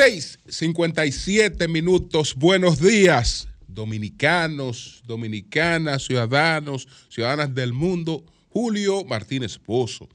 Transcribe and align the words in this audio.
6:57 0.00 1.68
minutos. 1.68 2.34
Buenos 2.34 2.80
días, 2.80 3.48
dominicanos, 3.68 5.02
dominicanas, 5.06 6.04
ciudadanos, 6.04 6.88
ciudadanas 7.08 7.54
del 7.54 7.72
mundo. 7.72 8.24
Julio 8.48 9.04
Martínez 9.04 9.58
Pozo. 9.58 10.08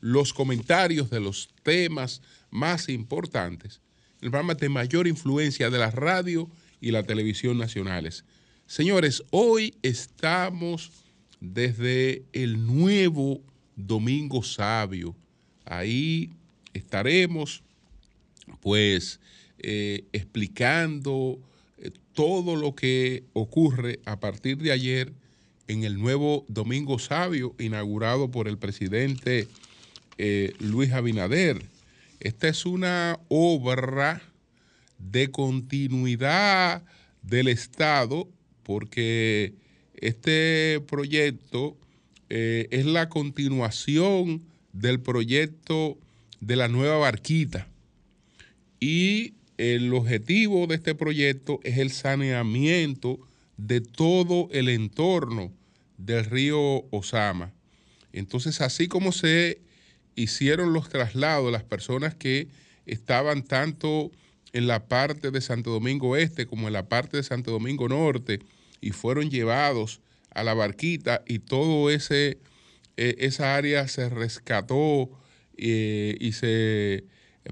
Los 0.00 0.32
comentarios 0.32 1.10
de 1.10 1.20
los 1.20 1.48
temas 1.62 2.22
más 2.50 2.88
importantes. 2.88 3.80
El 4.20 4.30
programa 4.30 4.54
de 4.54 4.68
mayor 4.68 5.06
influencia 5.06 5.70
de 5.70 5.78
la 5.78 5.90
radio 5.90 6.50
y 6.80 6.90
la 6.90 7.04
televisión 7.04 7.58
nacionales. 7.58 8.24
Señores, 8.66 9.22
hoy 9.30 9.74
estamos 9.82 10.92
desde 11.40 12.22
el 12.32 12.66
nuevo 12.66 13.40
Domingo 13.76 14.42
Sabio. 14.42 15.14
Ahí 15.64 16.30
estaremos 16.74 17.62
pues 18.60 19.20
eh, 19.58 20.04
explicando 20.12 21.38
eh, 21.78 21.90
todo 22.12 22.56
lo 22.56 22.74
que 22.74 23.24
ocurre 23.32 24.00
a 24.04 24.20
partir 24.20 24.58
de 24.58 24.72
ayer 24.72 25.12
en 25.68 25.84
el 25.84 25.98
nuevo 25.98 26.44
Domingo 26.48 26.98
Sabio 26.98 27.54
inaugurado 27.58 28.30
por 28.30 28.48
el 28.48 28.58
presidente 28.58 29.48
eh, 30.18 30.52
Luis 30.58 30.92
Abinader. 30.92 31.64
Esta 32.20 32.48
es 32.48 32.66
una 32.66 33.18
obra 33.28 34.20
de 34.98 35.30
continuidad 35.30 36.82
del 37.22 37.48
Estado 37.48 38.28
porque 38.64 39.54
este 39.94 40.80
proyecto 40.86 41.76
es 42.28 42.84
la 42.84 43.08
continuación 43.08 44.42
del 44.74 45.00
proyecto 45.00 45.96
de 46.40 46.56
la 46.56 46.68
nueva 46.68 46.98
barquita 46.98 47.66
y 48.80 49.34
el 49.56 49.92
objetivo 49.92 50.66
de 50.66 50.76
este 50.76 50.94
proyecto 50.94 51.60
es 51.64 51.78
el 51.78 51.90
saneamiento 51.90 53.18
de 53.56 53.80
todo 53.80 54.48
el 54.52 54.68
entorno 54.68 55.52
del 55.96 56.24
río 56.24 56.84
Osama. 56.90 57.52
Entonces, 58.12 58.60
así 58.60 58.86
como 58.86 59.10
se 59.10 59.60
hicieron 60.22 60.72
los 60.72 60.88
traslados, 60.88 61.52
las 61.52 61.64
personas 61.64 62.14
que 62.14 62.48
estaban 62.86 63.44
tanto 63.44 64.10
en 64.52 64.66
la 64.66 64.86
parte 64.86 65.30
de 65.30 65.40
Santo 65.40 65.70
Domingo 65.70 66.16
Este 66.16 66.46
como 66.46 66.66
en 66.66 66.72
la 66.72 66.88
parte 66.88 67.18
de 67.18 67.22
Santo 67.22 67.50
Domingo 67.50 67.88
Norte 67.88 68.40
y 68.80 68.90
fueron 68.90 69.30
llevados 69.30 70.00
a 70.30 70.42
la 70.42 70.54
barquita 70.54 71.22
y 71.26 71.40
todo 71.40 71.90
ese 71.90 72.38
eh, 72.96 73.16
esa 73.18 73.54
área 73.56 73.86
se 73.88 74.08
rescató 74.08 75.10
eh, 75.56 76.16
y 76.18 76.32
se 76.32 77.04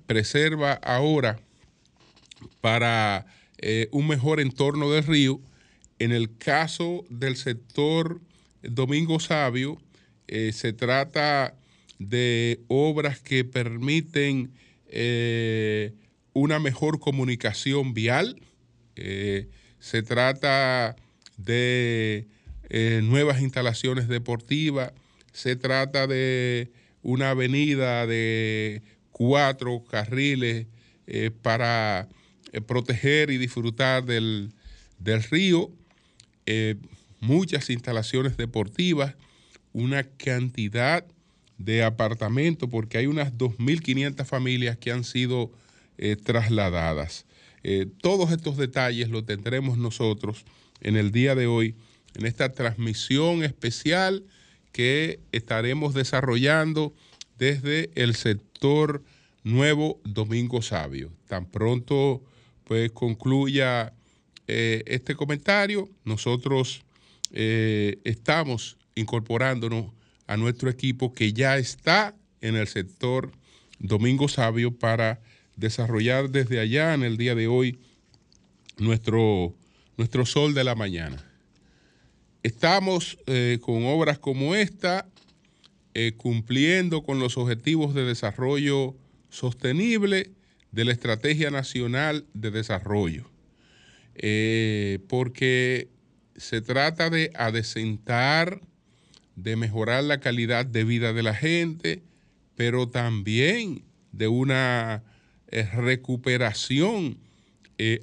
preserva 0.06 0.72
ahora 0.72 1.38
para 2.60 3.26
eh, 3.58 3.88
un 3.92 4.06
mejor 4.08 4.40
entorno 4.40 4.90
del 4.90 5.04
río. 5.04 5.40
En 5.98 6.12
el 6.12 6.36
caso 6.36 7.04
del 7.08 7.36
sector 7.36 8.20
Domingo 8.62 9.18
Sabio, 9.18 9.78
eh, 10.28 10.52
se 10.52 10.72
trata 10.72 11.54
de 11.98 12.60
obras 12.68 13.20
que 13.20 13.44
permiten 13.44 14.52
eh, 14.88 15.94
una 16.32 16.58
mejor 16.58 17.00
comunicación 17.00 17.94
vial. 17.94 18.40
se 19.78 20.02
trata 20.02 20.96
de 21.36 22.26
nuevas 23.02 23.40
instalaciones 23.40 24.08
deportivas. 24.08 24.92
Se 25.32 25.54
trata 25.56 26.06
de 26.06 26.70
una 27.02 27.30
avenida 27.30 28.06
de 28.06 28.82
cuatro 29.12 29.84
carriles 29.84 30.66
eh, 31.06 31.30
para 31.30 32.08
eh, 32.52 32.60
proteger 32.60 33.30
y 33.30 33.38
disfrutar 33.38 34.04
del, 34.04 34.52
río, 35.30 35.70
eh, 36.46 36.74
muchas 37.20 37.70
instalaciones 37.70 38.36
deportivas, 38.36 39.14
una 39.72 40.02
cantidad 40.02 41.06
de 41.58 41.82
apartamentos, 41.82 42.68
porque 42.68 42.98
hay 42.98 43.06
unas 43.06 43.32
2.500 43.32 44.24
familias 44.24 44.76
que 44.76 44.92
han 44.92 45.04
sido 45.04 45.50
trasladadas. 46.24 47.24
todos 48.02 48.30
estos 48.30 48.58
detalles 48.58 49.08
los 49.08 49.24
tendremos 49.24 49.78
nosotros 49.78 50.44
en 50.82 50.96
el 50.96 51.10
día 51.10 51.34
de 51.34 51.46
hoy, 51.46 51.74
en 52.14 52.26
esta 52.26 52.52
transmisión 52.52 53.42
especial 53.42 54.24
que 54.72 55.20
estaremos 55.32 55.94
desarrollando 55.94 56.94
desde 57.38 57.90
el 57.94 58.14
sector 58.14 59.02
Nuevo 59.42 60.00
Domingo 60.04 60.60
Sabio. 60.60 61.12
Tan 61.28 61.46
pronto 61.46 62.22
pues 62.64 62.90
concluya 62.92 63.94
eh, 64.48 64.82
este 64.86 65.14
comentario, 65.14 65.88
nosotros 66.04 66.82
eh, 67.32 67.98
estamos 68.04 68.76
incorporándonos 68.94 69.92
a 70.26 70.36
nuestro 70.36 70.70
equipo 70.70 71.12
que 71.12 71.32
ya 71.32 71.56
está 71.58 72.14
en 72.40 72.56
el 72.56 72.66
sector 72.66 73.32
Domingo 73.78 74.28
Sabio 74.28 74.72
para 74.72 75.20
desarrollar 75.56 76.30
desde 76.30 76.60
allá 76.60 76.94
en 76.94 77.02
el 77.02 77.16
día 77.16 77.34
de 77.34 77.46
hoy 77.46 77.78
nuestro, 78.78 79.54
nuestro 79.96 80.26
sol 80.26 80.54
de 80.54 80.64
la 80.64 80.74
mañana. 80.74 81.24
Estamos 82.42 83.18
eh, 83.26 83.58
con 83.60 83.84
obras 83.84 84.18
como 84.18 84.54
esta 84.54 85.08
eh, 85.94 86.12
cumpliendo 86.16 87.02
con 87.02 87.18
los 87.18 87.38
objetivos 87.38 87.94
de 87.94 88.04
desarrollo 88.04 88.94
sostenible 89.30 90.30
de 90.70 90.84
la 90.84 90.92
Estrategia 90.92 91.50
Nacional 91.50 92.26
de 92.34 92.50
Desarrollo, 92.50 93.30
eh, 94.14 94.98
porque 95.08 95.88
se 96.36 96.60
trata 96.60 97.08
de 97.08 97.30
adecentar, 97.34 98.60
de 99.36 99.56
mejorar 99.56 100.04
la 100.04 100.18
calidad 100.18 100.66
de 100.66 100.84
vida 100.84 101.12
de 101.12 101.22
la 101.22 101.34
gente, 101.34 102.02
pero 102.56 102.88
también 102.88 103.84
de 104.12 104.28
una 104.28 105.02
eh, 105.48 105.62
recuperación 105.62 107.18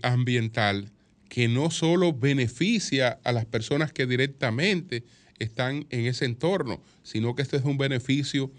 ambiental 0.04 0.92
que 1.34 1.48
no 1.48 1.72
solo 1.72 2.14
beneficia 2.14 3.20
a 3.24 3.32
las 3.32 3.46
personas 3.46 3.92
que 3.92 4.06
directamente 4.06 5.04
están 5.40 5.88
en 5.90 6.06
ese 6.06 6.26
entorno, 6.26 6.80
sino 7.02 7.34
que 7.34 7.42
este 7.42 7.58
es 7.58 7.64
un 7.64 7.80
beneficio 7.80 8.52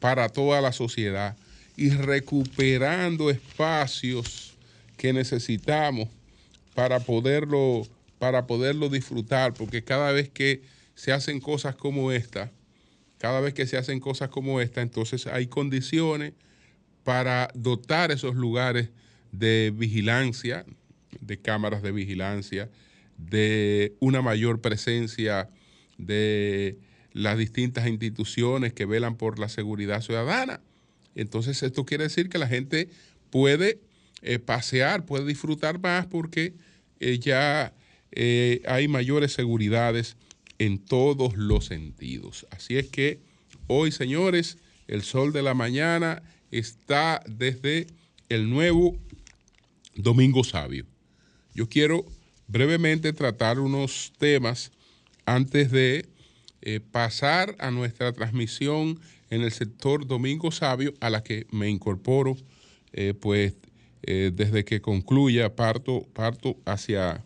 para 0.00 0.30
toda 0.30 0.62
la 0.62 0.72
sociedad. 0.72 1.36
Y 1.76 1.90
recuperando 1.90 3.28
espacios 3.28 4.54
que 4.96 5.12
necesitamos 5.12 6.08
para 6.74 7.00
poderlo, 7.00 7.86
para 8.18 8.46
poderlo 8.46 8.88
disfrutar, 8.88 9.52
porque 9.52 9.84
cada 9.84 10.10
vez 10.12 10.30
que 10.30 10.62
se 10.98 11.12
hacen 11.12 11.38
cosas 11.38 11.76
como 11.76 12.10
esta, 12.10 12.50
cada 13.18 13.40
vez 13.40 13.54
que 13.54 13.68
se 13.68 13.76
hacen 13.76 14.00
cosas 14.00 14.30
como 14.30 14.60
esta, 14.60 14.82
entonces 14.82 15.28
hay 15.28 15.46
condiciones 15.46 16.32
para 17.04 17.52
dotar 17.54 18.10
esos 18.10 18.34
lugares 18.34 18.90
de 19.30 19.72
vigilancia, 19.72 20.66
de 21.20 21.40
cámaras 21.40 21.82
de 21.84 21.92
vigilancia, 21.92 22.68
de 23.16 23.94
una 24.00 24.22
mayor 24.22 24.60
presencia 24.60 25.48
de 25.98 26.78
las 27.12 27.38
distintas 27.38 27.86
instituciones 27.86 28.72
que 28.72 28.84
velan 28.84 29.14
por 29.14 29.38
la 29.38 29.48
seguridad 29.48 30.02
ciudadana. 30.02 30.60
Entonces 31.14 31.62
esto 31.62 31.86
quiere 31.86 32.04
decir 32.04 32.28
que 32.28 32.38
la 32.38 32.48
gente 32.48 32.88
puede 33.30 33.78
eh, 34.22 34.40
pasear, 34.40 35.06
puede 35.06 35.26
disfrutar 35.26 35.78
más 35.78 36.06
porque 36.06 36.54
eh, 36.98 37.20
ya 37.20 37.72
eh, 38.10 38.62
hay 38.66 38.88
mayores 38.88 39.32
seguridades 39.32 40.16
en 40.58 40.78
todos 40.78 41.36
los 41.36 41.66
sentidos. 41.66 42.46
Así 42.50 42.76
es 42.76 42.88
que 42.88 43.20
hoy, 43.66 43.92
señores, 43.92 44.58
el 44.86 45.02
sol 45.02 45.32
de 45.32 45.42
la 45.42 45.54
mañana 45.54 46.22
está 46.50 47.22
desde 47.26 47.86
el 48.28 48.50
nuevo 48.50 48.96
Domingo 49.94 50.44
Sabio. 50.44 50.86
Yo 51.54 51.68
quiero 51.68 52.04
brevemente 52.46 53.12
tratar 53.12 53.58
unos 53.58 54.12
temas 54.18 54.72
antes 55.26 55.70
de 55.70 56.08
eh, 56.62 56.80
pasar 56.80 57.54
a 57.58 57.70
nuestra 57.70 58.12
transmisión 58.12 58.98
en 59.30 59.42
el 59.42 59.52
sector 59.52 60.06
Domingo 60.06 60.50
Sabio, 60.50 60.94
a 61.00 61.10
la 61.10 61.22
que 61.22 61.46
me 61.50 61.68
incorporo, 61.68 62.36
eh, 62.92 63.14
pues 63.14 63.54
eh, 64.02 64.30
desde 64.32 64.64
que 64.64 64.80
concluya 64.80 65.54
parto, 65.54 66.06
parto 66.14 66.56
hacia, 66.64 67.22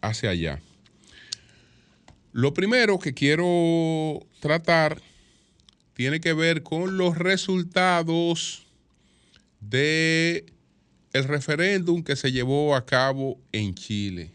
hacia 0.00 0.30
allá. 0.30 0.60
Lo 2.38 2.54
primero 2.54 3.00
que 3.00 3.14
quiero 3.14 4.24
tratar 4.38 5.02
tiene 5.94 6.20
que 6.20 6.32
ver 6.34 6.62
con 6.62 6.96
los 6.96 7.18
resultados 7.18 8.64
de 9.58 10.46
el 11.12 11.24
referéndum 11.24 12.04
que 12.04 12.14
se 12.14 12.30
llevó 12.30 12.76
a 12.76 12.86
cabo 12.86 13.40
en 13.50 13.74
Chile. 13.74 14.30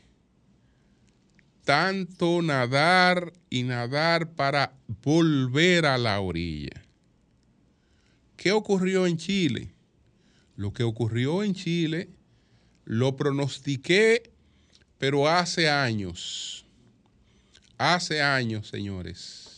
Tanto 1.64 2.42
nadar 2.42 3.32
y 3.50 3.64
nadar 3.64 4.34
para 4.34 4.74
volver 5.02 5.86
a 5.86 5.98
la 5.98 6.20
orilla. 6.20 6.84
¿Qué 8.36 8.52
ocurrió 8.52 9.08
en 9.08 9.16
Chile? 9.16 9.72
Lo 10.58 10.74
que 10.74 10.84
ocurrió 10.84 11.42
en 11.42 11.54
Chile 11.54 12.10
lo 12.84 13.16
pronostiqué, 13.16 14.30
pero 14.98 15.30
hace 15.30 15.70
años. 15.70 16.63
Hace 17.78 18.22
años, 18.22 18.68
señores. 18.68 19.50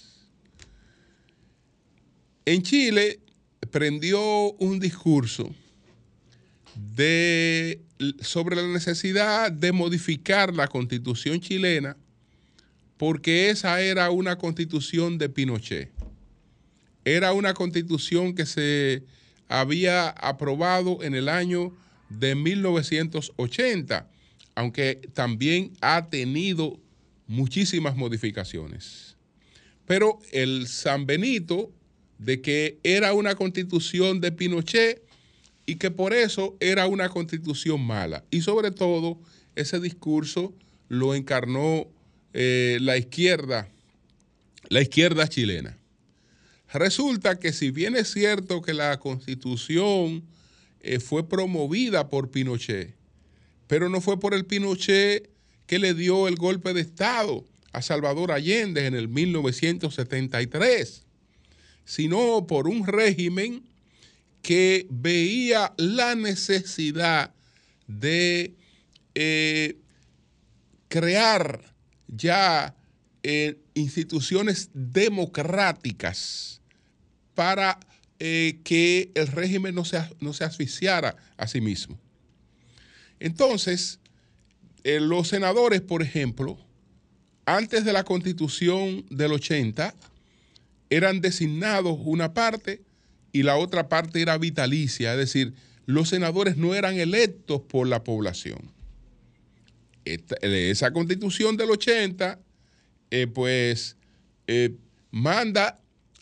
En 2.45 2.62
Chile 2.62 3.19
prendió 3.71 4.51
un 4.53 4.79
discurso 4.79 5.53
de, 6.95 7.81
sobre 8.21 8.56
la 8.56 8.67
necesidad 8.67 9.51
de 9.51 9.71
modificar 9.71 10.53
la 10.53 10.67
constitución 10.67 11.39
chilena 11.39 11.97
porque 12.97 13.50
esa 13.50 13.81
era 13.81 14.09
una 14.09 14.38
constitución 14.38 15.17
de 15.17 15.29
Pinochet. 15.29 15.91
Era 17.03 17.33
una 17.33 17.53
constitución 17.53 18.33
que 18.33 18.45
se 18.45 19.03
había 19.47 20.09
aprobado 20.09 21.03
en 21.03 21.13
el 21.13 21.29
año 21.29 21.75
de 22.09 22.35
1980, 22.35 24.09
aunque 24.56 25.01
también 25.13 25.73
ha 25.81 26.07
tenido 26.09 26.79
muchísimas 27.27 27.95
modificaciones. 27.95 29.16
Pero 29.86 30.19
el 30.31 30.68
San 30.68 31.06
Benito, 31.06 31.72
de 32.18 32.42
que 32.42 32.80
era 32.83 33.13
una 33.13 33.36
constitución 33.36 34.22
de 34.22 34.31
Pinochet 34.31 35.04
y 35.66 35.75
que 35.75 35.92
por 35.92 36.13
eso 36.13 36.56
era 36.60 36.88
una 36.88 37.10
constitución 37.10 37.81
mala. 37.81 38.24
Y 38.31 38.42
sobre 38.42 38.72
todo, 38.72 39.19
ese 39.56 39.80
discurso 39.80 40.54
lo 40.89 41.16
encarnó 41.16 41.88
eh, 42.33 42.77
la 42.81 42.98
izquierda, 42.98 43.69
la 44.69 44.81
izquierda 44.81 45.27
chilena. 45.27 45.77
Resulta 46.74 47.39
que 47.39 47.54
si 47.54 47.72
bien 47.72 47.95
es 47.95 48.12
cierto 48.12 48.62
que 48.62 48.74
la 48.74 49.00
constitución 49.00 50.24
eh, 50.81 51.00
fue 51.00 51.27
promovida 51.27 52.10
por 52.10 52.31
Pinochet, 52.31 52.94
pero 53.68 53.89
no 53.89 54.01
fue 54.01 54.19
por 54.19 54.33
el 54.33 54.45
Pinochet 54.45 55.30
que 55.67 55.79
le 55.79 55.94
dio 55.94 56.27
el 56.27 56.35
golpe 56.35 56.73
de 56.73 56.81
Estado 56.81 57.45
a 57.71 57.81
Salvador 57.81 58.31
Allende 58.31 58.85
en 58.85 58.95
el 58.95 59.07
1973 59.07 61.06
sino 61.85 62.45
por 62.47 62.67
un 62.67 62.85
régimen 62.85 63.63
que 64.41 64.88
veía 64.89 65.73
la 65.77 66.15
necesidad 66.15 67.33
de 67.88 68.56
eh, 69.13 69.77
crear 70.88 71.73
ya 72.07 72.75
eh, 73.23 73.59
instituciones 73.75 74.69
democráticas 74.73 76.62
para 77.33 77.79
eh, 78.19 78.59
que 78.63 79.12
el 79.15 79.27
régimen 79.27 79.75
no 79.75 79.85
se, 79.85 80.01
no 80.19 80.33
se 80.33 80.44
asfixiara 80.44 81.15
a 81.38 81.47
sí 81.47 81.62
mismo. 81.62 82.00
Entonces, 83.19 84.00
los 84.85 85.27
senadores, 85.27 85.81
por 85.81 86.03
ejemplo, 86.03 86.57
antes 87.45 87.85
de 87.85 87.93
la 87.93 88.03
constitución 88.03 89.05
del 89.09 89.33
80, 89.33 89.95
eran 90.89 91.21
designados 91.21 91.97
una 92.03 92.33
parte 92.33 92.81
y 93.31 93.43
la 93.43 93.57
otra 93.57 93.89
parte 93.89 94.21
era 94.21 94.37
vitalicia, 94.37 95.13
es 95.13 95.17
decir, 95.17 95.53
los 95.85 96.09
senadores 96.09 96.57
no 96.57 96.75
eran 96.75 96.97
electos 96.97 97.61
por 97.61 97.87
la 97.87 98.03
población. 98.03 98.71
esa 100.05 100.91
constitución 100.91 101.57
del 101.57 101.71
80, 101.71 102.39
eh, 103.09 103.27
pues, 103.27 103.97
eh, 104.45 104.75
manda 105.09 105.79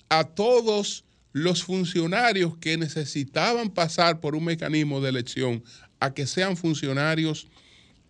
a 0.07 0.23
todos 0.23 1.03
los 1.33 1.63
funcionarios 1.63 2.57
que 2.57 2.77
necesitaban 2.77 3.69
pasar 3.69 4.21
por 4.21 4.35
un 4.35 4.45
mecanismo 4.45 5.01
de 5.01 5.09
elección 5.09 5.63
a 5.99 6.13
que 6.13 6.27
sean 6.27 6.55
funcionarios 6.55 7.47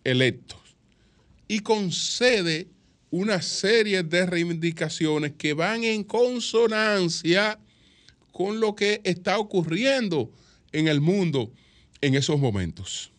electos 0.04 0.60
y 1.48 1.60
concede 1.60 2.68
una 3.10 3.42
serie 3.42 4.02
de 4.02 4.26
reivindicaciones 4.26 5.32
que 5.38 5.54
van 5.54 5.84
en 5.84 6.04
consonancia 6.04 7.58
con 8.32 8.60
lo 8.60 8.74
que 8.74 9.00
está 9.04 9.38
ocurriendo 9.38 10.30
en 10.72 10.88
el 10.88 11.00
mundo 11.00 11.52
en 12.00 12.16
esos 12.16 12.38
momentos. 12.40 13.12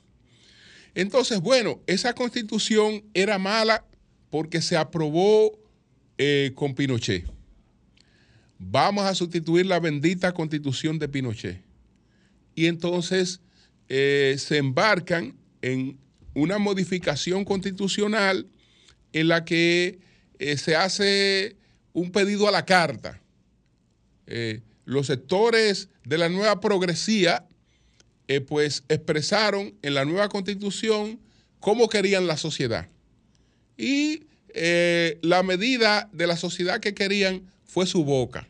Entonces, 0.94 1.40
bueno, 1.40 1.82
esa 1.88 2.14
constitución 2.14 3.04
era 3.14 3.38
mala 3.38 3.86
porque 4.30 4.62
se 4.62 4.76
aprobó 4.76 5.58
eh, 6.18 6.52
con 6.56 6.76
Pinochet. 6.76 7.26
Vamos 8.60 9.06
a 9.06 9.16
sustituir 9.16 9.66
la 9.66 9.80
bendita 9.80 10.34
constitución 10.34 11.00
de 11.00 11.08
Pinochet. 11.08 11.62
Y 12.54 12.68
entonces 12.68 13.42
eh, 13.90 14.36
se 14.38 14.58
embarcan 14.58 15.36
en 15.62 15.98
una 16.36 16.60
modificación 16.60 17.46
constitucional 17.46 18.48
en 19.14 19.30
la 19.30 19.46
que 19.46 20.00
eh, 20.38 20.58
se 20.58 20.76
hace 20.76 21.56
un 21.94 22.12
pedido 22.12 22.48
a 22.48 22.52
la 22.52 22.66
carta. 22.66 23.22
Eh, 24.28 24.62
los 24.84 25.08
sectores 25.08 25.90
de 26.04 26.18
la 26.18 26.30
nueva 26.30 26.60
progresía 26.60 27.48
eh, 28.28 28.42
pues 28.42 28.84
expresaron 28.90 29.74
en 29.82 29.94
la 29.94 30.04
nueva 30.04 30.30
constitución 30.30 31.20
cómo 31.60 31.90
querían 31.90 32.28
la 32.28 32.38
sociedad. 32.38 32.90
Y 33.78 34.24
la 35.22 35.44
medida 35.44 36.10
de 36.14 36.28
la 36.28 36.38
sociedad 36.38 36.80
que 36.80 36.94
querían 36.94 37.42
fue 37.66 37.86
su 37.86 38.06
boca. 38.06 38.48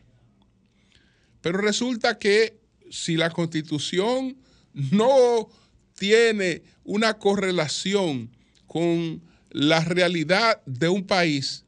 Pero 1.40 1.58
resulta 1.58 2.16
que 2.16 2.56
si 2.90 3.16
la 3.16 3.30
constitución 3.30 4.36
no 4.72 5.48
tiene 5.96 6.62
una 6.86 7.18
correlación 7.18 8.30
con 8.66 9.20
la 9.50 9.80
realidad 9.80 10.62
de 10.66 10.88
un 10.88 11.04
país, 11.04 11.64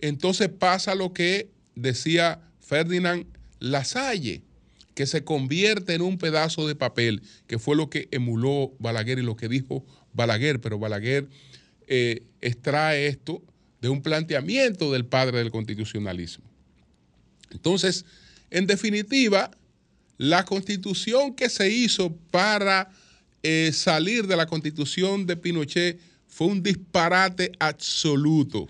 entonces 0.00 0.48
pasa 0.48 0.94
lo 0.94 1.12
que 1.12 1.50
decía 1.74 2.40
Ferdinand 2.60 3.26
Lasalle, 3.58 4.42
que 4.94 5.06
se 5.06 5.24
convierte 5.24 5.94
en 5.94 6.02
un 6.02 6.18
pedazo 6.18 6.66
de 6.66 6.74
papel, 6.74 7.22
que 7.46 7.58
fue 7.58 7.76
lo 7.76 7.90
que 7.90 8.08
emuló 8.10 8.72
Balaguer 8.78 9.18
y 9.18 9.22
lo 9.22 9.36
que 9.36 9.48
dijo 9.48 9.84
Balaguer, 10.12 10.60
pero 10.60 10.78
Balaguer 10.78 11.28
eh, 11.86 12.22
extrae 12.40 13.06
esto 13.06 13.42
de 13.80 13.88
un 13.88 14.02
planteamiento 14.02 14.92
del 14.92 15.06
padre 15.06 15.38
del 15.38 15.50
constitucionalismo. 15.50 16.44
Entonces, 17.50 18.04
en 18.50 18.66
definitiva, 18.66 19.50
la 20.18 20.44
constitución 20.44 21.34
que 21.34 21.48
se 21.48 21.70
hizo 21.70 22.14
para 22.30 22.90
eh, 23.42 23.70
salir 23.72 24.26
de 24.26 24.36
la 24.36 24.46
constitución 24.46 25.26
de 25.26 25.36
Pinochet 25.36 26.00
fue 26.28 26.48
un 26.48 26.62
disparate 26.62 27.52
absoluto. 27.58 28.68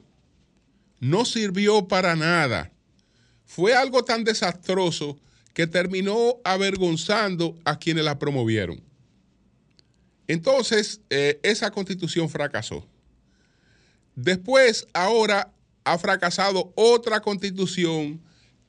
No 0.99 1.25
sirvió 1.25 1.89
para 1.89 2.17
nada. 2.17 2.73
Fue 3.45 3.75
algo 3.75 4.05
tan 4.05 4.25
desastroso 4.25 5.19
que 5.55 5.67
terminó 5.67 6.37
avergonzando 6.45 7.59
a 7.65 7.79
quienes 7.79 8.05
la 8.05 8.19
promovieron. 8.19 8.81
Entonces, 10.29 11.01
eh, 11.11 11.41
esa 11.43 11.71
constitución 11.71 12.29
fracasó. 12.29 12.87
Después, 14.15 14.87
ahora 14.93 15.53
ha 15.85 15.99
fracasado 15.99 16.73
otra 16.77 17.21
constitución 17.21 18.21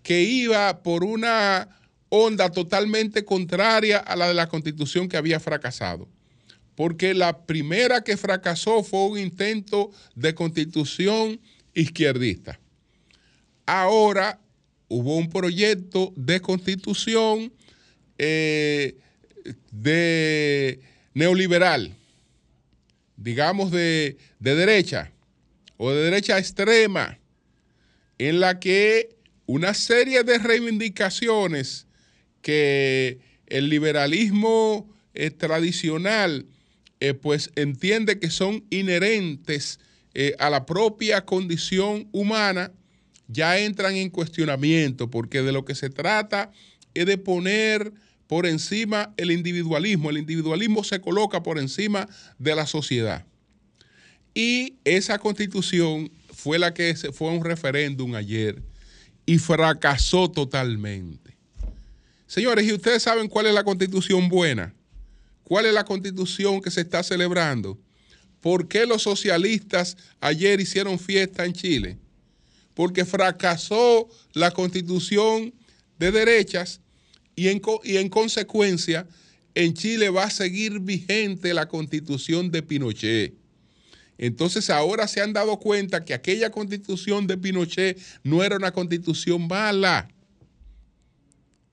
que 0.01 0.21
iba 0.21 0.81
por 0.81 1.03
una 1.03 1.80
onda 2.13 2.51
totalmente 2.51 3.25
contraria 3.25 3.97
a 3.97 4.15
la 4.15 4.27
de 4.27 4.35
la 4.35 4.47
constitución 4.47 5.09
que 5.09 5.17
había 5.17 5.39
fracasado 5.39 6.07
porque 6.75 7.13
la 7.13 7.45
primera 7.45 8.03
que 8.03 8.17
fracasó 8.17 8.83
fue 8.83 9.05
un 9.07 9.19
intento 9.19 9.91
de 10.15 10.33
constitución 10.33 11.39
izquierdista. 11.73 12.59
Ahora 13.65 14.39
hubo 14.87 15.17
un 15.17 15.29
proyecto 15.29 16.11
de 16.15 16.41
constitución 16.41 17.53
eh, 18.17 18.97
de 19.71 20.79
neoliberal, 21.13 21.95
digamos 23.15 23.71
de, 23.71 24.17
de 24.39 24.55
derecha 24.55 25.11
o 25.77 25.91
de 25.91 26.03
derecha 26.03 26.37
extrema, 26.37 27.19
en 28.17 28.39
la 28.39 28.59
que 28.59 29.17
una 29.45 29.73
serie 29.73 30.23
de 30.23 30.37
reivindicaciones 30.37 31.85
que 32.41 33.19
el 33.47 33.69
liberalismo 33.69 34.89
eh, 35.13 35.29
tradicional 35.29 36.45
eh, 36.99 37.13
pues 37.13 37.51
entiende 37.55 38.19
que 38.19 38.29
son 38.29 38.63
inherentes 38.69 39.79
eh, 40.13 40.35
a 40.39 40.49
la 40.49 40.65
propia 40.65 41.25
condición 41.25 42.07
humana, 42.11 42.71
ya 43.27 43.57
entran 43.59 43.95
en 43.95 44.09
cuestionamiento, 44.09 45.09
porque 45.09 45.41
de 45.41 45.51
lo 45.51 45.65
que 45.65 45.75
se 45.75 45.89
trata 45.89 46.51
es 46.93 47.05
de 47.05 47.17
poner 47.17 47.93
por 48.27 48.45
encima 48.45 49.13
el 49.17 49.31
individualismo. 49.31 50.09
El 50.09 50.17
individualismo 50.17 50.83
se 50.83 51.01
coloca 51.01 51.43
por 51.43 51.59
encima 51.59 52.07
de 52.39 52.55
la 52.55 52.65
sociedad. 52.65 53.25
Y 54.33 54.75
esa 54.85 55.19
constitución 55.19 56.11
fue 56.33 56.57
la 56.57 56.73
que 56.73 56.95
se 56.95 57.11
fue 57.11 57.29
a 57.29 57.33
un 57.33 57.43
referéndum 57.43 58.15
ayer 58.15 58.61
y 59.25 59.37
fracasó 59.37 60.29
totalmente. 60.29 61.20
Señores, 62.31 62.65
¿y 62.65 62.71
ustedes 62.71 63.03
saben 63.03 63.27
cuál 63.27 63.47
es 63.47 63.53
la 63.53 63.65
constitución 63.65 64.29
buena? 64.29 64.73
¿Cuál 65.43 65.65
es 65.65 65.73
la 65.73 65.83
constitución 65.83 66.61
que 66.61 66.71
se 66.71 66.79
está 66.79 67.03
celebrando? 67.03 67.77
¿Por 68.39 68.69
qué 68.69 68.85
los 68.85 69.01
socialistas 69.01 69.97
ayer 70.21 70.61
hicieron 70.61 70.97
fiesta 70.97 71.43
en 71.43 71.51
Chile? 71.51 71.97
Porque 72.73 73.03
fracasó 73.03 74.07
la 74.31 74.51
constitución 74.51 75.53
de 75.99 76.13
derechas 76.13 76.79
y 77.35 77.49
en, 77.49 77.61
y 77.83 77.97
en 77.97 78.07
consecuencia 78.07 79.05
en 79.53 79.73
Chile 79.73 80.09
va 80.09 80.23
a 80.23 80.29
seguir 80.29 80.79
vigente 80.79 81.53
la 81.53 81.67
constitución 81.67 82.49
de 82.49 82.63
Pinochet. 82.63 83.33
Entonces 84.17 84.69
ahora 84.69 85.09
se 85.09 85.19
han 85.19 85.33
dado 85.33 85.59
cuenta 85.59 86.05
que 86.05 86.13
aquella 86.13 86.49
constitución 86.49 87.27
de 87.27 87.37
Pinochet 87.37 87.99
no 88.23 88.41
era 88.41 88.55
una 88.55 88.71
constitución 88.71 89.49
mala. 89.49 90.07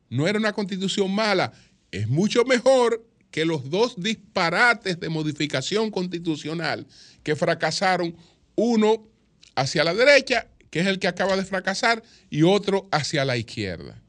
No 0.09 0.27
era 0.27 0.38
una 0.38 0.53
constitución 0.53 1.15
mala. 1.15 1.53
Es 1.91 2.09
mucho 2.09 2.45
mejor 2.45 3.05
que 3.31 3.45
los 3.45 3.71
dos 3.71 3.95
disparates 4.00 4.99
de 5.00 5.09
modificación 5.09 5.91
constitucional 5.91 6.87
que 7.23 7.37
fracasaron, 7.37 8.17
uno 8.55 9.07
hacia 9.55 9.85
la 9.85 9.95
derecha, 9.95 10.49
que 10.71 10.81
es 10.81 10.87
el 10.87 10.99
que 10.99 11.09
acaba 11.09 11.37
de 11.37 11.45
fracasar, 11.45 12.03
y 12.31 12.43
otro 12.43 12.88
hacia 12.91 13.25
la 13.25 13.37
izquierda. 13.37 14.03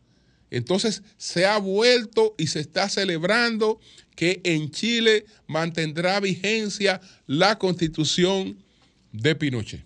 Entonces 0.51 1.03
se 1.17 1.45
ha 1.45 1.57
vuelto 1.57 2.33
y 2.37 2.47
se 2.47 2.59
está 2.59 2.89
celebrando 2.89 3.79
que 4.15 4.41
en 4.43 4.71
Chile 4.71 5.25
mantendrá 5.47 6.19
vigencia 6.19 7.01
la 7.27 7.57
constitución 7.59 8.57
de 9.11 9.35
Pinochet, 9.35 9.85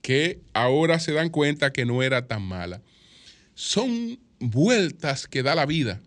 que 0.00 0.40
ahora 0.52 1.00
se 1.00 1.12
dan 1.12 1.30
cuenta 1.30 1.72
que 1.72 1.84
no 1.84 2.02
era 2.02 2.26
tan 2.26 2.42
mala. 2.42 2.82
Son 3.54 4.18
vueltas 4.50 5.26
que 5.26 5.42
da 5.42 5.54
la 5.54 5.66
vida 5.66 6.00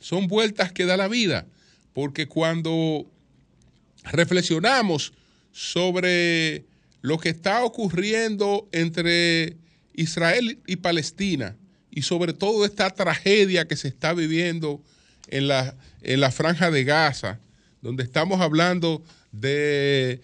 son 0.00 0.28
vueltas 0.28 0.72
que 0.72 0.84
da 0.84 0.96
la 0.96 1.08
vida, 1.08 1.46
porque 1.92 2.28
cuando 2.28 3.10
reflexionamos 4.04 5.12
sobre 5.52 6.64
lo 7.00 7.18
que 7.18 7.30
está 7.30 7.64
ocurriendo 7.64 8.68
entre 8.72 9.56
Israel 9.94 10.60
y 10.66 10.76
Palestina 10.76 11.56
y 11.90 12.02
sobre 12.02 12.32
todo 12.32 12.64
esta 12.64 12.90
tragedia 12.90 13.66
que 13.66 13.76
se 13.76 13.88
está 13.88 14.14
viviendo 14.14 14.82
en 15.28 15.48
la, 15.48 15.76
en 16.02 16.20
la 16.20 16.30
franja 16.30 16.70
de 16.70 16.84
Gaza, 16.84 17.40
donde 17.82 18.04
estamos 18.04 18.40
hablando 18.40 19.02
de 19.32 20.20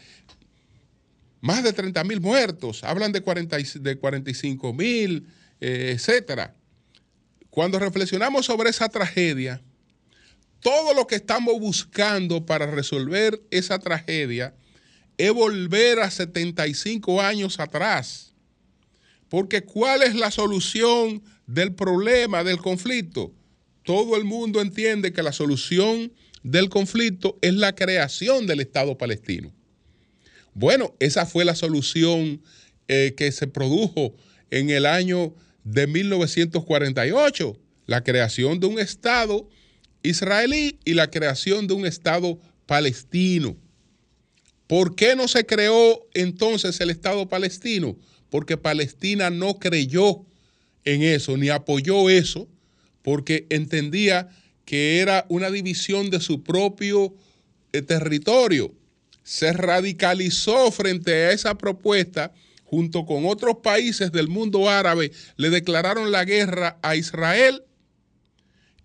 más 1.40 1.62
de 1.62 1.72
30 1.72 2.04
mil 2.04 2.20
muertos, 2.20 2.84
hablan 2.84 3.12
de, 3.12 3.20
40, 3.20 3.56
de 3.80 3.96
45 3.96 4.72
mil, 4.72 5.26
eh, 5.60 5.92
etcétera. 5.94 6.54
Cuando 7.54 7.78
reflexionamos 7.78 8.46
sobre 8.46 8.70
esa 8.70 8.88
tragedia, 8.88 9.62
todo 10.58 10.92
lo 10.92 11.06
que 11.06 11.14
estamos 11.14 11.56
buscando 11.60 12.44
para 12.44 12.66
resolver 12.66 13.40
esa 13.52 13.78
tragedia 13.78 14.56
es 15.18 15.32
volver 15.32 16.00
a 16.00 16.10
75 16.10 17.22
años 17.22 17.60
atrás. 17.60 18.34
Porque 19.28 19.62
¿cuál 19.62 20.02
es 20.02 20.16
la 20.16 20.32
solución 20.32 21.22
del 21.46 21.72
problema, 21.72 22.42
del 22.42 22.58
conflicto? 22.58 23.32
Todo 23.84 24.16
el 24.16 24.24
mundo 24.24 24.60
entiende 24.60 25.12
que 25.12 25.22
la 25.22 25.32
solución 25.32 26.12
del 26.42 26.68
conflicto 26.68 27.38
es 27.40 27.54
la 27.54 27.76
creación 27.76 28.48
del 28.48 28.58
Estado 28.58 28.98
palestino. 28.98 29.52
Bueno, 30.54 30.96
esa 30.98 31.24
fue 31.24 31.44
la 31.44 31.54
solución 31.54 32.42
eh, 32.88 33.14
que 33.16 33.30
se 33.30 33.46
produjo 33.46 34.16
en 34.50 34.70
el 34.70 34.86
año 34.86 35.36
de 35.64 35.86
1948, 35.86 37.58
la 37.86 38.04
creación 38.04 38.60
de 38.60 38.66
un 38.66 38.78
Estado 38.78 39.48
israelí 40.02 40.78
y 40.84 40.94
la 40.94 41.10
creación 41.10 41.66
de 41.66 41.74
un 41.74 41.86
Estado 41.86 42.38
palestino. 42.66 43.56
¿Por 44.66 44.94
qué 44.94 45.16
no 45.16 45.28
se 45.28 45.44
creó 45.44 46.06
entonces 46.14 46.80
el 46.80 46.90
Estado 46.90 47.28
palestino? 47.28 47.96
Porque 48.30 48.56
Palestina 48.56 49.30
no 49.30 49.58
creyó 49.58 50.24
en 50.84 51.02
eso, 51.02 51.36
ni 51.36 51.48
apoyó 51.48 52.08
eso, 52.10 52.48
porque 53.02 53.46
entendía 53.50 54.28
que 54.64 55.00
era 55.00 55.26
una 55.28 55.50
división 55.50 56.10
de 56.10 56.20
su 56.20 56.42
propio 56.42 57.14
eh, 57.72 57.82
territorio. 57.82 58.74
Se 59.22 59.52
radicalizó 59.52 60.70
frente 60.70 61.12
a 61.12 61.32
esa 61.32 61.56
propuesta 61.56 62.32
junto 62.74 63.06
con 63.06 63.24
otros 63.24 63.58
países 63.62 64.10
del 64.10 64.26
mundo 64.26 64.68
árabe, 64.68 65.12
le 65.36 65.48
declararon 65.48 66.10
la 66.10 66.24
guerra 66.24 66.76
a 66.82 66.96
Israel 66.96 67.62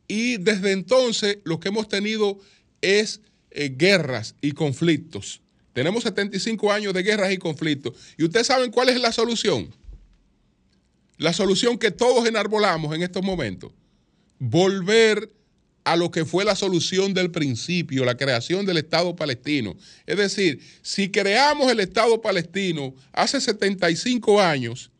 y 0.08 0.38
desde 0.38 0.74
entonces 0.74 1.40
lo 1.44 1.60
que 1.60 1.70
hemos 1.70 1.88
tenido 1.88 2.38
es 2.82 3.22
eh, 3.50 3.74
guerras 3.76 4.36
y 4.42 4.52
conflictos. 4.52 5.42
Tenemos 5.74 6.04
75 6.04 6.72
años 6.72 6.94
de 6.94 7.02
guerras 7.02 7.32
y 7.32 7.40
conflictos. 7.40 7.96
¿Y 8.16 8.26
ustedes 8.26 8.46
saben 8.46 8.70
cuál 8.70 8.90
es 8.90 9.02
la 9.02 9.12
solución? 9.12 9.74
La 11.18 11.34
solución 11.34 11.80
que 11.80 11.90
todos 11.90 12.28
enarbolamos 12.28 12.96
en 12.96 13.02
estos 13.02 13.24
momentos. 13.24 13.72
Volver 14.38 15.32
a 15.90 15.96
lo 15.96 16.12
que 16.12 16.24
fue 16.24 16.46
la 16.46 16.56
solución 16.56 17.16
del 17.16 17.32
principio, 17.32 18.06
la 18.06 18.16
creación 18.16 18.64
del 18.64 18.78
Estado 18.78 19.16
palestino. 19.16 19.76
Es 20.06 20.18
decir, 20.18 20.62
si 20.84 21.10
creamos 21.10 21.72
el 21.72 21.80
Estado 21.80 22.22
palestino 22.22 22.94
hace 23.12 23.42
75 23.42 24.40
años, 24.40 24.92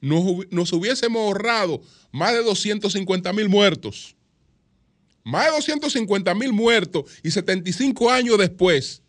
nos, 0.00 0.72
hubiésemos 0.72 1.20
ahorrado 1.20 1.82
más 2.12 2.34
de 2.34 2.44
250 2.44 3.32
mil 3.32 3.48
muertos. 3.48 4.14
Más 5.24 5.46
de 5.46 5.50
250 5.50 6.32
mil 6.36 6.52
muertos 6.52 7.10
y 7.24 7.32
75 7.32 8.08
años 8.08 8.38
después, 8.38 9.02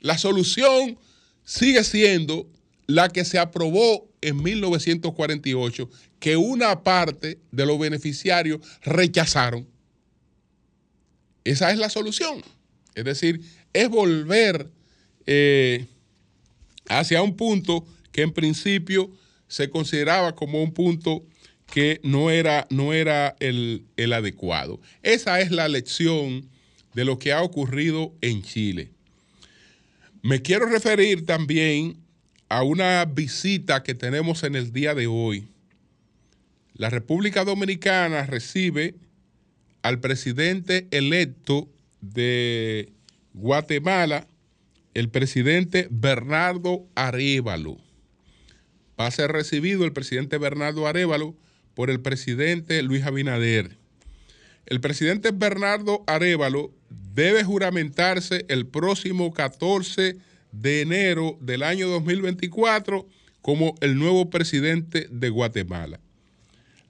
la 0.00 0.18
solución 0.18 0.98
sigue 1.44 1.84
siendo 1.84 2.50
la 2.88 3.08
que 3.08 3.24
se 3.24 3.38
aprobó 3.38 4.10
en 4.20 4.42
1948, 4.42 5.88
que 6.18 6.36
una 6.36 6.82
parte 6.82 7.38
de 7.52 7.66
los 7.66 7.78
beneficiarios 7.78 8.60
rechazaron. 8.82 9.75
Esa 11.46 11.70
es 11.70 11.78
la 11.78 11.88
solución. 11.88 12.42
Es 12.96 13.04
decir, 13.04 13.40
es 13.72 13.88
volver 13.88 14.68
eh, 15.26 15.86
hacia 16.88 17.22
un 17.22 17.36
punto 17.36 17.86
que 18.10 18.22
en 18.22 18.32
principio 18.32 19.10
se 19.46 19.70
consideraba 19.70 20.34
como 20.34 20.60
un 20.60 20.72
punto 20.72 21.24
que 21.72 22.00
no 22.02 22.30
era, 22.30 22.66
no 22.70 22.92
era 22.92 23.36
el, 23.38 23.84
el 23.96 24.12
adecuado. 24.12 24.80
Esa 25.02 25.40
es 25.40 25.52
la 25.52 25.68
lección 25.68 26.48
de 26.94 27.04
lo 27.04 27.20
que 27.20 27.32
ha 27.32 27.42
ocurrido 27.42 28.12
en 28.22 28.42
Chile. 28.42 28.90
Me 30.22 30.42
quiero 30.42 30.66
referir 30.66 31.26
también 31.26 31.96
a 32.48 32.64
una 32.64 33.04
visita 33.04 33.84
que 33.84 33.94
tenemos 33.94 34.42
en 34.42 34.56
el 34.56 34.72
día 34.72 34.96
de 34.96 35.06
hoy. 35.06 35.46
La 36.74 36.90
República 36.90 37.44
Dominicana 37.44 38.26
recibe 38.26 38.96
al 39.86 40.00
presidente 40.00 40.88
electo 40.90 41.68
de 42.00 42.92
Guatemala, 43.34 44.26
el 44.94 45.10
presidente 45.10 45.86
Bernardo 45.92 46.88
Arevalo. 46.96 47.76
Va 49.00 49.06
a 49.06 49.10
ser 49.12 49.30
recibido 49.30 49.84
el 49.84 49.92
presidente 49.92 50.38
Bernardo 50.38 50.88
Arevalo 50.88 51.36
por 51.74 51.88
el 51.90 52.00
presidente 52.00 52.82
Luis 52.82 53.04
Abinader. 53.04 53.78
El 54.66 54.80
presidente 54.80 55.30
Bernardo 55.30 56.02
Arevalo 56.08 56.74
debe 56.90 57.44
juramentarse 57.44 58.44
el 58.48 58.66
próximo 58.66 59.32
14 59.32 60.16
de 60.50 60.80
enero 60.80 61.38
del 61.40 61.62
año 61.62 61.86
2024 61.86 63.06
como 63.40 63.76
el 63.80 63.96
nuevo 63.96 64.30
presidente 64.30 65.06
de 65.12 65.28
Guatemala. 65.28 66.00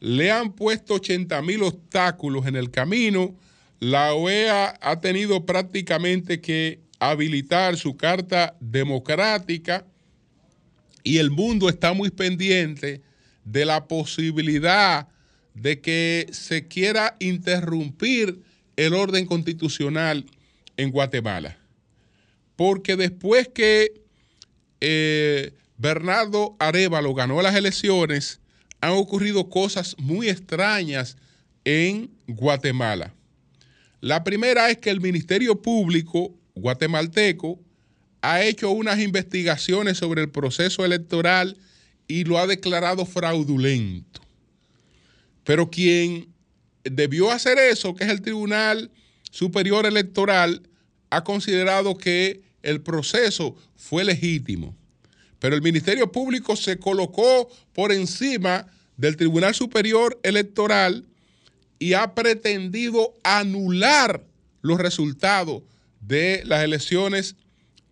Le 0.06 0.30
han 0.30 0.52
puesto 0.52 0.94
80 0.94 1.42
mil 1.42 1.64
obstáculos 1.64 2.46
en 2.46 2.54
el 2.54 2.70
camino. 2.70 3.34
La 3.80 4.14
OEA 4.14 4.78
ha 4.80 5.00
tenido 5.00 5.44
prácticamente 5.44 6.40
que 6.40 6.78
habilitar 7.00 7.76
su 7.76 7.96
carta 7.96 8.56
democrática 8.60 9.84
y 11.02 11.18
el 11.18 11.32
mundo 11.32 11.68
está 11.68 11.92
muy 11.92 12.10
pendiente 12.10 13.02
de 13.44 13.64
la 13.64 13.88
posibilidad 13.88 15.08
de 15.54 15.80
que 15.80 16.28
se 16.30 16.68
quiera 16.68 17.16
interrumpir 17.18 18.40
el 18.76 18.94
orden 18.94 19.26
constitucional 19.26 20.24
en 20.76 20.92
Guatemala. 20.92 21.58
Porque 22.54 22.94
después 22.94 23.48
que 23.48 24.02
eh, 24.80 25.52
Bernardo 25.78 26.54
Arevalo 26.60 27.12
ganó 27.12 27.42
las 27.42 27.56
elecciones, 27.56 28.40
han 28.86 28.92
ocurrido 28.92 29.48
cosas 29.48 29.96
muy 29.98 30.28
extrañas 30.28 31.16
en 31.64 32.10
Guatemala. 32.28 33.12
La 34.00 34.22
primera 34.22 34.70
es 34.70 34.78
que 34.78 34.90
el 34.90 35.00
Ministerio 35.00 35.60
Público 35.60 36.32
guatemalteco 36.54 37.58
ha 38.22 38.42
hecho 38.42 38.70
unas 38.70 39.00
investigaciones 39.00 39.98
sobre 39.98 40.22
el 40.22 40.30
proceso 40.30 40.84
electoral 40.84 41.56
y 42.06 42.24
lo 42.24 42.38
ha 42.38 42.46
declarado 42.46 43.04
fraudulento. 43.04 44.20
Pero 45.42 45.68
quien 45.68 46.28
debió 46.84 47.32
hacer 47.32 47.58
eso, 47.58 47.94
que 47.94 48.04
es 48.04 48.10
el 48.10 48.22
Tribunal 48.22 48.92
Superior 49.32 49.86
Electoral, 49.86 50.62
ha 51.10 51.24
considerado 51.24 51.98
que 51.98 52.42
el 52.62 52.80
proceso 52.82 53.56
fue 53.74 54.04
legítimo. 54.04 54.76
Pero 55.40 55.56
el 55.56 55.62
Ministerio 55.62 56.10
Público 56.12 56.54
se 56.54 56.78
colocó 56.78 57.48
por 57.72 57.90
encima 57.90 58.68
del 58.96 59.16
Tribunal 59.16 59.54
Superior 59.54 60.18
Electoral 60.22 61.04
y 61.78 61.92
ha 61.92 62.14
pretendido 62.14 63.14
anular 63.22 64.24
los 64.62 64.78
resultados 64.78 65.62
de 66.00 66.42
las 66.44 66.62
elecciones 66.62 67.36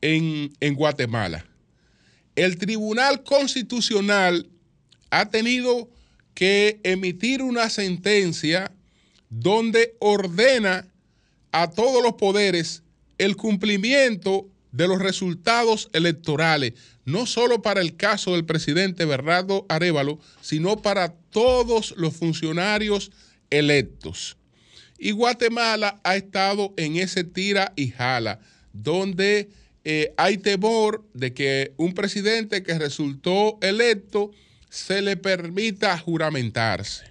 en, 0.00 0.52
en 0.60 0.74
Guatemala. 0.74 1.44
El 2.36 2.56
Tribunal 2.58 3.22
Constitucional 3.22 4.48
ha 5.10 5.28
tenido 5.30 5.88
que 6.34 6.80
emitir 6.82 7.42
una 7.42 7.70
sentencia 7.70 8.72
donde 9.30 9.94
ordena 10.00 10.88
a 11.52 11.70
todos 11.70 12.02
los 12.02 12.14
poderes 12.14 12.82
el 13.18 13.36
cumplimiento 13.36 14.48
de 14.72 14.88
los 14.88 14.98
resultados 14.98 15.88
electorales, 15.92 16.74
no 17.04 17.26
solo 17.26 17.62
para 17.62 17.80
el 17.80 17.96
caso 17.96 18.32
del 18.32 18.44
presidente 18.44 19.04
Bernardo 19.04 19.66
Arevalo, 19.68 20.18
sino 20.40 20.80
para 20.80 21.14
todos 21.30 21.94
los 21.96 22.14
funcionarios 22.14 23.10
electos. 23.50 24.36
Y 24.98 25.10
Guatemala 25.10 26.00
ha 26.04 26.16
estado 26.16 26.72
en 26.76 26.96
ese 26.96 27.24
tira 27.24 27.72
y 27.76 27.90
jala, 27.90 28.40
donde 28.72 29.50
eh, 29.84 30.14
hay 30.16 30.38
temor 30.38 31.04
de 31.12 31.34
que 31.34 31.74
un 31.76 31.92
presidente 31.92 32.62
que 32.62 32.78
resultó 32.78 33.58
electo 33.60 34.30
se 34.70 35.02
le 35.02 35.16
permita 35.16 35.98
juramentarse. 35.98 37.04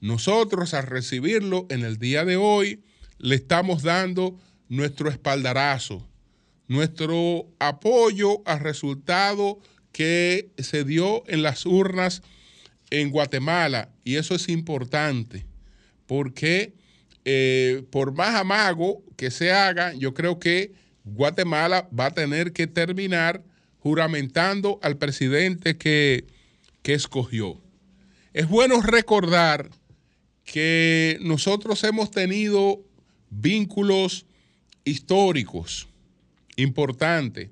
Nosotros 0.00 0.74
al 0.74 0.86
recibirlo 0.86 1.66
en 1.68 1.84
el 1.84 1.98
día 1.98 2.24
de 2.24 2.36
hoy 2.36 2.82
le 3.18 3.36
estamos 3.36 3.82
dando 3.82 4.36
nuestro 4.68 5.10
espaldarazo, 5.10 6.08
nuestro 6.72 7.46
apoyo 7.58 8.42
al 8.46 8.60
resultado 8.60 9.60
que 9.92 10.50
se 10.56 10.84
dio 10.84 11.22
en 11.28 11.42
las 11.42 11.66
urnas 11.66 12.22
en 12.90 13.10
Guatemala. 13.10 13.90
Y 14.04 14.16
eso 14.16 14.34
es 14.34 14.48
importante, 14.48 15.46
porque 16.06 16.72
eh, 17.24 17.84
por 17.90 18.14
más 18.14 18.34
amago 18.34 19.04
que 19.16 19.30
se 19.30 19.52
haga, 19.52 19.92
yo 19.92 20.14
creo 20.14 20.38
que 20.38 20.72
Guatemala 21.04 21.88
va 21.98 22.06
a 22.06 22.14
tener 22.14 22.52
que 22.52 22.66
terminar 22.66 23.44
juramentando 23.78 24.78
al 24.82 24.96
presidente 24.96 25.76
que, 25.76 26.26
que 26.80 26.94
escogió. 26.94 27.60
Es 28.32 28.48
bueno 28.48 28.80
recordar 28.80 29.68
que 30.44 31.18
nosotros 31.20 31.84
hemos 31.84 32.10
tenido 32.10 32.80
vínculos 33.28 34.24
históricos 34.84 35.91
importantes, 36.62 37.50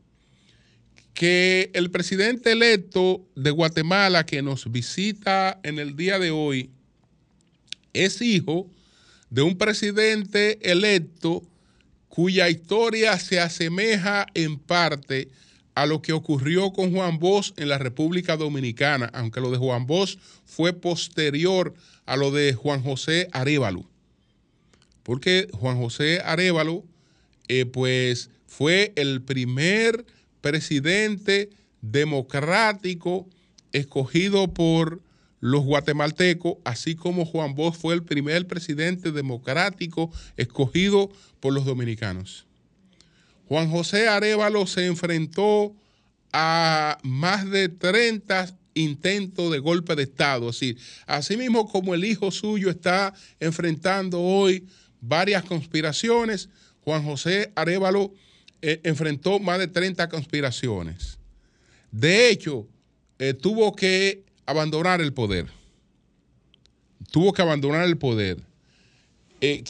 que 1.15 1.71
el 1.75 1.91
presidente 1.91 2.53
electo 2.53 3.27
de 3.35 3.51
Guatemala 3.51 4.25
que 4.25 4.43
nos 4.43 4.71
visita 4.71 5.61
en 5.63 5.79
el 5.79 5.97
día 5.97 6.19
de 6.19 6.31
hoy 6.31 6.71
es 7.93 8.23
hijo 8.23 8.71
de 9.29 9.43
un 9.43 9.59
presidente 9.59 10.59
electo 10.71 11.43
cuya 12.09 12.49
historia 12.49 13.19
se 13.19 13.41
asemeja 13.41 14.27
en 14.35 14.59
parte 14.59 15.29
a 15.75 15.87
lo 15.87 16.03
que 16.03 16.13
ocurrió 16.13 16.73
con 16.73 16.93
Juan 16.93 17.19
Bosch 17.19 17.53
en 17.57 17.69
la 17.69 17.79
República 17.79 18.37
Dominicana, 18.37 19.11
aunque 19.15 19.41
lo 19.41 19.51
de 19.51 19.59
Juan 19.59 19.87
Bosch 19.87 20.19
fue 20.45 20.73
posterior 20.73 21.75
a 22.07 22.17
lo 22.17 22.31
de 22.33 22.53
Juan 22.55 22.83
José 22.83 23.29
Arevalo. 23.33 23.89
Porque 25.03 25.49
Juan 25.53 25.79
José 25.79 26.21
Arevalo, 26.25 26.85
eh, 27.49 27.67
pues, 27.67 28.31
fue 28.61 28.93
el 28.97 29.23
primer 29.23 30.05
presidente 30.43 31.49
democrático 31.81 33.27
escogido 33.73 34.53
por 34.53 35.01
los 35.41 35.65
guatemaltecos, 35.65 36.59
así 36.67 36.95
como 36.95 37.25
Juan 37.25 37.55
Bosch 37.55 37.77
fue 37.77 37.95
el 37.95 38.03
primer 38.03 38.47
presidente 38.47 39.13
democrático 39.13 40.13
escogido 40.37 41.11
por 41.41 41.55
los 41.55 41.65
dominicanos. 41.65 42.45
Juan 43.49 43.71
José 43.71 44.09
Arevalo 44.09 44.67
se 44.67 44.85
enfrentó 44.85 45.75
a 46.31 46.99
más 47.03 47.51
de 47.51 47.71
30 47.71 48.59
intentos 48.75 49.51
de 49.53 49.59
golpe 49.59 49.97
de 49.97 50.03
Estado. 50.03 50.51
Así, 50.51 50.77
así 51.07 51.39
mismo 51.39 51.67
como 51.67 51.95
el 51.95 52.05
hijo 52.05 52.31
suyo 52.31 52.69
está 52.69 53.15
enfrentando 53.41 54.21
hoy 54.21 54.67
varias 55.01 55.45
conspiraciones, 55.45 56.51
Juan 56.83 57.03
José 57.05 57.53
Arevalo 57.57 58.13
eh, 58.63 58.81
enfrentó 58.85 59.39
más 59.39 59.59
de 59.59 59.69
30 59.69 60.09
conspiraciones. 60.09 61.19
De 61.91 62.31
hecho, 62.31 62.67
eh, 63.19 63.35
tuvo 63.35 63.75
que 63.75 64.25
abandonar 64.47 65.01
el 65.01 65.13
poder. 65.13 65.47
Tuvo 67.11 67.33
que 67.33 67.43
abandonar 67.43 67.87
el 67.87 67.97
poder. 67.97 68.39
Eh, 69.41 69.65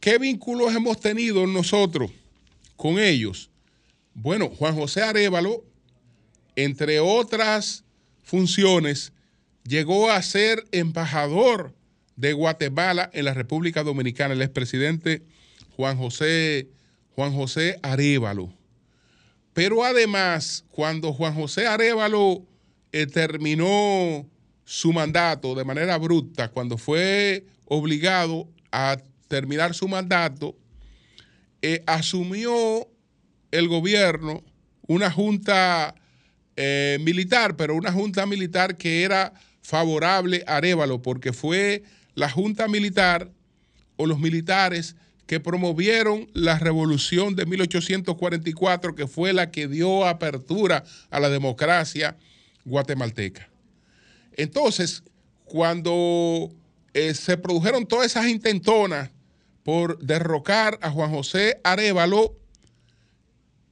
¿Qué 0.00 0.18
vínculos 0.18 0.74
hemos 0.74 1.00
tenido 1.00 1.46
nosotros 1.46 2.10
con 2.76 2.98
ellos? 2.98 3.50
Bueno, 4.14 4.50
Juan 4.50 4.74
José 4.74 5.02
Arevalo, 5.02 5.64
entre 6.56 7.00
otras 7.00 7.84
funciones, 8.22 9.12
llegó 9.66 10.10
a 10.10 10.20
ser 10.22 10.64
embajador 10.72 11.74
de 12.16 12.32
Guatemala 12.32 13.10
en 13.12 13.24
la 13.24 13.34
República 13.34 13.82
Dominicana, 13.82 14.34
el 14.34 14.42
expresidente 14.42 15.22
Juan 15.76 15.96
José, 15.96 16.68
Juan 17.14 17.32
José 17.32 17.78
Arevalo. 17.82 18.52
Pero 19.52 19.84
además, 19.84 20.64
cuando 20.70 21.12
Juan 21.12 21.34
José 21.34 21.66
Arevalo 21.66 22.42
eh, 22.92 23.06
terminó 23.06 24.26
su 24.64 24.92
mandato 24.92 25.54
de 25.54 25.64
manera 25.64 25.94
abrupta, 25.94 26.50
cuando 26.50 26.76
fue 26.76 27.46
obligado 27.66 28.48
a 28.72 28.96
terminar 29.28 29.74
su 29.74 29.86
mandato, 29.86 30.56
eh, 31.62 31.82
asumió 31.86 32.88
el 33.50 33.68
gobierno 33.68 34.42
una 34.86 35.10
junta 35.10 35.94
eh, 36.56 36.98
militar, 37.00 37.56
pero 37.56 37.74
una 37.74 37.92
junta 37.92 38.26
militar 38.26 38.76
que 38.76 39.02
era 39.02 39.32
favorable 39.62 40.44
a 40.46 40.56
Arevalo, 40.56 41.00
porque 41.00 41.32
fue 41.32 41.84
la 42.14 42.28
junta 42.28 42.68
militar 42.68 43.30
o 43.96 44.06
los 44.06 44.18
militares 44.18 44.96
que 45.26 45.40
promovieron 45.40 46.28
la 46.34 46.58
revolución 46.58 47.34
de 47.34 47.46
1844, 47.46 48.94
que 48.94 49.06
fue 49.06 49.32
la 49.32 49.50
que 49.50 49.68
dio 49.68 50.06
apertura 50.06 50.84
a 51.10 51.20
la 51.20 51.30
democracia 51.30 52.16
guatemalteca. 52.64 53.48
Entonces, 54.36 55.02
cuando 55.44 56.52
eh, 56.92 57.14
se 57.14 57.36
produjeron 57.36 57.86
todas 57.86 58.06
esas 58.06 58.28
intentonas 58.28 59.10
por 59.62 59.98
derrocar 59.98 60.78
a 60.82 60.90
Juan 60.90 61.10
José 61.10 61.60
Arevalo, 61.64 62.36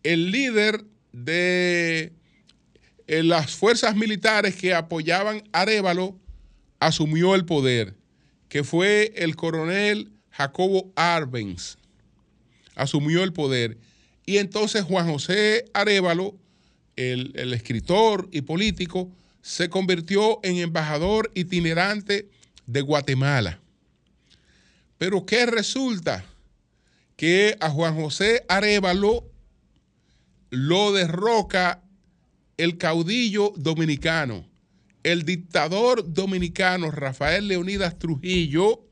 el 0.02 0.30
líder 0.30 0.84
de 1.12 2.12
eh, 3.06 3.22
las 3.22 3.54
fuerzas 3.54 3.94
militares 3.94 4.56
que 4.56 4.74
apoyaban 4.74 5.42
a 5.52 5.62
Arevalo 5.62 6.16
asumió 6.80 7.34
el 7.34 7.44
poder, 7.44 7.94
que 8.48 8.64
fue 8.64 9.12
el 9.16 9.36
coronel 9.36 10.11
Jacobo 10.32 10.92
Arbenz. 10.96 11.76
Asumió 12.74 13.22
el 13.22 13.32
poder. 13.32 13.78
Y 14.26 14.38
entonces 14.38 14.82
Juan 14.82 15.10
José 15.10 15.64
Arevalo 15.72 16.36
el, 16.96 17.54
escritor 17.54 18.28
y 18.32 18.42
político, 18.42 19.10
se 19.40 19.68
convirtió 19.68 20.40
en 20.42 20.56
embajador 20.56 21.30
itinerante 21.34 22.28
de 22.66 22.80
Guatemala. 22.80 23.60
Pero 24.98 25.26
¿qué 25.26 25.46
resulta? 25.46 26.24
Que 27.16 27.56
a 27.60 27.70
Juan 27.70 27.94
José 27.94 28.44
Arevalo 28.48 29.24
lo 30.50 30.92
derroca 30.92 31.82
el 32.56 32.78
caudillo 32.78 33.52
dominicano, 33.56 34.46
el 35.02 35.24
dictador 35.24 36.12
dominicano 36.12 36.90
Rafael 36.90 37.48
Leonidas 37.48 37.98
Trujillo, 37.98 38.84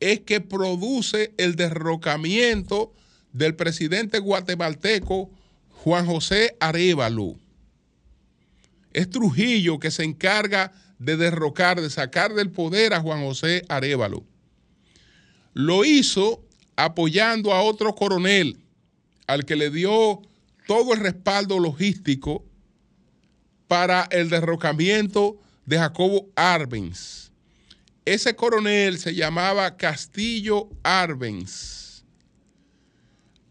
es 0.00 0.20
que 0.20 0.40
produce 0.40 1.34
el 1.36 1.56
derrocamiento 1.56 2.92
del 3.32 3.54
presidente 3.54 4.18
guatemalteco 4.18 5.30
Juan 5.68 6.06
José 6.06 6.56
Arevalo. 6.58 7.36
Es 8.92 9.08
Trujillo 9.08 9.78
que 9.78 9.90
se 9.90 10.02
encarga 10.02 10.72
de 10.98 11.16
derrocar, 11.16 11.80
de 11.80 11.90
sacar 11.90 12.34
del 12.34 12.50
poder 12.50 12.92
a 12.92 13.00
Juan 13.00 13.22
José 13.22 13.62
Arevalo. 13.68 14.24
Lo 15.54 15.84
hizo 15.84 16.42
apoyando 16.76 17.52
a 17.52 17.62
otro 17.62 17.94
coronel 17.94 18.58
al 19.26 19.44
que 19.44 19.56
le 19.56 19.70
dio 19.70 20.22
todo 20.66 20.92
el 20.92 21.00
respaldo 21.00 21.58
logístico 21.58 22.44
para 23.68 24.08
el 24.10 24.28
derrocamiento 24.28 25.38
de 25.66 25.78
Jacobo 25.78 26.28
Arbenz. 26.34 27.29
Ese 28.04 28.34
coronel 28.34 28.98
se 28.98 29.14
llamaba 29.14 29.76
Castillo 29.76 30.70
Arbenz. 30.82 32.04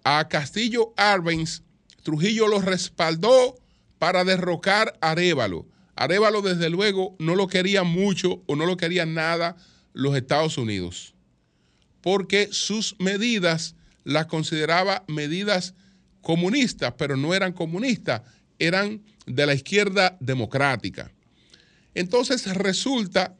A 0.03 0.27
Castillo 0.27 0.93
Arbenz, 0.97 1.61
Trujillo 2.03 2.47
lo 2.47 2.59
respaldó 2.59 3.55
para 3.99 4.23
derrocar 4.23 4.97
a 5.01 5.11
Arevalo. 5.11 5.67
Arevalo, 5.95 6.41
desde 6.41 6.69
luego, 6.69 7.15
no 7.19 7.35
lo 7.35 7.47
quería 7.47 7.83
mucho 7.83 8.41
o 8.47 8.55
no 8.55 8.65
lo 8.65 8.77
quería 8.77 9.05
nada 9.05 9.57
los 9.93 10.15
Estados 10.15 10.57
Unidos, 10.57 11.13
porque 12.01 12.47
sus 12.51 12.95
medidas 12.99 13.75
las 14.03 14.27
consideraba 14.27 15.03
medidas 15.07 15.75
comunistas, 16.21 16.93
pero 16.97 17.17
no 17.17 17.33
eran 17.33 17.53
comunistas, 17.53 18.21
eran 18.57 19.03
de 19.25 19.45
la 19.45 19.53
izquierda 19.53 20.17
democrática. 20.19 21.11
Entonces 21.93 22.45
resulta 22.55 23.35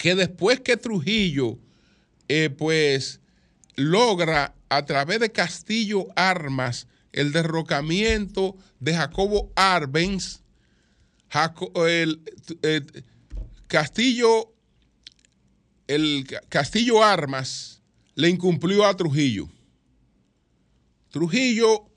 que 0.00 0.14
después 0.14 0.60
que 0.60 0.78
Trujillo, 0.78 1.58
eh, 2.26 2.48
pues, 2.48 3.20
logra 3.76 4.54
a 4.70 4.86
través 4.86 5.20
de 5.20 5.30
Castillo 5.30 6.06
Armas 6.16 6.86
el 7.12 7.32
derrocamiento 7.32 8.56
de 8.78 8.94
Jacobo 8.94 9.52
Arbenz, 9.56 10.40
el, 11.86 12.22
eh, 12.62 12.80
Castillo, 13.66 14.54
el 15.86 16.26
Castillo 16.48 17.04
Armas 17.04 17.82
le 18.14 18.30
incumplió 18.30 18.86
a 18.86 18.96
Trujillo. 18.96 19.50
Trujillo 21.10 21.90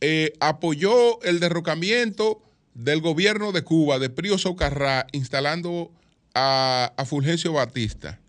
eh, 0.00 0.32
apoyó 0.40 1.22
el 1.22 1.38
derrocamiento 1.38 2.42
del 2.74 3.00
gobierno 3.00 3.52
de 3.52 3.62
Cuba, 3.62 4.00
de 4.00 4.10
Prío 4.10 4.38
Socarrá, 4.38 5.06
instalando 5.12 5.92
a, 6.34 7.04
Fulgencio 7.06 7.52
Batista. 7.52 8.20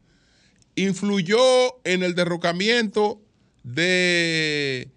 Influyó 0.75 1.39
en 1.83 2.03
el 2.03 2.15
derrocamiento 2.15 3.21
de 3.63 4.89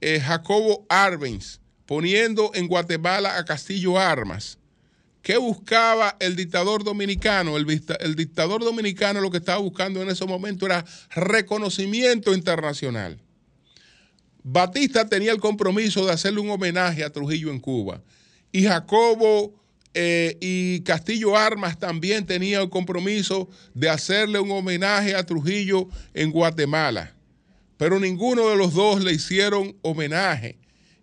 eh, 0.00 0.20
Jacobo 0.20 0.86
Arbenz, 0.88 1.60
poniendo 1.86 2.50
en 2.54 2.68
Guatemala 2.68 3.36
a 3.36 3.44
Castillo 3.44 3.98
Armas. 3.98 4.58
¿Qué 5.22 5.36
buscaba 5.38 6.16
el 6.20 6.36
dictador 6.36 6.84
dominicano? 6.84 7.56
El, 7.56 7.66
el 8.00 8.14
dictador 8.14 8.62
dominicano 8.62 9.20
lo 9.20 9.30
que 9.30 9.38
estaba 9.38 9.58
buscando 9.58 10.02
en 10.02 10.10
ese 10.10 10.26
momento 10.26 10.66
era 10.66 10.84
reconocimiento 11.14 12.34
internacional. 12.34 13.18
Batista 14.42 15.08
tenía 15.08 15.32
el 15.32 15.40
compromiso 15.40 16.04
de 16.04 16.12
hacerle 16.12 16.40
un 16.40 16.50
homenaje 16.50 17.02
a 17.02 17.10
Trujillo 17.10 17.50
en 17.50 17.58
Cuba. 17.58 18.02
Y 18.52 18.64
Jacobo 18.64 19.63
eh, 19.94 20.36
y 20.40 20.80
Castillo 20.80 21.36
Armas 21.36 21.78
también 21.78 22.26
tenía 22.26 22.60
el 22.60 22.68
compromiso 22.68 23.48
de 23.74 23.88
hacerle 23.88 24.40
un 24.40 24.50
homenaje 24.50 25.14
a 25.14 25.24
Trujillo 25.24 25.88
en 26.14 26.32
Guatemala. 26.32 27.14
Pero 27.76 28.00
ninguno 28.00 28.48
de 28.48 28.56
los 28.56 28.74
dos 28.74 29.02
le 29.02 29.12
hicieron 29.12 29.76
homenaje. 29.82 30.58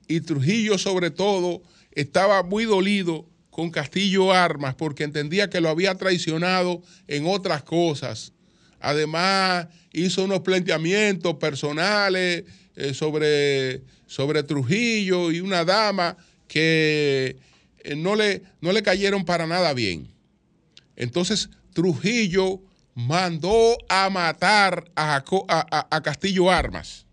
Y 0.08 0.19
Trujillo 0.19 0.77
sobre 0.77 1.10
todo 1.10 1.62
estaba 1.91 2.43
muy 2.43 2.65
dolido 2.65 3.25
con 3.49 3.71
Castillo 3.71 4.34
Armas 4.34 4.75
porque 4.75 5.06
entendía 5.06 5.49
que 5.49 5.62
lo 5.62 5.69
había 5.69 5.95
traicionado 5.95 6.82
en 7.08 7.25
otras 7.27 7.63
cosas. 7.63 8.34
Además, 8.82 9.67
hizo 9.93 10.25
unos 10.25 10.41
planteamientos 10.41 11.36
personales 11.36 12.43
eh, 12.75 12.93
sobre, 12.93 13.84
sobre 14.06 14.43
Trujillo 14.43 15.32
y 15.32 15.39
una 15.39 15.63
dama 15.63 16.17
que 16.47 17.38
no, 17.96 18.15
le, 18.15 18.44
no 18.62 18.72
le 18.72 18.84
cayeron 18.84 19.26
para 19.26 19.48
nada 19.48 19.74
bien. 19.74 20.08
Entonces, 20.96 21.50
Trujillo 21.74 22.62
mandó 22.96 23.78
a 23.89 24.10
matar 24.10 24.91
a- 24.96 25.24
a 25.89 26.02
Castillo 26.02 26.52
Armas. 26.52 27.06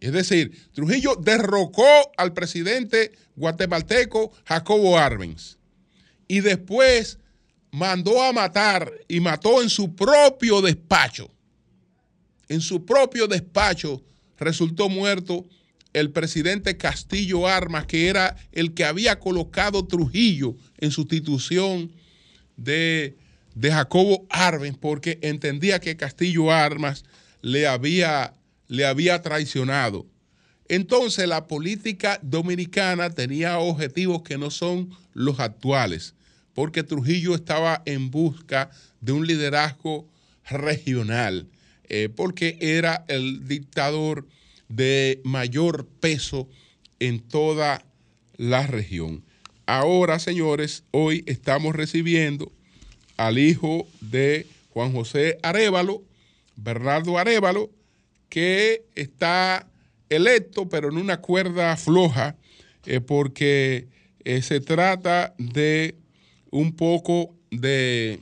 Es 0.00 0.12
decir, 0.12 0.68
Trujillo 0.72 1.16
derrocó 1.16 1.86
al 2.16 2.32
presidente 2.32 3.12
guatemalteco 3.36 4.32
Jacobo 4.44 4.98
Arbenz 4.98 5.56
y 6.28 6.40
después 6.40 7.18
mandó 7.70 8.22
a 8.22 8.32
matar 8.32 8.92
y 9.08 9.20
mató 9.20 9.62
en 9.62 9.70
su 9.70 9.94
propio 9.94 10.60
despacho. 10.60 11.30
En 12.48 12.60
su 12.60 12.84
propio 12.84 13.26
despacho 13.26 14.02
resultó 14.38 14.88
muerto 14.88 15.46
el 15.96 16.10
presidente 16.10 16.76
Castillo 16.76 17.48
Armas, 17.48 17.86
que 17.86 18.08
era 18.08 18.36
el 18.52 18.74
que 18.74 18.84
había 18.84 19.18
colocado 19.18 19.86
Trujillo 19.86 20.54
en 20.76 20.90
sustitución 20.90 21.90
de, 22.58 23.16
de 23.54 23.72
Jacobo 23.72 24.26
Arbenz, 24.28 24.76
porque 24.76 25.18
entendía 25.22 25.80
que 25.80 25.96
Castillo 25.96 26.52
Armas 26.52 27.04
le 27.40 27.66
había, 27.66 28.34
le 28.68 28.84
había 28.84 29.22
traicionado. 29.22 30.06
Entonces 30.68 31.26
la 31.26 31.46
política 31.46 32.20
dominicana 32.22 33.08
tenía 33.08 33.58
objetivos 33.58 34.20
que 34.20 34.36
no 34.36 34.50
son 34.50 34.90
los 35.14 35.40
actuales, 35.40 36.14
porque 36.52 36.82
Trujillo 36.82 37.34
estaba 37.34 37.82
en 37.86 38.10
busca 38.10 38.68
de 39.00 39.12
un 39.12 39.26
liderazgo 39.26 40.06
regional, 40.44 41.48
eh, 41.88 42.10
porque 42.14 42.58
era 42.60 43.06
el 43.08 43.48
dictador 43.48 44.26
de 44.68 45.20
mayor 45.24 45.86
peso 46.00 46.48
en 46.98 47.20
toda 47.20 47.84
la 48.36 48.66
región. 48.66 49.24
Ahora, 49.66 50.18
señores, 50.18 50.84
hoy 50.90 51.24
estamos 51.26 51.74
recibiendo 51.74 52.52
al 53.16 53.38
hijo 53.38 53.86
de 54.00 54.46
Juan 54.70 54.92
José 54.92 55.38
Arevalo, 55.42 56.02
Bernardo 56.56 57.18
Arevalo, 57.18 57.70
que 58.28 58.84
está 58.94 59.66
electo, 60.08 60.68
pero 60.68 60.90
en 60.90 60.98
una 60.98 61.20
cuerda 61.20 61.76
floja, 61.76 62.36
eh, 62.84 63.00
porque 63.00 63.88
eh, 64.24 64.42
se 64.42 64.60
trata 64.60 65.34
de 65.38 65.96
un 66.50 66.72
poco 66.72 67.34
de, 67.50 68.20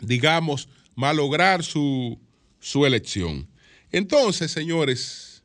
digamos, 0.00 0.68
malograr 0.94 1.62
su, 1.62 2.18
su 2.60 2.84
elección. 2.84 3.46
Entonces, 3.92 4.50
señores, 4.50 5.44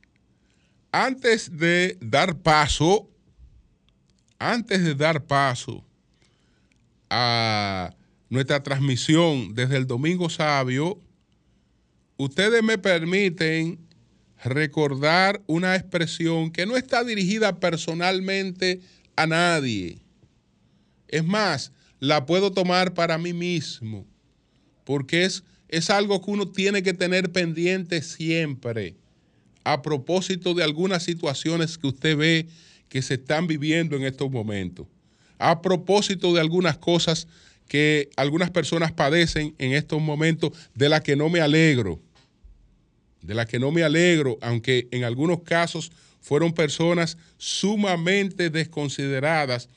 antes 0.92 1.58
de 1.58 1.98
dar 2.02 2.38
paso, 2.38 3.10
antes 4.40 4.84
de 4.84 4.96
dar 4.96 5.26
paso 5.26 5.84
a 7.10 7.94
nuestra 8.30 8.64
transmisión 8.64 9.54
desde 9.54 9.78
el 9.78 9.86
Domingo 9.86 10.30
Sabio, 10.30 11.00
ustedes 12.18 12.64
me 12.64 12.78
permiten 12.78 13.80
recordar 14.44 15.42
una 15.48 15.76
expresión 15.76 16.52
que 16.52 16.66
no 16.66 16.78
está 16.78 17.04
dirigida 17.04 17.60
personalmente 17.60 18.82
a 19.16 19.28
nadie. 19.28 20.00
Es 21.08 21.24
más, 21.24 21.72
la 22.00 22.26
puedo 22.26 22.52
tomar 22.52 22.94
para 22.94 23.18
mí 23.18 23.34
mismo, 23.34 24.06
porque 24.84 25.26
es, 25.26 25.44
es 25.70 25.90
algo 25.90 26.22
que 26.22 26.32
uno 26.32 26.48
tiene 26.48 26.84
que 26.84 26.94
tener 26.94 27.32
pendiente 27.32 28.02
siempre 28.02 28.96
a 29.64 29.82
propósito 29.82 30.54
de 30.54 30.64
algunas 30.64 31.04
situaciones 31.04 31.78
que 31.78 31.88
usted 31.88 32.16
ve 32.16 32.48
que 32.88 33.02
se 33.02 33.16
están 33.16 33.48
viviendo 33.48 33.98
en 33.98 34.04
estos 34.04 34.32
momentos, 34.32 34.88
a 35.40 35.62
propósito 35.62 36.34
de 36.34 36.40
algunas 36.40 36.78
cosas 36.78 37.28
que 37.68 38.10
algunas 38.16 38.50
personas 38.50 38.94
padecen 38.94 39.54
en 39.58 39.74
estos 39.74 40.02
momentos 40.02 40.54
de 40.74 40.88
las 40.88 41.02
que 41.02 41.18
no 41.18 41.30
me 41.30 41.42
alegro. 41.42 42.00
De 43.22 43.34
la 43.34 43.46
que 43.46 43.60
no 43.60 43.72
me 43.72 43.84
alegro, 43.84 44.38
aunque 44.42 44.88
en 44.92 45.04
algunos 45.04 45.42
casos 45.42 45.92
fueron 46.22 46.54
personas 46.54 47.18
sumamente 47.38 48.50
desconsideradas 48.50 49.68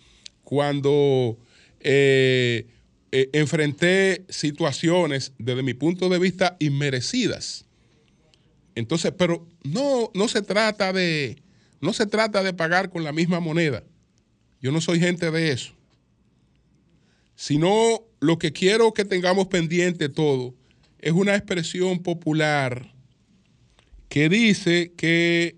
cuando 0.45 1.37
eh, 1.81 2.67
eh, 3.13 3.29
enfrenté 3.33 4.25
situaciones 4.29 5.33
desde 5.39 5.63
mi 5.63 5.75
punto 5.75 6.09
de 6.09 6.19
vista 6.19 6.57
inmerecidas. 6.61 7.65
Entonces, 8.75 9.13
pero 9.17 9.49
no, 9.65 10.11
no 10.15 10.29
se 10.29 10.43
trata 10.43 10.93
de, 10.93 11.43
no 11.81 11.93
se 11.93 12.07
trata 12.07 12.43
de 12.43 12.53
pagar 12.53 12.91
con 12.91 13.03
la 13.03 13.13
misma 13.13 13.41
moneda. 13.41 13.83
Yo 14.61 14.71
no 14.71 14.81
soy 14.81 15.01
gente 15.01 15.31
de 15.31 15.51
eso. 15.53 15.73
Sino 17.35 18.05
lo 18.21 18.39
que 18.39 18.53
quiero 18.53 18.93
que 18.93 19.05
tengamos 19.05 19.49
pendiente 19.49 20.09
todo 20.09 20.55
es 20.99 21.13
una 21.13 21.35
expresión 21.35 22.03
popular 22.03 22.93
que 24.09 24.29
dice 24.29 24.93
que 24.97 25.57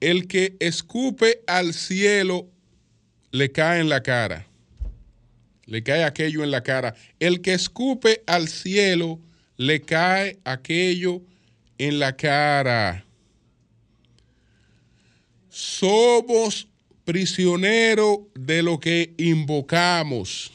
el 0.00 0.26
que 0.26 0.56
escupe 0.58 1.42
al 1.46 1.72
cielo 1.72 2.50
le 3.30 3.52
cae 3.52 3.80
en 3.80 3.88
la 3.88 4.02
cara. 4.02 4.47
Le 5.68 5.82
cae 5.82 6.02
aquello 6.02 6.42
en 6.42 6.50
la 6.50 6.62
cara. 6.62 6.94
El 7.20 7.42
que 7.42 7.52
escupe 7.52 8.22
al 8.26 8.48
cielo, 8.48 9.20
le 9.58 9.82
cae 9.82 10.38
aquello 10.44 11.20
en 11.76 11.98
la 11.98 12.16
cara. 12.16 13.04
Somos 15.50 16.68
prisioneros 17.04 18.20
de 18.34 18.62
lo 18.62 18.80
que 18.80 19.12
invocamos. 19.18 20.52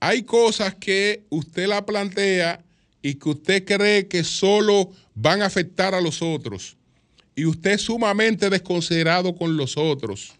Hay 0.00 0.24
cosas 0.24 0.74
que 0.74 1.22
usted 1.28 1.68
la 1.68 1.86
plantea 1.86 2.64
y 3.02 3.14
que 3.14 3.28
usted 3.28 3.64
cree 3.64 4.08
que 4.08 4.24
solo 4.24 4.90
van 5.14 5.40
a 5.40 5.46
afectar 5.46 5.94
a 5.94 6.00
los 6.00 6.20
otros. 6.20 6.76
Y 7.36 7.44
usted 7.44 7.74
es 7.74 7.82
sumamente 7.82 8.50
desconsiderado 8.50 9.36
con 9.36 9.56
los 9.56 9.76
otros. 9.76 10.32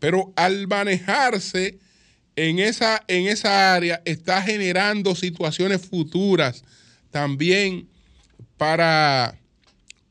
Pero 0.00 0.32
al 0.34 0.66
manejarse 0.66 1.78
en 2.36 2.58
esa, 2.58 3.02
en 3.08 3.26
esa 3.26 3.74
área, 3.74 4.00
está 4.04 4.42
generando 4.42 5.14
situaciones 5.14 5.86
futuras 5.86 6.64
también 7.10 7.88
para, 8.56 9.38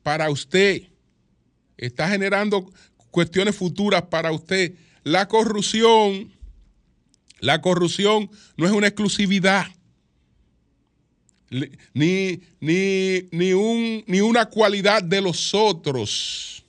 para 0.03 0.29
usted. 0.29 0.83
Está 1.77 2.07
generando 2.09 2.71
cuestiones 3.09 3.55
futuras 3.55 4.03
para 4.03 4.31
usted. 4.31 4.73
La 5.03 5.27
corrupción, 5.27 6.31
la 7.39 7.61
corrupción 7.61 8.29
no 8.55 8.65
es 8.65 8.71
una 8.71 8.87
exclusividad. 8.87 9.65
Ni, 11.93 12.39
ni, 12.61 13.27
ni, 13.31 13.51
un, 13.51 14.05
ni 14.07 14.21
una 14.21 14.45
cualidad 14.45 15.03
de 15.03 15.19
los 15.19 15.53
otros, 15.53 16.63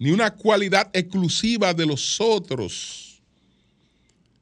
ni 0.00 0.10
una 0.10 0.34
cualidad 0.34 0.90
exclusiva 0.92 1.72
de 1.72 1.86
los 1.86 2.20
otros. 2.20 3.07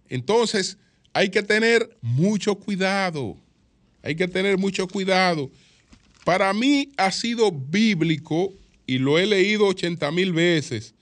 Entonces, 0.09 0.79
hay 1.13 1.31
que 1.31 1.43
tener 1.43 1.97
mucho 2.03 2.57
cuidado, 2.57 3.37
hay 4.03 4.15
que 4.15 4.29
tener 4.29 4.59
mucho 4.59 4.87
cuidado. 4.87 5.51
Para 6.25 6.53
mí 6.53 6.91
ha 6.97 7.11
sido 7.13 7.53
bíblico 7.53 8.53
y 8.87 8.99
lo 8.99 9.19
he 9.19 9.27
leído 9.27 9.67
80 9.67 10.11
mil 10.13 10.33
veces 10.33 10.95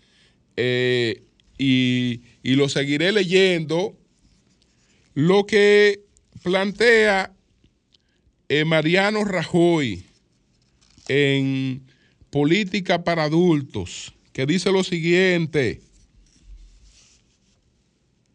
eh, 0.56 1.22
y, 1.58 2.20
lo 2.42 2.68
seguiré 2.68 3.10
leyendo, 3.12 3.96
lo 5.14 5.46
que 5.46 6.00
plantea 6.42 7.32
eh, 8.48 8.64
Mariano 8.64 9.24
Rajoy 9.24 10.04
en 11.08 11.82
Política 12.30 13.04
para 13.04 13.24
Adultos, 13.24 14.12
que 14.32 14.46
dice 14.46 14.70
lo 14.72 14.84
siguiente, 14.84 15.80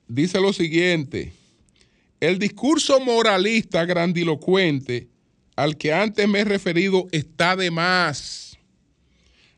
dice 0.10 0.42
lo 0.42 0.52
siguiente, 0.52 1.32
el 2.20 2.38
discurso 2.38 3.00
moralista 3.00 3.86
grandilocuente 3.86 5.08
al 5.56 5.78
que 5.78 5.94
antes 5.94 6.28
me 6.28 6.40
he 6.40 6.44
referido 6.44 7.08
está 7.12 7.56
de 7.56 7.72
más. 7.72 8.58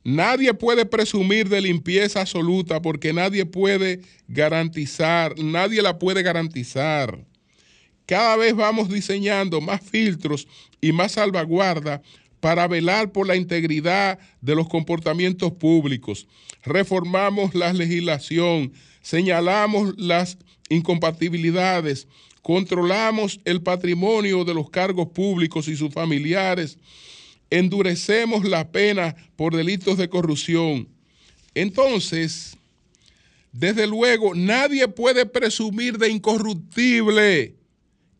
Nadie 0.03 0.53
puede 0.53 0.85
presumir 0.85 1.47
de 1.47 1.61
limpieza 1.61 2.21
absoluta 2.21 2.81
porque 2.81 3.13
nadie 3.13 3.45
puede 3.45 4.01
garantizar, 4.27 5.37
nadie 5.39 5.81
la 5.81 5.97
puede 5.97 6.21
garantizar. 6.23 7.23
Cada 8.05 8.35
vez 8.35 8.55
vamos 8.55 8.89
diseñando 8.89 9.61
más 9.61 9.81
filtros 9.81 10.47
y 10.81 10.91
más 10.91 11.13
salvaguarda 11.13 12.01
para 12.39 12.67
velar 12.67 13.11
por 13.11 13.27
la 13.27 13.35
integridad 13.35 14.19
de 14.41 14.55
los 14.55 14.67
comportamientos 14.67 15.51
públicos. 15.53 16.27
Reformamos 16.63 17.53
la 17.53 17.71
legislación, 17.71 18.73
señalamos 19.01 19.93
las 19.97 20.37
incompatibilidades, 20.69 22.07
controlamos 22.41 23.39
el 23.45 23.61
patrimonio 23.61 24.43
de 24.43 24.53
los 24.53 24.69
cargos 24.69 25.09
públicos 25.09 25.67
y 25.67 25.75
sus 25.75 25.93
familiares, 25.93 26.77
endurecemos 27.49 28.45
la 28.45 28.71
pena 28.71 29.15
por 29.35 29.55
delitos 29.55 29.97
de 29.97 30.09
corrupción. 30.09 30.87
Entonces, 31.53 32.57
desde 33.51 33.85
luego, 33.85 34.33
nadie 34.33 34.87
puede 34.87 35.25
presumir 35.25 35.97
de 35.97 36.09
incorruptible 36.09 37.55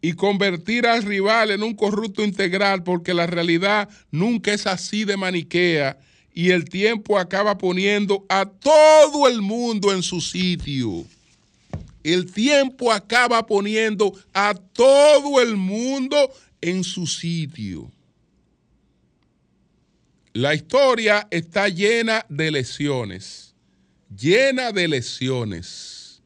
y 0.01 0.13
convertir 0.13 0.85
al 0.87 1.03
rival 1.03 1.51
en 1.51 1.63
un 1.63 1.75
corrupto 1.75 2.23
integral, 2.23 2.83
porque 2.83 3.13
la 3.13 3.27
realidad 3.27 3.87
nunca 4.09 4.51
es 4.51 4.67
así 4.67 5.05
de 5.05 5.15
maniquea 5.15 5.97
y 6.33 6.51
el 6.51 6.65
tiempo 6.65 7.17
acaba 7.17 7.57
poniendo 7.57 8.25
a 8.29 8.45
todo 8.45 9.27
el 9.27 9.41
mundo 9.41 9.93
en 9.93 10.01
su 10.01 10.21
sitio. 10.21 11.05
El 12.03 12.31
tiempo 12.31 12.91
acaba 12.91 13.45
poniendo 13.45 14.13
a 14.33 14.55
todo 14.55 15.41
el 15.41 15.55
mundo 15.55 16.31
en 16.61 16.83
su 16.83 17.05
sitio. 17.05 17.91
La 20.33 20.55
historia 20.55 21.27
está 21.29 21.67
llena 21.67 22.25
de 22.29 22.51
lesiones, 22.51 23.53
llena 24.15 24.71
de 24.71 24.87
lesiones. 24.87 26.21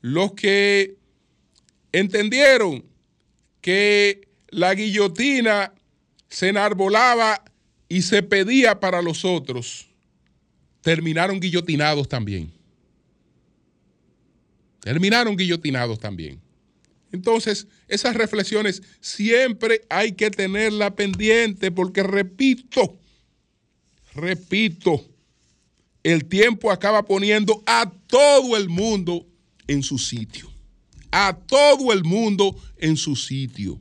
Los 0.00 0.32
que 0.32 0.96
entendieron 1.92 2.84
que 3.60 4.26
la 4.48 4.74
guillotina 4.74 5.72
se 6.28 6.48
enarbolaba 6.48 7.42
y 7.88 8.02
se 8.02 8.22
pedía 8.22 8.80
para 8.80 9.02
los 9.02 9.24
otros, 9.24 9.86
terminaron 10.80 11.40
guillotinados 11.40 12.08
también. 12.08 12.52
Terminaron 14.80 15.36
guillotinados 15.36 15.98
también. 15.98 16.40
Entonces, 17.12 17.66
esas 17.88 18.16
reflexiones 18.16 18.82
siempre 19.00 19.82
hay 19.88 20.12
que 20.12 20.30
tenerlas 20.30 20.92
pendiente 20.92 21.70
porque, 21.70 22.02
repito, 22.02 22.98
repito, 24.14 25.04
el 26.02 26.24
tiempo 26.24 26.70
acaba 26.70 27.04
poniendo 27.04 27.62
a 27.66 27.90
todo 28.08 28.56
el 28.56 28.68
mundo 28.68 29.26
en 29.66 29.82
su 29.82 29.98
sitio 29.98 30.54
a 31.16 31.32
todo 31.32 31.92
el 31.92 32.02
mundo 32.02 32.56
en 32.76 32.96
su 32.96 33.14
sitio. 33.14 33.80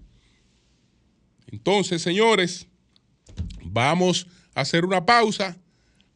Entonces, 1.48 2.00
señores, 2.04 2.68
vamos 3.74 4.28
a 4.54 4.62
hacer 4.62 4.86
una 4.86 5.06
pausa 5.06 5.58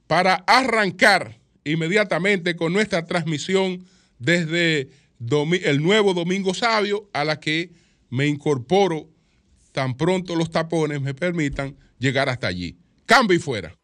para 0.05 0.35
arrancar 0.47 1.39
inmediatamente 1.63 2.55
con 2.55 2.71
nuestra 2.71 3.05
transmisión 3.05 3.83
desde 4.19 4.89
el 5.63 5.81
nuevo 5.81 6.13
Domingo 6.13 6.53
Sabio 6.53 7.09
a 7.11 7.25
la 7.25 7.39
que 7.39 7.71
me 8.09 8.27
incorporo 8.27 9.09
tan 9.71 9.97
pronto 9.97 10.35
los 10.35 10.51
tapones 10.51 11.01
me 11.01 11.13
permitan 11.13 11.75
llegar 11.99 12.29
hasta 12.29 12.47
allí. 12.47 12.77
Cambio 13.05 13.35
y 13.35 13.39
fuera. 13.39 13.75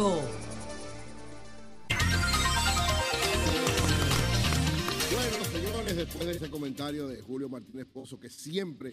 106.5. 0.00 0.20
Bueno, 5.12 5.44
señores, 5.52 5.96
después 5.96 6.26
de 6.26 6.32
ese 6.32 6.50
comentario 6.50 7.06
de 7.06 7.20
Julio 7.20 7.48
Martínez 7.48 7.86
Pozo, 7.92 8.18
que 8.18 8.30
siempre 8.30 8.92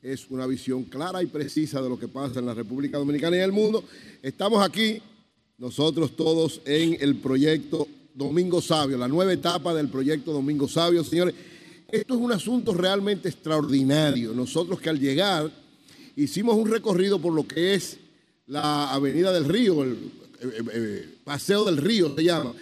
es 0.00 0.30
una 0.30 0.46
visión 0.46 0.84
clara 0.84 1.22
y 1.22 1.26
precisa 1.26 1.82
de 1.82 1.88
lo 1.88 1.98
que 1.98 2.08
pasa 2.08 2.38
en 2.38 2.46
la 2.46 2.54
República 2.54 2.98
Dominicana 2.98 3.36
y 3.36 3.38
en 3.40 3.44
el 3.46 3.52
mundo, 3.52 3.84
estamos 4.22 4.64
aquí, 4.64 5.02
nosotros 5.58 6.14
todos, 6.14 6.60
en 6.64 6.98
el 7.00 7.16
proyecto 7.16 7.88
Domingo 8.14 8.60
Sabio, 8.60 8.96
la 8.96 9.08
nueva 9.08 9.32
etapa 9.32 9.74
del 9.74 9.88
proyecto 9.88 10.32
Domingo 10.32 10.68
Sabio. 10.68 11.02
Señores, 11.02 11.34
esto 11.90 12.14
es 12.14 12.20
un 12.20 12.32
asunto 12.32 12.74
realmente 12.74 13.28
extraordinario. 13.28 14.32
Nosotros 14.32 14.80
que 14.80 14.90
al 14.90 15.00
llegar 15.00 15.50
hicimos 16.14 16.54
un 16.54 16.70
recorrido 16.70 17.18
por 17.18 17.32
lo 17.32 17.46
que 17.46 17.74
es 17.74 17.98
la 18.46 18.92
Avenida 18.92 19.32
del 19.32 19.46
Río, 19.46 19.82
el 19.82 19.96
eh, 20.44 20.58
eh, 20.58 20.64
eh, 20.72 21.08
Paseo 21.24 21.64
del 21.64 21.78
Río 21.78 22.14
se 22.14 22.24
llama. 22.24 22.52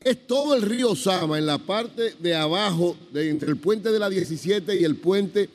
Es 0.00 0.26
todo 0.26 0.54
el 0.54 0.62
río 0.62 0.94
Sama 0.94 1.36
en 1.36 1.46
la 1.46 1.58
parte 1.58 2.14
de 2.20 2.34
abajo, 2.34 2.96
de 3.12 3.28
entre 3.28 3.48
el 3.50 3.56
puente 3.56 3.90
de 3.90 3.98
la 3.98 4.08
17 4.08 4.80
y 4.80 4.84
el 4.84 4.96
puente 4.96 5.50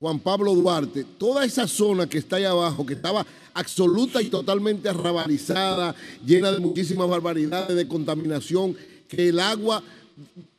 Juan 0.00 0.18
Pablo 0.18 0.52
Duarte. 0.54 1.04
Toda 1.16 1.44
esa 1.44 1.68
zona 1.68 2.08
que 2.08 2.18
está 2.18 2.36
ahí 2.36 2.44
abajo, 2.44 2.84
que 2.84 2.94
estaba 2.94 3.24
absoluta 3.54 4.20
y 4.20 4.30
totalmente 4.30 4.88
arrabalizada, 4.88 5.94
llena 6.26 6.50
de 6.50 6.58
muchísimas 6.58 7.08
barbaridades 7.08 7.76
de 7.76 7.86
contaminación, 7.86 8.76
que 9.06 9.28
el 9.28 9.38
agua 9.38 9.82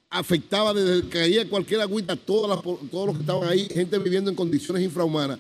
afectaba 0.10 0.74
desde 0.74 1.04
que 1.04 1.10
caía 1.10 1.50
cualquier 1.50 1.82
agüita, 1.82 2.16
todas 2.16 2.62
todos 2.64 3.08
los 3.08 3.16
que 3.16 3.22
estaban 3.22 3.50
ahí, 3.50 3.68
gente 3.68 4.00
viviendo 4.00 4.30
en 4.30 4.36
condiciones 4.36 4.82
infrahumanas. 4.84 5.40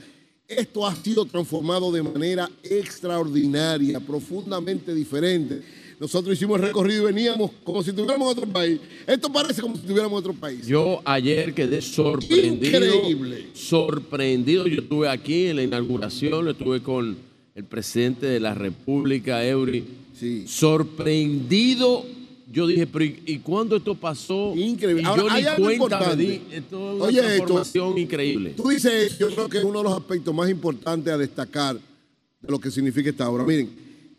Esto 0.49 0.87
ha 0.87 0.95
sido 0.95 1.25
transformado 1.25 1.91
de 1.91 2.01
manera 2.01 2.49
extraordinaria, 2.63 3.99
profundamente 3.99 4.95
diferente. 4.95 5.61
Nosotros 5.99 6.35
hicimos 6.35 6.59
el 6.59 6.67
recorrido 6.67 7.03
y 7.03 7.13
veníamos 7.13 7.51
como 7.63 7.83
si 7.83 7.91
estuviéramos 7.91 8.31
en 8.31 8.37
otro 8.37 8.51
país. 8.51 8.79
Esto 9.05 9.31
parece 9.31 9.61
como 9.61 9.75
si 9.75 9.81
estuviéramos 9.81 10.13
en 10.13 10.17
otro 10.17 10.33
país. 10.33 10.65
Yo 10.65 11.01
ayer 11.05 11.53
quedé 11.53 11.81
sorprendido. 11.83 12.77
Increíble. 12.77 13.47
Sorprendido. 13.53 14.65
Yo 14.65 14.81
estuve 14.81 15.07
aquí 15.07 15.47
en 15.47 15.57
la 15.57 15.63
inauguración, 15.63 16.47
estuve 16.47 16.81
con 16.81 17.15
el 17.53 17.63
presidente 17.65 18.25
de 18.25 18.39
la 18.39 18.55
República, 18.55 19.45
Eury. 19.45 19.83
Sí. 20.17 20.45
Sorprendido. 20.47 22.05
Yo 22.51 22.65
dije, 22.65 22.87
pero 22.87 23.05
¿y, 23.05 23.21
y 23.27 23.39
cuándo 23.39 23.75
esto 23.75 23.93
pasó? 23.93 24.53
Increíble. 24.55 25.03
Y 25.03 25.05
Ahora, 25.05 25.21
yo 25.23 25.29
hay 25.29 25.41
ni 25.43 25.47
algo 25.47 25.63
cuenta 25.65 25.99
me 25.99 26.05
importante. 26.05 26.23
di. 26.23 26.41
Esto 26.51 26.89
es 26.89 26.95
una 26.95 27.05
Oye, 27.05 27.19
esto- 27.19 27.35
transformación 27.35 27.97
increíble. 27.99 28.53
Tú 28.57 28.69
dices 28.69 29.17
yo 29.19 29.27
creo 29.29 29.47
que 29.49 29.57
es 29.59 29.63
uno 29.63 29.77
de 29.79 29.83
los 29.83 29.93
aspectos 29.93 30.33
más 30.33 30.49
importantes 30.49 31.13
a 31.13 31.17
destacar 31.17 31.75
de 31.75 32.51
lo 32.51 32.59
que 32.59 32.71
significa 32.71 33.09
esta 33.11 33.29
obra. 33.29 33.43
Miren, 33.43 33.69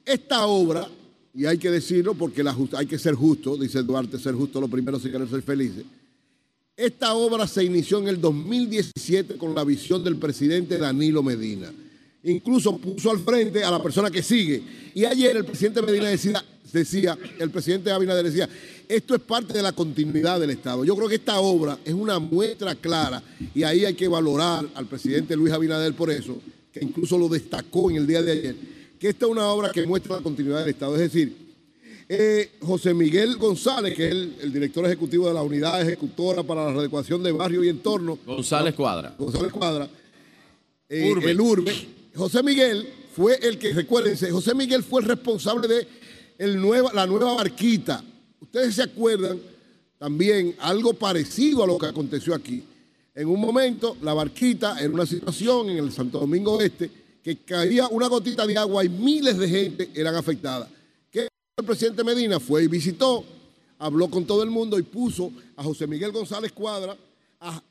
esta 0.05 0.47
obra, 0.47 0.87
y 1.35 1.45
hay 1.45 1.59
que 1.59 1.71
decirlo 1.71 2.15
porque 2.15 2.43
la 2.45 2.53
just- 2.55 2.75
hay 2.75 2.87
que 2.87 2.99
ser 2.99 3.15
justo, 3.15 3.57
dice 3.57 3.83
Duarte, 3.83 4.17
ser 4.19 4.35
justo 4.35 4.61
lo 4.61 4.69
primero 4.69 4.99
si 5.01 5.11
querer 5.11 5.29
ser 5.29 5.43
felices. 5.43 5.85
Esta 6.77 7.15
obra 7.15 7.47
se 7.49 7.65
inició 7.65 7.99
en 7.99 8.09
el 8.09 8.21
2017 8.21 9.35
con 9.37 9.55
la 9.55 9.65
visión 9.65 10.03
del 10.05 10.17
presidente 10.17 10.79
Danilo 10.79 11.23
Medina. 11.23 11.71
Incluso 12.25 12.77
puso 12.77 13.11
al 13.11 13.19
frente 13.21 13.65
a 13.65 13.71
la 13.71 13.83
persona 13.83 14.11
que 14.11 14.23
sigue. 14.23 14.63
Y 14.95 15.05
ayer 15.05 15.37
el 15.37 15.45
presidente 15.45 15.81
Medina 15.81 16.09
decía, 16.09 16.45
decía 16.73 17.17
el 17.39 17.51
presidente 17.51 17.91
Abinader 17.91 18.25
decía, 18.25 18.49
esto 18.89 19.15
es 19.15 19.21
parte 19.21 19.55
de 19.55 19.63
la 19.63 19.73
continuidad 19.73 20.39
del 20.41 20.51
Estado. 20.51 20.85
Yo 20.85 20.95
creo 20.97 21.09
que 21.09 21.15
esta 21.15 21.41
obra 21.41 21.79
es 21.85 21.95
una 21.95 22.19
muestra 22.19 22.75
clara 22.75 23.23
y 23.55 23.63
ahí 23.63 23.85
hay 23.85 23.95
que 23.95 24.09
valorar 24.09 24.67
al 24.75 24.87
presidente 24.87 25.37
Luis 25.37 25.53
Abinader 25.53 25.95
por 25.95 26.11
eso, 26.11 26.39
que 26.73 26.81
incluso 26.85 27.17
lo 27.17 27.29
destacó 27.29 27.91
en 27.91 27.97
el 27.97 28.07
día 28.07 28.21
de 28.21 28.33
ayer, 28.33 28.57
que 28.99 29.09
esta 29.09 29.27
es 29.27 29.33
una 29.33 29.47
obra 29.49 29.71
que 29.71 29.87
muestra 29.87 30.17
la 30.17 30.23
continuidad 30.23 30.61
del 30.61 30.71
Estado. 30.71 30.95
Es 30.97 31.01
decir, 31.01 31.35
eh, 32.09 32.51
José 32.61 32.93
Miguel 32.93 33.37
González, 33.37 33.95
que 33.95 34.07
es 34.07 34.11
el, 34.11 34.35
el 34.43 34.53
director 34.53 34.85
ejecutivo 34.85 35.29
de 35.29 35.35
la 35.35 35.43
unidad 35.43 35.81
ejecutora 35.81 36.43
para 36.43 36.65
la 36.65 36.73
readecuación 36.73 37.23
de 37.23 37.31
barrio 37.31 37.63
y 37.63 37.69
entorno, 37.69 38.19
González 38.27 38.75
Cuadra. 38.75 39.15
González 39.17 39.53
Cuadra, 39.53 39.89
eh, 40.89 41.11
Urbe. 41.11 41.31
el 41.31 41.41
Urbe. 41.41 42.00
José 42.15 42.43
Miguel 42.43 42.89
fue 43.15 43.37
el 43.43 43.59
que, 43.59 43.73
recuérdense, 43.73 44.31
José 44.31 44.55
Miguel 44.55 44.83
fue 44.83 45.03
el 45.03 45.09
responsable 45.09 45.69
de 45.69 45.87
la 46.95 47.07
nueva 47.07 47.35
barquita. 47.35 48.03
Ustedes 48.41 48.75
se 48.75 48.83
acuerdan 48.83 49.39
también 49.99 50.57
algo 50.61 50.95
parecido 50.95 51.63
a 51.63 51.67
lo 51.67 51.79
que 51.79 51.87
aconteció 51.87 52.35
aquí. 52.35 52.65
En 53.15 53.29
un 53.29 53.41
momento, 53.41 53.97
la 54.03 54.15
barquita 54.15 54.79
era 54.81 54.91
una 54.91 55.05
situación 55.05 55.71
en 55.71 55.79
el 55.79 55.93
Santo 55.93 56.21
Domingo 56.21 56.61
Este 56.61 56.91
que 57.23 57.37
caía 57.39 57.87
una 57.89 58.07
gotita 58.09 58.47
de 58.47 58.57
agua 58.57 58.85
y 58.85 58.89
miles 58.89 59.37
de 59.37 59.49
gente 59.49 59.91
eran 59.95 60.15
afectadas. 60.15 60.69
¿Qué 61.11 61.29
el 61.57 61.65
presidente 61.65 62.03
Medina 62.03 62.41
fue 62.41 62.65
y 62.65 62.69
visitó, 62.69 63.25
habló 63.79 64.09
con 64.09 64.25
todo 64.25 64.43
el 64.43 64.51
mundo 64.51 64.79
y 64.79 64.83
puso 64.83 65.31
a 65.57 65.63
José 65.63 65.87
Miguel 65.87 66.13
González 66.13 66.53
Cuadra 66.53 66.97
a 67.41 67.63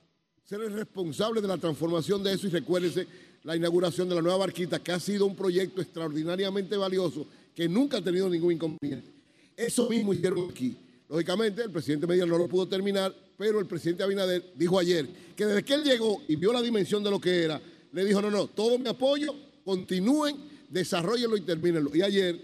ser 0.45 0.61
el 0.61 0.73
responsable 0.73 1.41
de 1.41 1.47
la 1.47 1.57
transformación 1.57 2.23
de 2.23 2.33
eso 2.33 2.47
y 2.47 2.51
recuérdense 2.51 3.07
la 3.43 3.55
inauguración 3.55 4.09
de 4.09 4.15
la 4.15 4.21
nueva 4.21 4.37
barquita, 4.37 4.79
que 4.79 4.91
ha 4.91 4.99
sido 4.99 5.25
un 5.25 5.35
proyecto 5.35 5.81
extraordinariamente 5.81 6.75
valioso, 6.77 7.25
que 7.55 7.67
nunca 7.67 7.97
ha 7.97 8.01
tenido 8.01 8.29
ningún 8.29 8.53
inconveniente. 8.53 9.07
Eso 9.55 9.89
mismo 9.89 10.13
hicieron 10.13 10.49
aquí. 10.49 10.75
Lógicamente, 11.07 11.63
el 11.63 11.71
presidente 11.71 12.05
Medina 12.05 12.25
no 12.25 12.37
lo 12.37 12.47
pudo 12.47 12.67
terminar, 12.67 13.15
pero 13.37 13.59
el 13.59 13.65
presidente 13.65 14.03
Abinader 14.03 14.53
dijo 14.55 14.77
ayer 14.77 15.07
que 15.35 15.45
desde 15.45 15.63
que 15.63 15.73
él 15.73 15.83
llegó 15.83 16.21
y 16.27 16.35
vio 16.35 16.53
la 16.53 16.61
dimensión 16.61 17.03
de 17.03 17.09
lo 17.09 17.19
que 17.19 17.43
era, 17.43 17.61
le 17.91 18.05
dijo, 18.05 18.21
no, 18.21 18.29
no, 18.29 18.47
todo 18.47 18.77
mi 18.77 18.87
apoyo, 18.87 19.33
continúen, 19.63 20.35
desarrollenlo 20.69 21.35
y 21.35 21.41
termínenlo. 21.41 21.95
Y 21.95 22.01
ayer, 22.01 22.39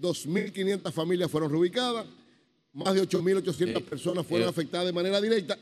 2.500 0.00 0.92
familias 0.92 1.30
fueron 1.30 1.50
reubicadas, 1.50 2.06
más 2.72 2.94
de 2.94 3.02
8.800 3.02 3.76
Eh, 3.76 3.80
personas 3.80 4.26
fueron 4.26 4.48
afectadas 4.48 4.86
de 4.86 4.92
manera 4.92 5.20
directa 5.20 5.58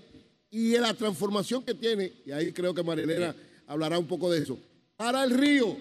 y 0.51 0.77
la 0.79 0.94
transformación 0.94 1.62
que 1.62 1.75
tiene, 1.75 2.12
y 2.25 2.31
ahí 2.31 2.53
creo 2.53 2.72
que 2.72 2.83
Marilena 2.83 3.35
hablará 3.66 3.99
un 3.99 4.07
poco 4.07 4.31
de 4.31 4.42
eso, 4.42 4.59
para 4.96 5.24
el 5.24 5.30
río, 5.30 5.76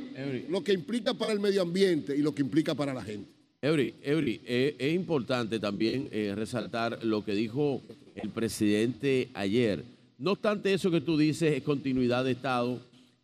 lo 0.50 0.64
que 0.64 0.74
implica 0.74 1.14
para 1.14 1.32
el 1.32 1.40
medio 1.40 1.62
ambiente 1.62 2.16
y 2.16 2.22
lo 2.22 2.34
que 2.36 2.42
implica 2.42 2.76
para 2.76 2.94
la 2.94 3.04
gente. 3.04 3.30
Eury, 3.62 3.96
Eury, 4.04 4.42
eh, 4.46 4.76
es 4.78 4.94
importante 4.94 5.60
también 5.60 6.08
eh, 6.12 6.34
resaltar 6.36 7.04
lo 7.04 7.24
que 7.24 7.34
dijo 7.34 7.82
el 8.16 8.30
presidente 8.30 9.30
ayer. 9.34 9.84
No 10.18 10.32
obstante 10.34 10.74
eso 10.74 10.92
que 10.92 11.02
tú 11.02 11.18
dices 11.18 11.54
es 11.54 11.64
continuidad 11.64 12.24
de 12.26 12.32
Estado. 12.32 12.80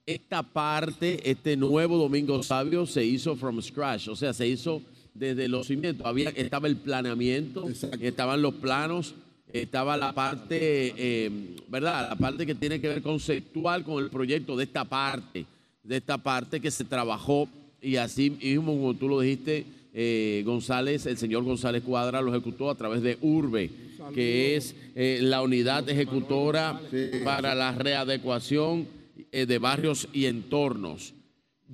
Esta 0.05 0.41
parte, 0.41 1.29
este 1.29 1.55
nuevo 1.55 1.97
Domingo 1.97 2.41
Sabio 2.41 2.85
se 2.85 3.05
hizo 3.05 3.35
from 3.35 3.61
scratch, 3.61 4.07
o 4.07 4.15
sea, 4.15 4.33
se 4.33 4.47
hizo 4.47 4.81
desde 5.13 5.47
los 5.47 5.67
cimientos. 5.67 6.07
Había, 6.07 6.29
estaba 6.29 6.67
el 6.67 6.77
planeamiento, 6.77 7.69
Exacto. 7.69 7.99
estaban 8.01 8.41
los 8.41 8.55
planos, 8.55 9.13
estaba 9.53 9.95
la 9.95 10.13
parte, 10.13 10.93
eh, 10.97 11.29
¿verdad? 11.67 12.09
La 12.09 12.15
parte 12.15 12.45
que 12.45 12.55
tiene 12.55 12.81
que 12.81 12.87
ver 12.87 13.01
conceptual 13.01 13.83
con 13.83 14.03
el 14.03 14.09
proyecto 14.09 14.57
de 14.57 14.63
esta 14.63 14.85
parte, 14.85 15.45
de 15.83 15.97
esta 15.97 16.17
parte 16.17 16.59
que 16.59 16.71
se 16.71 16.83
trabajó 16.85 17.47
y 17.81 17.95
así 17.95 18.29
mismo, 18.29 18.73
como 18.73 18.93
tú 18.93 19.09
lo 19.09 19.19
dijiste, 19.21 19.65
eh, 19.93 20.43
González, 20.45 21.05
el 21.05 21.17
señor 21.17 21.43
González 21.43 21.83
Cuadra 21.83 22.21
lo 22.21 22.33
ejecutó 22.33 22.69
a 22.69 22.75
través 22.75 23.01
de 23.01 23.17
Urbe, 23.21 23.69
que 24.13 24.55
es 24.55 24.75
eh, 24.95 25.19
la 25.21 25.41
unidad 25.41 25.87
ejecutora 25.89 26.79
para 27.23 27.55
la 27.55 27.71
readecuación 27.73 28.87
eh, 29.31 29.45
de 29.45 29.57
barrios 29.57 30.07
y 30.13 30.25
entornos. 30.25 31.13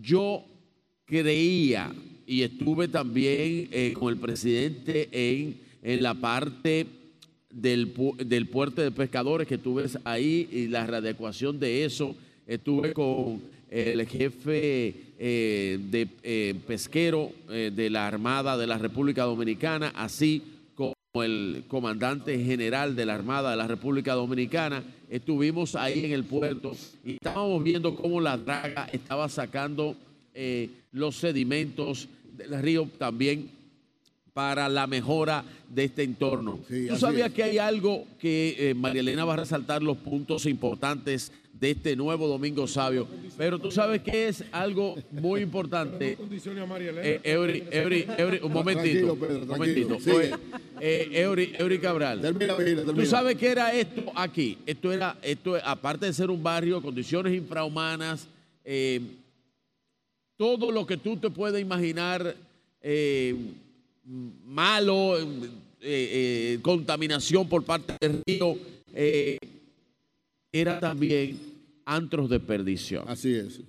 Yo 0.01 0.43
creía 1.05 1.93
y 2.25 2.41
estuve 2.41 2.87
también 2.87 3.69
eh, 3.71 3.93
con 3.97 4.13
el 4.13 4.19
presidente 4.19 5.09
en, 5.11 5.57
en 5.83 6.03
la 6.03 6.13
parte 6.15 6.85
del, 7.49 7.93
pu- 7.93 8.15
del 8.17 8.47
puerto 8.47 8.81
de 8.81 8.91
pescadores 8.91 9.47
que 9.47 9.57
tú 9.57 9.75
ves 9.75 9.97
ahí 10.03 10.47
y 10.51 10.67
la 10.67 10.85
readecuación 10.85 11.59
de 11.59 11.85
eso. 11.85 12.15
Estuve 12.45 12.93
con 12.93 13.41
el 13.69 14.07
jefe 14.07 15.07
eh, 15.19 15.79
de 15.89 16.07
eh, 16.23 16.55
pesquero 16.65 17.31
eh, 17.49 17.71
de 17.75 17.89
la 17.89 18.07
Armada 18.07 18.57
de 18.57 18.67
la 18.67 18.77
República 18.77 19.23
Dominicana, 19.23 19.91
así 19.95 20.43
como 20.75 20.93
el 21.23 21.63
comandante 21.67 22.37
general 22.43 22.95
de 22.95 23.05
la 23.05 23.15
Armada 23.15 23.51
de 23.51 23.57
la 23.57 23.67
República 23.67 24.13
Dominicana. 24.13 24.83
Estuvimos 25.09 25.75
ahí 25.75 26.05
en 26.05 26.11
el 26.11 26.23
puerto 26.23 26.73
y 27.03 27.13
estábamos 27.13 27.63
viendo 27.63 27.95
cómo 27.95 28.21
la 28.21 28.37
draga 28.37 28.89
estaba 28.91 29.29
sacando 29.29 29.95
los 30.91 31.15
sedimentos 31.15 32.07
del 32.37 32.61
río 32.61 32.87
también 32.99 33.49
para 34.33 34.69
la 34.69 34.85
mejora 34.85 35.43
de 35.67 35.85
este 35.85 36.03
entorno. 36.03 36.59
Sí, 36.69 36.87
Tú 36.89 36.97
sabías 36.97 37.29
es. 37.29 37.33
que 37.33 37.43
hay 37.43 37.57
algo 37.57 38.05
que 38.19 38.75
María 38.77 38.99
Elena 38.99 39.25
va 39.25 39.33
a 39.33 39.37
resaltar 39.37 39.81
los 39.81 39.97
puntos 39.97 40.45
importantes 40.45 41.31
de 41.59 41.71
este 41.71 41.95
nuevo 41.95 42.27
Domingo 42.27 42.67
Sabio, 42.67 43.07
pero 43.37 43.57
tú 43.57 43.71
sabes 43.71 44.01
que 44.01 44.27
es 44.27 44.43
algo 44.51 44.95
muy 45.11 45.41
importante. 45.41 46.17
Eh, 46.21 47.19
Eury, 47.23 47.63
Eury, 47.71 48.05
Eury, 48.17 48.39
un 48.43 48.53
momentito, 48.53 49.15
Pedro, 49.15 49.41
un 49.41 49.47
momentito. 49.47 49.97
Eh, 50.79 51.09
Eury, 51.13 51.53
Eury 51.57 51.79
Cabral. 51.79 52.21
Termina, 52.21 52.53
Vigila, 52.55 52.81
¿Tú 52.81 52.87
termina. 52.87 53.09
sabes 53.09 53.35
qué 53.37 53.47
era 53.49 53.73
esto 53.73 54.03
aquí? 54.15 54.57
Esto 54.65 54.93
era, 54.93 55.17
esto, 55.23 55.55
aparte 55.63 56.05
de 56.05 56.13
ser 56.13 56.29
un 56.29 56.43
barrio, 56.43 56.81
condiciones 56.81 57.33
infrahumanas, 57.33 58.27
eh, 58.63 59.01
todo 60.35 60.71
lo 60.71 60.85
que 60.85 60.97
tú 60.97 61.17
te 61.17 61.31
puedes 61.31 61.59
imaginar 61.59 62.35
eh, 62.81 63.35
malo, 64.45 65.17
eh, 65.19 65.25
eh, 65.81 66.59
contaminación 66.61 67.49
por 67.49 67.63
parte 67.63 67.93
del 67.99 68.21
río, 68.25 68.55
eh, 68.93 69.37
era 70.51 70.79
también 70.79 71.37
antros 71.85 72.29
de 72.29 72.39
perdición. 72.39 73.05
Así 73.07 73.33
es. 73.33 73.61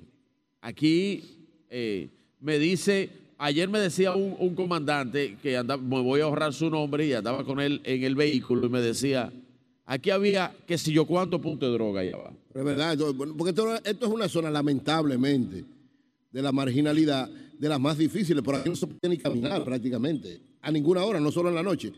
Aquí 0.61 1.23
eh, 1.71 2.09
me 2.41 2.59
dice, 2.59 3.11
ayer 3.39 3.69
me 3.69 3.79
decía 3.79 4.15
un, 4.15 4.37
un 4.39 4.55
comandante 4.55 5.37
que 5.43 5.57
andaba, 5.57 5.83
me 5.83 6.01
voy 6.01 6.21
a 6.21 6.25
ahorrar 6.25 6.53
su 6.53 6.69
nombre 6.71 7.07
y 7.07 7.13
andaba 7.13 7.45
con 7.45 7.61
él 7.61 7.81
en 7.85 8.03
el 8.03 8.15
vehículo 8.15 8.67
y 8.67 8.71
me 8.71 8.81
decía, 8.81 9.33
aquí 9.87 10.11
había 10.11 10.55
que 10.67 10.79
si 10.79 10.93
yo 10.93 11.07
cuántos 11.07 11.41
puntos 11.41 11.69
de 11.69 11.75
droga. 11.75 12.03
Pero 12.03 12.71
es 12.71 12.77
verdad, 12.77 12.99
porque 13.37 13.51
esto, 13.51 13.75
esto 13.77 14.07
es 14.07 14.13
una 14.13 14.29
zona, 14.29 14.51
lamentablemente, 14.51 15.65
de 16.31 16.43
la 16.43 16.53
marginalidad, 16.53 17.29
de 17.59 17.69
las 17.69 17.81
más 17.81 17.99
difíciles. 17.99 18.43
Por 18.43 18.55
aquí 18.55 18.69
no 18.69 18.77
se 18.77 18.87
puede 18.87 19.09
ni 19.09 19.19
caminar 19.19 19.65
prácticamente, 19.65 20.41
a 20.61 20.71
ninguna 20.71 21.05
hora, 21.05 21.21
no 21.21 21.31
solo 21.31 21.49
en 21.49 21.55
la 21.55 21.63
noche. 21.63 21.93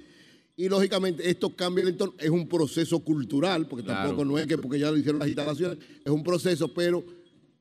Y 0.57 0.69
lógicamente 0.69 1.29
esto 1.29 1.55
cambia 1.57 1.83
el 1.83 1.89
entorno, 1.91 2.15
es 2.19 2.29
un 2.31 2.47
proceso 2.49 3.01
cultural, 3.01 3.67
porque 3.67 3.85
Claro. 3.85 4.09
tampoco 4.09 4.25
no 4.25 4.39
es 4.39 4.47
que 4.47 4.59
porque 4.59 4.79
ya 4.79 4.91
lo 4.91 4.97
hicieron 4.99 5.19
las 5.19 5.29
instalaciones, 5.29 5.79
es 6.05 6.11
un 6.13 6.23
proceso, 6.23 6.69
pero 6.73 7.03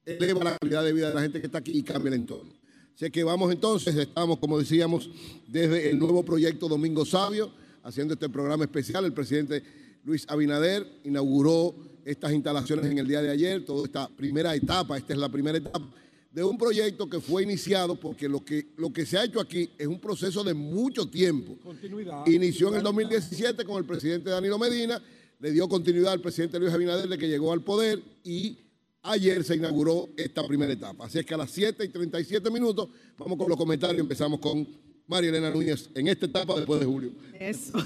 eleva 0.05 0.43
la 0.43 0.57
calidad 0.57 0.83
de 0.83 0.93
vida 0.93 1.09
de 1.09 1.15
la 1.15 1.21
gente 1.21 1.39
que 1.39 1.45
está 1.45 1.59
aquí 1.59 1.71
y 1.77 1.83
cambia 1.83 2.09
el 2.09 2.15
entorno. 2.15 2.51
Así 2.95 3.09
que 3.11 3.23
vamos 3.23 3.51
entonces, 3.53 3.95
estamos, 3.95 4.39
como 4.39 4.59
decíamos, 4.59 5.09
desde 5.47 5.91
el 5.91 5.99
nuevo 5.99 6.23
proyecto 6.25 6.67
Domingo 6.67 7.05
Sabio, 7.05 7.51
haciendo 7.83 8.15
este 8.15 8.27
programa 8.27 8.65
especial. 8.65 9.05
El 9.05 9.13
presidente 9.13 9.63
Luis 10.03 10.25
Abinader 10.27 10.85
inauguró 11.05 11.75
estas 12.03 12.33
instalaciones 12.33 12.85
en 12.87 12.97
el 12.97 13.07
día 13.07 13.21
de 13.21 13.29
ayer, 13.29 13.63
toda 13.63 13.85
esta 13.85 14.09
primera 14.09 14.53
etapa, 14.55 14.97
esta 14.97 15.13
es 15.13 15.19
la 15.19 15.29
primera 15.29 15.57
etapa 15.57 15.89
de 16.32 16.43
un 16.43 16.57
proyecto 16.57 17.09
que 17.09 17.19
fue 17.19 17.43
iniciado 17.43 17.99
porque 17.99 18.30
lo 18.30 18.43
que, 18.45 18.67
lo 18.77 18.93
que 18.93 19.05
se 19.05 19.17
ha 19.17 19.23
hecho 19.23 19.39
aquí 19.39 19.69
es 19.77 19.88
un 19.88 19.99
proceso 19.99 20.43
de 20.43 20.53
mucho 20.53 21.09
tiempo. 21.09 21.57
Continuidad. 21.63 22.25
Inició 22.27 22.69
en 22.69 22.75
el 22.75 22.84
2017 22.84 23.65
con 23.65 23.77
el 23.77 23.86
presidente 23.86 24.30
Danilo 24.30 24.59
Medina, 24.59 25.01
le 25.39 25.51
dio 25.51 25.67
continuidad 25.67 26.13
al 26.13 26.21
presidente 26.21 26.59
Luis 26.59 26.73
Abinader 26.73 27.07
de 27.07 27.17
que 27.17 27.27
llegó 27.27 27.51
al 27.51 27.63
poder 27.63 28.01
y 28.23 28.57
ayer 29.03 29.43
se 29.43 29.55
inauguró 29.55 30.09
esta 30.17 30.45
primera 30.45 30.71
etapa. 30.71 31.05
Así 31.05 31.19
es 31.19 31.25
que 31.25 31.34
a 31.34 31.38
las 31.38 31.51
7 31.51 31.84
y 31.86 31.89
37 31.89 32.49
minutos 32.51 32.89
vamos 33.17 33.38
con 33.38 33.49
los 33.49 33.57
comentarios. 33.57 33.99
Empezamos 33.99 34.39
con 34.39 34.67
María 35.10 35.32
Elena 35.32 35.49
Núñez 35.49 35.89
en 35.95 36.07
esta 36.07 36.28
etapa 36.28 36.55
después 36.55 36.80
de 36.80 36.86
julio. 36.86 37.12
Eso. 37.39 37.80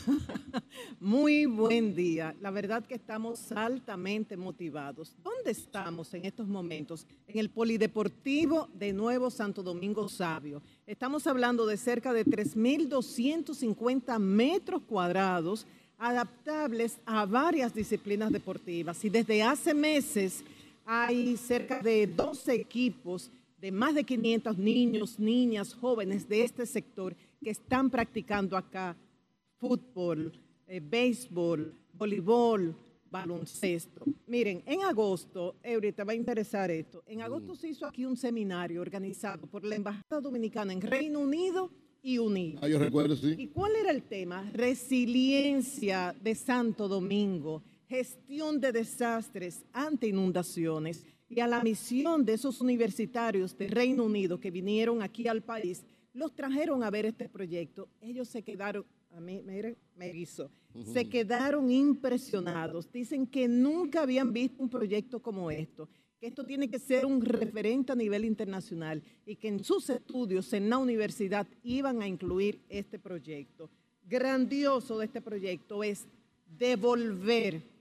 Muy 0.99 1.45
buen 1.45 1.95
día. 1.95 2.35
La 2.41 2.51
verdad 2.51 2.85
que 2.85 2.95
estamos 2.95 3.49
altamente 3.53 4.35
motivados. 4.35 5.15
¿Dónde 5.23 5.51
estamos 5.51 6.13
en 6.13 6.25
estos 6.25 6.49
momentos? 6.49 7.07
En 7.29 7.39
el 7.39 7.49
Polideportivo 7.49 8.67
de 8.73 8.91
Nuevo 8.91 9.31
Santo 9.31 9.63
Domingo 9.63 10.09
Sabio. 10.09 10.61
Estamos 10.85 11.25
hablando 11.25 11.65
de 11.65 11.77
cerca 11.77 12.11
de 12.11 12.25
3.250 12.25 14.19
metros 14.19 14.81
cuadrados 14.81 15.65
adaptables 15.97 16.97
a 17.05 17.25
varias 17.25 17.73
disciplinas 17.73 18.33
deportivas. 18.33 19.01
Y 19.05 19.09
desde 19.09 19.41
hace 19.41 19.73
meses 19.73 20.43
hay 20.85 21.37
cerca 21.37 21.79
de 21.79 22.05
12 22.05 22.53
equipos 22.53 23.31
de 23.63 23.71
más 23.71 23.95
de 23.95 24.03
500 24.03 24.57
niños, 24.57 25.17
niñas, 25.17 25.73
jóvenes 25.73 26.27
de 26.27 26.43
este 26.43 26.65
sector 26.65 27.15
que 27.41 27.49
están 27.49 27.89
practicando 27.89 28.57
acá 28.57 28.93
fútbol, 29.55 30.33
eh, 30.67 30.81
béisbol, 30.83 31.73
voleibol, 31.93 32.75
baloncesto. 33.09 34.03
Miren, 34.27 34.61
en 34.65 34.83
agosto, 34.83 35.55
Eury, 35.63 35.93
te 35.93 36.03
va 36.03 36.11
a 36.11 36.15
interesar 36.15 36.69
esto. 36.71 37.03
En 37.07 37.21
agosto 37.21 37.55
se 37.55 37.69
hizo 37.69 37.85
aquí 37.85 38.03
un 38.03 38.17
seminario 38.17 38.81
organizado 38.81 39.47
por 39.47 39.63
la 39.63 39.77
Embajada 39.77 40.19
Dominicana 40.19 40.73
en 40.73 40.81
Reino 40.81 41.21
Unido 41.21 41.71
y 42.01 42.17
Unido. 42.17 42.59
Ah, 42.61 42.67
yo 42.67 42.77
recuerdo, 42.77 43.15
sí. 43.15 43.33
¿Y 43.37 43.47
cuál 43.47 43.77
era 43.77 43.91
el 43.91 44.03
tema? 44.03 44.51
Resiliencia 44.51 46.13
de 46.21 46.35
Santo 46.35 46.89
Domingo, 46.89 47.63
gestión 47.87 48.59
de 48.59 48.73
desastres 48.73 49.63
ante 49.71 50.07
inundaciones 50.07 51.05
y 51.35 51.39
a 51.39 51.47
la 51.47 51.63
misión 51.63 52.23
de 52.23 52.33
esos 52.33 52.61
universitarios 52.61 53.57
de 53.57 53.67
Reino 53.67 54.03
Unido 54.03 54.39
que 54.39 54.51
vinieron 54.51 55.01
aquí 55.01 55.27
al 55.27 55.41
país, 55.41 55.83
los 56.13 56.35
trajeron 56.35 56.83
a 56.83 56.91
ver 56.91 57.07
este 57.07 57.27
proyecto. 57.27 57.89
Ellos 58.01 58.27
se 58.27 58.43
quedaron, 58.43 58.85
a 59.11 59.19
mí 59.19 59.41
me, 59.43 59.75
me 59.95 60.15
hizo, 60.15 60.51
se 60.93 61.09
quedaron 61.09 61.71
impresionados. 61.71 62.91
Dicen 62.91 63.25
que 63.25 63.47
nunca 63.47 64.03
habían 64.03 64.31
visto 64.31 64.61
un 64.61 64.69
proyecto 64.69 65.19
como 65.19 65.49
esto, 65.49 65.89
que 66.19 66.27
esto 66.27 66.45
tiene 66.45 66.69
que 66.69 66.77
ser 66.77 67.05
un 67.05 67.21
referente 67.21 67.91
a 67.91 67.95
nivel 67.95 68.25
internacional 68.25 69.01
y 69.25 69.35
que 69.35 69.47
en 69.47 69.63
sus 69.63 69.89
estudios 69.89 70.53
en 70.53 70.69
la 70.69 70.77
universidad 70.77 71.47
iban 71.63 72.01
a 72.01 72.07
incluir 72.07 72.61
este 72.69 72.99
proyecto. 72.99 73.71
Grandioso 74.05 74.99
de 74.99 75.05
este 75.05 75.21
proyecto 75.21 75.83
es 75.83 76.05
devolver 76.45 77.72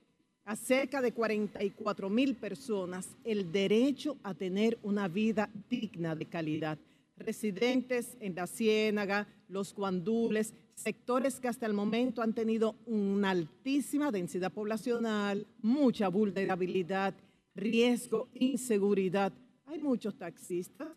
a 0.45 0.55
cerca 0.55 1.01
de 1.01 1.13
44 1.13 2.09
mil 2.09 2.35
personas 2.35 3.07
el 3.23 3.51
derecho 3.51 4.17
a 4.23 4.33
tener 4.33 4.77
una 4.83 5.07
vida 5.07 5.49
digna 5.69 6.15
de 6.15 6.25
calidad. 6.25 6.77
Residentes 7.15 8.17
en 8.19 8.35
la 8.35 8.47
Ciénaga, 8.47 9.27
los 9.47 9.73
Guandules, 9.73 10.53
sectores 10.75 11.39
que 11.39 11.47
hasta 11.47 11.65
el 11.65 11.73
momento 11.73 12.21
han 12.21 12.33
tenido 12.33 12.75
una 12.85 13.29
altísima 13.29 14.11
densidad 14.11 14.51
poblacional, 14.51 15.47
mucha 15.61 16.09
vulnerabilidad, 16.09 17.13
riesgo, 17.55 18.27
inseguridad. 18.33 19.31
Hay 19.67 19.79
muchos 19.79 20.15
taxistas 20.17 20.89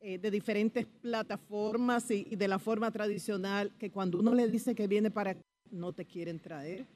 eh, 0.00 0.18
de 0.18 0.30
diferentes 0.30 0.86
plataformas 0.86 2.10
y, 2.10 2.26
y 2.30 2.36
de 2.36 2.48
la 2.48 2.58
forma 2.58 2.90
tradicional 2.90 3.72
que 3.78 3.90
cuando 3.90 4.18
uno 4.18 4.34
le 4.34 4.48
dice 4.48 4.74
que 4.74 4.86
viene 4.88 5.10
para 5.10 5.36
no 5.70 5.92
te 5.92 6.04
quieren 6.04 6.40
traer 6.40 6.86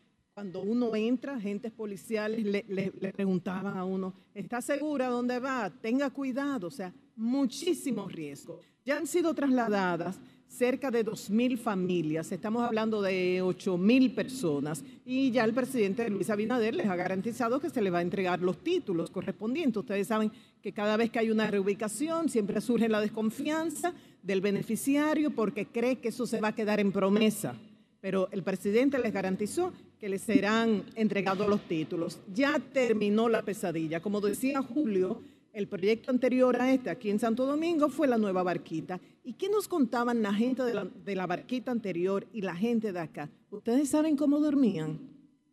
cuando 0.41 0.63
uno 0.63 0.97
entra, 0.97 1.37
agentes 1.37 1.71
policiales 1.71 2.43
le, 2.43 3.13
preguntaban 3.13 3.77
a 3.77 3.85
uno, 3.85 4.15
¿está 4.35 4.63
segura 4.63 5.09
dónde 5.09 5.39
va? 5.39 5.69
Tenga 5.69 6.09
cuidado, 6.09 6.69
o 6.69 6.71
sea, 6.71 6.95
muchísimo 7.15 8.09
riesgo. 8.09 8.59
Ya 8.87 8.97
han 8.97 9.07
sido 9.07 9.35
trasladadas 9.35 10.19
cerca 10.49 10.91
de 10.91 11.05
2.000 11.05 11.59
familias, 11.59 12.33
estamos 12.33 12.63
hablando 12.63 13.03
de 13.03 13.43
8.000 13.43 14.15
personas 14.15 14.83
y 15.05 15.31
ya 15.31 15.45
el 15.45 15.53
presidente 15.53 16.09
Luis 16.09 16.31
Abinader 16.31 16.75
les 16.75 16.87
ha 16.87 16.97
garantizado 16.97 17.61
que 17.61 17.69
se 17.69 17.83
le 17.83 17.91
va 17.91 17.99
a 17.99 18.03
entregar 18.03 18.41
los 18.41 18.65
títulos 18.65 19.11
correspondientes. 19.11 19.77
Ustedes 19.77 20.07
saben 20.07 20.33
que 20.63 20.73
cada 20.73 20.97
vez 20.97 21.11
que 21.11 21.19
hay 21.19 21.31
una 21.31 21.51
reubicación 21.51 22.31
siempre 22.31 22.63
surge 22.63 22.89
la 22.89 23.03
desconfianza 23.03 23.93
del 24.23 24.41
beneficiario 24.41 25.35
porque 25.35 25.67
cree 25.67 25.99
que 25.99 26.09
eso 26.09 26.27
se 26.27 26.41
va 26.41 26.49
a 26.49 26.55
quedar 26.55 26.81
en 26.81 26.93
promesa 26.93 27.55
pero 28.01 28.29
el 28.33 28.43
presidente 28.43 28.99
les 28.99 29.13
garantizó 29.13 29.73
que 29.99 30.09
les 30.09 30.23
serán 30.23 30.85
entregados 30.95 31.47
los 31.49 31.61
títulos. 31.69 32.19
Ya 32.33 32.59
terminó 32.59 33.29
la 33.29 33.43
pesadilla. 33.43 34.01
Como 34.01 34.21
decía 34.21 34.63
Julio, 34.63 35.21
el 35.53 35.69
proyecto 35.69 36.11
anterior 36.11 36.61
a 36.61 36.73
este 36.73 36.91
aquí 36.91 37.11
en 37.11 37.19
Santo 37.19 37.45
Domingo 37.45 37.89
fue 37.89 38.09
la 38.09 38.17
nueva 38.17 38.43
barquita. 38.43 39.01
¿Y 39.23 39.35
qué 39.35 39.49
nos 39.49 39.69
contaban 39.69 40.23
la 40.23 40.33
gente 40.33 40.63
de 40.63 41.15
la, 41.15 41.27
barquita 41.27 41.71
anterior 41.71 42.27
y 42.33 42.41
la 42.41 42.55
gente 42.55 42.93
de 42.93 43.01
acá? 43.01 43.29
¿Ustedes 43.51 43.91
saben 43.91 44.17
cómo 44.17 44.41
dormían? 44.41 44.99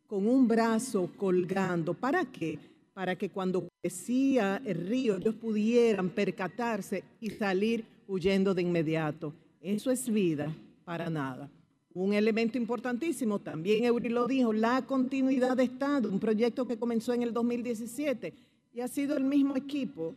Con 0.07 0.27
un 0.27 0.47
brazo 0.47 1.09
colgando. 1.17 1.93
¿Para 1.93 2.23
qué? 2.25 2.57
Para 2.93 3.15
que 3.15 3.29
cuando 3.29 3.67
crecía 3.81 4.61
el 4.65 4.87
río 4.87 5.17
ellos 5.17 5.35
pudieran 5.35 6.09
percatarse 6.09 7.03
y 7.19 7.31
salir 7.31 7.83
huyendo 8.07 8.53
de 8.53 8.61
inmediato. 8.61 9.33
Eso 9.59 9.91
es 9.91 10.09
vida 10.09 10.55
para 10.85 11.09
nada. 11.09 11.49
Un 11.97 12.13
elemento 12.13 12.59
importantísimo, 12.59 13.39
también 13.39 13.83
Eury 13.83 14.09
lo 14.09 14.27
dijo, 14.27 14.53
la 14.53 14.85
continuidad 14.85 15.57
de 15.57 15.63
Estado, 15.63 16.09
un 16.09 16.19
proyecto 16.19 16.67
que 16.67 16.77
comenzó 16.77 17.11
en 17.11 17.23
el 17.23 17.33
2017 17.33 18.35
y 18.71 18.81
ha 18.81 18.87
sido 18.87 19.17
el 19.17 19.23
mismo 19.23 19.55
equipo, 19.55 20.13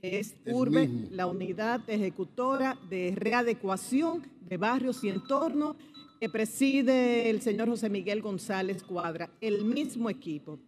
que 0.00 0.20
es 0.20 0.36
el 0.44 0.54
URBE, 0.54 0.86
mismo. 0.86 1.08
la 1.10 1.26
unidad 1.26 1.80
ejecutora 1.88 2.78
de 2.88 3.12
readecuación 3.16 4.22
de 4.48 4.56
barrios 4.56 5.02
y 5.02 5.08
entornos, 5.08 5.74
que 6.20 6.28
preside 6.28 7.28
el 7.28 7.42
señor 7.42 7.68
José 7.68 7.90
Miguel 7.90 8.22
González 8.22 8.84
Cuadra, 8.84 9.28
el 9.40 9.64
mismo 9.64 10.08
equipo. 10.08 10.60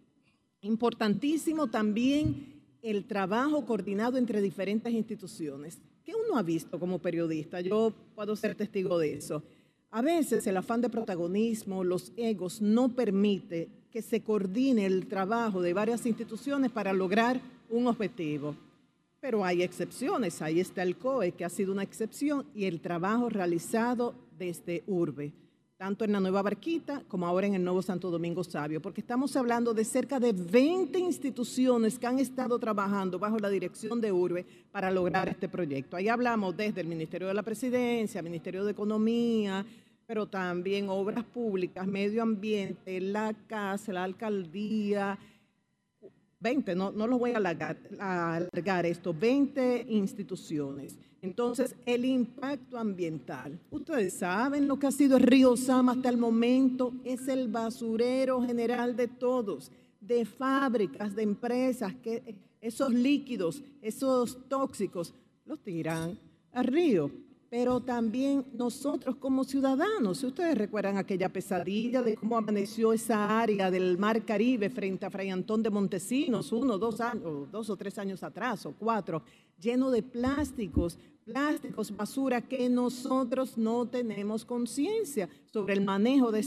Importantísimo 0.59 1.67
también 1.67 2.61
el 2.81 3.05
trabajo 3.05 3.65
coordinado 3.65 4.17
entre 4.17 4.41
diferentes 4.41 4.91
instituciones. 4.91 5.79
¿Qué 6.03 6.11
uno 6.15 6.37
ha 6.37 6.43
visto 6.43 6.77
como 6.77 6.99
periodista? 6.99 7.61
Yo 7.61 7.93
puedo 8.13 8.35
ser 8.35 8.55
testigo 8.55 8.99
de 8.99 9.13
eso 9.13 9.41
a 9.91 10.01
veces 10.01 10.45
el 10.45 10.57
afán 10.57 10.81
de 10.81 10.89
protagonismo, 10.89 11.83
los 11.83 12.11
egos, 12.15 12.61
no 12.61 12.89
permite 12.89 13.69
que 13.91 14.01
se 14.01 14.21
coordine 14.21 14.85
el 14.85 15.07
trabajo 15.07 15.61
de 15.61 15.73
varias 15.73 16.05
instituciones 16.05 16.71
para 16.71 16.93
lograr 16.93 17.41
un 17.69 17.87
objetivo. 17.87 18.55
Pero 19.19 19.43
hay 19.43 19.63
excepciones, 19.63 20.41
ahí 20.41 20.59
está 20.59 20.83
el 20.83 20.95
COE, 20.95 21.31
que 21.31 21.43
ha 21.43 21.49
sido 21.49 21.73
una 21.73 21.83
excepción, 21.83 22.45
y 22.53 22.65
el 22.65 22.81
trabajo 22.81 23.29
realizado 23.29 24.13
desde 24.37 24.83
Urbe, 24.87 25.33
tanto 25.79 26.03
en 26.03 26.11
la 26.11 26.19
Nueva 26.19 26.41
Barquita 26.41 27.03
como 27.07 27.25
ahora 27.25 27.47
en 27.47 27.55
el 27.55 27.63
Nuevo 27.63 27.81
Santo 27.81 28.11
Domingo 28.11 28.43
Sabio, 28.43 28.81
porque 28.81 28.99
estamos 28.99 29.37
hablando 29.37 29.73
de 29.73 29.85
cerca 29.85 30.19
de 30.19 30.33
20 30.33 30.99
instituciones 30.99 31.97
que 31.97 32.05
han 32.05 32.19
estado 32.19 32.59
trabajando 32.59 33.17
bajo 33.17 33.39
la 33.39 33.49
dirección 33.49 34.01
de 34.01 34.11
Urbe 34.11 34.45
para 34.73 34.91
lograr 34.91 35.29
este 35.29 35.47
proyecto. 35.47 35.95
Ahí 35.95 36.09
hablamos 36.09 36.57
desde 36.57 36.81
el 36.81 36.87
Ministerio 36.87 37.29
de 37.29 37.33
la 37.33 37.43
Presidencia, 37.43 38.21
Ministerio 38.21 38.65
de 38.65 38.73
Economía, 38.73 39.65
pero 40.05 40.27
también 40.27 40.89
obras 40.89 41.23
públicas, 41.23 41.87
medio 41.87 42.23
ambiente, 42.23 42.99
la 42.99 43.33
casa, 43.47 43.93
la 43.93 44.03
alcaldía, 44.03 45.17
20, 46.41 46.75
no, 46.75 46.91
no 46.91 47.07
los 47.07 47.19
voy 47.19 47.31
a 47.31 47.37
alargar, 47.37 47.77
a 47.99 48.35
alargar 48.35 48.85
esto, 48.85 49.13
20 49.13 49.85
instituciones. 49.87 50.97
Entonces, 51.21 51.75
el 51.85 52.05
impacto 52.05 52.77
ambiental. 52.77 53.59
Ustedes 53.71 54.13
saben 54.13 54.67
lo 54.67 54.79
que 54.79 54.87
ha 54.87 54.91
sido 54.91 55.17
el 55.17 55.23
río 55.23 55.57
Sama 55.57 55.93
hasta 55.93 56.09
el 56.09 56.17
momento. 56.17 56.93
Es 57.03 57.27
el 57.27 57.47
basurero 57.47 58.41
general 58.41 58.95
de 58.95 59.07
todos, 59.07 59.71
de 59.99 60.25
fábricas, 60.25 61.15
de 61.15 61.23
empresas, 61.23 61.93
que 61.95 62.35
esos 62.61 62.93
líquidos, 62.93 63.63
esos 63.81 64.47
tóxicos, 64.47 65.13
los 65.45 65.59
tiran 65.59 66.17
al 66.53 66.65
río 66.65 67.11
pero 67.49 67.79
también 67.79 68.45
nosotros 68.53 69.15
como 69.15 69.43
ciudadanos. 69.43 70.19
Si 70.19 70.27
ustedes 70.27 70.57
recuerdan 70.57 70.97
aquella 70.97 71.29
pesadilla 71.29 72.01
de 72.03 72.15
cómo 72.15 72.37
amaneció 72.37 72.93
esa 72.93 73.39
área 73.39 73.71
del 73.71 73.97
Mar 73.97 74.23
Caribe 74.23 74.69
frente 74.69 75.05
a 75.05 75.09
Fray 75.09 75.29
Antón 75.29 75.63
de 75.63 75.71
Montesinos, 75.71 76.51
uno, 76.51 76.77
dos 76.77 77.01
años, 77.01 77.51
dos 77.51 77.69
o 77.69 77.75
tres 77.75 77.97
años 77.97 78.21
atrás, 78.21 78.65
o 78.67 78.73
cuatro, 78.73 79.23
lleno 79.59 79.91
de 79.91 80.03
plásticos, 80.03 80.97
plásticos, 81.23 81.95
basura, 81.95 82.41
que 82.41 82.69
nosotros 82.69 83.57
no 83.57 83.87
tenemos 83.87 84.45
conciencia 84.45 85.29
sobre 85.45 85.73
el 85.73 85.81
manejo 85.81 86.31
de, 86.31 86.39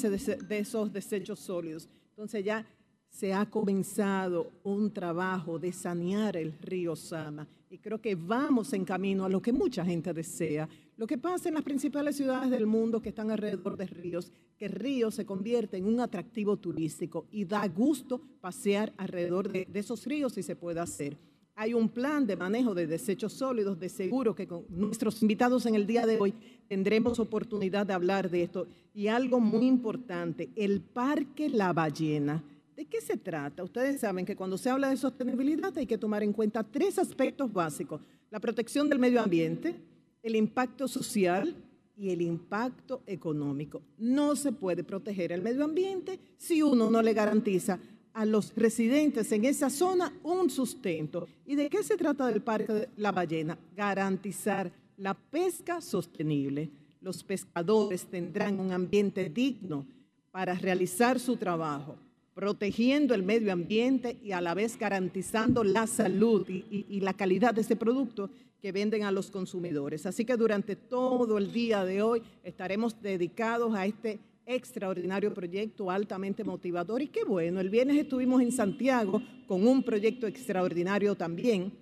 esos 0.51 0.93
desechos 0.93 1.39
sólidos. 1.41 1.89
Entonces 2.11 2.45
ya 2.45 2.67
se 3.09 3.33
ha 3.33 3.49
comenzado 3.49 4.51
un 4.65 4.93
trabajo 4.93 5.59
de 5.59 5.73
sanear 5.73 6.37
el 6.37 6.53
río 6.61 6.97
Sama 6.97 7.47
y 7.69 7.79
creo 7.79 8.01
que 8.01 8.15
vamos 8.15 8.73
en 8.73 8.85
camino 8.85 9.25
a 9.25 9.29
lo 9.29 9.41
que 9.41 9.53
mucha 9.53 9.85
gente 9.85 10.13
desea. 10.13 10.69
Lo 10.97 11.07
que 11.07 11.17
pasa 11.17 11.49
en 11.49 11.55
las 11.55 11.65
principales 11.65 12.17
ciudades 12.17 12.51
del 12.51 12.67
mundo 12.67 13.01
que 13.01 13.11
están 13.11 13.31
alrededor 13.31 13.77
de 13.77 13.87
ríos, 13.87 14.33
que 14.59 14.67
el 14.67 14.73
río 14.73 15.11
se 15.11 15.25
convierte 15.25 15.77
en 15.77 15.87
un 15.87 16.01
atractivo 16.01 16.57
turístico 16.57 17.27
y 17.31 17.45
da 17.45 17.67
gusto 17.69 18.21
pasear 18.41 18.93
alrededor 18.97 19.51
de, 19.51 19.67
de 19.67 19.81
esos 19.81 20.05
ríos 20.07 20.35
si 20.35 20.43
se 20.43 20.57
puede 20.57 20.81
hacer. 20.81 21.17
Hay 21.55 21.75
un 21.75 21.91
plan 21.91 22.27
de 22.27 22.35
manejo 22.35 22.75
de 22.75 22.87
desechos 22.87 23.35
sólidos, 23.35 23.79
de 23.79 23.91
seguro 23.91 24.35
que 24.35 24.47
con 24.47 24.65
nuestros 24.71 25.21
invitados 25.21 25.67
en 25.67 25.75
el 25.75 25.87
día 25.87 26.07
de 26.07 26.19
hoy 26.19 26.33
tendremos 26.67 27.19
oportunidad 27.19 27.87
de 27.87 27.93
hablar 27.93 28.31
de 28.31 28.45
esto. 28.45 28.67
Y 28.95 29.09
algo 29.09 29.39
muy 29.39 29.67
importante, 29.67 30.51
el 30.57 30.81
Parque 30.81 31.51
La 31.51 31.75
Ballena. 31.75 32.43
¿De 32.75 32.87
qué 32.87 33.03
se 33.03 33.19
trata? 33.19 33.63
Ustedes 33.63 34.01
saben 34.01 34.25
que 34.25 34.35
cuando 34.35 34.57
se 34.57 34.71
habla 34.71 34.89
de 34.89 34.97
sostenibilidad 34.97 35.77
hay 35.77 35.87
que 35.87 35.99
tomar 35.99 36.23
en 36.23 36.33
cuenta 36.33 36.65
tres 36.65 36.99
aspectos 36.99 37.53
básicos. 37.53 38.01
La 38.31 38.41
protección 38.41 38.89
del 38.89 38.99
medio 38.99 39.21
ambiente, 39.21 39.77
el 40.23 40.37
impacto 40.37 40.89
social 40.89 41.55
y 41.95 42.11
el 42.11 42.23
impacto 42.23 43.03
económico. 43.07 43.83
No 43.99 44.37
se 44.37 44.53
puede 44.53 44.85
proteger 44.85 45.33
el 45.33 45.43
medio 45.43 45.65
ambiente 45.65 46.19
si 46.39 46.63
uno 46.63 46.91
no 46.91 47.03
le 47.03 47.13
garantiza 47.13 47.79
a 48.15 48.25
los 48.25 48.55
residentes 48.57 49.31
en 49.33 49.45
esa 49.45 49.71
zona 49.71 50.13
un 50.23 50.51
sustento. 50.51 51.29
¿Y 51.47 51.55
de 51.55 51.69
qué 51.71 51.83
se 51.83 51.97
trata 51.97 52.27
del 52.27 52.43
Parque 52.43 52.73
de 52.73 52.89
la 52.97 53.13
Ballena? 53.13 53.59
Garantizar 53.77 54.71
la 54.97 55.15
pesca 55.15 55.81
sostenible. 55.81 56.71
Los 57.01 57.25
pescadores 57.25 58.07
tendrán 58.07 58.61
un 58.61 58.73
ambiente 58.73 59.29
digno 59.29 59.87
para 60.31 60.55
realizar 60.55 61.19
su 61.19 61.37
trabajo, 61.37 61.97
protegiendo 62.35 63.15
el 63.15 63.23
medio 63.23 63.53
ambiente 63.53 64.19
y 64.23 64.33
a 64.33 64.41
la 64.41 64.55
vez 64.55 64.79
garantizando 64.79 65.65
la 65.65 65.87
salud 65.87 66.49
y, 66.49 66.87
y- 66.89 67.01
la 67.01 67.13
calidad 67.15 67.55
de 67.55 67.61
ese 67.63 67.77
producto 67.77 68.31
que 68.61 68.73
venden 68.73 69.03
a 69.03 69.11
los 69.11 69.31
consumidores. 69.31 70.07
Así 70.07 70.25
que 70.25 70.37
durante 70.37 70.77
todo 70.77 71.37
el 71.39 71.53
día 71.53 71.85
de 71.85 72.01
hoy 72.03 72.23
estaremos 72.45 73.01
dedicados 73.03 73.75
a 73.75 73.85
este 73.87 74.21
extraordinario 74.47 75.33
proyecto 75.33 75.91
altamente 75.91 76.45
motivador 76.45 77.03
y 77.03 77.09
qué 77.09 77.25
bueno, 77.25 77.61
el 77.61 77.71
viernes 77.71 77.97
estuvimos 77.97 78.43
en 78.43 78.53
Santiago 78.53 79.23
con 79.47 79.67
un 79.67 79.83
proyecto 79.83 80.27
extraordinario 80.27 81.15
también, 81.15 81.73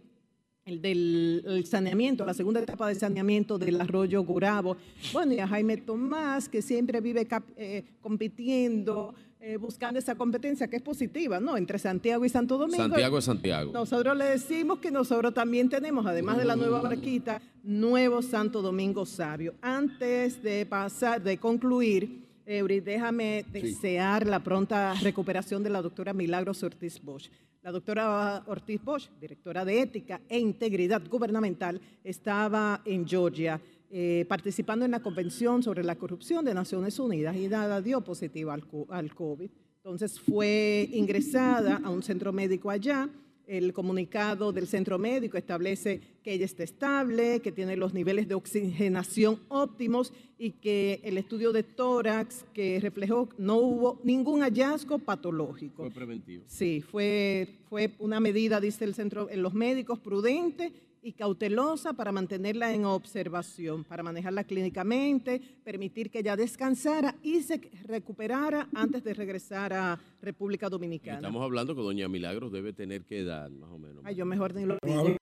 el 0.65 0.83
del 0.83 1.43
el 1.47 1.67
saneamiento, 1.67 2.25
la 2.25 2.35
segunda 2.35 2.61
etapa 2.61 2.87
de 2.89 2.95
saneamiento 2.95 3.59
del 3.59 3.81
arroyo 3.81 4.23
Gurabo. 4.23 4.77
Bueno, 5.13 5.33
y 5.33 5.39
a 5.39 5.49
Jaime 5.49 5.79
Tomás, 5.79 6.49
que 6.49 6.61
siempre 6.63 7.01
vive 7.01 7.27
cap- 7.27 7.49
eh, 7.57 7.85
compitiendo, 8.01 9.15
eh, 9.41 9.57
buscando 9.57 9.99
esa 9.99 10.15
competencia 10.15 10.69
que 10.69 10.77
es 10.77 10.83
positiva, 10.83 11.41
¿no? 11.41 11.57
Entre 11.57 11.79
Santiago 11.79 12.25
y 12.27 12.29
Santo 12.29 12.59
Domingo. 12.59 12.77
Santiago 12.83 13.19
es 13.19 13.25
Santiago. 13.25 13.73
Nosotros 13.73 14.17
le 14.17 14.27
decimos 14.27 14.81
que 14.81 14.91
nosotros 14.91 15.33
también 15.33 15.71
tenemos, 15.71 16.05
además 16.07 16.37
de 16.37 16.45
la 16.45 16.57
nueva 16.57 16.83
barquita, 16.83 17.41
nuevo 17.65 18.21
Santo 18.21 18.61
Domingo 18.61 19.07
Sabio. 19.07 19.55
Antes 19.63 20.43
de 20.43 20.67
pasar, 20.67 21.23
de 21.23 21.39
concluir, 21.39 22.29
Eury, 22.47 22.80
déjame 22.80 23.45
desear 23.53 24.26
la 24.26 24.41
pronta 24.41 24.95
recuperación 24.95 25.62
de 25.62 25.70
la 25.70 25.82
doctora 25.82 26.12
Milagros 26.12 26.62
Ortiz 26.62 27.01
Bosch. 27.03 27.30
La 27.62 27.70
doctora 27.70 28.43
Ortiz 28.47 28.82
Bosch, 28.82 29.11
directora 29.20 29.64
de 29.64 29.82
Ética 29.82 30.20
e 30.28 30.38
Integridad 30.38 31.03
Gubernamental, 31.09 31.80
estaba 32.03 32.80
en 32.84 33.07
Georgia 33.07 33.61
eh, 33.91 34.24
participando 34.28 34.84
en 34.84 34.93
la 34.93 35.01
Convención 35.01 35.62
sobre 35.62 35.84
la 35.84 35.97
Corrupción 35.97 36.45
de 36.45 36.55
Naciones 36.55 36.99
Unidas 36.99 37.36
y 37.36 37.49
nada 37.49 37.82
dio 37.82 38.01
positiva 38.01 38.55
al, 38.55 38.64
al 38.88 39.14
COVID. 39.14 39.51
Entonces 39.76 40.18
fue 40.20 40.88
ingresada 40.93 41.80
a 41.82 41.91
un 41.91 42.03
centro 42.03 42.32
médico 42.32 42.70
allá. 42.70 43.09
El 43.51 43.73
comunicado 43.73 44.53
del 44.53 44.69
centro 44.69 44.97
médico 44.97 45.37
establece 45.37 46.01
que 46.23 46.35
ella 46.35 46.45
está 46.45 46.63
estable, 46.63 47.41
que 47.41 47.51
tiene 47.51 47.77
los 47.77 47.93
niveles 47.93 48.29
de 48.29 48.37
oxigenación 48.37 49.41
óptimos 49.49 50.13
y 50.39 50.53
que 50.53 51.01
el 51.03 51.19
estudio 51.19 51.51
de 51.51 51.65
tórax 51.65 52.45
que 52.55 52.79
reflejó 52.79 53.29
no 53.39 53.57
hubo 53.57 54.01
ningún 54.05 54.43
hallazgo 54.43 55.01
patológico. 55.01 55.83
Fue 55.83 55.91
preventivo. 55.91 56.45
Sí, 56.47 56.81
fue, 56.81 57.49
fue 57.69 57.91
una 57.99 58.21
medida, 58.21 58.61
dice 58.61 58.85
el 58.85 58.95
centro, 58.95 59.29
en 59.29 59.43
los 59.43 59.53
médicos, 59.53 59.99
prudente 59.99 60.73
y 61.03 61.13
cautelosa 61.13 61.93
para 61.95 62.13
mantenerla 62.13 62.73
en 62.75 62.85
observación, 62.85 63.85
para 63.85 64.03
manejarla 64.03 64.45
clínicamente, 64.45 65.41
permitir 65.65 66.11
que 66.11 66.19
ella 66.21 66.37
descansara 66.37 67.15
y 67.23 67.41
se 67.41 67.61
recuperara 67.85 68.69
antes 68.75 69.03
de 69.05 69.15
regresar 69.15 69.73
a 69.73 69.99
República 70.23 70.67
Y 70.67 70.71
Dominicana. 70.71 71.19
estamos 71.19 71.43
hablando 71.43 71.75
que 71.75 71.81
Doña 71.83 72.09
Milagros 72.09 72.53
debe 72.53 72.73
tener 72.73 73.05
que 73.05 73.21
edad, 73.21 73.49
más 73.51 73.71
o 73.71 73.79
menos. 73.79 74.03
Ay, 74.05 74.15
yo 74.15 74.27
mejor 74.27 74.55
ni 74.55 74.65
lo 74.67 74.77
No 74.83 75.05
digo. 75.05 75.17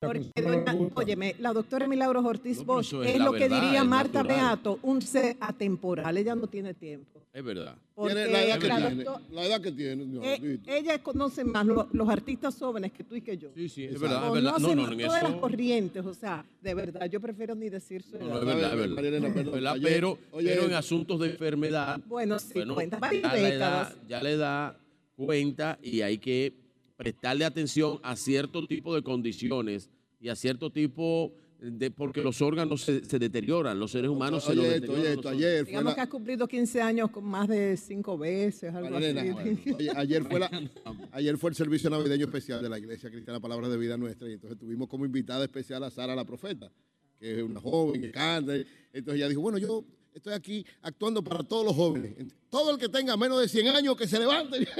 Porque, 0.00 0.30
doña- 0.42 0.90
óyeme, 0.94 1.34
la 1.38 1.52
doctora 1.52 1.86
Milagros 1.86 2.24
Ortiz 2.24 2.58
No, 2.58 2.64
Bosch 2.64 2.92
es 3.04 3.18
lo 3.18 3.32
que 3.32 3.48
diría 3.48 3.84
Marta 3.84 4.22
natural. 4.22 4.26
Beato, 4.40 4.78
un 4.82 5.00
ser 5.02 5.36
atemporal. 5.40 6.16
Ella 6.16 6.34
no 6.34 6.46
tiene 6.46 6.74
tiempo. 6.74 7.22
Es 7.32 7.42
verdad. 7.44 7.76
Porque 7.98 8.14
la 8.14 8.44
edad 8.44 8.58
que 8.60 8.68
la 8.68 8.76
tiene. 8.86 9.04
doctor- 9.04 9.22
La 9.32 9.44
edad 9.46 9.60
que 9.60 9.72
tiene. 9.72 10.06
no, 10.06 10.22
eh, 10.22 10.38
Dito. 10.40 10.70
ella 10.70 11.02
conoce 11.02 11.42
más 11.42 11.66
lo- 11.66 11.88
los 11.92 12.08
artistas 12.08 12.56
jóvenes 12.56 12.92
que 12.92 13.02
tú 13.02 13.16
y 13.16 13.20
que 13.22 13.36
yo. 13.36 13.48
Sí, 13.56 13.68
sí, 13.68 13.84
es 13.86 13.98
verdad, 13.98 14.26
es 14.28 14.32
verdad. 14.34 14.50
No, 14.52 14.54
Conocen 14.54 14.76
no, 14.78 14.92
en 14.92 14.98
todas 15.06 15.22
las 15.24 15.30
eso. 15.32 15.40
corrientes, 15.40 16.06
o 16.06 16.14
sea, 16.14 16.44
de 16.62 16.74
verdad, 16.74 17.10
yo 17.10 17.20
prefiero 17.20 17.56
ni 17.56 17.68
decir 17.68 18.02
su 18.04 18.12
No, 18.12 18.18
edad. 18.18 18.28
no, 18.28 18.38
es 18.38 18.44
verdad, 18.46 18.72
es 18.72 18.78
verdad. 18.78 18.94
María 18.94 19.08
Elena, 19.10 19.26
perdón. 19.34 19.46
Es 19.46 19.52
verdad, 19.52 19.72
Ayer- 19.74 19.88
pero, 19.92 20.18
oye, 20.30 20.48
pero 20.50 20.64
en 20.66 20.74
asuntos 20.74 21.18
de 21.20 21.26
enfermedad, 21.30 22.00
Bueno, 22.06 22.38
sí, 22.38 22.64
cuenta 22.72 22.98
varias 23.00 23.22
ya, 23.24 23.34
le 23.34 23.56
da, 23.56 23.96
ya 24.08 24.22
le 24.22 24.36
da 24.36 24.78
cuenta 25.16 25.78
y 25.82 26.00
hay 26.02 26.18
que 26.18 26.52
prestarle 26.96 27.44
atención 27.44 27.98
a 28.04 28.14
cierto 28.14 28.64
tipo 28.66 28.94
de 28.94 29.02
condiciones 29.02 29.90
y 30.20 30.28
a 30.28 30.36
cierto 30.36 30.70
tipo 30.70 31.32
de 31.32 31.47
porque 31.96 32.22
los 32.22 32.40
órganos 32.40 32.82
se, 32.82 33.04
se 33.04 33.18
deterioran, 33.18 33.78
los 33.78 33.90
seres 33.90 34.10
humanos 34.10 34.44
se 34.44 34.54
nos 34.54 34.64
Oye 34.64 34.76
esto, 34.76 34.92
deterioran. 34.92 35.02
oye 35.02 35.14
esto. 35.14 35.28
Ayer 35.28 35.64
fue 35.64 35.70
Digamos 35.70 35.94
que 35.94 36.00
has 36.00 36.08
cumplido 36.08 36.46
15 36.48 36.80
años 36.82 37.10
con 37.10 37.24
más 37.24 37.48
de 37.48 37.76
cinco 37.76 38.16
veces, 38.16 38.72
algo 38.74 38.96
así. 38.96 39.72
oye, 39.72 39.90
ayer 39.96 40.24
fue 40.24 40.38
la, 40.38 40.50
ayer 41.12 41.36
fue 41.36 41.50
el 41.50 41.56
servicio 41.56 41.90
navideño 41.90 42.26
especial 42.26 42.62
de 42.62 42.68
la 42.68 42.78
Iglesia 42.78 43.10
Cristiana 43.10 43.40
Palabra 43.40 43.68
de 43.68 43.76
Vida 43.76 43.96
Nuestra 43.96 44.28
y 44.28 44.34
entonces 44.34 44.58
tuvimos 44.58 44.88
como 44.88 45.04
invitada 45.04 45.44
especial 45.44 45.82
a 45.82 45.90
Sara 45.90 46.14
la 46.14 46.24
profeta, 46.24 46.70
que 47.18 47.38
es 47.38 47.42
una 47.42 47.60
joven 47.60 48.00
que 48.02 48.10
canta. 48.12 48.54
Entonces 48.92 49.14
ella 49.16 49.28
dijo, 49.28 49.40
bueno, 49.40 49.58
yo 49.58 49.84
estoy 50.18 50.34
aquí 50.34 50.64
actuando 50.82 51.22
para 51.22 51.42
todos 51.42 51.64
los 51.64 51.74
jóvenes. 51.74 52.12
Todo 52.50 52.70
el 52.70 52.78
que 52.78 52.88
tenga 52.88 53.16
menos 53.16 53.40
de 53.40 53.48
100 53.48 53.68
años 53.68 53.96
que 53.96 54.06
se 54.06 54.18
levante. 54.18 54.66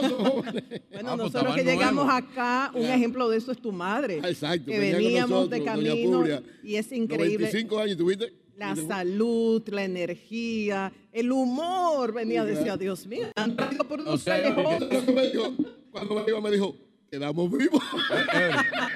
Todos 0.00 0.12
jóvenes. 0.12 0.64
Bueno, 0.90 1.10
Ah, 1.12 1.16
pues 1.16 1.32
nosotros 1.32 1.54
que 1.54 1.64
llegamos 1.64 2.06
acá, 2.10 2.70
un 2.74 2.84
ejemplo 2.84 3.28
de 3.28 3.38
eso 3.38 3.52
es 3.52 3.58
tu 3.60 3.72
madre. 3.72 4.20
Ah, 4.22 4.28
exacto, 4.30 4.70
Que 4.70 4.78
veníamos 4.78 5.50
de 5.50 5.58
nosotros, 5.58 5.84
doña 5.84 5.92
camino 5.94 6.42
y 6.62 6.76
es 6.76 6.92
increíble. 6.92 7.46
95 7.46 7.78
años, 7.78 7.96
¿tuviste? 7.96 8.32
La 8.56 8.76
salud, 8.76 9.62
la 9.70 9.82
energía, 9.84 10.92
el 11.10 11.32
humor, 11.32 12.12
venía, 12.12 12.44
decía, 12.44 12.76
Dios 12.76 13.06
mío, 13.06 13.28
han 13.34 13.56
traído 13.56 13.82
por 13.88 14.00
unos 14.00 14.14
O 14.14 14.18
sea, 14.18 14.40
callejones. 14.40 14.88
Cuando 14.88 15.12
me 15.12 15.28
dijo, 15.30 15.54
cuando 15.90 16.14
me 16.14 16.24
iba, 16.28 16.40
me 16.40 16.50
dijo, 16.50 16.76
quedamos 17.12 17.50
vivos. 17.52 17.82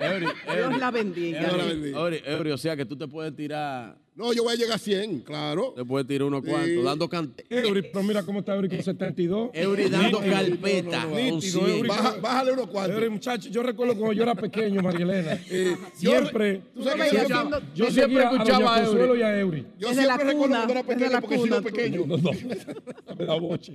Eury, 0.01 0.27
Dios 0.55 0.79
la 0.79 0.91
bendiga. 0.91 1.39
Dios 1.41 1.57
la 1.59 1.65
bendiga. 1.67 2.55
O 2.55 2.59
sea 2.59 2.75
que 2.75 2.87
tú 2.87 2.97
te 2.97 3.07
puedes 3.07 3.37
tirar, 3.37 3.99
No, 4.15 4.33
yo 4.33 4.43
voy 4.45 4.55
a 4.55 4.57
llegar 4.57 4.77
a 4.77 4.79
100, 4.79 5.21
claro. 5.21 5.75
te 5.77 5.85
puedes 5.85 6.09
tirar 6.09 6.27
unos 6.29 6.43
cuantos, 6.43 6.83
dando 6.83 7.07
cante. 7.11 7.45
Eury, 7.51 7.83
pero 7.93 8.03
mira 8.03 8.23
cómo 8.23 8.39
está 8.39 8.55
Eury 8.55 8.71
con 8.71 8.83
72. 8.83 9.51
Eury 9.53 9.91
dando 9.91 10.21
Nítido, 10.23 10.35
carpeta 10.35 10.83
no, 10.83 10.91
no, 10.91 11.03
no, 11.03 11.11
con 11.11 11.23
nítido, 11.35 11.61
100. 11.61 11.77
Eury. 11.77 11.89
Baja- 11.91 12.17
bájale 12.23 12.53
unos 12.53 12.67
cuantos. 12.69 12.95
Eury, 12.97 13.11
muchacho, 13.11 13.51
yo 13.51 13.63
recuerdo 13.63 13.95
cuando 13.97 14.13
yo 14.15 14.23
era 14.23 14.35
pequeño, 14.35 14.81
María 14.83 15.05
Elena. 15.05 15.39
yo- 15.47 15.77
siempre, 15.95 16.63
Tú 16.75 16.83
sabes 16.85 17.13
yo, 17.13 17.19
yo 17.29 17.61
yo 17.75 17.91
siempre 17.91 18.23
escuchaba 18.23 18.77
a 18.77 18.79
Eury. 18.79 18.87
Consuelo 18.89 19.17
y 19.17 19.23
a 19.23 19.39
Eury. 19.39 19.67
yo 19.79 19.89
Desde 19.89 20.07
la 20.07 20.15
siempre 20.17 20.33
recuerdo 20.33 20.55
cuando 20.57 20.73
era 20.73 20.83
pequeño 20.83 21.11
la 21.11 21.21
porque 21.21 21.35
he 21.35 21.43
sido 21.43 21.63
pequeño. 21.63 22.07
No, 22.07 22.17
no, 22.17 23.27
da 23.27 23.35
boche. 23.39 23.75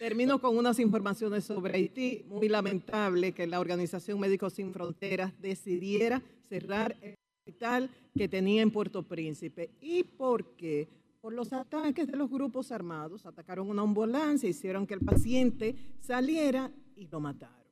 Termino 0.00 0.40
con 0.40 0.56
unas 0.56 0.78
informaciones 0.78 1.44
sobre 1.44 1.76
Haití. 1.76 2.24
Muy 2.26 2.48
lamentable 2.48 3.32
que 3.32 3.46
la 3.46 3.60
Organización 3.60 4.18
Médicos 4.18 4.54
Sin 4.54 4.72
Fronteras 4.72 5.38
decidiera 5.42 6.22
cerrar 6.48 6.96
el 7.02 7.16
hospital 7.38 7.90
que 8.16 8.26
tenía 8.26 8.62
en 8.62 8.70
Puerto 8.70 9.02
Príncipe. 9.02 9.68
¿Y 9.78 10.04
por 10.04 10.56
qué? 10.56 10.88
Por 11.20 11.34
los 11.34 11.52
ataques 11.52 12.06
de 12.06 12.16
los 12.16 12.30
grupos 12.30 12.72
armados. 12.72 13.26
Atacaron 13.26 13.68
una 13.68 13.82
ambulancia, 13.82 14.48
hicieron 14.48 14.86
que 14.86 14.94
el 14.94 15.00
paciente 15.00 15.76
saliera 16.00 16.72
y 16.96 17.06
lo 17.08 17.20
mataron. 17.20 17.62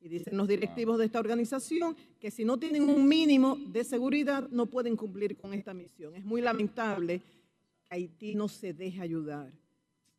Y 0.00 0.08
dicen 0.08 0.36
los 0.36 0.48
directivos 0.48 0.98
de 0.98 1.04
esta 1.04 1.20
organización 1.20 1.96
que 2.18 2.32
si 2.32 2.44
no 2.44 2.58
tienen 2.58 2.88
un 2.88 3.06
mínimo 3.06 3.56
de 3.68 3.84
seguridad 3.84 4.48
no 4.50 4.66
pueden 4.66 4.96
cumplir 4.96 5.36
con 5.36 5.54
esta 5.54 5.72
misión. 5.72 6.16
Es 6.16 6.24
muy 6.24 6.40
lamentable 6.40 7.20
que 7.20 7.94
Haití 7.94 8.34
no 8.34 8.48
se 8.48 8.74
deje 8.74 9.00
ayudar 9.00 9.52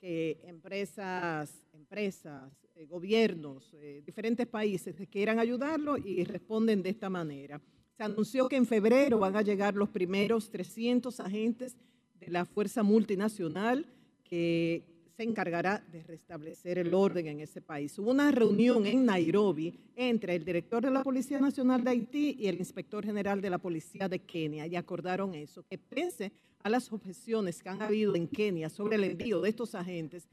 que 0.01 0.39
empresas, 0.45 1.63
empresas, 1.73 2.51
eh, 2.75 2.85
gobiernos, 2.85 3.71
eh, 3.75 4.01
diferentes 4.03 4.47
países 4.47 4.95
quieran 5.05 5.37
ayudarlo 5.37 5.95
y 5.95 6.23
responden 6.23 6.81
de 6.81 6.89
esta 6.89 7.07
manera. 7.07 7.61
Se 7.95 8.03
anunció 8.03 8.49
que 8.49 8.55
en 8.55 8.65
febrero 8.65 9.19
van 9.19 9.35
a 9.35 9.43
llegar 9.43 9.75
los 9.75 9.89
primeros 9.89 10.49
300 10.49 11.19
agentes 11.19 11.77
de 12.19 12.31
la 12.31 12.45
Fuerza 12.45 12.81
Multinacional 12.81 13.85
que 14.23 14.90
se 15.21 15.29
encargará 15.29 15.83
de 15.91 16.01
restablecer 16.01 16.79
el 16.79 16.95
orden 16.95 17.27
en 17.27 17.41
ese 17.41 17.61
país. 17.61 17.95
Hubo 17.99 18.09
una 18.09 18.31
reunión 18.31 18.87
en 18.87 19.05
Nairobi 19.05 19.71
entre 19.95 20.33
el 20.33 20.43
director 20.43 20.83
de 20.83 20.89
la 20.89 21.03
Policía 21.03 21.39
Nacional 21.39 21.83
de 21.83 21.91
Haití 21.91 22.37
y 22.39 22.47
el 22.47 22.57
inspector 22.57 23.05
general 23.05 23.39
de 23.39 23.51
la 23.51 23.59
Policía 23.59 24.09
de 24.09 24.17
Kenia 24.17 24.65
y 24.65 24.75
acordaron 24.75 25.35
eso, 25.35 25.63
que 25.69 25.77
pese 25.77 26.31
a 26.63 26.71
las 26.71 26.91
objeciones 26.91 27.61
que 27.61 27.69
han 27.69 27.83
habido 27.83 28.15
en 28.15 28.27
Kenia 28.27 28.67
sobre 28.67 28.95
el 28.95 29.03
envío 29.03 29.41
de 29.41 29.49
estos 29.49 29.75
agentes, 29.75 30.27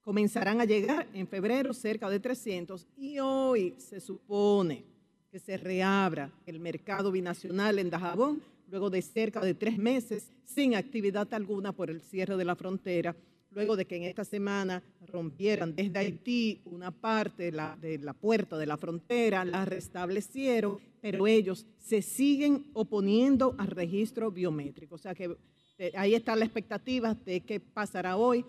comenzarán 0.00 0.58
a 0.58 0.64
llegar 0.64 1.06
en 1.12 1.28
febrero 1.28 1.74
cerca 1.74 2.08
de 2.08 2.18
300 2.18 2.86
y 2.96 3.18
hoy 3.18 3.74
se 3.76 4.00
supone 4.00 4.86
que 5.30 5.38
se 5.38 5.58
reabra 5.58 6.32
el 6.46 6.60
mercado 6.60 7.12
binacional 7.12 7.78
en 7.78 7.90
Dajabón 7.90 8.40
luego 8.70 8.88
de 8.88 9.02
cerca 9.02 9.40
de 9.40 9.52
tres 9.52 9.76
meses 9.76 10.30
sin 10.46 10.74
actividad 10.74 11.32
alguna 11.34 11.72
por 11.72 11.90
el 11.90 12.00
cierre 12.00 12.38
de 12.38 12.44
la 12.46 12.56
frontera, 12.56 13.14
luego 13.54 13.76
de 13.76 13.84
que 13.84 13.96
en 13.96 14.04
esta 14.04 14.24
semana 14.24 14.82
rompieran 15.06 15.74
desde 15.74 15.98
Haití 15.98 16.60
una 16.64 16.90
parte 16.90 17.44
de 17.44 17.52
la, 17.52 17.76
de 17.80 17.98
la 17.98 18.12
puerta 18.12 18.58
de 18.58 18.66
la 18.66 18.76
frontera, 18.76 19.44
la 19.44 19.64
restablecieron, 19.64 20.78
pero 21.00 21.26
ellos 21.26 21.66
se 21.78 22.02
siguen 22.02 22.66
oponiendo 22.72 23.54
al 23.58 23.68
registro 23.68 24.30
biométrico. 24.30 24.96
O 24.96 24.98
sea 24.98 25.14
que 25.14 25.36
eh, 25.78 25.92
ahí 25.96 26.14
está 26.14 26.36
la 26.36 26.44
expectativa 26.44 27.14
de 27.14 27.40
qué 27.40 27.60
pasará 27.60 28.16
hoy. 28.16 28.44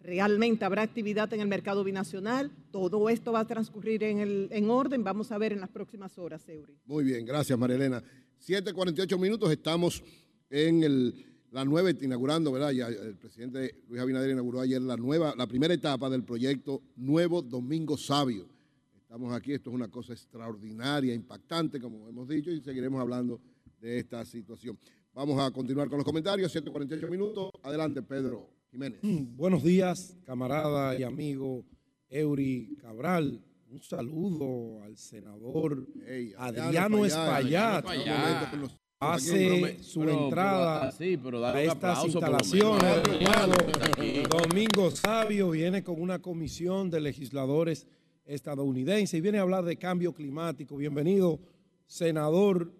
Realmente 0.00 0.64
habrá 0.64 0.82
actividad 0.82 1.32
en 1.32 1.40
el 1.40 1.48
mercado 1.48 1.82
binacional. 1.82 2.52
Todo 2.70 3.08
esto 3.08 3.32
va 3.32 3.40
a 3.40 3.46
transcurrir 3.46 4.04
en, 4.04 4.18
el, 4.18 4.48
en 4.52 4.70
orden. 4.70 5.02
Vamos 5.02 5.32
a 5.32 5.38
ver 5.38 5.52
en 5.52 5.60
las 5.60 5.70
próximas 5.70 6.16
horas, 6.18 6.48
Eury. 6.48 6.78
Muy 6.86 7.04
bien, 7.04 7.26
gracias 7.26 7.58
María 7.58 7.76
Elena. 7.76 8.02
7.48 8.46 9.18
minutos, 9.18 9.50
estamos 9.50 10.02
en 10.50 10.84
el, 10.84 11.27
la 11.50 11.64
nueva, 11.64 11.90
inaugurando, 11.90 12.52
¿verdad? 12.52 12.70
Ya 12.70 12.88
el 12.88 13.16
presidente 13.16 13.82
Luis 13.88 14.00
Abinader 14.00 14.30
inauguró 14.30 14.60
ayer 14.60 14.80
la 14.82 14.96
nueva, 14.96 15.34
la 15.36 15.46
primera 15.46 15.74
etapa 15.74 16.10
del 16.10 16.24
proyecto 16.24 16.82
Nuevo 16.96 17.42
Domingo 17.42 17.96
Sabio. 17.96 18.48
Estamos 18.96 19.32
aquí, 19.32 19.52
esto 19.52 19.70
es 19.70 19.74
una 19.74 19.88
cosa 19.88 20.12
extraordinaria, 20.12 21.14
impactante, 21.14 21.80
como 21.80 22.06
hemos 22.08 22.28
dicho, 22.28 22.50
y 22.50 22.60
seguiremos 22.60 23.00
hablando 23.00 23.40
de 23.80 23.98
esta 23.98 24.24
situación. 24.24 24.78
Vamos 25.14 25.40
a 25.40 25.50
continuar 25.50 25.88
con 25.88 25.98
los 25.98 26.04
comentarios, 26.04 26.54
7.48 26.54 27.08
minutos. 27.08 27.50
Adelante, 27.62 28.02
Pedro 28.02 28.50
Jiménez. 28.70 29.00
Buenos 29.02 29.62
días, 29.64 30.16
camarada 30.24 30.98
y 30.98 31.02
amigo 31.02 31.64
Eury 32.10 32.76
Cabral. 32.80 33.42
Un 33.70 33.82
saludo 33.82 34.82
al 34.82 34.96
senador 34.96 35.86
Ey, 36.06 36.32
Adriano 36.36 37.04
Espaillat. 37.04 37.84
Espaillat. 37.84 38.87
Hace 39.00 39.80
su 39.80 40.00
Pero- 40.00 40.24
entrada 40.24 40.80
pero- 40.80 40.92
sí, 40.92 41.16
pero 41.22 41.38
dale 41.40 41.60
a 41.60 41.72
estas 41.72 42.04
instalaciones. 42.04 42.82
Domingo 44.28 44.90
Sabio 44.90 45.50
viene 45.50 45.84
con 45.84 46.02
una 46.02 46.18
comisión 46.18 46.90
de 46.90 47.00
legisladores 47.00 47.86
estadounidenses 48.26 49.16
y 49.16 49.20
viene 49.20 49.38
a 49.38 49.42
hablar 49.42 49.64
de 49.64 49.76
cambio 49.76 50.12
climático. 50.12 50.76
Bienvenido, 50.76 51.38
senador 51.86 52.72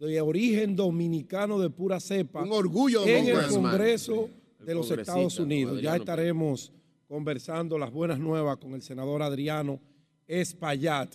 de 0.00 0.20
origen 0.22 0.74
dominicano 0.74 1.58
de 1.60 1.68
pura 1.68 2.00
cepa. 2.00 2.42
Un 2.42 2.52
orgullo 2.52 3.04
en 3.06 3.28
el. 3.28 3.46
Congreso 3.48 4.30
de 4.64 4.74
los 4.74 4.90
Estados 4.90 5.38
Unidos. 5.38 5.74
Ya 5.82 5.90
Adriano 5.90 5.96
estaremos 5.96 6.72
conversando 7.06 7.76
las 7.76 7.92
buenas 7.92 8.18
nuevas 8.18 8.56
con 8.56 8.72
el 8.72 8.80
senador 8.80 9.22
Adriano 9.22 9.78
Espaillat. 10.26 11.14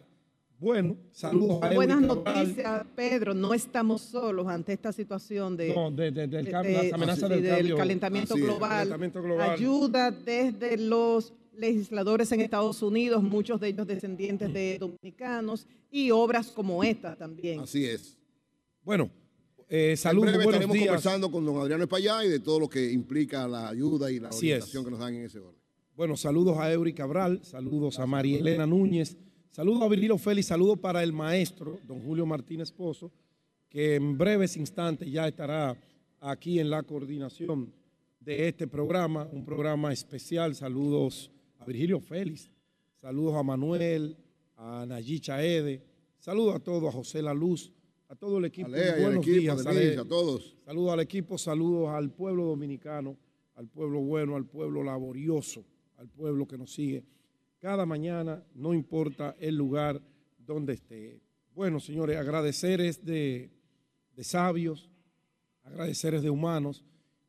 Bueno, 0.63 0.95
saludos 1.11 1.61
a 1.61 1.73
Buenas 1.73 1.99
noticias, 1.99 2.85
Pedro. 2.95 3.33
No 3.33 3.53
estamos 3.53 4.01
solos 4.01 4.47
ante 4.47 4.71
esta 4.71 4.93
situación 4.93 5.57
de, 5.57 5.75
No, 5.75 5.91
de- 5.91 6.09
de- 6.09 6.25
del 6.27 6.45
de- 6.45 6.51
cambio, 6.51 6.71
las 6.77 6.81
de- 6.83 6.93
amenazas 6.93 7.29
sí, 7.33 7.41
del 7.41 7.55
cambio. 7.57 7.75
calentamiento 7.75 8.35
es. 8.35 8.41
global. 8.41 8.69
Calentamiento 8.69 9.21
global. 9.21 9.49
Ayuda 9.49 10.09
desde 10.11 10.77
los 10.77 11.33
legisladores 11.57 12.31
en 12.31 12.39
Estados 12.39 12.81
Unidos, 12.81 13.21
muchos 13.21 13.59
de 13.59 13.67
ellos 13.67 13.85
descendientes 13.85 14.53
de 14.53 14.77
dominicanos, 14.79 15.67
y 15.91 16.11
obras 16.11 16.47
como 16.49 16.81
esta 16.81 17.17
también. 17.17 17.59
Así 17.59 17.83
es. 17.85 18.17
Bueno, 18.85 19.09
eh, 19.67 19.91
En 19.91 19.97
saludos, 19.97 20.29
breve 20.31 20.45
buenos 20.45 20.53
estaremos 20.61 20.73
días. 20.75 20.87
conversando 20.87 21.29
con 21.29 21.45
don 21.45 21.57
Adriano 21.57 21.83
Espaillá 21.83 22.23
y 22.23 22.29
de 22.29 22.39
todo 22.39 22.61
lo 22.61 22.69
que 22.69 22.89
implica 22.89 23.49
la 23.49 23.67
ayuda 23.67 24.09
y 24.09 24.21
la 24.21 24.29
Así 24.29 24.47
es. 24.49 24.53
orientación 24.63 24.85
que 24.85 24.91
nos 24.91 24.99
dan 25.01 25.13
en 25.13 25.25
ese 25.25 25.39
orden. 25.39 25.59
Bueno, 25.97 26.15
saludos 26.15 26.57
a 26.57 26.71
Eury 26.71 26.93
Cabral, 26.93 27.41
saludos 27.43 27.99
a 27.99 28.05
María 28.05 28.39
Elena 28.39 28.65
Núñez, 28.65 29.17
saludos 29.53 29.83
a 29.83 29.87
Virgilio 29.87 30.17
Félix, 30.17 30.47
saludos 30.47 30.79
para 30.79 31.03
el 31.03 31.13
maestro, 31.13 31.79
don 31.87 32.01
Julio 32.01 32.25
Martínez 32.25 32.71
Pozo, 32.71 33.11
que 33.69 33.95
en 33.95 34.17
breves 34.17 34.57
instantes 34.57 35.09
ya 35.11 35.27
estará 35.27 35.77
aquí 36.19 36.59
en 36.59 36.71
la 36.71 36.81
coordinación 36.81 37.71
de 38.19 38.47
este 38.47 38.67
programa, 38.67 39.29
un 39.31 39.45
programa 39.45 39.93
especial. 39.93 40.55
Saludos 40.55 41.29
a 41.59 41.65
Virgilio 41.65 41.99
Félix, 41.99 42.49
saludos 42.95 43.35
a 43.35 43.43
Manuel, 43.43 44.17
a 44.55 44.85
Nayi 44.87 45.19
Chaede, 45.19 45.83
saludos 46.17 46.55
a 46.55 46.59
todos, 46.59 46.89
a 46.89 46.91
José 46.91 47.21
La 47.21 47.33
Luz, 47.35 47.71
a 48.09 48.15
todo 48.15 48.39
el 48.39 48.45
equipo. 48.45 48.69
A 48.69 48.71
Lea 48.71 48.85
y 48.85 48.89
al 48.89 49.01
Buenos 49.01 49.27
equipo, 49.27 49.39
días. 49.39 49.63
Denise, 49.63 49.99
a 49.99 50.05
todos. 50.05 50.55
Saludos 50.65 50.93
al 50.93 50.99
equipo, 51.01 51.37
saludos 51.37 51.89
al 51.89 52.09
pueblo 52.09 52.45
dominicano, 52.45 53.15
al 53.53 53.67
pueblo 53.67 53.99
bueno, 54.01 54.35
al 54.35 54.47
pueblo 54.47 54.81
laborioso, 54.83 55.63
al 55.97 56.09
pueblo 56.09 56.47
que 56.47 56.57
nos 56.57 56.73
sigue 56.73 57.03
cada 57.63 57.85
mañana, 57.85 58.43
no 58.55 58.73
importa 58.73 59.37
el 59.39 59.55
lugar 59.55 60.01
donde 60.37 60.73
esté. 60.73 61.21
Bueno, 61.55 61.79
señores, 61.79 62.17
agradecer 62.17 62.81
es 62.81 63.05
de, 63.05 63.51
sabios, 64.17 64.89
agradecer 65.63 66.13
es 66.13 66.23
de 66.23 66.29
humanos 66.29 66.83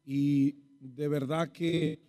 y 0.05 0.57
de 0.80 1.07
verdad 1.07 1.53
que 1.53 2.01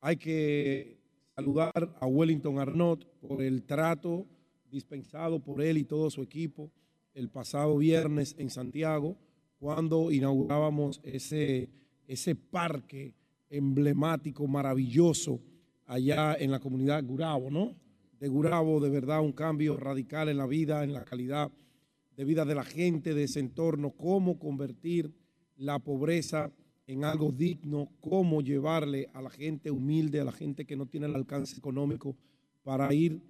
hay 0.00 0.16
que 0.16 1.02
saludar 1.36 1.94
a 2.00 2.06
Wellington 2.06 2.58
Arnott 2.58 3.04
por 3.20 3.42
el 3.42 3.62
trato 3.64 4.26
dispensado 4.70 5.38
por 5.38 5.60
él 5.60 5.76
y 5.76 5.84
todo 5.84 6.08
su 6.08 6.22
equipo 6.22 6.70
el 7.12 7.28
pasado 7.28 7.76
viernes 7.76 8.34
en 8.38 8.48
Santiago, 8.48 9.18
cuando 9.58 10.10
inaugurábamos 10.10 10.98
ese, 11.04 11.68
ese 12.08 12.34
parque 12.34 13.12
emblemático, 13.50 14.46
maravilloso, 14.46 15.42
allá 15.90 16.36
en 16.38 16.52
la 16.52 16.60
comunidad 16.60 17.04
Gurabo, 17.04 17.50
¿no? 17.50 17.74
De 18.20 18.28
Gurabo, 18.28 18.78
de 18.78 18.90
verdad, 18.90 19.20
un 19.20 19.32
cambio 19.32 19.76
radical 19.76 20.28
en 20.28 20.36
la 20.36 20.46
vida, 20.46 20.84
en 20.84 20.92
la 20.92 21.04
calidad 21.04 21.50
de 22.16 22.24
vida 22.24 22.44
de 22.44 22.54
la 22.54 22.62
gente 22.62 23.12
de 23.12 23.24
ese 23.24 23.40
entorno, 23.40 23.90
cómo 23.90 24.38
convertir 24.38 25.12
la 25.56 25.80
pobreza 25.80 26.52
en 26.86 27.04
algo 27.04 27.32
digno, 27.32 27.90
cómo 28.00 28.40
llevarle 28.40 29.08
a 29.14 29.20
la 29.20 29.30
gente 29.30 29.72
humilde, 29.72 30.20
a 30.20 30.24
la 30.24 30.32
gente 30.32 30.64
que 30.64 30.76
no 30.76 30.86
tiene 30.86 31.06
el 31.06 31.14
alcance 31.16 31.58
económico 31.58 32.16
para 32.62 32.92
ir 32.94 33.20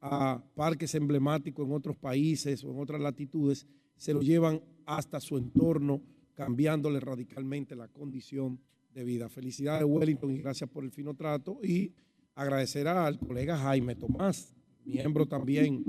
a 0.00 0.42
parques 0.56 0.96
emblemáticos 0.96 1.66
en 1.66 1.72
otros 1.72 1.96
países 1.96 2.64
o 2.64 2.72
en 2.72 2.80
otras 2.80 3.00
latitudes, 3.00 3.64
se 3.96 4.12
lo 4.12 4.22
llevan 4.22 4.60
hasta 4.86 5.20
su 5.20 5.36
entorno, 5.36 6.02
cambiándole 6.34 6.98
radicalmente 6.98 7.76
la 7.76 7.86
condición 7.86 8.58
de 8.92 9.04
vida. 9.04 9.28
Felicidades 9.28 9.84
Wellington 9.86 10.32
y 10.32 10.38
gracias 10.38 10.68
por 10.68 10.82
el 10.82 10.90
fino 10.90 11.14
trato 11.14 11.60
y 11.62 11.92
agradecer 12.38 12.86
al 12.86 13.18
colega 13.18 13.58
Jaime 13.58 13.96
Tomás, 13.96 14.54
miembro 14.84 15.26
también 15.26 15.82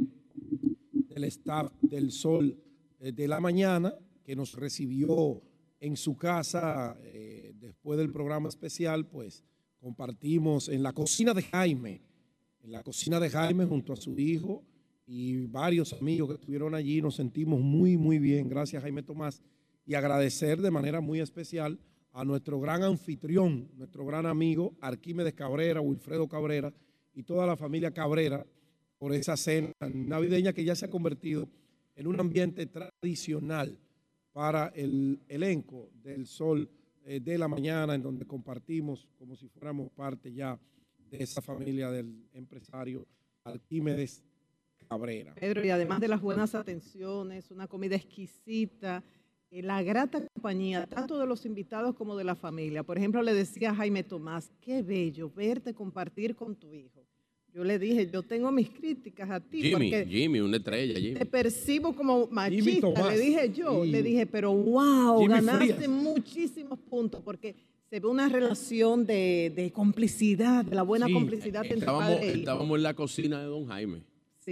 del 1.07 1.25
staff 1.25 1.71
del 1.79 2.11
Sol 2.11 2.57
eh, 2.99 3.11
de 3.11 3.27
la 3.27 3.39
Mañana, 3.39 3.93
que 4.23 4.35
nos 4.35 4.55
recibió 4.55 5.43
en 5.79 5.95
su 5.95 6.17
casa 6.17 6.97
eh, 7.03 7.53
después 7.53 7.99
del 7.99 8.11
programa 8.11 8.49
especial, 8.49 9.05
pues 9.05 9.43
compartimos 9.79 10.69
en 10.69 10.81
la 10.81 10.91
cocina 10.91 11.35
de 11.35 11.43
Jaime, 11.43 12.01
en 12.63 12.71
la 12.71 12.81
cocina 12.81 13.19
de 13.19 13.29
Jaime 13.29 13.65
junto 13.65 13.93
a 13.93 13.95
su 13.95 14.17
hijo 14.17 14.63
y 15.05 15.45
varios 15.45 15.93
amigos 15.93 16.29
que 16.29 16.35
estuvieron 16.35 16.73
allí, 16.73 16.99
nos 16.99 17.15
sentimos 17.15 17.61
muy, 17.61 17.95
muy 17.95 18.17
bien. 18.17 18.49
Gracias 18.49 18.81
Jaime 18.81 19.03
Tomás 19.03 19.43
y 19.85 19.93
agradecer 19.93 20.59
de 20.59 20.71
manera 20.71 20.99
muy 20.99 21.19
especial 21.19 21.79
a 22.13 22.25
nuestro 22.25 22.59
gran 22.59 22.83
anfitrión, 22.83 23.69
nuestro 23.75 24.05
gran 24.05 24.25
amigo 24.25 24.75
Arquímedes 24.81 25.33
Cabrera, 25.33 25.81
Wilfredo 25.81 26.27
Cabrera 26.27 26.73
y 27.13 27.23
toda 27.23 27.45
la 27.45 27.55
familia 27.55 27.91
Cabrera 27.91 28.45
por 28.97 29.13
esa 29.13 29.37
cena 29.37 29.71
navideña 29.93 30.53
que 30.53 30.63
ya 30.63 30.75
se 30.75 30.85
ha 30.85 30.89
convertido 30.89 31.47
en 31.95 32.07
un 32.07 32.19
ambiente 32.19 32.65
tradicional 32.65 33.77
para 34.31 34.67
el 34.75 35.21
elenco 35.27 35.89
del 35.93 36.25
Sol 36.25 36.69
eh, 37.03 37.19
de 37.19 37.37
la 37.37 37.47
Mañana, 37.47 37.95
en 37.95 38.03
donde 38.03 38.25
compartimos 38.25 39.07
como 39.17 39.35
si 39.35 39.47
fuéramos 39.47 39.89
parte 39.91 40.31
ya 40.31 40.59
de 41.09 41.23
esa 41.23 41.41
familia 41.41 41.89
del 41.89 42.27
empresario 42.33 43.07
Arquímedes 43.43 44.23
Cabrera. 44.87 45.33
Pedro, 45.35 45.65
y 45.65 45.69
además 45.69 45.99
de 45.99 46.07
las 46.07 46.21
buenas 46.21 46.55
atenciones, 46.55 47.51
una 47.51 47.67
comida 47.67 47.95
exquisita, 47.95 49.03
la 49.51 49.81
grata 49.83 50.21
compañía, 50.33 50.85
tanto 50.85 51.17
de 51.19 51.25
los 51.25 51.45
invitados 51.45 51.95
como 51.95 52.15
de 52.15 52.23
la 52.23 52.35
familia. 52.35 52.83
Por 52.83 52.97
ejemplo, 52.97 53.21
le 53.23 53.33
decía 53.33 53.71
a 53.71 53.75
Jaime 53.75 54.03
Tomás, 54.03 54.51
qué 54.61 54.81
bello 54.83 55.31
verte 55.35 55.73
compartir 55.73 56.35
con 56.35 56.55
tu 56.55 56.73
hijo. 56.73 57.03
Yo 57.51 57.63
le 57.63 57.79
dije, 57.79 58.07
yo 58.11 58.21
tengo 58.21 58.51
mis 58.51 58.69
críticas 58.69 59.27
a 59.31 59.39
ti, 59.39 59.63
Jimmy, 59.63 59.71
porque 59.89 60.05
Jimmy, 60.07 60.39
una 60.39 60.57
estrella, 60.57 60.99
Jimmy. 60.99 61.15
te 61.17 61.25
percibo 61.25 61.93
como 61.95 62.27
machista, 62.27 62.93
Tomás. 62.93 63.11
le 63.11 63.19
dije 63.19 63.51
yo, 63.51 63.83
Y 63.83 63.89
le 63.89 64.03
dije, 64.03 64.27
pero 64.27 64.53
wow, 64.53 65.19
Jimmy 65.19 65.33
ganaste 65.33 65.73
Frías. 65.73 65.89
muchísimos 65.89 66.77
puntos, 66.79 67.21
porque 67.23 67.55
Se 67.89 67.99
ve 67.99 68.07
una 68.07 68.29
relación 68.29 69.07
de, 69.07 69.51
de 69.55 69.71
complicidad, 69.71 70.63
de 70.63 70.75
la 70.75 70.83
buena 70.83 71.07
Sí. 71.07 71.13
complicidad 71.13 71.63
entre 71.63 71.79
Estábamos, 71.79 72.07
padre 72.07 72.23
e 72.23 72.29
hijo. 72.29 72.37
estábamos 72.37 72.77
en 72.77 72.83
la 72.83 72.93
cocina 72.93 73.39
de 73.39 73.45
don 73.47 73.65
Jaime. 73.65 74.03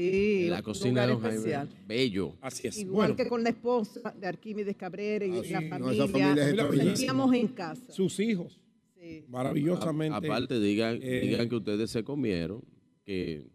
Sí, 0.01 0.47
la 0.49 0.61
cocina 0.61 1.01
de 1.07 1.13
don 1.13 1.25
especial. 1.25 1.67
Jaime. 1.69 1.85
Bello. 1.87 2.35
Así 2.41 2.67
es. 2.67 2.77
Igual 2.77 2.93
bueno, 2.95 3.15
que 3.15 3.27
con 3.27 3.43
la 3.43 3.49
esposa 3.49 4.13
de 4.19 4.27
Arquímedes 4.27 4.75
Cabrera 4.75 5.25
y 5.25 5.31
Ah, 5.37 5.41
sí, 5.43 5.49
la 5.53 5.61
no, 5.61 5.69
familia. 5.69 5.91
esa 6.03 6.11
familia 6.11 6.29
es 6.31 6.37
nos 6.37 6.47
extraordinaria. 6.49 6.95
sentíamos 6.95 7.33
en 7.35 7.47
casa. 7.47 7.91
sus 7.91 8.19
hijos, 8.19 8.59
Sí. 8.99 9.25
maravillosamente. 9.27 10.13
A- 10.13 10.17
aparte, 10.17 10.59
digan, 10.59 10.99
eh, 11.01 11.21
digan 11.21 11.49
que 11.49 11.55
ustedes 11.55 11.89
se 11.89 12.03
comieron, 12.03 12.61
que 13.05 13.47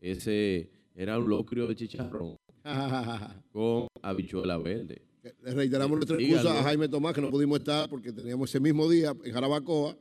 ese 0.00 0.68
era 0.94 1.18
un 1.18 1.28
locrio 1.28 1.66
de 1.66 1.76
chicharrón 1.76 2.36
con 3.52 3.86
habichuela 4.02 4.58
verde. 4.58 5.02
Le 5.42 5.54
reiteramos 5.54 5.96
nuestra 5.96 6.16
excusa 6.20 6.60
a 6.60 6.62
Jaime 6.62 6.88
Tomás 6.88 7.14
que 7.14 7.20
no 7.20 7.30
pudimos 7.30 7.58
estar 7.58 7.88
porque 7.88 8.12
teníamos 8.12 8.48
ese 8.50 8.60
mismo 8.60 8.88
día 8.88 9.12
en 9.24 9.32
Jarabacoa 9.32 9.96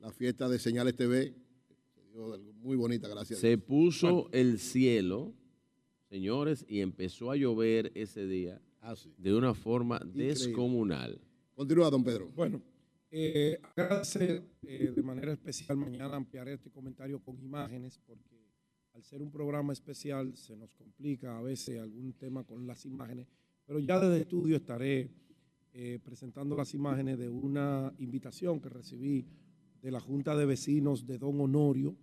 la 0.00 0.12
fiesta 0.12 0.48
de 0.48 0.58
Señales 0.58 0.94
TV. 0.94 1.32
Se 2.16 2.22
dio 2.22 2.32
algo 2.34 2.52
Muy 2.54 2.76
bonita, 2.76 3.08
gracias. 3.08 3.40
Se 3.40 3.58
puso 3.58 4.28
el 4.32 4.58
cielo, 4.58 5.34
señores, 6.08 6.64
y 6.68 6.80
empezó 6.80 7.30
a 7.30 7.36
llover 7.36 7.92
ese 7.94 8.26
día 8.26 8.60
Ah, 8.80 8.96
sí. 8.96 9.12
de 9.18 9.34
una 9.34 9.52
forma 9.52 9.98
descomunal. 10.14 11.20
Continúa, 11.54 11.90
don 11.90 12.02
Pedro. 12.04 12.30
Bueno, 12.34 12.62
eh, 13.10 13.58
agradecer 13.76 14.42
eh, 14.62 14.92
de 14.94 15.02
manera 15.02 15.32
especial, 15.32 15.76
mañana 15.76 16.16
ampliaré 16.16 16.54
este 16.54 16.70
comentario 16.70 17.18
con 17.20 17.38
imágenes, 17.38 17.98
porque 18.06 18.36
al 18.94 19.02
ser 19.04 19.20
un 19.20 19.30
programa 19.30 19.72
especial 19.72 20.34
se 20.36 20.56
nos 20.56 20.72
complica 20.72 21.36
a 21.38 21.42
veces 21.42 21.78
algún 21.80 22.12
tema 22.14 22.44
con 22.44 22.66
las 22.66 22.86
imágenes, 22.86 23.26
pero 23.66 23.78
ya 23.78 24.00
desde 24.00 24.22
estudio 24.22 24.56
estaré 24.56 25.10
eh, 25.74 25.98
presentando 26.02 26.56
las 26.56 26.72
imágenes 26.72 27.18
de 27.18 27.28
una 27.28 27.92
invitación 27.98 28.60
que 28.60 28.68
recibí 28.70 29.26
de 29.86 29.92
la 29.92 30.00
Junta 30.00 30.34
de 30.34 30.46
Vecinos 30.46 31.06
de 31.06 31.16
Don 31.16 31.40
Honorio. 31.40 31.94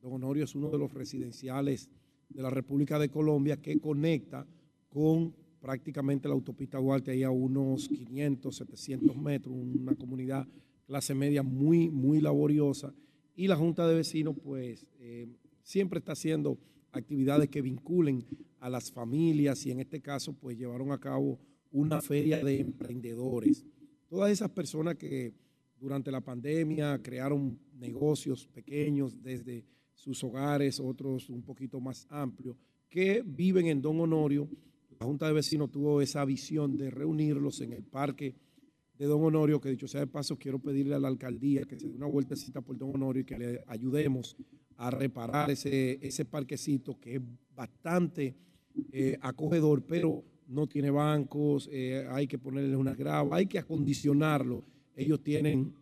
Don 0.00 0.12
Honorio 0.12 0.44
es 0.44 0.54
uno 0.54 0.70
de 0.70 0.78
los 0.78 0.94
residenciales 0.94 1.90
de 2.28 2.40
la 2.40 2.50
República 2.50 3.00
de 3.00 3.08
Colombia 3.08 3.56
que 3.56 3.80
conecta 3.80 4.46
con 4.88 5.34
prácticamente 5.60 6.28
la 6.28 6.34
autopista 6.34 6.78
Duarte 6.78 7.10
ahí 7.10 7.24
a 7.24 7.30
unos 7.30 7.88
500, 7.88 8.54
700 8.54 9.16
metros, 9.16 9.56
una 9.56 9.96
comunidad 9.96 10.46
clase 10.86 11.16
media 11.16 11.42
muy, 11.42 11.90
muy 11.90 12.20
laboriosa. 12.20 12.94
Y 13.34 13.48
la 13.48 13.56
Junta 13.56 13.88
de 13.88 13.96
Vecinos, 13.96 14.36
pues, 14.40 14.86
eh, 15.00 15.26
siempre 15.64 15.98
está 15.98 16.12
haciendo 16.12 16.60
actividades 16.92 17.48
que 17.48 17.60
vinculen 17.60 18.24
a 18.60 18.70
las 18.70 18.92
familias 18.92 19.66
y 19.66 19.72
en 19.72 19.80
este 19.80 20.00
caso, 20.00 20.32
pues, 20.32 20.56
llevaron 20.56 20.92
a 20.92 21.00
cabo 21.00 21.40
una 21.72 22.00
feria 22.00 22.38
de 22.38 22.60
emprendedores. 22.60 23.64
Todas 24.08 24.30
esas 24.30 24.50
personas 24.50 24.94
que 24.94 25.34
durante 25.82 26.12
la 26.12 26.20
pandemia 26.20 27.02
crearon 27.02 27.58
negocios 27.74 28.46
pequeños 28.46 29.20
desde 29.20 29.64
sus 29.94 30.22
hogares, 30.22 30.78
otros 30.78 31.28
un 31.28 31.42
poquito 31.42 31.80
más 31.80 32.06
amplios, 32.08 32.56
que 32.88 33.24
viven 33.26 33.66
en 33.66 33.82
Don 33.82 33.98
Honorio. 33.98 34.48
La 35.00 35.06
Junta 35.06 35.26
de 35.26 35.32
Vecinos 35.32 35.72
tuvo 35.72 36.00
esa 36.00 36.24
visión 36.24 36.76
de 36.76 36.88
reunirlos 36.88 37.60
en 37.62 37.72
el 37.72 37.82
parque 37.82 38.36
de 38.96 39.06
Don 39.06 39.24
Honorio, 39.24 39.60
que 39.60 39.70
dicho 39.70 39.88
sea 39.88 40.02
de 40.02 40.06
paso, 40.06 40.38
quiero 40.38 40.60
pedirle 40.60 40.94
a 40.94 41.00
la 41.00 41.08
alcaldía 41.08 41.64
que 41.64 41.76
se 41.76 41.88
dé 41.88 41.96
una 41.96 42.06
vueltecita 42.06 42.60
por 42.60 42.78
Don 42.78 42.94
Honorio 42.94 43.22
y 43.22 43.24
que 43.24 43.38
le 43.38 43.64
ayudemos 43.66 44.36
a 44.76 44.88
reparar 44.88 45.50
ese, 45.50 45.98
ese 46.00 46.24
parquecito 46.24 47.00
que 47.00 47.16
es 47.16 47.22
bastante 47.56 48.36
eh, 48.92 49.18
acogedor, 49.20 49.84
pero 49.84 50.22
no 50.46 50.68
tiene 50.68 50.90
bancos, 50.90 51.68
eh, 51.72 52.06
hay 52.08 52.28
que 52.28 52.38
ponerle 52.38 52.76
una 52.76 52.94
grava, 52.94 53.36
hay 53.36 53.46
que 53.46 53.58
acondicionarlo. 53.58 54.62
Ellos 54.96 55.22
tienen 55.22 55.74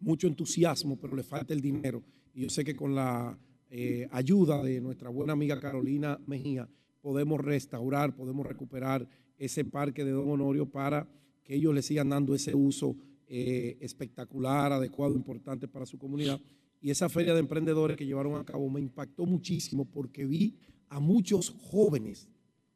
mucho 0.00 0.26
entusiasmo, 0.26 0.96
pero 0.96 1.16
le 1.16 1.22
falta 1.22 1.54
el 1.54 1.60
dinero. 1.60 2.02
Y 2.34 2.42
yo 2.42 2.50
sé 2.50 2.64
que 2.64 2.76
con 2.76 2.94
la 2.94 3.38
eh, 3.70 4.06
ayuda 4.10 4.62
de 4.62 4.80
nuestra 4.80 5.08
buena 5.08 5.32
amiga 5.32 5.58
Carolina 5.58 6.18
Mejía 6.26 6.68
podemos 7.00 7.40
restaurar, 7.40 8.14
podemos 8.14 8.46
recuperar 8.46 9.08
ese 9.36 9.64
parque 9.64 10.04
de 10.04 10.12
Don 10.12 10.30
Honorio 10.30 10.66
para 10.66 11.08
que 11.42 11.54
ellos 11.56 11.74
le 11.74 11.82
sigan 11.82 12.08
dando 12.08 12.34
ese 12.34 12.54
uso 12.54 12.96
eh, 13.26 13.76
espectacular, 13.80 14.72
adecuado, 14.72 15.14
importante 15.14 15.68
para 15.68 15.86
su 15.86 15.98
comunidad. 15.98 16.40
Y 16.80 16.90
esa 16.90 17.08
feria 17.08 17.34
de 17.34 17.40
emprendedores 17.40 17.96
que 17.96 18.06
llevaron 18.06 18.36
a 18.36 18.44
cabo 18.44 18.68
me 18.70 18.80
impactó 18.80 19.26
muchísimo 19.26 19.84
porque 19.84 20.24
vi 20.24 20.56
a 20.88 21.00
muchos 21.00 21.50
jóvenes, 21.50 22.28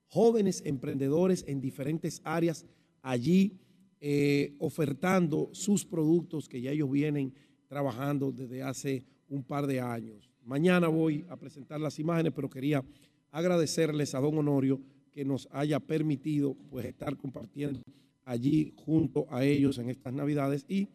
jóvenes 0.08 0.62
emprendedores 0.64 1.44
en 1.46 1.60
diferentes 1.60 2.20
áreas 2.24 2.66
allí 3.02 3.60
eh, 4.00 4.54
ofertando 4.58 5.50
sus 5.52 5.84
productos 5.84 6.48
que 6.48 6.60
ya 6.60 6.70
ellos 6.70 6.90
vienen 6.90 7.34
trabajando 7.66 8.32
desde 8.32 8.62
hace 8.62 9.04
un 9.28 9.42
par 9.42 9.66
de 9.66 9.80
años. 9.80 10.30
Mañana 10.44 10.88
voy 10.88 11.26
a 11.28 11.36
presentar 11.36 11.80
las 11.80 11.98
imágenes, 11.98 12.32
pero 12.34 12.48
quería 12.48 12.84
agradecerles 13.30 14.14
a 14.14 14.20
don 14.20 14.38
Honorio 14.38 14.80
que 15.10 15.24
nos 15.24 15.48
haya 15.50 15.80
permitido 15.80 16.54
pues 16.70 16.86
estar 16.86 17.16
compartiendo 17.16 17.82
allí 18.24 18.72
junto 18.76 19.26
a 19.30 19.44
ellos 19.44 19.78
en 19.78 19.90
estas 19.90 20.12
navidades 20.12 20.64
y 20.68 20.88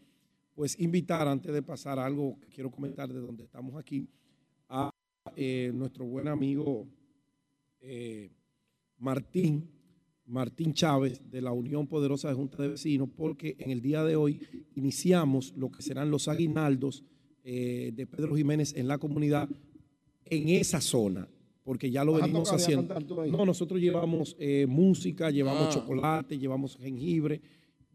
pues 0.55 0.79
invitar 0.79 1.27
antes 1.27 1.51
de 1.51 1.61
pasar 1.61 1.99
algo 1.99 2.39
que 2.39 2.47
quiero 2.47 2.71
comentar 2.71 3.11
de 3.11 3.19
donde 3.19 3.43
estamos 3.43 3.75
aquí 3.75 4.07
a 4.69 4.91
eh, 5.35 5.71
nuestro 5.73 6.05
buen 6.05 6.27
amigo 6.27 6.87
eh, 7.81 8.31
Martín, 8.97 9.69
Martín 10.25 10.73
Chávez 10.73 11.21
de 11.29 11.41
la 11.41 11.51
Unión 11.51 11.87
Poderosa 11.87 12.29
de 12.29 12.33
Junta 12.35 12.61
de 12.61 12.69
Vecinos, 12.69 13.09
porque 13.15 13.55
en 13.59 13.71
el 13.71 13.81
día 13.81 14.03
de 14.03 14.15
hoy 14.15 14.39
iniciamos 14.75 15.53
lo 15.57 15.71
que 15.71 15.81
serán 15.81 16.09
los 16.09 16.27
aguinaldos 16.27 17.03
eh, 17.43 17.91
de 17.93 18.07
Pedro 18.07 18.35
Jiménez 18.35 18.73
en 18.75 18.87
la 18.87 18.97
comunidad 18.97 19.49
en 20.25 20.49
esa 20.49 20.79
zona, 20.79 21.27
porque 21.63 21.91
ya 21.91 22.05
lo 22.05 22.13
¿Vas 22.13 22.21
a 22.21 22.25
venimos 22.25 22.51
haciendo. 22.51 22.95
No, 23.29 23.45
nosotros 23.45 23.81
llevamos 23.81 24.35
eh, 24.39 24.65
música, 24.67 25.29
llevamos 25.29 25.67
Ah. 25.67 25.71
chocolate, 25.73 26.37
llevamos 26.37 26.77
jengibre, 26.77 27.41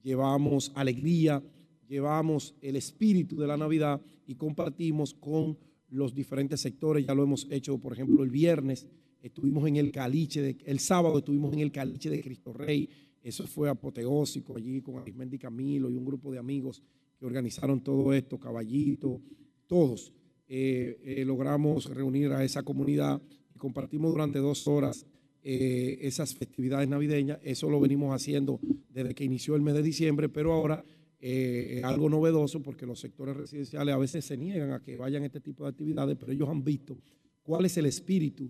llevamos 0.03 0.71
alegría, 0.75 1.43
llevamos 1.89 2.55
el 2.61 2.77
espíritu 2.77 3.37
de 3.37 3.47
la 3.47 3.57
Navidad 3.57 4.01
y 4.27 4.35
compartimos 4.35 5.15
con 5.15 5.57
los 5.89 6.15
diferentes 6.15 6.61
sectores. 6.61 7.07
Ya 7.07 7.15
lo 7.15 7.23
hemos 7.23 7.47
hecho, 7.51 7.79
por 7.79 7.95
ejemplo, 7.95 8.23
el 8.23 8.31
viernes 8.31 8.87
estuvimos 9.23 9.67
en 9.69 9.77
el 9.77 9.91
caliche, 9.91 10.41
de- 10.43 10.57
el 10.65 10.79
sábado 10.79 11.19
estuvimos 11.19 11.53
en 11.53 11.61
el 11.61 11.73
caliche 11.73 12.11
de 12.11 12.21
Cristo 12.23 12.53
Rey. 12.53 12.89
Eso 13.23 13.47
fue 13.47 13.69
apoteósico 13.69 14.57
allí 14.57 14.81
con 14.81 14.97
Arismendi 14.99 15.39
Camilo 15.39 15.91
y 15.91 15.95
un 15.97 16.05
grupo 16.05 16.31
de 16.33 16.39
amigos 16.39 16.83
que 17.19 17.27
organizaron 17.27 17.83
todo 17.83 18.13
esto, 18.13 18.39
Caballito, 18.39 19.21
todos. 19.67 20.13
Eh, 20.49 20.99
eh, 21.05 21.25
logramos 21.25 21.87
reunir 21.87 22.33
a 22.33 22.43
esa 22.45 22.63
comunidad 22.63 23.21
y 23.55 23.59
compartimos 23.59 24.13
durante 24.13 24.39
dos 24.39 24.67
horas 24.67 25.05
eh, 25.43 25.99
esas 26.03 26.35
festividades 26.35 26.89
navideñas. 26.89 27.39
Eso 27.43 27.69
lo 27.69 27.81
venimos 27.81 28.15
haciendo 28.15 28.61
desde 28.89 29.15
que 29.15 29.25
inició 29.25 29.57
el 29.57 29.63
mes 29.63 29.75
de 29.75 29.83
diciembre, 29.83 30.29
pero 30.29 30.53
ahora 30.53 30.85
es 31.21 31.83
algo 31.83 32.09
novedoso 32.09 32.63
porque 32.63 32.87
los 32.87 33.01
sectores 33.01 33.37
residenciales 33.37 33.93
a 33.93 33.99
veces 33.99 34.25
se 34.25 34.37
niegan 34.37 34.71
a 34.71 34.81
que 34.81 34.97
vayan 34.97 35.25
a 35.25 35.27
este 35.27 35.41
tipo 35.41 35.65
de 35.65 35.71
actividades, 35.71 36.17
pero 36.17 36.31
ellos 36.33 36.49
han 36.49 36.63
visto 36.63 36.97
cuál 37.43 37.65
es 37.65 37.77
el 37.77 37.87
espíritu 37.87 38.49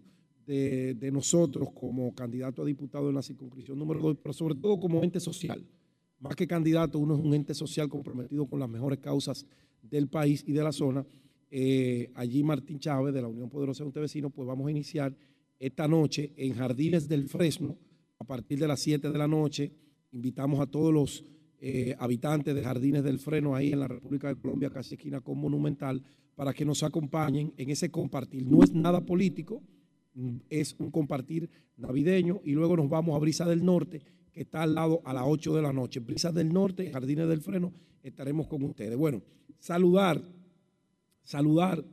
de, 0.49 1.11
nosotros 1.13 1.69
como 1.75 2.15
candidato 2.15 2.63
a 2.63 2.65
diputado 2.65 3.11
en 3.11 3.17
la 3.17 3.23
circunscripción 3.23 3.79
número 3.79 4.01
2, 4.01 4.17
pero 4.23 4.33
sobre 4.33 4.55
todo 4.55 4.81
como 4.81 5.03
ente 5.03 5.21
social. 5.21 5.63
Más 6.21 6.35
que 6.35 6.47
candidato, 6.47 6.99
uno 6.99 7.15
es 7.17 7.21
un 7.21 7.35
ente 7.35 7.55
social 7.55 7.89
comprometido 7.89 8.47
con 8.47 8.59
las 8.59 8.69
mejores 8.69 8.99
causas 8.99 9.45
del 9.83 10.09
país 10.09 10.43
y 10.47 10.53
de 10.53 10.63
la 10.63 10.73
zona. 10.73 11.07
Eh, 11.51 12.11
allí 12.15 12.43
Martín 12.43 12.79
Chávez 12.79 13.13
de 13.13 13.23
la 13.23 13.29
Unión 13.29 13.51
Poderosa 13.51 13.85
de 13.85 14.01
Vecinos, 14.01 14.33
pues 14.35 14.49
vamos 14.49 14.67
a 14.69 14.71
iniciar 14.71 15.15
esta 15.59 15.87
noche 15.87 16.33
en 16.37 16.55
Jardines 16.55 17.09
del 17.09 17.29
Fresno 17.29 17.77
a 18.19 18.25
partir 18.25 18.59
de 18.59 18.69
las 18.69 18.81
7 18.81 19.11
de 19.11 19.19
la 19.19 19.29
noche. 19.29 19.71
Invitamos 20.13 20.61
a 20.61 20.67
todos 20.67 20.93
los 20.93 21.25
eh, 21.61 21.95
habitantes 21.99 22.55
de 22.55 22.63
Jardines 22.63 23.05
del 23.05 23.19
Fresno 23.19 23.55
ahí 23.55 23.73
en 23.73 23.81
la 23.81 23.89
República 23.89 24.29
de 24.29 24.41
Colombia, 24.41 24.71
casi 24.71 24.95
esquina 24.95 25.21
con 25.21 25.39
Monumental, 25.39 26.03
para 26.35 26.55
que 26.55 26.65
nos 26.65 26.83
acompañen 26.83 27.53
en 27.59 27.69
ese 27.69 27.91
compartir. 27.91 28.47
No 28.47 28.63
es 28.63 28.73
nada 28.73 29.05
político, 29.05 29.63
es 30.49 30.75
un 30.79 30.91
compartir 30.91 31.49
navideño 31.77 32.41
y 32.45 32.53
luego 32.53 32.77
nos 32.77 32.89
vamos 32.89 33.15
a 33.15 33.19
Brisa 33.19 33.47
del 33.47 33.65
Norte, 33.65 34.01
que 34.33 34.41
está 34.43 34.63
al 34.63 34.75
lado 34.75 35.01
a 35.05 35.13
las 35.13 35.25
8 35.27 35.55
de 35.55 35.63
la 35.63 35.73
noche. 35.73 36.01
Brisa 36.01 36.33
del 36.33 36.53
Norte, 36.53 36.91
Jardines 36.91 37.29
del 37.29 37.41
Freno, 37.41 37.73
estaremos 38.03 38.47
con 38.49 38.63
ustedes. 38.65 38.97
Bueno, 38.97 39.23
saludar, 39.59 40.23
saludar 41.23 41.85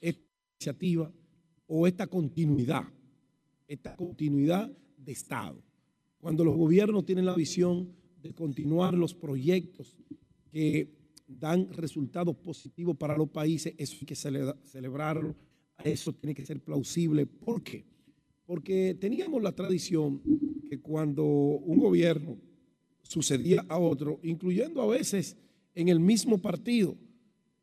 esta 0.00 0.22
iniciativa 0.58 1.12
o 1.66 1.86
esta 1.86 2.06
continuidad, 2.06 2.84
esta 3.68 3.96
continuidad 3.96 4.70
de 4.96 5.12
Estado. 5.12 5.62
Cuando 6.18 6.44
los 6.44 6.56
gobiernos 6.56 7.04
tienen 7.06 7.26
la 7.26 7.34
visión 7.34 7.92
de 8.20 8.34
continuar 8.34 8.94
los 8.94 9.14
proyectos 9.14 9.96
que 10.50 10.92
dan 11.26 11.72
resultados 11.72 12.36
positivos 12.36 12.96
para 12.96 13.16
los 13.16 13.28
países, 13.30 13.72
eso 13.78 13.96
hay 14.00 14.06
que 14.06 14.14
cele- 14.16 14.56
celebrarlo, 14.64 15.34
eso 15.84 16.12
tiene 16.12 16.34
que 16.34 16.44
ser 16.44 16.60
plausible. 16.60 17.26
¿Por 17.26 17.62
qué? 17.62 17.84
Porque 18.46 18.96
teníamos 18.98 19.42
la 19.42 19.52
tradición 19.52 20.20
que 20.68 20.80
cuando 20.80 21.24
un 21.24 21.78
gobierno 21.78 22.36
sucedía 23.02 23.64
a 23.68 23.78
otro, 23.78 24.20
incluyendo 24.22 24.82
a 24.82 24.86
veces 24.86 25.36
en 25.74 25.88
el 25.88 26.00
mismo 26.00 26.38
partido, 26.38 26.96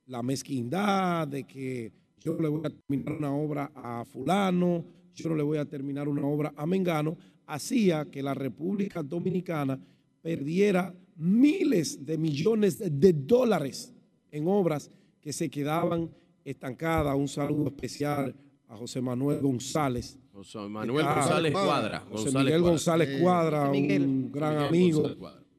la 0.05 0.24
mezquindad, 0.24 1.28
de 1.28 1.43
que 1.43 1.91
yo 2.20 2.39
le 2.39 2.47
voy 2.47 2.61
a 2.65 2.70
terminar 2.70 3.18
una 3.18 3.34
obra 3.34 3.72
a 3.76 4.05
fulano, 4.05 4.86
yo 5.13 5.30
no 5.30 5.36
le 5.36 5.43
voy 5.43 5.57
a 5.57 5.65
terminar 5.65 6.07
una 6.07 6.26
obra 6.26 6.53
a 6.55 6.65
Mengano, 6.65 7.18
hacía 7.45 8.05
que 8.05 8.24
la 8.24 8.34
República 8.34 9.03
Dominicana 9.03 9.80
perdiera 10.22 10.93
miles 11.15 12.05
de 12.05 12.18
millones 12.18 12.80
de 12.80 13.13
dólares 13.13 13.93
en 14.32 14.47
obras 14.47 14.91
que 15.22 15.34
se 15.34 15.49
quedaban 15.49 16.09
estancadas. 16.52 17.16
Un 17.16 17.28
saludo 17.28 17.68
especial 17.68 18.34
a 18.68 18.78
José 18.78 19.02
Manuel 19.02 19.39
González. 19.41 20.18
José 20.34 20.60
Manuel 20.60 21.06
Ah, 21.08 21.16
González 21.16 21.52
Cuadra. 21.52 22.00
José 22.02 22.12
González 22.26 22.43
Miguel 22.45 22.62
Cuadra. 22.62 22.70
González 22.70 23.22
Cuadra, 23.22 23.70
un 23.72 24.32
gran 24.32 24.54
Miguel 24.54 24.68
amigo 24.68 25.04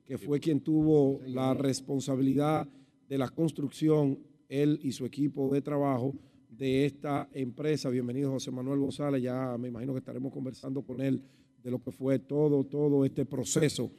que 0.07 0.17
fue 0.19 0.41
quien 0.41 0.61
tuvo 0.61 1.21
la 1.27 1.53
responsabilidad 1.55 2.67
de 3.09 3.19
la 3.19 3.29
construcción, 3.29 4.19
él 4.49 4.79
y 4.83 4.93
su 4.93 5.05
equipo 5.05 5.53
de 5.53 5.61
trabajo 5.61 6.15
de 6.49 6.87
esta 6.87 7.29
empresa. 7.33 7.91
Bienvenido 7.91 8.31
José 8.31 8.51
Manuel 8.51 8.79
González, 8.81 9.23
ya 9.23 9.57
me 9.59 9.69
imagino 9.69 9.93
que 9.93 9.99
estaremos 9.99 10.33
conversando 10.33 10.83
con 10.83 11.01
él 11.03 11.23
de 11.63 11.71
lo 11.71 11.83
que 11.83 11.91
fue 11.93 12.19
todo, 12.21 12.65
todo 12.65 13.05
este 13.05 13.27
proceso 13.27 13.91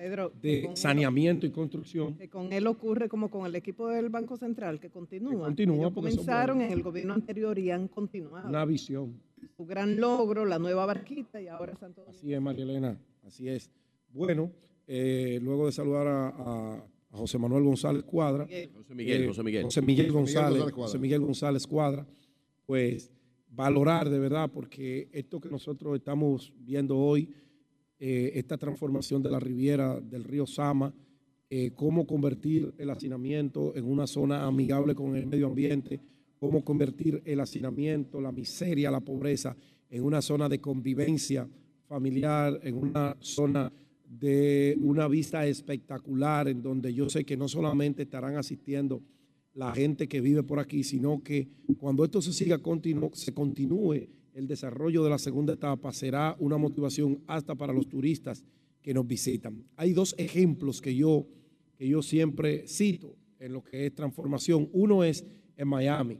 Pedro, 0.00 0.32
de 0.40 0.70
saneamiento 0.74 1.44
y 1.46 1.50
construcción. 1.50 2.14
que 2.16 2.28
con 2.30 2.52
él 2.54 2.66
ocurre 2.66 3.08
como 3.08 3.28
con 3.30 3.44
el 3.44 3.54
equipo 3.54 3.88
del 3.88 4.08
Banco 4.08 4.36
Central, 4.38 4.80
que 4.80 4.88
continúa. 4.88 5.30
Que 5.32 5.36
continúa, 5.38 5.76
Ellos 5.76 5.92
porque 5.92 6.10
son 6.12 6.18
comenzaron 6.24 6.60
en 6.62 6.72
el 6.72 6.82
gobierno 6.82 7.12
anterior 7.12 7.58
y 7.58 7.70
han 7.70 7.86
continuado. 7.88 8.48
Una 8.48 8.64
visión. 8.64 9.20
Su 9.56 9.66
gran 9.66 10.00
logro, 10.00 10.46
la 10.46 10.58
nueva 10.58 10.86
barquita 10.86 11.40
y 11.42 11.48
ahora 11.48 11.76
Santo 11.76 12.00
Domingo. 12.00 12.18
Así 12.18 12.32
es, 12.32 12.40
María 12.40 12.64
Elena, 12.64 12.98
así 13.26 13.48
es. 13.48 13.70
Bueno, 14.12 14.50
eh, 14.86 15.38
luego 15.42 15.66
de 15.66 15.72
saludar 15.72 16.06
a, 16.06 16.28
a- 16.28 16.84
a 17.12 17.16
José 17.18 17.38
Manuel 17.38 17.64
González 17.64 18.02
Cuadra, 18.04 18.44
Miguel. 18.46 18.70
José 18.74 18.94
Miguel, 18.94 19.22
eh, 19.24 19.26
José 19.26 19.42
Miguel. 19.42 19.64
José 19.64 19.82
Miguel 19.82 20.12
González. 20.12 20.62
José 20.72 20.98
Miguel 20.98 21.20
González 21.20 21.66
Cuadra, 21.66 22.06
pues 22.66 23.10
valorar 23.50 24.08
de 24.08 24.18
verdad, 24.18 24.48
porque 24.52 25.08
esto 25.12 25.40
que 25.40 25.48
nosotros 25.50 25.96
estamos 25.96 26.52
viendo 26.60 26.96
hoy, 26.96 27.28
eh, 28.00 28.32
esta 28.34 28.56
transformación 28.56 29.22
de 29.22 29.30
la 29.30 29.38
riviera 29.38 30.00
del 30.00 30.24
río 30.24 30.46
Sama, 30.46 30.92
eh, 31.50 31.70
cómo 31.74 32.06
convertir 32.06 32.72
el 32.78 32.90
hacinamiento 32.90 33.76
en 33.76 33.84
una 33.84 34.06
zona 34.06 34.44
amigable 34.46 34.94
con 34.94 35.14
el 35.16 35.26
medio 35.26 35.46
ambiente, 35.46 36.00
cómo 36.38 36.64
convertir 36.64 37.20
el 37.24 37.40
hacinamiento, 37.40 38.20
la 38.20 38.32
miseria, 38.32 38.90
la 38.90 39.00
pobreza 39.00 39.54
en 39.90 40.02
una 40.02 40.22
zona 40.22 40.48
de 40.48 40.60
convivencia 40.60 41.46
familiar, 41.86 42.58
en 42.62 42.76
una 42.76 43.16
zona 43.20 43.70
de 44.08 44.76
una 44.80 45.06
vista 45.08 45.46
espectacular, 45.46 46.48
en 46.48 46.62
donde 46.62 46.92
yo 46.94 47.08
sé 47.10 47.24
que 47.24 47.36
no 47.36 47.46
solamente 47.48 48.02
estarán 48.04 48.36
asistiendo 48.36 49.02
la 49.54 49.72
gente 49.74 50.08
que 50.08 50.20
vive 50.20 50.42
por 50.44 50.58
aquí, 50.60 50.84
sino 50.84 51.22
que 51.22 51.48
cuando 51.78 52.04
esto 52.04 52.22
se 52.22 52.32
siga 52.32 52.58
continu- 52.62 53.12
se 53.12 53.34
continúe 53.34 54.08
el 54.34 54.46
desarrollo 54.46 55.02
de 55.02 55.10
la 55.10 55.18
segunda 55.18 55.54
etapa, 55.54 55.92
será 55.92 56.36
una 56.38 56.56
motivación 56.56 57.22
hasta 57.26 57.54
para 57.54 57.72
los 57.72 57.88
turistas 57.88 58.44
que 58.82 58.94
nos 58.94 59.06
visitan. 59.06 59.64
Hay 59.76 59.92
dos 59.92 60.14
ejemplos 60.18 60.80
que 60.80 60.94
yo, 60.94 61.26
que 61.76 61.88
yo 61.88 62.02
siempre 62.02 62.66
cito 62.66 63.16
en 63.38 63.52
lo 63.52 63.62
que 63.62 63.86
es 63.86 63.94
transformación. 63.94 64.68
Uno 64.72 65.04
es 65.04 65.24
en 65.56 65.68
Miami, 65.68 66.18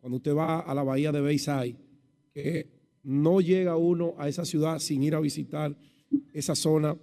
cuando 0.00 0.16
usted 0.16 0.34
va 0.34 0.60
a 0.60 0.74
la 0.74 0.82
bahía 0.82 1.12
de 1.12 1.20
Bayside, 1.20 1.76
que 2.32 2.70
no 3.02 3.40
llega 3.40 3.76
uno 3.76 4.14
a 4.18 4.28
esa 4.28 4.44
ciudad 4.44 4.78
sin 4.78 5.02
ir 5.02 5.14
a 5.14 5.20
visitar 5.20 5.76
esa 6.32 6.54
zona, 6.54 6.96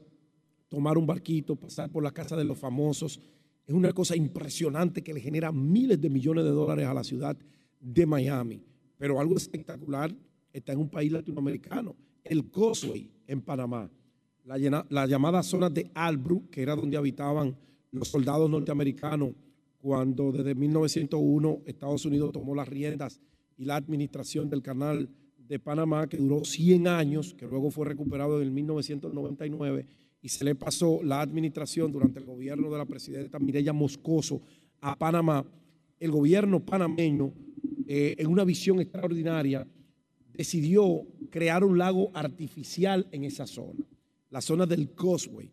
tomar 0.69 0.97
un 0.97 1.05
barquito, 1.05 1.55
pasar 1.55 1.91
por 1.91 2.03
la 2.03 2.11
casa 2.11 2.35
de 2.35 2.43
los 2.43 2.57
famosos. 2.57 3.19
Es 3.65 3.73
una 3.73 3.91
cosa 3.93 4.15
impresionante 4.15 5.03
que 5.03 5.13
le 5.13 5.21
genera 5.21 5.51
miles 5.51 5.99
de 5.99 6.09
millones 6.09 6.43
de 6.43 6.51
dólares 6.51 6.85
a 6.85 6.93
la 6.93 7.03
ciudad 7.03 7.37
de 7.79 8.05
Miami. 8.05 8.63
Pero 8.97 9.19
algo 9.19 9.35
espectacular 9.35 10.15
está 10.57 10.71
en 10.71 10.79
un 10.79 10.89
país 10.89 11.11
latinoamericano, 11.11 11.95
el 12.23 12.49
Causeway 12.49 13.11
en 13.27 13.41
Panamá, 13.41 13.91
la, 14.45 15.05
llamada 15.05 15.43
zona 15.43 15.69
de 15.69 15.91
Albrook, 15.93 16.49
que 16.49 16.61
era 16.61 16.75
donde 16.75 16.95
habitaban 16.95 17.57
los 17.91 18.07
soldados 18.07 18.49
norteamericanos 18.49 19.31
cuando 19.79 20.31
desde 20.31 20.55
1901 20.55 21.61
Estados 21.65 22.05
Unidos 22.05 22.31
tomó 22.31 22.55
las 22.55 22.67
riendas 22.67 23.19
y 23.57 23.65
la 23.65 23.75
administración 23.75 24.49
del 24.49 24.61
canal 24.61 25.09
de 25.37 25.59
Panamá, 25.59 26.07
que 26.07 26.17
duró 26.17 26.43
100 26.43 26.87
años, 26.87 27.33
que 27.33 27.45
luego 27.45 27.69
fue 27.69 27.85
recuperado 27.85 28.37
en 28.37 28.47
el 28.47 28.51
1999, 28.51 29.85
y 30.21 30.29
se 30.29 30.43
le 30.43 30.55
pasó 30.55 31.01
la 31.03 31.21
administración 31.21 31.91
durante 31.91 32.19
el 32.19 32.25
gobierno 32.25 32.71
de 32.71 32.77
la 32.77 32.85
presidenta 32.85 33.39
Mireya 33.39 33.73
Moscoso 33.73 34.41
a 34.81 34.97
Panamá. 34.97 35.45
El 35.99 36.11
gobierno 36.11 36.65
panameño, 36.65 37.31
eh, 37.87 38.15
en 38.17 38.27
una 38.27 38.43
visión 38.43 38.79
extraordinaria, 38.79 39.67
decidió 40.37 41.05
crear 41.29 41.63
un 41.63 41.77
lago 41.77 42.11
artificial 42.13 43.07
en 43.11 43.23
esa 43.23 43.47
zona, 43.47 43.85
la 44.29 44.41
zona 44.41 44.65
del 44.65 44.93
Causeway. 44.93 45.51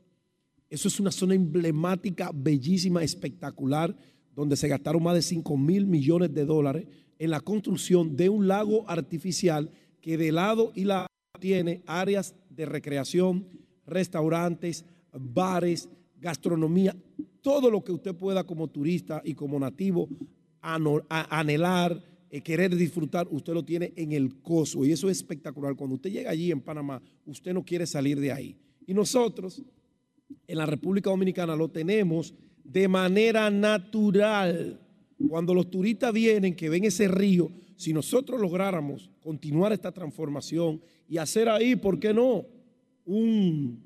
Eso 0.68 0.88
es 0.88 0.98
una 1.00 1.10
zona 1.10 1.34
emblemática, 1.34 2.30
bellísima, 2.34 3.02
espectacular, 3.02 3.94
donde 4.34 4.56
se 4.56 4.68
gastaron 4.68 5.02
más 5.02 5.14
de 5.14 5.22
5 5.22 5.56
mil 5.56 5.86
millones 5.86 6.32
de 6.32 6.44
dólares 6.44 6.86
en 7.18 7.30
la 7.30 7.40
construcción 7.40 8.16
de 8.16 8.28
un 8.28 8.48
lago 8.48 8.88
artificial 8.88 9.70
que 10.00 10.16
de 10.16 10.32
lado 10.32 10.72
y 10.74 10.84
lado 10.84 11.06
tiene 11.38 11.82
áreas 11.86 12.34
de 12.50 12.66
recreación, 12.66 13.46
restaurantes, 13.86 14.84
bares, 15.12 15.88
gastronomía, 16.18 16.96
todo 17.40 17.70
lo 17.70 17.84
que 17.84 17.92
usted 17.92 18.14
pueda 18.14 18.44
como 18.44 18.68
turista 18.68 19.20
y 19.24 19.34
como 19.34 19.58
nativo 19.58 20.08
anhelar, 20.60 22.02
eh, 22.34 22.40
querer 22.40 22.74
disfrutar, 22.74 23.28
usted 23.30 23.52
lo 23.52 23.62
tiene 23.62 23.92
en 23.94 24.12
el 24.12 24.40
coso. 24.40 24.86
Y 24.86 24.90
eso 24.90 25.10
es 25.10 25.18
espectacular. 25.18 25.76
Cuando 25.76 25.96
usted 25.96 26.10
llega 26.10 26.30
allí 26.30 26.50
en 26.50 26.62
Panamá, 26.62 27.02
usted 27.26 27.52
no 27.52 27.62
quiere 27.62 27.86
salir 27.86 28.18
de 28.18 28.32
ahí. 28.32 28.56
Y 28.86 28.94
nosotros, 28.94 29.62
en 30.48 30.56
la 30.56 30.64
República 30.64 31.10
Dominicana, 31.10 31.54
lo 31.54 31.68
tenemos 31.68 32.32
de 32.64 32.88
manera 32.88 33.50
natural. 33.50 34.80
Cuando 35.28 35.52
los 35.52 35.70
turistas 35.70 36.10
vienen, 36.14 36.56
que 36.56 36.70
ven 36.70 36.84
ese 36.84 37.06
río, 37.06 37.50
si 37.76 37.92
nosotros 37.92 38.40
lográramos 38.40 39.10
continuar 39.20 39.74
esta 39.74 39.92
transformación 39.92 40.80
y 41.06 41.18
hacer 41.18 41.50
ahí, 41.50 41.76
¿por 41.76 42.00
qué 42.00 42.14
no? 42.14 42.46
Un, 43.04 43.78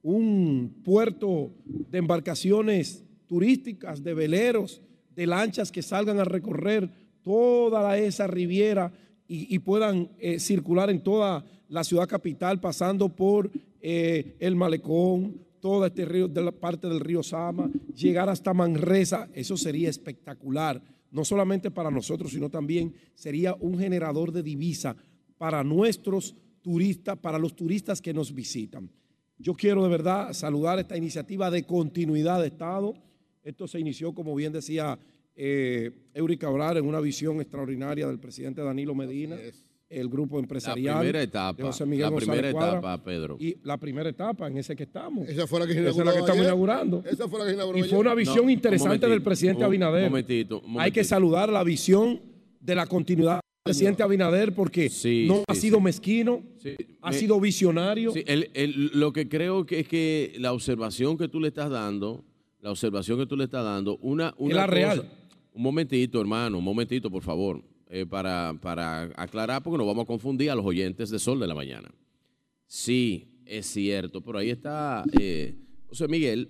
un 0.00 0.80
puerto 0.82 1.52
de 1.66 1.98
embarcaciones 1.98 3.04
turísticas, 3.26 4.02
de 4.02 4.14
veleros, 4.14 4.80
de 5.14 5.26
lanchas 5.26 5.70
que 5.70 5.82
salgan 5.82 6.18
a 6.18 6.24
recorrer 6.24 6.90
toda 7.22 7.96
esa 7.98 8.26
riviera 8.26 8.92
y, 9.32 9.58
puedan 9.60 10.10
eh, 10.18 10.40
circular 10.40 10.90
en 10.90 11.02
toda 11.02 11.44
la 11.68 11.84
ciudad 11.84 12.08
capital, 12.08 12.60
pasando 12.60 13.08
por 13.08 13.48
eh, 13.80 14.34
el 14.40 14.56
malecón, 14.56 15.40
toda 15.60 15.86
este 15.86 16.04
río, 16.04 16.26
de 16.26 16.42
la 16.42 16.50
parte 16.50 16.88
del 16.88 16.98
río 16.98 17.22
Sama, 17.22 17.70
llegar 17.94 18.28
hasta 18.28 18.52
Manresa, 18.52 19.28
eso 19.32 19.56
sería 19.56 19.88
espectacular, 19.88 20.82
no 21.12 21.24
solamente 21.24 21.70
para 21.70 21.92
nosotros, 21.92 22.32
sino 22.32 22.50
también 22.50 22.92
sería 23.14 23.54
un 23.60 23.78
generador 23.78 24.32
de 24.32 24.42
divisa 24.42 24.96
para 25.38 25.62
nuestros 25.62 26.34
turistas, 26.60 27.16
para 27.18 27.38
los 27.38 27.54
turistas 27.54 28.00
que 28.00 28.12
nos 28.12 28.34
visitan. 28.34 28.90
Yo 29.38 29.54
quiero 29.54 29.82
de 29.82 29.88
verdad 29.88 30.32
saludar 30.32 30.78
esta 30.78 30.96
iniciativa 30.96 31.50
de 31.50 31.62
continuidad 31.62 32.40
de 32.40 32.48
Estado. 32.48 32.94
Esto 33.42 33.66
se 33.66 33.80
inició, 33.80 34.12
como 34.12 34.34
bien 34.34 34.52
decía 34.52 34.98
eh, 35.42 35.90
Eury 36.12 36.36
Cabral, 36.36 36.76
en 36.76 36.84
una 36.86 37.00
visión 37.00 37.40
extraordinaria 37.40 38.06
del 38.06 38.18
presidente 38.18 38.60
Danilo 38.60 38.94
Medina, 38.94 39.36
el 39.88 40.08
grupo 40.10 40.38
empresarial. 40.38 40.94
La 40.96 41.00
primera 41.00 41.18
de 41.20 41.24
etapa, 41.24 41.62
José 41.64 41.86
Miguel 41.86 42.02
la 42.04 42.10
González 42.10 42.30
primera 42.38 42.52
Cuadra, 42.52 42.78
etapa, 42.78 43.02
Pedro. 43.04 43.36
Y 43.40 43.56
la 43.64 43.78
primera 43.78 44.10
etapa 44.10 44.46
en 44.48 44.58
ese 44.58 44.76
que 44.76 44.82
estamos. 44.82 45.26
Esa 45.26 45.46
fue 45.46 45.60
la 45.60 45.66
que 45.66 45.72
se 45.72 45.80
Esa 45.80 45.88
es 45.88 45.96
la 45.96 46.02
que 46.04 46.18
estamos 46.18 46.30
ayer. 46.32 46.44
inaugurando. 46.44 47.02
Esa 47.10 47.26
fue 47.26 47.38
la 47.40 47.46
que 47.46 47.52
inauguró 47.54 47.78
Y 47.78 47.82
fue 47.84 47.98
una 47.98 48.14
visión 48.14 48.50
interesante 48.50 48.98
del 48.98 49.00
momentito, 49.08 49.24
presidente 49.24 49.58
un 49.60 49.64
Abinader. 49.64 50.10
momentito, 50.10 50.56
un 50.58 50.62
Hay 50.62 50.68
que 50.92 51.00
momentito. 51.00 51.04
saludar 51.04 51.48
la 51.48 51.64
visión 51.64 52.20
de 52.60 52.74
la 52.74 52.86
continuidad 52.86 53.36
del 53.36 53.40
presidente 53.64 54.02
Abinader 54.02 54.54
porque 54.54 54.90
Sí, 54.90 55.24
no 55.26 55.36
sí, 55.38 55.44
ha 55.48 55.54
sido 55.54 55.78
sí. 55.78 55.82
mezquino, 55.84 56.42
ha 57.00 57.12
sido 57.14 57.40
visionario. 57.40 58.12
Sí, 58.12 58.22
el- 58.26 58.50
el- 58.52 58.90
lo 58.94 59.12
que 59.14 59.28
creo 59.28 59.64
que 59.64 59.80
es 59.80 59.88
que 59.88 60.34
la 60.38 60.52
observación 60.52 61.16
que 61.16 61.28
tú 61.28 61.40
le 61.40 61.48
estás 61.48 61.70
dando, 61.70 62.22
la 62.60 62.70
observación 62.70 63.18
que 63.18 63.26
tú 63.26 63.36
le 63.36 63.44
estás 63.44 63.64
dando, 63.64 63.96
una, 64.02 64.34
una 64.36 64.54
la 64.54 64.66
real. 64.66 65.10
Un 65.52 65.62
momentito, 65.62 66.20
hermano, 66.20 66.58
un 66.58 66.64
momentito, 66.64 67.10
por 67.10 67.22
favor, 67.22 67.62
eh, 67.88 68.06
para, 68.06 68.54
para 68.60 69.10
aclarar, 69.16 69.62
porque 69.62 69.78
no 69.78 69.86
vamos 69.86 70.04
a 70.04 70.06
confundir 70.06 70.50
a 70.50 70.54
los 70.54 70.64
oyentes 70.64 71.10
de 71.10 71.18
Sol 71.18 71.40
de 71.40 71.46
la 71.46 71.54
Mañana. 71.54 71.90
Sí, 72.66 73.28
es 73.44 73.66
cierto, 73.66 74.20
pero 74.20 74.38
ahí 74.38 74.50
está 74.50 75.04
eh, 75.18 75.56
José 75.88 76.06
Miguel. 76.06 76.48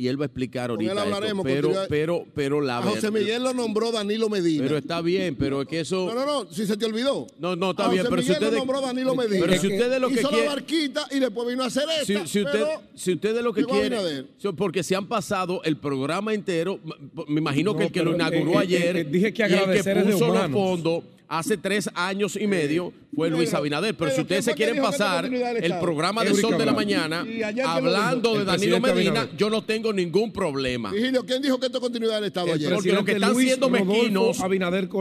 Y 0.00 0.08
él 0.08 0.18
va 0.18 0.24
a 0.24 0.26
explicar 0.26 0.70
Con 0.70 0.76
ahorita 0.76 0.92
él 0.92 0.98
hablaremos, 0.98 1.46
esto, 1.46 1.68
pero, 1.70 1.84
pero, 1.88 2.24
pero 2.34 2.60
la 2.60 2.78
A 2.78 2.82
José 2.82 3.10
Miguel 3.10 3.42
lo 3.42 3.52
nombró 3.52 3.92
Danilo 3.92 4.28
Medina. 4.30 4.64
pero 4.64 4.78
está 4.78 5.00
bien, 5.02 5.36
pero 5.36 5.60
es 5.62 5.68
que 5.68 5.80
eso... 5.80 6.06
no, 6.06 6.14
no, 6.14 6.44
no, 6.44 6.50
si 6.52 6.66
se 6.66 6.76
te 6.76 6.86
olvidó. 6.86 7.26
No, 7.38 7.54
no, 7.56 7.72
está 7.72 7.86
A 7.86 7.88
bien, 7.90 8.04
José 8.04 8.10
pero 8.10 8.22
si 8.22 8.28
Miguel 8.28 8.40
lo 8.42 8.46
ustedes... 8.48 8.58
nombró 8.66 8.80
Danilo 8.80 9.14
Medina. 9.14 9.46
Pero 9.46 9.60
si 9.60 9.66
ustedes 9.66 10.00
lo 10.00 10.08
que 10.08 10.14
Hizo 10.14 10.28
quieren... 10.30 10.46
la 10.46 10.54
barquita 10.54 11.06
y 11.10 11.18
después 11.18 11.48
vino 11.48 11.62
a 11.62 11.66
hacer 11.66 11.84
Si, 12.04 12.12
esta. 12.14 12.26
si 12.26 12.40
usted- 12.42 12.52
pero 12.52 12.82
si 12.94 13.12
ustedes 13.12 13.42
lo 13.44 13.52
que 13.52 13.64
quieren, 13.64 14.26
si- 14.38 14.48
porque 14.52 14.82
se 14.82 14.96
han 14.96 15.06
pasado 15.06 15.62
el 15.64 15.76
programa 15.76 16.32
entero, 16.32 16.80
me 17.28 17.40
imagino 17.40 17.76
que 17.76 17.84
el 17.84 17.92
que 17.92 18.02
lo 18.02 18.14
inauguró 18.14 18.52
eh, 18.52 18.54
eh, 18.54 18.58
ayer 18.58 18.96
eh, 18.96 19.04
dije 19.04 19.32
que 19.34 19.42
y 19.42 19.44
el 19.44 19.50
que 19.50 19.56
agradecer 19.58 20.04
puso 20.04 20.28
los 20.32 20.50
fondos 20.50 21.04
hace 21.30 21.56
tres 21.56 21.88
años 21.94 22.36
y 22.36 22.46
medio 22.48 22.92
fue 23.14 23.30
Luis 23.30 23.54
Abinader. 23.54 23.94
Pero, 23.94 24.10
pero 24.10 24.14
si 24.16 24.20
ustedes 24.22 24.44
¿quién 24.44 24.56
se 24.56 24.56
quieren 24.56 24.82
pasar 24.82 25.24
el 25.24 25.78
programa 25.78 26.24
de 26.24 26.34
Sol 26.34 26.58
de 26.58 26.66
la. 26.66 26.72
Mañana 26.80 27.24
lo 27.24 27.68
hablando 27.68 28.38
de 28.38 28.44
Danilo 28.44 28.80
Medina, 28.80 29.28
yo 29.36 29.50
no 29.50 29.62
tengo 29.62 29.92
ningún 29.92 30.32
problema. 30.32 30.90
Vigilio, 30.90 31.24
¿quién 31.24 31.42
dijo 31.42 31.60
que 31.60 31.66
esto 31.66 31.78
es 31.78 31.82
continuidad 31.82 32.16
del 32.16 32.24
Estado 32.24 32.52
ayer? 32.52 32.72
Porque 32.72 32.92
los 32.92 33.04
que 33.04 33.12
están 33.12 33.32
Luis 33.32 33.48
siendo 33.48 33.70
mezquinos, 33.70 34.38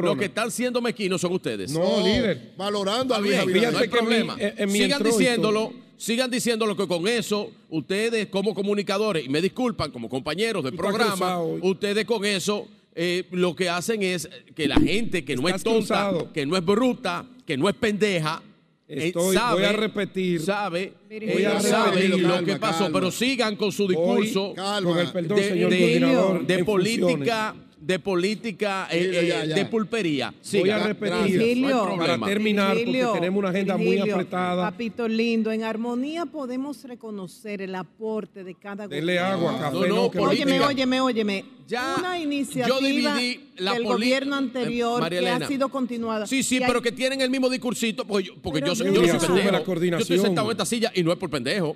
los 0.03 0.17
que 0.17 0.25
están 0.25 0.51
siendo 0.51 0.81
mezquinos 0.81 1.21
son 1.21 1.33
ustedes. 1.33 1.71
No, 1.71 2.03
líder. 2.03 2.53
Valorando 2.57 3.15
a 3.15 3.19
Luis 3.19 3.37
Abinader. 3.37 3.73
no 3.73 3.79
hay 3.79 3.87
problema. 3.87 4.37
sigan 4.67 5.01
diciéndolo, 5.01 5.73
sigan 5.97 6.29
diciéndolo 6.29 6.75
que 6.75 6.87
con 6.87 7.07
eso, 7.07 7.49
ustedes 7.69 8.27
como 8.27 8.53
comunicadores, 8.53 9.25
y 9.25 9.29
me 9.29 9.41
disculpan, 9.41 9.91
como 9.91 10.09
compañeros 10.09 10.63
estás 10.63 10.77
programa, 10.77 11.41
ustedes 11.41 12.05
con 12.05 12.25
eso 12.25 12.67
eh, 13.01 13.23
lo 13.31 13.55
que 13.55 13.69
hacen 13.69 14.03
es 14.03 14.29
que 14.53 14.67
la 14.67 14.75
gente 14.75 15.23
que 15.23 15.37
no 15.37 15.47
es 15.47 15.63
tonta, 15.63 16.09
cruzado. 16.09 16.33
que 16.33 16.45
no 16.45 16.57
es 16.57 16.65
bruta, 16.65 17.25
que 17.45 17.55
no 17.55 17.69
es 17.69 17.75
pendeja, 17.75 18.41
eh, 18.89 19.07
Estoy- 19.07 19.35
sabe, 19.37 19.55
voy 19.61 19.63
a 19.63 19.71
repetir. 19.71 20.41
sabe, 20.41 20.93
Voy 21.09 21.43
a 21.45 21.61
sabe 21.61 21.91
repetir. 22.01 22.19
lo 22.21 22.29
Calma, 22.29 22.45
que 22.45 22.55
pasó, 22.59 22.83
calma. 22.85 22.99
pero 22.99 23.11
sigan 23.11 23.55
con 23.55 23.71
su 23.71 23.87
discurso 23.87 24.53
Calma. 24.53 24.89
con 24.89 24.99
el 24.99 25.11
perdón, 25.13 25.37
de, 25.37 25.47
señor 25.49 25.69
de- 25.71 25.79
coordinador, 25.79 26.45
de 26.47 26.53
en 26.55 26.65
política, 26.65 27.55
de 27.89 27.97
política, 27.97 28.87
eh, 28.91 29.09
eh, 29.11 29.27
ya, 29.27 29.45
ya. 29.45 29.55
de 29.55 29.65
pulpería. 29.65 30.29
Voy 30.29 30.37
Sigan. 30.41 30.79
a 30.81 30.83
repetir 30.85 31.39
Virgilio, 31.39 31.95
para 31.97 32.19
terminar, 32.19 32.75
Virgilio, 32.75 33.05
porque 33.07 33.19
tenemos 33.19 33.39
una 33.39 33.49
agenda 33.49 33.77
muy 33.77 33.97
apretada. 33.97 34.69
Papito 34.69 35.07
lindo, 35.07 35.51
en 35.51 35.63
armonía 35.63 36.27
podemos 36.27 36.83
reconocer 36.83 37.63
el 37.63 37.73
aporte 37.73 38.43
de 38.43 38.53
cada 38.53 38.87
Denle 38.87 39.15
gobierno. 39.15 39.49
agua, 39.49 39.59
café, 39.59 39.73
No, 39.75 39.87
no, 39.87 39.95
no, 40.03 40.11
que. 40.11 40.19
Óyeme, 40.19 40.59
óyeme, 40.61 41.01
óyeme. 41.01 41.45
Ya, 41.67 41.95
Una 41.97 42.17
yo 42.17 42.23
iniciativa 42.23 42.79
dividí 42.79 43.49
la 43.57 43.73
del 43.73 43.83
gobierno 43.85 44.35
eh, 44.35 44.39
anterior 44.39 45.01
María 45.01 45.19
que 45.19 45.25
Elena. 45.27 45.45
ha 45.45 45.47
sido 45.49 45.69
continuada. 45.69 46.27
Sí, 46.27 46.43
sí, 46.43 46.57
hay- 46.57 46.67
pero 46.67 46.83
que 46.83 46.91
tienen 46.91 47.21
el 47.21 47.31
mismo 47.31 47.49
discursito, 47.49 48.05
porque 48.05 48.27
yo, 48.27 48.33
porque 48.39 48.59
Pero 48.59 48.73
yo, 48.73 48.75
soy- 48.75 48.85
Virgilio, 48.91 49.07
yo 49.07 49.13
no 49.13 49.19
soy 49.19 49.25
asume 49.25 49.41
pendejo. 49.41 49.73
la 49.75 49.89
Yo 49.89 49.97
estoy 49.97 50.19
sentado 50.19 50.47
en 50.47 50.51
esta 50.51 50.65
silla 50.65 50.91
y 50.93 51.01
no 51.01 51.11
es 51.11 51.17
por 51.17 51.29
pendejo. 51.31 51.75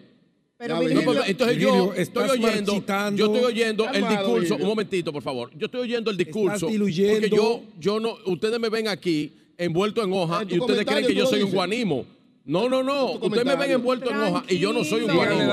Pero 0.57 0.75
No 0.75 0.81
Virgilio, 0.81 1.05
por- 1.05 1.27
entonces 1.27 1.57
Virgilio, 1.57 1.85
yo 1.85 2.01
estoy 2.01 2.29
oyendo, 2.29 2.73
yo 3.15 3.25
estoy 3.25 3.43
oyendo 3.43 3.85
el 3.91 4.07
discurso, 4.07 4.33
Virgilio. 4.39 4.55
un 4.57 4.67
momentito, 4.69 5.11
por 5.13 5.23
favor. 5.23 5.51
Yo 5.57 5.65
estoy 5.65 5.81
oyendo 5.81 6.11
el 6.11 6.17
discurso. 6.17 6.67
Porque 6.67 7.29
yo, 7.35 7.63
yo 7.79 7.99
no, 7.99 8.15
ustedes 8.25 8.59
me 8.59 8.69
ven 8.69 8.87
aquí 8.87 9.33
envuelto 9.57 10.03
en 10.03 10.13
hoja 10.13 10.41
En 10.43 10.47
tu 10.47 10.55
y 10.55 10.59
ustedes 10.59 10.85
creen 10.85 11.05
que 11.07 11.15
yo 11.15 11.25
soy 11.25 11.43
un 11.43 11.51
guanimo. 11.51 12.05
No, 12.45 12.67
no, 12.67 12.83
no. 12.83 13.11
Ustedes 13.13 13.45
me 13.45 13.55
ven 13.55 13.71
envuelto 13.71 14.09
en 14.11 14.17
hoja 14.17 14.43
y 14.49 14.57
yo 14.59 14.73
no 14.73 14.83
soy 14.83 15.01
un 15.03 15.13
guanimo. 15.15 15.43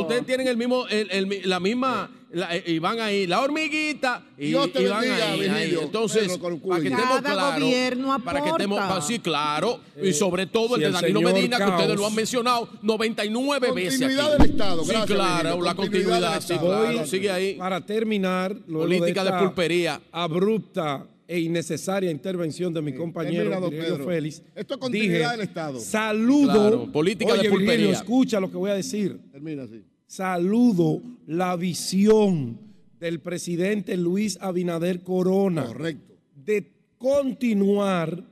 ustedes 0.00 0.26
tienen 0.26 0.48
el 0.48 0.56
mismo, 0.56 0.86
el- 0.88 1.10
el- 1.10 1.42
la 1.48 1.60
misma, 1.60 2.10
la- 2.30 2.54
eh, 2.56 2.62
y 2.66 2.78
van 2.78 3.00
ahí, 3.00 3.26
la 3.26 3.40
hormiguita, 3.40 4.24
y, 4.36 4.48
Dios 4.48 4.72
te 4.72 4.82
y 4.82 4.86
van 4.86 5.00
bendiga, 5.00 5.32
ahí, 5.32 5.40
Virgilio. 5.40 5.78
ahí. 5.80 5.84
Entonces, 5.86 6.38
para 6.38 6.80
que 6.82 6.88
estemos 6.88 7.20
claros, 7.22 7.60
gobierno 7.62 8.20
para 8.24 8.42
que 8.42 8.48
estemos, 8.50 8.78
aporta. 8.78 8.94
pa- 9.00 9.06
sí, 9.06 9.18
claro, 9.18 9.80
y 10.02 10.12
sobre 10.12 10.46
todo 10.46 10.76
el 10.76 10.80
si 10.82 10.86
de 10.86 10.92
Danilo 10.92 11.20
señor 11.20 11.32
Medina, 11.34 11.56
que 11.56 11.64
ustedes 11.70 11.96
lo 11.96 12.06
han 12.06 12.14
mencionado 12.14 12.68
99 12.82 13.72
veces 13.72 13.92
Continuidad 14.00 14.32
aquí. 14.34 14.42
del 14.42 14.50
Estado, 14.52 14.82
Sí, 14.84 14.88
gracias, 14.90 15.06
claro, 15.16 15.34
Virgilio. 15.42 15.64
la 15.64 15.74
Continuidad 15.74 16.40
sí, 16.40 16.54
claro, 16.58 17.06
sigue 17.06 17.30
ahí. 17.30 17.54
Para 17.54 17.84
terminar, 17.84 18.56
Política 18.70 19.24
de 19.24 19.30
esta 19.30 19.40
pulpería. 19.40 20.00
Abrupta 20.12 21.06
e 21.26 21.40
innecesaria 21.40 22.10
intervención 22.10 22.72
de 22.72 22.80
mi 22.80 22.94
compañero 22.94 23.36
termina, 23.50 23.60
don 23.60 23.70
Virgilio 23.70 23.94
Pedro. 23.96 24.06
Félix. 24.10 24.42
Esto 24.54 24.74
es 24.74 24.80
continuidad 24.80 25.18
dije, 25.18 25.30
del 25.38 25.40
Estado. 25.48 25.78
Saludo. 25.80 26.52
Claro, 26.52 26.92
política 26.92 27.32
de 27.34 27.40
Virgilio, 27.40 27.58
pulpería. 27.66 27.92
escucha 27.92 28.40
lo 28.40 28.50
que 28.50 28.56
voy 28.56 28.70
a 28.70 28.74
decir. 28.74 29.18
Termina 29.30 29.64
así. 29.64 29.82
Saludo 30.08 31.02
la 31.26 31.54
visión 31.56 32.58
del 32.98 33.20
presidente 33.20 33.94
Luis 33.98 34.38
Abinader 34.40 35.02
Corona 35.02 35.66
Correcto. 35.66 36.14
de 36.34 36.72
continuar 36.96 38.24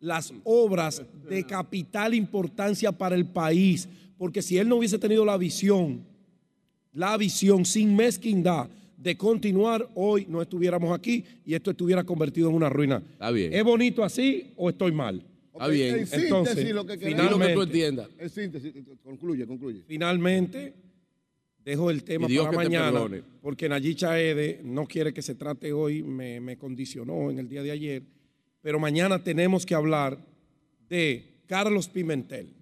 las 0.00 0.34
obras 0.44 1.02
de 1.26 1.44
capital 1.46 2.12
importancia 2.12 2.92
para 2.92 3.14
el 3.14 3.24
país, 3.24 3.88
porque 4.18 4.42
si 4.42 4.58
él 4.58 4.68
no 4.68 4.76
hubiese 4.76 4.98
tenido 4.98 5.24
la 5.24 5.38
visión, 5.38 6.04
la 6.92 7.16
visión 7.16 7.64
sin 7.64 7.96
mezquindad 7.96 8.68
de 8.98 9.16
continuar, 9.16 9.88
hoy 9.94 10.26
no 10.28 10.42
estuviéramos 10.42 10.94
aquí 10.94 11.24
y 11.46 11.54
esto 11.54 11.70
estuviera 11.70 12.04
convertido 12.04 12.50
en 12.50 12.54
una 12.56 12.68
ruina. 12.68 13.02
Está 13.12 13.30
bien. 13.30 13.50
¿Es 13.54 13.64
bonito 13.64 14.04
así 14.04 14.52
o 14.56 14.68
estoy 14.68 14.92
mal? 14.92 15.24
Está 15.54 15.68
bien. 15.68 15.94
En 16.00 16.06
síntesis, 16.06 16.24
Entonces, 16.24 16.74
lo 16.74 16.84
que 16.84 16.98
queremos. 16.98 17.30
lo 17.30 17.30
que 17.30 17.32
tú 17.32 17.38
Finalmente. 17.38 17.62
entiendas. 17.62 18.08
En 18.18 18.28
síntesis, 18.28 18.74
concluye, 19.02 19.46
concluye. 19.46 19.82
Finalmente, 19.86 20.74
dejo 21.64 21.90
el 21.90 22.04
tema 22.04 22.28
para 22.28 22.50
que 22.50 22.56
mañana, 22.56 23.24
porque 23.40 23.68
Nayib 23.68 23.96
Chaede 23.96 24.60
no 24.62 24.86
quiere 24.86 25.12
que 25.14 25.22
se 25.22 25.34
trate 25.34 25.72
hoy, 25.72 26.02
me, 26.02 26.40
me 26.40 26.56
condicionó 26.56 27.30
en 27.30 27.38
el 27.38 27.48
día 27.48 27.62
de 27.62 27.70
ayer, 27.70 28.02
pero 28.60 28.78
mañana 28.78 29.22
tenemos 29.22 29.64
que 29.64 29.74
hablar 29.74 30.18
de 30.88 31.40
Carlos 31.46 31.88
Pimentel 31.88 32.54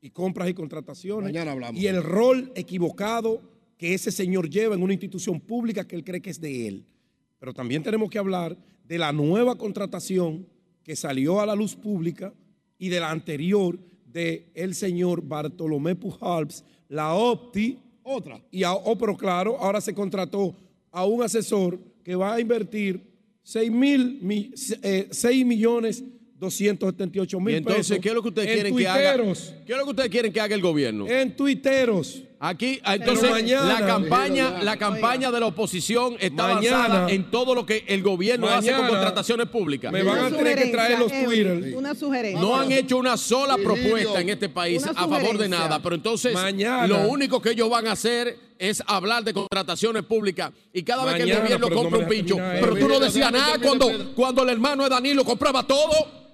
y 0.00 0.10
compras 0.10 0.48
y 0.48 0.54
contrataciones 0.54 1.32
Mañana 1.32 1.52
hablamos. 1.52 1.80
y 1.80 1.86
el 1.86 2.02
rol 2.02 2.52
equivocado 2.54 3.40
que 3.76 3.94
ese 3.94 4.12
señor 4.12 4.48
lleva 4.48 4.74
en 4.74 4.82
una 4.82 4.92
institución 4.92 5.40
pública 5.40 5.86
que 5.86 5.96
él 5.96 6.04
cree 6.04 6.20
que 6.22 6.30
es 6.30 6.40
de 6.40 6.68
él. 6.68 6.86
Pero 7.38 7.52
también 7.52 7.82
tenemos 7.82 8.10
que 8.10 8.18
hablar 8.18 8.56
de 8.84 8.98
la 8.98 9.12
nueva 9.12 9.58
contratación 9.58 10.46
que 10.84 10.94
salió 10.94 11.40
a 11.40 11.46
la 11.46 11.56
luz 11.56 11.74
pública 11.74 12.32
y 12.78 12.88
de 12.88 13.00
la 13.00 13.10
anterior 13.10 13.78
de 14.06 14.50
el 14.54 14.74
señor 14.74 15.22
Bartolomé 15.22 15.96
Pujals, 15.96 16.64
la 16.88 17.14
OPTI, 17.14 17.78
Otra. 18.04 18.40
y 18.50 18.62
a- 18.64 18.72
oh, 18.74 18.96
pero 18.98 19.16
claro, 19.16 19.56
ahora 19.60 19.80
se 19.80 19.94
contrató 19.94 20.54
a 20.90 21.04
un 21.06 21.22
asesor 21.22 21.78
que 22.04 22.14
va 22.14 22.34
a 22.34 22.40
invertir 22.40 23.00
6 23.42 23.70
mil, 23.70 24.18
mi- 24.22 24.50
eh, 24.82 25.08
6 25.10 25.46
millones 25.46 26.02
278 26.38 27.38
Y 27.38 27.40
mil 27.40 27.54
entonces, 27.56 27.86
pesos 27.88 28.02
¿qué 28.02 28.08
es 28.08 28.14
lo 28.14 28.22
que 28.22 28.28
ustedes 28.28 28.48
en 28.48 28.54
quieren 28.54 28.76
que 28.76 28.86
haga? 28.88 29.14
tuiteros, 29.16 29.54
¿Qué 29.64 29.72
es 29.72 29.78
lo 29.78 29.84
que 29.84 29.90
ustedes 29.90 30.10
quieren 30.10 30.32
que 30.32 30.40
haga 30.40 30.54
el 30.54 30.60
gobierno? 30.62 31.06
En 31.08 31.36
tuiteros. 31.36 32.22
Aquí, 32.44 32.80
entonces, 32.84 33.30
mañana- 33.30 33.78
la 33.78 33.86
campaña, 33.86 34.62
la 34.64 34.76
campaña 34.76 35.30
de 35.30 35.38
la 35.38 35.46
oposición 35.46 36.16
está 36.18 36.54
Mañana- 36.54 36.76
basada 36.78 37.10
en 37.12 37.30
todo 37.30 37.54
lo 37.54 37.64
que 37.64 37.84
el 37.86 38.02
gobierno 38.02 38.48
hace 38.48 38.70
con 38.70 38.78
Mañana- 38.80 38.90
contrataciones 38.90 39.46
públicas. 39.46 39.92
Me 39.92 40.02
van 40.02 40.18
a 40.24 40.36
tener 40.36 40.58
que 40.58 40.66
traer 40.72 40.98
los 40.98 41.12
Twitter. 41.12 41.72
Una 41.76 41.94
sugerencia. 41.94 42.40
No 42.40 42.56
han 42.56 42.72
hecho 42.72 42.96
una 42.96 43.16
sola 43.16 43.56
propuesta 43.58 44.20
en 44.20 44.30
este 44.30 44.48
país 44.48 44.84
a 44.84 44.92
favor 44.92 45.38
de 45.38 45.48
nada, 45.48 45.80
pero 45.80 45.94
entonces 45.94 46.34
Mañana- 46.34 46.88
lo 46.88 47.08
único 47.08 47.40
que 47.40 47.50
ellos 47.50 47.70
van 47.70 47.86
a 47.86 47.92
hacer 47.92 48.36
es 48.58 48.82
hablar 48.88 49.22
de 49.22 49.32
contrataciones 49.34 50.02
públicas 50.02 50.50
y 50.72 50.82
cada 50.82 51.04
vez 51.04 51.14
que 51.14 51.22
el 51.22 51.28
Mañana, 51.28 51.44
gobierno 51.44 51.70
compra 51.70 51.98
un 52.00 52.08
pincho, 52.08 52.36
pero 52.60 52.74
tú 52.74 52.88
no 52.88 52.98
decías 52.98 53.30
nada 53.30 53.58
cuando, 53.62 54.14
cuando 54.16 54.42
el 54.42 54.48
hermano 54.48 54.82
de 54.82 54.88
Danilo 54.88 55.24
compraba 55.24 55.64
todo, 55.64 56.31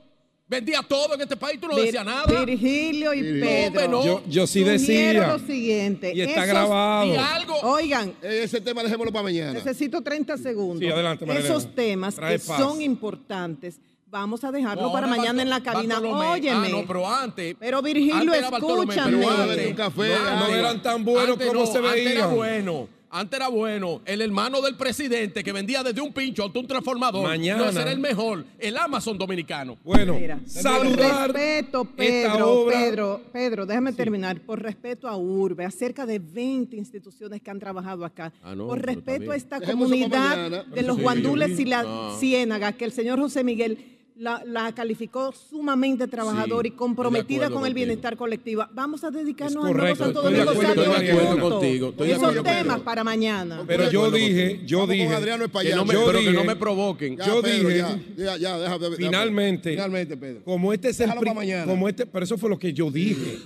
vendía 0.49 0.81
todo 0.83 1.15
en 1.15 1.21
este 1.21 1.37
país, 1.37 1.61
tú 1.61 1.69
no 1.69 1.75
Vir- 1.75 1.85
decías 1.87 2.05
nada. 2.05 2.25
Virgilio 2.45 3.13
y 3.15 3.23
Virgilio. 3.23 3.45
Pedro. 3.73 3.89
No, 3.89 4.05
Yo, 4.05 4.23
yo 4.27 4.47
sí 4.47 4.65
decía. 4.65 5.27
lo 5.29 5.39
siguiente. 5.39 6.13
Y 6.15 6.21
está 6.23 6.45
esos- 6.45 6.47
grabado. 6.49 7.07
Y 7.13 7.17
algo. 7.17 7.55
Oigan, 7.63 8.15
Eh, 8.23 8.41
Ese 8.45 8.61
tema 8.61 8.83
dejémoslo 8.83 9.13
para 9.13 9.25
mañana. 9.25 9.53
necesito 9.53 10.01
30 10.03 10.37
segundos. 10.39 10.79
Sí, 10.81 10.87
adelante, 10.89 11.27
María 11.27 11.43
Esos 11.43 11.75
temas 11.75 12.15
Trae 12.15 12.39
que 12.39 12.45
paz. 12.47 12.59
son 12.61 12.81
importantes, 12.81 13.79
vamos 14.11 14.43
a 14.45 14.51
dejarlo 14.51 14.85
No, 14.85 14.93
para 14.93 15.07
mañana 15.07 15.43
en 15.43 15.51
la 15.51 15.59
Bartol- 15.61 15.65
cabina. 15.75 15.95
Bartolomé. 15.97 16.27
Óyeme. 16.29 16.67
Ah, 16.69 16.71
no, 16.71 16.87
pero 16.87 17.07
antes. 17.09 17.57
Pero, 17.61 17.83
Virgilio, 17.83 18.15
antes 18.17 18.43
escúchame. 18.43 18.95
pero 19.19 19.31
antes- 19.31 19.49
Bébete 19.49 19.69
un 19.69 19.75
café, 19.77 20.09
no, 20.09 20.49
no 20.49 20.55
eran 20.55 20.83
tan 20.83 21.05
buenos 21.05 21.33
antes 21.33 21.47
como 21.49 21.61
no, 21.61 21.67
se 21.67 21.79
Antes 21.79 22.07
era 22.07 22.27
bueno. 22.29 22.89
Antes 23.11 23.39
era 23.39 23.49
bueno. 23.49 24.03
El 24.05 24.21
hermano 24.21 24.61
del 24.61 24.77
presidente 24.77 25.43
que 25.43 25.51
vendía 25.53 25.83
desde 25.83 26.01
un 26.01 26.13
pincho 26.13 26.45
hasta 26.45 26.59
un 26.59 26.67
transformador. 26.67 27.23
Mañana. 27.27 27.63
No, 27.65 27.71
ese 27.71 27.81
era 27.81 27.93
el 27.93 27.99
mejor. 28.01 28.45
El 28.59 28.77
Amazon 28.77 29.17
dominicano. 29.17 29.79
Bueno, 29.83 30.15
Mira, 30.15 30.39
saludar 30.47 31.29
Por 31.29 31.35
respeto, 31.37 31.83
esta 31.83 31.97
Pedro, 31.97 32.51
obra. 32.63 32.79
Pedro, 32.79 33.21
Pedro, 33.33 33.67
déjame 33.67 33.93
terminar. 33.95 34.41
Por 34.41 34.61
respeto 34.63 35.09
a 35.09 35.17
Urbe, 35.17 35.65
a 35.65 35.71
cerca 35.71 36.05
de 36.05 36.19
20 36.19 36.77
instituciones 36.77 37.41
que 37.41 37.51
han 37.51 37.59
trabajado 37.59 38.05
acá. 38.05 38.33
Ah, 38.43 38.55
no, 38.55 38.67
por 38.67 38.81
respeto 38.85 39.31
a 39.33 39.37
esta 39.37 39.59
Dejemos 39.59 39.85
comunidad 39.89 40.67
de 40.67 40.83
los 40.83 40.97
Sí, 40.97 41.03
guandules 41.03 41.57
sí. 41.57 41.63
y 41.63 41.65
la 41.67 41.85
Ah. 41.87 42.17
ciénaga, 42.21 42.73
que 42.73 42.85
el 42.85 42.93
señor 42.93 43.19
José 43.19 43.43
Miguel 43.43 43.98
la, 44.19 44.43
la 44.45 44.73
calificó 44.75 45.33
sumamente 45.33 46.09
trabajadora 46.09 46.63
Sí, 46.69 46.75
y 46.75 46.77
comprometida 46.77 47.51
con 47.51 47.65
el 47.65 47.73
bienestar 47.73 48.17
colectivo. 48.17 48.65
Vamos 48.75 49.05
a 49.05 49.11
dedicarnos 49.11 49.65
Es 49.65 49.71
al 49.71 49.77
nuevo 49.77 49.95
Santo 49.97 50.21
estoy 50.21 50.33
de 50.35 50.39
Domingo 50.45 50.51
acuerdo, 50.51 50.75
Sabio 50.75 50.83
estoy 50.93 51.05
de 51.07 51.11
acuerdo 51.13 51.31
juntos. 51.31 51.53
contigo, 51.53 51.89
estoy 51.91 52.07
de 52.09 52.13
Esos 52.15 52.23
acuerdo 52.25 52.43
temas 52.43 52.59
contigo. 52.65 52.85
para 52.85 53.05
mañana. 53.05 53.63
Pero 53.67 53.91
yo 53.91 54.11
dije, 54.11 54.61
yo 54.67 54.79
Vamos 54.81 54.93
dije, 54.93 55.15
Adriano 55.15 55.39
Que 55.39 55.45
Espaillat. 55.47 55.77
no 55.77 55.85
me- 55.85 55.95
Yo 55.95 56.01
pero 56.07 56.19
que 56.19 56.25
dije- 56.25 56.33
no 56.33 56.45
me 56.45 56.57
provoquen. 56.57 57.17
Ya, 57.17 57.27
yo 57.27 57.43
Pedro, 57.43 57.69
dije- 57.69 57.79
ya, 57.79 57.99
ya, 58.17 58.37
ya, 58.37 58.59
deja- 58.59 58.79
deja- 58.79 58.97
finalmente, 58.97 59.71
Finalmente, 59.71 60.17
Pedro. 60.17 60.43
como 60.45 60.73
este 60.73 60.89
es 60.89 60.99
el 61.01 61.09
para 61.11 61.21
como 61.67 61.89
este, 61.89 62.05
pero 62.07 62.25
eso 62.25 62.37
fue 62.37 62.51
lo 62.51 62.59
que 62.59 62.73
yo 62.73 62.91
dije, 62.91 63.39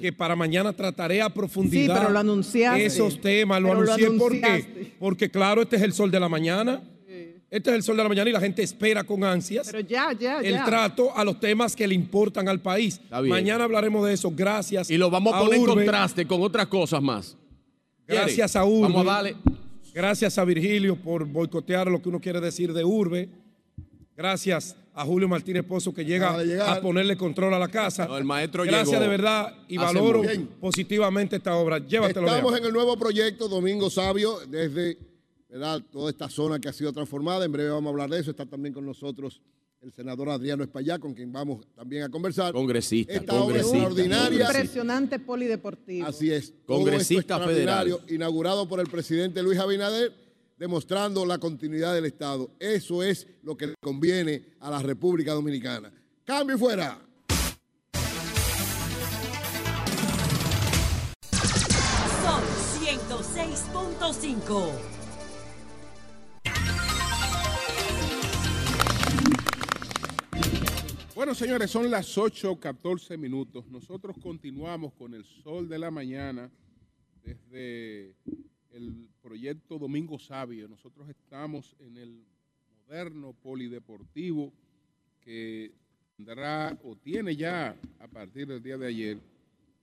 que 0.00 0.12
para 0.12 0.34
mañana 0.34 0.72
trataré 0.72 1.22
a 1.22 1.30
profundidad 1.30 1.94
Sí, 1.94 2.00
pero 2.00 2.10
lo 2.12 2.18
anunciaste. 2.18 2.84
esos 2.84 3.20
temas, 3.20 3.62
lo 3.62 3.68
Pero 3.68 3.82
lo 3.82 3.92
anuncié 3.92 4.18
¿por 4.18 4.32
qué? 4.32 4.44
anunciaste. 4.44 4.92
Porque 4.98 5.30
claro, 5.30 5.62
este 5.62 5.76
es 5.76 5.82
el 5.82 5.92
sol 5.92 6.10
de 6.10 6.18
la 6.18 6.28
mañana. 6.28 6.82
Este 7.56 7.70
es 7.70 7.76
el 7.76 7.82
sol 7.82 7.96
de 7.96 8.02
la 8.02 8.08
mañana 8.10 8.28
y 8.28 8.32
la 8.34 8.40
gente 8.40 8.62
espera 8.62 9.02
con 9.02 9.24
ansias 9.24 9.68
Pero 9.70 9.80
ya, 9.80 10.12
ya, 10.12 10.40
el 10.40 10.52
ya. 10.52 10.64
trato 10.66 11.16
a 11.16 11.24
los 11.24 11.40
temas 11.40 11.74
que 11.74 11.88
le 11.88 11.94
importan 11.94 12.50
al 12.50 12.60
país. 12.60 13.00
Mañana 13.10 13.64
hablaremos 13.64 14.06
de 14.06 14.12
eso. 14.12 14.30
Gracias. 14.30 14.90
Y 14.90 14.98
lo 14.98 15.08
vamos 15.08 15.32
a 15.32 15.38
poner 15.40 15.60
en 15.60 15.64
contraste 15.64 16.26
con 16.26 16.42
otras 16.42 16.66
cosas 16.66 17.00
más. 17.00 17.34
Gracias 18.06 18.56
a 18.56 18.64
Urbe. 18.66 18.92
Vamos 18.92 19.06
a 19.06 19.14
darle. 19.14 19.36
Gracias 19.94 20.36
a 20.36 20.44
Virgilio 20.44 20.96
por 20.96 21.24
boicotear 21.24 21.88
lo 21.88 22.02
que 22.02 22.10
uno 22.10 22.20
quiere 22.20 22.42
decir 22.42 22.74
de 22.74 22.84
Urbe. 22.84 23.30
Gracias 24.14 24.76
a 24.92 25.06
Julio 25.06 25.26
Martínez 25.26 25.64
Pozo 25.64 25.94
que 25.94 26.04
llega 26.04 26.36
a 26.70 26.80
ponerle 26.82 27.16
control 27.16 27.54
a 27.54 27.58
la 27.58 27.68
casa. 27.68 28.06
No, 28.06 28.18
el 28.18 28.24
maestro 28.24 28.64
Gracias 28.64 28.88
llegó 28.88 29.00
de 29.00 29.08
verdad 29.08 29.54
y 29.66 29.78
hace 29.78 29.86
valoro 29.86 30.22
positivamente 30.60 31.36
esta 31.36 31.56
obra. 31.56 31.78
Llévatelo. 31.78 32.26
Estamos 32.26 32.58
en 32.58 32.66
el 32.66 32.72
nuevo 32.74 32.98
proyecto 32.98 33.48
Domingo 33.48 33.88
Sabio, 33.88 34.40
desde 34.46 35.15
¿verdad? 35.58 35.82
toda 35.90 36.10
esta 36.10 36.28
zona 36.28 36.58
que 36.60 36.68
ha 36.68 36.72
sido 36.72 36.92
transformada. 36.92 37.44
En 37.44 37.52
breve 37.52 37.70
vamos 37.70 37.88
a 37.88 37.92
hablar 37.92 38.10
de 38.10 38.20
eso. 38.20 38.30
Está 38.30 38.46
también 38.46 38.74
con 38.74 38.84
nosotros 38.84 39.40
el 39.82 39.92
senador 39.92 40.28
Adriano 40.30 40.64
Espaillá, 40.64 40.98
con 40.98 41.14
quien 41.14 41.32
vamos 41.32 41.66
también 41.74 42.02
a 42.02 42.08
conversar. 42.08 42.52
Congresista, 42.52 43.12
Esta 43.12 43.34
obra 43.34 43.62
congresista. 43.62 43.76
extraordinaria. 43.76 44.46
Impresionante 44.46 45.18
polideportivo. 45.18 46.06
Así 46.06 46.30
es. 46.30 46.52
Congresista 46.66 47.38
federal. 47.40 47.98
Inaugurado 48.08 48.68
por 48.68 48.80
el 48.80 48.88
presidente 48.88 49.42
Luis 49.42 49.58
Abinader, 49.58 50.12
demostrando 50.58 51.24
la 51.24 51.38
continuidad 51.38 51.94
del 51.94 52.06
Estado. 52.06 52.50
Eso 52.58 53.02
es 53.02 53.26
lo 53.42 53.56
que 53.56 53.68
le 53.68 53.74
conviene 53.80 54.44
a 54.60 54.70
la 54.70 54.82
República 54.82 55.32
Dominicana. 55.32 55.92
Cambio 56.24 56.56
y 56.56 56.58
fuera. 56.58 56.98
Son 62.22 62.42
106.5. 62.80 64.95
Bueno, 71.16 71.34
señores, 71.34 71.70
son 71.70 71.90
las 71.90 72.14
8.14 72.18 73.16
minutos. 73.16 73.66
Nosotros 73.70 74.18
continuamos 74.22 74.92
con 74.92 75.14
el 75.14 75.24
sol 75.24 75.66
de 75.66 75.78
la 75.78 75.90
mañana 75.90 76.50
desde 77.24 78.14
el 78.70 79.08
proyecto 79.22 79.78
Domingo 79.78 80.18
Sabio. 80.18 80.68
Nosotros 80.68 81.08
estamos 81.08 81.74
en 81.78 81.96
el 81.96 82.22
moderno 82.82 83.32
polideportivo 83.32 84.52
que 85.22 85.72
tendrá 86.18 86.78
o 86.84 86.94
tiene 86.96 87.34
ya 87.34 87.74
a 87.98 88.08
partir 88.08 88.48
del 88.48 88.62
día 88.62 88.76
de 88.76 88.86
ayer 88.86 89.18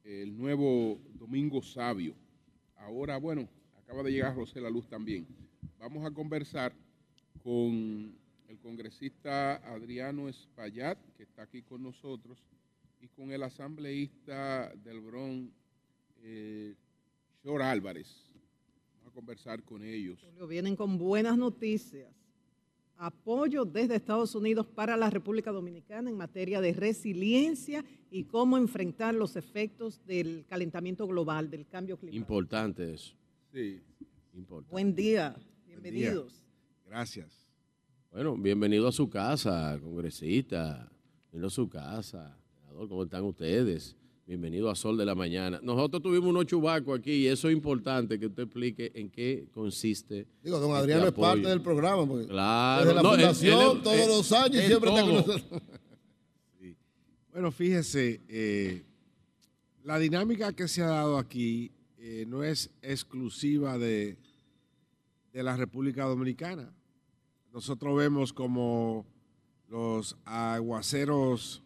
el 0.04 0.38
nuevo 0.38 1.00
Domingo 1.16 1.64
Sabio. 1.64 2.14
Ahora, 2.76 3.18
bueno, 3.18 3.50
acaba 3.76 4.04
de 4.04 4.12
llegar 4.12 4.36
José 4.36 4.62
La 4.62 4.70
Luz 4.70 4.88
también. 4.88 5.26
Vamos 5.80 6.06
a 6.06 6.12
conversar 6.12 6.74
con 7.44 8.23
el 8.54 8.60
congresista 8.60 9.56
Adriano 9.74 10.30
Espaillat, 10.30 11.00
que 11.18 11.24
está 11.24 11.44
aquí 11.44 11.64
con 11.64 11.82
nosotros, 11.82 12.38
y 13.02 13.08
con 13.08 13.32
el 13.32 13.42
asambleísta 13.42 14.72
del 14.76 15.02
Bron, 15.02 15.52
eh, 16.22 16.76
Shor 17.44 17.64
Álvarez. 17.64 18.08
Vamos 18.98 19.12
a 19.12 19.12
conversar 19.12 19.64
con 19.64 19.84
ellos. 19.84 20.20
Julio, 20.22 20.48
Vienen 20.48 20.76
con 20.76 20.98
buenas 20.98 21.36
noticias. 21.38 22.14
Apoyo 22.96 23.66
desde 23.66 23.96
Estados 23.96 24.36
Unidos 24.36 24.68
para 24.68 24.96
la 24.96 25.10
República 25.10 25.52
Dominicana 25.52 26.12
en 26.12 26.16
materia 26.16 26.62
de 26.62 26.74
resiliencia 26.74 27.84
y 28.12 28.26
cómo 28.26 28.56
enfrentar 28.58 29.16
los 29.16 29.36
efectos 29.36 30.06
del 30.06 30.46
calentamiento 30.48 31.08
global, 31.08 31.50
del 31.50 31.68
cambio 31.68 31.98
climático. 31.98 32.22
Importante 32.22 32.94
eso. 32.94 33.16
Sí. 33.52 33.82
Importante. 34.36 34.72
Buen 34.72 34.96
día, 34.96 35.36
bienvenidos. 35.66 36.46
Gracias. 36.86 37.43
Bueno, 38.14 38.38
bienvenido 38.38 38.88
a 38.88 38.92
su 38.92 39.10
casa, 39.10 39.78
congresista. 39.82 40.88
Bienvenido 41.32 41.48
a 41.48 41.52
su 41.52 41.68
casa. 41.68 42.38
Senador, 42.60 42.88
¿cómo 42.88 43.04
están 43.04 43.24
ustedes? 43.24 43.96
Bienvenido 44.28 44.70
a 44.70 44.76
Sol 44.76 44.98
de 44.98 45.06
la 45.06 45.16
Mañana. 45.16 45.60
Nosotros 45.64 46.02
tuvimos 46.02 46.30
unos 46.30 46.46
chubacos 46.46 47.00
aquí 47.00 47.12
y 47.12 47.28
eso 47.28 47.50
es 47.50 47.54
importante 47.56 48.20
que 48.20 48.28
usted 48.28 48.44
explique 48.44 48.92
en 48.96 49.10
qué 49.10 49.48
consiste. 49.52 50.28
Digo, 50.44 50.60
don 50.60 50.70
este 50.72 50.82
Adriano 50.84 51.04
es 51.06 51.10
apoyo. 51.10 51.28
parte 51.28 51.48
del 51.48 51.62
programa. 51.62 52.08
Porque 52.08 52.28
Claro. 52.28 52.82
Desde 52.86 52.96
la 52.96 53.02
no, 53.02 53.10
fundación, 53.10 53.60
él 53.72 53.78
es- 53.78 53.84
todos 53.84 53.98
él- 53.98 54.08
los 54.08 54.32
años, 54.32 54.56
él 54.58 54.68
siempre 54.68 54.90
está 54.92 55.02
con 55.02 55.14
nosotros. 55.16 55.44
Bueno, 57.32 57.52
fíjese, 57.52 58.22
eh, 58.30 58.84
la 59.84 59.98
dinámica 59.98 60.54
que 60.54 60.68
se 60.68 60.84
ha 60.84 60.88
dado 60.88 61.18
aquí 61.18 61.72
eh, 61.98 62.26
no 62.28 62.44
es 62.44 62.70
exclusiva 62.84 63.78
de, 63.80 64.18
de 65.34 65.44
la 65.44 65.58
República 65.58 66.06
Dominicana. 66.06 66.72
Nosotros 67.54 67.96
vemos 67.96 68.34
como 68.34 69.06
los 69.70 70.18
aguaceros 70.26 71.62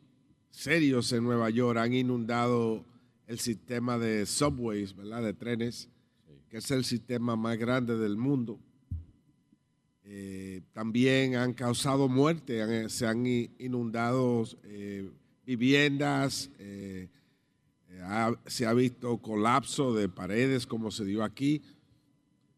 serios 0.52 1.12
en 1.14 1.24
Nueva 1.24 1.50
York 1.50 1.78
han 1.80 1.94
inundado 1.94 2.84
el 3.26 3.40
sistema 3.40 3.98
de 3.98 4.26
subways, 4.26 4.94
¿verdad? 4.96 5.24
De 5.24 5.34
trenes, 5.34 5.90
que 6.50 6.58
es 6.58 6.72
el 6.72 6.84
sistema 6.84 7.38
más 7.38 7.58
grande 7.58 7.98
del 7.98 8.18
mundo. 8.18 8.60
Eh, 10.04 10.62
también 10.74 11.36
han 11.36 11.54
causado 11.54 12.08
muerte, 12.10 12.62
han- 12.62 12.90
se 12.90 13.06
han 13.08 13.26
inundado 13.26 14.44
eh, 14.64 15.10
viviendas, 15.46 16.50
eh, 16.60 17.10
eh, 17.90 18.02
ha- 18.04 18.38
se 18.46 18.66
ha 18.66 18.74
visto 18.74 19.18
colapso 19.20 19.94
de 19.94 20.10
paredes 20.10 20.66
como 20.68 20.92
se 20.92 21.06
dio 21.06 21.24
aquí. 21.24 21.62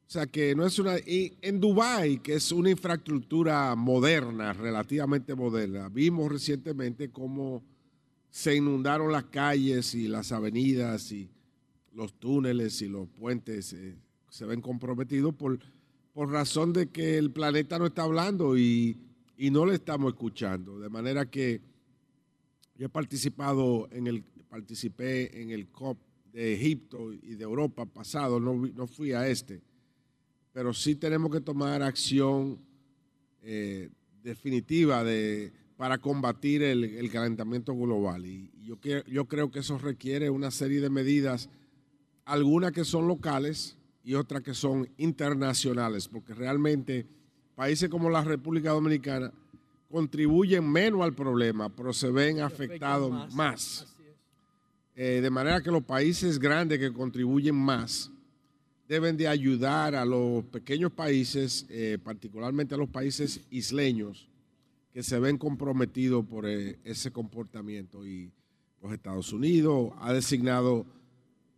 O 0.10 0.12
sea 0.12 0.26
que 0.26 0.56
no 0.56 0.66
es 0.66 0.80
una... 0.80 0.98
y 0.98 1.38
en 1.40 1.60
Dubái, 1.60 2.18
que 2.18 2.34
es 2.34 2.52
una 2.52 2.72
infraestructura 2.72 3.76
moderna, 3.76 4.54
relativamente 4.54 5.36
moderna, 5.36 5.88
vimos 5.88 6.32
recientemente 6.32 7.12
cómo 7.12 7.64
se 8.32 8.56
inundaron 8.56 9.12
las 9.12 9.26
calles 9.26 9.94
y 9.94 10.08
las 10.08 10.32
avenidas 10.32 11.12
y 11.12 11.30
los 11.94 12.16
túneles 12.16 12.82
y 12.82 12.88
los 12.88 13.08
puentes 13.08 13.72
eh, 13.74 14.00
se 14.32 14.46
ven 14.46 14.62
comprometidos 14.62 15.36
por, 15.36 15.60
por 16.12 16.32
razón 16.32 16.74
de 16.74 16.90
que 16.90 17.20
el 17.20 17.30
planeta 17.30 17.78
no 17.78 17.86
está 17.86 18.02
hablando 18.02 18.58
y, 18.58 18.98
y 19.38 19.52
no 19.52 19.64
le 19.64 19.76
estamos 19.76 20.14
escuchando. 20.14 20.80
De 20.80 20.90
manera 20.90 21.30
que 21.30 21.62
yo 22.80 22.88
he 22.88 22.90
participado 22.90 23.88
en 23.92 24.08
el, 24.08 24.24
participé 24.50 25.40
en 25.40 25.52
el 25.52 25.68
COP 25.68 26.00
de 26.34 26.56
Egipto 26.56 27.14
y 27.14 27.36
de 27.36 27.44
Europa 27.44 27.86
pasado, 27.86 28.40
no, 28.40 28.56
no 28.56 28.88
fui 28.88 29.12
a 29.12 29.28
este, 29.28 29.62
pero 30.60 30.74
sí 30.74 30.94
tenemos 30.96 31.32
que 31.32 31.40
tomar 31.40 31.82
acción 31.82 32.60
eh, 33.42 33.90
definitiva 34.22 35.06
de, 35.06 35.54
para 35.78 36.00
combatir 36.00 36.62
el, 36.64 36.84
el 36.84 37.10
calentamiento 37.10 37.74
global. 37.74 38.26
Y 38.26 38.52
yo, 38.66 38.78
que- 38.78 39.06
yo 39.08 39.24
creo 39.24 39.50
que 39.52 39.60
eso 39.60 39.78
requiere 39.78 40.30
una 40.30 40.52
serie 40.52 40.82
de 40.82 40.90
medidas, 40.90 41.48
algunas 42.26 42.74
que 42.74 42.84
son 42.84 43.08
locales 43.08 43.78
y 44.04 44.16
otras 44.16 44.44
que 44.44 44.54
son 44.54 44.90
internacionales, 44.98 46.10
porque 46.10 46.34
realmente 46.34 47.08
países 47.56 47.88
como 47.88 48.10
la 48.10 48.26
República 48.26 48.72
Dominicana 48.72 49.32
contribuyen 49.90 50.70
menos 50.70 51.04
al 51.04 51.14
problema, 51.16 51.70
pero 51.74 51.94
se 51.94 52.12
ven 52.12 52.42
afectados 52.42 53.12
más. 53.34 53.88
Eh, 54.98 55.22
de 55.22 55.30
manera 55.30 55.62
que 55.62 55.72
los 55.72 55.84
países 55.86 56.38
grandes 56.38 56.80
que 56.80 56.92
contribuyen 56.92 57.56
más 57.56 58.12
deben 58.90 59.16
de 59.16 59.28
ayudar 59.28 59.94
a 59.94 60.04
los 60.04 60.44
pequeños 60.46 60.92
países, 60.92 61.68
eh, 61.70 62.00
particularmente 62.04 62.74
a 62.74 62.78
los 62.78 62.90
países 62.90 63.40
isleños, 63.52 64.28
que 64.92 65.04
se 65.04 65.20
ven 65.20 65.38
comprometidos 65.38 66.26
por 66.26 66.48
eh, 66.48 66.80
ese 66.84 67.12
comportamiento. 67.12 68.04
Y 68.04 68.32
los 68.82 68.92
Estados 68.92 69.32
Unidos 69.32 69.94
ha 70.00 70.12
designado 70.12 70.88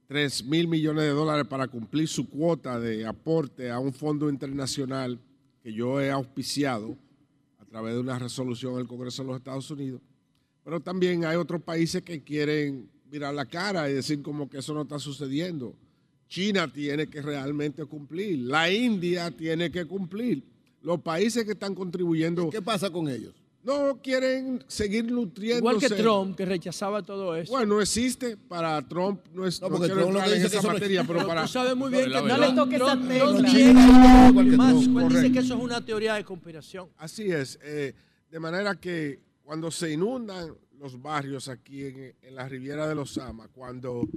3 0.07 0.43
mil 0.43 0.67
millones 0.67 1.05
de 1.05 1.11
dólares 1.11 1.47
para 1.47 1.69
cumplir 1.69 2.09
su 2.09 2.29
cuota 2.29 2.77
de 2.81 3.05
aporte 3.05 3.71
a 3.71 3.79
un 3.79 3.93
fondo 3.93 4.29
internacional 4.29 5.17
que 5.63 5.71
yo 5.71 6.01
he 6.01 6.11
auspiciado 6.11 6.97
a 7.59 7.65
través 7.65 7.93
de 7.93 8.01
una 8.01 8.19
resolución 8.19 8.75
del 8.75 8.87
Congreso 8.87 9.23
de 9.23 9.29
los 9.29 9.37
Estados 9.37 9.71
Unidos. 9.71 10.01
Pero 10.65 10.81
también 10.81 11.23
hay 11.23 11.37
otros 11.37 11.61
países 11.61 12.01
que 12.01 12.21
quieren 12.21 12.89
mirar 13.09 13.33
la 13.33 13.45
cara 13.45 13.89
y 13.89 13.93
decir 13.93 14.21
como 14.21 14.49
que 14.49 14.57
eso 14.57 14.73
no 14.73 14.81
está 14.81 14.99
sucediendo. 14.99 15.73
China 16.31 16.71
tiene 16.71 17.07
que 17.07 17.21
realmente 17.21 17.83
cumplir, 17.83 18.39
la 18.39 18.71
India 18.71 19.29
tiene 19.31 19.69
que 19.69 19.83
cumplir. 19.85 20.41
Los 20.81 21.01
países 21.01 21.43
que 21.43 21.51
están 21.51 21.75
contribuyendo 21.75 22.49
¿Qué 22.49 22.61
pasa 22.61 22.89
con 22.89 23.09
ellos? 23.09 23.33
No 23.63 23.99
quieren 24.01 24.63
seguir 24.65 25.11
nutriéndose. 25.11 25.59
Igual 25.59 25.77
que 25.79 25.89
Trump, 26.01 26.35
que 26.37 26.45
rechazaba 26.45 27.03
todo 27.03 27.35
eso. 27.35 27.51
Bueno, 27.51 27.75
no 27.75 27.81
existe. 27.81 28.37
Para 28.37 28.81
Trump 28.87 29.19
no 29.33 29.45
es. 29.45 29.59
No, 29.61 29.67
No, 29.67 29.75
porque 29.75 29.87
quiero 29.91 30.01
Trump 30.03 30.13
lo 30.17 30.23
que 30.23 30.29
en 30.37 30.41
dice 30.43 30.57
esa 30.57 30.67
no 30.67 30.73
materia, 30.73 31.03
pero 31.03 31.27
para. 31.27 31.41
tú 31.43 31.47
sabes 31.49 31.75
muy 31.75 31.91
bien 31.91 32.05
que 32.05 32.09
No 32.09 32.21
le 32.25 32.33
Trump- 32.45 32.55
toques 32.55 32.75
esa 32.81 32.85
Trump 32.93 33.03
no 33.03 33.33
más. 33.33 34.83
Trump, 34.83 34.99
Él 35.01 35.09
dice 35.09 35.31
que 35.33 35.39
eso 35.39 35.53
es 35.57 35.61
una 35.61 35.85
teoría 35.85 36.13
de 36.15 36.23
conspiración. 36.23 36.87
Así 36.97 37.29
es. 37.29 37.59
eh, 37.61 37.93
de 38.31 38.39
manera 38.39 38.73
que 38.75 39.19
cuando 39.43 39.69
se 39.69 39.91
inundan 39.91 40.55
los 40.79 40.99
barrios 41.01 41.49
aquí 41.49 41.83
en, 41.83 42.15
en 42.21 42.35
la 42.35 42.47
Riviera 42.47 42.87
de 42.87 42.95
los 42.95 43.11
Sama, 43.11 43.47
cuando 43.49 44.07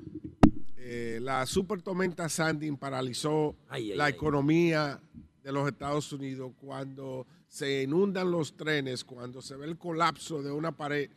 eh, 0.86 1.19
la 1.23 1.47
super 1.47 1.81
tormenta 1.81 2.28
Sandy 2.28 2.70
paralizó 2.73 3.56
Ay, 3.69 3.93
ay, 3.93 3.97
la 3.97 4.05
ay. 4.06 4.12
economía 4.12 5.01
de 5.43 5.52
los 5.52 5.66
Estados 5.69 6.12
Unidos, 6.12 6.52
cuando 6.61 7.27
se 7.48 7.82
inundan 7.85 8.31
los 8.31 8.56
trenes, 8.56 9.02
cuando 9.05 9.40
se 9.40 9.56
ve 9.56 9.66
el 9.66 9.78
colapso 9.78 10.43
de 10.43 10.51
una 10.52 10.73
pared 10.77 11.11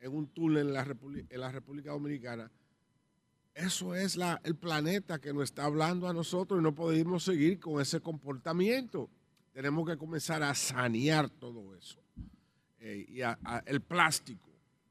en 0.00 0.14
un 0.14 0.26
túnel 0.28 0.68
en 0.68 0.72
la, 0.74 0.84
República, 0.84 1.26
en 1.34 1.40
la 1.40 1.50
República 1.52 1.90
Dominicana, 1.92 2.50
eso 3.54 3.94
es 3.94 4.16
la, 4.16 4.40
el 4.44 4.54
planeta 4.54 5.18
que 5.20 5.32
nos 5.32 5.44
está 5.44 5.64
hablando 5.64 6.06
a 6.06 6.12
nosotros 6.12 6.60
y 6.60 6.62
no 6.62 6.74
podemos 6.74 7.24
seguir 7.24 7.58
con 7.58 7.80
ese 7.80 8.00
comportamiento. 8.00 9.08
Tenemos 9.52 9.88
que 9.88 9.96
comenzar 9.96 10.42
a 10.44 10.54
sanear 10.54 11.28
todo 11.28 11.74
eso. 11.74 11.98
Eh, 12.78 13.04
y 13.08 13.22
a- 13.22 13.36
a- 13.42 13.62
el 13.66 13.80
plástico. 13.80 14.48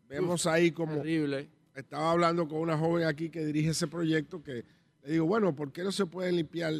Vemos 0.09 0.45
ahí 0.45 0.71
como 0.71 0.95
Terrible. 0.95 1.49
Estaba 1.77 2.11
hablando 2.11 2.47
con 2.47 2.59
una 2.59 2.77
joven 2.77 3.05
aquí 3.07 3.29
que 3.29 3.45
dirige 3.45 3.69
ese 3.69 3.87
proyecto 3.87 4.41
que 4.43 4.65
le 5.03 5.11
digo, 5.13 5.25
bueno, 5.25 5.55
¿por 5.55 5.71
qué 5.71 5.83
no 5.83 5.91
se 5.91 6.05
pueden 6.05 6.35
limpiar 6.35 6.73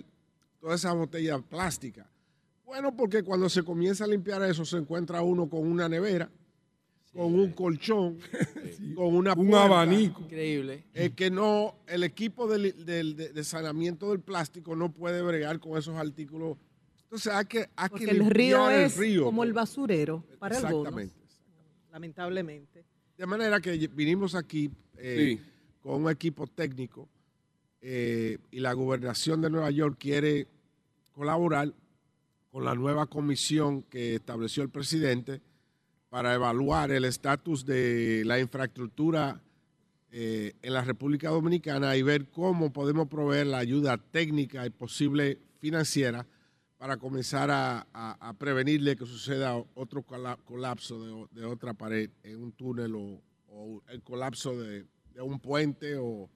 todas 0.59 0.81
esas 0.81 0.95
botellas 0.95 1.41
plásticas? 1.43 2.07
Bueno, 2.65 2.95
porque 2.95 3.23
cuando 3.23 3.47
se 3.47 3.63
comienza 3.63 4.03
a 4.03 4.07
limpiar 4.07 4.41
eso 4.43 4.65
se 4.65 4.77
encuentra 4.77 5.21
uno 5.21 5.47
con 5.49 5.65
una 5.65 5.87
nevera, 5.87 6.29
con 7.13 7.33
un 7.33 7.51
colchón, 7.51 8.17
con 8.95 9.15
una 9.15 9.33
Un 9.33 9.53
abanico. 9.53 10.21
Increíble. 10.23 10.83
eh, 10.93 11.11
que 11.15 11.29
no, 11.31 11.75
el 11.87 12.03
equipo 12.03 12.47
de, 12.47 12.73
de- 12.73 13.13
de 13.33 13.43
saneamiento 13.43 14.09
del 14.11 14.19
plástico 14.19 14.75
no 14.75 14.91
puede 14.91 15.21
bregar 15.21 15.59
con 15.59 15.77
esos 15.77 15.95
artículos. 15.95 16.57
Entonces 17.03 17.31
hay 17.31 17.45
que, 17.45 17.69
hay 17.77 17.89
Porque 17.89 18.05
que 18.05 18.11
el 18.11 18.17
limpiar 18.17 18.35
río 18.37 18.69
el 18.69 18.81
es 18.83 18.97
río, 18.97 19.23
como 19.23 19.43
el 19.43 19.51
pues. 19.51 19.55
basurero 19.55 20.25
para 20.39 20.57
algunos, 20.57 20.79
Exactamente. 20.87 21.15
lamentablemente. 21.91 22.83
De 23.17 23.25
manera 23.25 23.59
que 23.59 23.87
vinimos 23.87 24.35
aquí 24.35 24.69
eh, 24.97 25.37
Sí. 25.37 25.51
con 25.81 26.03
un 26.03 26.11
equipo 26.11 26.47
técnico 26.47 27.07
eh, 27.81 28.37
y 28.51 28.59
la 28.59 28.73
gobernación 28.73 29.41
de 29.41 29.49
Nueva 29.49 29.69
York 29.71 29.97
quiere 29.99 30.47
colaborar 31.13 31.73
con 32.51 32.65
la 32.65 32.75
nueva 32.75 33.05
comisión 33.07 33.83
que 33.83 34.15
estableció 34.15 34.63
el 34.63 34.69
presidente 34.69 35.41
para 36.09 36.33
evaluar 36.33 36.91
el 36.91 37.05
estatus 37.05 37.65
de 37.65 38.23
la 38.25 38.39
infraestructura 38.39 39.41
eh, 40.11 40.53
en 40.61 40.73
la 40.73 40.81
República 40.83 41.29
Dominicana 41.29 41.95
y 41.97 42.01
ver 42.01 42.29
cómo 42.29 42.71
podemos 42.71 43.07
proveer 43.07 43.47
la 43.47 43.57
ayuda 43.59 43.97
técnica 43.97 44.65
y 44.65 44.69
posible 44.69 45.37
financiera 45.59 46.25
para 46.77 46.97
comenzar 46.97 47.51
a, 47.51 47.87
a- 47.93 48.29
a 48.29 48.33
prevenirle 48.33 48.95
que 48.95 49.05
suceda 49.05 49.57
otro 49.75 50.01
cola- 50.03 50.37
colapso 50.45 51.27
de 51.31 51.45
otra 51.45 51.73
pared 51.73 52.09
en 52.23 52.41
un 52.41 52.51
túnel 52.53 52.95
o, 52.95 53.21
o 53.49 53.81
el 53.89 54.01
colapso 54.03 54.59
de, 54.59 54.85
de 55.13 55.21
un 55.21 55.39
puente 55.39 55.95
o 55.97 56.29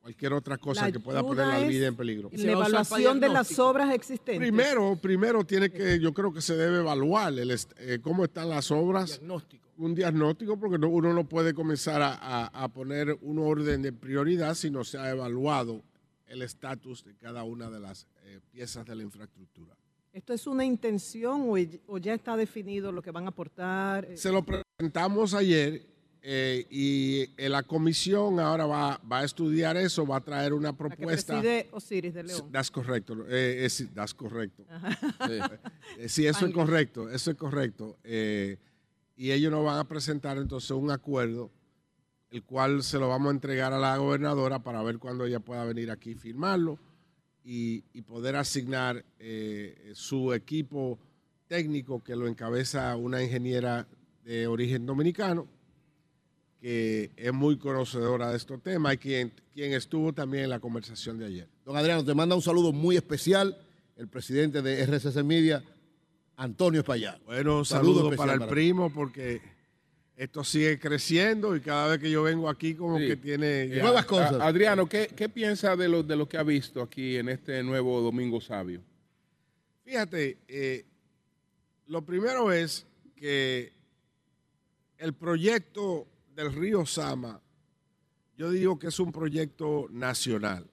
cualquier 0.00 0.32
otra 0.32 0.56
cosa 0.58 0.86
La 0.86 0.92
que 0.92 1.00
pueda 1.00 1.22
poner 1.22 1.46
la 1.46 1.58
vida 1.60 1.86
en 1.86 1.96
peligro. 1.96 2.30
La 2.32 2.52
evaluación 2.52 3.20
de 3.20 3.28
las 3.28 3.48
diagnóstico. 3.48 3.68
obras 3.68 3.94
existentes. 3.94 4.38
Primero, 4.38 4.96
primero 4.96 5.44
tiene 5.44 5.70
que, 5.70 5.98
yo 6.00 6.14
creo 6.14 6.32
que 6.32 6.40
se 6.40 6.56
debe 6.56 6.78
evaluar 6.78 7.32
el 7.38 7.50
eh, 7.50 7.98
cómo 8.00 8.24
están 8.24 8.48
las 8.48 8.70
obras, 8.70 9.06
Diagnóstico. 9.18 9.68
un 9.76 9.94
diagnóstico, 9.94 10.58
porque 10.58 10.78
no- 10.78 10.88
uno 10.88 11.12
no 11.12 11.28
puede 11.28 11.52
comenzar 11.52 12.00
a, 12.00 12.14
a- 12.14 12.46
a 12.46 12.68
poner 12.68 13.18
un 13.20 13.38
orden 13.38 13.82
de 13.82 13.92
prioridad 13.92 14.54
si 14.54 14.70
no 14.70 14.84
se 14.84 14.96
ha 14.98 15.10
evaluado 15.10 15.82
el 16.26 16.42
estatus 16.42 17.04
de 17.04 17.14
cada 17.16 17.42
una 17.44 17.68
de 17.70 17.80
las 17.80 18.06
eh, 18.24 18.40
piezas 18.50 18.86
de 18.86 18.94
la 18.94 19.02
infraestructura. 19.02 19.76
¿Esto 20.12 20.32
es 20.32 20.46
una 20.46 20.64
intención 20.64 21.42
o, 21.50 21.54
o 21.86 21.98
ya 21.98 22.14
está 22.14 22.36
definido 22.36 22.92
lo 22.92 23.02
que 23.02 23.10
van 23.10 23.26
a 23.26 23.28
aportar? 23.28 24.04
Eh, 24.06 24.16
Se 24.16 24.30
lo 24.32 24.42
presentamos 24.44 25.34
ayer 25.34 25.86
eh, 26.22 26.66
y 26.70 27.30
eh, 27.36 27.48
la 27.48 27.62
comisión 27.62 28.40
ahora 28.40 28.66
va, 28.66 29.00
va 29.10 29.20
a 29.20 29.24
estudiar 29.24 29.76
eso, 29.76 30.06
va 30.06 30.16
a 30.16 30.20
traer 30.20 30.52
una 30.52 30.68
la 30.68 30.72
que 30.72 30.78
propuesta. 30.78 31.40
preside 31.40 31.68
Osiris 31.72 32.14
de 32.14 32.22
León. 32.24 32.52
Das 32.52 32.70
correcto, 32.70 33.14
eh, 33.28 33.64
eh, 33.64 33.70
sí, 33.70 33.88
das 33.94 34.14
correcto. 34.14 34.64
Sí. 35.26 35.38
Eh, 35.98 36.08
sí, 36.08 36.26
eso 36.26 36.46
es 36.46 36.52
correcto, 36.52 37.08
eso 37.08 37.30
es 37.30 37.36
correcto. 37.36 37.98
Y 38.04 39.32
ellos 39.32 39.50
nos 39.50 39.64
van 39.64 39.78
a 39.78 39.88
presentar 39.88 40.38
entonces 40.38 40.70
un 40.70 40.90
acuerdo, 40.90 41.50
el 42.30 42.44
cual 42.44 42.82
se 42.82 42.98
lo 42.98 43.08
vamos 43.08 43.28
a 43.28 43.34
entregar 43.34 43.72
a 43.72 43.78
la 43.78 43.96
gobernadora 43.96 44.62
para 44.62 44.82
ver 44.82 44.98
cuándo 44.98 45.24
ella 45.24 45.40
pueda 45.40 45.64
venir 45.64 45.90
aquí 45.90 46.10
y 46.10 46.14
firmarlo 46.14 46.78
y, 47.42 47.84
y 47.92 48.02
poder 48.02 48.36
asignar 48.36 49.04
eh, 49.18 49.92
su 49.94 50.34
equipo 50.34 50.98
técnico 51.46 52.04
que 52.04 52.14
lo 52.14 52.28
encabeza 52.28 52.94
una 52.96 53.22
ingeniera 53.22 53.88
de 54.24 54.46
origen 54.46 54.84
dominicano 54.84 55.48
que 56.60 57.10
es 57.16 57.32
muy 57.32 57.56
conocedora 57.58 58.30
de 58.30 58.36
estos 58.36 58.60
temas 58.62 58.94
y 58.94 58.98
quien, 58.98 59.32
quien 59.54 59.72
estuvo 59.72 60.12
también 60.12 60.44
en 60.44 60.50
la 60.50 60.60
conversación 60.60 61.18
de 61.18 61.26
ayer. 61.26 61.48
Don 61.64 61.76
Adriano, 61.76 62.04
te 62.04 62.14
manda 62.14 62.34
un 62.34 62.42
saludo 62.42 62.72
muy 62.72 62.96
especial 62.96 63.56
el 63.96 64.08
presidente 64.08 64.60
de 64.62 64.80
RCC 64.84 65.22
Media, 65.24 65.62
Antonio 66.36 66.80
Espaillat. 66.80 67.22
Bueno, 67.24 67.58
un 67.58 67.64
Saludo 67.64 68.10
para 68.16 68.32
el 68.34 68.38
para- 68.40 68.50
primo 68.50 68.92
porque 68.92 69.40
esto 70.16 70.42
sigue 70.42 70.78
creciendo 70.80 71.54
y 71.54 71.60
cada 71.60 71.88
vez 71.88 72.00
que 72.00 72.10
yo 72.10 72.24
vengo 72.24 72.48
aquí 72.48 72.74
como 72.74 72.98
Sí. 72.98 73.06
que 73.06 73.16
tiene 73.16 73.68
ya- 73.68 73.82
Nuevas 73.82 74.04
cosas. 74.06 74.32
A- 74.34 74.46
Adriano, 74.46 74.88
¿qué, 74.88 75.08
qué 75.16 75.28
piensa 75.28 75.76
de 75.76 75.88
lo, 75.88 76.02
de 76.02 76.16
lo 76.16 76.28
que 76.28 76.38
ha 76.38 76.42
visto 76.42 76.82
aquí 76.82 77.16
en 77.16 77.28
este 77.28 77.62
nuevo 77.62 78.00
Domingo 78.00 78.40
Sabio? 78.40 78.80
Fíjate, 79.84 80.38
eh, 80.48 80.84
lo 81.86 82.04
primero 82.04 82.52
es 82.52 82.84
que 83.16 83.72
el 84.98 85.12
proyecto 85.14 86.06
del 86.38 86.52
río 86.52 86.86
Sama, 86.86 87.40
yo 88.36 88.50
digo 88.50 88.78
que 88.78 88.86
es 88.86 89.00
un 89.00 89.10
proyecto 89.10 89.88
nacional. 89.90 90.64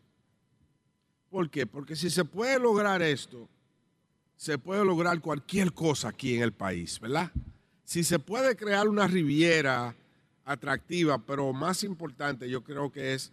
¿Por 1.30 1.50
qué? 1.50 1.66
Porque 1.66 1.96
si 1.96 2.12
se 2.12 2.24
puede 2.24 2.60
lograr 2.60 3.02
esto, 3.02 3.50
se 4.36 4.60
puede 4.60 4.86
lograr 4.86 5.20
cualquier 5.22 5.74
cosa 5.74 6.10
aquí 6.10 6.36
en 6.36 6.44
el 6.44 6.52
país, 6.52 7.00
¿verdad? 7.00 7.32
Si 7.84 8.04
se 8.04 8.20
puede 8.20 8.56
crear 8.56 8.88
una 8.88 9.08
riviera 9.08 9.96
atractiva, 10.44 11.18
pero 11.18 11.52
más 11.52 11.84
importante 11.84 12.48
yo 12.48 12.64
creo 12.64 12.92
que 12.92 13.16
es 13.16 13.32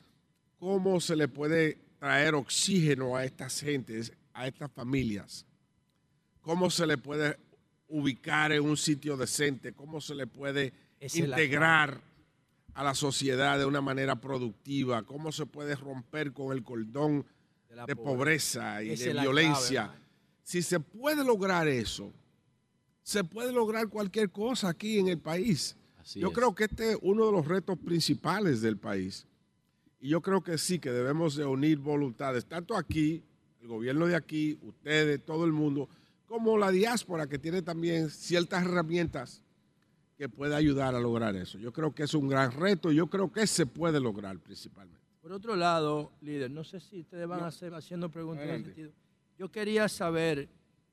cómo 0.58 1.00
se 1.00 1.16
le 1.16 1.28
puede 1.28 1.78
traer 1.98 2.34
oxígeno 2.34 3.14
a 3.14 3.24
estas 3.24 3.60
gentes, 3.60 4.10
a 4.32 4.46
estas 4.46 4.72
familias 4.72 5.44
cómo 6.42 6.70
se 6.70 6.86
le 6.86 6.98
puede 6.98 7.38
ubicar 7.88 8.52
en 8.52 8.64
un 8.64 8.76
sitio 8.76 9.16
decente, 9.16 9.72
cómo 9.72 10.00
se 10.00 10.14
le 10.14 10.26
puede 10.26 10.72
es 11.00 11.14
integrar 11.14 12.00
a 12.74 12.84
la 12.84 12.94
sociedad 12.94 13.58
de 13.58 13.66
una 13.66 13.80
manera 13.80 14.20
productiva, 14.20 15.02
cómo 15.02 15.32
se 15.32 15.46
puede 15.46 15.74
romper 15.76 16.32
con 16.32 16.52
el 16.56 16.62
cordón 16.62 17.26
De 17.68 17.76
la 17.76 17.86
de 17.86 17.96
pobreza. 17.96 18.76
pobreza 18.76 18.82
y 18.82 18.96
de 18.96 19.20
violencia. 19.20 19.84
clave, 19.86 20.02
si 20.42 20.62
se 20.62 20.80
puede 20.80 21.24
lograr 21.24 21.68
eso, 21.68 22.12
se 23.02 23.24
puede 23.24 23.52
lograr 23.52 23.88
cualquier 23.88 24.30
cosa 24.30 24.68
aquí 24.68 24.98
en 24.98 25.08
el 25.08 25.18
país. 25.18 25.76
Así 25.98 26.20
yo 26.20 26.28
es. 26.28 26.34
creo 26.34 26.54
que 26.54 26.64
este 26.64 26.92
es 26.92 26.98
uno 27.02 27.26
de 27.26 27.32
los 27.32 27.46
retos 27.46 27.78
principales 27.78 28.60
del 28.60 28.76
país. 28.76 29.26
Y 30.00 30.08
yo 30.08 30.20
creo 30.20 30.42
que 30.42 30.58
sí, 30.58 30.78
que 30.78 30.90
debemos 30.90 31.36
de 31.36 31.44
unir 31.44 31.78
voluntades, 31.78 32.44
tanto 32.46 32.76
aquí, 32.76 33.22
el 33.60 33.68
gobierno 33.68 34.06
de 34.06 34.16
aquí, 34.16 34.58
ustedes, 34.62 35.24
todo 35.24 35.44
el 35.44 35.52
mundo, 35.52 35.88
como 36.26 36.58
la 36.58 36.72
diáspora, 36.72 37.28
que 37.28 37.38
tiene 37.38 37.62
también 37.62 38.10
ciertas 38.10 38.64
herramientas 38.64 39.41
que 40.22 40.28
puede 40.28 40.54
ayudar 40.54 40.94
a 40.94 41.00
lograr 41.00 41.34
eso. 41.34 41.58
Yo 41.58 41.72
creo 41.72 41.92
que 41.92 42.04
es 42.04 42.14
un 42.14 42.28
gran 42.28 42.52
reto 42.52 42.92
y 42.92 42.94
yo 42.94 43.08
creo 43.08 43.32
que 43.32 43.44
se 43.44 43.66
puede 43.66 43.98
lograr 43.98 44.38
principalmente. 44.38 45.00
Por 45.20 45.32
otro 45.32 45.56
lado, 45.56 46.12
líder, 46.20 46.48
no 46.48 46.62
sé 46.62 46.78
si 46.78 47.00
ustedes 47.00 47.26
van 47.26 47.40
a 47.40 47.48
hacer 47.48 47.74
haciendo 47.74 48.08
preguntas 48.08 48.46
en 48.46 48.64
sentido. 48.66 48.92
Yo 49.36 49.50
quería 49.50 49.88
saber 49.88 50.48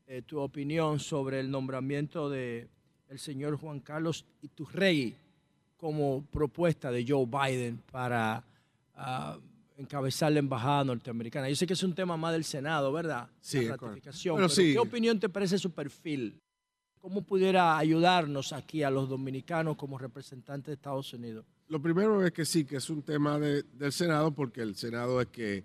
eh, 0.07 0.23
tu 0.23 0.39
opinión 0.39 0.99
sobre 0.99 1.41
el 1.41 1.51
nombramiento 1.51 2.27
de 2.27 2.69
el 3.07 3.19
señor 3.19 3.57
Juan 3.57 3.81
Carlos 3.81 4.25
Iturrey 4.41 5.15
como 5.77 6.25
propuesta 6.31 6.89
de 6.89 7.05
Joe 7.07 7.27
Biden 7.27 7.83
para 7.91 8.43
ah, 8.95 9.37
encabezar 9.77 10.31
la 10.31 10.39
embajada 10.39 10.85
norteamericana. 10.85 11.47
Yo 11.49 11.55
sé 11.55 11.67
que 11.67 11.73
es 11.73 11.83
un 11.83 11.93
tema 11.93 12.17
más 12.17 12.33
del 12.33 12.45
Senado, 12.45 12.91
¿verdad? 12.91 13.29
Sí, 13.41 13.67
la 13.67 13.77
ratificación. 13.77 14.37
Pero 14.37 14.49
sí. 14.49 14.73
¿Qué 14.73 14.79
opinión 14.79 15.19
te 15.19 15.29
parece 15.29 15.59
su 15.59 15.69
perfil? 15.69 16.41
¿Cómo 16.99 17.21
pudiera 17.21 17.77
ayudarnos 17.77 18.51
aquí 18.51 18.83
a 18.83 18.89
los 18.89 19.07
dominicanos 19.07 19.77
como 19.77 19.97
representantes 19.97 20.67
de 20.67 20.73
Estados 20.73 21.13
Unidos? 21.13 21.45
Lo 21.69 21.81
primero 21.81 22.25
es 22.25 22.31
que 22.31 22.45
sí, 22.45 22.65
que 22.65 22.77
es 22.77 22.89
un 22.89 23.03
tema 23.03 23.39
de- 23.39 23.63
del 23.63 23.91
Senado, 23.91 24.31
porque 24.31 24.61
el 24.61 24.75
Senado 24.75 25.21
es 25.21 25.27
que 25.27 25.63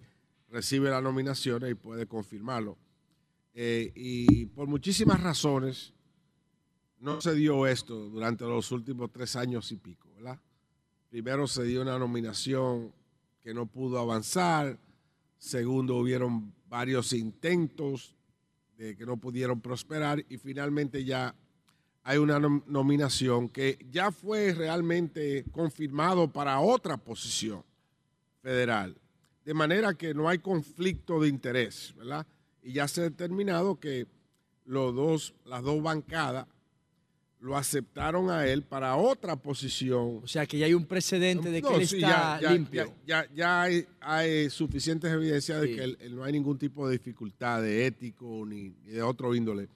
recibe 0.50 0.90
las 0.90 1.02
nominaciones 1.02 1.70
y 1.72 1.74
puede 1.74 2.06
confirmarlo. 2.06 2.76
Eh, 3.54 3.92
y 3.96 4.46
por 4.46 4.68
muchísimas 4.68 5.20
razones, 5.22 5.92
no 7.00 7.20
se 7.20 7.34
dio 7.34 7.66
esto 7.66 8.08
durante 8.08 8.44
los 8.44 8.70
últimos 8.70 9.10
tres 9.10 9.34
años 9.36 9.70
y 9.72 9.76
pico, 9.76 10.08
¿verdad? 10.14 10.38
Primero 11.10 11.46
se 11.46 11.64
dio 11.64 11.82
una 11.82 11.98
nominación 11.98 12.92
que 13.42 13.52
no 13.54 13.66
pudo 13.66 13.98
avanzar, 13.98 14.78
segundo 15.38 15.96
hubieron 15.96 16.54
varios 16.68 17.12
intentos 17.12 18.13
de 18.84 18.96
que 18.96 19.06
no 19.06 19.16
pudieron 19.16 19.60
prosperar 19.60 20.24
y 20.28 20.36
finalmente 20.38 21.04
ya 21.04 21.34
hay 22.02 22.18
una 22.18 22.38
nom- 22.38 22.62
nominación 22.66 23.48
que 23.48 23.78
ya 23.90 24.12
fue 24.12 24.52
realmente 24.52 25.44
confirmado 25.52 26.30
para 26.30 26.60
otra 26.60 26.96
posición 26.98 27.64
federal. 28.42 28.96
De 29.44 29.54
manera 29.54 29.94
que 29.94 30.12
no 30.12 30.28
hay 30.28 30.38
conflicto 30.38 31.20
de 31.20 31.28
interés, 31.28 31.94
¿verdad? 31.96 32.26
Y 32.62 32.72
ya 32.72 32.88
se 32.88 33.00
ha 33.00 33.04
determinado 33.04 33.80
que 33.80 34.06
los 34.66 34.94
dos, 34.94 35.34
las 35.44 35.62
dos 35.62 35.82
bancadas 35.82 36.46
lo 37.44 37.58
aceptaron 37.58 38.30
a 38.30 38.46
él 38.46 38.62
para 38.62 38.96
otra 38.96 39.36
posición. 39.36 40.20
O 40.22 40.26
sea 40.26 40.46
que 40.46 40.56
ya 40.56 40.64
hay 40.64 40.72
un 40.72 40.86
precedente 40.86 41.50
de 41.50 41.60
que 41.60 41.68
No, 41.68 41.76
él 41.76 41.86
sí, 41.86 41.96
está 41.96 42.38
ya, 42.40 42.40
ya- 42.40 42.52
limpio. 42.52 42.94
Ya, 43.06 43.24
ya- 43.26 43.34
ya 43.34 43.62
hay, 43.62 43.86
hay 44.00 44.48
suficientes 44.48 45.12
evidencias 45.12 45.60
de 45.60 45.76
que 45.76 45.84
él- 45.84 45.98
él 46.00 46.16
no 46.16 46.24
hay 46.24 46.32
ningún 46.32 46.56
tipo 46.56 46.88
de 46.88 46.92
dificultad 46.96 47.60
de 47.60 47.84
ético 47.86 48.46
ni, 48.46 48.70
ni 48.84 48.92
de 48.92 49.02
otro 49.02 49.34
índole. 49.34 49.68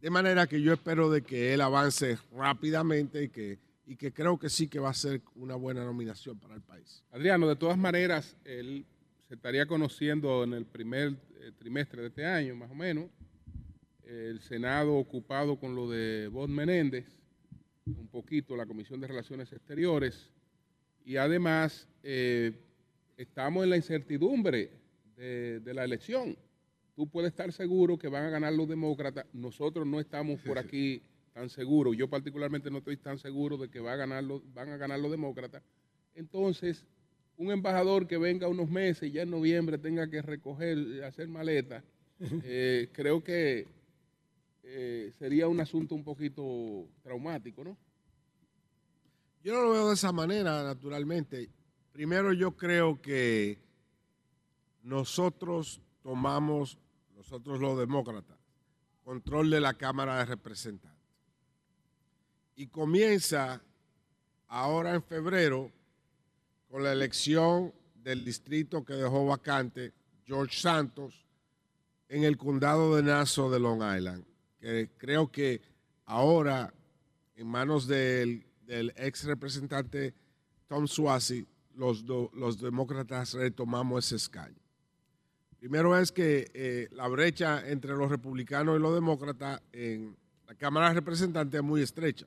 De 0.00 0.10
manera 0.10 0.48
que 0.48 0.60
yo 0.60 0.72
espero 0.72 1.10
de 1.12 1.22
que 1.22 1.54
él 1.54 1.60
avance 1.60 2.18
rápidamente 2.34 3.22
y 3.22 3.28
que, 3.28 3.60
y 3.86 3.94
que 3.94 4.12
creo 4.12 4.36
que 4.36 4.50
sí 4.50 4.66
que 4.66 4.80
va 4.80 4.90
a 4.90 4.94
ser 4.94 5.22
una 5.36 5.54
buena 5.54 5.84
nominación 5.84 6.36
para 6.40 6.56
el 6.56 6.60
país. 6.60 7.04
Adriano, 7.12 7.46
de 7.48 7.54
todas 7.54 7.78
maneras, 7.78 8.36
él 8.44 8.84
se 9.28 9.34
estaría 9.36 9.64
conociendo 9.66 10.42
en 10.42 10.54
el 10.54 10.64
primer 10.66 11.14
eh, 11.40 11.52
trimestre 11.56 12.02
de 12.02 12.08
este 12.08 12.26
año, 12.26 12.56
más 12.56 12.70
o 12.70 12.74
menos. 12.74 13.04
El 14.12 14.40
Senado 14.40 14.94
ocupado 14.94 15.56
con 15.58 15.74
lo 15.74 15.88
de 15.88 16.28
Bob 16.28 16.48
Menéndez, 16.50 17.06
un 17.86 18.06
poquito 18.08 18.54
la 18.56 18.66
Comisión 18.66 19.00
de 19.00 19.06
Relaciones 19.06 19.50
Exteriores, 19.52 20.30
y 21.04 21.16
además 21.16 21.88
eh, 22.02 22.52
estamos 23.16 23.64
en 23.64 23.70
la 23.70 23.76
incertidumbre 23.76 24.70
de, 25.16 25.60
de 25.60 25.74
la 25.74 25.84
elección. 25.84 26.36
Tú 26.94 27.06
puedes 27.08 27.30
estar 27.30 27.50
seguro 27.52 27.98
que 27.98 28.08
van 28.08 28.24
a 28.24 28.28
ganar 28.28 28.52
los 28.52 28.68
demócratas. 28.68 29.24
Nosotros 29.32 29.86
no 29.86 29.98
estamos 29.98 30.40
por 30.42 30.58
aquí 30.58 31.00
tan 31.32 31.48
seguros. 31.48 31.96
Yo 31.96 32.06
particularmente 32.10 32.70
no 32.70 32.78
estoy 32.78 32.98
tan 32.98 33.18
seguro 33.18 33.56
de 33.56 33.70
que 33.70 33.80
va 33.80 33.94
a 33.94 33.96
ganar 33.96 34.22
los- 34.24 34.42
van 34.52 34.68
a 34.68 34.76
ganar 34.76 35.00
los 35.00 35.10
demócratas. 35.10 35.62
Entonces, 36.14 36.84
un 37.38 37.50
embajador 37.50 38.06
que 38.06 38.18
venga 38.18 38.46
unos 38.46 38.68
meses 38.68 39.08
y 39.08 39.12
ya 39.12 39.22
en 39.22 39.30
noviembre 39.30 39.78
tenga 39.78 40.10
que 40.10 40.20
recoger, 40.20 40.76
eh, 40.76 41.04
hacer 41.06 41.28
maletas, 41.28 41.82
eh, 42.44 42.90
creo 42.92 43.24
que 43.24 43.66
eh, 44.62 45.12
sería 45.18 45.48
un 45.48 45.60
asunto 45.60 45.94
un 45.94 46.04
poquito 46.04 46.88
traumático, 47.02 47.64
¿no? 47.64 47.76
Yo 49.42 49.54
no 49.54 49.62
lo 49.62 49.70
veo 49.72 49.88
de 49.88 49.94
esa 49.94 50.12
manera, 50.12 50.62
naturalmente. 50.62 51.50
Primero 51.90 52.32
yo 52.32 52.56
creo 52.56 53.02
que 53.02 53.58
nosotros 54.82 55.80
tomamos, 56.02 56.78
nosotros 57.16 57.60
los 57.60 57.78
demócratas, 57.78 58.38
control 59.04 59.50
de 59.50 59.60
la 59.60 59.74
Cámara 59.74 60.18
de 60.18 60.26
Representantes. 60.26 61.02
Y 62.54 62.68
comienza 62.68 63.62
ahora 64.46 64.94
en 64.94 65.02
febrero 65.02 65.72
con 66.68 66.84
la 66.84 66.92
elección 66.92 67.72
del 67.94 68.24
distrito 68.24 68.84
que 68.84 68.94
dejó 68.94 69.26
vacante 69.26 69.92
George 70.24 70.56
Santos 70.56 71.26
en 72.08 72.24
el 72.24 72.36
condado 72.36 72.96
de 72.96 73.02
Nassau 73.02 73.50
de 73.50 73.58
Long 73.58 73.82
Island, 73.82 74.24
creo 74.96 75.30
que 75.30 75.60
ahora 76.04 76.72
en 77.36 77.46
manos 77.46 77.86
del, 77.86 78.46
del 78.64 78.92
ex 78.96 79.24
representante 79.24 80.14
Tom 80.68 80.86
Suozzi, 80.86 81.46
los, 81.74 82.58
demócratas 82.58 83.34
retomamos 83.34 84.06
ese 84.06 84.16
escaño. 84.16 84.56
Primero 85.58 85.96
es 85.96 86.10
que 86.10 86.50
eh, 86.54 86.88
la 86.92 87.08
brecha 87.08 87.68
entre 87.68 87.92
los 87.92 88.10
republicanos 88.10 88.78
y 88.78 88.82
los 88.82 88.94
demócratas 88.94 89.60
en 89.72 90.16
la 90.46 90.54
Cámara 90.54 90.88
de 90.88 90.94
Representantes 90.94 91.58
es 91.58 91.64
muy 91.64 91.82
estrecha. 91.82 92.26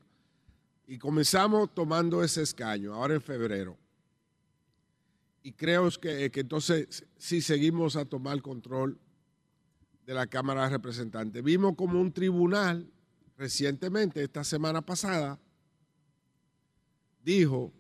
Y 0.88 0.98
comenzamos 0.98 1.74
tomando 1.74 2.24
ese 2.24 2.44
escaño, 2.44 2.94
ahora 2.94 3.16
en 3.16 3.22
febrero. 3.22 3.78
Y 5.42 5.52
creo 5.52 5.90
que, 6.00 6.32
entonces 6.34 7.04
sí 7.18 7.42
seguimos 7.42 7.96
a 7.96 8.06
tomar 8.06 8.42
control 8.42 9.00
de 10.06 10.14
la 10.14 10.28
Cámara 10.28 10.64
de 10.64 10.70
Representantes. 10.70 11.44
Vimos 11.44 11.76
como 11.76 12.00
un 12.00 12.12
tribunal 12.12 12.88
recientemente, 13.38 14.24
esta 14.24 14.44
semana 14.44 14.82
pasada, 14.82 15.40
dijo 17.24 17.74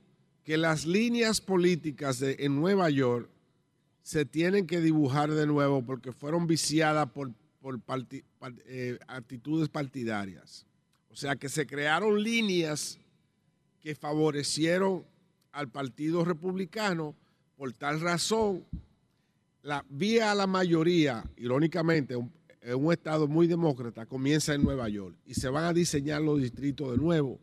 que 0.43 0.57
las 0.57 0.85
líneas 0.85 1.41
políticas 1.41 2.22
en 2.22 2.56
Nueva 2.56 2.89
York 2.89 3.30
se 4.03 4.26
tienen 4.26 4.68
que 4.68 4.81
dibujar 4.81 5.31
de 5.31 5.47
nuevo 5.47 5.84
porque 5.84 6.11
fueron 6.11 6.45
viciadas 6.45 7.10
por, 7.11 7.31
por 7.61 7.80
eh, 8.68 8.99
actitudes 9.07 9.69
partidarias. 9.69 10.65
O 11.10 11.15
sea 11.15 11.35
que 11.35 11.49
se 11.49 11.65
crearon 11.65 12.22
líneas 12.22 12.99
que 13.81 13.95
favorecieron 13.95 15.06
al 15.52 15.69
Partido 15.69 16.26
Republicano. 16.26 17.15
Por 17.56 17.72
tal 17.72 18.02
razón, 18.02 18.65
la 19.65 19.83
vía 19.89 20.31
a 20.31 20.35
la 20.35 20.45
mayoría, 20.45 21.23
irónicamente, 21.37 22.15
un- 22.15 22.31
en 22.61 22.75
un 22.75 22.93
estado 22.93 23.27
muy 23.27 23.47
demócrata, 23.47 24.05
comienza 24.05 24.53
en 24.53 24.63
Nueva 24.63 24.87
York 24.89 25.17
y 25.25 25.33
se 25.33 25.49
van 25.49 25.63
a 25.65 25.73
diseñar 25.73 26.21
los 26.21 26.39
distritos 26.39 26.91
de 26.91 26.97
nuevo 26.97 27.39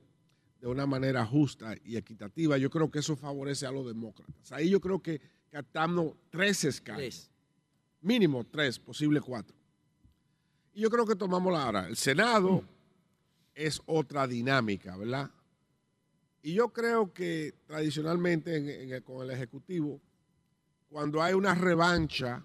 de 0.61 0.69
una 0.69 0.87
manera 0.87 1.27
justa 1.27 1.75
y 1.85 1.97
equitativa. 1.97 2.57
Yo 2.59 2.71
creo 2.71 2.89
que 2.93 3.01
eso 3.01 3.17
favorece 3.17 3.67
a 3.67 3.73
los 3.73 3.85
demócratas. 3.87 4.53
Ahí 4.53 4.71
yo 4.71 4.81
creo 4.81 5.03
que 5.03 5.21
captamos 5.51 6.15
tres. 6.31 6.81
Tres. 6.97 7.29
Mínimo 8.01 8.45
tres, 8.45 8.79
posible 8.79 9.21
cuatro. 9.21 9.57
Y 10.75 10.81
yo 10.83 10.91
creo 10.91 11.05
que 11.07 11.17
tomamos 11.17 11.53
la 11.53 11.67
hora. 11.69 11.89
El 11.89 11.97
Senado 11.97 12.65
es 13.55 13.81
otra 13.87 14.29
dinámica, 14.29 14.97
¿verdad? 14.97 15.29
Y 16.41 16.55
yo 16.55 16.73
creo 16.73 17.13
que 17.13 17.53
tradicionalmente 17.67 18.57
en- 18.57 18.69
en 18.69 18.93
el- 18.93 19.03
con 19.03 19.23
el 19.25 19.31
Ejecutivo, 19.35 20.01
cuando 20.93 21.23
hay 21.23 21.33
una 21.33 21.55
revancha 21.55 22.45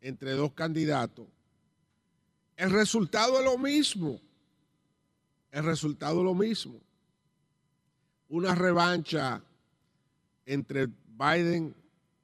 entre 0.00 0.32
dos 0.32 0.52
candidatos, 0.54 1.26
el 2.56 2.70
resultado 2.70 3.38
es 3.38 3.44
lo 3.44 3.58
mismo. 3.58 4.18
El 5.50 5.64
resultado 5.64 6.18
es 6.20 6.24
lo 6.24 6.34
mismo. 6.34 6.80
Una 8.30 8.54
revancha 8.54 9.42
entre 10.46 10.86
Biden 10.86 11.74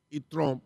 y 0.09 0.21
Trump, 0.21 0.63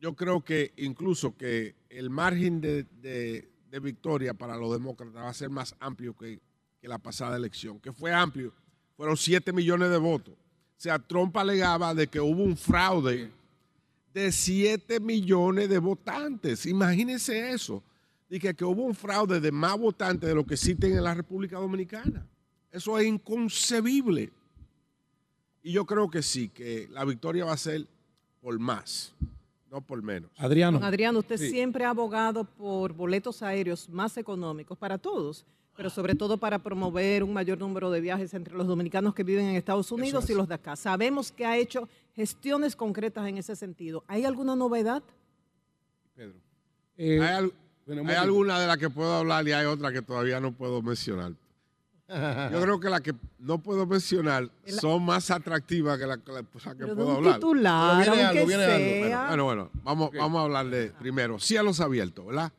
yo 0.00 0.14
creo 0.16 0.42
que 0.42 0.72
incluso 0.78 1.36
que 1.36 1.74
el 1.90 2.08
margen 2.10 2.60
de, 2.60 2.84
de- 2.84 3.52
victoria 3.82 4.32
para 4.32 4.56
los 4.56 4.72
demócratas 4.72 5.22
va 5.22 5.28
a 5.28 5.34
ser 5.34 5.50
más 5.50 5.74
amplio 5.80 6.16
que, 6.16 6.40
que 6.80 6.88
la 6.88 6.96
pasada 6.96 7.36
elección, 7.36 7.78
que 7.78 7.92
fue 7.92 8.10
amplio, 8.10 8.54
fueron 8.96 9.18
7 9.18 9.52
millones 9.52 9.90
de 9.90 9.98
votos. 9.98 10.32
O 10.32 10.78
sea, 10.80 10.98
Trump 10.98 11.36
alegaba 11.36 11.92
de 11.92 12.06
que 12.06 12.18
hubo 12.18 12.42
un 12.42 12.56
fraude 12.56 13.30
de 14.16 14.32
7 14.32 14.98
millones 14.98 15.68
de 15.68 15.78
votantes. 15.78 16.64
Imagínense 16.64 17.50
eso. 17.50 17.82
Dije 18.30 18.54
que 18.54 18.64
hubo 18.64 18.82
un 18.84 18.94
fraude 18.94 19.40
de 19.40 19.52
más 19.52 19.78
votantes 19.78 20.26
de 20.26 20.34
lo 20.34 20.46
que 20.46 20.54
existen 20.54 20.92
en 20.96 21.04
la 21.04 21.12
República 21.12 21.58
Dominicana. 21.58 22.26
Eso 22.72 22.98
es 22.98 23.06
inconcebible. 23.06 24.32
Y 25.62 25.72
yo 25.72 25.84
creo 25.84 26.08
que 26.08 26.22
sí, 26.22 26.48
que 26.48 26.88
la 26.92 27.04
victoria 27.04 27.44
va 27.44 27.52
a 27.52 27.56
ser 27.58 27.86
por 28.40 28.58
más, 28.58 29.14
no 29.70 29.82
por 29.82 30.02
menos. 30.02 30.30
Adriano. 30.38 30.80
Adriano, 30.82 31.18
usted 31.18 31.36
Sí. 31.36 31.50
siempre 31.50 31.84
ha 31.84 31.90
abogado 31.90 32.44
por 32.44 32.94
boletos 32.94 33.42
aéreos 33.42 33.86
más 33.90 34.16
económicos 34.16 34.78
para 34.78 34.96
todos, 34.96 35.44
pero 35.76 35.90
sobre 35.90 36.14
todo 36.14 36.38
para 36.38 36.58
promover 36.58 37.22
un 37.22 37.34
mayor 37.34 37.58
número 37.58 37.90
de 37.90 38.00
viajes 38.00 38.32
entre 38.32 38.54
los 38.56 38.66
dominicanos 38.66 39.14
que 39.14 39.24
viven 39.24 39.44
en 39.44 39.56
Estados 39.56 39.92
Unidos 39.92 40.30
y 40.30 40.34
los 40.34 40.48
de 40.48 40.54
acá. 40.54 40.74
Sabemos 40.74 41.30
que 41.30 41.44
ha 41.44 41.58
hecho 41.58 41.86
gestiones 42.16 42.74
concretas 42.74 43.28
en 43.28 43.38
ese 43.38 43.54
sentido. 43.54 44.02
¿Hay 44.08 44.24
alguna 44.24 44.56
novedad? 44.56 45.02
Pedro. 46.14 46.34
Eh, 46.96 47.20
hay 47.20 47.34
al- 47.36 47.52
Bueno, 47.86 48.00
hay 48.00 48.06
Mónica. 48.06 48.22
alguna 48.22 48.58
de 48.60 48.66
las 48.66 48.78
que 48.78 48.90
puedo 48.90 49.14
hablar 49.14 49.46
y 49.46 49.52
hay 49.52 49.66
otra 49.66 49.92
que 49.92 50.02
todavía 50.02 50.40
no 50.40 50.50
puedo 50.52 50.80
mencionar. 50.82 51.32
Yo 52.52 52.60
creo 52.62 52.80
que 52.80 52.88
las 52.88 53.00
que 53.00 53.14
no 53.38 53.58
puedo 53.62 53.84
mencionar 53.86 54.48
son 54.66 55.04
más 55.04 55.30
atractivas 55.30 55.98
que 55.98 56.06
las 56.06 56.18
que, 56.18 56.32
la- 56.32 56.42
que 56.42 56.48
Pero 56.76 56.86
de 56.88 56.94
puedo 56.94 57.08
un 57.10 57.16
hablar. 57.16 57.34
titular, 57.34 57.96
viene 58.06 58.22
aunque 58.24 58.38
algo, 58.38 58.48
viene 58.48 59.12
algo. 59.14 59.28
Bueno, 59.28 59.44
bueno, 59.44 59.70
vamos, 59.84 60.10
vamos 60.16 60.40
a 60.40 60.42
hablarle 60.44 60.92
primero. 60.98 61.38
Cielos 61.38 61.80
abiertos, 61.80 62.24
¿verdad? 62.26 62.52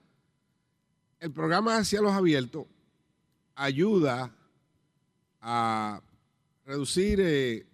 El 1.20 1.32
programa 1.32 1.78
de 1.78 1.84
Cielos 1.86 2.12
Abiertos 2.14 2.66
ayuda 3.56 4.32
a 5.42 6.02
reducir 6.66 7.20
eh, 7.22 7.66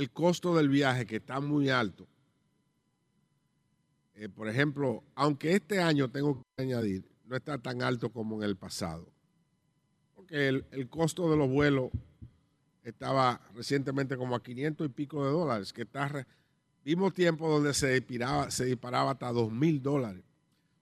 el 0.00 0.10
costo 0.10 0.56
del 0.56 0.70
viaje, 0.70 1.06
que 1.06 1.16
está 1.16 1.40
muy 1.40 1.68
alto. 1.68 2.08
Eh, 4.14 4.30
por 4.30 4.48
ejemplo, 4.48 5.04
aunque 5.14 5.54
este 5.54 5.80
año 5.80 6.10
tengo 6.10 6.42
que 6.56 6.62
añadir, 6.62 7.04
no 7.26 7.36
está 7.36 7.58
tan 7.58 7.82
alto 7.82 8.10
como 8.10 8.36
en 8.36 8.44
el 8.44 8.56
pasado. 8.56 9.06
Ok, 10.16 10.28
que 10.28 10.48
el, 10.48 10.88
costo 10.88 11.30
de 11.30 11.36
los 11.36 11.50
vuelos 11.50 11.90
estaba 12.82 13.42
recientemente 13.54 14.16
como 14.16 14.34
a 14.34 14.42
500 14.42 14.86
y 14.86 14.90
pico 14.90 15.26
de 15.26 15.32
dólares, 15.32 15.70
que 15.70 15.82
está... 15.82 16.26
vimos 16.82 17.12
tiempo 17.12 17.46
donde 17.50 17.74
se 17.74 18.00
disparaba, 18.00 18.50
se 18.50 18.64
disparaba 18.64 19.10
hasta 19.10 19.30
2 19.30 19.52
mil 19.52 19.82
dólares. 19.82 20.24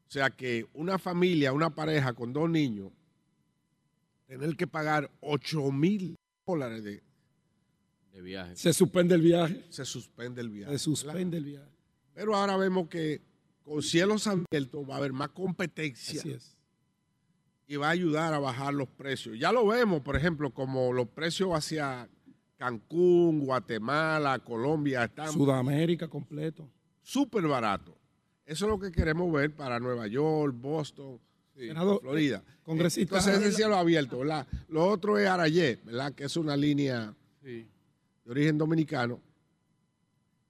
O 0.06 0.10
sea 0.12 0.30
que 0.30 0.64
una 0.74 0.96
familia, 0.96 1.52
una 1.52 1.74
pareja 1.74 2.12
con 2.12 2.32
dos 2.32 2.48
niños, 2.48 2.92
tener 4.26 4.56
que 4.56 4.68
pagar 4.68 5.10
8 5.22 5.72
mil 5.72 6.16
dólares 6.46 6.84
de, 6.84 7.02
De 8.18 8.22
viaje. 8.24 8.56
Se 8.56 8.72
suspende 8.72 9.14
el 9.14 9.22
viaje. 9.22 9.64
se 9.68 9.84
suspende 9.84 10.40
el 10.40 10.48
viaje. 10.50 10.72
Se 10.72 10.78
suspende 10.80 11.36
el 11.36 11.44
viaje. 11.44 11.70
Pero 12.14 12.34
ahora 12.34 12.56
vemos 12.56 12.88
que 12.88 13.22
con 13.62 13.80
cielos 13.80 14.26
abiertos 14.26 14.88
va 14.90 14.94
a 14.94 14.98
haber 14.98 15.12
más 15.12 15.28
competencia 15.28 16.18
Así 16.20 16.32
es. 16.32 16.56
y 17.68 17.76
va 17.76 17.86
a 17.86 17.90
ayudar 17.90 18.34
a 18.34 18.40
bajar 18.40 18.74
los 18.74 18.88
precios. 18.88 19.38
Ya 19.38 19.52
lo 19.52 19.64
vemos, 19.68 20.00
por 20.02 20.16
ejemplo, 20.16 20.50
como 20.52 20.92
los 20.92 21.06
precios 21.10 21.50
hacia 21.52 22.08
Cancún, 22.56 23.44
Guatemala, 23.46 24.40
Colombia 24.40 25.04
están 25.04 25.30
Sudamérica 25.32 26.08
completo. 26.08 26.68
súper 27.02 27.46
baratos. 27.46 27.94
Eso 28.46 28.64
es 28.64 28.68
lo 28.70 28.80
que 28.80 28.90
queremos 28.90 29.32
ver 29.32 29.54
para 29.54 29.78
Nueva 29.78 30.08
York, 30.08 30.56
Boston, 30.58 31.20
Senador, 31.54 32.00
Florida. 32.00 32.42
eh, 32.44 32.52
congresista- 32.64 33.16
Entonces 33.18 33.40
ese 33.46 33.56
cielo 33.56 33.76
abierto, 33.76 34.18
¿verdad? 34.18 34.44
Lo 34.68 34.88
otro 34.88 35.18
es 35.18 35.28
Arayé, 35.28 35.78
¿verdad? 35.84 36.12
Que 36.14 36.24
es 36.24 36.36
una 36.36 36.56
línea 36.56 37.14
Sí. 37.44 37.68
De 38.28 38.32
origen 38.32 38.58
dominicano, 38.58 39.22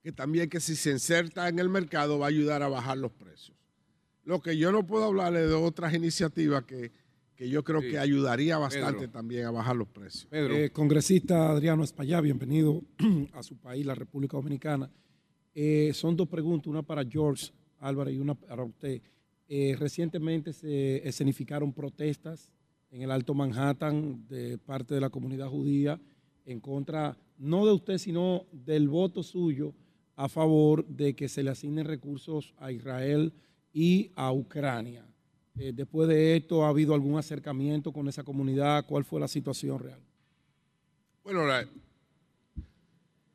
que 0.03 0.11
también 0.11 0.49
que 0.49 0.59
si 0.59 0.75
se 0.75 0.91
inserta 0.91 1.47
en 1.47 1.59
el 1.59 1.69
mercado 1.69 2.19
va 2.19 2.25
a 2.25 2.29
ayudar 2.29 2.61
a 2.61 2.67
bajar 2.67 2.97
los 2.97 3.11
precios. 3.13 3.55
Lo 4.25 4.41
que 4.41 4.57
yo 4.57 4.71
no 4.73 4.85
puedo 4.85 5.05
hablarle 5.05 5.47
de 5.47 5.53
otras 5.53 5.93
iniciativas 5.93 6.65
que, 6.65 6.91
que 7.37 7.49
yo 7.49 7.63
creo 7.63 7.79
Sí. 7.81 7.91
que 7.91 7.97
ayudaría 7.99 8.57
bastante 8.57 8.99
Pedro. 9.07 9.11
también 9.11 9.45
a 9.45 9.51
bajar 9.51 9.77
los 9.77 9.87
precios. 9.87 10.25
Pedro, 10.25 10.55
Eh, 10.55 10.71
congresista 10.71 11.49
Adriano 11.51 11.83
Espaillá, 11.85 12.19
bienvenido 12.19 12.83
a 13.33 13.41
su 13.43 13.55
país, 13.57 13.85
la 13.85 13.95
República 13.95 14.35
Dominicana. 14.35 14.91
Eh, 15.55 15.91
son 15.93 16.17
dos 16.17 16.27
preguntas, 16.27 16.67
una 16.67 16.83
para 16.83 17.05
George 17.05 17.51
Álvarez 17.79 18.13
y 18.13 18.17
una 18.19 18.35
para 18.35 18.63
usted. 18.65 19.01
Eh, 19.47 19.75
recientemente 19.79 20.51
se 20.51 21.07
escenificaron 21.07 21.71
protestas 21.71 22.51
en 22.91 23.03
el 23.03 23.11
Alto 23.11 23.33
Manhattan 23.33 24.27
de 24.27 24.57
parte 24.57 24.95
de 24.95 25.01
la 25.01 25.09
comunidad 25.09 25.47
judía 25.47 25.97
en 26.45 26.59
contra, 26.59 27.17
no 27.39 27.65
de 27.65 27.71
usted, 27.73 27.97
sino 27.97 28.45
del 28.51 28.87
voto 28.87 29.23
suyo 29.23 29.73
a 30.15 30.29
favor 30.29 30.85
de 30.85 31.15
que 31.15 31.27
se 31.27 31.41
le 31.41 31.49
asignen 31.49 31.85
recursos 31.85 32.53
a 32.57 32.71
Israel 32.71 33.33
y 33.73 34.11
a 34.15 34.31
Ucrania. 34.31 35.05
Eh, 35.57 35.71
después 35.73 36.07
de 36.07 36.37
esto, 36.37 36.63
¿ha 36.65 36.69
habido 36.69 36.93
algún 36.93 37.17
acercamiento 37.17 37.91
con 37.91 38.07
esa 38.07 38.23
comunidad? 38.23 38.85
¿Cuál 38.85 39.03
fue 39.03 39.19
la 39.19 39.27
situación 39.27 39.79
real? 39.79 39.99
Bueno, 41.23 41.45
la- 41.45 41.63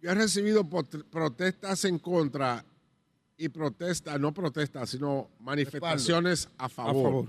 yo 0.00 0.10
he 0.10 0.14
recibido 0.14 0.68
protestas 0.68 1.84
en 1.86 1.98
contra 1.98 2.64
y 3.36 3.48
protestas, 3.48 4.20
no 4.20 4.32
protestas, 4.34 4.90
sino 4.90 5.28
manifestaciones 5.40 6.48
a 6.58 6.68
favor, 6.68 7.02
favor. 7.02 7.28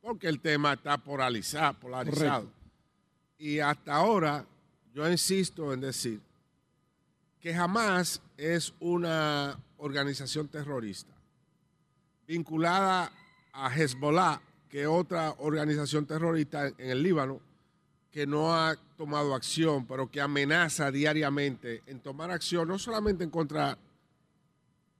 porque 0.00 0.28
el 0.28 0.40
tema 0.40 0.72
está 0.74 0.98
polariza- 0.98 1.72
polarizado. 1.78 2.42
Correcto. 2.46 2.52
Y 3.38 3.58
hasta 3.60 3.94
ahora 3.94 4.44
yo 4.96 5.06
insisto 5.10 5.74
en 5.74 5.80
decir 5.82 6.22
que 7.38 7.52
jamás 7.52 8.22
es 8.38 8.72
una 8.80 9.60
organización 9.76 10.48
terrorista 10.48 11.12
vinculada 12.26 13.12
a 13.52 13.76
Hezbollah, 13.76 14.40
que 14.70 14.82
es 14.82 14.88
otra 14.88 15.34
organización 15.36 16.06
terrorista 16.06 16.68
en 16.68 16.90
el 16.90 17.02
Líbano, 17.02 17.42
que 18.10 18.26
no 18.26 18.54
ha 18.54 18.74
tomado 18.96 19.34
acción, 19.34 19.86
pero 19.86 20.10
que 20.10 20.22
amenaza 20.22 20.90
diariamente 20.90 21.82
en 21.86 22.00
tomar 22.00 22.30
acción, 22.30 22.66
no 22.66 22.78
solamente 22.78 23.22
en 23.22 23.28
contra 23.28 23.76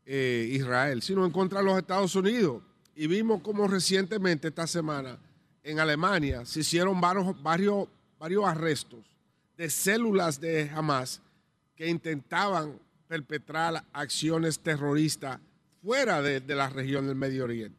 eh, 0.04 0.46
Israel, 0.52 1.00
sino 1.00 1.24
en 1.24 1.32
contra 1.32 1.60
de 1.60 1.64
los 1.64 1.78
Estados 1.78 2.14
Unidos. 2.14 2.62
Y 2.94 3.06
vimos 3.06 3.40
como 3.40 3.66
recientemente, 3.66 4.48
esta 4.48 4.66
semana, 4.66 5.18
en 5.62 5.80
Alemania, 5.80 6.44
se 6.44 6.60
hicieron 6.60 7.00
varios, 7.00 7.42
varios, 7.42 7.88
varios 8.18 8.44
arrestos 8.44 9.15
de 9.56 9.70
células 9.70 10.40
de 10.40 10.70
Hamas 10.70 11.20
que 11.74 11.88
intentaban 11.88 12.78
perpetrar 13.08 13.84
acciones 13.92 14.58
terroristas 14.58 15.40
fuera 15.82 16.20
de, 16.22 16.40
de 16.40 16.54
la 16.54 16.68
región 16.68 17.06
del 17.06 17.16
Medio 17.16 17.44
Oriente. 17.44 17.78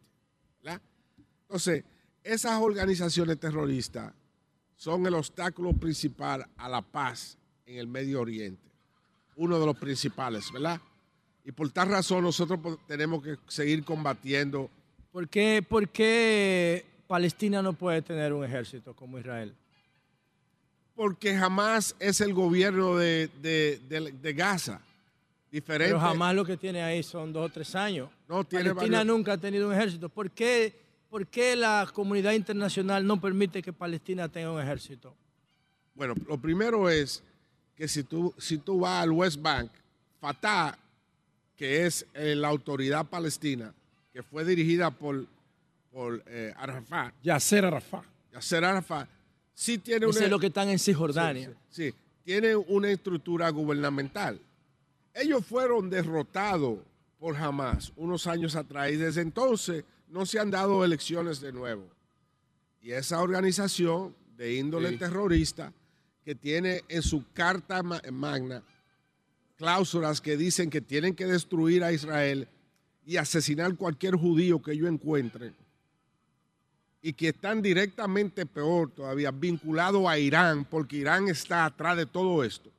¿verdad? 0.64 0.82
Entonces, 1.42 1.84
esas 2.24 2.60
organizaciones 2.62 3.40
terroristas 3.40 4.14
son 4.76 5.06
el 5.06 5.16
obstáculo 5.16 5.74
principal 5.74 6.48
a 6.56 6.70
la 6.70 6.82
paz 6.82 7.38
en 7.66 7.78
el 7.78 7.88
Medio 7.88 8.22
Oriente. 8.22 8.70
Uno 9.36 9.60
de 9.60 9.66
los 9.66 9.78
principales, 9.78 10.52
¿verdad? 10.52 10.80
Y 11.44 11.52
por 11.52 11.70
tal 11.72 11.90
razón 11.90 12.24
nosotros 12.24 12.60
tenemos 12.88 13.24
que 13.24 13.38
seguir 13.48 13.84
combatiendo. 13.84 14.70
¿Por 15.12 15.30
qué, 15.30 15.64
por 15.68 15.88
qué 15.90 16.86
Palestina 17.08 17.62
no 17.62 17.74
puede 17.74 18.02
tener 18.02 18.34
un 18.34 18.44
ejército 18.44 18.94
como 18.94 19.18
Israel? 19.18 19.56
Porque 20.98 21.38
jamás 21.38 21.96
es 22.00 22.20
el 22.20 22.34
gobierno 22.34 22.98
de, 22.98 23.30
de- 23.42 23.80
de- 23.88 24.12
de 24.12 24.34
Gaza. 24.34 24.82
Diferente. 25.52 25.94
Pero 25.94 26.00
jamás 26.02 26.36
lo 26.36 26.44
que 26.44 26.58
tiene 26.58 26.82
ahí 26.84 27.02
son 27.04 27.32
dos 27.32 27.46
o 27.50 27.54
tres 27.54 27.74
años. 27.76 28.10
No, 28.28 28.44
tiene 28.44 28.72
Palestina 28.74 28.98
varios- 28.98 29.16
nunca 29.16 29.34
ha 29.34 29.38
tenido 29.38 29.68
un 29.70 29.74
ejército. 29.74 30.10
¿Por 30.10 30.30
qué, 30.32 30.74
¿Por 31.10 31.26
qué 31.28 31.56
la 31.56 31.88
comunidad 31.94 32.34
internacional 32.34 33.06
no 33.08 33.22
permite 33.22 33.62
que 33.62 33.72
Palestina 33.72 34.28
tenga 34.28 34.52
un 34.52 34.60
ejército? 34.60 35.14
Bueno, 35.96 36.16
lo 36.28 36.38
primero 36.38 36.90
es 36.90 37.24
que 37.76 37.88
si 37.88 38.04
tú, 38.04 38.34
si 38.38 38.58
tú 38.58 38.80
vas 38.82 39.04
al 39.04 39.12
West 39.12 39.42
Bank, 39.42 39.72
Fatah, 40.20 40.78
que 41.56 41.86
es 41.86 42.06
eh, 42.14 42.36
la 42.36 42.50
autoridad 42.50 43.06
palestina, 43.06 43.72
que 44.12 44.22
fue 44.24 44.44
dirigida 44.44 44.92
por, 44.92 45.26
por 45.94 46.22
eh, 46.28 46.54
Arafat, 46.58 47.14
Yasser 47.24 47.66
Arafat. 47.66 48.04
Yasser 48.34 48.66
Arafat, 48.66 49.08
sí 49.60 49.80
tiene 49.80 50.06
una... 50.06 50.20
es 50.20 50.30
lo 50.30 50.40
que 50.40 50.48
están 50.48 50.70
en 50.70 50.78
Cisjordania. 50.78 51.52
Sí, 51.70 51.90
sí, 51.92 51.96
tiene 52.24 52.56
una 52.56 52.92
estructura 52.92 53.50
gubernamental. 53.50 54.40
Ellos 55.16 55.44
fueron 55.44 55.90
derrotados 55.90 56.80
por 57.18 57.36
Hamas 57.36 57.92
unos 57.96 58.28
años 58.28 58.56
atrás 58.56 58.92
y 58.92 58.98
desde 58.98 59.22
entonces 59.22 59.84
no 60.10 60.26
se 60.28 60.40
han 60.40 60.52
dado 60.52 60.86
elecciones 60.86 61.42
de 61.42 61.52
nuevo. 61.52 61.84
Y 62.82 62.92
esa 62.92 63.20
organización 63.22 64.16
de 64.38 64.54
índole 64.56 64.90
Sí. 64.92 64.98
terrorista 64.98 65.74
que 66.24 66.36
tiene 66.36 66.84
en 66.88 67.02
su 67.02 67.26
carta 67.34 67.82
ma- 67.82 68.02
magna 68.12 68.62
cláusulas 69.56 70.22
que 70.22 70.38
dicen 70.38 70.70
que 70.70 70.82
tienen 70.82 71.16
que 71.16 71.26
destruir 71.26 71.84
a 71.84 71.92
Israel 71.92 72.48
y 73.06 73.18
asesinar 73.18 73.76
cualquier 73.76 74.16
judío 74.16 74.62
que 74.62 74.74
ellos 74.74 74.88
encuentren 74.90 75.56
y 77.02 77.14
que 77.14 77.30
están 77.30 77.62
directamente 77.62 78.46
peor 78.46 78.92
todavía 78.92 79.32
vinculados 79.32 80.06
a 80.08 80.18
Irán, 80.18 80.66
porque 80.66 80.98
Irán 80.98 81.28
está 81.28 81.66
atrás 81.66 81.96
de 81.98 82.06
todo 82.06 82.44
esto. 82.44 82.70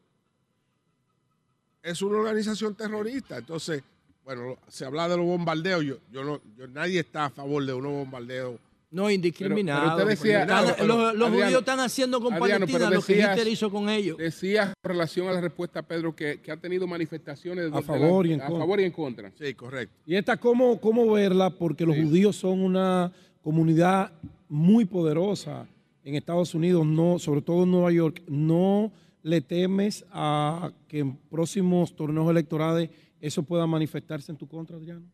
Es 1.83 2.03
una 2.03 2.19
organización 2.19 2.75
terrorista. 2.75 3.39
Entonces, 3.39 3.83
bueno, 4.25 4.59
se 4.69 4.85
habla 4.85 5.09
de 5.09 5.17
los 5.17 5.25
bombardeos. 5.27 5.85
Yo, 5.85 5.97
yo 6.13 6.25
no, 6.25 6.41
yo- 6.57 6.67
nadie 6.69 7.01
está 7.01 7.27
a 7.27 7.31
favor 7.31 7.65
de 7.65 7.73
unos 7.73 7.93
bombardeos. 7.93 8.59
No 8.91 9.11
indiscriminado. 9.11 9.83
Pero- 9.83 9.97
pero 9.97 10.09
usted 10.09 10.19
decía- 10.23 10.41
Están- 10.43 10.67
no, 10.67 10.75
pero, 10.75 10.87
los 10.87 10.97
los 11.15 11.29
Adriano, 11.29 11.45
judíos 11.47 11.61
están 11.61 11.81
haciendo 11.81 12.21
con 12.23 12.33
Adriano, 12.35 12.61
Palestina 12.67 12.89
pero 12.89 13.01
lo 13.01 13.07
que 13.07 13.13
Hitler 13.19 13.49
hizo 13.49 13.71
con 13.71 13.89
ellos. 13.91 14.17
Decías 14.17 14.69
en 14.69 14.75
relación 14.83 15.29
a 15.29 15.33
la 15.33 15.41
respuesta, 15.43 15.83
Pedro, 15.83 16.17
que, 16.17 16.41
que 16.41 16.51
ha 16.51 16.57
tenido 16.57 16.87
manifestaciones 16.87 17.71
de- 17.71 17.79
A 17.79 17.83
favor 17.83 18.25
la- 18.25 18.31
y 18.31 18.35
en 18.35 18.41
a 18.41 18.47
contra. 18.47 18.59
favor 18.61 18.81
y 18.81 18.85
en 18.85 18.93
contra. 18.93 19.33
Sí, 19.39 19.55
correcto. 19.55 19.95
Y 20.07 20.17
esta, 20.17 20.39
¿cómo, 20.39 20.81
cómo 20.81 21.11
verla? 21.13 21.51
Porque 21.51 21.85
los 21.85 21.97
judíos 21.97 22.35
son 22.37 22.61
una 22.61 23.13
comunidad 23.53 24.13
muy 24.51 24.85
poderosa 24.85 25.67
en 26.05 26.15
Estados 26.17 26.55
Unidos, 26.55 26.85
no, 26.85 27.19
sobre 27.19 27.41
todo 27.41 27.63
en 27.63 27.71
Nueva 27.71 27.91
York. 27.91 28.23
¿No 28.29 28.93
le 29.23 29.41
temes 29.41 30.05
a 30.13 30.71
que 30.87 30.99
en 30.99 31.17
próximos 31.17 31.97
torneos 31.97 32.29
electorales 32.31 32.91
eso 33.23 33.43
pueda 33.43 33.67
manifestarse 33.67 34.31
en 34.33 34.37
tu 34.37 34.47
contra, 34.47 34.77
Adriano? 34.77 35.07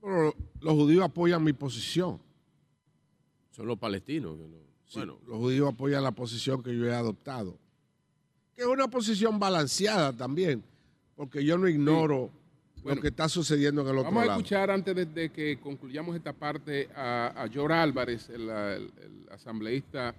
Bueno, 0.00 0.32
los 0.62 0.72
judíos 0.72 1.04
apoyan 1.04 1.44
mi 1.44 1.52
posición. 1.52 2.18
Son 3.50 3.66
los 3.66 3.78
palestinos. 3.78 4.38
que 4.38 4.48
no- 4.48 4.64
Sí, 4.86 5.00
Bueno, 5.00 5.18
los 5.26 5.36
judíos 5.36 5.68
apoyan 5.70 6.02
la 6.02 6.12
posición 6.12 6.62
que 6.62 6.74
yo 6.74 6.86
he 6.86 6.94
adoptado. 6.94 7.58
Que 8.56 8.62
es 8.62 8.66
una 8.68 8.88
posición 8.88 9.38
balanceada 9.38 10.10
también, 10.14 10.64
porque 11.16 11.44
yo 11.44 11.58
no 11.58 11.68
ignoro 11.68 12.30
Bueno, 12.84 12.96
lo 12.96 13.02
que 13.02 13.08
está 13.08 13.28
sucediendo 13.28 13.80
en 13.82 13.88
el 13.88 13.92
otro 13.98 14.04
Vamos 14.04 14.22
a 14.22 14.26
lado. 14.26 14.38
escuchar 14.38 14.70
antes 14.70 14.94
de, 14.94 15.06
de 15.06 15.30
que 15.30 15.58
concluyamos 15.58 16.14
esta 16.14 16.32
parte 16.32 16.88
a, 16.94 17.28
a 17.42 17.48
George 17.48 17.74
Álvarez, 17.74 18.28
el, 18.28 18.42
el- 18.48 18.92
el 19.02 19.28
asambleísta 19.30 20.14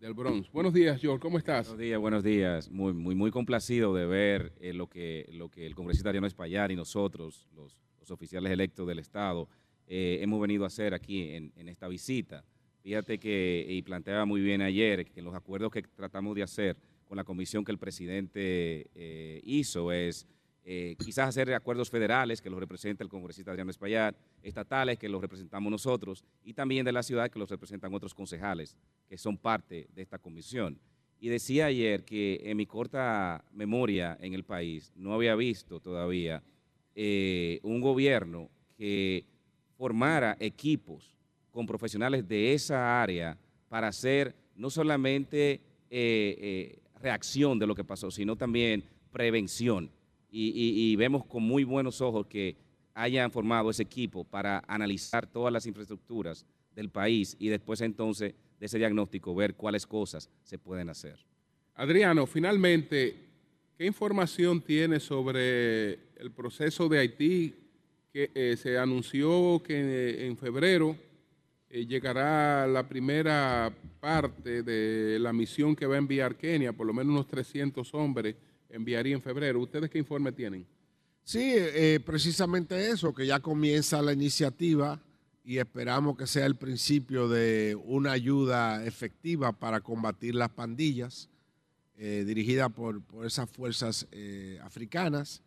del 0.00 0.14
Bronx. 0.14 0.50
Buenos 0.52 0.72
días, 0.74 1.00
George, 1.00 1.20
¿cómo 1.20 1.38
estás? 1.38 1.68
Buenos 1.68 1.80
días, 1.80 2.00
buenos 2.00 2.22
días. 2.24 2.70
Muy, 2.70 2.92
muy, 2.92 3.14
muy 3.14 3.30
complacido 3.30 3.94
de 3.94 4.06
ver 4.06 4.52
eh, 4.60 4.72
lo, 4.72 4.88
que, 4.88 5.28
lo 5.32 5.48
que 5.48 5.66
el 5.66 5.74
congresista 5.74 6.10
Ariano 6.10 6.26
Espaillat 6.26 6.70
y 6.70 6.76
nosotros, 6.76 7.48
los, 7.54 7.80
los 7.98 8.10
oficiales 8.10 8.52
electos 8.52 8.86
del 8.86 8.98
Estado, 8.98 9.48
eh, 9.86 10.18
hemos 10.20 10.40
venido 10.40 10.64
a 10.64 10.66
hacer 10.68 10.94
aquí 10.94 11.30
en, 11.30 11.52
en 11.56 11.68
esta 11.68 11.88
visita. 11.88 12.44
Fíjate 12.82 13.18
que, 13.18 13.66
y 13.68 13.82
planteaba 13.82 14.24
muy 14.24 14.40
bien 14.40 14.60
ayer, 14.62 15.06
que 15.06 15.20
los 15.22 15.34
acuerdos 15.34 15.72
que 15.72 15.82
tratamos 15.82 16.34
de 16.36 16.42
hacer 16.42 16.76
con 17.06 17.16
la 17.16 17.24
comisión 17.24 17.64
que 17.64 17.72
el 17.72 17.78
presidente 17.78 18.88
eh, 18.94 19.40
hizo 19.44 19.90
es 19.92 20.26
eh, 20.70 20.96
quizás 21.02 21.30
hacer 21.30 21.54
acuerdos 21.54 21.88
federales 21.88 22.42
que 22.42 22.50
los 22.50 22.60
representa 22.60 23.02
el 23.02 23.08
congresista 23.08 23.52
Adriano 23.52 23.70
Espaillat, 23.70 24.14
estatales 24.42 24.98
que 24.98 25.08
los 25.08 25.22
representamos 25.22 25.70
nosotros 25.70 26.22
y 26.44 26.52
también 26.52 26.84
de 26.84 26.92
la 26.92 27.02
ciudad 27.02 27.30
que 27.30 27.38
los 27.38 27.48
representan 27.48 27.94
otros 27.94 28.12
concejales 28.12 28.76
que 29.08 29.16
son 29.16 29.38
parte 29.38 29.88
de 29.94 30.02
esta 30.02 30.18
comisión. 30.18 30.78
Y 31.20 31.30
decía 31.30 31.64
ayer 31.64 32.04
que 32.04 32.42
en 32.44 32.58
mi 32.58 32.66
corta 32.66 33.42
memoria 33.50 34.18
en 34.20 34.34
el 34.34 34.44
país 34.44 34.92
no 34.94 35.14
había 35.14 35.34
visto 35.36 35.80
todavía 35.80 36.42
eh, 36.94 37.60
un 37.62 37.80
gobierno 37.80 38.50
que 38.76 39.24
formara 39.74 40.36
equipos 40.38 41.16
con 41.50 41.64
profesionales 41.64 42.28
de 42.28 42.52
esa 42.52 43.00
área 43.00 43.38
para 43.70 43.88
hacer 43.88 44.34
no 44.54 44.68
solamente 44.68 45.62
eh, 45.88 46.78
reacción 47.00 47.58
de 47.58 47.66
lo 47.66 47.74
que 47.74 47.84
pasó, 47.84 48.10
sino 48.10 48.36
también 48.36 48.84
prevención. 49.10 49.90
Y, 50.30 50.52
y- 50.92 50.96
vemos 50.96 51.24
con 51.24 51.42
muy 51.42 51.64
buenos 51.64 52.00
ojos 52.00 52.26
que 52.26 52.56
hayan 52.94 53.30
formado 53.30 53.70
ese 53.70 53.82
equipo 53.82 54.24
para 54.24 54.62
analizar 54.66 55.26
todas 55.26 55.52
las 55.52 55.64
infraestructuras 55.66 56.44
del 56.74 56.90
país 56.90 57.36
y 57.38 57.48
después 57.48 57.80
entonces 57.80 58.34
de 58.58 58.66
ese 58.66 58.78
diagnóstico 58.78 59.34
ver 59.34 59.54
cuáles 59.54 59.86
cosas 59.86 60.28
se 60.42 60.58
pueden 60.58 60.88
hacer. 60.90 61.18
Adriano, 61.74 62.26
finalmente, 62.26 63.14
¿qué 63.76 63.86
información 63.86 64.60
tiene 64.60 64.98
sobre 65.00 65.92
el 66.16 66.30
proceso 66.34 66.88
de 66.88 66.98
Haití 66.98 67.54
que 68.12 68.30
eh, 68.34 68.56
se 68.56 68.76
anunció 68.78 69.62
que 69.64 69.74
eh, 69.76 70.26
en 70.26 70.36
febrero 70.36 70.96
eh, 71.70 71.86
llegará 71.86 72.66
la 72.66 72.88
primera 72.88 73.72
parte 74.00 74.62
de 74.62 75.18
la 75.20 75.32
misión 75.32 75.76
que 75.76 75.86
va 75.86 75.94
a 75.94 75.98
enviar 75.98 76.36
Kenia, 76.36 76.72
por 76.72 76.86
lo 76.86 76.92
menos 76.92 77.12
unos 77.12 77.28
300 77.28 77.94
hombres 77.94 78.34
enviaría 78.68 79.14
en 79.14 79.22
febrero. 79.22 79.60
¿Ustedes 79.60 79.90
qué 79.90 79.98
informe 79.98 80.32
tienen? 80.32 80.66
Sí, 81.24 81.52
eh, 81.54 82.00
precisamente 82.04 82.90
eso, 82.90 83.14
que 83.14 83.26
ya 83.26 83.40
comienza 83.40 84.00
la 84.00 84.12
iniciativa 84.12 85.00
y 85.44 85.58
esperamos 85.58 86.16
que 86.16 86.26
sea 86.26 86.46
el 86.46 86.56
principio 86.56 87.28
de 87.28 87.76
una 87.84 88.12
ayuda 88.12 88.84
efectiva 88.84 89.52
para 89.52 89.80
combatir 89.80 90.34
las 90.34 90.50
pandillas 90.50 91.28
eh, 92.00 92.22
dirigida 92.24 92.68
por, 92.68 93.02
por 93.02 93.26
esas 93.26 93.50
fuerzas 93.50 94.06
eh, 94.12 94.60
africanas 94.62 95.42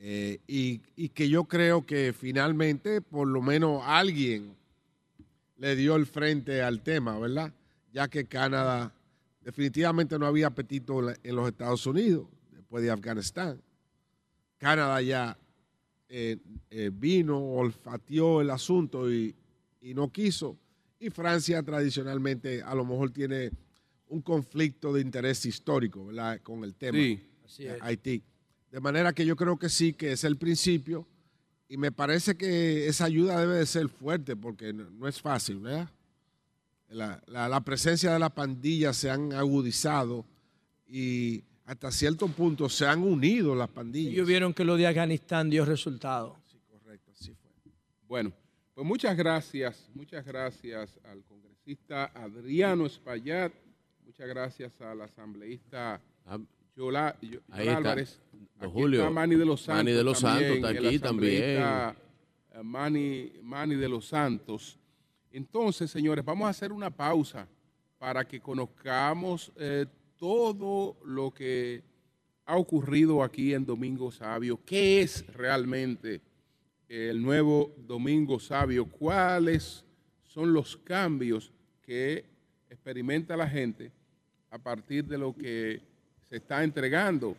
eh, 0.00 0.38
y, 0.46 0.78
que 1.08 1.30
yo 1.30 1.44
creo 1.44 1.86
que 1.86 2.12
finalmente 2.12 3.00
por 3.00 3.26
lo 3.26 3.40
menos 3.40 3.82
alguien 3.86 4.54
le 5.56 5.74
dio 5.76 5.96
el 5.96 6.06
frente 6.06 6.62
al 6.62 6.82
tema, 6.82 7.18
¿verdad? 7.18 7.54
Ya 7.90 8.06
que 8.06 8.26
Canadá 8.26 8.92
definitivamente 9.40 10.18
no 10.18 10.26
había 10.26 10.48
apetito 10.48 11.10
en 11.10 11.36
los 11.36 11.48
Estados 11.48 11.86
Unidos 11.86 12.26
después 12.68 12.84
de 12.84 12.90
Afganistán. 12.90 13.62
Canadá 14.58 15.00
ya 15.00 15.38
eh, 16.10 16.36
eh, 16.70 16.90
vino, 16.92 17.38
olfateó 17.38 18.42
el 18.42 18.50
asunto 18.50 19.10
y, 19.10 19.34
y 19.80 19.94
no 19.94 20.12
quiso. 20.12 20.58
Y 21.00 21.08
Francia 21.08 21.62
tradicionalmente 21.62 22.62
a 22.62 22.74
lo 22.74 22.84
mejor 22.84 23.10
tiene 23.10 23.50
un 24.08 24.20
conflicto 24.20 24.92
de 24.92 25.00
interés 25.00 25.46
histórico 25.46 26.04
¿verdad? 26.06 26.40
con 26.42 26.62
el 26.62 26.74
tema 26.74 26.98
Sí. 26.98 27.20
Así 27.46 27.64
de. 27.64 27.78
Haití. 27.80 28.22
De 28.70 28.80
manera 28.80 29.14
que 29.14 29.24
yo 29.24 29.34
creo 29.34 29.58
que 29.58 29.70
sí, 29.70 29.94
que 29.94 30.12
es 30.12 30.24
el 30.24 30.36
principio. 30.36 31.06
Y 31.70 31.78
me 31.78 31.90
parece 31.90 32.36
que 32.36 32.86
esa 32.86 33.06
ayuda 33.06 33.40
debe 33.40 33.54
de 33.56 33.64
ser 33.66 33.88
fuerte 33.88 34.36
porque 34.36 34.74
no, 34.74 34.90
no 34.90 35.08
es 35.08 35.20
fácil, 35.22 35.60
¿verdad? 35.60 35.88
La, 36.90 37.22
la- 37.26 37.48
la 37.48 37.60
presencia 37.62 38.12
de 38.12 38.18
la 38.18 38.28
pandilla 38.30 38.92
se 38.92 39.10
han 39.10 39.32
agudizado 39.32 40.26
y 40.86 41.44
hasta 41.68 41.90
cierto 41.90 42.26
punto 42.28 42.68
se 42.68 42.86
han 42.86 43.02
unido 43.02 43.54
las 43.54 43.68
pandillas. 43.68 44.14
Ellos 44.14 44.26
vieron 44.26 44.54
que 44.54 44.64
lo 44.64 44.76
de 44.76 44.86
Afganistán 44.86 45.50
dio 45.50 45.64
resultado. 45.66 46.36
Correcto, 46.70 47.10
así 47.12 47.34
fue. 47.34 47.50
Bueno, 48.08 48.32
pues 48.74 48.86
muchas 48.86 49.14
gracias, 49.16 49.86
muchas 49.94 50.24
gracias 50.24 50.98
al 51.04 51.22
congresista 51.24 52.06
Adriano 52.14 52.86
Espaillat, 52.86 53.52
muchas 54.06 54.26
gracias 54.28 54.80
al 54.80 55.02
asambleísta 55.02 56.00
Ah, 56.24 56.38
Yola, 56.74 57.16
Ahí 57.20 57.28
Yola 57.30 57.62
está. 57.64 57.76
Álvarez. 57.76 58.20
Aquí 58.60 58.70
Julio. 58.72 59.00
está 59.00 59.10
Manny 59.10 59.34
de 59.36 59.44
los 59.44 59.60
Santos. 59.60 59.76
Manny 59.84 59.92
de 59.96 60.04
los 60.04 60.18
Santos 60.20 60.42
está 60.56 60.68
aquí 60.68 60.98
también. 60.98 61.42
eh, 61.44 61.92
Manny, 62.62 63.32
Manny 63.42 63.74
de 63.74 63.88
los 63.88 64.06
Santos. 64.06 64.78
Entonces, 65.30 65.90
señores, 65.90 66.24
vamos 66.24 66.46
a 66.46 66.50
hacer 66.50 66.72
una 66.72 66.88
pausa 66.90 67.46
para 67.98 68.26
que 68.26 68.40
conozcamos 68.40 69.52
eh, 69.56 69.86
todo 70.18 70.96
lo 71.04 71.32
que 71.32 71.82
ha 72.44 72.56
ocurrido 72.56 73.22
aquí 73.22 73.54
en 73.54 73.64
Domingo 73.64 74.10
Sabio. 74.10 74.58
¿Qué 74.64 75.00
es 75.00 75.26
realmente 75.34 76.20
el 76.88 77.22
nuevo 77.22 77.72
Domingo 77.86 78.40
Sabio? 78.40 78.86
¿Cuáles 78.86 79.84
son 80.24 80.52
los 80.52 80.76
cambios 80.78 81.52
que 81.82 82.24
experimenta 82.68 83.36
la 83.36 83.48
gente 83.48 83.92
a 84.50 84.58
partir 84.58 85.04
de 85.04 85.18
lo 85.18 85.34
que 85.34 85.80
se 86.28 86.36
está 86.36 86.64
entregando 86.64 87.36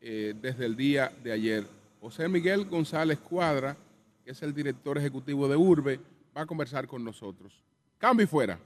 eh, 0.00 0.34
desde 0.40 0.66
el 0.66 0.76
día 0.76 1.12
de 1.22 1.32
ayer? 1.32 1.66
José 2.00 2.28
Miguel 2.28 2.66
González 2.66 3.18
Cuadra, 3.18 3.76
que 4.24 4.30
es 4.30 4.42
el 4.42 4.54
director 4.54 4.96
ejecutivo 4.96 5.48
de 5.48 5.56
Urbe, 5.56 5.98
va 6.36 6.42
a 6.42 6.46
conversar 6.46 6.86
con 6.86 7.04
nosotros. 7.04 7.52
Cambio 7.98 8.24
y 8.24 8.28
fuera. 8.28 8.58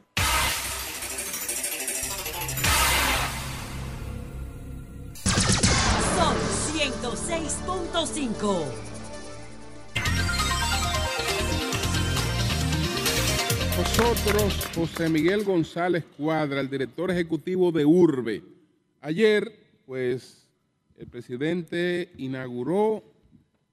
106.5. 8.27 8.65
Nosotros, 13.77 14.66
José 14.74 15.09
Miguel 15.09 15.44
González 15.44 16.05
Cuadra, 16.16 16.61
el 16.61 16.70
director 16.70 17.11
ejecutivo 17.11 17.70
de 17.70 17.85
Urbe. 17.85 18.43
Ayer, 19.01 19.53
pues, 19.85 20.48
el 20.97 21.07
presidente 21.07 22.11
inauguró 22.16 23.05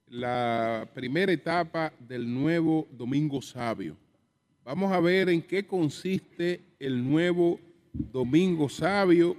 la 0.08 0.88
primera 0.94 1.32
etapa 1.32 1.92
del 1.98 2.32
nuevo 2.32 2.86
Domingo 2.92 3.42
Sabio. 3.42 3.96
Vamos 4.64 4.92
a 4.92 5.00
ver 5.00 5.28
en 5.28 5.42
qué 5.42 5.66
consiste 5.66 6.60
el 6.78 7.02
nuevo 7.02 7.58
Domingo 7.92 8.68
Sabio 8.68 9.36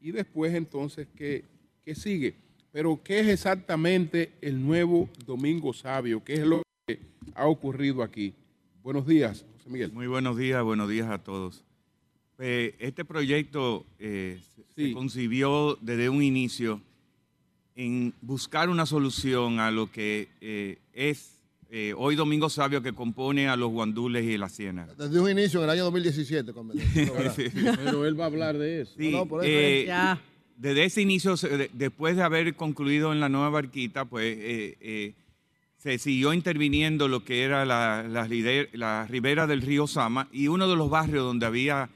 y 0.00 0.10
después 0.10 0.54
entonces 0.54 1.06
qué, 1.14 1.44
qué 1.84 1.94
sigue. 1.94 2.34
Pero 2.72 3.00
¿qué 3.04 3.20
es 3.20 3.28
exactamente 3.28 4.32
el 4.40 4.64
nuevo 4.64 5.08
Domingo 5.26 5.72
Sabio? 5.72 6.24
¿Qué 6.24 6.34
es 6.34 6.40
lo 6.46 6.62
que 6.86 7.00
ha 7.34 7.46
ocurrido 7.46 8.02
aquí? 8.02 8.34
Buenos 8.82 9.06
días, 9.06 9.44
José 9.58 9.70
Miguel. 9.70 9.92
Muy 9.92 10.06
buenos 10.06 10.36
días, 10.36 10.62
buenos 10.64 10.88
días 10.88 11.08
a 11.10 11.18
todos. 11.18 11.64
Eh, 12.38 12.74
este 12.78 13.04
proyecto 13.04 13.84
eh, 13.98 14.40
se- 14.56 14.62
se 14.74 14.86
Sí. 14.88 14.92
concibió 14.94 15.76
desde 15.82 16.08
un 16.08 16.22
inicio 16.22 16.80
en 17.76 18.14
buscar 18.22 18.68
una 18.70 18.86
solución 18.86 19.60
a 19.60 19.70
lo 19.70 19.90
que 19.90 20.28
eh, 20.40 20.78
es 20.94 21.38
eh, 21.74 21.94
hoy 21.96 22.16
Domingo 22.16 22.50
Sabio 22.50 22.82
que 22.82 22.92
compone 22.92 23.48
a 23.48 23.56
los 23.56 23.70
guandules 23.70 24.24
y 24.24 24.36
las 24.36 24.54
ciénagas. 24.54 24.96
Desde 24.98 25.20
un 25.20 25.30
inicio, 25.30 25.60
en 25.60 25.64
el 25.64 25.70
año 25.70 25.84
2017. 25.84 26.52
cuando- 26.52 26.74
¿verdad? 26.94 27.34
Pero 27.76 28.04
él 28.06 28.18
va 28.18 28.24
a 28.24 28.26
hablar 28.26 28.58
de 28.58 28.82
eso. 28.82 28.94
Sí, 28.98 29.10
No, 29.10 29.18
no, 29.18 29.26
por 29.26 29.44
eso. 29.44 29.50
eh, 29.50 29.84
Ya. 29.86 30.20
Desde 30.62 30.84
ese 30.84 31.02
inicio, 31.02 31.34
después 31.72 32.14
de 32.14 32.22
haber 32.22 32.54
concluido 32.54 33.12
en 33.12 33.18
la 33.18 33.28
nueva 33.28 33.50
barquita, 33.50 34.04
pues 34.04 34.36
eh, 34.38 34.76
eh, 34.80 35.12
se 35.78 35.98
siguió 35.98 36.32
interviniendo 36.32 37.08
lo 37.08 37.24
que 37.24 37.42
era 37.42 37.64
la, 37.64 39.06
ribera 39.08 39.48
del 39.48 39.62
río 39.62 39.88
Sama 39.88 40.28
y 40.30 40.46
uno 40.46 40.68
de 40.68 40.76
los 40.76 40.88
barrios 40.88 41.24
donde 41.24 41.46
había 41.46 41.90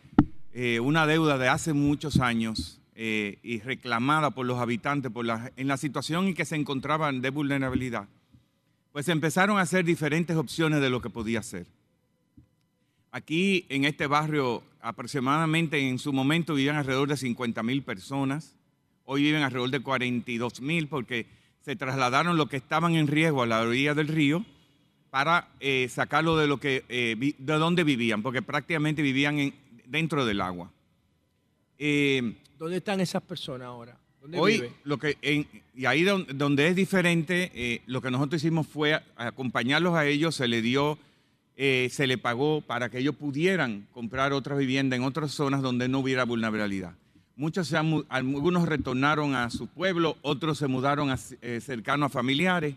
eh, 0.53 0.81
una 0.81 1.07
deuda 1.07 1.39
de 1.39 1.47
hace 1.47 1.75
muchos 1.75 2.19
años 2.19 2.81
y 2.97 3.61
reclamada 3.61 4.31
por 4.31 4.47
los 4.47 4.59
habitantes 4.59 5.13
por 5.13 5.27
la, 5.27 5.53
en 5.57 5.69
la 5.69 5.77
situación 5.77 6.29
en 6.29 6.35
que 6.35 6.47
se 6.47 6.57
encontraban 6.57 7.21
de 7.21 7.29
vulnerabilidad, 7.29 8.09
pues 8.91 9.09
empezaron 9.09 9.59
a 9.59 9.63
hacer 9.63 9.85
diferentes 9.85 10.35
opciones 10.35 10.81
de 10.81 10.89
lo 10.91 11.03
que 11.03 11.11
podía 11.11 11.41
hacer. 11.41 11.67
Aquí 13.13 13.67
en 13.69 13.85
este 13.85 14.07
barrio 14.07 14.63
aproximadamente 14.87 15.81
en 15.89 15.99
su 15.99 16.13
momento 16.13 16.55
vivían 16.55 16.77
alrededor 16.77 17.09
de 17.09 17.17
50 17.17 17.63
mil 17.65 17.83
personas. 17.83 18.55
Hoy 19.05 19.23
viven 19.23 19.43
alrededor 19.43 19.71
de 19.71 19.81
42 19.81 20.61
mil 20.61 20.87
porque 20.89 21.27
se 21.61 21.75
trasladaron 21.75 22.37
los 22.37 22.49
que 22.49 22.57
estaban 22.57 22.95
en 22.95 23.09
riesgo 23.09 23.43
a 23.43 23.47
la 23.47 23.61
orilla 23.63 23.95
del 23.95 24.07
río 24.09 24.45
para 25.11 25.49
eh, 25.59 25.89
sacarlo 25.91 26.37
de 26.37 26.47
lo 26.47 26.59
que 26.61 26.85
eh, 26.89 27.17
vi- 27.19 27.35
de 27.39 27.55
donde 27.55 27.83
vivían, 27.83 28.23
porque 28.23 28.43
prácticamente 28.43 29.03
vivían 29.03 29.39
en- 29.41 29.55
dentro 29.87 30.25
del 30.25 30.41
agua. 30.41 30.71
Eh, 31.79 32.37
¿Dónde 32.59 32.77
están 32.79 33.01
esas 33.01 33.23
personas 33.23 33.67
ahora? 33.67 33.99
¿Dónde 34.21 34.39
Hoy, 34.39 34.71
lo 34.85 34.99
que 34.99 35.17
en- 35.23 35.47
y 35.75 35.85
ahí 35.87 36.03
don- 36.05 36.27
donde, 36.35 36.69
es 36.69 36.77
diferente, 36.77 37.83
lo 37.87 38.01
que 38.01 38.11
nosotros 38.11 38.43
hicimos 38.43 38.67
fue 38.69 38.95
a- 38.95 39.03
acompañarlos 39.17 39.95
a 39.95 40.07
ellos, 40.07 40.35
se 40.37 40.47
le 40.49 40.63
dio 40.63 40.99
eh, 41.57 41.89
se 41.91 42.07
le 42.07 42.19
pagó 42.19 42.61
para 42.61 42.91
que 42.91 42.99
ellos 42.99 43.15
pudieran 43.17 43.87
comprar 43.93 44.33
otra 44.33 44.55
vivienda 44.57 44.95
en 44.97 45.03
otras 45.05 45.33
zonas 45.33 45.63
donde 45.63 45.89
no 45.89 46.01
hubiera 46.01 46.25
vulnerabilidad. 46.25 46.93
Muchos 47.37 47.69
se 47.69 47.77
han 47.77 47.87
mu- 47.87 48.05
algunos 48.09 48.67
retornaron 48.69 49.35
a 49.35 49.51
su 49.51 49.67
pueblo, 49.67 50.17
otros 50.23 50.59
se 50.59 50.67
mudaron 50.69 51.11
a, 51.11 51.19
eh, 51.43 51.61
cercano 51.63 52.07
a 52.07 52.09
familiares. 52.09 52.75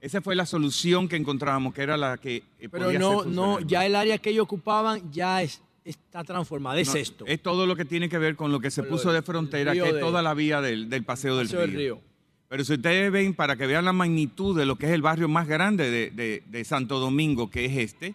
Esa 0.00 0.20
fue 0.20 0.34
la 0.34 0.46
solución 0.46 1.08
que 1.08 1.16
encontrábamos, 1.16 1.74
que 1.74 1.82
era 1.82 1.96
la 1.96 2.16
que 2.18 2.36
eh, 2.58 2.68
Pero 2.70 2.84
podía 2.86 2.98
no, 2.98 3.22
ser 3.22 3.32
no, 3.32 3.60
ya 3.60 3.84
el 3.84 3.94
área 3.94 4.18
que 4.18 4.30
ellos 4.30 4.44
ocupaban 4.44 5.12
ya 5.12 5.42
es- 5.42 5.60
está 5.84 6.24
transformada, 6.24 6.78
es 6.80 6.88
No, 6.88 6.94
esto. 6.94 7.24
Es 7.26 7.42
todo 7.42 7.66
lo 7.66 7.74
que 7.76 7.84
tiene 7.84 8.08
que 8.08 8.18
ver 8.18 8.36
con 8.36 8.50
lo 8.52 8.60
que 8.60 8.70
se 8.70 8.82
puso 8.82 9.12
de 9.12 9.22
frontera, 9.22 9.72
que 9.72 9.82
río 9.82 9.94
es 9.96 10.00
toda 10.00 10.22
la 10.22 10.34
vía 10.34 10.60
del, 10.60 10.88
del 10.88 11.04
Paseo, 11.04 11.36
Paseo 11.36 11.58
del 11.60 11.70
del 11.70 11.76
Río. 11.80 12.00
Pero 12.50 12.64
si 12.64 12.72
ustedes 12.74 13.12
ven, 13.12 13.32
para 13.32 13.54
que 13.54 13.64
vean 13.64 13.84
la 13.84 13.92
magnitud 13.92 14.58
de 14.58 14.66
lo 14.66 14.74
que 14.74 14.86
es 14.86 14.92
el 14.92 15.02
barrio 15.02 15.28
más 15.28 15.46
grande 15.46 15.88
de, 15.88 16.10
de- 16.10 16.42
de 16.50 16.64
Santo 16.64 16.98
Domingo, 16.98 17.48
que 17.48 17.64
es 17.64 17.76
este, 17.76 18.12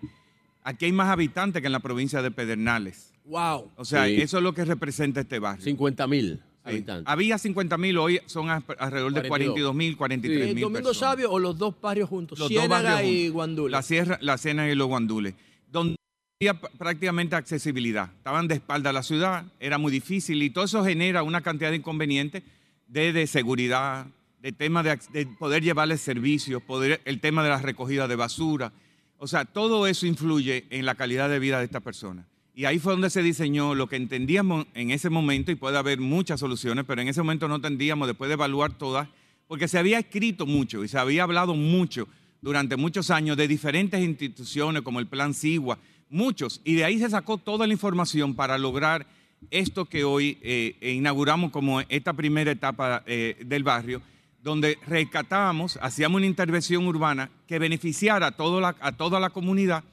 aquí 0.61 0.83
hay 0.85 0.91
más 0.91 1.07
habitantes 1.07 1.61
que 1.61 1.67
en 1.67 1.71
la 1.71 1.79
provincia 1.79 2.21
de 2.21 2.31
Pedernales. 2.31 3.13
Wow. 3.23 3.71
O 3.77 3.85
sea, 3.85 4.05
Sí. 4.07 4.21
eso 4.21 4.37
es 4.39 4.43
lo 4.43 4.53
que 4.53 4.65
representa 4.65 5.21
este 5.21 5.39
barrio. 5.39 5.63
50 5.63 6.05
mil 6.07 6.33
Sí. 6.35 6.41
habitantes. 6.65 7.05
Había 7.07 7.37
50 7.37 7.77
mil, 7.77 7.97
hoy 7.97 8.19
son 8.25 8.49
alrededor 8.49 9.13
de 9.13 9.25
42 9.25 9.73
mil, 9.73 9.95
43 9.95 10.49
Eh, 10.49 10.53
mil 10.53 10.63
Domingo 10.63 10.89
personas. 10.89 10.97
Sabio 11.11 11.31
o 11.31 11.39
los 11.39 11.57
dos 11.57 11.73
barrios 11.81 12.09
juntos, 12.09 12.37
Los 12.37 12.49
dos 12.49 12.61
Ciénaga 12.61 12.95
barrios 12.95 13.09
y 13.13 13.17
juntos. 13.19 13.33
Guandule. 13.33 13.71
La 13.71 13.81
Sierra, 13.83 14.17
la 14.21 14.37
Ciénaga 14.37 14.69
y 14.69 14.75
los 14.75 14.87
Guandules, 14.89 15.33
donde 15.71 15.95
había 16.41 16.59
prácticamente 16.59 17.37
accesibilidad. 17.37 18.09
Estaban 18.17 18.49
de 18.49 18.55
espalda 18.55 18.89
a 18.89 18.93
la 18.93 19.01
ciudad, 19.03 19.45
era 19.61 19.77
muy 19.77 19.93
difícil 19.93 20.43
y 20.43 20.49
todo 20.49 20.65
eso 20.65 20.83
genera 20.83 21.23
una 21.23 21.39
cantidad 21.39 21.69
de 21.69 21.77
inconvenientes 21.77 22.43
de, 22.87 23.13
de 23.13 23.25
seguridad, 23.27 24.07
de 24.45 24.51
tema 24.51 24.83
de, 24.83 25.25
poder 25.39 25.63
llevarles 25.63 26.01
servicios, 26.01 26.61
el 27.05 27.19
tema 27.19 27.41
de 27.41 27.49
la 27.49 27.57
recogida 27.57 28.07
de 28.07 28.15
basura. 28.15 28.71
O 29.17 29.25
sea, 29.25 29.43
todo 29.43 29.87
eso 29.87 30.05
influye 30.05 30.67
en 30.69 30.85
la 30.85 30.93
calidad 30.93 31.29
de 31.29 31.39
vida 31.39 31.57
de 31.57 31.65
esta 31.65 31.79
persona. 31.79 32.27
Y 32.53 32.65
ahí 32.65 32.77
fue 32.77 32.93
donde 32.93 33.09
se 33.09 33.23
diseñó 33.23 33.73
lo 33.73 33.89
que 33.89 33.95
entendíamos 33.95 34.67
en 34.75 34.91
ese 34.91 35.09
momento, 35.09 35.51
y 35.51 35.55
puede 35.55 35.79
haber 35.79 35.99
muchas 35.99 36.39
soluciones, 36.39 36.85
pero 36.85 37.01
en 37.01 37.07
ese 37.07 37.23
momento 37.23 37.47
no 37.47 37.55
entendíamos, 37.55 38.07
después 38.07 38.27
de 38.27 38.35
evaluar 38.35 38.77
todas, 38.77 39.09
porque 39.47 39.67
se 39.67 39.79
había 39.79 39.97
escrito 39.97 40.45
mucho 40.45 40.83
y 40.83 40.89
se 40.89 40.99
había 40.99 41.23
hablado 41.23 41.55
mucho 41.55 42.07
durante 42.39 42.75
muchos 42.75 43.09
años 43.09 43.37
de 43.37 43.47
diferentes 43.47 43.99
instituciones 43.99 44.83
como 44.83 44.99
el 44.99 45.07
Plan 45.07 45.33
Sigua, 45.33 45.79
muchos, 46.07 46.61
y 46.63 46.75
de 46.75 46.85
ahí 46.85 46.99
se 46.99 47.09
sacó 47.09 47.39
toda 47.39 47.65
la 47.65 47.73
información 47.73 48.35
para 48.35 48.59
lograr 48.59 49.07
esto 49.49 49.85
que 49.85 50.03
hoy 50.03 50.37
eh, 50.43 50.75
eh, 50.81 50.91
inauguramos 50.91 51.49
como 51.49 51.81
esta 51.81 52.13
primera 52.13 52.51
etapa 52.51 53.01
eh, 53.07 53.37
del 53.43 53.63
barrio, 53.63 54.03
donde 54.45 54.77
rescatábamos, 54.85 55.79
hacíamos 55.81 56.17
una 56.17 56.27
intervención 56.27 56.85
urbana 56.85 57.31
que 57.47 57.57
beneficiara 57.57 58.27
a, 58.27 58.31
todo 58.31 58.61
la- 58.61 58.75
a 58.79 58.91
toda 58.91 59.19
la 59.19 59.31
comunidad, 59.31 59.83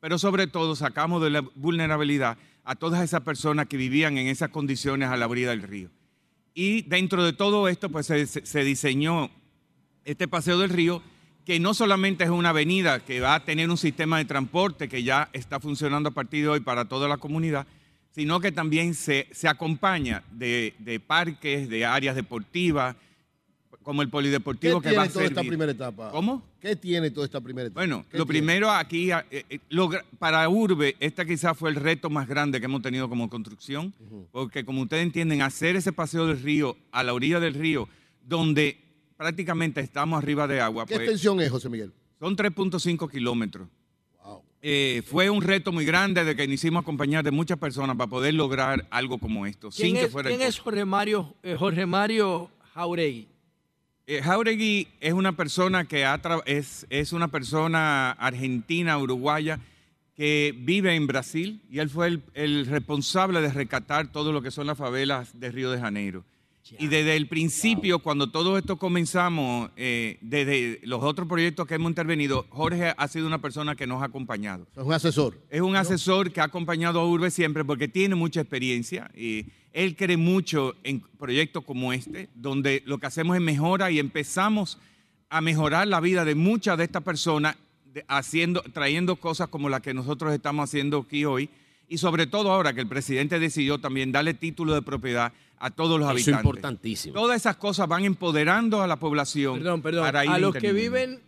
pero 0.00 0.18
sobre 0.18 0.46
todo 0.46 0.76
sacamos 0.76 1.22
de 1.22 1.30
la 1.30 1.40
vulnerabilidad 1.54 2.36
a 2.62 2.74
todas 2.76 3.02
esas 3.02 3.22
personas 3.22 3.68
que 3.68 3.78
vivían 3.78 4.18
en 4.18 4.26
esas 4.26 4.50
condiciones 4.50 5.08
a 5.08 5.16
la 5.16 5.26
orilla 5.26 5.48
del 5.48 5.62
río. 5.62 5.88
Y 6.54 6.82
dentro 6.82 7.24
de 7.24 7.32
todo 7.32 7.68
esto, 7.68 7.88
pues 7.88 8.04
se, 8.04 8.26
se- 8.26 8.44
se 8.44 8.62
diseñó 8.64 9.30
este 10.04 10.28
paseo 10.28 10.58
del 10.58 10.68
río, 10.68 11.02
que 11.46 11.58
no 11.58 11.72
solamente 11.72 12.24
es 12.24 12.30
una 12.30 12.50
avenida 12.50 13.00
que 13.00 13.18
va 13.20 13.34
a 13.34 13.44
tener 13.46 13.70
un 13.70 13.78
sistema 13.78 14.18
de 14.18 14.26
transporte 14.26 14.90
que 14.90 15.02
ya 15.02 15.30
está 15.32 15.58
funcionando 15.58 16.10
a 16.10 16.12
partir 16.12 16.42
de 16.42 16.48
hoy 16.50 16.60
para 16.60 16.84
toda 16.84 17.08
la 17.08 17.16
comunidad, 17.16 17.66
sino 18.14 18.40
que 18.40 18.52
también 18.52 18.92
se, 18.92 19.26
se 19.32 19.48
acompaña 19.48 20.22
de, 20.32 20.74
de 20.80 21.00
parques, 21.00 21.68
de 21.70 21.86
áreas 21.86 22.14
deportivas, 22.14 22.94
como 23.82 24.02
el 24.02 24.08
¿Qué 24.08 24.12
polideportivo 24.12 24.80
que 24.80 24.92
va 24.92 25.02
a 25.02 25.08
tiene 25.08 25.12
toda 25.12 25.24
esta 25.26 25.40
primera 25.42 25.72
etapa? 25.72 26.10
¿Cómo? 26.10 26.42
¿Qué 26.60 26.76
tiene 26.76 27.10
toda 27.10 27.26
esta 27.26 27.40
primera 27.40 27.68
etapa? 27.68 27.80
Bueno, 27.80 28.04
¿Qué 28.10 28.18
lo 28.18 28.24
tiene? 28.24 28.40
primero 28.40 28.70
aquí, 28.70 29.10
eh, 29.10 29.24
eh, 29.30 29.58
lo 29.68 29.90
para 30.18 30.48
Urbe, 30.48 30.96
este 31.00 31.26
quizás 31.26 31.56
fue 31.56 31.70
el 31.70 31.76
reto 31.76 32.10
más 32.10 32.28
grande 32.28 32.60
que 32.60 32.66
hemos 32.66 32.82
tenido 32.82 33.08
como 33.08 33.28
construcción, 33.28 33.92
porque 34.30 34.64
como 34.64 34.82
ustedes 34.82 35.02
entienden, 35.02 35.42
hacer 35.42 35.76
ese 35.76 35.92
paseo 35.92 36.26
del 36.26 36.40
río, 36.40 36.76
a 36.90 37.02
la 37.02 37.14
orilla 37.14 37.40
del 37.40 37.54
río, 37.54 37.88
donde 38.26 38.78
prácticamente 39.16 39.80
estamos 39.80 40.22
arriba 40.22 40.46
de 40.46 40.60
agua. 40.60 40.86
¿Qué 40.86 40.94
pues, 40.94 41.08
extensión 41.08 41.40
es, 41.40 41.50
José 41.50 41.68
Miguel? 41.68 41.92
Son 42.18 42.36
3.5 42.36 43.10
kilómetros. 43.10 43.68
Eh, 44.64 45.02
fue 45.04 45.28
un 45.28 45.42
reto 45.42 45.72
muy 45.72 45.84
grande 45.84 46.24
de 46.24 46.36
que 46.36 46.46
nos 46.46 46.54
hicimos 46.54 46.82
acompañar 46.82 47.24
de 47.24 47.32
muchas 47.32 47.58
personas 47.58 47.96
para 47.96 48.08
poder 48.08 48.34
lograr 48.34 48.86
algo 48.90 49.18
como 49.18 49.44
esto, 49.44 49.70
¿Quién, 49.70 49.88
sin 49.88 49.96
que 49.96 50.04
es, 50.04 50.12
fuera 50.12 50.28
quién 50.28 50.40
el 50.40 50.46
es 50.46 50.60
Jorge 50.60 50.84
Mario, 50.84 51.34
eh, 51.42 51.56
Jorge 51.58 51.84
Mario 51.84 52.48
Jauregui? 52.72 53.26
Eh, 54.06 54.20
Jauregui 54.20 54.88
es 55.00 55.12
una 55.12 55.36
persona 55.36 55.84
que 55.84 56.04
ha 56.04 56.20
es, 56.46 56.86
es 56.90 57.12
una 57.12 57.28
persona 57.28 58.10
argentina, 58.12 58.98
uruguaya, 58.98 59.60
que 60.14 60.54
vive 60.58 60.94
en 60.94 61.06
Brasil 61.06 61.62
y 61.70 61.78
él 61.78 61.88
fue 61.88 62.08
el, 62.08 62.22
el 62.34 62.66
responsable 62.66 63.40
de 63.40 63.52
rescatar 63.52 64.10
todo 64.10 64.32
lo 64.32 64.42
que 64.42 64.50
son 64.50 64.66
las 64.66 64.76
favelas 64.76 65.38
de 65.38 65.50
Río 65.50 65.70
de 65.70 65.80
Janeiro. 65.80 66.24
Y 66.78 66.86
desde 66.86 67.16
el 67.16 67.26
principio, 67.26 67.98
cuando 67.98 68.30
todo 68.30 68.56
esto 68.56 68.76
comenzamos, 68.76 69.70
eh, 69.76 70.18
desde 70.20 70.80
los 70.84 71.02
otros 71.02 71.28
proyectos 71.28 71.66
que 71.66 71.74
hemos 71.74 71.90
intervenido, 71.90 72.46
Jorge 72.50 72.94
ha 72.96 73.08
sido 73.08 73.26
una 73.26 73.40
persona 73.40 73.74
que 73.74 73.86
nos 73.86 74.00
ha 74.00 74.06
acompañado. 74.06 74.66
Es 74.76 74.82
un 74.82 74.92
asesor. 74.92 75.40
Es 75.50 75.60
un 75.60 75.76
asesor 75.76 76.32
que 76.32 76.40
ha 76.40 76.44
acompañado 76.44 77.00
a 77.00 77.06
Urbe 77.06 77.30
siempre 77.30 77.64
porque 77.64 77.88
tiene 77.88 78.14
mucha 78.14 78.40
experiencia 78.40 79.10
y 79.14 79.46
él 79.72 79.96
cree 79.96 80.16
mucho 80.16 80.74
en 80.84 81.00
proyectos 81.00 81.64
como 81.64 81.92
este, 81.92 82.28
donde 82.34 82.82
lo 82.86 82.98
que 82.98 83.06
hacemos 83.06 83.36
es 83.36 83.42
mejora 83.42 83.90
y 83.90 83.98
empezamos 83.98 84.78
a 85.30 85.40
mejorar 85.40 85.88
la 85.88 86.00
vida 86.00 86.24
de 86.24 86.34
muchas 86.34 86.76
de 86.78 86.84
estas 86.84 87.02
personas 87.02 87.56
haciendo, 88.08 88.62
trayendo 88.72 89.16
cosas 89.16 89.48
como 89.48 89.68
las 89.68 89.80
que 89.80 89.94
nosotros 89.94 90.32
estamos 90.32 90.68
haciendo 90.68 90.98
aquí 90.98 91.24
hoy 91.24 91.48
y 91.88 91.98
sobre 91.98 92.26
todo 92.26 92.52
ahora 92.52 92.72
que 92.72 92.80
el 92.80 92.86
presidente 92.86 93.38
decidió 93.38 93.78
también 93.78 94.12
darle 94.12 94.34
título 94.34 94.74
de 94.74 94.82
propiedad 94.82 95.32
a 95.58 95.70
todos 95.70 95.98
los 96.00 96.08
Eso 96.08 96.18
es 96.18 96.28
habitantes. 96.28 96.44
importantísimo. 96.44 97.14
Todas 97.14 97.36
esas 97.36 97.56
cosas 97.56 97.86
van 97.86 98.04
empoderando 98.04 98.82
a 98.82 98.86
la 98.86 98.96
población. 98.96 99.58
Perdón, 99.58 99.82
perdón. 99.82 100.04
para 100.04 100.24
ir 100.24 100.30
A 100.30 100.38
los 100.38 100.54
que 100.54 100.72
viven 100.72 101.20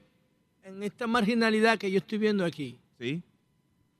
en 0.64 0.82
esta 0.82 1.06
marginalidad 1.06 1.78
que 1.78 1.90
yo 1.90 1.98
estoy 1.98 2.18
viendo 2.18 2.44
aquí, 2.44 2.76
¿Sí? 2.98 3.22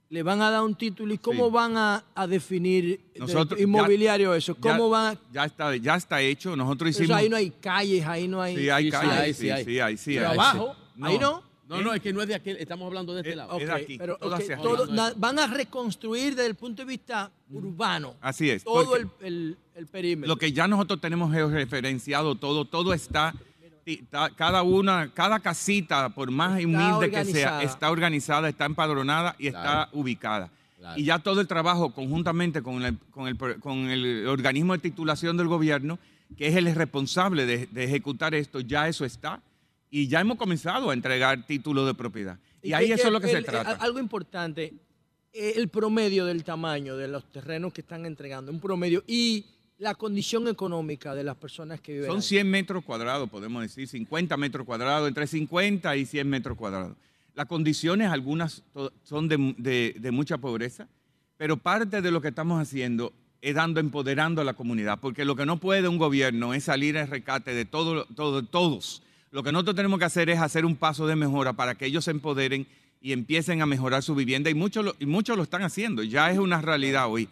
Le 0.09 0.23
van 0.23 0.41
a 0.41 0.49
dar 0.51 0.61
un 0.63 0.75
título 0.75 1.13
y 1.13 1.17
cómo 1.17 1.47
Sí. 1.47 1.51
van 1.53 1.77
a, 1.77 2.03
a 2.13 2.27
definir 2.27 2.99
de- 3.13 3.19
Nosotros- 3.19 3.59
inmobiliario 3.59 4.31
ya- 4.33 4.37
eso. 4.37 4.55
ya- 4.55 4.61
¿Cómo 4.61 4.89
van 4.89 5.15
a, 5.15 5.19
Ya 5.33 5.45
está, 5.45 5.75
ya 5.75 5.95
está 5.95 6.21
hecho. 6.21 6.55
Nosotros 6.55 6.91
Eso 6.91 7.03
hicimos. 7.03 7.19
ahí 7.19 7.29
no 7.29 7.35
hay 7.37 7.49
calles, 7.49 8.05
ahí 8.05 8.27
no 8.27 8.41
hay. 8.41 8.55
Sí, 8.55 8.69
hay 8.69 8.83
Sí, 8.85 8.91
sí, 8.91 8.97
calles, 8.97 9.19
hay, 9.19 9.33
sí, 9.33 9.41
sí, 9.41 9.49
hay. 9.49 9.65
sí, 9.65 9.79
hay, 9.79 9.97
sí, 9.97 10.13
Pero 10.15 10.29
hay. 10.29 10.33
abajo, 10.37 10.75
ahí 11.01 11.17
no. 11.17 11.43
No, 11.67 11.81
no, 11.81 11.95
es 11.95 12.01
que 12.03 12.13
no 12.13 12.21
es 12.21 12.27
de 12.27 12.35
aquí, 12.35 12.51
estamos 12.51 12.85
hablando 12.85 13.15
de 13.15 13.21
este 13.21 13.31
Eh, 13.31 13.35
lado. 13.35 13.57
es 13.57 13.65
de 13.65 13.73
Ok, 13.73 13.81
aquí, 13.81 13.97
pero, 13.97 14.17
todo 14.17 14.35
ok, 14.35 14.39
hacia 14.39 14.57
todo- 14.57 14.83
arriba. 14.83 14.93
na- 14.95 15.13
van 15.17 15.39
a 15.39 15.47
reconstruir 15.47 16.35
desde 16.35 16.45
el 16.45 16.53
punto 16.53 16.83
de 16.83 16.87
vista 16.89 17.31
urbano 17.49 18.13
Así 18.21 18.51
es. 18.51 18.63
todo 18.63 18.95
el, 18.95 19.09
el- 19.21 19.57
el 19.73 19.87
perímetro. 19.87 20.27
Lo 20.27 20.37
que 20.37 20.51
ya 20.51 20.67
nosotros 20.67 21.01
tenemos 21.01 21.33
georreferenciado 21.33 22.35
todo, 22.35 22.65
todo 22.65 22.93
está, 22.93 23.33
cada 24.35 24.63
una, 24.63 25.11
cada 25.13 25.39
casita, 25.39 26.09
por 26.09 26.31
más 26.31 26.59
Está 26.59 26.67
humilde 26.67 27.11
que 27.11 27.25
sea, 27.25 27.61
está 27.61 27.91
organizada, 27.91 28.49
está 28.49 28.65
empadronada 28.65 29.35
y 29.37 29.49
Claro. 29.49 29.83
está 29.83 29.89
ubicada. 29.97 30.51
Claro. 30.77 30.99
Y 30.99 31.03
ya 31.05 31.19
todo 31.19 31.41
el 31.41 31.47
trabajo 31.47 31.93
conjuntamente 31.93 32.61
con 32.61 32.83
el, 32.83 32.97
con 33.11 33.27
el, 33.27 33.37
con 33.59 33.89
el 33.89 34.27
organismo 34.27 34.73
de 34.73 34.79
titulación 34.79 35.37
del 35.37 35.47
gobierno, 35.47 35.99
que 36.37 36.47
es 36.47 36.55
el 36.55 36.73
responsable 36.73 37.45
de, 37.45 37.67
de 37.67 37.83
ejecutar 37.83 38.33
esto, 38.33 38.59
ya 38.59 38.87
eso 38.87 39.05
está. 39.05 39.41
Y 39.91 40.07
ya 40.07 40.19
hemos 40.19 40.37
comenzado 40.37 40.89
a 40.89 40.93
entregar 40.93 41.45
títulos 41.45 41.85
de 41.85 41.93
propiedad. 41.93 42.39
Y, 42.61 42.73
ahí 42.73 42.91
eso 42.91 43.07
es 43.07 43.13
lo 43.13 43.21
que 43.21 43.27
se 43.27 43.41
trata. 43.43 43.73
Algo 43.73 43.99
importante, 43.99 44.73
el 45.31 45.69
promedio 45.69 46.25
del 46.25 46.43
tamaño 46.43 46.97
de 46.97 47.07
los 47.07 47.31
terrenos 47.31 47.71
que 47.71 47.81
están 47.81 48.05
entregando, 48.05 48.51
un 48.51 48.59
promedio, 48.59 49.03
y 49.07 49.45
la 49.77 49.95
condición 49.95 50.47
económica 50.47 51.13
de 51.15 51.23
las 51.23 51.35
personas 51.35 51.81
que 51.81 51.93
viven 51.93 52.07
Son 52.07 52.17
ahí. 52.17 52.21
100 52.23 52.49
metros 52.49 52.83
cuadrados, 52.83 53.29
podemos 53.29 53.61
decir, 53.61 53.87
50 53.87 54.37
metros 54.37 54.65
cuadrados, 54.65 55.07
entre 55.07 55.27
50 55.27 55.95
y 55.97 56.05
100 56.05 56.29
metros 56.29 56.57
cuadrados. 56.57 56.95
Las 57.33 57.47
condiciones, 57.47 58.09
algunas 58.09 58.63
son 59.03 59.27
de, 59.27 59.53
de- 59.57 59.95
de 59.99 60.11
mucha 60.11 60.37
pobreza, 60.37 60.87
pero 61.37 61.57
parte 61.57 62.01
de 62.01 62.11
lo 62.11 62.21
que 62.21 62.29
estamos 62.29 62.61
haciendo 62.61 63.11
es 63.41 63.53
dando, 63.53 63.79
empoderando 63.81 64.41
a 64.41 64.45
la 64.45 64.53
comunidad, 64.53 64.99
porque 65.01 65.25
lo 65.25 65.35
que 65.35 65.45
no 65.45 65.59
puede 65.59 65.87
un 65.89 65.97
gobierno 65.97 66.53
es 66.53 66.63
salir 66.63 66.97
al 66.97 67.09
rescate 67.09 67.53
de 67.53 67.65
todo, 67.65 68.05
todo, 68.15 68.43
todos. 68.43 69.03
Lo 69.31 69.43
que 69.43 69.51
nosotros 69.51 69.75
tenemos 69.75 69.99
que 69.99 70.05
hacer 70.05 70.29
es 70.29 70.39
hacer 70.39 70.63
un 70.65 70.77
paso 70.77 71.05
de 71.05 71.17
mejora 71.17 71.51
para 71.51 71.75
que 71.75 71.85
ellos 71.85 72.05
se 72.05 72.11
empoderen 72.11 72.65
y 73.01 73.11
empiecen 73.11 73.61
a 73.61 73.65
mejorar 73.65 74.01
su 74.01 74.15
vivienda, 74.15 74.49
y 74.49 74.53
muchos 74.55 74.85
lo, 74.85 74.95
y 74.99 75.05
muchos 75.05 75.35
lo 75.35 75.43
están 75.43 75.61
haciendo, 75.63 76.01
ya 76.03 76.31
es 76.31 76.39
una 76.39 76.61
realidad 76.61 77.07
hoy. 77.11 77.27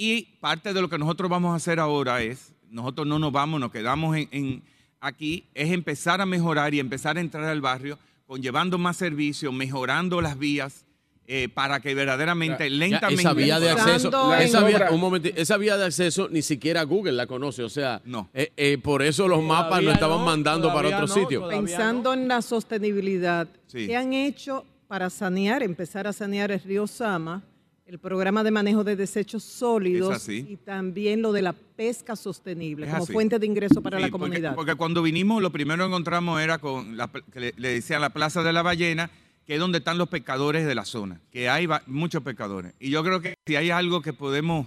Y 0.00 0.22
parte 0.40 0.72
de 0.72 0.80
lo 0.80 0.88
que 0.88 0.96
nosotros 0.96 1.28
vamos 1.28 1.52
a 1.52 1.56
hacer 1.56 1.80
ahora 1.80 2.22
es, 2.22 2.52
nosotros 2.70 3.04
no 3.04 3.18
nos 3.18 3.32
vamos, 3.32 3.58
nos 3.58 3.72
quedamos 3.72 4.16
en, 4.16 4.28
en- 4.30 4.62
aquí, 5.00 5.44
es 5.54 5.72
empezar 5.72 6.20
a 6.20 6.26
mejorar 6.26 6.72
y 6.72 6.78
empezar 6.78 7.16
a 7.16 7.20
entrar 7.20 7.42
al 7.44 7.60
barrio, 7.60 7.98
con 8.24 8.40
llevando 8.40 8.78
más 8.78 8.96
servicios, 8.96 9.52
mejorando 9.52 10.20
las 10.20 10.38
vías, 10.38 10.84
eh, 11.26 11.48
para 11.52 11.80
que 11.80 11.96
verdaderamente, 11.96 12.70
Ya, 12.70 12.76
lentamente... 12.76 13.22
esa 13.22 13.32
vía 13.34 13.58
de 13.58 13.70
acceso, 13.70 14.34
esa 14.36 14.62
vía, 14.64 14.86
un 14.92 15.00
momento, 15.00 15.30
esa 15.34 15.56
vía 15.56 15.76
de 15.76 15.86
acceso 15.86 16.28
ni 16.30 16.42
siquiera 16.42 16.84
Google 16.84 17.12
la 17.12 17.26
conoce, 17.26 17.64
o 17.64 17.68
sea, 17.68 18.00
No. 18.04 18.30
eh, 18.32 18.52
eh, 18.56 18.78
por 18.78 19.02
eso 19.02 19.26
los 19.26 19.42
mapas 19.42 19.64
lo 19.82 19.90
Todavía 19.90 19.92
estaban 19.94 20.18
no, 20.20 20.24
mandando 20.26 20.72
para 20.72 20.88
otro 20.88 21.00
no, 21.00 21.08
sitio. 21.08 21.48
Pensando 21.48 22.14
en 22.14 22.28
la 22.28 22.40
sostenibilidad, 22.40 23.48
Sí. 23.66 23.88
¿qué 23.88 23.96
han 23.96 24.12
hecho 24.12 24.64
para 24.86 25.10
sanear, 25.10 25.64
empezar 25.64 26.06
a 26.06 26.12
sanear 26.12 26.52
el 26.52 26.60
río 26.60 26.86
Sama, 26.86 27.42
el 27.88 27.98
programa 27.98 28.44
de 28.44 28.50
manejo 28.50 28.84
de 28.84 28.96
desechos 28.96 29.42
sólidos 29.42 30.28
y 30.28 30.58
también 30.58 31.22
lo 31.22 31.32
de 31.32 31.40
la 31.40 31.54
pesca 31.54 32.16
sostenible 32.16 32.84
Es 32.84 32.92
como 32.92 33.04
así. 33.04 33.12
fuente 33.14 33.38
de 33.38 33.46
ingreso 33.46 33.80
para 33.80 33.96
Sí, 33.96 34.02
la 34.04 34.10
comunidad. 34.10 34.54
Porque, 34.54 34.74
cuando 34.74 35.02
vinimos, 35.02 35.40
lo 35.40 35.50
primero 35.50 35.84
que 35.84 35.88
encontramos 35.88 36.38
era 36.38 36.58
con 36.58 36.98
la, 36.98 37.08
que 37.08 37.40
le, 37.40 37.54
le 37.56 37.70
decían 37.70 38.02
la 38.02 38.10
Plaza 38.10 38.42
de 38.42 38.52
la 38.52 38.60
Ballena, 38.60 39.10
que 39.46 39.54
es 39.54 39.60
donde 39.60 39.78
están 39.78 39.96
los 39.96 40.10
pescadores 40.10 40.66
de 40.66 40.74
la 40.74 40.84
zona, 40.84 41.22
que 41.32 41.48
hay 41.48 41.66
muchos 41.86 42.22
pescadores. 42.22 42.74
Y 42.78 42.90
yo 42.90 43.02
creo 43.02 43.22
que 43.22 43.36
si 43.46 43.56
hay 43.56 43.70
algo 43.70 44.02
que 44.02 44.12
podemos, 44.12 44.66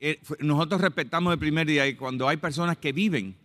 eh, 0.00 0.18
nosotros 0.38 0.80
respetamos 0.80 1.34
el 1.34 1.38
primer 1.38 1.66
día 1.66 1.86
y 1.86 1.94
cuando 1.96 2.26
hay 2.26 2.38
personas 2.38 2.78
que 2.78 2.92
viven, 2.92 3.36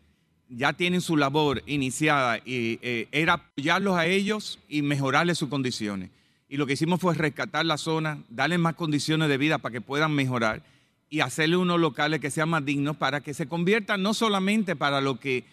ya 0.47 0.71
tienen 0.71 1.01
su 1.01 1.17
labor 1.17 1.61
iniciada 1.65 2.37
y 2.37 2.79
eh, 2.81 3.09
era 3.11 3.33
apoyarlos 3.33 3.97
a 3.97 4.05
ellos 4.05 4.59
y 4.69 4.81
mejorarles 4.81 5.37
sus 5.37 5.49
condiciones. 5.49 6.09
Y 6.49 6.57
lo 6.57 6.65
que 6.65 6.73
hicimos 6.73 6.99
fue 6.99 7.13
rescatar 7.13 7.65
la 7.65 7.77
zona, 7.77 8.23
darles 8.29 8.59
más 8.59 8.73
condiciones 8.75 9.29
de 9.29 9.37
vida 9.37 9.59
para 9.59 9.71
que 9.71 9.81
puedan 9.81 10.13
mejorar 10.13 10.63
y 11.09 11.19
hacerle 11.21 11.57
unos 11.57 11.79
locales 11.79 12.19
que 12.19 12.31
sean 12.31 12.49
más 12.49 12.65
dignos 12.65 12.97
para 12.97 13.21
que 13.21 13.33
se 13.33 13.47
conviertan 13.47 14.01
no 14.01 14.13
solamente 14.13 14.75
para 14.75 14.99
lo 14.99 15.19
que 15.19 15.43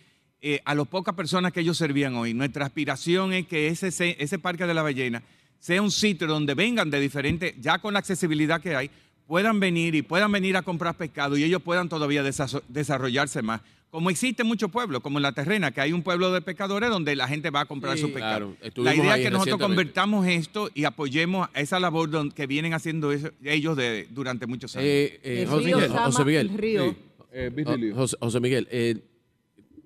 eh, 0.42 0.60
a 0.64 0.74
las 0.74 0.86
pocas 0.88 1.14
personas 1.14 1.52
que 1.52 1.60
ellos 1.60 1.76
servían 1.78 2.14
hoy. 2.14 2.34
Nuestra 2.34 2.64
aspiración 2.66 3.32
es 3.32 3.46
que 3.46 3.68
ese, 3.68 3.90
se- 3.90 4.16
ese 4.22 4.38
Parque 4.38 4.66
de 4.66 4.74
la 4.74 4.82
Ballena 4.82 5.22
sea 5.58 5.80
un 5.82 5.90
sitio 5.90 6.26
donde 6.26 6.54
vengan 6.54 6.90
de 6.90 7.00
diferentes, 7.00 7.54
ya 7.60 7.78
con 7.78 7.92
la 7.94 7.98
accesibilidad 8.00 8.60
que 8.60 8.76
hay, 8.76 8.90
puedan 9.26 9.58
venir 9.60 9.94
y 9.94 10.02
puedan 10.02 10.30
venir 10.30 10.56
a 10.56 10.62
comprar 10.62 10.94
pescado 10.96 11.36
y 11.36 11.42
ellos 11.44 11.62
puedan 11.62 11.88
todavía 11.88 12.22
desa- 12.22 12.62
desarrollarse 12.68 13.42
más. 13.42 13.60
Como 13.90 14.10
existe 14.10 14.42
en 14.42 14.48
muchos 14.48 14.70
pueblos, 14.70 15.00
como 15.00 15.18
en 15.18 15.22
La 15.22 15.32
Terrena, 15.32 15.70
que 15.70 15.80
hay 15.80 15.92
un 15.92 16.02
pueblo 16.02 16.30
de 16.32 16.42
pescadores 16.42 16.90
donde 16.90 17.16
la 17.16 17.28
gente 17.28 17.50
va 17.50 17.60
a 17.60 17.64
comprar 17.66 17.96
Sí, 17.96 18.02
su 18.02 18.12
claro. 18.12 18.56
Estuvimos 18.60 18.96
La 18.96 19.02
idea 19.02 19.16
es 19.16 19.24
que 19.24 19.30
nosotros 19.30 19.58
convertamos 19.60 20.26
esto 20.26 20.68
y 20.74 20.84
apoyemos 20.84 21.48
a 21.54 21.60
esa 21.60 21.80
labor 21.80 22.10
don- 22.10 22.30
que 22.30 22.46
vienen 22.46 22.74
haciendo 22.74 23.12
eso- 23.12 23.30
ellos 23.42 23.76
de- 23.76 24.06
durante 24.10 24.46
muchos 24.46 24.76
años. 24.76 24.86
Eh, 24.88 25.20
eh, 25.22 25.46
José 25.48 25.64
Miguel, 25.66 25.88
Sama, 25.88 26.02
José 26.06 26.24
Miguel. 26.24 26.48
río. 26.58 26.90
Sí, 26.90 26.96
eh. 27.32 27.92
José, 27.94 28.16
José 28.20 28.40
Miguel, 28.40 28.68
eh, 28.70 28.96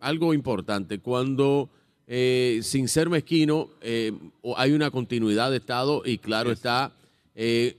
algo 0.00 0.34
importante, 0.34 0.98
cuando 0.98 1.70
eh, 2.12 2.58
sin 2.64 2.88
ser 2.88 3.08
mezquino 3.08 3.68
eh, 3.82 4.12
hay 4.56 4.72
una 4.72 4.90
continuidad 4.90 5.50
de 5.52 5.58
Estado 5.58 6.02
y 6.04 6.18
claro 6.18 6.50
está, 6.50 6.92
eh, 7.36 7.76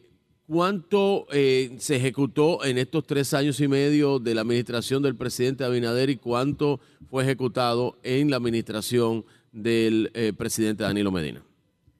¿cuánto 0.51 1.27
eh, 1.31 1.77
se 1.79 1.95
ejecutó 1.95 2.65
en 2.65 2.77
estos 2.77 3.07
tres 3.07 3.33
años 3.33 3.61
y 3.61 3.69
medio 3.69 4.19
de 4.19 4.35
la 4.35 4.41
administración 4.41 5.01
del 5.01 5.15
presidente 5.15 5.63
Abinader 5.63 6.09
y 6.09 6.17
cuánto 6.17 6.81
fue 7.09 7.23
ejecutado 7.23 7.97
en 8.03 8.29
la 8.29 8.35
administración 8.35 9.23
del 9.53 10.11
eh, 10.13 10.33
presidente 10.37 10.83
Danilo 10.83 11.09
Medina? 11.09 11.41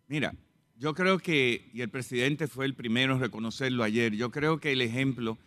Mira, 0.09 0.35
yo 0.77 0.93
creo 0.93 1.17
que, 1.17 1.69
y 1.73 1.79
el 1.79 1.87
presidente 1.87 2.49
fue 2.49 2.65
el 2.65 2.73
primero 2.73 3.13
en 3.13 3.21
reconocerlo 3.21 3.85
ayer, 3.85 4.15
yo 4.15 4.31
creo 4.31 4.59
que 4.59 4.73
el 4.73 4.81
ejemplo 4.81 5.37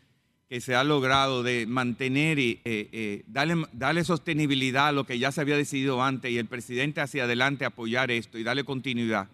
que 0.48 0.62
se 0.62 0.74
ha 0.74 0.82
logrado 0.82 1.42
de 1.42 1.66
mantener 1.66 2.38
y 2.38 2.62
eh, 2.64 3.22
darle, 3.26 3.66
darle 3.74 4.02
sostenibilidad 4.04 4.88
a 4.88 4.92
lo 4.92 5.04
que 5.04 5.18
ya 5.18 5.30
se 5.30 5.42
había 5.42 5.58
decidido 5.58 6.02
antes 6.02 6.30
y 6.30 6.38
el 6.38 6.46
presidente 6.46 7.02
hacia 7.02 7.24
adelante 7.24 7.66
apoyar 7.66 8.10
esto 8.10 8.38
y 8.38 8.44
darle 8.44 8.64
continuidad, 8.64 9.28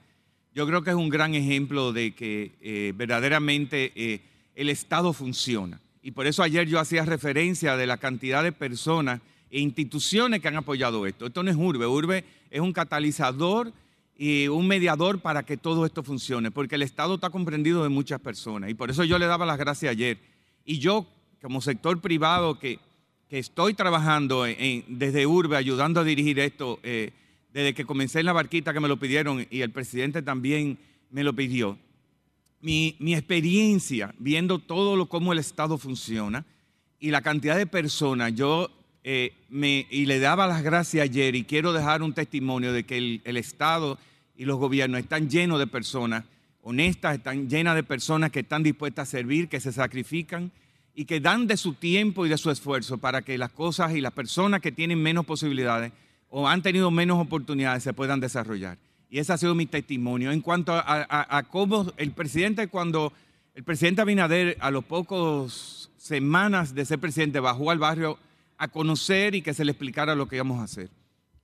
yo 0.54 0.66
creo 0.66 0.82
que 0.82 0.90
es 0.90 0.96
un 0.96 1.08
gran 1.08 1.34
ejemplo 1.34 1.92
de 1.92 2.14
que 2.14 2.52
eh, 2.60 2.92
verdaderamente 2.96 3.92
eh, 3.94 4.20
el 4.54 4.68
Estado 4.68 5.12
funciona. 5.12 5.80
Y 6.02 6.10
por 6.12 6.26
eso 6.26 6.42
ayer 6.42 6.66
yo 6.66 6.80
hacía 6.80 7.04
referencia 7.04 7.76
de 7.76 7.86
la 7.86 7.98
cantidad 7.98 8.42
de 8.42 8.52
personas 8.52 9.20
e 9.50 9.60
instituciones 9.60 10.40
que 10.40 10.48
han 10.48 10.56
apoyado 10.56 11.06
esto. 11.06 11.26
Esto 11.26 11.42
no 11.42 11.50
es 11.50 11.56
Urbe, 11.56 11.86
Urbe 11.86 12.24
es 12.50 12.60
un 12.60 12.72
catalizador 12.72 13.72
y 14.16 14.48
un 14.48 14.66
mediador 14.66 15.20
para 15.20 15.44
que 15.44 15.56
todo 15.56 15.86
esto 15.86 16.02
funcione, 16.02 16.50
porque 16.50 16.74
el 16.74 16.82
Estado 16.82 17.14
está 17.14 17.30
comprendido 17.30 17.82
de 17.82 17.88
muchas 17.88 18.20
personas. 18.20 18.70
Y 18.70 18.74
por 18.74 18.90
eso 18.90 19.04
yo 19.04 19.18
le 19.18 19.26
daba 19.26 19.46
las 19.46 19.58
gracias 19.58 19.92
ayer. 19.92 20.18
Y 20.64 20.78
yo, 20.78 21.06
como 21.40 21.60
sector 21.60 22.00
privado 22.00 22.58
que, 22.58 22.78
que 23.28 23.38
estoy 23.38 23.74
trabajando 23.74 24.44
desde 24.88 25.26
Urbe, 25.26 25.56
ayudando 25.56 26.00
a 26.00 26.04
dirigir 26.04 26.38
esto, 26.38 26.80
eh, 26.82 27.12
desde 27.52 27.74
que 27.74 27.84
comencé 27.84 28.20
en 28.20 28.26
la 28.26 28.32
barquita 28.32 28.72
que 28.72 28.80
me 28.80 28.88
lo 28.88 28.98
pidieron 28.98 29.46
y 29.50 29.60
el 29.60 29.70
presidente 29.70 30.22
también 30.22 30.78
me 31.10 31.24
lo 31.24 31.34
pidió, 31.34 31.78
mi, 32.60 32.96
experiencia 33.00 34.14
viendo 34.18 34.58
todo 34.58 34.96
lo 34.96 35.08
cómo 35.08 35.32
el 35.32 35.38
Estado 35.38 35.78
funciona 35.78 36.44
y 36.98 37.10
la 37.10 37.22
cantidad 37.22 37.56
de 37.56 37.66
personas, 37.66 38.34
yo 38.34 38.70
eh, 39.02 39.32
me, 39.48 39.86
y 39.90 40.06
le 40.06 40.18
daba 40.18 40.46
las 40.46 40.62
gracias 40.62 41.04
ayer 41.04 41.34
y 41.34 41.44
quiero 41.44 41.72
dejar 41.72 42.02
un 42.02 42.12
testimonio 42.12 42.72
de 42.72 42.84
que 42.84 42.98
el, 42.98 43.22
el 43.24 43.36
Estado 43.36 43.98
y 44.36 44.44
los 44.44 44.58
gobiernos 44.58 45.00
están 45.00 45.30
llenos 45.30 45.58
de 45.58 45.66
personas 45.66 46.24
honestas, 46.62 47.16
están 47.16 47.48
llenas 47.48 47.74
de 47.74 47.82
personas 47.82 48.30
que 48.30 48.40
están 48.40 48.62
dispuestas 48.62 49.08
a 49.08 49.10
servir, 49.10 49.48
que 49.48 49.60
se 49.60 49.72
sacrifican 49.72 50.52
y 50.94 51.06
que 51.06 51.20
dan 51.20 51.46
de 51.46 51.56
su 51.56 51.74
tiempo 51.74 52.26
y 52.26 52.28
de 52.28 52.36
su 52.36 52.50
esfuerzo 52.50 52.98
para 52.98 53.22
que 53.22 53.38
las 53.38 53.50
cosas 53.50 53.94
y 53.94 54.00
las 54.00 54.12
personas 54.12 54.60
que 54.60 54.72
tienen 54.72 55.02
menos 55.02 55.24
posibilidades 55.24 55.92
o 56.30 56.48
han 56.48 56.62
tenido 56.62 56.90
menos 56.90 57.18
oportunidades 57.20 57.82
se 57.82 57.92
puedan 57.92 58.20
desarrollar. 58.20 58.78
Y 59.10 59.18
ese 59.18 59.32
ha 59.32 59.36
sido 59.38 59.54
mi 59.54 59.66
testimonio. 59.66 60.30
En 60.30 60.40
cuanto 60.40 60.72
a, 60.72 60.82
a- 61.08 61.42
cómo 61.42 61.92
el 61.96 62.12
presidente, 62.12 62.68
cuando 62.68 63.12
el 63.56 63.64
presidente 63.64 64.00
Abinader 64.00 64.56
a 64.60 64.70
los 64.70 64.84
pocos 64.84 65.90
semanas 65.98 66.74
de 66.74 66.84
ser 66.84 67.00
presidente 67.00 67.40
bajó 67.40 67.70
al 67.72 67.78
barrio 67.78 68.18
a 68.56 68.68
conocer 68.68 69.34
y 69.34 69.42
que 69.42 69.52
se 69.52 69.64
le 69.64 69.72
explicara 69.72 70.14
lo 70.14 70.28
que 70.28 70.36
íbamos 70.36 70.60
a 70.60 70.64
hacer. 70.64 70.88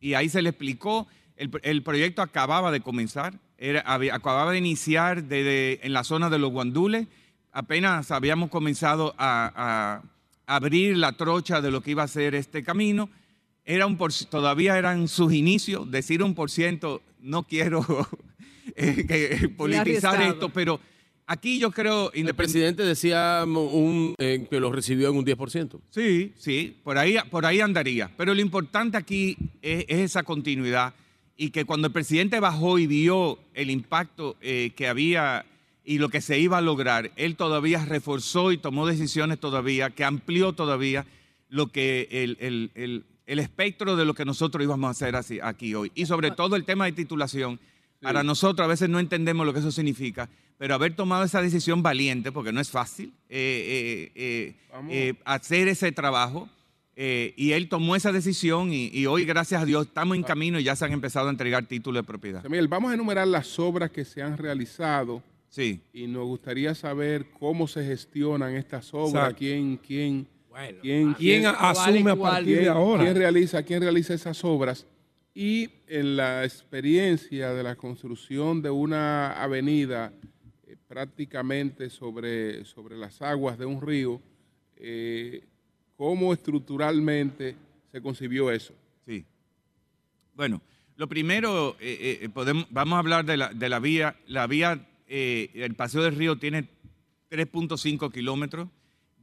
Y 0.01 0.15
ahí 0.15 0.29
se 0.29 0.43
le 0.43 0.51
explicó, 0.51 1.09
el, 1.37 1.83
proyecto 1.83 2.23
acababa 2.23 2.71
de 2.71 2.81
comenzar, 2.81 3.35
era- 3.59 3.83
acababa 4.13 4.53
de 4.53 4.59
iniciar 4.59 5.25
desde, 5.25 5.85
en 5.85 5.93
la 5.93 6.05
zona 6.05 6.31
de 6.31 6.39
los 6.39 6.53
guandules, 6.53 7.09
apenas 7.53 8.13
habíamos 8.13 8.51
comenzado 8.51 9.15
a 9.19 10.03
abrir 10.47 10.97
la 10.97 11.13
trocha 11.13 11.61
de 11.61 11.71
lo 11.73 11.81
que 11.81 11.91
iba 11.91 12.05
a 12.05 12.09
ser 12.09 12.35
este 12.37 12.63
camino. 12.63 13.09
Era 13.67 13.87
un 13.87 13.97
por- 13.97 14.13
todavía 14.31 14.79
eran 14.79 15.09
sus 15.09 15.33
inicios, 15.33 15.91
decir 15.91 16.23
un 16.23 16.35
por 16.35 16.51
ciento, 16.51 17.03
no 17.21 17.43
quiero 17.43 17.85
eh, 18.77 19.05
que- 19.07 19.49
politizar 19.49 20.23
esto, 20.23 20.49
pero 20.51 20.81
aquí 21.27 21.59
yo 21.59 21.73
creo... 21.73 22.13
El 22.13 22.33
presidente 22.35 22.85
decía 22.85 23.43
un, 23.45 24.15
eh, 24.19 24.47
que 24.49 24.61
lo 24.61 24.71
recibió 24.71 25.11
en 25.11 25.17
un 25.17 25.27
10%. 25.27 25.81
Sí, 25.91 26.33
sí, 26.39 26.77
por 26.85 26.97
ahí, 26.97 27.17
por 27.31 27.45
ahí 27.45 27.61
andaría. 27.61 28.09
Pero 28.17 28.35
lo 28.35 28.41
importante 28.41 28.97
aquí 28.97 29.37
es, 29.61 29.85
es 29.89 29.99
esa 29.99 30.23
continuidad 30.23 30.95
y 31.37 31.51
que 31.51 31.65
cuando 31.65 31.89
el 31.89 31.93
presidente 31.93 32.39
bajó 32.41 32.79
y 32.79 32.87
vio 32.87 33.39
el 33.53 33.71
impacto 33.71 34.37
eh, 34.41 34.71
que 34.77 34.87
había 34.89 35.45
y 35.85 35.99
lo 35.99 36.09
que 36.09 36.21
se 36.21 36.39
iba 36.39 36.59
a 36.59 36.63
lograr, 36.63 37.11
él 37.17 37.37
todavía 37.37 37.85
reforzó 37.85 38.51
y 38.53 38.59
tomó 38.59 38.87
decisiones 38.87 39.39
todavía, 39.39 39.91
que 39.91 40.05
amplió 40.05 40.53
todavía 40.53 41.05
lo 41.49 41.67
que 41.69 42.09
el, 42.11 42.37
el- 42.41 42.71
el- 42.75 43.05
el 43.27 43.39
espectro 43.41 43.97
de 43.97 44.05
lo 44.05 44.15
que 44.15 44.25
nosotros 44.25 44.63
íbamos 44.63 44.89
a 44.89 44.91
hacer 44.93 45.17
así- 45.17 45.41
aquí 45.43 45.75
hoy. 45.75 45.91
Y 45.95 46.07
sobre 46.07 46.31
todo 46.31 46.57
el 46.57 46.65
tema 46.65 46.85
de 46.87 46.93
titulación. 46.93 47.59
Para 48.01 48.23
nosotros 48.23 48.65
a 48.65 48.69
veces 48.69 48.89
no 48.91 49.01
entendemos 49.01 49.47
lo 49.47 49.53
que 49.55 49.59
eso 49.61 49.73
significa, 49.73 50.29
pero 50.59 50.75
haber 50.75 50.95
tomado 50.95 51.25
esa 51.25 51.41
decisión 51.41 51.83
valiente, 51.83 52.31
porque 52.31 52.53
no 52.53 52.61
es 52.61 52.71
fácil 52.71 53.13
eh, 53.31 54.13
eh, 54.15 54.55
eh, 54.91 55.15
hacer 55.25 55.67
ese 55.69 55.91
trabajo, 55.93 56.49
y 56.95 57.53
él 57.53 57.69
tomó 57.69 57.97
esa 57.97 58.13
decisión 58.13 58.73
y, 58.73 58.89
y 58.93 59.07
hoy, 59.07 59.25
gracias 59.25 59.63
a 59.63 59.65
Dios, 59.65 59.87
estamos 59.87 60.17
en 60.17 60.23
camino 60.23 60.59
y 60.61 60.65
ya 60.65 60.77
se 60.77 60.85
han 60.85 60.93
empezado 60.93 61.29
a 61.29 61.31
entregar 61.31 61.67
títulos 61.67 62.03
de 62.03 62.07
propiedad. 62.07 62.43
Samuel, 62.43 62.69
vamos 62.69 62.91
a 62.91 62.95
enumerar 62.95 63.27
las 63.29 63.59
obras 63.59 63.91
que 63.91 64.05
se 64.05 64.23
han 64.23 64.37
realizado 64.39 65.23
Sí. 65.49 65.81
y 65.95 66.07
nos 66.07 66.25
gustaría 66.27 66.75
saber 66.75 67.27
cómo 67.39 67.67
se 67.67 67.83
gestionan 67.85 68.55
estas 68.57 68.93
obras, 68.93 69.09
Exacto. 69.15 69.39
quién, 69.39 69.77
quién, 69.79 70.27
Bueno, 70.57 70.79
quién, 70.81 71.15
¿Quién 71.15 71.47
asume 71.47 72.11
a 72.11 72.17
partir 72.17 72.61
de 72.61 72.69
ahora? 72.69 73.05
quién 73.05 73.17
realiza, 73.17 73.63
quién 73.63 73.83
realiza 73.83 74.15
esas 74.15 74.43
obras 74.43 74.87
y 75.35 75.69
en 75.87 76.17
la 76.17 76.45
experiencia 76.45 77.53
de 77.53 77.63
la 77.63 77.77
construcción 77.77 78.63
de 78.63 78.71
una 78.71 79.43
avenida 79.43 80.13
eh, 80.67 80.77
prácticamente 80.89 81.91
sobre, 81.91 82.65
sobre 82.65 82.97
las 82.97 83.21
aguas 83.21 83.59
de 83.59 83.67
un 83.67 83.83
río, 83.83 84.23
eh, 84.77 85.45
cómo 85.95 86.33
estructuralmente 86.33 87.55
se 87.93 88.01
concibió 88.01 88.51
eso. 88.51 88.73
Sí. 89.05 89.27
Bueno, 90.35 90.63
lo 90.97 91.09
primero, 91.09 91.77
eh, 91.79 92.21
eh, 92.23 92.29
podemos, 92.31 92.67
vamos 92.71 92.97
a 92.97 93.01
hablar 93.01 93.27
de 93.27 93.37
la, 93.37 93.49
de 93.51 93.69
la 93.69 93.79
vía. 93.79 94.17
La 94.27 94.47
vía, 94.47 94.87
eh, 95.07 95.51
el 95.55 95.75
Paseo 95.75 96.03
del 96.03 96.17
Río 96.17 96.37
tiene 96.37 96.69
3.5 97.31 98.11
kilómetros. 98.11 98.69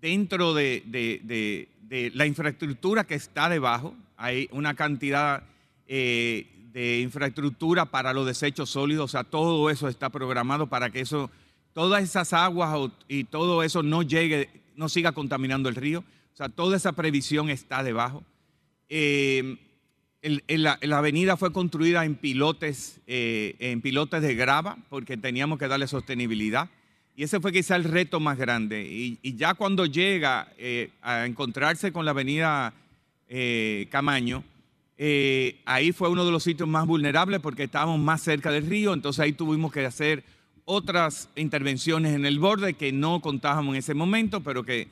Dentro 0.03 0.53
de, 0.53 1.69
la 2.13 2.25
infraestructura 2.25 3.05
que 3.05 3.15
está 3.15 3.47
debajo, 3.47 3.95
hay 4.17 4.49
una 4.51 4.73
cantidad 4.73 5.43
eh, 5.87 6.45
de 6.73 6.99
infraestructura 6.99 7.85
para 7.85 8.11
los 8.11 8.25
desechos 8.25 8.69
sólidos. 8.69 9.05
O 9.05 9.07
sea, 9.07 9.23
todo 9.23 9.69
eso 9.69 9.87
está 9.87 10.09
programado 10.09 10.67
para 10.67 10.89
que 10.89 10.99
eso, 10.99 11.31
todas 11.71 12.03
esas 12.03 12.33
aguas 12.33 12.91
y 13.07 13.23
todo 13.23 13.63
eso 13.63 13.81
no 13.81 14.03
llegue, 14.03 14.49
no 14.75 14.89
siga 14.89 15.13
contaminando 15.13 15.69
el 15.69 15.75
río. 15.75 15.99
O 16.33 16.35
sea, 16.35 16.49
toda 16.49 16.75
esa 16.75 16.91
previsión 16.91 17.49
está 17.49 17.81
debajo. 17.81 18.25
Eh, 18.89 19.55
la 20.49 20.97
avenida 20.97 21.37
fue 21.37 21.53
construida 21.53 22.03
en 22.03 22.15
pilotes, 22.15 22.99
eh, 23.07 23.55
en 23.59 23.79
pilotes 23.79 24.21
de 24.21 24.35
grava, 24.35 24.79
porque 24.89 25.15
teníamos 25.15 25.59
que 25.59 25.69
darle 25.69 25.87
sostenibilidad. 25.87 26.69
Y 27.15 27.23
ese 27.23 27.39
fue 27.39 27.51
quizá 27.51 27.75
el 27.75 27.83
reto 27.83 28.19
más 28.19 28.37
grande. 28.37 28.83
Y, 28.83 29.35
ya 29.35 29.53
cuando 29.53 29.85
llega 29.85 30.47
eh, 30.57 30.89
a 31.01 31.25
encontrarse 31.25 31.91
con 31.91 32.05
la 32.05 32.11
avenida 32.11 32.73
eh, 33.27 33.87
Camaño, 33.91 34.43
eh, 34.97 35.61
ahí 35.65 35.91
fue 35.91 36.09
uno 36.09 36.25
de 36.25 36.31
los 36.31 36.43
sitios 36.43 36.67
más 36.67 36.85
vulnerables 36.85 37.39
porque 37.39 37.63
estábamos 37.63 37.99
más 37.99 38.21
cerca 38.21 38.51
del 38.51 38.67
río, 38.67 38.93
entonces 38.93 39.19
ahí 39.19 39.33
tuvimos 39.33 39.71
que 39.71 39.85
hacer 39.85 40.23
otras 40.65 41.29
intervenciones 41.35 42.13
en 42.13 42.25
el 42.25 42.39
borde 42.39 42.75
que 42.75 42.91
no 42.91 43.19
contábamos 43.19 43.73
en 43.73 43.79
ese 43.79 43.93
momento, 43.93 44.41
pero 44.41 44.63
que 44.63 44.87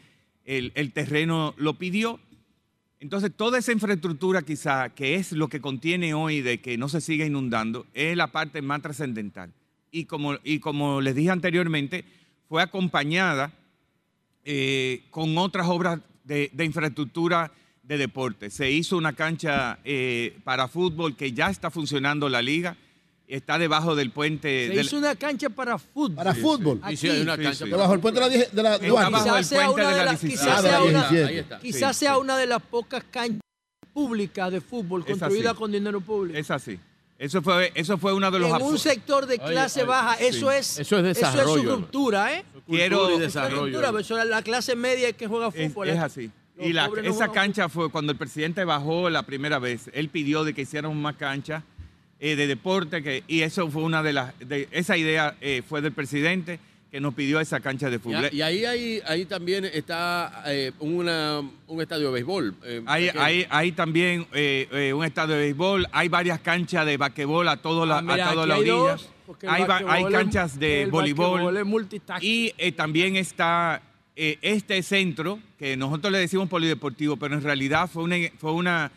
el, 0.45 0.71
el 0.75 0.91
terreno 0.91 1.53
lo 1.57 1.75
pidió. 1.75 2.19
Entonces, 2.99 3.31
toda 3.35 3.57
esa 3.57 3.71
infraestructura 3.71 4.43
quizá, 4.43 4.89
que 4.89 5.15
es 5.15 5.31
lo 5.31 5.47
que 5.47 5.61
contiene 5.61 6.13
hoy 6.13 6.41
de 6.41 6.59
que 6.59 6.77
no 6.77 6.87
se 6.87 7.01
siga 7.01 7.25
inundando, 7.25 7.87
es 7.93 8.15
la 8.15 8.27
parte 8.27 8.61
más 8.61 8.81
trascendental. 8.81 9.51
Y 9.91 10.05
como, 10.05 10.35
y 10.43 10.59
como 10.59 11.01
les 11.01 11.15
dije 11.15 11.29
anteriormente, 11.31 12.05
fue 12.47 12.61
acompañada 12.61 13.51
eh, 14.45 15.03
con 15.09 15.37
otras 15.37 15.67
obras 15.67 15.99
de, 16.23 16.49
de 16.53 16.65
infraestructura 16.65 17.51
de 17.83 17.97
deporte. 17.97 18.49
Se 18.49 18.71
hizo 18.71 18.95
una 18.97 19.13
cancha 19.13 19.79
eh, 19.83 20.37
para 20.43 20.67
fútbol 20.67 21.15
que 21.17 21.33
ya 21.33 21.49
está 21.49 21.69
funcionando 21.69 22.29
la 22.29 22.41
liga, 22.41 22.77
está 23.27 23.57
debajo 23.59 23.95
del 23.95 24.11
puente. 24.11 24.67
Se 24.69 24.75
del- 24.75 24.85
hizo 24.85 24.97
una 24.97 25.15
cancha 25.15 25.49
para 25.49 25.77
fútbol. 25.77 26.15
Para 26.15 26.33
fútbol. 26.33 26.79
Aquí. 26.83 26.95
Sí, 26.95 27.07
sí, 27.07 27.13
hay 27.13 27.21
una 27.21 27.35
cancha 27.37 27.53
sí. 27.53 27.59
para- 27.65 27.71
Debajo 27.75 27.91
del 27.91 27.99
puente 28.01 28.19
de 28.21 28.27
la, 28.27 28.29
de 28.29 28.37
la 28.63 28.75
Está 28.75 28.87
Duarte. 28.87 29.11
bajo 29.11 29.25
el 29.25 29.43
Quizás 29.43 29.47
sea 29.47 29.65
puente 29.65 29.81
una 29.81 29.91
de 29.91 29.97
la 29.97 30.05
las- 30.05 30.21
16. 30.21 30.39
quizás 30.39 30.57
Ah, 30.57 30.61
de 30.61 30.67
la 30.71 30.77
sea 30.77 30.83
una- 30.83 30.99
17. 31.09 31.27
Ahí 31.29 31.37
está. 31.37 31.59
Quizás 31.59 31.97
Sí, 31.97 32.05
sea 32.05 32.13
sí. 32.15 32.19
una 32.21 32.37
de 32.37 32.47
las 32.47 32.61
pocas 32.61 33.03
canchas 33.11 33.41
públicas 33.93 34.51
de 34.51 34.61
fútbol 34.61 35.03
así. 35.07 35.43
con 35.57 35.71
dinero 35.71 35.99
público. 35.99 36.37
Es 36.39 36.49
así. 36.49 36.79
Eso 37.21 37.39
fue, 37.43 37.71
eso 37.75 37.99
fue 37.99 38.13
uno 38.13 38.31
de 38.31 38.39
los 38.39 38.49
en 38.49 38.61
un 38.65 38.79
sector 38.79 39.27
de 39.27 39.37
clase 39.37 39.81
oye, 39.81 39.87
baja, 39.89 40.17
sí. 40.17 40.25
eso 40.25 40.51
es 40.51 40.79
Eso 40.79 40.97
es 40.97 41.03
desarrollo, 41.03 41.43
Eso 41.43 41.55
es 41.57 41.63
su 41.63 41.69
ruptura, 41.75 42.33
¿eh? 42.35 42.43
Quiero- 42.67 42.97
Cultura 42.97 43.15
y 43.15 43.19
desarrollo. 43.19 43.61
ruptura, 43.65 43.87
pero 43.89 43.99
eso 43.99 44.19
es 44.19 44.25
la 44.27 44.41
clase 44.41 44.75
media 44.75 45.13
que 45.13 45.27
juega 45.27 45.49
Es, 45.53 45.71
fútbol. 45.71 45.89
es 45.89 45.95
¿eh? 45.97 45.99
así. 45.99 46.31
Los 46.57 46.65
Y 46.67 46.73
la- 46.73 46.87
no 46.87 46.95
esa 46.97 47.31
cancha 47.31 47.69
fue 47.69 47.91
cuando 47.91 48.11
el 48.11 48.17
presidente 48.17 48.65
bajó 48.65 49.07
la 49.11 49.21
primera 49.21 49.59
vez. 49.59 49.91
Él 49.93 50.09
pidió 50.09 50.43
de 50.43 50.55
que 50.55 50.63
hiciéramos 50.63 50.97
más 50.97 51.15
canchas 51.15 51.63
eh, 52.19 52.35
de 52.35 52.47
deporte 52.47 53.03
que, 53.03 53.23
y 53.27 53.41
eso 53.41 53.69
fue 53.69 53.83
una 53.83 54.01
de 54.01 54.13
las. 54.13 54.33
De, 54.39 54.67
esa 54.71 54.97
idea 54.97 55.35
eh, 55.41 55.61
fue 55.67 55.81
del 55.81 55.91
presidente 55.91 56.59
que 56.91 56.99
nos 56.99 57.13
pidió 57.13 57.39
esa 57.39 57.61
cancha 57.61 57.89
de 57.89 57.99
fútbol. 57.99 58.25
a- 58.25 58.33
y 58.33 58.41
ahí, 58.41 58.65
ahí, 58.65 59.01
ahí 59.07 59.23
también 59.25 59.63
está 59.63 60.43
eh, 60.47 60.73
una, 60.79 61.39
un 61.67 61.81
estadio 61.81 62.07
de 62.07 62.11
béisbol. 62.15 62.55
eh, 62.65 62.81
Hay, 62.85 63.07
hay, 63.17 63.47
hay 63.49 63.71
también 63.71 64.27
eh, 64.33 64.67
eh, 64.73 64.93
un 64.93 65.05
estadio 65.05 65.35
de 65.35 65.41
béisbol, 65.41 65.87
hay 65.93 66.09
varias 66.09 66.41
canchas 66.41 66.85
de 66.85 66.97
basquetbol 66.97 67.47
a, 67.47 67.57
todo 67.57 67.85
la, 67.85 67.99
Ah, 67.99 67.99
a 67.99 68.33
todas 68.33 68.37
aquí 68.39 68.47
las 68.49 68.59
hay 68.59 68.65
dos, 68.65 69.09
Hay, 69.87 70.03
canchas 70.11 70.59
de 70.59 70.87
voleibol. 70.91 71.65
Y 72.19 72.51
también 72.73 73.15
está 73.15 73.81
eh, 74.17 74.37
este 74.41 74.83
centro, 74.83 75.39
que 75.57 75.77
nosotros 75.77 76.11
le 76.11 76.19
decimos 76.19 76.49
polideportivo, 76.49 77.15
pero 77.15 77.35
en 77.35 77.41
realidad 77.41 77.89
fue 77.89 78.03
una, 78.03 78.17
fue 78.37 78.51
una 78.51 78.91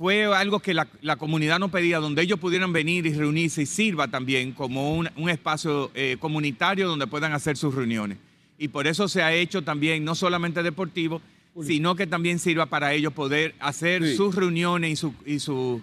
fue 0.00 0.24
algo 0.24 0.60
que 0.60 0.72
la, 0.72 0.88
la 1.02 1.16
comunidad 1.16 1.58
nos 1.58 1.70
pedía, 1.70 1.98
donde 1.98 2.22
ellos 2.22 2.38
pudieran 2.40 2.72
venir 2.72 3.04
y 3.04 3.12
reunirse 3.12 3.60
y 3.60 3.66
sirva 3.66 4.08
también 4.08 4.52
como 4.52 4.94
un, 4.94 5.10
un 5.14 5.28
espacio 5.28 5.90
eh, 5.92 6.16
comunitario 6.18 6.88
donde 6.88 7.06
puedan 7.06 7.34
hacer 7.34 7.58
sus 7.58 7.74
reuniones. 7.74 8.16
Y 8.56 8.68
por 8.68 8.86
eso 8.86 9.08
se 9.08 9.22
ha 9.22 9.34
hecho 9.34 9.60
también, 9.60 10.02
no 10.02 10.14
solamente 10.14 10.62
deportivo, 10.62 11.20
sino 11.62 11.96
que 11.96 12.06
también 12.06 12.38
sirva 12.38 12.64
para 12.64 12.94
ellos 12.94 13.12
poder 13.12 13.54
hacer 13.60 14.02
Sí. 14.02 14.16
sus 14.16 14.34
reuniones 14.34 14.90
y, 14.92 14.96
su, 14.96 15.14
y, 15.26 15.38
su, 15.38 15.82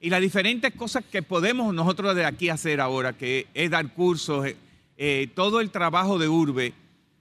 y 0.00 0.10
las 0.10 0.20
diferentes 0.20 0.72
cosas 0.72 1.02
que 1.10 1.22
podemos 1.24 1.74
nosotros 1.74 2.14
de 2.14 2.24
aquí 2.24 2.48
hacer 2.50 2.80
ahora, 2.80 3.14
que 3.14 3.48
es 3.52 3.68
dar 3.68 3.92
cursos, 3.94 4.46
eh, 4.46 4.54
eh, 4.96 5.28
todo 5.34 5.60
el 5.60 5.70
trabajo 5.70 6.20
de 6.20 6.28
Urbe. 6.28 6.72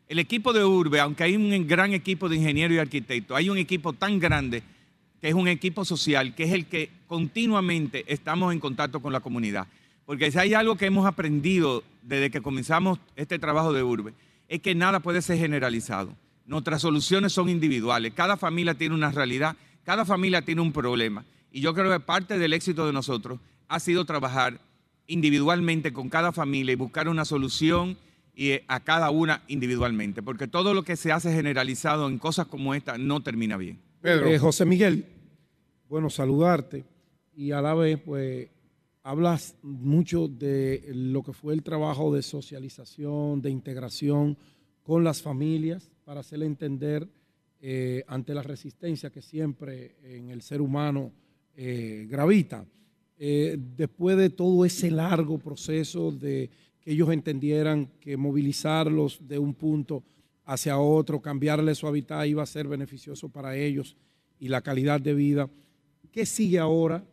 El 0.07 0.19
equipo 0.19 0.53
de 0.53 0.63
Urbe, 0.63 0.99
aunque 0.99 1.23
hay 1.23 1.35
un 1.35 1.67
gran 1.67 1.91
equipo 1.95 2.29
de 2.29 2.35
ingenieros 2.35 2.75
y 2.75 2.79
arquitectos, 2.79 3.35
hay 3.35 3.49
un 3.49 3.57
equipo 3.57 3.93
tan 3.93 4.19
grande 4.19 4.61
que 5.25 5.29
es 5.29 5.35
un 5.35 5.47
equipo 5.47 5.83
social, 5.85 6.35
que 6.35 6.43
es 6.43 6.51
el 6.51 6.67
que 6.67 6.91
continuamente 7.07 8.05
estamos 8.13 8.53
en 8.53 8.59
contacto 8.59 9.01
con 9.01 9.11
la 9.11 9.21
comunidad. 9.21 9.65
Porque 10.05 10.29
si 10.29 10.37
hay 10.37 10.53
algo 10.53 10.75
que 10.75 10.85
hemos 10.85 11.07
aprendido 11.07 11.83
desde 12.03 12.29
que 12.29 12.41
comenzamos 12.43 12.99
este 13.15 13.39
trabajo 13.39 13.73
de 13.73 13.81
Urbe, 13.81 14.13
es 14.47 14.61
que 14.61 14.75
nada 14.75 14.99
puede 14.99 15.23
ser 15.23 15.39
generalizado. 15.39 16.15
Nuestras 16.45 16.83
soluciones 16.83 17.33
son 17.33 17.49
individuales. 17.49 18.13
Cada 18.13 18.37
familia 18.37 18.75
tiene 18.75 18.93
una 18.93 19.09
realidad, 19.09 19.55
cada 19.83 20.05
familia 20.05 20.43
tiene 20.43 20.61
un 20.61 20.71
problema. 20.71 21.25
Y 21.51 21.59
yo 21.59 21.73
creo 21.73 21.91
que 21.91 21.99
parte 21.99 22.37
del 22.37 22.53
éxito 22.53 22.85
de 22.85 22.93
nosotros 22.93 23.39
ha 23.67 23.79
sido 23.79 24.05
trabajar 24.05 24.61
individualmente 25.07 25.91
con 25.91 26.07
cada 26.07 26.33
familia 26.33 26.73
y 26.73 26.75
buscar 26.75 27.09
una 27.09 27.25
solución 27.25 27.97
y, 28.35 28.49
eh, 28.51 28.63
a 28.67 28.79
cada 28.81 29.09
una 29.09 29.41
individualmente. 29.47 30.21
Porque 30.21 30.47
todo 30.47 30.75
lo 30.75 30.83
que 30.83 30.95
se 30.95 31.11
hace 31.11 31.33
generalizado 31.33 32.07
en 32.07 32.19
cosas 32.19 32.45
como 32.45 32.75
esta 32.75 32.99
no 32.99 33.21
termina 33.21 33.57
bien. 33.57 33.79
Pedro. 34.01 34.27
Eh, 34.27 34.37
José 34.37 34.65
Miguel, 34.65 35.14
bueno, 35.89 36.09
saludarte 36.09 36.85
y 37.35 37.51
a 37.51 37.61
la 37.61 37.73
vez, 37.73 37.99
pues, 37.99 38.49
hablas 39.03 39.55
mucho 39.61 40.27
de 40.27 40.83
lo 40.93 41.21
que 41.21 41.33
fue 41.33 41.53
el 41.53 41.63
trabajo 41.63 42.13
de 42.13 42.21
socialización, 42.21 43.41
de 43.41 43.51
integración 43.51 44.37
con 44.83 45.03
las 45.03 45.21
familias 45.21 45.91
para 46.03 46.21
hacerle 46.21 46.45
entender 46.45 47.07
eh, 47.61 48.03
ante 48.07 48.33
la 48.33 48.41
resistencia 48.41 49.09
que 49.09 49.21
siempre 49.21 49.95
en 50.03 50.29
el 50.29 50.41
ser 50.41 50.61
humano 50.61 51.11
eh, 51.55 52.05
gravita. 52.09 52.65
Eh, 53.17 53.57
después 53.77 54.17
de 54.17 54.29
todo 54.29 54.65
ese 54.65 54.91
largo 54.91 55.37
proceso 55.37 56.11
de 56.11 56.49
que 56.81 56.91
ellos 56.91 57.09
entendieran 57.11 57.87
que 57.99 58.17
movilizarlos 58.17 59.19
de 59.27 59.39
un 59.39 59.53
punto 59.53 60.03
hacia 60.45 60.77
otro, 60.77 61.21
cambiarle 61.21 61.73
su 61.75 61.87
hábitat 61.87 62.27
iba 62.27 62.43
a 62.43 62.47
ser 62.47 62.67
beneficioso 62.67 63.29
para 63.29 63.55
ellos 63.55 63.95
y 64.39 64.49
la 64.49 64.61
calidad 64.61 64.99
de 64.99 65.13
vida. 65.13 65.49
¿Qué 66.15 66.25
sigue 66.25 66.59
ahora? 66.59 67.03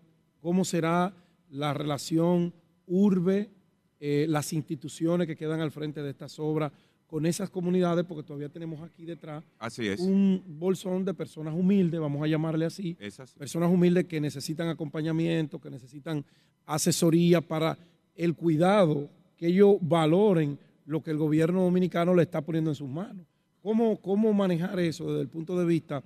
¿Cómo 0.41 0.65
será 0.65 1.13
la 1.51 1.75
relación 1.75 2.55
urbe, 2.87 3.51
eh, 3.99 4.27
las 4.29 4.53
instituciones 4.53 5.27
que 5.27 5.35
quedan 5.35 5.61
al 5.61 5.73
frente 5.73 6.01
de 6.05 6.11
estas 6.11 6.39
obras 6.39 6.71
con 7.09 7.27
esas 7.27 7.51
comunidades? 7.51 8.05
Porque 8.05 8.23
todavía 8.23 8.49
tenemos 8.49 8.81
aquí 8.81 9.05
detrás 9.05 9.43
Así 9.59 9.89
es. 9.89 9.99
un 9.99 10.41
bolsón 10.47 11.05
de 11.05 11.15
personas 11.15 11.53
humildes, 11.53 11.99
vamos 11.99 12.23
a 12.23 12.29
llamarle 12.29 12.65
así, 12.65 12.97
así. 13.19 13.37
personas 13.37 13.73
humildes 13.73 14.05
que 14.05 14.21
necesitan 14.21 14.69
acompañamiento, 14.69 15.61
que 15.61 15.69
necesitan 15.69 16.25
asesoría 16.65 17.41
para 17.41 17.77
el 18.15 18.37
cuidado, 18.37 19.11
que 19.37 19.49
ellos 19.49 19.79
valoren 19.81 20.61
lo 20.87 21.03
que 21.03 21.11
el 21.11 21.17
gobierno 21.17 21.63
dominicano 21.65 22.15
le 22.15 22.23
está 22.23 22.41
poniendo 22.41 22.71
en 22.71 22.77
sus 22.77 22.89
manos. 22.89 23.27
¿Cómo, 23.63 24.01
cómo 24.01 24.33
manejar 24.33 24.79
eso 24.79 25.09
desde 25.09 25.23
el 25.23 25.29
punto 25.29 25.59
de 25.59 25.65
vista, 25.65 26.05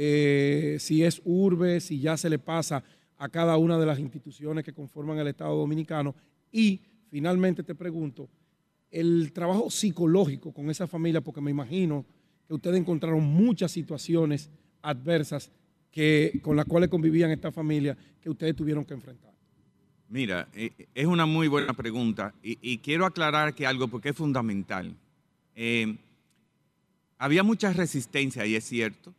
eh, 0.00 0.76
si 0.78 1.02
es 1.02 1.20
urbe, 1.24 1.80
si 1.80 1.98
ya 1.98 2.16
se 2.16 2.30
le 2.30 2.38
pasa 2.38 2.84
a 3.16 3.28
cada 3.28 3.56
una 3.56 3.76
de 3.76 3.84
las 3.84 3.98
instituciones 3.98 4.64
que 4.64 4.72
conforman 4.72 5.18
el 5.18 5.26
Estado 5.26 5.56
dominicano? 5.56 6.14
Y 6.52 6.80
finalmente 7.10 7.64
te 7.64 7.74
pregunto, 7.74 8.28
el 8.92 9.32
trabajo 9.32 9.68
psicológico 9.70 10.52
con 10.52 10.70
esa 10.70 10.86
familia, 10.86 11.20
porque 11.20 11.40
me 11.40 11.50
imagino 11.50 12.06
que 12.46 12.54
ustedes 12.54 12.78
encontraron 12.78 13.24
muchas 13.24 13.72
situaciones 13.72 14.48
adversas 14.82 15.50
que, 15.90 16.38
con 16.42 16.54
las 16.54 16.66
cuales 16.66 16.90
convivían 16.90 17.32
esta 17.32 17.50
familia 17.50 17.98
que 18.20 18.30
ustedes 18.30 18.54
tuvieron 18.54 18.84
que 18.84 18.94
enfrentar. 18.94 19.34
Mira, 20.08 20.48
eh, 20.54 20.70
es 20.94 21.06
una 21.06 21.26
muy 21.26 21.48
buena 21.48 21.72
pregunta 21.72 22.32
y, 22.40 22.78
quiero 22.78 23.04
aclarar 23.04 23.52
que 23.52 23.66
algo 23.66 23.88
porque 23.88 24.10
es 24.10 24.16
fundamental. 24.16 24.94
Eh, 25.56 25.96
había 27.18 27.42
mucha 27.42 27.72
resistencia 27.72 28.46
y 28.46 28.54
es 28.54 28.62
cierto. 28.62 29.12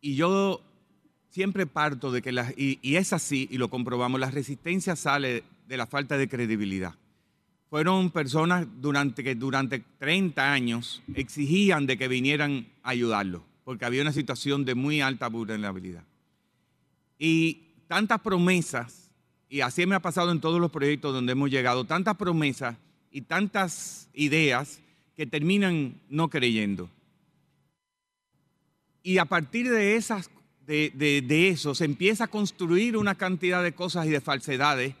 Y 0.00 0.14
yo 0.14 0.60
siempre 1.30 1.66
parto 1.66 2.10
de 2.12 2.22
que, 2.22 2.32
la, 2.32 2.52
y, 2.56 2.78
y 2.82 2.96
es 2.96 3.12
así, 3.12 3.48
y 3.50 3.58
lo 3.58 3.68
comprobamos, 3.68 4.20
la 4.20 4.30
resistencia 4.30 4.96
sale 4.96 5.44
de 5.68 5.76
la 5.76 5.86
falta 5.86 6.18
de 6.18 6.28
credibilidad. 6.28 6.94
Fueron 7.70 8.10
personas 8.10 8.66
durante, 8.80 9.22
que 9.22 9.36
durante 9.36 9.78
30 9.98 10.52
años 10.52 11.02
exigían 11.14 11.86
de 11.86 11.96
que 11.96 12.08
vinieran 12.08 12.66
a 12.82 12.90
ayudarlos, 12.90 13.42
porque 13.64 13.84
había 13.84 14.02
una 14.02 14.12
situación 14.12 14.64
de 14.64 14.74
muy 14.74 15.00
alta 15.00 15.28
vulnerabilidad. 15.28 16.02
Y 17.16 17.60
tantas 17.86 18.20
promesas, 18.20 19.12
y 19.48 19.60
así 19.60 19.86
me 19.86 19.94
ha 19.94 20.00
pasado 20.00 20.32
en 20.32 20.40
todos 20.40 20.60
los 20.60 20.72
proyectos 20.72 21.14
donde 21.14 21.32
hemos 21.32 21.50
llegado, 21.50 21.84
tantas 21.84 22.16
promesas 22.16 22.76
y 23.12 23.20
tantas 23.20 24.08
ideas 24.14 24.80
que 25.16 25.26
terminan 25.26 25.94
no 26.08 26.28
creyendo. 26.28 26.90
Y 29.02 29.18
a 29.18 29.24
partir 29.24 29.68
de, 29.70 29.96
esas, 29.96 30.30
de, 30.66 30.92
de- 30.94 31.22
de 31.22 31.48
eso 31.48 31.74
se 31.74 31.84
empieza 31.84 32.24
a 32.24 32.28
construir 32.28 32.96
una 32.96 33.14
cantidad 33.14 33.62
de 33.62 33.72
cosas 33.72 34.06
y 34.06 34.10
de 34.10 34.20
falsedades 34.20 34.94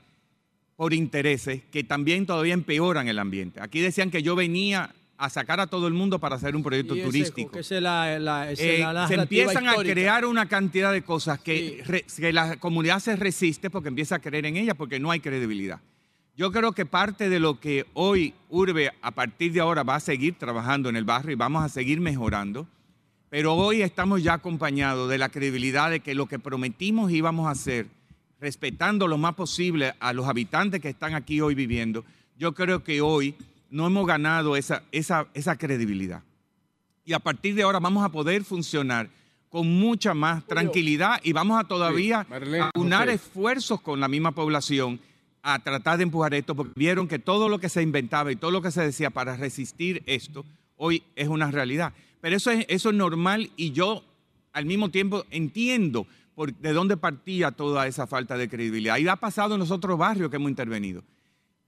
por 0.76 0.94
intereses 0.94 1.62
que 1.70 1.84
también 1.84 2.24
todavía 2.26 2.54
empeoran 2.54 3.08
el 3.08 3.18
ambiente. 3.18 3.60
Aquí 3.60 3.80
decían 3.80 4.10
que 4.10 4.22
yo 4.22 4.34
venía 4.34 4.94
a 5.18 5.28
sacar 5.28 5.60
a 5.60 5.66
todo 5.66 5.86
el 5.86 5.92
mundo 5.92 6.18
para 6.18 6.36
hacer 6.36 6.56
un 6.56 6.62
proyecto 6.62 6.94
turístico. 7.04 7.50
la- 7.82 8.18
la- 8.18 8.50
Eh, 8.52 8.78
la 8.78 9.06
se 9.06 9.14
empiezan 9.16 9.64
histórica. 9.66 9.90
a 9.92 9.94
crear 9.94 10.24
una 10.24 10.46
cantidad 10.48 10.90
de 10.92 11.02
cosas 11.02 11.38
que, 11.38 11.82
re- 11.86 12.06
que 12.16 12.32
la 12.32 12.56
comunidad 12.56 13.00
se 13.00 13.16
resiste 13.16 13.68
porque 13.68 13.88
empieza 13.90 14.14
a 14.14 14.18
creer 14.20 14.46
en 14.46 14.56
ella 14.56 14.72
porque 14.74 14.98
no 14.98 15.10
hay 15.10 15.20
credibilidad. 15.20 15.80
Yo 16.38 16.50
creo 16.52 16.72
que 16.72 16.86
parte 16.86 17.28
de 17.28 17.38
lo 17.38 17.60
que 17.60 17.84
hoy 17.92 18.32
Urbe 18.48 18.90
a 19.02 19.10
partir 19.10 19.52
de 19.52 19.60
ahora 19.60 19.82
va 19.82 19.96
a 19.96 20.00
seguir 20.00 20.36
trabajando 20.38 20.88
en 20.88 20.96
el 20.96 21.04
barrio 21.04 21.32
y 21.32 21.36
vamos 21.36 21.62
a 21.62 21.68
seguir 21.68 22.00
mejorando, 22.00 22.66
pero 23.30 23.54
hoy 23.54 23.80
estamos 23.80 24.22
ya 24.22 24.34
acompañados 24.34 25.08
de 25.08 25.16
la 25.16 25.28
credibilidad 25.28 25.88
de 25.88 26.00
que 26.00 26.16
lo 26.16 26.26
que 26.26 26.40
prometimos 26.40 27.12
íbamos 27.12 27.46
a 27.46 27.52
hacer, 27.52 27.86
respetando 28.40 29.06
lo 29.06 29.18
más 29.18 29.34
posible 29.34 29.94
a 30.00 30.12
los 30.12 30.26
habitantes 30.26 30.80
que 30.80 30.88
están 30.88 31.14
aquí 31.14 31.40
hoy 31.40 31.54
viviendo, 31.54 32.04
yo 32.36 32.52
creo 32.54 32.82
que 32.82 33.00
hoy 33.00 33.36
no 33.70 33.86
hemos 33.86 34.04
ganado 34.04 34.56
esa, 34.56 34.82
esa, 34.90 35.28
esa 35.32 35.56
credibilidad. 35.56 36.22
Y 37.04 37.12
a 37.12 37.20
partir 37.20 37.54
de 37.54 37.62
ahora 37.62 37.78
vamos 37.78 38.04
a 38.04 38.08
poder 38.08 38.42
funcionar 38.42 39.08
con 39.48 39.68
mucha 39.68 40.12
más 40.12 40.44
tranquilidad 40.46 41.20
y 41.22 41.32
vamos 41.32 41.60
a 41.60 41.64
todavía 41.64 42.26
Marlene, 42.28 42.70
unar 42.74 43.04
José. 43.04 43.14
esfuerzos 43.14 43.80
con 43.80 44.00
la 44.00 44.08
misma 44.08 44.32
población 44.32 45.00
a 45.42 45.58
tratar 45.60 45.98
de 45.98 46.04
empujar 46.04 46.34
esto, 46.34 46.54
porque 46.54 46.72
vieron 46.74 47.06
que 47.06 47.18
todo 47.18 47.48
lo 47.48 47.60
que 47.60 47.68
se 47.68 47.80
inventaba 47.80 48.32
y 48.32 48.36
todo 48.36 48.50
lo 48.50 48.60
que 48.60 48.70
se 48.70 48.82
decía 48.82 49.10
para 49.10 49.36
resistir 49.36 50.02
esto, 50.06 50.44
hoy 50.76 51.04
es 51.14 51.28
una 51.28 51.50
realidad. 51.50 51.92
Pero 52.20 52.36
eso 52.36 52.50
es, 52.50 52.66
eso 52.68 52.90
es 52.90 52.96
normal 52.96 53.50
y 53.56 53.72
yo 53.72 54.04
al 54.52 54.66
mismo 54.66 54.90
tiempo 54.90 55.24
entiendo 55.30 56.06
de 56.46 56.72
dónde 56.72 56.96
partía 56.96 57.50
toda 57.50 57.86
esa 57.86 58.06
falta 58.06 58.36
de 58.36 58.48
credibilidad. 58.48 58.98
Y 58.98 59.08
ha 59.08 59.16
pasado 59.16 59.54
en 59.54 59.60
los 59.60 59.70
otros 59.70 59.98
barrios 59.98 60.30
que 60.30 60.36
hemos 60.36 60.50
intervenido. 60.50 61.02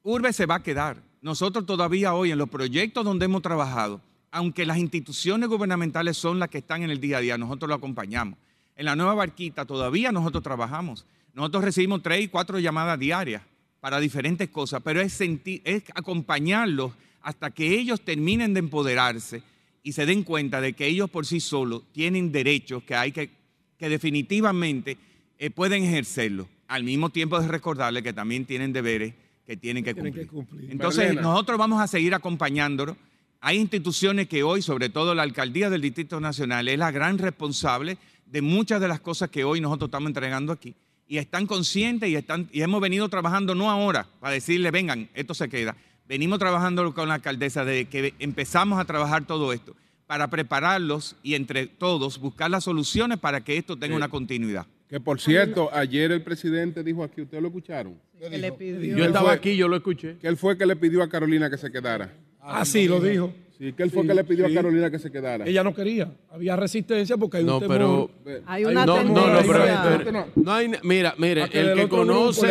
Urbe 0.03 0.33
se 0.33 0.47
va 0.47 0.57
a 0.57 0.62
quedar. 0.62 1.03
Nosotros 1.20 1.66
todavía 1.66 2.15
hoy 2.15 2.33
en 2.33 2.39
los 2.39 2.49
proyectos 2.49 3.05
donde 3.05 3.27
hemos 3.27 3.43
trabajado, 3.43 4.01
aunque 4.31 4.66
las 4.66 4.79
instituciones 4.79 5.49
gubernamentales 5.49 6.16
son 6.16 6.39
las 6.39 6.49
que 6.49 6.59
están 6.59 6.83
en 6.83 6.91
el 6.91 7.01
día 7.01 7.19
a 7.19 7.20
día, 7.20 7.39
nosotros 7.39 7.69
lo 7.69 7.74
acompañamos. 7.74 8.39
En 8.74 8.87
la 8.87 8.97
nueva 8.97 9.15
barquita 9.15 9.65
todavía 9.65 10.11
nosotros 10.11 10.43
trabajamos. 10.43 11.05
Nosotros 11.35 11.65
recibimos 11.65 12.03
tres 12.03 12.23
y 12.23 12.29
cuatro 12.29 12.59
llamadas 12.59 12.99
diarias 12.99 13.43
para 13.81 14.01
diferentes 14.01 14.49
cosas, 14.49 14.83
pero 14.83 15.01
es, 15.01 15.12
sentir, 15.12 15.61
es 15.65 15.85
acompañarlos 15.95 16.93
hasta 17.20 17.51
que 17.51 17.79
ellos 17.79 18.01
terminen 18.01 18.55
de 18.55 18.61
empoderarse 18.61 19.43
y 19.83 19.93
se 19.93 20.07
den 20.07 20.23
cuenta 20.23 20.61
de 20.61 20.75
que 20.75 20.87
ellos 20.87 21.11
por 21.11 21.27
sí 21.27 21.41
solos 21.41 21.83
tienen 21.93 22.33
derechos 22.33 22.83
que 22.85 22.95
hay 22.95 23.13
que, 23.13 23.31
que 23.79 23.89
definitivamente 23.89 24.97
eh, 25.39 25.51
pueden 25.51 25.83
ejercerlos, 25.83 26.47
al 26.69 26.85
mismo 26.85 27.11
tiempo 27.11 27.41
de 27.41 27.49
recordarles 27.49 28.03
que 28.03 28.13
también 28.13 28.45
tienen 28.45 28.73
deberes 28.73 29.15
que 29.45 29.57
tienen 29.57 29.83
que 29.83 29.93
Tienen 29.93 30.13
cumplir. 30.13 30.29
que 30.29 30.33
cumplir. 30.35 30.71
Entonces, 30.71 31.05
Marlena. 31.07 31.23
nosotros 31.23 31.59
vamos 31.59 31.81
a 31.81 31.89
seguir 31.89 32.15
acompañándolos. 32.15 32.97
Hay 33.41 33.59
instituciones 33.59 34.29
que 34.29 34.45
hoy, 34.45 34.63
sobre 34.63 34.89
todo 34.89 35.15
la 35.17 35.25
alcaldía 35.25 35.69
del 35.69 35.81
Distrito 35.81 36.21
Nacional, 36.21 36.69
es 36.69 36.79
la 36.79 36.93
gran 36.93 37.19
responsable 37.19 37.99
de 38.25 38.41
muchas 38.41 38.81
de 38.81 38.87
las 38.87 39.01
cosas 39.01 39.31
que 39.31 39.43
hoy 39.43 39.61
nosotros 39.61 39.89
estamos 39.89 40.09
entregando 40.09 40.53
aquí. 40.53 40.75
Y 41.09 41.19
están 41.19 41.47
conscientes 41.47 42.09
y, 42.09 42.15
están, 42.15 42.49
y 42.53 42.63
hemos 42.63 42.81
venido 42.81 43.09
trabajando 43.09 43.55
no 43.57 43.69
ahora 43.69 44.07
para 44.21 44.33
decirle, 44.35 44.71
vengan, 44.71 45.09
esto 45.13 45.35
se 45.35 45.49
queda. 45.49 45.77
Venimos 46.13 46.39
trabajando 46.39 46.93
con 46.93 47.09
la 47.09 47.15
alcaldesa 47.15 47.65
desde 47.65 47.87
que 47.87 48.13
empezamos 48.19 48.79
a 48.79 48.85
trabajar 48.85 49.27
todo 49.27 49.51
esto 49.55 49.75
para 50.07 50.29
prepararlos 50.29 51.17
y 51.23 51.33
entre 51.37 51.67
todos 51.67 52.19
buscar 52.21 52.51
las 52.51 52.65
soluciones 52.65 53.17
para 53.19 53.41
que 53.43 53.57
esto 53.57 53.79
tenga 53.79 53.95
Sí. 53.95 53.97
una 53.97 54.11
continuidad. 54.11 54.67
Que 54.91 55.01
por 55.01 55.19
cierto, 55.23 55.71
ayer 55.73 56.13
el 56.13 56.23
presidente 56.23 56.85
dijo 56.85 57.03
aquí, 57.03 57.23
¿ustedes 57.23 57.41
lo 57.43 57.49
escucharon? 57.49 57.95
que 58.21 58.37
le 58.37 58.53
pidió. 58.53 58.99
Yo 58.99 59.07
estaba 59.07 59.29
fue- 59.31 59.35
aquí, 59.37 59.57
yo 59.57 59.69
lo 59.69 59.77
escuché. 59.77 60.19
Que 60.19 60.29
él 60.29 60.37
fue 60.37 60.59
que 60.59 60.67
le 60.67 60.77
pidió 60.77 61.03
a 61.03 61.09
Carolina 61.09 61.49
que 61.49 61.57
se 61.57 61.73
quedara. 61.73 62.13
Ah, 62.43 62.67
sí, 62.67 62.87
lo 62.87 63.01
dijo. 63.01 63.33
Sí, 63.63 63.73
que 63.75 63.85
él 63.85 63.93
fue 63.93 64.03
Sí, 64.03 64.09
que 64.09 64.15
le 64.15 64.25
pidió 64.25 64.47
sí. 64.49 64.53
a 64.53 64.55
Carolina 64.57 64.91
que 64.91 64.99
se 64.99 65.13
quedara. 65.13 65.47
Ella 65.47 65.63
no 65.63 65.73
quería. 65.73 66.11
Había 66.33 66.57
resistencia 66.57 67.17
porque 67.17 67.37
hay 67.37 67.45
No, 67.45 67.59
un 67.59 67.61
temor. 67.69 68.11
pero- 68.25 68.43
Hay 68.45 68.65
una 68.65 68.85
no, 68.85 68.95
tendencia. 68.97 69.27
no, 69.29 69.41
no, 69.41 70.03
pero, 70.05 70.27
no 70.35 70.53
hay, 70.53 70.73
mira, 70.83 71.15
mire, 71.17 71.43
el 71.53 71.75
que 71.75 71.89
conoce, 71.89 72.51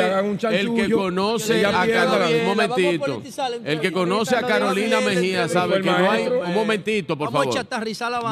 el 0.52 0.74
que 0.74 0.90
conoce 0.90 1.66
a. 1.66 1.72
Carolina, 1.86 2.28
Bien, 2.28 2.42
un 2.42 2.48
momentito, 2.48 3.22
el 3.66 3.80
que 3.82 3.92
conoce 3.92 4.36
a 4.38 4.42
Carolina 4.42 5.02
Mejía 5.02 5.50
sabe 5.50 5.82
que 5.82 5.90
no 5.92 6.12
hay, 6.12 6.28
un 6.28 6.54
momentito, 6.54 7.18
por 7.18 7.30
favor. 7.30 7.54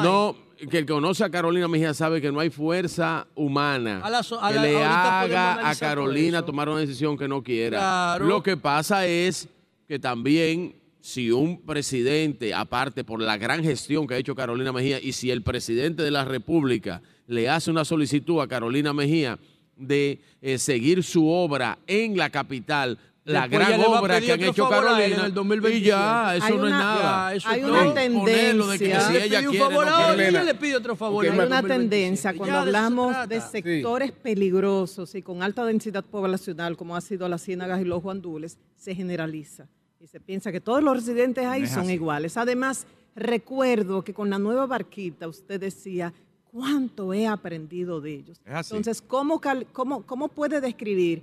No, 0.02 0.34
que 0.56 0.78
el 0.78 0.86
que 0.86 0.92
conoce 0.92 1.22
a 1.24 1.28
Carolina 1.30 1.68
Mejía 1.68 1.92
sabe 1.92 2.22
que 2.22 2.32
no 2.32 2.40
hay 2.40 2.48
fuerza 2.48 3.26
humana 3.34 4.00
A 4.02 4.08
la 4.08 4.22
so- 4.22 4.42
a 4.42 4.52
que 4.52 4.58
le 4.58 4.82
haga 4.82 5.68
a 5.68 5.74
Carolina 5.74 6.42
tomar 6.46 6.70
una 6.70 6.80
decisión 6.80 7.18
que 7.18 7.28
no 7.28 7.42
quiera. 7.42 7.76
Claro. 7.78 8.24
Lo 8.26 8.42
que 8.42 8.56
pasa 8.56 9.06
es 9.06 9.48
que 9.86 9.98
también 9.98 10.79
si 11.00 11.30
un 11.30 11.62
presidente, 11.62 12.52
aparte 12.54 13.04
por 13.04 13.20
la 13.22 13.36
gran 13.38 13.62
gestión 13.62 14.06
que 14.06 14.14
ha 14.14 14.18
hecho 14.18 14.34
Carolina 14.34 14.72
Mejía, 14.72 15.00
y 15.00 15.12
si 15.12 15.30
el 15.30 15.42
presidente 15.42 16.02
de 16.02 16.10
la 16.10 16.24
República 16.24 17.02
le 17.26 17.48
hace 17.48 17.70
una 17.70 17.84
solicitud 17.84 18.40
a 18.40 18.48
Carolina 18.48 18.92
Mejía 18.92 19.38
de 19.76 20.20
eh, 20.42 20.58
seguir 20.58 21.02
su 21.02 21.26
obra 21.28 21.78
en 21.86 22.16
la 22.16 22.28
capital, 22.30 22.98
la 23.24 23.46
Después 23.48 23.68
gran 23.68 23.80
obra 23.82 24.20
que 24.20 24.32
han 24.32 24.42
hecho 24.42 24.68
Carolina, 24.68 25.04
en 25.04 25.24
el 25.26 25.34
2027. 25.34 25.78
y 25.78 25.88
ya, 25.88 26.36
eso 26.36 26.44
Hay 26.46 26.52
no 26.56 26.58
es 26.66 26.72
una- 26.72 26.78
nada. 26.78 27.30
Ya, 27.30 27.36
eso 27.36 27.48
Hay 27.48 27.60
es 27.60 27.66
una 27.66 27.78
de 27.84 27.86
que 27.92 27.94
tendencia. 27.94 29.00
si 29.00 29.16
ella 29.16 29.40
quiere, 29.42 29.58
favor 29.58 29.86
no 29.86 30.12
ella 30.20 30.42
le 30.42 30.54
pide 30.54 30.76
otro 30.76 30.96
favor. 30.96 31.24
Hay 31.24 31.30
una 31.30 31.44
2027. 31.44 31.78
tendencia 31.78 32.34
cuando 32.34 32.58
hablamos 32.58 33.28
de 33.28 33.40
sectores 33.40 34.12
peligrosos 34.12 35.14
y 35.14 35.22
con 35.22 35.42
alta 35.42 35.64
densidad 35.64 36.04
poblacional, 36.04 36.76
como 36.76 36.96
ha 36.96 37.00
sido 37.00 37.28
las 37.28 37.42
Ciénagas 37.44 37.80
y 37.80 37.84
los 37.84 38.02
Guandules, 38.02 38.58
se 38.76 38.94
generaliza 38.94 39.68
y 40.00 40.06
se 40.06 40.18
piensa 40.20 40.50
que 40.50 40.60
todos 40.60 40.82
los 40.82 40.96
residentes 40.96 41.44
ahí 41.44 41.62
No 41.62 41.68
son 41.68 41.80
así. 41.84 41.92
iguales. 41.92 42.36
Además, 42.36 42.86
recuerdo 43.14 44.02
que 44.02 44.14
con 44.14 44.30
la 44.30 44.38
nueva 44.38 44.66
barquita 44.66 45.28
usted 45.28 45.60
decía 45.60 46.12
cuánto 46.50 47.12
he 47.12 47.26
aprendido 47.26 48.00
de 48.00 48.14
ellos. 48.14 48.40
Entonces, 48.46 49.02
¿cómo, 49.02 49.40
cal- 49.40 49.66
cómo, 49.72 50.02
¿cómo 50.06 50.28
puede 50.28 50.60
describir 50.60 51.22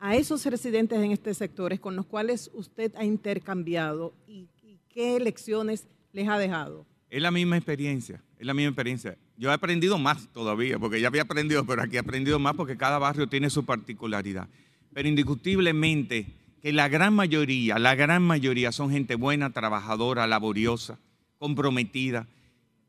a 0.00 0.16
esos 0.16 0.44
residentes 0.46 0.98
en 0.98 1.12
este 1.12 1.32
sectores 1.32 1.78
con 1.80 1.94
los 1.96 2.06
cuales 2.06 2.50
usted 2.54 2.92
ha 2.96 3.04
intercambiado 3.04 4.12
y, 4.26 4.48
y 4.62 4.78
qué 4.88 5.20
lecciones 5.20 5.86
les 6.12 6.28
ha 6.28 6.38
dejado? 6.38 6.86
Es 7.10 7.22
la 7.22 7.30
misma 7.30 7.56
experiencia, 7.56 8.22
es 8.38 8.46
la 8.46 8.52
misma 8.52 8.70
experiencia. 8.70 9.16
Yo 9.36 9.48
he 9.50 9.52
aprendido 9.54 9.96
más 9.96 10.28
todavía, 10.32 10.78
porque 10.78 11.00
ya 11.00 11.06
había 11.06 11.22
aprendido, 11.22 11.64
pero 11.64 11.82
aquí 11.82 11.96
he 11.96 12.00
aprendido 12.00 12.38
más 12.40 12.54
porque 12.54 12.76
cada 12.76 12.98
barrio 12.98 13.28
tiene 13.28 13.48
su 13.48 13.64
particularidad. 13.64 14.48
Pero 14.92 15.08
indiscutiblemente 15.08 16.26
que 16.62 16.72
la 16.72 16.88
gran 16.88 17.14
mayoría, 17.14 17.78
la 17.78 17.94
gran 17.94 18.22
mayoría 18.22 18.72
son 18.72 18.90
gente 18.90 19.14
buena, 19.14 19.50
trabajadora, 19.50 20.26
laboriosa, 20.26 20.98
comprometida. 21.38 22.26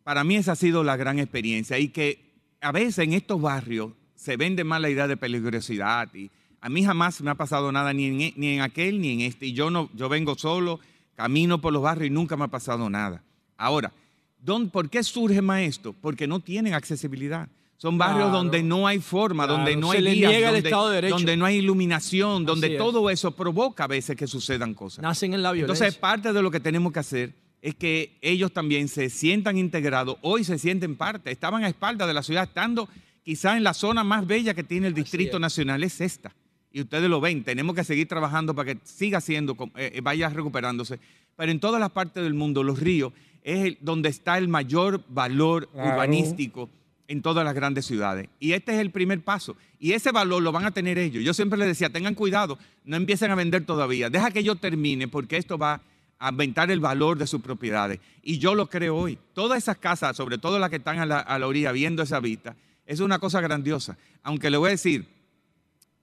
Para 0.04 0.24
mí 0.24 0.36
esa 0.36 0.54
ha 0.54 0.56
sido 0.56 0.84
la 0.84 0.98
gran 0.98 1.20
experiencia 1.20 1.78
y 1.78 1.90
que 1.90 2.20
a 2.62 2.72
veces 2.72 3.00
en 3.00 3.14
estos 3.14 3.42
barrios 3.42 3.92
se 4.16 4.38
vende 4.38 4.64
más 4.64 4.82
la 4.82 4.90
idea 4.90 5.08
de 5.08 5.18
peligrosidad 5.18 6.14
y 6.14 6.30
a 6.62 6.68
mí 6.70 6.84
jamás 6.84 7.22
me 7.22 7.30
ha 7.32 7.36
pasado 7.36 7.72
nada 7.72 7.94
ni 7.94 8.06
en, 8.06 8.22
e- 8.22 8.34
ni 8.36 8.48
en 8.56 8.62
aquel 8.62 9.00
ni 9.00 9.14
en 9.14 9.22
este 9.22 9.46
y 9.46 9.54
yo 9.54 9.70
no 9.70 9.90
yo 9.94 10.10
vengo 10.10 10.36
solo, 10.36 10.80
camino 11.16 11.62
por 11.62 11.72
los 11.72 11.82
barrios 11.84 12.08
y 12.08 12.14
nunca 12.14 12.36
me 12.36 12.46
ha 12.46 12.48
pasado 12.50 12.90
nada. 12.90 13.24
Ahora, 13.56 13.94
¿dónde- 14.40 14.72
¿por 14.72 14.90
qué 14.90 15.04
surge 15.04 15.42
más 15.42 15.62
esto? 15.62 15.94
Porque 16.02 16.28
no 16.28 16.40
tienen 16.40 16.74
accesibilidad. 16.74 17.48
Son 17.82 17.98
barrios 17.98 18.24
Claro. 18.26 18.38
donde 18.38 18.62
no 18.62 18.86
hay 18.88 19.00
forma, 19.00 19.46
Claro, 19.46 19.58
donde 19.58 19.78
no 19.78 19.92
hay 19.92 20.02
le 20.02 20.12
vías, 20.12 20.32
niega 20.32 20.50
el 20.50 20.56
donde, 20.56 20.68
Estado 20.70 20.90
de 20.90 20.96
Derecho. 20.96 21.16
donde 21.16 21.38
no 21.38 21.46
hay 21.46 21.56
iluminación, 21.60 22.46
donde 22.46 22.68
Así 22.68 22.74
es. 22.76 22.78
todo 22.78 23.10
eso 23.10 23.32
provoca 23.32 23.86
a 23.86 23.88
veces 23.88 24.18
que 24.18 24.28
sucedan 24.28 24.74
cosas. 24.74 25.02
Nacen 25.02 25.34
en 25.34 25.42
la 25.42 25.54
violencia. 25.54 25.86
Entonces, 25.86 25.98
parte 26.00 26.34
de 26.34 26.42
lo 26.42 26.52
que 26.52 26.60
tenemos 26.60 26.92
que 26.92 27.00
hacer 27.00 27.34
es 27.62 27.76
que 27.76 28.18
ellos 28.22 28.52
también 28.52 28.90
se 28.90 29.10
sientan 29.10 29.58
integrados, 29.58 30.18
hoy 30.22 30.44
se 30.44 30.60
sienten 30.60 30.98
parte, 30.98 31.32
estaban 31.32 31.64
a 31.64 31.70
espaldas 31.70 32.08
de 32.10 32.14
la 32.14 32.22
ciudad, 32.22 32.44
estando 32.44 32.90
quizá 33.24 33.56
en 33.56 33.64
la 33.64 33.74
zona 33.74 34.04
más 34.04 34.28
bella 34.28 34.54
que 34.54 34.64
tiene 34.66 34.88
el 34.88 34.94
Distrito 34.94 35.38
es. 35.38 35.42
Nacional, 35.42 35.82
es 35.84 36.02
esta. 36.02 36.36
Y 36.74 36.82
ustedes 36.82 37.10
lo 37.10 37.22
ven, 37.22 37.46
tenemos 37.46 37.76
que 37.76 37.86
seguir 37.86 38.10
trabajando 38.10 38.54
para 38.54 38.74
que 38.74 38.80
siga 38.84 39.22
siendo, 39.22 39.54
eh, 39.78 39.94
eh, 39.96 40.02
vaya 40.02 40.28
recuperándose. 40.30 41.00
Pero 41.38 41.50
en 41.52 41.62
todas 41.62 41.80
las 41.80 41.92
partes 41.92 42.22
del 42.24 42.34
mundo, 42.34 42.62
los 42.62 42.78
ríos 42.80 43.14
es 43.42 43.60
el- 43.66 43.78
donde 43.80 44.10
está 44.10 44.38
el 44.38 44.50
mayor 44.50 45.02
valor 45.08 45.70
Claro. 45.70 45.92
urbanístico 45.94 46.70
en 47.10 47.24
todas 47.24 47.44
las 47.44 47.56
grandes 47.56 47.88
ciudades. 47.88 48.30
Y 48.40 48.54
este 48.54 48.72
es 48.72 48.80
el 48.80 48.92
primer 48.92 49.22
paso. 49.22 49.58
Y 49.80 49.94
ese 49.94 50.12
valor 50.12 50.44
lo 50.44 50.52
van 50.52 50.66
a 50.66 50.72
tener 50.72 51.00
ellos. 51.00 51.24
Yo 51.24 51.34
siempre 51.34 51.58
les 51.58 51.68
decía, 51.68 51.90
tengan 51.90 52.14
cuidado, 52.14 52.60
no 52.86 52.96
empiecen 52.96 53.32
a 53.32 53.36
vender 53.36 53.66
todavía. 53.66 54.12
Deja 54.12 54.30
que 54.30 54.44
yo 54.44 54.56
termine 54.56 55.08
porque 55.08 55.38
esto 55.38 55.58
va 55.58 55.82
a 56.20 56.28
aumentar 56.28 56.70
el 56.70 56.80
valor 56.80 57.18
de 57.18 57.26
sus 57.26 57.42
propiedades. 57.42 58.00
Y 58.22 58.38
yo 58.38 58.54
lo 58.54 58.70
creo 58.70 58.96
hoy. 58.96 59.18
Todas 59.34 59.58
esas 59.58 59.78
casas, 59.78 60.16
sobre 60.16 60.38
todo 60.38 60.60
las 60.60 60.70
que 60.70 60.76
están 60.76 61.00
a 61.00 61.06
la, 61.08 61.48
orilla 61.48 61.72
viendo 61.72 62.04
esa 62.04 62.20
vista, 62.20 62.56
es 62.86 63.00
una 63.00 63.18
cosa 63.18 63.42
grandiosa. 63.42 63.98
Aunque 64.22 64.52
le 64.52 64.58
voy 64.58 64.68
a 64.68 64.72
decir, 64.72 65.08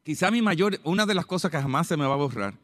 quizá 0.02 0.32
mi 0.32 0.42
mayor, 0.42 0.80
una 0.82 1.06
de 1.06 1.14
las 1.14 1.24
cosas 1.24 1.52
que 1.52 1.58
jamás 1.58 1.86
se 1.86 1.96
me 1.96 2.04
va 2.04 2.14
a 2.14 2.16
borrar, 2.16 2.54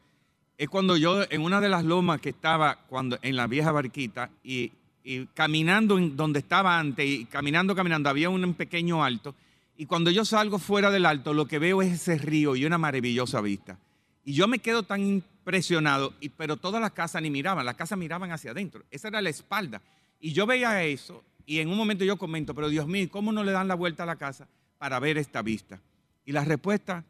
es 0.57 0.67
cuando 0.67 0.97
yo 0.97 1.23
en 1.29 1.41
una 1.41 1.61
de 1.61 1.69
las 1.69 1.85
lomas 1.85 2.19
que 2.19 2.29
estaba 2.29 2.75
cuando, 2.89 3.17
en 3.21 3.37
la 3.37 3.47
vieja 3.47 3.71
barquita 3.71 4.31
y, 4.43 4.73
y 5.03 5.25
caminando 5.27 5.97
donde 5.99 6.39
estaba 6.39 6.79
antes 6.79 7.05
y 7.05 7.25
caminando, 7.25 7.75
caminando, 7.75 8.09
había 8.09 8.29
un 8.29 8.53
pequeño 8.53 9.03
alto 9.03 9.35
y 9.77 9.85
cuando 9.85 10.11
yo 10.11 10.23
salgo 10.23 10.59
fuera 10.59 10.91
del 10.91 11.05
alto 11.05 11.33
lo 11.33 11.45
que 11.47 11.59
veo 11.59 11.81
es 11.81 11.91
ese 11.93 12.17
río 12.17 12.55
y 12.55 12.65
una 12.65 12.77
maravillosa 12.77 13.41
vista. 13.41 13.77
Y 14.23 14.33
yo 14.33 14.47
me 14.47 14.59
quedo 14.59 14.83
tan, 14.83 15.23
presionados, 15.43 16.13
y- 16.21 16.29
pero 16.29 16.55
todas 16.55 16.81
las 16.81 16.91
casas 16.91 17.21
ni 17.21 17.29
miraban, 17.29 17.65
las 17.65 17.75
casas 17.75 17.97
miraban 17.97 18.31
hacia 18.31 18.51
adentro. 18.51 18.83
Esa 18.91 19.09
era 19.09 19.21
la 19.21 19.29
espalda. 19.29 19.81
Y 20.21 20.31
yo 20.31 20.45
veía 20.45 20.83
eso 20.85 21.21
y 21.45 21.59
en 21.59 21.67
un 21.69 21.75
momento 21.75 22.05
yo 22.05 22.15
comento, 22.17 22.55
pero 22.55 22.69
Dios 22.69 22.87
mío, 22.87 23.07
¿cómo 23.11 23.33
no 23.33 23.43
le 23.43 23.51
dan 23.51 23.67
la 23.67 23.75
vuelta 23.75 24.03
a 24.03 24.05
la 24.05 24.15
casa 24.15 24.47
para 24.77 24.99
ver 24.99 25.17
esta 25.17 25.41
vista? 25.41 25.81
Y 26.25 26.31
la 26.31 26.45
respuesta 26.45 27.03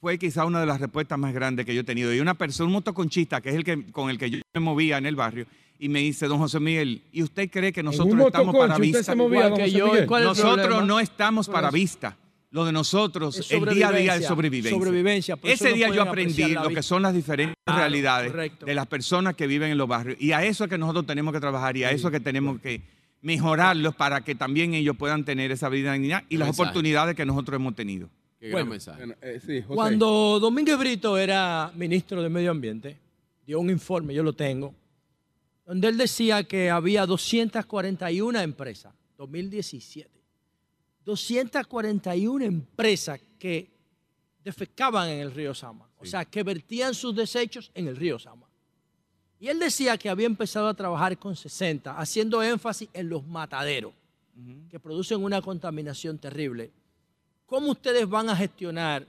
fue 0.00 0.18
quizá 0.18 0.44
una 0.44 0.58
de 0.58 0.66
las 0.66 0.80
respuestas 0.80 1.16
más 1.18 1.32
grandes 1.32 1.64
que 1.66 1.74
yo 1.74 1.82
he 1.82 1.84
tenido. 1.84 2.12
Y 2.12 2.18
una 2.18 2.34
persona, 2.34 2.66
un 2.66 2.72
motoconchista, 2.72 3.40
que 3.40 3.50
es 3.50 3.54
el 3.54 3.62
que, 3.62 3.92
con 3.92 4.10
el 4.10 4.18
que 4.18 4.30
yo 4.30 4.38
me 4.54 4.60
movía 4.60 4.98
en 4.98 5.06
el 5.06 5.14
barrio, 5.14 5.46
y 5.78 5.88
me 5.88 6.00
dice, 6.00 6.26
don 6.26 6.38
José 6.38 6.58
Miguel, 6.60 7.02
¿y 7.12 7.22
usted 7.22 7.48
cree 7.50 7.72
que 7.72 7.82
nosotros 7.82 8.18
estamos 8.26 8.56
para 8.56 8.78
vista? 8.78 9.02
se 9.02 9.14
movía, 9.14 9.46
Igual 9.46 9.50
don 9.50 9.58
que 9.58 9.64
José 9.64 9.78
yo, 9.78 9.86
Miguel. 9.86 10.06
¿cuál 10.06 10.22
es 10.22 10.38
el 10.38 10.44
Nosotros 10.44 10.86
no 10.86 11.00
estamos 11.00 11.48
para 11.48 11.70
vista. 11.70 12.16
Lo 12.50 12.64
de 12.64 12.72
nosotros, 12.72 13.36
Es 13.40 13.50
el 13.52 13.64
día 13.66 13.88
a 13.88 13.92
día 13.92 14.16
es 14.16 14.24
sobrevivencia, 14.24 15.36
Ese 15.42 15.68
no 15.68 15.76
día 15.76 15.88
yo 15.90 16.00
aprendí 16.00 16.48
lo 16.54 16.70
que 16.70 16.82
son 16.82 17.02
las 17.02 17.12
diferentes 17.12 17.54
Claro, 17.64 17.80
realidades 17.80 18.30
correcto. 18.30 18.64
de 18.64 18.74
las 18.74 18.86
personas 18.86 19.34
que 19.34 19.46
viven 19.46 19.70
en 19.70 19.76
los 19.76 19.86
barrios. 19.86 20.16
Y 20.18 20.32
a 20.32 20.42
eso 20.42 20.64
es 20.64 20.70
que 20.70 20.78
nosotros 20.78 21.04
tenemos 21.04 21.34
que 21.34 21.40
trabajar 21.40 21.76
y 21.76 21.84
a 21.84 21.90
eso 21.90 22.08
es 22.08 22.12
que 22.12 22.20
tenemos 22.20 22.58
que 22.60 22.80
mejorarlos 23.20 23.94
para 23.94 24.22
que 24.22 24.34
también 24.34 24.72
ellos 24.74 24.96
puedan 24.96 25.24
tener 25.24 25.50
esa 25.52 25.68
vida 25.68 25.92
dignidad 25.92 26.22
y 26.30 26.38
las 26.38 26.48
mensaje. 26.48 26.62
oportunidades 26.70 27.14
que 27.16 27.26
nosotros 27.26 27.56
hemos 27.60 27.74
tenido. 27.74 28.08
Qué 28.40 28.46
Bueno, 28.50 28.58
gran 28.66 28.68
mensaje. 28.70 28.98
Bueno, 28.98 29.14
eh, 29.20 29.40
sí, 29.44 29.60
José. 29.62 29.74
Cuando 29.74 30.38
Domínguez 30.40 30.78
Brito 30.78 31.18
era 31.18 31.70
ministro 31.74 32.22
de 32.22 32.28
Medio 32.30 32.50
Ambiente, 32.50 32.96
dio 33.46 33.60
un 33.60 33.68
informe, 33.68 34.14
yo 34.14 34.22
lo 34.22 34.32
tengo, 34.32 34.72
donde 35.68 35.88
él 35.88 35.98
decía 35.98 36.44
que 36.44 36.70
había 36.70 37.04
241 37.04 38.40
empresas, 38.40 38.94
2017, 39.18 40.08
241 41.04 42.42
empresas 42.42 43.20
que 43.38 43.70
defecaban 44.42 45.10
en 45.10 45.18
el 45.20 45.30
río 45.30 45.54
Sama, 45.54 45.86
o 45.98 46.06
sea, 46.06 46.24
que 46.24 46.42
vertían 46.42 46.94
sus 46.94 47.14
desechos 47.14 47.70
en 47.74 47.86
el 47.86 47.96
río 47.96 48.18
Sama. 48.18 48.48
Y 49.38 49.48
él 49.48 49.58
decía 49.58 49.98
que 49.98 50.08
había 50.08 50.24
empezado 50.24 50.68
a 50.68 50.74
trabajar 50.74 51.18
con 51.18 51.36
60, 51.36 51.98
haciendo 51.98 52.42
énfasis 52.42 52.88
en 52.94 53.10
los 53.10 53.26
mataderos, 53.26 53.92
que 54.70 54.80
producen 54.80 55.22
una 55.22 55.42
contaminación 55.42 56.16
terrible. 56.16 56.70
¿Cómo 57.44 57.72
ustedes 57.72 58.08
van 58.08 58.30
a 58.30 58.36
gestionar 58.36 59.06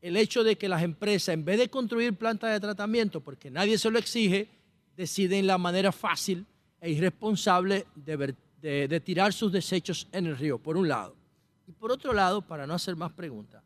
el 0.00 0.16
hecho 0.16 0.44
de 0.44 0.56
que 0.56 0.68
las 0.68 0.84
empresas, 0.84 1.34
en 1.34 1.44
vez 1.44 1.58
de 1.58 1.68
construir 1.68 2.14
plantas 2.14 2.52
de 2.52 2.60
tratamiento, 2.60 3.20
porque 3.20 3.50
nadie 3.50 3.78
se 3.78 3.90
lo 3.90 3.98
exige, 3.98 4.57
deciden 4.98 5.46
la 5.46 5.56
manera 5.58 5.92
fácil 5.92 6.44
e 6.80 6.90
irresponsable 6.90 7.86
de, 7.94 8.16
ver- 8.16 8.36
de- 8.60 8.88
de 8.88 9.00
tirar 9.00 9.32
sus 9.32 9.50
desechos 9.52 10.08
en 10.12 10.26
el 10.26 10.36
río, 10.36 10.58
por 10.58 10.76
un 10.76 10.88
lado? 10.88 11.14
Y 11.68 11.72
por 11.72 11.92
otro 11.92 12.12
lado, 12.12 12.42
para 12.42 12.66
no 12.66 12.74
hacer 12.74 12.96
más 12.96 13.12
preguntas, 13.12 13.62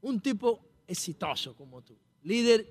un 0.00 0.18
tipo 0.20 0.58
exitoso 0.88 1.54
como 1.54 1.80
tú, 1.80 1.94
líder 2.24 2.66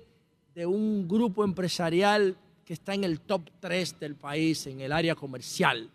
de 0.54 0.66
un 0.66 1.08
grupo 1.08 1.44
empresarial 1.44 2.36
que 2.64 2.74
está 2.74 2.92
en 2.94 3.04
el 3.04 3.20
top 3.20 3.48
3 3.60 3.98
del 3.98 4.16
país 4.16 4.66
en 4.66 4.80
el 4.82 4.92
área 4.92 5.14
comercial, 5.14 5.88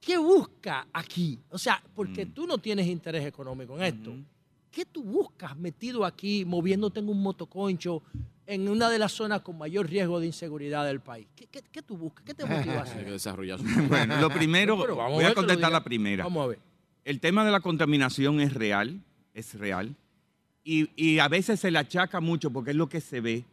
¿qué 0.00 0.16
busca 0.16 0.86
aquí? 0.92 1.38
O 1.50 1.58
sea, 1.58 1.82
porque 1.94 2.24
tú 2.26 2.46
no 2.46 2.56
tienes 2.58 2.86
interés 2.86 3.26
económico 3.26 3.76
en 3.76 3.82
esto. 3.82 4.10
¿Qué 4.70 4.84
tú 4.84 5.02
buscas 5.02 5.56
metido 5.56 6.04
aquí, 6.04 6.44
moviéndote 6.44 7.00
en 7.00 7.08
un 7.08 7.22
motoconcho, 7.22 8.02
en 8.46 8.68
una 8.68 8.88
de 8.90 8.98
las 8.98 9.12
zonas 9.12 9.40
con 9.42 9.58
mayor 9.58 9.88
riesgo 9.88 10.20
de 10.20 10.26
inseguridad 10.26 10.84
del 10.86 11.00
país? 11.00 11.26
¿Qué, 11.34 11.46
qué- 11.46 11.62
qué 11.70 11.82
tú 11.82 11.96
buscas? 11.96 12.24
¿Qué 12.24 12.34
te 12.34 12.44
motiva 12.44 12.74
a 12.80 12.82
Hay 12.82 12.84
que 12.84 12.90
hacer? 13.00 13.10
desarrollar 13.10 13.58
su 13.58 13.64
Bueno, 13.88 14.20
lo 14.20 14.30
primero, 14.30 14.78
Pero 14.80 14.96
vamos 14.96 15.14
voy 15.14 15.24
a 15.24 15.34
contestar 15.34 15.72
la 15.72 15.82
primera. 15.82 16.24
Vamos 16.24 16.44
a 16.44 16.46
ver. 16.48 16.58
El 17.04 17.20
tema 17.20 17.44
de 17.44 17.50
la 17.50 17.60
contaminación 17.60 18.40
es 18.40 18.52
real, 18.52 19.00
es 19.34 19.54
real. 19.54 19.94
Y, 20.64 20.90
y 20.96 21.18
a 21.18 21.28
veces 21.28 21.58
se 21.60 21.70
le 21.70 21.78
achaca 21.78 22.20
mucho 22.20 22.50
porque 22.50 22.70
es 22.72 22.76
lo 22.76 22.88
que 22.88 23.00
se 23.00 23.20
ve, 23.22 23.44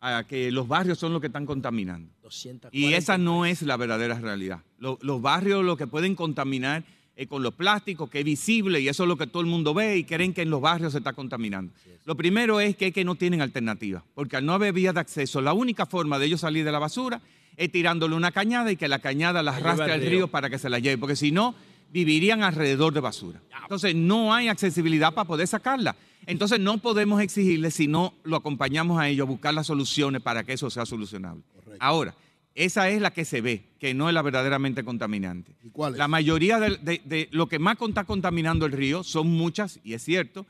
a 0.00 0.24
que 0.24 0.50
los 0.50 0.66
barrios 0.68 0.98
son 0.98 1.12
los 1.12 1.20
que 1.20 1.28
están 1.28 1.46
contaminando. 1.46 2.10
240 2.22 2.76
Y 2.76 2.94
esa 2.94 3.16
no 3.16 3.46
es 3.46 3.62
la 3.62 3.76
verdadera 3.76 4.18
realidad. 4.18 4.60
Lo- 4.78 4.98
los 5.02 5.22
barrios 5.22 5.64
lo 5.64 5.76
que 5.76 5.86
pueden 5.86 6.14
contaminar 6.16 6.82
es 7.16 7.28
con 7.28 7.42
los 7.42 7.54
plásticos, 7.54 8.10
que 8.10 8.20
es 8.20 8.24
visible 8.24 8.80
y 8.80 8.88
eso 8.88 9.04
es 9.04 9.08
lo 9.08 9.16
que 9.16 9.26
todo 9.26 9.42
el 9.42 9.48
mundo 9.48 9.72
ve 9.72 9.98
y 9.98 10.04
creen 10.04 10.34
que 10.34 10.42
en 10.42 10.50
los 10.50 10.60
barrios 10.60 10.92
se 10.92 10.98
está 10.98 11.12
contaminando. 11.12 11.72
Lo 12.04 12.16
primero 12.16 12.60
es 12.60 12.76
que, 12.76 12.88
es 12.88 12.94
que 12.94 13.04
no 13.04 13.14
tienen 13.14 13.40
alternativa, 13.40 14.04
porque 14.14 14.36
al 14.36 14.44
no 14.44 14.52
haber 14.52 14.72
vía 14.72 14.92
de 14.92 15.00
acceso, 15.00 15.40
la 15.40 15.52
única 15.52 15.86
forma 15.86 16.18
de 16.18 16.26
ellos 16.26 16.40
salir 16.40 16.64
de 16.64 16.72
la 16.72 16.78
basura 16.78 17.20
es 17.56 17.70
tirándole 17.70 18.16
una 18.16 18.32
cañada 18.32 18.72
y 18.72 18.76
que 18.76 18.88
la 18.88 18.98
cañada 18.98 19.42
la 19.42 19.56
arrastre 19.56 19.92
al 19.92 20.00
río 20.00 20.28
para 20.28 20.50
que 20.50 20.58
se 20.58 20.68
la 20.68 20.78
lleve, 20.78 20.98
porque 20.98 21.16
si 21.16 21.30
no, 21.30 21.54
vivirían 21.92 22.42
alrededor 22.42 22.92
de 22.92 23.00
basura. 23.00 23.40
Entonces, 23.62 23.94
no 23.94 24.34
hay 24.34 24.48
accesibilidad 24.48 25.14
para 25.14 25.28
poder 25.28 25.46
sacarla. 25.46 25.94
Entonces, 26.26 26.58
no 26.58 26.78
podemos 26.78 27.22
exigirle 27.22 27.70
si 27.70 27.86
no 27.86 28.14
lo 28.24 28.36
acompañamos 28.36 28.98
a 28.98 29.08
ellos 29.08 29.26
a 29.26 29.30
buscar 29.30 29.54
las 29.54 29.68
soluciones 29.68 30.20
para 30.20 30.42
que 30.42 30.54
eso 30.54 30.68
sea 30.70 30.86
solucionable. 30.86 31.42
Ahora, 31.78 32.14
esa 32.54 32.88
es 32.88 33.00
la 33.00 33.12
que 33.12 33.24
se 33.24 33.40
ve, 33.40 33.64
que 33.80 33.94
no 33.94 34.08
es 34.08 34.14
la 34.14 34.22
verdaderamente 34.22 34.84
contaminante. 34.84 35.52
¿Y 35.62 35.70
cuál 35.70 35.92
es? 35.94 35.98
La 35.98 36.08
mayoría 36.08 36.60
de, 36.60 36.76
de- 36.78 37.02
de 37.04 37.28
lo 37.32 37.48
que 37.48 37.58
más 37.58 37.76
está 37.80 38.04
contaminando 38.04 38.64
el 38.66 38.72
río 38.72 39.02
son 39.02 39.28
muchas, 39.28 39.80
y 39.82 39.94
es 39.94 40.02
cierto, 40.04 40.46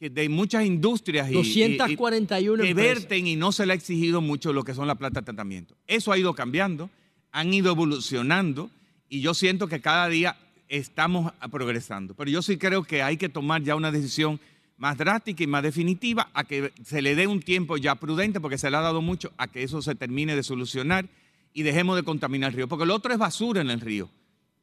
que 0.00 0.10
de 0.10 0.28
muchas 0.28 0.64
industrias 0.64 1.30
y, 1.30 1.34
y- 1.34 1.36
y- 1.36 1.96
241 1.96 2.64
que 2.64 2.74
verten 2.74 3.26
y 3.26 3.36
no 3.36 3.52
se 3.52 3.66
le 3.66 3.72
ha 3.72 3.76
exigido 3.76 4.20
mucho 4.20 4.52
lo 4.52 4.64
que 4.64 4.74
son 4.74 4.86
las 4.88 4.96
plantas 4.96 5.22
de 5.22 5.26
tratamiento. 5.26 5.76
Eso 5.86 6.10
ha 6.10 6.18
ido 6.18 6.34
cambiando, 6.34 6.90
han 7.30 7.52
ido 7.54 7.70
evolucionando 7.70 8.70
y 9.08 9.20
yo 9.20 9.34
siento 9.34 9.68
que 9.68 9.80
cada 9.80 10.08
día 10.08 10.36
estamos 10.68 11.32
progresando. 11.50 12.14
Pero 12.14 12.30
yo 12.30 12.40
sí 12.42 12.56
creo 12.56 12.82
que 12.82 13.02
hay 13.02 13.16
que 13.18 13.28
tomar 13.28 13.62
ya 13.62 13.76
una 13.76 13.92
decisión 13.92 14.40
más 14.78 14.96
drástica 14.98 15.44
y 15.44 15.46
más 15.46 15.62
definitiva 15.62 16.30
a 16.34 16.44
que 16.44 16.72
se 16.84 17.02
le 17.02 17.14
dé 17.14 17.26
un 17.26 17.40
tiempo 17.40 17.76
ya 17.76 17.94
prudente, 17.94 18.40
porque 18.40 18.58
se 18.58 18.70
le 18.70 18.76
ha 18.78 18.80
dado 18.80 19.02
mucho, 19.02 19.32
a 19.36 19.46
que 19.48 19.62
eso 19.62 19.82
se 19.82 19.94
termine 19.94 20.34
de 20.34 20.42
solucionar 20.42 21.06
y 21.52 21.62
dejemos 21.62 21.96
de 21.96 22.02
contaminar 22.02 22.50
el 22.50 22.56
río. 22.56 22.68
Porque 22.68 22.86
lo 22.86 22.94
otro 22.94 23.12
es 23.12 23.18
basura 23.18 23.60
en 23.60 23.70
el 23.70 23.80
río, 23.80 24.08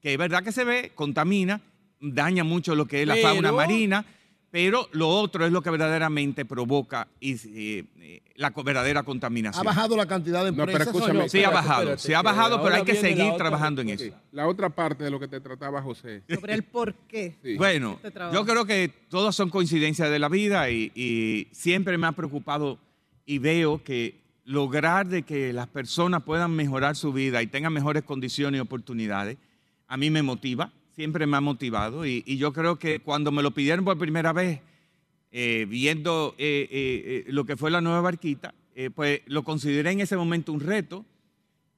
que 0.01 0.11
es 0.13 0.17
verdad 0.17 0.43
que 0.43 0.51
se 0.51 0.63
ve, 0.63 0.91
contamina, 0.95 1.61
daña 1.99 2.43
mucho 2.43 2.75
lo 2.75 2.85
que 2.85 3.01
es 3.01 3.07
la 3.07 3.15
Pero- 3.15 3.27
fauna 3.27 3.51
marina, 3.51 4.05
pero 4.51 4.89
lo 4.93 5.07
otro 5.09 5.45
es 5.45 5.51
lo 5.51 5.61
que 5.61 5.69
verdaderamente 5.69 6.43
provoca 6.43 7.07
y, 7.19 7.35
eh, 7.55 8.21
la 8.35 8.49
verdadera 8.49 9.01
¿Ha 9.01 9.03
contaminación. 9.03 9.63
bajado 9.63 9.95
la 9.95 10.07
cantidad 10.07 10.43
de 10.43 10.49
No, 10.51 10.57
pero 10.65 10.71
empresas? 10.71 10.95
escúchame. 10.95 11.29
Sí, 11.29 11.43
ha 11.43 11.51
bajado, 11.51 11.97
sí 11.99 12.13
ha 12.15 12.23
bajado, 12.23 12.63
pero 12.63 12.73
hay 12.75 12.83
que 12.83 12.95
seguir 12.95 13.31
trabajando 13.37 13.81
en 13.83 13.89
eso. 13.89 14.05
La 14.31 14.47
otra 14.47 14.69
parte 14.71 15.03
de 15.03 15.11
lo 15.11 15.19
que 15.19 15.27
te 15.27 15.39
trataba 15.39 15.83
José. 15.83 16.23
Sobre 16.33 16.55
el 16.55 16.63
por 16.63 16.95
qué. 17.07 17.35
Sí. 17.43 17.57
Bueno, 17.57 17.99
Este 18.01 18.19
yo 18.33 18.43
creo 18.43 18.65
que 18.65 18.91
todas 19.09 19.35
son 19.35 19.51
coincidencias 19.51 20.09
de 20.09 20.17
la 20.17 20.29
vida 20.29 20.71
y, 20.71 20.91
y 20.95 21.47
siempre 21.51 21.95
me 21.99 22.07
ha 22.07 22.13
preocupado 22.13 22.79
y 23.27 23.37
veo 23.37 23.83
que 23.83 24.19
lograr 24.49 25.07
de 25.07 25.21
que 25.21 25.53
las 25.53 25.67
personas 25.67 26.23
puedan 26.23 26.55
mejorar 26.55 26.95
su 26.95 27.13
vida 27.13 27.43
y 27.43 27.47
tengan 27.47 27.71
mejores 27.71 28.01
condiciones 28.01 28.57
y 28.57 28.61
oportunidades, 28.61 29.37
a 29.87 29.95
mí 29.95 30.09
me 30.09 30.23
motiva, 30.23 30.71
siempre 30.95 31.27
me 31.27 31.37
ha 31.37 31.41
motivado 31.41 32.03
y, 32.03 32.23
y 32.25 32.37
yo 32.37 32.51
creo 32.51 32.79
que 32.79 32.99
cuando 32.99 33.31
me 33.31 33.43
lo 33.43 33.51
pidieron 33.51 33.85
por 33.85 33.99
primera 33.99 34.33
vez, 34.33 34.61
eh, 35.31 35.67
viendo 35.69 36.33
eh, 36.39 36.67
eh, 36.71 37.23
eh, 37.27 37.31
lo 37.31 37.45
que 37.45 37.57
fue 37.57 37.69
la 37.69 37.79
nueva 37.79 38.01
barquita, 38.01 38.55
pues 38.95 39.21
lo 39.27 39.43
consideré 39.43 39.91
en 39.91 39.99
ese 39.99 40.17
momento 40.17 40.51
un 40.51 40.61
reto. 40.61 41.05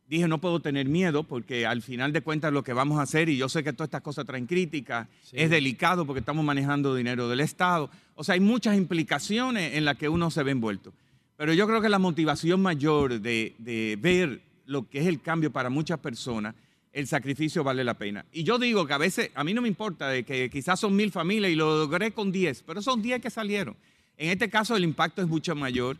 Dije, 0.08 0.28
no 0.28 0.38
puedo 0.40 0.60
tener 0.60 0.88
miedo 0.88 1.24
porque 1.24 1.66
al 1.66 1.82
final 1.82 2.14
de 2.14 2.22
cuentas 2.22 2.54
lo 2.54 2.64
que 2.64 2.74
vamos 2.74 3.00
a 3.00 3.02
hacer, 3.02 3.28
y 3.28 3.38
yo 3.38 3.50
sé 3.50 3.64
que 3.64 3.74
todas 3.74 3.88
estas 3.88 4.02
cosas 4.02 4.26
traen 4.26 4.46
críticas, 4.46 5.08
es 5.34 5.50
delicado 5.50 6.06
porque 6.06 6.20
estamos 6.20 6.46
manejando 6.46 6.96
dinero 6.96 7.28
del 7.28 7.40
Estado. 7.40 7.90
O 8.16 8.24
sea, 8.24 8.34
hay 8.34 8.40
muchas 8.40 8.78
implicaciones 8.78 9.74
en 9.74 9.84
las 9.84 9.98
que 9.98 10.08
uno 10.08 10.30
se 10.30 10.44
ve 10.44 10.52
envuelto. 10.52 10.94
Pero 11.42 11.56
yo 11.56 11.66
creo 11.66 11.82
que 11.82 11.90
la 11.90 11.98
motivación 11.98 12.62
mayor 12.62 13.20
de, 13.20 13.56
de 13.58 13.98
ver 14.00 14.42
lo 14.68 14.88
que 14.88 15.00
es 15.00 15.08
el 15.08 15.22
cambio 15.22 15.52
para 15.52 15.72
muchas 15.72 15.98
personas, 15.98 16.54
el 16.94 17.08
sacrificio 17.08 17.64
vale 17.64 17.84
la 17.84 17.96
pena. 17.96 18.24
Y 18.32 18.44
yo 18.44 18.60
digo 18.60 18.86
que 18.86 18.94
a 18.94 19.00
veces, 19.00 19.32
a 19.34 19.44
mí 19.44 19.52
no 19.56 19.64
me 19.64 19.68
importa 19.68 20.08
de 20.10 20.22
que 20.24 20.52
quizás 20.52 20.80
son 20.80 20.96
mil 20.96 21.12
familias 21.12 21.52
y 21.52 21.56
lo 21.56 21.80
logré 21.80 22.12
con 22.12 22.32
diez, 22.32 22.62
pero 22.64 22.84
son 22.84 23.02
diez 23.02 23.20
que 23.24 23.32
salieron. 23.32 23.76
En 24.18 24.30
este 24.30 24.52
caso 24.52 24.76
el 24.76 24.84
impacto 24.84 25.24
es 25.24 25.28
mucho 25.28 25.56
mayor 25.56 25.98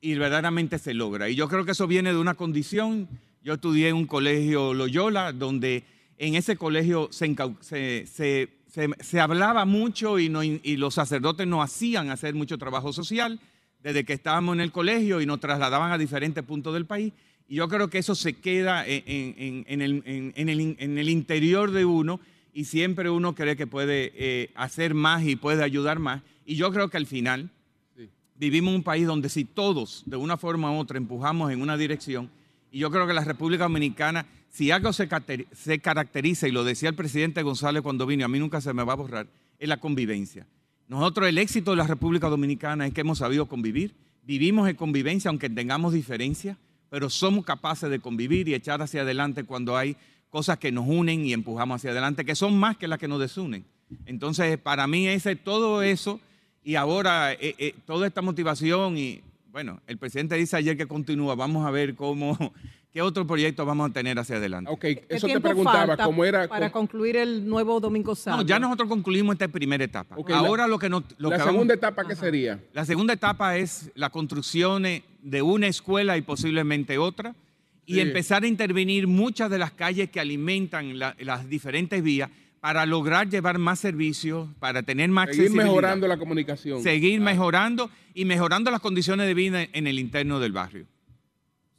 y 0.00 0.14
verdaderamente 0.14 0.78
se 0.78 0.94
logra. 0.94 1.28
Y 1.28 1.34
yo 1.34 1.48
creo 1.48 1.64
que 1.64 1.72
eso 1.72 1.88
viene 1.88 2.12
de 2.12 2.18
una 2.20 2.34
condición. 2.34 3.08
Yo 3.42 3.54
estudié 3.54 3.88
en 3.88 3.96
un 3.96 4.06
colegio 4.06 4.74
Loyola, 4.74 5.32
donde 5.32 5.82
en 6.18 6.36
ese 6.36 6.54
colegio 6.54 7.08
se, 7.10 7.34
se, 7.60 8.06
se- 8.06 8.48
se- 9.00 9.20
hablaba 9.20 9.64
mucho 9.64 10.20
y, 10.20 10.28
no- 10.28 10.44
y 10.44 10.76
los 10.76 10.94
sacerdotes 10.94 11.48
nos 11.48 11.64
hacían 11.64 12.10
hacer 12.10 12.36
mucho 12.36 12.58
trabajo 12.58 12.92
social 12.92 13.40
desde 13.84 14.04
que 14.04 14.14
estábamos 14.14 14.54
en 14.56 14.60
el 14.62 14.72
colegio 14.72 15.20
y 15.20 15.26
nos 15.26 15.38
trasladaban 15.38 15.92
a 15.92 15.98
diferentes 15.98 16.42
puntos 16.42 16.74
del 16.74 16.86
país. 16.86 17.12
Y 17.48 17.56
yo 17.56 17.68
creo 17.68 17.88
que 17.88 17.98
eso 17.98 18.14
se 18.16 18.32
queda 18.32 18.84
en, 18.86 19.02
en- 19.06 19.34
en- 19.38 19.64
en 19.68 19.82
el, 19.82 20.02
en- 20.06 20.32
en 20.34 20.48
el- 20.48 20.76
en 20.80 20.98
el 20.98 21.08
interior 21.08 21.70
de 21.70 21.84
uno 21.84 22.18
y 22.52 22.64
siempre 22.64 23.10
uno 23.10 23.34
cree 23.34 23.54
que 23.56 23.66
puede 23.66 24.12
eh, 24.16 24.50
hacer 24.56 24.94
más 24.94 25.22
y 25.24 25.36
puede 25.36 25.62
ayudar 25.62 25.98
más. 26.00 26.22
Y 26.46 26.56
yo 26.56 26.72
creo 26.72 26.88
que 26.88 26.96
al 26.96 27.06
final 27.06 27.50
vivimos 28.36 28.70
en 28.70 28.76
un 28.76 28.82
país 28.82 29.06
donde 29.06 29.28
si 29.28 29.44
todos 29.44 30.02
de 30.06 30.16
una 30.16 30.36
forma 30.36 30.72
u 30.72 30.78
otra 30.78 30.96
empujamos 30.98 31.52
en 31.52 31.60
una 31.62 31.76
dirección, 31.76 32.30
y 32.72 32.78
yo 32.78 32.90
creo 32.90 33.06
que 33.06 33.12
la 33.14 33.22
República 33.24 33.64
Dominicana, 33.64 34.26
si 34.50 34.70
algo 34.70 34.92
se, 34.92 35.08
se 35.52 35.78
caracteriza, 35.78 36.48
y 36.48 36.52
lo 36.52 36.64
decía 36.64 36.88
el 36.88 36.94
presidente 36.96 37.42
González 37.42 37.82
cuando 37.82 38.06
vino, 38.06 38.24
a 38.24 38.28
mí 38.28 38.38
nunca 38.38 38.60
se 38.60 38.72
me 38.72 38.82
va 38.82 38.94
a 38.94 38.96
borrar, 38.96 39.26
es 39.58 39.68
la 39.68 39.76
convivencia. 39.78 40.46
Nosotros 40.88 41.28
el 41.28 41.38
éxito 41.38 41.70
de 41.70 41.78
la 41.78 41.86
República 41.86 42.28
Dominicana 42.28 42.86
es 42.86 42.92
que 42.92 43.00
hemos 43.00 43.18
sabido 43.18 43.46
convivir, 43.46 43.94
vivimos 44.24 44.68
en 44.68 44.76
convivencia, 44.76 45.28
aunque 45.28 45.48
tengamos 45.48 45.92
diferencias, 45.92 46.58
pero 46.90 47.10
somos 47.10 47.44
capaces 47.44 47.90
de 47.90 47.98
convivir 47.98 48.48
y 48.48 48.54
echar 48.54 48.82
hacia 48.82 49.02
adelante 49.02 49.44
cuando 49.44 49.76
hay 49.76 49.96
cosas 50.28 50.58
que 50.58 50.72
nos 50.72 50.86
unen 50.86 51.24
y 51.24 51.32
empujamos 51.32 51.76
hacia 51.76 51.90
adelante, 51.90 52.24
que 52.24 52.34
son 52.34 52.58
más 52.58 52.76
que 52.76 52.88
las 52.88 52.98
que 52.98 53.08
nos 53.08 53.20
desunen. 53.20 53.64
Entonces, 54.06 54.58
para 54.58 54.86
mí, 54.86 55.06
ese, 55.06 55.36
todo 55.36 55.82
eso 55.82 56.20
y 56.62 56.76
ahora 56.76 57.32
eh, 57.32 57.54
eh, 57.58 57.74
toda 57.86 58.06
esta 58.06 58.22
motivación 58.22 58.98
y, 58.98 59.22
bueno, 59.52 59.80
el 59.86 59.98
presidente 59.98 60.34
dice 60.36 60.56
ayer 60.56 60.76
que 60.76 60.86
continúa, 60.86 61.34
vamos 61.34 61.66
a 61.66 61.70
ver 61.70 61.94
cómo, 61.94 62.36
qué 62.94 63.02
otro 63.02 63.26
proyecto 63.26 63.66
vamos 63.66 63.90
a 63.90 63.92
tener 63.92 64.16
hacia 64.20 64.36
adelante. 64.36 64.70
Ok, 64.70 64.80
¿Qué 64.80 65.04
eso 65.08 65.26
te 65.26 65.40
preguntaba, 65.40 65.86
falta 65.88 66.04
¿cómo 66.04 66.24
era? 66.24 66.46
Para 66.46 66.70
concluir 66.70 67.16
el 67.16 67.44
nuevo 67.46 67.80
Domingo 67.80 68.14
Santo. 68.14 68.40
No, 68.42 68.46
ya 68.48 68.60
nosotros 68.60 68.88
concluimos 68.88 69.34
esta 69.34 69.48
primera 69.48 69.82
etapa. 69.82 70.14
Ahora 70.32 70.62
la- 70.62 70.68
lo 70.68 70.78
que 70.78 70.88
nos... 70.88 71.02
lo 71.18 71.28
la 71.28 71.36
que 71.36 71.40
vamos- 71.42 71.52
segunda 71.54 71.74
etapa, 71.74 72.06
¿qué 72.06 72.14
sería? 72.14 72.60
La 72.72 72.84
segunda 72.84 73.12
etapa 73.12 73.56
es 73.56 73.90
la 73.96 74.10
construcción 74.10 74.84
de 74.84 75.42
una 75.42 75.66
escuela 75.66 76.16
y 76.16 76.22
posiblemente 76.22 76.96
otra, 76.96 77.34
y 77.84 77.94
Sí. 77.94 78.00
empezar 78.00 78.44
a 78.44 78.46
intervenir 78.46 79.08
muchas 79.08 79.50
de 79.50 79.58
las 79.58 79.72
calles 79.72 80.08
que 80.08 80.20
alimentan 80.20 80.96
la- 80.98 81.16
las 81.18 81.48
diferentes 81.48 82.00
vías 82.02 82.30
para 82.60 82.86
lograr 82.86 83.28
llevar 83.28 83.58
más 83.58 83.80
servicios, 83.80 84.48
para 84.60 84.84
tener 84.84 85.10
más 85.10 85.26
Seguir 85.30 85.40
accesibilidad. 85.42 85.66
mejorando 85.66 86.06
la 86.08 86.16
comunicación. 86.16 86.80
Seguir 86.82 87.20
mejorando 87.20 87.90
y 88.14 88.24
mejorando 88.24 88.70
las 88.70 88.80
condiciones 88.80 89.26
de 89.26 89.34
vida 89.34 89.66
en 89.72 89.86
el 89.88 89.98
interno 89.98 90.38
del 90.40 90.52
barrio. 90.52 90.86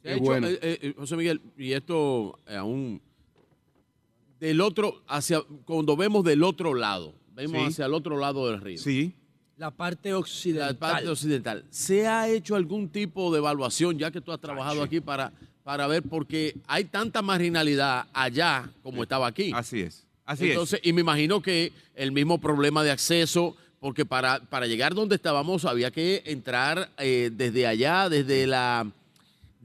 Ha 0.06 0.14
hecho, 0.14 0.36
eh, 0.36 0.58
eh, 0.62 0.94
José 0.96 1.16
Miguel, 1.16 1.40
y 1.56 1.72
esto 1.72 2.38
eh, 2.46 2.56
aún 2.56 3.00
del 4.40 4.60
otro, 4.60 5.02
hacia, 5.08 5.42
cuando 5.64 5.96
vemos 5.96 6.24
del 6.24 6.42
otro 6.42 6.74
lado, 6.74 7.14
vemos 7.34 7.58
Sí. 7.62 7.66
hacia 7.68 7.86
el 7.86 7.94
otro 7.94 8.18
lado 8.18 8.50
del 8.50 8.60
río. 8.60 8.78
Sí. 8.78 9.14
La 9.56 9.70
parte 9.70 10.12
occidental. 10.12 10.74
La 10.74 10.78
parte 10.78 11.08
occidental. 11.08 11.64
¿Se 11.70 12.06
ha 12.06 12.28
hecho 12.28 12.56
algún 12.56 12.90
tipo 12.90 13.32
de 13.32 13.38
evaluación, 13.38 13.98
ya 13.98 14.10
que 14.10 14.20
tú 14.20 14.30
has 14.32 14.40
trabajado 14.40 14.82
aquí, 14.82 15.00
para, 15.00 15.32
para 15.64 15.86
ver, 15.86 16.02
porque 16.02 16.54
hay 16.66 16.84
tanta 16.84 17.22
marginalidad 17.22 18.06
allá 18.12 18.70
como 18.82 19.02
estaba 19.02 19.26
aquí? 19.26 19.52
Así 19.54 19.80
es. 19.80 20.04
Así 20.26 20.50
Entonces, 20.50 20.80
Y 20.82 20.92
me 20.92 21.00
imagino 21.00 21.40
que 21.40 21.72
el 21.94 22.12
mismo 22.12 22.38
problema 22.38 22.82
de 22.84 22.90
acceso, 22.90 23.56
porque 23.80 24.04
para, 24.04 24.40
para 24.40 24.66
llegar 24.66 24.94
donde 24.94 25.14
estábamos 25.14 25.64
había 25.64 25.90
que 25.90 26.22
entrar 26.26 26.90
eh, 26.98 27.30
desde 27.32 27.66
allá, 27.66 28.08
desde 28.10 28.46
la 28.46 28.90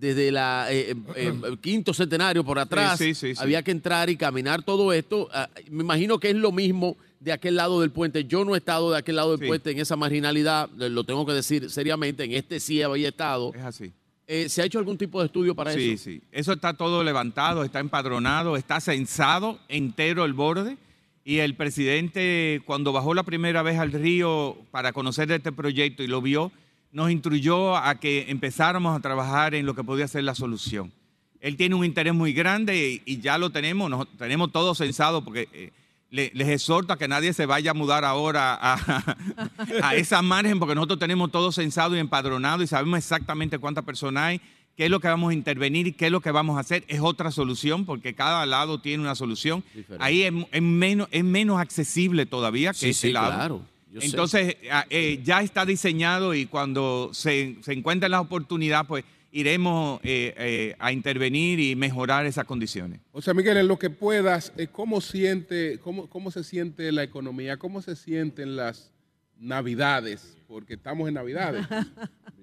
desde 0.02 0.32
la 0.32 0.66
eh, 0.72 0.92
eh, 0.92 0.96
eh, 1.16 1.58
quinto 1.62 1.94
centenario 1.94 2.44
por 2.44 2.58
atrás, 2.58 2.98
sí, 2.98 3.14
sí, 3.14 3.36
sí. 3.36 3.42
había 3.42 3.62
que 3.62 3.70
entrar 3.70 4.10
y 4.10 4.18
caminar 4.18 4.64
todo 4.64 4.92
esto. 4.92 5.30
Ah, 5.32 5.48
me 5.70 5.84
imagino 5.84 6.20
que 6.20 6.32
es 6.32 6.36
lo 6.36 6.52
mismo 6.52 6.98
de 7.20 7.32
aquel 7.32 7.56
lado 7.56 7.80
del 7.82 7.92
puente. 7.92 8.26
Yo 8.26 8.44
no 8.44 8.56
he 8.56 8.58
estado 8.58 8.92
de 8.92 8.98
aquel 8.98 9.16
lado 9.16 9.32
del 9.38 9.42
Sí. 9.42 9.48
puente 9.48 9.70
en 9.70 9.80
esa 9.80 9.96
marginalidad, 9.96 10.70
lo 10.72 11.04
tengo 11.04 11.24
que 11.24 11.34
decir 11.34 11.70
seriamente, 11.70 12.24
en 12.24 12.32
este 12.34 12.60
sí 12.60 12.82
había 12.82 13.10
estado. 13.10 13.54
Es 13.54 13.62
así. 13.62 13.94
Eh, 14.26 14.50
¿Se 14.50 14.64
ha 14.64 14.66
hecho 14.66 14.80
algún 14.80 14.98
tipo 14.98 15.20
de 15.20 15.28
estudio 15.28 15.54
para 15.54 15.72
sí, 15.74 15.92
eso? 15.92 16.04
Sí, 16.06 16.22
Eso 16.32 16.54
está 16.54 16.74
todo 16.74 17.04
levantado, 17.04 17.64
está 17.64 17.80
empadronado, 17.80 18.58
está 18.58 18.80
censado 18.82 19.60
entero 19.68 20.26
el 20.26 20.34
borde. 20.34 20.78
Y 21.24 21.38
el 21.40 21.54
presidente, 21.56 22.64
cuando 22.66 22.92
bajó 22.92 23.14
la 23.14 23.22
primera 23.22 23.62
vez 23.62 23.78
al 23.78 23.92
río 23.92 24.58
para 24.72 24.94
conocer 24.94 25.32
este 25.32 25.52
proyecto 25.52 26.02
y 26.02 26.08
lo 26.08 26.24
vio, 26.24 26.52
nos 26.92 27.10
instruyó 27.12 27.76
a 27.78 27.96
que 27.96 28.26
empezáramos 28.30 28.96
a 28.98 29.00
trabajar 29.02 29.56
en 29.56 29.66
lo 29.66 29.76
que 29.76 29.84
podía 29.84 30.08
ser 30.08 30.24
la 30.24 30.36
solución. 30.36 30.92
Él 31.40 31.58
tiene 31.58 31.76
un 31.76 31.86
interés 31.86 32.14
muy 32.14 32.34
grande 32.34 33.02
y, 33.06 33.14
y 33.14 33.20
ya 33.20 33.38
lo 33.38 33.50
tenemos, 33.50 33.90
nos, 33.90 34.08
tenemos 34.18 34.52
todo 34.52 34.76
censado 34.76 35.24
porque 35.24 35.48
eh, 35.54 35.72
le- 36.10 36.32
les 36.36 36.50
exhorto 36.50 36.94
a 36.94 36.98
que 36.98 37.08
nadie 37.08 37.34
se 37.34 37.46
vaya 37.46 37.72
a 37.72 37.74
mudar 37.74 38.06
ahora 38.06 38.54
a, 38.62 38.76
a 39.84 39.96
esa 39.96 40.22
margen 40.22 40.60
porque 40.60 40.76
nosotros 40.76 41.00
tenemos 41.00 41.32
todo 41.32 41.52
censado 41.52 41.96
y 41.96 42.00
empadronado 42.00 42.62
y 42.64 42.68
sabemos 42.68 43.00
exactamente 43.00 43.58
cuántas 43.58 43.84
personas 43.86 44.24
hay, 44.24 44.42
qué 44.78 44.86
es 44.86 44.92
lo 44.92 45.00
que 45.00 45.08
vamos 45.08 45.32
a 45.32 45.34
intervenir 45.34 45.88
y 45.88 45.94
qué 45.94 46.08
es 46.08 46.12
lo 46.12 46.22
que 46.22 46.32
vamos 46.32 46.58
a 46.58 46.60
hacer. 46.60 46.84
Es 46.88 47.00
otra 47.02 47.32
solución 47.32 47.86
porque 47.86 48.14
cada 48.14 48.46
lado 48.46 48.80
tiene 48.82 49.02
una 49.02 49.16
solución. 49.16 49.64
Diferente. 49.74 50.04
Ahí 50.06 50.24
es, 50.24 50.34
es 50.52 50.62
menos, 50.62 51.08
es 51.12 51.24
menos 51.24 51.60
accesible 51.60 52.26
todavía 52.28 52.72
que 52.74 52.78
Sí, 52.80 52.90
ese 52.90 53.08
sí, 53.08 53.14
lado. 53.14 53.34
claro. 53.34 53.62
Yo. 53.92 54.00
Entonces, 54.02 54.56
ah, 54.72 54.86
eh, 54.90 55.20
ya 55.24 55.42
está 55.42 55.66
diseñado 55.66 56.34
y 56.34 56.46
cuando 56.46 57.10
se, 57.14 57.58
se 57.62 57.74
encuentre 57.74 58.08
la 58.08 58.22
oportunidad, 58.22 58.88
pues 58.88 59.04
iremos 59.32 60.00
eh, 60.04 60.34
eh, 60.38 60.76
a 60.80 60.92
intervenir 60.92 61.60
y 61.60 61.76
mejorar 61.76 62.26
esas 62.26 62.46
condiciones. 62.46 63.00
O 63.12 63.22
sea, 63.22 63.34
Miguel, 63.34 63.58
en 63.58 63.68
lo 63.68 63.80
que 63.80 63.90
puedas, 63.90 64.54
¿cómo, 64.72 65.02
siente, 65.02 65.80
cómo, 65.80 66.10
¿cómo 66.10 66.32
se 66.32 66.44
siente 66.44 66.92
la 66.92 67.04
economía? 67.04 67.58
¿Cómo 67.58 67.82
se 67.82 67.96
sienten 67.96 68.56
las 68.56 68.92
navidades? 69.38 70.38
Porque 70.48 70.74
estamos 70.76 71.08
en 71.08 71.16
navidades. 71.16 71.66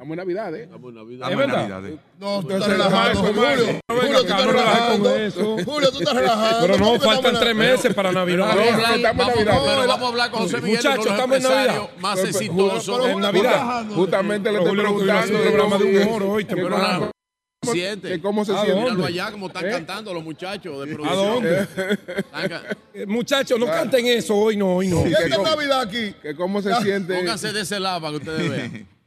Estamos 0.00 0.12
en 0.14 0.16
navidades. 0.16 0.62
Estamos 0.62 0.88
en 0.88 0.94
Navidad. 0.94 1.30
¿Es 1.30 1.36
verdad? 1.36 1.82
No, 2.18 2.40
tú 2.42 2.50
estás 2.52 2.68
relajando, 2.70 3.20
Julio. 3.20 3.42
Julio, 3.86 4.12
tú 4.12 4.20
estás 4.20 4.46
no 4.46 4.52
relajes 4.52 4.80
con 4.80 5.04
relajando. 5.04 5.16
eso. 5.16 5.56
Julio, 5.66 5.90
tú 5.92 5.98
estás 5.98 6.14
relajando. 6.16 6.58
Pero 6.62 6.78
no, 6.78 6.84
¿Cómo 6.86 6.98
que 7.00 7.04
faltan 7.06 7.34
tres 7.40 7.54
meses 7.54 7.94
para 7.94 8.12
Navidad. 8.12 8.46
Vamos 8.48 8.62
a 8.62 8.64
No, 8.70 8.76
hablar- 8.76 8.96
estamos 8.96 9.10
en 9.10 9.16
vamos- 9.18 9.34
Navidad. 9.44 9.76
pero 9.76 9.88
vamos 9.88 10.02
a 10.02 10.08
hablar 10.08 10.30
con 10.30 10.40
José 10.40 10.56
Miguel, 10.62 10.76
Muchachos, 10.76 11.06
estamos 11.06 11.36
en 11.36 11.42
Navidad. 11.42 11.90
más 11.98 12.18
pero, 12.18 13.08
en 13.10 13.20
Navidad. 13.20 13.84
Justamente 13.94 14.52
le 14.52 14.58
estoy 14.58 14.78
a 14.78 14.82
preguntando. 14.82 15.34
un 15.36 15.42
programa 15.42 15.76
de 15.78 15.84
cómo- 15.84 16.16
humor 16.16 16.22
hoy, 16.34 16.44
que 16.46 16.54
temprano. 16.54 17.10
cómo- 17.60 17.72
Siente. 17.74 18.08
que 18.08 18.20
cómo 18.22 18.44
se 18.46 18.52
¿A 18.52 18.54
siente. 18.62 18.72
Míralo 18.80 19.02
dónde? 19.02 19.06
allá 19.20 19.32
como 19.32 19.46
están 19.48 19.66
¿Eh? 19.66 19.70
cantando 19.70 20.14
los 20.14 20.24
muchachos 20.24 20.78
de 20.86 20.92
¿A 20.92 20.94
producción. 20.96 21.26
dónde? 21.34 21.60
Están 22.16 22.48
ca- 22.48 22.62
Eh, 22.94 23.04
Muchachos, 23.06 23.58
no 23.60 23.66
canten 23.66 24.06
eso 24.06 24.34
hoy, 24.34 24.56
no, 24.56 24.76
hoy 24.76 24.88
no. 24.88 25.00
¿Y 25.06 25.12
que 25.12 25.24
esta 25.24 25.36
cómo- 25.36 25.46
Navidad 25.50 25.80
aquí? 25.82 26.14
Que 26.22 26.34
cómo 26.34 26.62
se 26.62 26.74
siente. 26.76 27.14
Pónganse 27.14 27.52
de 27.52 27.60
ese 27.60 27.78
lado 27.78 28.00
para 28.00 28.12
que 28.12 28.16
ustedes 28.16 28.50
vean. 28.50 28.88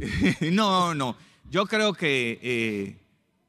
no, 0.52 0.94
no. 0.94 1.16
Yo 1.50 1.66
creo 1.66 1.92
que 1.92 2.38
eh, 2.42 2.96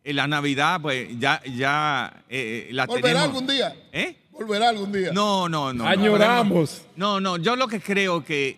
en 0.03 0.15
la 0.15 0.27
Navidad, 0.27 0.81
pues 0.81 1.07
ya, 1.19 1.41
ya 1.55 2.23
eh, 2.29 2.69
la 2.71 2.85
¿Volverá 2.85 3.07
tenemos. 3.07 3.23
algún 3.27 3.47
día? 3.47 3.75
¿Eh? 3.91 4.15
¿Volverá 4.31 4.69
algún 4.69 4.91
día? 4.91 5.11
No, 5.13 5.47
no, 5.47 5.71
no. 5.73 5.83
no. 5.83 5.89
Añoramos. 5.89 6.83
No, 6.95 7.19
no, 7.19 7.37
yo 7.37 7.55
lo 7.55 7.67
que 7.67 7.79
creo 7.79 8.23
que 8.25 8.57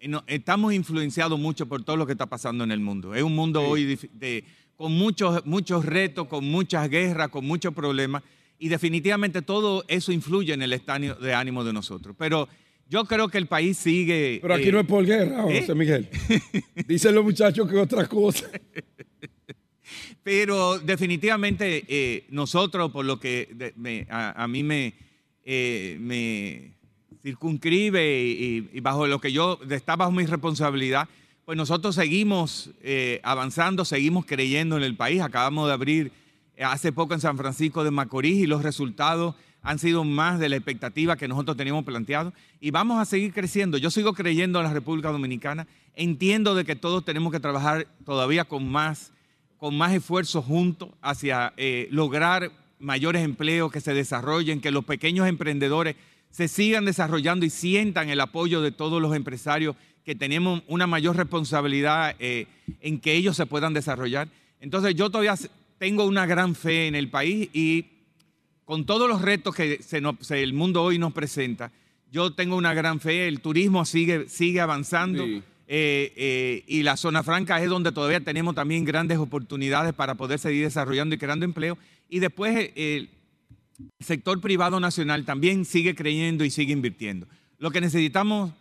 eh, 0.00 0.08
no, 0.08 0.22
estamos 0.26 0.74
influenciados 0.74 1.38
mucho 1.38 1.66
por 1.66 1.82
todo 1.84 1.96
lo 1.96 2.06
que 2.06 2.12
está 2.12 2.26
pasando 2.26 2.64
en 2.64 2.70
el 2.70 2.80
mundo. 2.80 3.14
Es 3.14 3.22
un 3.22 3.34
mundo 3.34 3.62
hoy 3.62 3.98
de- 4.12 4.44
con 4.76 4.92
muchos, 4.92 5.46
muchos 5.46 5.84
retos, 5.84 6.26
con 6.26 6.44
muchas 6.44 6.88
guerras, 6.90 7.28
con 7.28 7.46
muchos 7.46 7.72
problemas, 7.72 8.22
y 8.58 8.68
definitivamente 8.68 9.40
todo 9.42 9.84
eso 9.86 10.10
influye 10.12 10.52
en 10.54 10.62
el 10.62 10.72
estado 10.72 11.14
de 11.14 11.34
ánimo 11.34 11.62
de 11.62 11.72
nosotros. 11.72 12.16
Pero 12.18 12.48
yo 12.92 13.06
creo 13.06 13.28
que 13.28 13.38
el 13.38 13.46
país 13.46 13.78
sigue... 13.78 14.38
Pero 14.42 14.52
aquí 14.54 14.68
eh, 14.68 14.72
no 14.72 14.80
es 14.80 14.86
por 14.86 15.04
guerra, 15.06 15.46
¿eh? 15.48 15.60
José 15.60 15.74
Miguel. 15.74 16.08
Dicen 16.86 17.14
los 17.14 17.24
muchachos 17.24 17.66
que 17.68 17.76
otra 17.78 18.06
cosa. 18.06 18.46
Pero 20.22 20.78
definitivamente 20.78 21.84
eh, 21.88 22.24
nosotros, 22.28 22.90
por 22.92 23.04
lo 23.04 23.18
que 23.18 23.48
de- 23.54 23.72
me- 23.76 24.06
a, 24.10 24.44
a 24.44 24.46
mí 24.46 24.62
me, 24.62 24.92
eh, 25.44 25.96
me 26.00 26.72
circunscribe 27.22 28.22
y, 28.22 28.68
y 28.72 28.80
bajo 28.80 29.06
lo 29.06 29.20
que 29.20 29.32
yo 29.32 29.58
está 29.70 29.96
bajo 29.96 30.12
mi 30.12 30.24
responsabilidad, 30.26 31.08
pues 31.44 31.56
nosotros 31.56 31.94
seguimos 31.94 32.70
eh, 32.82 33.20
avanzando, 33.24 33.84
seguimos 33.84 34.26
creyendo 34.26 34.76
en 34.76 34.82
el 34.84 34.96
país. 34.96 35.20
Acabamos 35.22 35.66
de 35.66 35.72
abrir 35.72 36.12
eh, 36.56 36.62
hace 36.64 36.92
poco 36.92 37.14
en 37.14 37.20
San 37.20 37.36
Francisco 37.36 37.82
de 37.84 37.90
Macorís 37.90 38.36
y 38.38 38.46
los 38.46 38.62
resultados 38.62 39.34
han 39.62 39.78
sido 39.78 40.04
más 40.04 40.38
de 40.38 40.48
la 40.48 40.56
expectativa 40.56 41.16
que 41.16 41.28
nosotros 41.28 41.56
teníamos 41.56 41.84
planteado 41.84 42.32
y 42.60 42.70
vamos 42.70 43.00
a 43.00 43.04
seguir 43.04 43.32
creciendo. 43.32 43.78
Yo 43.78 43.90
sigo 43.90 44.12
creyendo 44.12 44.58
en 44.58 44.66
la 44.66 44.72
República 44.72 45.10
Dominicana. 45.10 45.66
Entiendo 45.94 46.54
de 46.54 46.64
que 46.64 46.74
todos 46.74 47.04
tenemos 47.04 47.32
que 47.32 47.40
trabajar 47.40 47.86
todavía 48.04 48.44
con 48.44 48.68
más 48.68 49.12
con 49.62 49.78
más 49.78 49.92
esfuerzo 49.92 50.42
juntos 50.42 50.88
hacia 51.02 51.52
eh, 51.56 51.86
lograr 51.92 52.50
mayores 52.80 53.22
empleos 53.22 53.70
que 53.70 53.80
se 53.80 53.94
desarrollen, 53.94 54.60
que 54.60 54.72
los 54.72 54.84
pequeños 54.84 55.28
emprendedores 55.28 55.94
se 56.32 56.48
sigan 56.48 56.84
desarrollando 56.84 57.46
y 57.46 57.50
sientan 57.50 58.08
el 58.08 58.18
apoyo 58.20 58.60
de 58.60 58.72
todos 58.72 59.00
los 59.00 59.14
empresarios, 59.14 59.76
que 60.04 60.16
tenemos 60.16 60.64
una 60.66 60.88
mayor 60.88 61.16
responsabilidad 61.16 62.16
eh, 62.18 62.48
en 62.80 62.98
que 62.98 63.14
ellos 63.14 63.36
se 63.36 63.46
puedan 63.46 63.72
desarrollar. 63.72 64.26
Entonces 64.60 64.96
yo 64.96 65.10
todavía 65.10 65.36
tengo 65.78 66.06
una 66.06 66.26
gran 66.26 66.56
fe 66.56 66.88
en 66.88 66.96
el 66.96 67.08
país 67.08 67.48
y 67.52 67.86
con 68.64 68.84
todos 68.86 69.08
los 69.08 69.22
retos 69.22 69.54
que 69.54 69.82
se 69.82 70.00
nos- 70.00 70.16
se- 70.20 70.42
el 70.42 70.52
mundo 70.52 70.82
hoy 70.82 70.98
nos 70.98 71.12
presenta, 71.12 71.72
yo 72.10 72.32
tengo 72.34 72.56
una 72.56 72.74
gran 72.74 73.00
fe, 73.00 73.26
el 73.28 73.40
turismo 73.40 73.84
sigue, 73.84 74.28
sigue 74.28 74.60
avanzando. 74.60 75.24
Sí. 75.24 75.42
Eh, 75.74 76.12
eh, 76.16 76.64
y 76.66 76.82
la 76.82 76.98
zona 76.98 77.22
franca 77.22 77.62
es 77.62 77.70
donde 77.70 77.92
todavía 77.92 78.20
tenemos 78.20 78.54
también 78.54 78.84
grandes 78.84 79.16
oportunidades 79.16 79.94
para 79.94 80.14
poder 80.16 80.38
seguir 80.38 80.64
desarrollando 80.64 81.14
y 81.14 81.18
creando 81.18 81.46
empleo. 81.46 81.78
Y 82.10 82.18
después 82.18 82.54
eh, 82.58 82.72
el 82.76 83.10
sector 84.00 84.38
privado 84.42 84.80
nacional 84.80 85.24
también 85.24 85.64
sigue 85.64 85.94
creyendo 85.94 86.44
y 86.44 86.50
sigue 86.50 86.74
invirtiendo. 86.74 87.26
Lo 87.58 87.70
que 87.70 87.80
necesitamos 87.80 88.52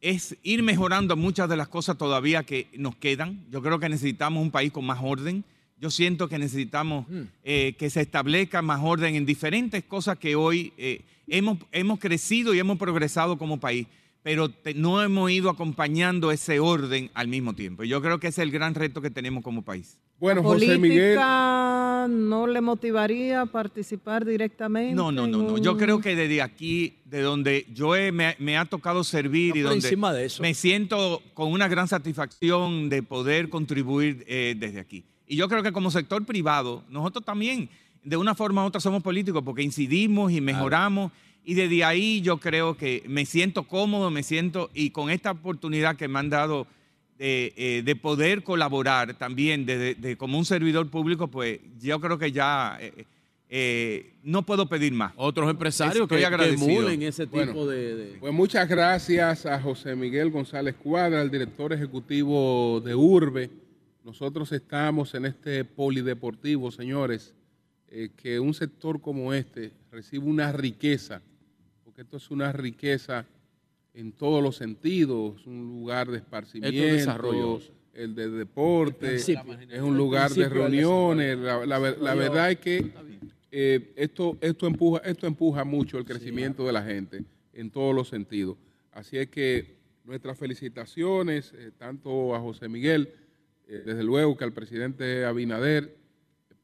es 0.00 0.36
ir 0.42 0.64
mejorando 0.64 1.16
muchas 1.16 1.48
de 1.48 1.56
las 1.56 1.68
cosas 1.68 1.96
todavía 1.96 2.42
que 2.42 2.66
nos 2.76 2.96
quedan. 2.96 3.44
Yo 3.50 3.62
creo 3.62 3.78
que 3.78 3.88
necesitamos 3.88 4.42
un 4.42 4.50
país 4.50 4.72
con 4.72 4.84
más 4.84 4.98
orden. 5.00 5.44
Yo 5.80 5.90
siento 5.90 6.28
que 6.28 6.38
necesitamos 6.38 7.06
eh, 7.44 7.74
que 7.78 7.88
se 7.90 8.00
establezca 8.00 8.62
más 8.62 8.80
orden 8.82 9.14
en 9.14 9.24
diferentes 9.26 9.84
cosas 9.84 10.18
que 10.18 10.34
hoy 10.36 10.72
eh, 10.76 11.02
hemos, 11.28 11.58
hemos 11.72 11.98
crecido 11.98 12.52
y 12.54 12.58
hemos 12.58 12.78
progresado 12.78 13.38
como 13.38 13.58
país. 13.60 13.86
pero 14.20 14.50
te- 14.50 14.74
no 14.74 15.00
hemos 15.02 15.30
ido 15.30 15.48
acompañando 15.48 16.30
ese 16.32 16.58
orden 16.60 17.08
al 17.14 17.28
mismo 17.28 17.54
tiempo. 17.54 17.84
Yo 17.84 18.02
creo 18.02 18.18
que 18.18 18.26
ese 18.26 18.42
es 18.42 18.46
el 18.46 18.50
gran 18.50 18.74
reto 18.74 19.00
que 19.00 19.10
tenemos 19.10 19.42
como 19.44 19.62
país. 19.62 19.96
Bueno, 20.18 20.42
¿Política 20.42 22.06
no 22.10 22.46
le 22.46 22.60
motivaría 22.60 23.42
a 23.42 23.46
participar 23.46 24.24
directamente? 24.26 24.94
No, 24.94 25.12
no, 25.12 25.26
no, 25.26 25.38
no. 25.42 25.58
Yo 25.58 25.76
creo 25.76 26.00
que 26.00 26.14
desde 26.16 26.42
aquí, 26.42 26.96
de 27.04 27.22
donde 27.22 27.66
yo 27.72 27.94
he- 27.96 28.12
me, 28.12 28.34
me 28.38 28.58
ha 28.58 28.64
tocado 28.64 29.04
servir 29.04 29.56
y 29.56 29.62
por 29.62 29.70
donde 29.70 29.86
encima 29.88 30.12
de 30.12 30.26
eso. 30.26 30.42
me 30.42 30.52
siento 30.54 31.22
con 31.34 31.50
una 31.52 31.68
gran 31.68 31.88
satisfacción 31.88 32.88
de 32.88 33.02
poder 33.02 33.48
contribuir 33.48 34.24
eh, 34.26 34.54
desde 34.58 34.80
aquí. 34.80 35.04
Y 35.28 35.36
yo 35.36 35.48
creo 35.48 35.62
que 35.62 35.72
como 35.72 35.90
sector 35.90 36.24
privado, 36.24 36.82
nosotros 36.88 37.24
también, 37.24 37.68
de 38.02 38.16
una 38.16 38.34
forma 38.34 38.64
u 38.64 38.66
otra, 38.66 38.80
somos 38.80 39.02
políticos 39.02 39.42
porque 39.44 39.62
incidimos 39.62 40.32
y 40.32 40.40
mejoramos. 40.40 41.12
Y 41.44 41.54
desde 41.54 41.84
ahí 41.84 42.20
yo 42.20 42.38
creo 42.38 42.76
que 42.76 43.02
me 43.06 43.24
siento 43.26 43.62
cómodo, 43.64 44.10
me 44.10 44.22
siento, 44.22 44.70
y 44.74 44.90
con 44.90 45.10
esta 45.10 45.30
oportunidad 45.32 45.96
que 45.96 46.08
me 46.08 46.18
han 46.18 46.30
dado 46.30 46.66
de, 47.18 47.52
eh, 47.56 47.82
de 47.84 47.96
poder 47.96 48.42
colaborar 48.42 49.14
también 49.14 49.66
de, 49.66 49.94
de- 49.94 50.16
como 50.16 50.38
un 50.38 50.44
servidor 50.44 50.88
público, 50.88 51.28
pues 51.28 51.58
yo 51.80 52.00
creo 52.00 52.18
que 52.18 52.32
ya 52.32 52.78
eh, 52.80 53.04
eh, 53.50 54.12
no 54.22 54.42
puedo 54.42 54.68
pedir 54.68 54.92
más. 54.92 55.12
Otros 55.16 55.50
empresarios 55.50 56.02
Estoy 56.10 56.18
que, 56.22 56.52
emulen 56.54 57.02
ese 57.02 57.26
tipo 57.26 57.36
Bueno, 57.36 57.66
de, 57.66 57.94
de- 57.96 58.18
Pues 58.18 58.32
muchas 58.32 58.68
gracias 58.68 59.46
a 59.46 59.60
José 59.60 59.96
Miguel 59.96 60.30
González 60.30 60.74
Cuadra, 60.76 61.22
el 61.22 61.30
director 61.30 61.72
ejecutivo 61.72 62.80
de 62.84 62.94
Urbe. 62.94 63.50
Nosotros 64.12 64.50
estamos 64.52 65.12
en 65.14 65.26
este 65.26 65.66
polideportivo, 65.66 66.70
señores, 66.70 67.34
eh, 67.90 68.08
que 68.16 68.40
un 68.40 68.54
sector 68.54 69.02
como 69.02 69.34
este 69.34 69.70
recibe 69.92 70.24
una 70.24 70.50
riqueza, 70.50 71.20
porque 71.84 72.00
esto 72.00 72.16
es 72.16 72.30
una 72.30 72.50
riqueza 72.50 73.26
en 73.92 74.12
todos 74.12 74.42
los 74.42 74.56
sentidos, 74.56 75.46
un 75.46 75.66
lugar 75.66 76.10
de 76.10 76.16
esparcimiento, 76.16 76.74
desarrollo. 76.94 77.60
el 77.92 78.14
de 78.14 78.30
deporte, 78.30 79.16
El 79.16 79.70
es 79.72 79.82
un 79.82 79.98
lugar 79.98 80.30
de 80.30 80.48
reuniones. 80.48 81.36
La, 81.36 81.66
la 81.66 81.78
ver- 81.78 81.98
la 82.00 82.14
verdad 82.14 82.50
es 82.50 82.58
que 82.60 82.90
eh, 83.52 83.92
esto, 83.94 84.38
esto, 84.40 84.66
empuja, 84.66 85.02
esto 85.04 85.26
empuja 85.26 85.64
mucho 85.64 85.98
el 85.98 86.06
crecimiento 86.06 86.64
de 86.66 86.72
la 86.72 86.82
gente 86.82 87.24
en 87.52 87.70
todos 87.70 87.94
los 87.94 88.08
sentidos. 88.08 88.56
Así 88.90 89.18
es 89.18 89.28
que 89.28 89.76
nuestras 90.04 90.38
felicitaciones, 90.38 91.52
eh, 91.54 91.72
tanto 91.76 92.34
a 92.34 92.40
José 92.40 92.70
Miguel, 92.70 93.10
eh, 93.68 93.82
desde 93.84 94.02
luego 94.02 94.36
que 94.36 94.44
al 94.44 94.52
presidente 94.52 95.24
Abinader, 95.24 95.96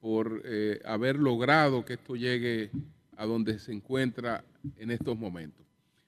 por 0.01 0.43
eh, 0.44 0.81
haber 0.85 1.16
logrado 1.16 1.85
que 1.85 1.94
esto 1.94 2.16
llegue 2.16 2.70
a 3.16 3.24
donde 3.26 3.59
se 3.59 3.72
encuentra 3.72 4.44
en 4.78 4.90
estos 4.90 5.18
momentos. 5.18 5.64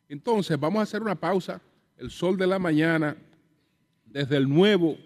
Entonces, 0.08 0.58
vamos 0.58 0.80
a 0.80 0.82
hacer 0.82 1.02
una 1.02 1.14
pausa. 1.14 1.60
El 1.96 2.10
sol 2.10 2.36
de 2.36 2.46
la 2.46 2.58
mañana, 2.58 3.16
desde 4.04 4.36
el 4.36 4.48
nuevo, 4.48 4.96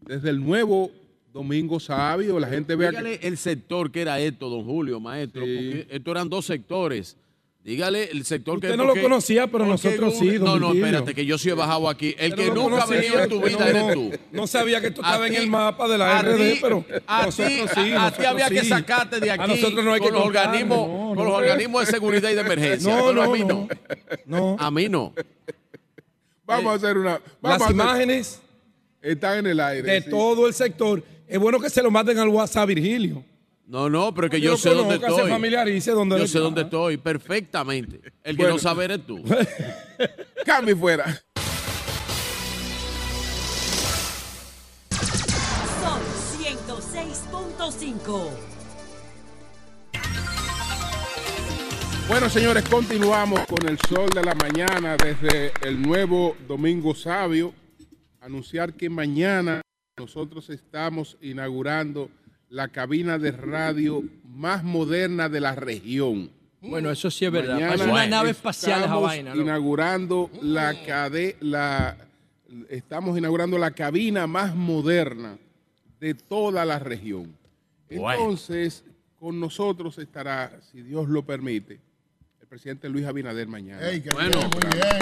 desde 0.00 0.30
el 0.30 0.44
nuevo 0.44 0.90
Domingo 1.32 1.78
Sabio, 1.80 2.38
la 2.38 2.48
gente 2.48 2.74
vea 2.76 2.90
que... 2.90 2.96
Dígale 2.98 3.20
el 3.22 3.36
sector 3.36 3.90
que 3.90 4.02
era 4.02 4.18
esto, 4.20 4.48
don 4.48 4.64
Julio, 4.64 5.00
maestro, 5.00 5.44
Sí. 5.44 5.54
porque 5.56 5.94
estos 5.94 6.10
eran 6.12 6.28
dos 6.28 6.44
sectores. 6.46 7.16
Dígale 7.62 8.04
el 8.10 8.24
sector 8.24 8.58
que 8.58 8.68
Usted 8.68 8.78
no 8.78 8.84
lo 8.86 9.00
conocía, 9.00 9.46
pero 9.46 9.66
nosotros 9.66 10.14
sí, 10.18 10.38
don 10.38 10.44
No, 10.58 10.58
no, 10.58 10.72
espérate, 10.74 11.14
que 11.14 11.26
yo 11.26 11.36
sí 11.36 11.50
he 11.50 11.52
bajado 11.52 11.90
aquí. 11.90 12.14
El 12.18 12.34
que 12.34 12.46
no 12.46 12.54
nunca 12.70 12.84
ha 12.84 12.86
venido 12.86 13.20
en 13.20 13.28
tu 13.28 13.38
vida 13.42 13.58
no- 13.58 13.66
eres 13.66 13.86
no- 13.86 13.92
tú. 13.92 14.10
No 14.32 14.46
sabía 14.46 14.80
que 14.80 14.90
tú 14.90 15.02
A 15.02 15.08
estabas 15.08 15.28
en 15.28 15.34
el 15.36 15.46
mapa 15.50 15.86
de 15.86 15.98
la 15.98 16.18
a 16.18 16.22
RD, 16.22 16.52
ti- 16.54 16.58
pero 16.62 16.84
a 17.06 17.26
nosotros 17.26 17.52
ti- 17.74 17.80
sí. 17.82 17.92
a- 17.94 18.10
ti 18.12 18.24
había 18.24 18.48
que 18.48 18.64
sacarte 18.64 19.20
de 19.20 19.30
aquí 19.30 19.42
A 19.42 19.46
nosotros 19.46 19.84
no 19.84 19.92
hay 19.92 20.00
que 20.00 20.06
con 20.06 20.14
los 20.14 20.24
tocarnos, 20.24 20.46
organismos, 20.54 20.88
no, 20.88 21.08
con 21.08 21.16
no. 21.18 21.24
los 21.24 21.32
organismos 21.34 21.84
de 21.86 21.92
seguridad 21.92 22.30
y 22.30 22.34
de 22.34 22.40
emergencia. 22.40 22.96
No, 22.96 23.06
pero 23.08 23.22
a 23.22 23.26
no, 23.26 23.32
mí 23.32 23.40
no. 23.40 23.68
no. 24.24 24.38
No. 24.38 24.56
A 24.58 24.70
mí 24.70 24.88
no. 24.88 25.12
Vamos 26.46 26.72
a 26.72 26.76
hacer 26.76 26.96
una... 26.98 27.20
Vamos 27.42 27.58
Las 27.58 27.60
hacer- 27.62 27.74
imágenes 27.74 28.40
Están 29.02 29.38
en 29.40 29.46
el 29.48 29.60
aire. 29.60 29.82
de 29.92 30.02
sí. 30.02 30.10
todo 30.10 30.46
el 30.48 30.54
sector. 30.54 31.02
Es 31.28 31.38
bueno 31.38 31.60
que 31.60 31.68
se 31.70 31.82
lo 31.82 31.90
manden 31.90 32.18
al 32.18 32.28
WhatsApp, 32.28 32.68
Virgilio. 32.68 33.22
No, 33.70 33.88
no, 33.88 34.12
pero 34.12 34.26
es 34.26 34.30
que 34.32 34.36
Porque 34.38 34.40
yo 34.40 34.50
lo 34.50 34.56
sé 34.56 34.70
dónde 34.70 34.94
conozca, 34.96 35.06
se 35.06 35.14
estoy. 35.14 35.30
familiarice 35.30 35.90
donde 35.92 36.16
Yo 36.16 36.22
sé 36.22 36.24
está. 36.26 36.40
dónde 36.40 36.62
estoy 36.62 36.96
perfectamente. 36.96 38.00
El 38.24 38.36
que 38.36 38.42
Bueno. 38.42 38.54
no 38.54 38.58
sabe 38.58 38.84
eres 38.86 39.06
tú. 39.06 39.22
Cambio 40.44 40.74
y 40.74 40.78
fuera. 40.78 41.22
Sol 45.80 46.00
106.5. 46.40 48.30
Bueno, 52.08 52.28
señores, 52.28 52.68
continuamos 52.68 53.40
con 53.46 53.68
el 53.68 53.78
sol 53.88 54.08
de 54.10 54.24
la 54.24 54.34
mañana 54.34 54.96
desde 54.96 55.52
el 55.62 55.80
nuevo 55.80 56.36
Domingo 56.48 56.92
Sabio. 56.96 57.54
Anunciar 58.20 58.74
que 58.74 58.90
mañana 58.90 59.60
nosotros 59.96 60.50
estamos 60.50 61.16
inaugurando 61.20 62.10
la 62.50 62.68
cabina 62.68 63.18
de 63.18 63.30
radio 63.32 64.02
más 64.24 64.62
moderna 64.64 65.28
de 65.28 65.40
la 65.40 65.54
región. 65.54 66.30
Bueno, 66.60 66.90
eso 66.90 67.10
sí 67.10 67.24
es 67.24 67.32
verdad. 67.32 67.54
Mañana 67.54 67.70
Parece 67.76 67.90
una 67.90 68.06
nave 68.06 68.30
espacial 68.30 68.72
esa 68.78 68.84
estamos 68.84 69.02
vaina. 69.04 69.34
¿no? 69.34 69.40
inaugurando 69.40 70.30
la 70.42 70.74
cade- 70.84 71.36
la 71.40 71.96
estamos 72.68 73.16
inaugurando 73.16 73.56
la 73.56 73.70
cabina 73.70 74.26
más 74.26 74.54
moderna 74.54 75.38
de 76.00 76.14
toda 76.14 76.64
la 76.64 76.78
región. 76.78 77.34
Entonces, 77.88 78.84
con 79.18 79.38
nosotros 79.40 79.98
estará, 79.98 80.60
si 80.70 80.82
Dios 80.82 81.08
lo 81.08 81.24
permite, 81.24 81.80
el 82.40 82.46
presidente 82.46 82.88
Luis 82.88 83.06
Abinader 83.06 83.46
mañana. 83.48 83.88
Ey, 83.88 84.00
Bueno. 84.12 84.38
bien, 84.38 84.50
muy 84.50 84.72
bien, 84.74 85.00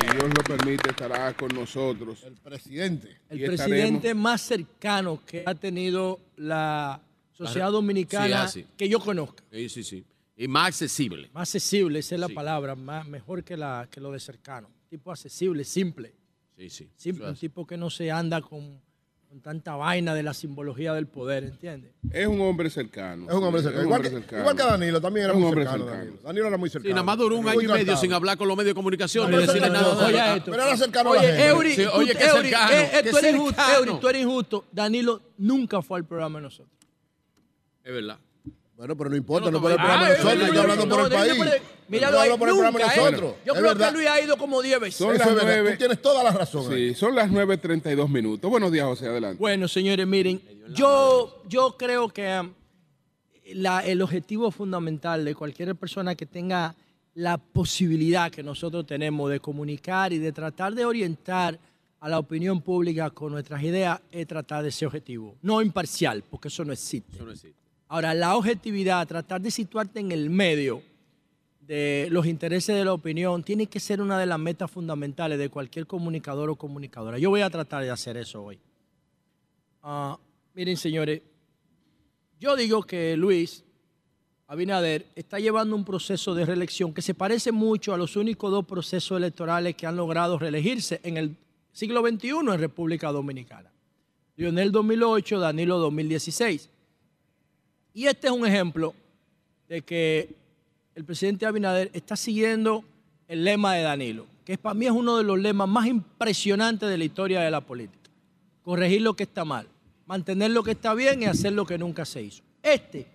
Si. 0.00 0.16
Dios 0.16 0.28
lo 0.36 0.56
permite, 0.56 0.90
estará 0.90 1.32
con 1.34 1.48
nosotros. 1.54 2.22
El 2.24 2.34
presidente. 2.34 3.08
El 3.28 3.40
estaremos- 3.42 3.56
presidente 3.66 4.14
más 4.14 4.40
cercano 4.40 5.20
que 5.26 5.42
ha 5.46 5.54
tenido 5.54 6.20
la 6.36 7.00
sociedad 7.32 7.68
Sí, 7.68 7.72
dominicana 7.72 8.42
así. 8.44 8.66
que 8.76 8.88
yo 8.88 9.00
conozca. 9.00 9.42
Sí, 9.50 9.68
sí, 9.68 9.82
sí. 9.84 10.04
Y 10.36 10.48
más 10.48 10.68
accesible. 10.68 11.30
Más 11.32 11.42
accesible, 11.54 11.98
esa 12.00 12.14
es 12.16 12.20
la 12.20 12.26
Sí. 12.28 12.32
palabra, 12.34 12.74
más, 12.74 13.06
mejor 13.06 13.44
que, 13.44 13.56
la, 13.56 13.88
que 13.90 14.00
lo 14.00 14.10
de 14.12 14.18
cercano. 14.20 14.68
Tipo 14.88 15.10
accesible, 15.12 15.64
simple. 15.64 16.14
Sí, 16.56 16.70
sí. 16.70 16.90
simple 16.96 17.28
un 17.28 17.34
tipo 17.36 17.66
que 17.66 17.76
no 17.76 17.90
se 17.90 18.10
anda 18.12 18.40
con, 18.40 18.80
con 19.34 19.40
tanta 19.42 19.74
vaina 19.74 20.14
de 20.14 20.22
la 20.22 20.32
simbología 20.32 20.94
del 20.94 21.08
poder, 21.08 21.42
¿entiendes? 21.42 21.90
Es 22.12 22.24
un 22.28 22.40
hombre 22.40 22.70
cercano. 22.70 23.26
Es 23.28 23.34
un 23.34 23.42
hombre 23.42 23.62
cercano. 23.62 23.82
Igual, 23.84 24.02
que, 24.02 24.10
cercano. 24.10 24.42
igual 24.42 24.56
que 24.56 24.62
Danilo, 24.62 25.00
también 25.00 25.24
era 25.24 25.32
un 25.34 25.40
muy 25.40 25.48
hombre 25.48 25.64
cercano. 25.64 25.84
cercano. 25.86 26.04
Danilo. 26.04 26.22
Danilo 26.22 26.46
era 26.46 26.56
muy 26.56 26.70
cercano. 26.70 26.88
Sí, 26.88 26.94
nada 26.94 27.02
más 27.02 27.18
duró 27.18 27.36
un 27.38 27.48
año 27.48 27.60
y 27.60 27.66
medio 27.66 27.96
sin 27.96 28.12
hablar 28.12 28.38
con 28.38 28.46
los 28.46 28.56
medios 28.56 28.70
de 28.70 28.74
comunicación, 28.76 29.28
No, 29.28 29.36
ni 29.36 29.44
decirle 29.44 29.66
no- 29.70 29.72
nada. 29.74 30.06
Oye, 30.06 30.36
esto. 30.36 30.50
Pero 30.52 30.62
era 30.62 30.76
cercano 30.76 31.10
a 31.10 31.14
la 31.14 31.20
Oye, 31.20 31.28
gente. 31.32 31.46
Eury, 31.48 31.74
Sí, 31.74 31.82
tú- 31.84 31.90
oye, 31.94 32.14
qué 32.14 32.24
Eury, 32.26 32.42
cercano, 32.48 32.72
eh, 32.74 32.82
eh, 32.94 33.00
qué 33.02 33.10
tú 33.10 33.18
eres 33.18 33.34
injusto. 33.34 33.62
Eury, 33.76 33.92
tú 34.00 34.08
eres 34.08 34.22
injusto. 34.22 34.64
Danilo 34.70 35.20
nunca 35.38 35.82
fue 35.82 35.98
al 35.98 36.04
programa 36.04 36.38
de 36.38 36.42
nosotros. 36.44 36.78
Es 37.82 37.92
verdad. 37.92 38.18
Bueno, 38.76 38.96
pero 38.96 39.08
no 39.10 39.16
importa, 39.16 39.50
no 39.50 39.60
voy- 39.60 39.74
programa 39.74 40.00
Ah, 40.00 40.08
de 40.08 40.12
es 40.14 40.18
nosotros, 40.18 40.42
estoy 40.42 40.56
yo 40.56 40.62
hablando 40.62 40.88
por 40.88 41.04
el 41.04 41.12
país. 41.12 41.34
puede- 41.36 41.62
Míralo 41.86 42.18
ahí, 42.18 42.28
hablo 42.30 42.38
por 42.38 42.48
el 42.48 42.54
programa 42.54 42.78
de 42.78 42.84
nunca, 42.84 42.94
¿eh? 42.94 42.98
nosotros. 43.12 43.34
Yo 43.46 43.52
creo 43.52 43.64
verdad. 43.66 43.88
que 43.90 43.94
Luis 43.96 44.08
ha 44.08 44.20
ido 44.20 44.36
como 44.36 44.62
10 44.62 44.80
veces. 44.80 44.96
Son 44.96 45.12
las 45.16 45.20
es 45.20 45.26
verdad. 45.26 45.42
nueve. 45.44 45.70
Tú 45.72 45.78
tienes 45.78 46.02
toda 46.02 46.24
la 46.24 46.32
razón. 46.32 46.72
ahí. 46.72 46.88
Sí, 46.88 46.94
son 46.94 47.14
las 47.14 47.30
9.32 47.30 48.08
minutos. 48.08 48.50
Buenos 48.50 48.72
días, 48.72 48.86
José, 48.86 49.06
adelante. 49.06 49.38
Bueno, 49.38 49.68
señores, 49.68 50.06
miren, 50.06 50.40
yo, 50.74 51.42
yo 51.46 51.76
creo 51.78 52.08
que 52.08 52.40
um, 52.40 52.52
la- 53.52 53.80
el 53.86 54.02
objetivo 54.02 54.50
fundamental 54.50 55.24
de 55.24 55.34
cualquier 55.34 55.76
persona 55.76 56.14
que 56.14 56.26
tenga 56.26 56.74
la 57.14 57.38
posibilidad 57.38 58.30
que 58.32 58.42
nosotros 58.42 58.86
tenemos 58.86 59.30
de 59.30 59.38
comunicar 59.38 60.12
y 60.12 60.18
de 60.18 60.32
tratar 60.32 60.74
de 60.74 60.84
orientar 60.84 61.60
a 62.00 62.08
la 62.08 62.18
opinión 62.18 62.60
pública 62.60 63.10
con 63.10 63.30
nuestras 63.32 63.62
ideas 63.62 64.00
es 64.10 64.26
tratar 64.26 64.62
de 64.64 64.70
ese 64.70 64.84
objetivo. 64.84 65.36
No 65.42 65.62
imparcial, 65.62 66.24
porque 66.28 66.48
eso 66.48 66.64
no 66.64 66.72
existe. 66.72 67.14
Eso 67.14 67.24
no 67.24 67.30
existe. 67.32 67.62
Ahora, 67.88 68.14
la 68.14 68.36
objetividad, 68.36 69.06
tratar 69.06 69.40
de 69.40 69.50
situarte 69.50 70.00
en 70.00 70.12
el 70.12 70.30
medio 70.30 70.82
de 71.60 72.08
los 72.10 72.26
intereses 72.26 72.76
de 72.76 72.84
la 72.84 72.92
opinión, 72.92 73.42
tiene 73.42 73.66
que 73.66 73.80
ser 73.80 74.00
una 74.00 74.18
de 74.18 74.26
las 74.26 74.38
metas 74.38 74.70
fundamentales 74.70 75.38
de 75.38 75.48
cualquier 75.48 75.86
comunicador 75.86 76.50
o 76.50 76.56
comunicadora. 76.56 77.18
Yo 77.18 77.30
voy 77.30 77.40
a 77.40 77.50
tratar 77.50 77.82
de 77.82 77.90
hacer 77.90 78.16
eso 78.16 78.42
hoy. 78.42 78.58
Ah, 79.82 80.18
miren, 80.54 80.76
señores, 80.76 81.22
yo 82.40 82.56
digo 82.56 82.82
que 82.82 83.16
Luis 83.16 83.64
Abinader 84.46 85.06
está 85.14 85.38
llevando 85.38 85.74
un 85.74 85.84
proceso 85.84 86.34
de 86.34 86.44
reelección 86.44 86.92
que 86.92 87.00
se 87.00 87.14
parece 87.14 87.52
mucho 87.52 87.94
a 87.94 87.98
los 87.98 88.16
únicos 88.16 88.50
dos 88.50 88.66
procesos 88.66 89.16
electorales 89.16 89.74
que 89.74 89.86
han 89.86 89.96
logrado 89.96 90.38
reelegirse 90.38 91.00
en 91.02 91.16
el 91.16 91.36
siglo 91.72 92.06
XXI 92.06 92.28
en 92.28 92.58
República 92.58 93.10
Dominicana. 93.10 93.70
Lionel 94.36 94.70
2008, 94.72 95.38
Danilo 95.38 95.78
2016. 95.78 96.70
Y 97.94 98.08
este 98.08 98.26
es 98.26 98.32
un 98.32 98.44
ejemplo 98.44 98.92
de 99.68 99.80
que 99.80 100.34
el 100.96 101.04
presidente 101.04 101.46
Abinader 101.46 101.90
está 101.94 102.16
siguiendo 102.16 102.84
el 103.28 103.44
lema 103.44 103.74
de 103.74 103.82
Danilo, 103.82 104.26
que 104.44 104.58
para 104.58 104.74
mí 104.74 104.86
es 104.86 104.92
uno 104.92 105.16
de 105.16 105.22
los 105.22 105.38
lemas 105.38 105.68
más 105.68 105.86
impresionantes 105.86 106.88
de 106.88 106.98
la 106.98 107.04
historia 107.04 107.40
de 107.40 107.50
la 107.52 107.60
política. 107.60 108.10
Corregir 108.62 109.00
lo 109.00 109.14
que 109.14 109.22
está 109.22 109.44
mal, 109.44 109.68
mantener 110.06 110.50
lo 110.50 110.64
que 110.64 110.72
está 110.72 110.92
bien 110.92 111.22
y 111.22 111.26
hacer 111.26 111.52
lo 111.52 111.64
que 111.64 111.78
nunca 111.78 112.04
se 112.04 112.22
hizo. 112.22 112.42
Este 112.62 113.06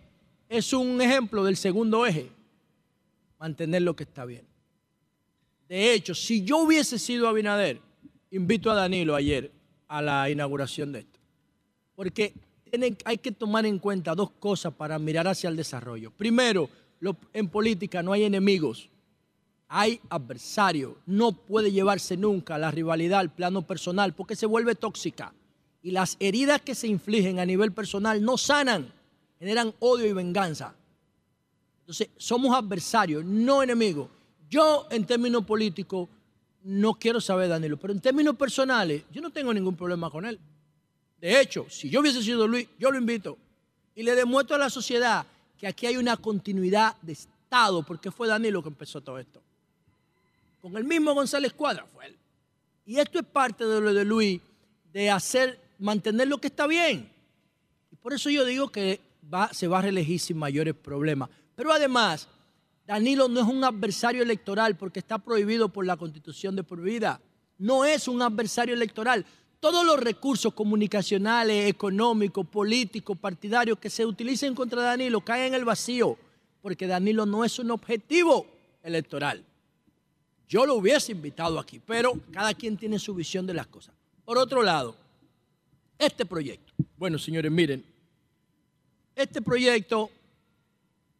es 0.47 0.71
un 0.71 1.01
ejemplo 1.01 1.43
del 1.43 1.57
segundo 1.57 2.05
eje, 2.05 2.29
mantener 3.37 3.81
lo 3.81 3.95
que 3.95 4.03
está 4.03 4.23
bien. 4.23 4.45
De 5.67 5.93
hecho, 5.93 6.15
si 6.15 6.43
yo 6.43 6.59
hubiese 6.59 6.97
sido 6.97 7.27
Abinader, 7.27 7.79
invito 8.31 8.71
a 8.71 8.75
Danilo 8.75 9.13
ayer 9.13 9.51
a 9.87 10.01
la 10.01 10.29
inauguración 10.29 10.93
de 10.93 10.99
esto. 10.99 11.19
Porque 11.95 12.33
hay 13.05 13.17
que 13.17 13.31
tomar 13.31 13.65
en 13.65 13.79
cuenta 13.79 14.15
dos 14.15 14.31
cosas 14.31 14.73
para 14.73 14.99
mirar 14.99 15.27
hacia 15.27 15.49
el 15.49 15.55
desarrollo. 15.55 16.11
Primero, 16.11 16.69
en 17.33 17.47
política 17.47 18.03
no 18.03 18.13
hay 18.13 18.23
enemigos, 18.23 18.89
hay 19.67 20.01
adversarios. 20.09 20.93
No 21.05 21.31
puede 21.31 21.71
llevarse 21.71 22.17
nunca 22.17 22.57
la 22.57 22.71
rivalidad 22.71 23.19
al 23.19 23.33
plano 23.33 23.61
personal 23.61 24.13
porque 24.13 24.35
se 24.35 24.45
vuelve 24.45 24.75
tóxica. 24.75 25.33
Y 25.81 25.91
las 25.91 26.17
heridas 26.19 26.61
que 26.61 26.75
se 26.75 26.87
infligen 26.87 27.39
a 27.39 27.45
nivel 27.45 27.71
personal 27.71 28.21
no 28.21 28.37
sanan, 28.37 28.91
generan 29.39 29.73
odio 29.79 30.07
y 30.07 30.13
venganza. 30.13 30.75
Entonces, 31.81 32.09
somos 32.17 32.55
adversarios, 32.55 33.23
no 33.23 33.63
enemigos. 33.63 34.09
Yo, 34.49 34.87
en 34.91 35.05
términos 35.05 35.45
políticos, 35.45 36.09
no 36.63 36.95
quiero 36.95 37.21
saber, 37.21 37.47
Danilo, 37.47 37.77
pero 37.77 37.93
en 37.93 38.01
términos 38.01 38.35
personales, 38.35 39.03
yo 39.11 39.21
no 39.21 39.29
tengo 39.29 39.53
ningún 39.53 39.75
problema 39.75 40.09
con 40.09 40.25
él. 40.25 40.39
De 41.19 41.41
hecho, 41.41 41.65
si 41.69 41.89
yo 41.89 41.99
hubiese 41.99 42.23
sido 42.23 42.47
Luis, 42.47 42.67
yo 42.77 42.91
lo 42.91 42.97
invito 42.97 43.37
y 43.95 44.03
le 44.03 44.15
demuestro 44.15 44.55
a 44.55 44.59
la 44.59 44.69
sociedad 44.69 45.25
que 45.57 45.67
aquí 45.67 45.85
hay 45.85 45.97
una 45.97 46.15
continuidad 46.15 46.95
de 47.01 47.13
Estado, 47.13 47.83
porque 47.83 48.11
fue 48.11 48.27
Danilo 48.27 48.63
que 48.63 48.69
empezó 48.69 49.01
todo 49.01 49.19
esto. 49.19 49.41
Con 50.61 50.75
el 50.77 50.85
mismo 50.85 51.13
González 51.13 51.53
Cuadra 51.53 51.85
fue 51.93 52.07
él. 52.07 52.17
Y 52.85 52.97
esto 52.97 53.19
es 53.19 53.25
parte 53.25 53.65
de 53.65 53.81
lo 53.81 53.93
de 53.93 54.05
Luis, 54.05 54.41
de 54.91 55.09
hacer, 55.11 55.59
mantener 55.79 56.27
lo 56.27 56.37
que 56.39 56.47
está 56.47 56.65
bien. 56.65 57.11
Y 57.91 57.95
por 57.97 58.13
eso 58.13 58.29
yo 58.29 58.45
digo 58.45 58.69
que 58.69 59.01
se 59.51 59.67
va 59.67 59.79
a 59.79 59.81
reelegir 59.81 60.19
sin 60.19 60.37
mayores 60.37 60.73
problemas. 60.73 61.29
Pero 61.55 61.73
además, 61.73 62.27
Danilo 62.87 63.27
no 63.27 63.41
es 63.41 63.45
un 63.45 63.63
adversario 63.63 64.23
electoral 64.23 64.75
porque 64.75 64.99
está 64.99 65.19
prohibido 65.19 65.69
por 65.69 65.85
la 65.85 65.97
constitución 65.97 66.55
de 66.55 66.63
por 66.63 66.81
vida. 66.81 67.21
No 67.57 67.85
es 67.85 68.07
un 68.07 68.21
adversario 68.21 68.73
electoral. 68.73 69.25
Todos 69.59 69.85
los 69.85 69.99
recursos 69.99 70.53
comunicacionales, 70.53 71.69
económicos, 71.69 72.47
políticos, 72.47 73.17
partidarios 73.17 73.77
que 73.77 73.89
se 73.89 74.05
utilicen 74.05 74.55
contra 74.55 74.81
Danilo 74.81 75.21
caen 75.21 75.47
en 75.47 75.53
el 75.55 75.65
vacío 75.65 76.17
porque 76.61 76.87
Danilo 76.87 77.25
no 77.25 77.45
es 77.45 77.59
un 77.59 77.71
objetivo 77.71 78.45
electoral. 78.83 79.43
Yo 80.47 80.65
lo 80.65 80.75
hubiese 80.75 81.11
invitado 81.11 81.59
aquí, 81.59 81.79
pero 81.79 82.13
cada 82.31 82.53
quien 82.53 82.75
tiene 82.77 82.99
su 82.99 83.13
visión 83.13 83.45
de 83.45 83.53
las 83.53 83.67
cosas. 83.67 83.93
Por 84.25 84.37
otro 84.37 84.63
lado, 84.63 84.95
este 85.97 86.25
proyecto. 86.25 86.73
Bueno, 86.97 87.19
señores, 87.19 87.51
miren, 87.51 87.85
este 89.15 89.41
proyecto 89.41 90.09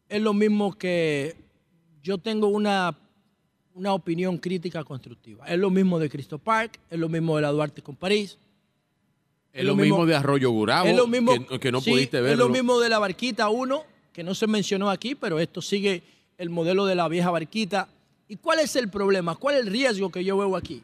es 0.08 0.22
lo 0.22 0.34
mismo 0.34 0.78
que 0.78 1.36
yo 2.02 2.18
tengo 2.18 2.48
una, 2.48 2.98
una 3.80 3.94
opinión 3.94 4.38
crítica 4.38 4.84
constructiva. 4.84 5.48
Es 5.48 5.58
lo 5.58 5.70
mismo 5.70 6.00
de 6.00 6.10
Cristo 6.10 6.38
Park, 6.38 6.80
es 6.90 7.00
lo 7.00 7.08
mismo 7.08 7.38
de 7.38 7.44
la 7.44 7.50
Duarte 7.50 7.82
con 7.82 7.96
París. 7.96 8.38
Es 9.54 9.64
lo 9.64 9.76
mismo 9.76 10.06
de 10.06 10.16
Arroyo 10.16 10.52
Gurabo, 10.52 10.88
es 10.88 10.96
lo 10.96 11.08
mismo, 11.08 11.48
que, 11.48 11.60
que 11.60 11.72
no 11.72 11.80
sí, 11.80 11.92
pudiste 11.92 12.18
Es 12.18 12.24
verlo. 12.24 12.48
lo 12.48 12.50
mismo 12.54 12.80
de 12.80 12.90
la 12.90 13.00
Barquita 13.00 13.48
1, 13.48 13.84
que 14.12 14.22
no 14.22 14.36
se 14.36 14.48
mencionó 14.48 14.90
aquí, 14.90 15.16
pero 15.16 15.40
esto 15.40 15.62
sigue 15.62 16.04
el 16.38 16.50
modelo 16.50 16.86
de 16.86 16.96
la 16.96 17.08
vieja 17.08 17.32
Barquita. 17.32 17.88
¿Y 18.28 18.36
cuál 18.36 18.60
es 18.60 18.76
el 18.76 18.90
problema? 18.90 19.36
¿Cuál 19.36 19.56
es 19.56 19.62
el 19.62 19.72
riesgo 19.72 20.12
que 20.12 20.24
yo 20.26 20.38
veo 20.38 20.58
aquí? 20.58 20.84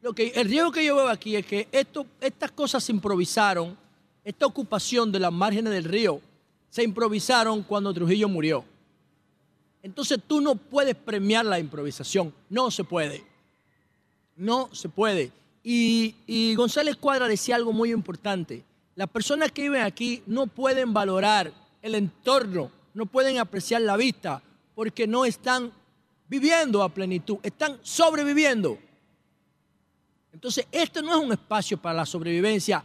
Lo 0.00 0.12
que, 0.12 0.28
el 0.28 0.48
riesgo 0.48 0.70
que 0.70 0.84
yo 0.84 0.94
veo 0.96 1.08
aquí 1.08 1.34
es 1.34 1.44
que 1.44 1.66
esto, 1.72 2.06
estas 2.20 2.52
cosas 2.52 2.84
se 2.84 2.92
improvisaron, 2.92 3.76
esta 4.24 4.46
ocupación 4.46 5.10
de 5.10 5.18
las 5.18 5.32
márgenes 5.32 5.72
del 5.72 5.84
río, 5.84 6.20
se 6.70 6.84
improvisaron 6.84 7.64
cuando 7.64 7.92
Trujillo 7.92 8.28
murió. 8.28 8.64
Entonces 9.82 10.18
tú 10.26 10.40
no 10.40 10.54
puedes 10.54 10.94
premiar 10.94 11.44
la 11.44 11.58
improvisación, 11.58 12.34
no 12.48 12.70
se 12.70 12.84
puede. 12.84 13.24
No 14.36 14.68
se 14.72 14.88
puede. 14.88 15.32
Y, 15.62 16.54
González 16.54 16.96
Cuadra 16.96 17.28
decía 17.28 17.56
algo 17.56 17.72
muy 17.72 17.90
importante. 17.90 18.64
Las 18.94 19.08
personas 19.08 19.52
que 19.52 19.62
viven 19.62 19.82
aquí 19.82 20.22
no 20.26 20.46
pueden 20.46 20.92
valorar 20.92 21.52
el 21.82 21.94
entorno, 21.94 22.70
no 22.94 23.06
pueden 23.06 23.38
apreciar 23.38 23.82
la 23.82 23.96
vista, 23.96 24.42
porque 24.74 25.06
no 25.06 25.24
están 25.24 25.72
viviendo 26.28 26.82
a 26.82 26.88
plenitud, 26.88 27.38
están 27.42 27.78
sobreviviendo. 27.82 28.78
Entonces, 30.32 30.66
este 30.70 31.02
no 31.02 31.10
es 31.18 31.24
un 31.24 31.32
espacio 31.32 31.76
para 31.78 31.96
la 31.96 32.06
sobrevivencia 32.06 32.84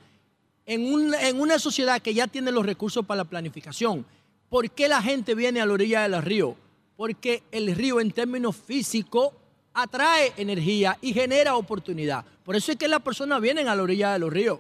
en 0.66 1.40
una 1.40 1.60
sociedad 1.60 2.02
que 2.02 2.14
ya 2.14 2.28
tiene 2.28 2.52
los 2.52 2.66
recursos 2.66 3.06
para 3.06 3.20
la 3.20 3.26
planificación. 3.26 4.06
¿Por 4.50 4.72
qué 4.72 4.88
la 4.88 5.02
gente 5.02 5.36
viene 5.36 5.62
a 5.62 5.66
la 5.66 5.74
orilla 5.74 6.08
del 6.08 6.22
río? 6.22 6.56
Porque 6.96 7.44
el 7.52 7.76
río 7.76 8.00
en 8.00 8.12
términos 8.12 8.56
físicos 8.56 9.32
atrae 9.74 10.34
energía 10.38 10.98
y 11.02 11.14
genera 11.14 11.56
oportunidad. 11.56 12.26
Por 12.44 12.56
eso 12.56 12.72
es 12.72 12.78
que 12.78 12.88
las 12.88 13.02
personas 13.02 13.42
vienen 13.42 13.68
a 13.68 13.76
la 13.76 13.84
orilla 13.84 14.14
de 14.14 14.20
los 14.20 14.32
ríos. 14.32 14.60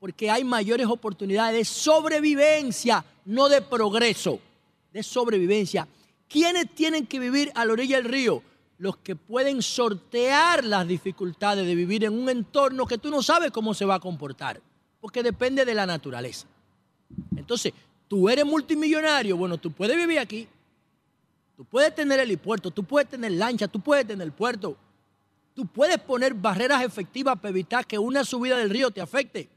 Porque 0.00 0.30
hay 0.30 0.42
mayores 0.42 0.86
oportunidades 0.86 1.56
de 1.56 1.64
sobrevivencia, 1.64 3.04
no 3.24 3.48
de 3.48 3.62
progreso, 3.62 4.40
de 4.92 5.02
sobrevivencia. 5.02 5.86
¿Quiénes 6.28 6.74
tienen 6.74 7.06
que 7.06 7.20
vivir 7.20 7.52
a 7.54 7.64
la 7.64 7.72
orilla 7.72 7.96
del 7.96 8.06
río? 8.06 8.42
Los 8.78 8.96
que 8.96 9.14
pueden 9.14 9.62
sortear 9.62 10.64
las 10.64 10.88
dificultades 10.88 11.64
de 11.64 11.74
vivir 11.74 12.04
en 12.04 12.14
un 12.14 12.28
entorno 12.28 12.86
que 12.86 12.98
tú 12.98 13.10
no 13.10 13.22
sabes 13.22 13.52
cómo 13.52 13.74
se 13.74 13.84
va 13.84 13.96
a 13.96 14.00
comportar, 14.00 14.60
porque 15.00 15.22
depende 15.22 15.64
de 15.64 15.74
la 15.74 15.86
naturaleza. 15.86 16.48
Entonces, 17.36 17.72
tú 18.08 18.28
eres 18.28 18.44
multimillonario, 18.44 19.36
bueno, 19.36 19.58
tú 19.58 19.70
puedes 19.70 19.96
vivir 19.96 20.18
aquí, 20.18 20.48
tú 21.62 21.68
puedes 21.68 21.94
tener 21.94 22.18
helipuerto, 22.18 22.72
tú 22.72 22.82
puedes 22.82 23.08
tener 23.08 23.30
lancha, 23.30 23.68
tú 23.68 23.78
puedes 23.78 24.04
tener 24.04 24.32
puerto, 24.32 24.76
tú 25.54 25.64
puedes 25.64 25.96
poner 25.98 26.34
barreras 26.34 26.82
efectivas 26.82 27.36
para 27.36 27.50
evitar 27.50 27.86
que 27.86 27.96
una 27.96 28.24
subida 28.24 28.56
del 28.56 28.68
río 28.68 28.90
te 28.90 29.00
afecte. 29.00 29.48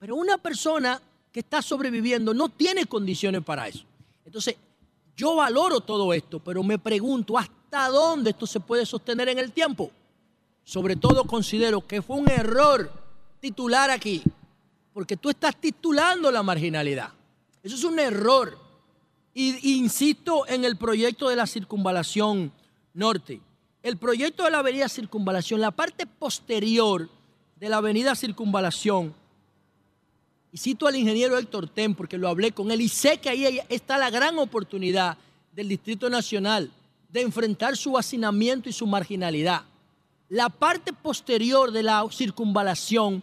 Pero 0.00 0.16
una 0.16 0.36
persona 0.36 1.00
que 1.30 1.38
está 1.38 1.62
sobreviviendo 1.62 2.34
no 2.34 2.48
tiene 2.48 2.86
condiciones 2.86 3.44
para 3.44 3.68
eso. 3.68 3.84
Entonces, 4.24 4.56
yo 5.16 5.36
valoro 5.36 5.78
todo 5.78 6.12
esto, 6.12 6.40
pero 6.40 6.64
me 6.64 6.76
pregunto 6.76 7.38
hasta 7.38 7.86
dónde 7.86 8.30
esto 8.30 8.48
se 8.48 8.58
puede 8.58 8.84
sostener 8.84 9.28
en 9.28 9.38
el 9.38 9.52
tiempo. 9.52 9.92
Sobre 10.64 10.96
todo 10.96 11.22
considero 11.22 11.86
que 11.86 12.02
fue 12.02 12.16
un 12.16 12.28
error 12.28 12.90
titular 13.38 13.92
aquí, 13.92 14.24
porque 14.92 15.16
tú 15.16 15.30
estás 15.30 15.54
titulando 15.54 16.32
la 16.32 16.42
marginalidad. 16.42 17.10
Eso 17.62 17.76
es 17.76 17.84
un 17.84 18.00
error. 18.00 18.63
Y, 19.34 19.76
insisto 19.78 20.46
en 20.46 20.64
el 20.64 20.76
proyecto 20.76 21.28
de 21.28 21.36
la 21.36 21.46
circunvalación 21.46 22.52
norte. 22.92 23.40
El 23.82 23.96
proyecto 23.98 24.44
de 24.44 24.50
la 24.50 24.60
avenida 24.60 24.88
circunvalación, 24.88 25.60
la 25.60 25.72
parte 25.72 26.06
posterior 26.06 27.10
de 27.56 27.68
la 27.68 27.78
avenida 27.78 28.14
circunvalación, 28.14 29.14
y 30.52 30.58
cito 30.58 30.86
al 30.86 30.94
ingeniero 30.94 31.36
Héctor 31.36 31.68
Ten 31.68 31.96
porque 31.96 32.16
lo 32.16 32.28
hablé 32.28 32.52
con 32.52 32.70
él 32.70 32.80
y 32.80 32.88
sé 32.88 33.18
que 33.18 33.28
ahí 33.28 33.58
está 33.68 33.98
la 33.98 34.08
gran 34.08 34.38
oportunidad 34.38 35.18
del 35.52 35.68
Distrito 35.68 36.08
Nacional 36.08 36.70
de 37.08 37.22
enfrentar 37.22 37.76
su 37.76 37.98
hacinamiento 37.98 38.68
y 38.68 38.72
su 38.72 38.86
marginalidad. 38.86 39.62
La 40.28 40.48
parte 40.48 40.92
posterior 40.92 41.72
de 41.72 41.82
la 41.82 42.06
circunvalación 42.10 43.22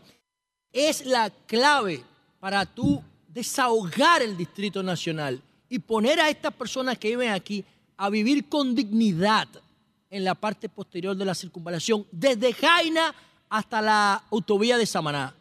es 0.73 1.05
la 1.05 1.29
clave 1.29 2.03
para 2.41 2.65
tú 2.65 3.01
desahogar 3.29 4.21
el 4.21 4.35
Distrito 4.35 4.83
Nacional 4.83 5.41
y 5.71 5.79
poner 5.79 6.19
a 6.19 6.29
estas 6.29 6.53
personas 6.53 6.97
que 6.97 7.07
viven 7.07 7.31
aquí 7.31 7.63
a 7.95 8.09
vivir 8.09 8.49
con 8.49 8.75
dignidad 8.75 9.47
en 10.09 10.25
la 10.25 10.35
parte 10.35 10.67
posterior 10.67 11.15
de 11.15 11.23
la 11.23 11.33
circunvalación, 11.33 12.05
desde 12.11 12.51
Jaina 12.51 13.15
hasta 13.49 13.81
la 13.81 14.21
autovía 14.29 14.77
de 14.77 14.85
Samaná. 14.85 15.33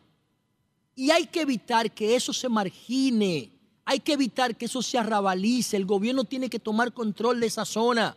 Y 0.95 1.11
hay 1.11 1.27
que 1.27 1.41
evitar 1.41 1.91
que 1.91 2.15
eso 2.15 2.33
se 2.33 2.49
margine, 2.49 3.51
hay 3.85 3.99
que 3.99 4.13
evitar 4.13 4.55
que 4.57 4.67
eso 4.67 4.83
se 4.83 4.99
arrabalice, 4.99 5.77
el 5.77 5.85
gobierno 5.85 6.23
tiene 6.23 6.49
que 6.49 6.61
tomar 6.61 6.93
control 6.93 7.41
de 7.41 7.49
esa 7.49 7.65
zona. 7.65 8.17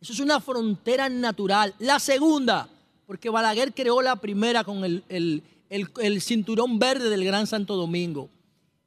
Eso 0.00 0.12
es 0.12 0.18
una 0.18 0.40
frontera 0.40 1.08
natural. 1.08 1.72
La 1.78 2.00
segunda, 2.00 2.68
porque 3.06 3.30
Balaguer 3.30 3.72
creó 3.72 4.02
la 4.02 4.16
primera 4.16 4.64
con 4.64 4.84
el, 4.84 5.04
el- 5.08 5.42
el- 5.70 5.88
el 6.02 6.20
cinturón 6.20 6.80
verde 6.80 7.10
del 7.10 7.24
Gran 7.24 7.46
Santo 7.46 7.76
Domingo. 7.76 8.28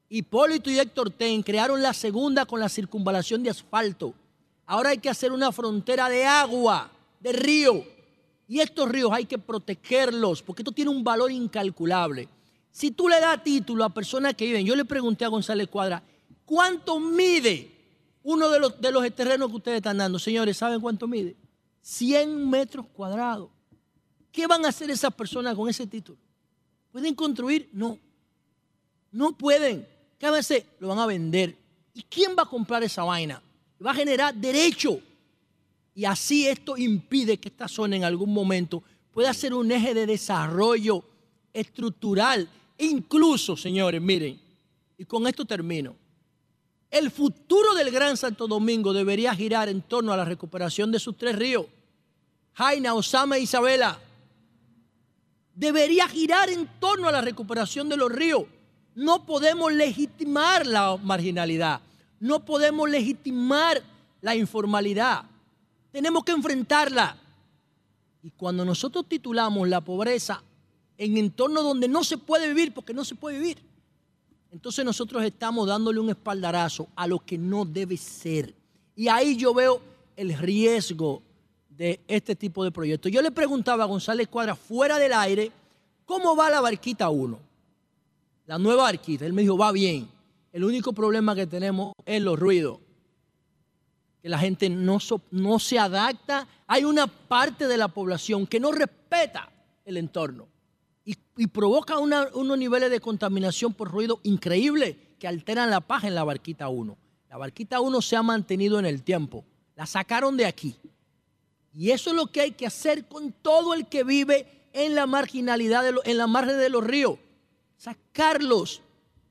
Hipólito 0.09 0.69
y 0.69 0.79
Héctor 0.79 1.11
Ten 1.11 1.43
crearon 1.43 1.81
la 1.81 1.93
segunda 1.93 2.45
con 2.45 2.59
la 2.59 2.69
circunvalación 2.69 3.43
de 3.43 3.49
asfalto. 3.49 4.13
Ahora 4.65 4.89
hay 4.89 4.97
que 4.97 5.09
hacer 5.09 5.31
una 5.31 5.51
frontera 5.51 6.09
de 6.09 6.25
agua, 6.25 6.91
de 7.19 7.33
río. 7.33 7.83
Y 8.47 8.59
estos 8.59 8.89
ríos 8.89 9.11
hay 9.11 9.25
que 9.25 9.37
protegerlos 9.37 10.41
porque 10.41 10.61
esto 10.61 10.71
tiene 10.71 10.91
un 10.91 11.03
valor 11.03 11.31
incalculable. 11.31 12.29
Si 12.71 12.91
tú 12.91 13.09
le 13.09 13.19
das 13.19 13.43
título 13.43 13.83
a 13.83 13.89
personas 13.89 14.35
que 14.35 14.45
viven, 14.45 14.65
yo 14.65 14.75
le 14.75 14.85
pregunté 14.85 15.25
a 15.25 15.29
González 15.29 15.67
Cuadra, 15.67 16.01
¿cuánto 16.45 16.99
mide 16.99 17.71
uno 18.23 18.49
de 18.49 18.59
los, 18.59 18.79
de 18.79 18.91
los 18.91 19.15
terrenos 19.15 19.49
que 19.49 19.55
ustedes 19.55 19.77
están 19.77 19.97
dando? 19.97 20.19
Señores, 20.19 20.57
¿saben 20.57 20.79
cuánto 20.79 21.07
mide? 21.07 21.35
100 21.81 22.49
metros 22.49 22.85
cuadrados. 22.93 23.49
¿Qué 24.31 24.45
van 24.45 24.65
a 24.65 24.69
hacer 24.69 24.91
esas 24.91 25.13
personas 25.13 25.55
con 25.55 25.67
ese 25.67 25.87
título? 25.87 26.19
¿Pueden 26.91 27.15
construir? 27.15 27.69
No. 27.73 27.97
No 29.11 29.35
pueden. 29.35 29.87
¿Qué 30.17 30.25
van 30.25 30.35
a 30.35 30.39
hacer? 30.39 30.65
Lo 30.79 30.87
van 30.87 30.99
a 30.99 31.05
vender. 31.05 31.55
¿Y 31.93 32.03
quién 32.03 32.35
va 32.37 32.43
a 32.43 32.49
comprar 32.49 32.83
esa 32.83 33.03
vaina? 33.03 33.41
Va 33.85 33.91
a 33.91 33.95
generar 33.95 34.33
derecho. 34.33 34.99
Y 35.93 36.05
así 36.05 36.47
esto 36.47 36.77
impide 36.77 37.37
que 37.37 37.49
esta 37.49 37.67
zona 37.67 37.95
en 37.95 38.03
algún 38.03 38.33
momento 38.33 38.83
pueda 39.11 39.33
ser 39.33 39.53
un 39.53 39.71
eje 39.71 39.93
de 39.93 40.05
desarrollo 40.05 41.03
estructural. 41.53 42.47
Incluso, 42.77 43.57
señores, 43.57 44.01
miren, 44.01 44.39
y 44.97 45.05
con 45.05 45.27
esto 45.27 45.45
termino. 45.45 45.95
El 46.89 47.11
futuro 47.11 47.73
del 47.73 47.91
Gran 47.91 48.15
Santo 48.15 48.47
Domingo 48.47 48.93
debería 48.93 49.35
girar 49.35 49.69
en 49.69 49.81
torno 49.81 50.13
a 50.13 50.17
la 50.17 50.25
recuperación 50.25 50.91
de 50.91 50.99
sus 50.99 51.17
tres 51.17 51.35
ríos. 51.35 51.65
Jaina, 52.53 52.93
Osama 52.93 53.37
e 53.37 53.41
Isabela. 53.41 53.99
Debería 55.53 56.07
girar 56.07 56.49
en 56.49 56.67
torno 56.79 57.07
a 57.07 57.11
la 57.11 57.21
recuperación 57.21 57.89
de 57.89 57.97
los 57.97 58.11
ríos. 58.11 58.43
No 58.97 59.27
podemos 59.27 59.71
legitimar 59.71 60.65
la 60.65 60.97
marginalidad. 60.97 61.81
No 62.19 62.43
podemos 62.43 62.89
legitimar 62.89 63.83
la 64.21 64.35
informalidad. 64.35 65.23
Tenemos 65.91 66.23
que 66.23 66.31
enfrentarla. 66.31 67.15
Y 68.23 68.31
cuando 68.31 68.65
nosotros 68.65 69.05
titulamos 69.07 69.69
la 69.69 69.81
pobreza 69.81 70.41
en 70.97 71.15
entornos 71.15 71.63
donde 71.63 71.87
no 71.87 72.03
se 72.03 72.17
puede 72.17 72.47
vivir, 72.47 72.73
porque 72.73 72.91
no 72.91 73.05
se 73.05 73.13
puede 73.13 73.37
vivir, 73.37 73.59
entonces 74.51 74.83
nosotros 74.83 75.23
estamos 75.23 75.67
dándole 75.67 75.99
un 75.99 76.09
espaldarazo 76.09 76.87
a 76.95 77.05
lo 77.05 77.19
que 77.19 77.37
no 77.37 77.65
debe 77.65 77.97
ser. 77.97 78.55
Y 78.95 79.09
ahí 79.09 79.37
yo 79.37 79.53
veo 79.53 79.79
el 80.15 80.35
riesgo 80.35 81.21
de 81.69 81.99
este 82.07 82.35
tipo 82.35 82.63
de 82.63 82.71
proyectos. 82.71 83.11
Yo 83.11 83.21
le 83.21 83.29
preguntaba 83.29 83.83
a 83.83 83.87
González 83.87 84.27
Cuadra 84.27 84.55
fuera 84.55 84.97
del 84.97 85.13
aire, 85.13 85.51
¿cómo 86.03 86.35
va 86.35 86.49
la 86.49 86.61
barquita 86.61 87.09
1? 87.09 87.46
La 88.47 88.57
nueva 88.57 88.83
barquita. 88.83 89.25
Él 89.25 89.33
me 89.33 89.43
dijo, 89.43 89.57
va 89.57 89.71
bien. 89.71 90.09
El 90.51 90.63
único 90.63 90.93
problema 90.93 91.35
que 91.35 91.45
tenemos 91.45 91.93
es 92.05 92.21
los 92.21 92.39
ruidos. 92.39 92.79
Que 94.21 94.29
la 94.29 94.39
gente 94.39 94.69
no, 94.69 94.97
no 95.31 95.59
se 95.59 95.77
adapta. 95.77 96.47
Hay 96.65 96.83
una 96.83 97.07
parte 97.07 97.67
de 97.67 97.77
la 97.77 97.87
población 97.89 98.47
que 98.47 98.59
no 98.59 98.71
respeta 98.71 99.49
el 99.85 99.97
entorno 99.97 100.47
y, 101.05 101.47
provoca 101.47 101.97
unos 101.99 102.57
niveles 102.57 102.89
de 102.89 102.99
contaminación 102.99 103.73
por 103.73 103.89
ruido 103.91 104.19
increíbles 104.23 104.95
que 105.19 105.27
alteran 105.27 105.69
la 105.69 105.79
paz 105.81 106.03
en 106.03 106.15
la 106.15 106.23
barquita 106.23 106.67
1. 106.67 106.97
La 107.29 107.37
barquita 107.37 107.79
1 107.79 108.01
se 108.01 108.15
ha 108.15 108.23
mantenido 108.23 108.79
en 108.79 108.85
el 108.85 109.03
tiempo. 109.03 109.45
La 109.75 109.85
sacaron 109.85 110.35
de 110.35 110.45
aquí. 110.45 110.75
Y 111.73 111.91
eso 111.91 112.09
es 112.09 112.15
lo 112.15 112.27
que 112.27 112.41
hay 112.41 112.51
que 112.51 112.65
hacer 112.65 113.05
con 113.07 113.31
todo 113.31 113.73
el 113.73 113.87
que 113.87 114.03
vive 114.03 114.67
en 114.73 114.95
la 114.95 115.05
marginalidad, 115.05 115.83
de 115.83 115.91
lo- 115.91 116.05
en 116.05 116.17
la 116.17 116.27
margen 116.27 116.57
de 116.57 116.69
los 116.69 116.83
ríos. 116.83 117.19
Sacarlos 117.77 118.81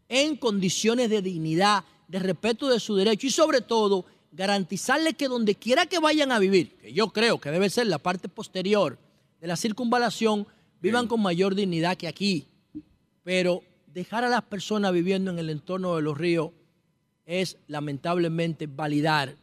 en 0.09 0.37
condiciones 0.37 1.11
de 1.11 1.21
dignidad, 1.21 1.85
de 2.09 2.19
respeto 2.19 2.69
de 2.69 2.81
su 2.81 2.95
derecho 2.95 3.27
y 3.27 3.31
sobre 3.31 3.61
todo 3.61 4.07
garantizarles 4.33 5.15
que 5.15 5.29
donde 5.29 5.55
quiera 5.55 5.87
que 5.87 5.99
vayan 5.99 6.31
a 6.31 6.39
vivir, 6.39 6.77
que 6.77 6.93
yo 6.93 7.09
creo 7.09 7.41
que 7.41 7.51
debe 7.51 7.71
ser 7.71 7.87
la 7.87 7.99
parte 7.99 8.29
posterior 8.29 8.99
de 9.41 9.47
la 9.47 9.57
circunvalación, 9.57 10.47
vivan 10.81 11.09
con 11.09 11.21
mayor 11.21 11.55
dignidad 11.55 11.97
que 11.97 12.07
aquí. 12.07 12.47
Pero 13.25 13.63
dejar 13.87 14.25
a 14.25 14.29
las 14.29 14.43
personas 14.43 14.93
viviendo 14.93 15.31
en 15.31 15.39
el 15.39 15.51
entorno 15.51 15.97
de 15.97 16.03
los 16.03 16.17
ríos 16.17 16.51
es 17.25 17.57
lamentablemente 17.67 18.67
validar 18.67 19.35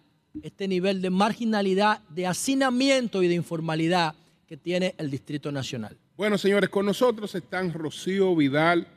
este 0.42 0.68
nivel 0.68 1.02
de 1.02 1.10
marginalidad, 1.10 2.02
de 2.10 2.28
hacinamiento 2.28 3.22
y 3.22 3.28
de 3.28 3.36
informalidad 3.36 4.16
que 4.48 4.58
tiene 4.58 4.96
el 4.98 5.12
Distrito 5.12 5.52
Nacional. 5.52 5.98
Bueno, 6.16 6.38
señores, 6.38 6.70
con 6.70 6.86
nosotros 6.86 7.34
están 7.36 7.74
Rocío 7.74 8.36
Vidal, 8.36 8.88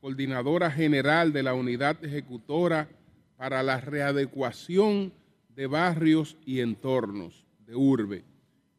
coordinadora 0.00 0.70
general 0.70 1.32
de 1.32 1.42
la 1.42 1.54
Unidad 1.54 2.02
Ejecutora 2.04 2.88
para 3.36 3.62
la 3.62 3.80
Readecuación 3.80 5.12
de 5.54 5.66
Barrios 5.66 6.36
y 6.46 6.60
Entornos 6.60 7.44
de 7.66 7.74
Urbe, 7.74 8.24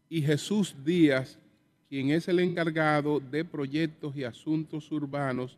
y 0.09 0.21
Jesús 0.21 0.75
Díaz, 0.83 1.37
quien 1.89 2.09
es 2.09 2.27
el 2.27 2.39
encargado 2.39 3.19
de 3.19 3.45
proyectos 3.45 4.15
y 4.15 4.23
asuntos 4.23 4.91
urbanos 4.91 5.57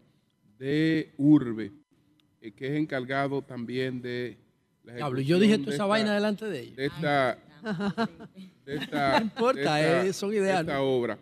de 0.59 1.11
Urbe, 1.17 1.71
eh, 2.41 2.51
que 2.51 2.67
es 2.67 2.73
encargado 2.73 3.41
también 3.41 4.01
de 4.01 4.37
la 4.83 4.93
Diablo, 4.95 5.21
yo 5.21 5.39
dije 5.39 5.57
toda 5.57 5.69
de 5.69 5.75
esa 5.75 5.85
vaina 5.85 6.13
delante 6.13 6.45
de 6.45 6.59
ellos. 6.61 6.75
de 6.75 6.85
esta, 6.85 7.37
de 8.65 8.75
esta, 8.75 9.19
No 9.19 9.25
importa, 9.25 9.75
de 9.75 9.81
esta- 9.85 10.05
eh, 10.05 10.13
son 10.13 10.31
de 10.31 10.37
ideales. 10.37 10.61
esta 10.61 10.81
obra. 10.81 11.17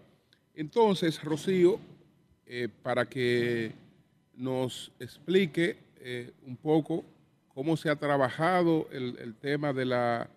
Entonces, 0.55 1.21
Rocío, 1.23 1.79
eh, 2.45 2.69
para 2.81 3.05
que 3.07 3.73
nos 4.35 4.91
explique 4.99 5.77
eh, 5.97 6.31
un 6.45 6.55
poco 6.57 7.03
cómo 7.49 7.75
se 7.77 7.89
ha 7.89 7.95
trabajado 7.95 8.87
el, 8.91 9.17
el 9.19 9.35
tema 9.35 9.73
de 9.73 9.85
la 9.85 10.29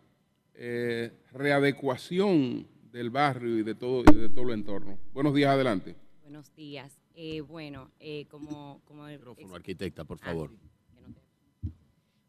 eh, 0.54 1.12
readecuación 1.32 2.66
del 2.92 3.10
barrio 3.10 3.58
y 3.58 3.62
de 3.62 3.74
todo, 3.74 4.02
y 4.10 4.14
de 4.16 4.28
todo 4.28 4.48
el 4.48 4.54
entorno. 4.54 4.98
Buenos 5.12 5.34
días, 5.34 5.50
adelante. 5.50 5.94
Buenos 6.22 6.52
días. 6.54 6.98
Eh, 7.14 7.40
bueno, 7.40 7.90
eh, 8.00 8.26
como, 8.30 8.80
como 8.84 9.06
el- 9.06 9.18
Micrófono, 9.18 9.54
arquitecta, 9.54 10.04
por 10.04 10.18
favor. 10.18 10.50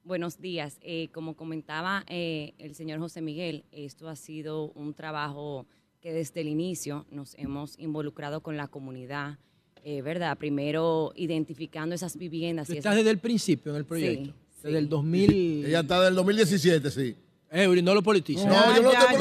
Buenos 0.03 0.40
días. 0.40 0.80
Eh, 0.82 1.10
como 1.14 1.36
comentaba 1.36 2.03
eh, 2.07 2.53
el 2.57 2.74
señor 2.74 2.99
José 2.99 3.22
Miguel, 3.22 3.64
esto 3.72 4.10
ha 4.10 4.16
sido 4.16 4.72
un 4.72 4.95
trabajo 4.95 5.68
que 6.02 6.14
desde 6.14 6.42
el 6.42 6.48
inicio 6.48 7.06
nos 7.12 7.36
hemos 7.38 7.78
involucrado 7.78 8.42
con 8.42 8.56
la 8.58 8.68
comunidad, 8.68 9.38
eh, 9.84 10.02
¿verdad? 10.02 10.38
Primero 10.38 11.12
identificando 11.16 11.96
esas 11.96 12.18
viviendas. 12.18 12.68
Tú 12.68 12.74
y 12.74 12.78
estás 12.78 12.94
esas- 12.94 13.04
desde 13.04 13.12
el 13.12 13.20
principio 13.20 13.72
en 13.72 13.78
el 13.78 13.86
proyecto. 13.86 14.32
Sí, 14.32 14.62
Desde 14.64 14.78
el 14.80 14.90
2000. 14.90 15.66
Ella 15.66 15.80
está 15.82 16.02
del 16.02 16.16
2017, 16.16 16.92
sí. 16.92 17.16
Eury, 17.52 17.82
no 17.82 17.96
lo 17.96 18.04
politices. 18.04 18.46
No, 18.46 18.54
yo 18.76 18.84
no 18.84 18.92
ya, 18.92 19.12
yo 19.12 19.18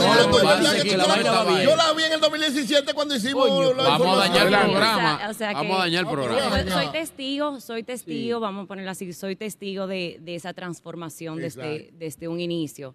la-. 0.97 1.65
Yo 1.65 1.97
vi 1.97 2.03
en 2.03 2.13
el 2.13 2.21
2017 2.21 2.93
cuando 2.93 3.15
hicimos 3.17 3.75
la 3.77 3.83
vamos 3.85 4.07
a 4.19 4.29
dañar 4.29 4.47
el 4.49 4.55
programa. 4.69 5.15
O 5.15 5.19
sea- 5.19 5.31
o 5.31 5.35
sea 5.35 5.53
Vamos 5.55 5.69
que- 5.69 5.73
a 5.81 5.85
dañar 5.85 6.05
el 6.05 6.11
programa. 6.11 6.61
Soy, 6.63 6.71
soy 6.71 6.93
testigo, 6.93 7.61
soy 7.61 7.83
testigo, 7.85 8.41
vamos 8.41 8.65
a 8.65 8.69
ponerlo 8.69 8.91
así, 8.91 9.11
soy 9.15 9.35
testigo 9.37 9.87
de, 9.87 10.19
de 10.21 10.35
esa 10.35 10.53
transformación 10.53 11.39
desde 11.39 12.29
un 12.29 12.41
inicio. 12.41 12.95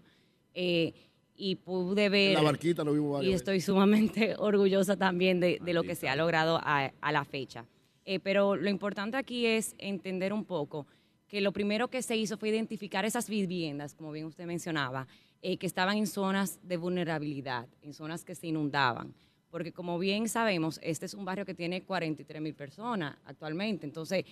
Eh, 0.54 0.92
y 1.36 1.56
pude 1.56 2.08
ver... 2.08 2.34
la 2.34 2.42
barquita 2.42 2.84
lo 2.84 2.92
vimos 2.92 3.22
Y 3.22 3.26
veces. 3.26 3.40
estoy 3.40 3.60
sumamente 3.60 4.34
orgullosa 4.38 4.96
también 4.96 5.40
de, 5.40 5.58
de 5.62 5.72
lo 5.74 5.82
que 5.82 5.94
se 5.94 6.08
ha 6.08 6.16
logrado 6.16 6.58
a, 6.62 6.92
a 7.00 7.12
la 7.12 7.24
fecha. 7.24 7.66
Eh, 8.04 8.20
pero 8.20 8.54
lo 8.56 8.68
importante 8.68 9.16
aquí 9.16 9.46
es 9.46 9.74
entender 9.78 10.32
un 10.32 10.44
poco 10.44 10.86
que 11.26 11.40
lo 11.40 11.52
primero 11.52 11.88
que 11.88 12.02
se 12.02 12.16
hizo 12.16 12.36
fue 12.36 12.50
identificar 12.50 13.04
esas 13.04 13.28
viviendas, 13.28 13.94
como 13.94 14.12
bien 14.12 14.26
usted 14.26 14.44
mencionaba, 14.46 15.08
eh, 15.42 15.56
que 15.56 15.66
estaban 15.66 15.96
en 15.96 16.06
zonas 16.06 16.60
de 16.62 16.76
vulnerabilidad, 16.76 17.66
en 17.82 17.92
zonas 17.94 18.24
que 18.24 18.34
se 18.34 18.46
inundaban. 18.46 19.14
Porque 19.50 19.72
como 19.72 19.98
bien 19.98 20.28
sabemos, 20.28 20.78
este 20.82 21.06
es 21.06 21.14
un 21.14 21.24
barrio 21.24 21.44
que 21.46 21.54
tiene 21.54 21.82
43 21.82 22.42
mil 22.42 22.54
personas 22.54 23.16
actualmente. 23.24 23.86
Entonces, 23.86 24.24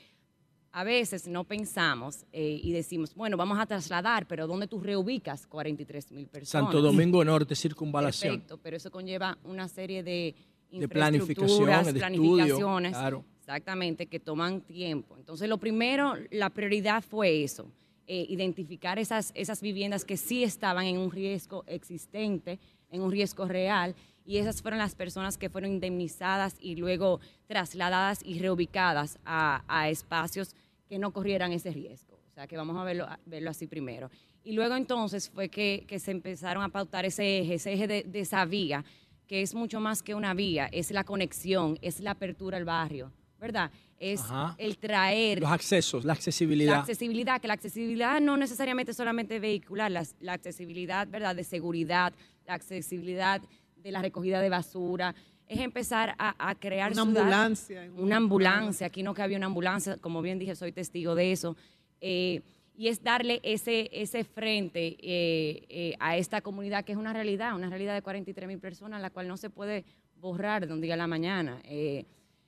a 0.73 0.85
veces 0.85 1.29
no 1.29 1.45
pensamos 1.45 2.25
eh, 2.33 2.59
y 2.63 2.73
decimos, 2.73 3.15
bueno, 3.15 3.37
vamos 3.37 3.59
a 3.59 3.67
trasladar, 3.67 4.27
pero 4.27 4.47
¿dónde 4.47 4.67
tú 4.67 4.81
reubicas 4.81 5.47
43 5.47 6.13
mil 6.13 6.27
personas? 6.27 6.65
Santo 6.65 6.81
Domingo 6.81 7.23
Norte, 7.23 7.55
circunvalación. 7.55 8.37
Perfecto, 8.37 8.59
pero 8.63 8.79
eso 8.79 8.91
conlleva 8.91 9.37
una 9.45 9.69
serie 9.69 10.03
de 10.03 10.35
De 10.71 10.89
planificaciones, 10.89 11.87
de 11.87 11.93
planificaciones, 11.93 12.93
estudio, 12.93 13.01
claro. 13.01 13.25
exactamente, 13.39 14.07
que 14.07 14.19
toman 14.19 14.63
tiempo. 14.63 15.15
Entonces, 15.19 15.47
lo 15.47 15.59
primero, 15.59 16.15
la 16.31 16.49
prioridad 16.49 17.05
fue 17.05 17.45
eso, 17.45 17.71
eh, 18.07 18.25
identificar 18.31 18.99
esas, 18.99 19.31
esas 19.35 19.61
viviendas 19.61 20.07
que 20.07 20.17
sí 20.17 20.43
estaban 20.43 20.87
en 20.87 20.97
un 20.97 21.11
riesgo 21.11 21.65
existente, 21.67 22.59
en 22.91 23.03
un 23.03 23.13
riesgo 23.13 23.45
real, 23.45 23.95
y 24.25 24.39
esas 24.39 24.63
fueron 24.63 24.79
las 24.79 24.95
personas 24.95 25.37
que 25.37 25.51
fueron 25.51 25.73
indemnizadas 25.73 26.57
y 26.61 26.77
luego 26.77 27.21
trasladadas 27.47 28.21
y 28.25 28.39
reubicadas 28.39 29.19
a, 29.25 29.65
a 29.67 29.91
espacios 29.91 30.55
que 30.93 30.99
no 30.99 31.11
corrieran 31.11 31.53
ese 31.53 31.71
riesgo. 31.71 32.21
O 32.31 32.35
sea, 32.35 32.47
que 32.47 32.55
vamos 32.55 32.77
a 32.77 32.85
verlo, 32.85 33.05
a 33.07 33.19
verlo 33.25 33.49
así 33.49 33.67
primero. 33.67 34.11
Y 34.45 34.53
luego 34.53 34.77
entonces 34.77 35.31
fue 35.31 35.49
que, 35.49 35.87
que 35.89 35.99
se 35.99 36.11
empezaron 36.11 36.63
a 36.63 36.69
pautar 36.69 37.07
ese 37.07 37.39
eje, 37.39 37.55
ese 37.55 37.73
eje 37.73 37.87
de, 37.87 38.03
de 38.03 38.21
esa 38.21 38.45
vía, 38.45 38.85
que 39.27 39.41
es 39.41 39.55
mucho 39.55 39.81
más 39.81 40.03
que 40.03 40.15
una 40.15 40.35
vía, 40.35 40.69
es 40.71 40.91
la 40.91 41.05
conexión, 41.05 41.79
es 41.81 42.01
la 42.01 42.11
apertura 42.11 42.59
al 42.59 42.67
barrio, 42.67 43.11
¿verdad? 43.41 43.71
Es 43.99 44.21
Ajá. 44.21 44.55
el 44.59 44.77
traer 44.77 45.41
Los 45.41 45.51
accesos, 45.51 46.05
la 46.05 46.09
la 46.09 46.13
accesibilidad. 46.13 46.81
accesibilidad, 46.81 47.41
que 47.41 47.49
la 47.49 47.55
accesibilidad 47.55 48.21
no 48.21 48.37
necesariamente 48.37 48.93
solamente 48.93 49.41
vehicular, 49.41 49.91
la, 49.91 50.07
la 50.21 50.35
accesibilidad, 50.35 51.09
¿verdad?, 51.09 51.35
de 51.35 51.45
seguridad, 51.45 52.13
la 52.47 52.53
accesibilidad 52.53 53.41
de 53.77 53.93
la 53.93 54.03
recogida 54.03 54.43
de 54.43 54.51
basura, 54.51 55.15
es 55.53 55.61
empezar 55.61 56.15
a, 56.19 56.51
a 56.51 56.55
crear 56.55 56.93
Una 56.93 57.03
ciudad- 57.05 57.19
ambulancia. 57.23 57.91
Una 57.97 58.17
ambulancia, 58.17 58.87
aquí 58.87 59.03
no 59.03 59.15
cabía 59.15 59.37
una 59.37 59.47
ambulancia, 59.47 59.97
como 59.99 60.23
bien 60.23 60.39
dije, 60.39 60.55
soy 60.55 60.73
testigo 60.73 61.15
de 61.15 61.33
eso. 61.33 61.57
eh, 62.01 62.41
y 62.75 62.89
es 62.89 63.03
darle 63.05 63.39
ese, 63.43 63.91
ese 63.93 64.25
frente 64.25 64.97
eh, 65.03 65.63
eh, 65.69 65.95
a 66.01 66.17
esta 66.17 66.41
comunidad 66.41 66.85
que 66.87 66.93
es 66.93 66.99
una 66.99 67.13
realidad, 67.13 67.55
una 67.55 67.69
realidad 67.69 67.95
de 67.95 68.01
43 68.01 68.49
mil 68.49 68.59
personas, 68.59 69.01
la 69.03 69.11
cual 69.11 69.29
no 69.29 69.37
se 69.37 69.51
puede 69.51 69.85
borrar 70.17 70.67
de 70.67 70.73
un 70.73 70.81
día 70.81 70.95
a 70.95 70.97
la 70.97 71.07
mañana. 71.07 71.61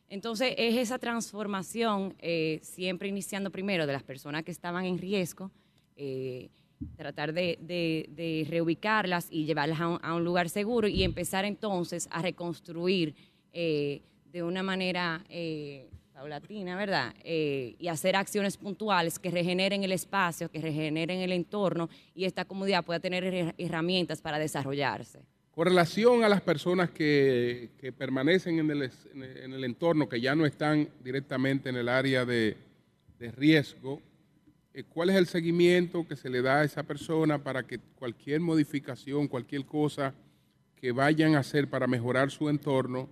Entonces, 0.08 0.54
es 0.56 0.76
esa 0.76 0.98
transformación, 0.98 2.14
siempre 2.62 3.08
iniciando 3.08 3.50
primero 3.50 3.86
de 3.86 3.92
las 3.92 4.02
personas 4.02 4.44
que 4.44 4.50
estaban 4.50 4.86
en 4.86 4.96
riesgo, 4.98 5.50
tratar 6.96 7.32
de, 7.32 7.58
de- 7.60 8.46
reubicarlas 8.48 9.28
y 9.30 9.44
llevarlas 9.44 9.80
a 9.80 10.14
un, 10.14 10.24
lugar 10.24 10.48
seguro 10.48 10.88
y 10.88 11.02
empezar 11.02 11.44
entonces 11.44 12.08
a 12.10 12.20
reconstruir 12.22 13.14
eh, 13.52 14.02
de 14.32 14.42
una 14.42 14.62
manera 14.62 15.24
eh, 15.28 15.88
paulatina, 16.12 16.76
¿verdad? 16.76 17.14
Eh, 17.24 17.74
y 17.78 17.88
hacer 17.88 18.16
acciones 18.16 18.56
puntuales 18.56 19.18
que 19.18 19.30
regeneren 19.30 19.82
el 19.84 19.92
espacio, 19.92 20.50
que 20.50 20.60
regeneren 20.60 21.20
el 21.20 21.32
entorno 21.32 21.88
y 22.14 22.24
esta 22.24 22.44
comunidad 22.44 22.84
pueda 22.84 23.00
tener 23.00 23.24
her- 23.24 23.54
herramientas 23.58 24.20
para 24.20 24.38
desarrollarse. 24.38 25.20
Con 25.52 25.66
relación 25.66 26.24
a 26.24 26.28
las 26.28 26.40
personas 26.40 26.90
que, 26.90 27.70
que 27.78 27.92
permanecen 27.92 28.58
en 28.58 28.70
el, 28.72 28.82
en 29.14 29.22
el- 29.22 29.36
en 29.38 29.52
el 29.52 29.64
entorno, 29.64 30.08
que 30.08 30.20
ya 30.20 30.34
no 30.34 30.44
están 30.46 30.88
directamente 31.02 31.68
en 31.68 31.76
el 31.76 31.88
área 31.88 32.24
de, 32.24 32.56
de 33.20 33.30
riesgo, 33.30 34.00
¿cuál 34.82 35.10
es 35.10 35.16
el 35.16 35.26
seguimiento 35.26 36.06
que 36.06 36.16
se 36.16 36.28
le 36.28 36.42
da 36.42 36.60
a 36.60 36.64
esa 36.64 36.82
persona 36.82 37.42
para 37.42 37.62
que 37.64 37.78
cualquier 37.94 38.40
modificación, 38.40 39.28
cualquier 39.28 39.64
cosa 39.64 40.12
que 40.74 40.90
vayan 40.92 41.36
a 41.36 41.38
hacer 41.40 41.68
para 41.68 41.86
mejorar 41.86 42.30
su 42.30 42.48
entorno, 42.48 43.08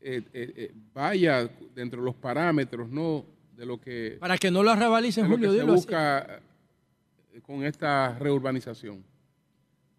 eh, 0.00 0.22
eh, 0.32 0.52
eh, 0.56 0.72
vaya 0.92 1.48
dentro 1.74 2.00
de 2.00 2.06
los 2.06 2.14
parámetros, 2.16 2.90
¿no? 2.90 3.24
De 3.56 3.64
lo 3.64 3.80
que, 3.80 4.16
Para 4.20 4.36
que 4.36 4.50
no 4.50 4.62
lo 4.62 4.74
revalicen, 4.74 5.24
lo 5.24 5.36
Julio, 5.36 5.50
que 5.50 5.56
se 5.56 5.62
así. 5.62 5.70
busca 5.70 6.40
eh, 7.32 7.40
con 7.40 7.64
esta 7.64 8.18
reurbanización. 8.18 9.04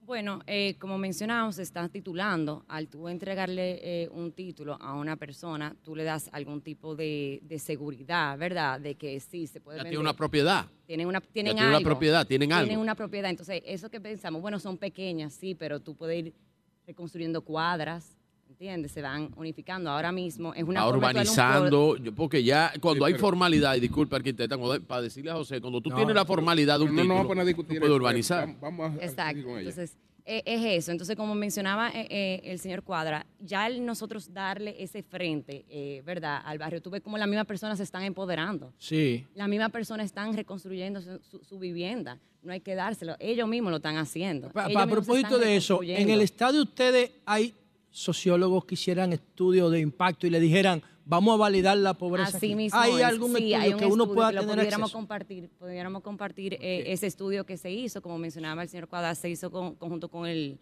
Bueno, 0.06 0.40
eh, 0.46 0.76
como 0.80 1.00
mencionábamos, 1.00 1.56
se 1.56 1.64
está 1.64 1.90
titulando. 1.90 2.64
Al 2.68 2.88
tú 2.88 3.08
entregarle 3.10 3.80
eh, 4.04 4.10
un 4.12 4.32
título 4.34 4.78
a 4.80 4.94
una 4.94 5.16
persona, 5.16 5.76
tú 5.84 5.96
le 5.96 6.04
das 6.04 6.30
algún 6.32 6.62
tipo 6.62 6.96
de, 6.96 7.40
de 7.44 7.58
seguridad, 7.58 8.38
¿verdad? 8.38 8.80
De 8.80 8.94
que 8.96 9.20
sí, 9.20 9.48
se 9.48 9.60
puede 9.60 9.78
Ya 9.78 9.84
vender. 9.84 9.92
tiene 9.98 10.02
una 10.02 10.14
propiedad. 10.16 10.66
Tienen 10.86 11.08
una, 11.08 11.22
tienen 11.22 11.56
tiene 11.56 11.68
una 11.68 11.78
algo. 11.78 11.90
propiedad, 11.90 12.28
tienen 12.28 12.54
algo. 12.54 12.66
Tienen 12.68 12.80
una 12.82 12.94
propiedad. 12.94 13.32
Entonces, 13.32 13.64
eso 13.66 13.90
que 13.90 14.00
pensamos, 14.00 14.42
bueno, 14.44 14.60
son 14.60 14.78
pequeñas, 14.78 15.34
sí, 15.34 15.56
pero 15.56 15.80
tú 15.80 15.96
puedes 15.96 16.20
ir 16.28 16.34
reconstruyendo 16.86 17.42
cuadras, 17.42 18.16
¿entiendes? 18.56 18.94
Se 18.94 19.02
van 19.02 19.32
unificando. 19.36 19.90
Ahora 19.90 20.12
mismo 20.14 20.54
es 20.54 20.64
una 20.64 20.88
un 20.88 20.96
urbanizando, 20.96 21.98
yo- 21.98 22.16
porque 22.16 22.42
ya 22.44 22.72
cuando 22.80 23.06
Sí, 23.06 23.08
hay 23.10 23.14
pero- 23.14 23.22
formalidad, 23.28 23.76
y 23.76 23.82
disculpe 23.82 24.16
arquitecta, 24.16 24.58
cuando- 24.58 24.82
para 24.86 25.02
decirle 25.02 25.32
a 25.32 25.36
José, 25.36 25.60
cuando 25.60 25.82
tú 25.82 25.90
No, 25.90 25.98
tienes 25.98 26.16
la 26.16 26.26
formalidad 26.26 26.78
de 26.80 26.86
un 26.86 26.92
no 26.96 27.02
título, 27.02 27.14
vamos 27.16 27.26
a 27.26 27.28
poner 27.28 27.42
a 27.42 27.46
discutir 27.46 27.80
puedes 27.80 27.96
urbanizar. 27.96 28.46
vamos- 28.48 28.62
vamos 28.62 29.02
a- 29.02 29.06
Exacto. 29.06 29.44
con 29.44 29.52
ella. 29.60 29.70
Entonces, 29.70 29.98
eh, 30.26 30.42
es 30.46 30.64
eso. 30.84 30.92
Entonces, 30.92 31.16
como 31.18 31.36
mencionaba 31.36 31.90
eh, 31.90 32.08
eh, 32.10 32.42
el 32.46 32.60
señor 32.60 32.84
Cuadra, 32.84 33.26
ya 33.40 33.68
el 33.68 33.86
nosotros 33.86 34.34
darle 34.34 34.76
ese 34.82 35.04
frente, 35.04 35.66
eh, 35.70 36.02
¿verdad?, 36.06 36.42
al 36.46 36.58
barrio, 36.58 36.82
tú 36.82 36.90
ves 36.90 37.02
como 37.02 37.18
las 37.18 37.28
mismas 37.28 37.46
personas 37.46 37.78
se 37.78 37.84
están 37.84 38.04
empoderando. 38.04 38.74
Sí. 38.78 39.26
Las 39.36 39.50
mismas 39.50 39.72
personas 39.72 40.06
están 40.06 40.34
reconstruyendo 40.36 41.02
su, 41.02 41.20
su- 41.30 41.44
su 41.44 41.60
vivienda. 41.60 42.20
No 42.42 42.54
hay 42.54 42.62
que 42.62 42.76
dárselo. 42.76 43.16
Ellos 43.20 43.48
mismos 43.48 43.72
lo 43.72 43.78
están 43.78 43.98
haciendo. 43.98 44.50
Pa- 44.52 44.70
pa- 44.70 44.84
a 44.84 44.88
propósito 44.88 45.40
de 45.40 45.56
eso, 45.56 45.82
en 45.84 46.10
el 46.12 46.22
estadio 46.22 46.62
ustedes 46.62 47.10
hay 47.26 47.56
sociólogos 47.96 48.66
que 48.66 48.74
hicieran 48.76 49.14
estudios 49.14 49.72
de 49.72 49.80
impacto 49.80 50.28
y 50.28 50.30
le 50.30 50.42
dijeran, 50.42 50.84
vamos 51.06 51.34
a 51.36 51.38
validar 51.38 51.78
la 51.78 51.94
pobreza. 51.94 52.36
Así 52.38 52.48
aquí". 52.48 52.56
mismo 52.56 52.78
¿Hay 52.78 52.92
es. 52.96 53.04
algún 53.04 53.30
Sí, 53.32 53.38
estudio 53.54 53.58
hay 53.60 53.74
un 53.74 53.80
que 53.80 53.86
uno 53.86 54.04
estudio 54.04 54.14
pueda 54.16 54.30
que 54.32 54.40
tener 54.40 54.56
pudiéramos 54.56 54.86
acceso? 54.88 54.98
compartir, 54.98 55.50
pudiéramos 55.58 56.02
compartir 56.04 56.54
eh, 56.60 56.84
ese 56.88 57.08
estudio 57.08 57.46
que 57.46 57.56
se 57.56 57.72
hizo, 57.72 58.02
como 58.02 58.18
mencionaba 58.18 58.64
el 58.64 58.70
señor 58.70 58.90
Cuadra, 58.90 59.16
se 59.16 59.30
hizo 59.30 59.50
con, 59.50 59.76
conjunto 59.76 60.10
con 60.10 60.28
el 60.28 60.60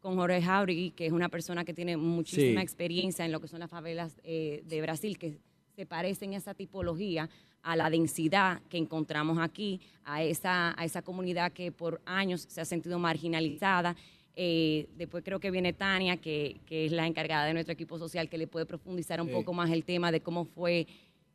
con 0.00 0.16
Jorge 0.16 0.42
Jauregui, 0.42 0.90
que 0.90 1.06
es 1.06 1.12
una 1.12 1.28
persona 1.28 1.64
que 1.64 1.72
tiene 1.72 1.96
muchísima 1.96 2.60
Sí. 2.60 2.64
experiencia 2.64 3.24
en 3.24 3.30
lo 3.30 3.40
que 3.40 3.46
son 3.46 3.60
las 3.60 3.70
favelas 3.70 4.18
eh, 4.24 4.64
de 4.66 4.80
Brasil, 4.82 5.16
que 5.16 5.38
se 5.76 5.86
parecen 5.86 6.34
a 6.34 6.38
esa 6.38 6.54
tipología, 6.54 7.30
a 7.62 7.76
la 7.76 7.88
densidad 7.88 8.60
que 8.68 8.78
encontramos 8.78 9.38
aquí, 9.38 9.80
a 10.04 10.24
esa, 10.24 10.74
a 10.76 10.84
esa 10.84 11.02
comunidad 11.02 11.52
que 11.52 11.70
por 11.70 12.00
años 12.04 12.46
se 12.48 12.60
ha 12.60 12.64
sentido 12.64 12.98
marginalizada. 12.98 13.94
Eh, 14.34 14.88
después 14.96 15.22
creo 15.24 15.40
que 15.40 15.50
viene 15.50 15.72
Tania, 15.72 16.16
que, 16.16 16.60
que 16.66 16.86
es 16.86 16.92
la 16.92 17.06
encargada 17.06 17.44
de 17.46 17.52
nuestro 17.52 17.72
equipo 17.72 17.98
social, 17.98 18.28
que 18.28 18.38
le 18.38 18.46
puede 18.46 18.64
profundizar 18.66 19.20
un 19.20 19.28
Sí. 19.28 19.32
poco 19.34 19.52
más 19.52 19.70
el 19.70 19.84
tema 19.84 20.10
de 20.10 20.20
cómo 20.20 20.44
fue 20.46 20.86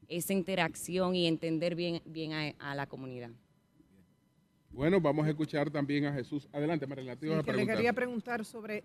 esa 0.07 0.33
interacción 0.33 1.15
y 1.15 1.27
entender 1.27 1.75
bien, 1.75 2.01
bien 2.05 2.33
a, 2.33 2.53
a 2.59 2.73
la 2.75 2.87
comunidad. 2.87 3.29
Bueno, 4.71 4.99
vamos 5.01 5.25
a 5.25 5.29
escuchar 5.29 5.69
también 5.71 6.05
a 6.05 6.13
Jesús. 6.13 6.47
Adelante, 6.51 6.85
Marilena, 6.87 7.15
te 7.15 7.27
Sí, 7.27 7.43
que 7.43 7.53
le 7.53 7.65
quería 7.65 7.93
preguntar 7.93 8.45
sobre 8.45 8.83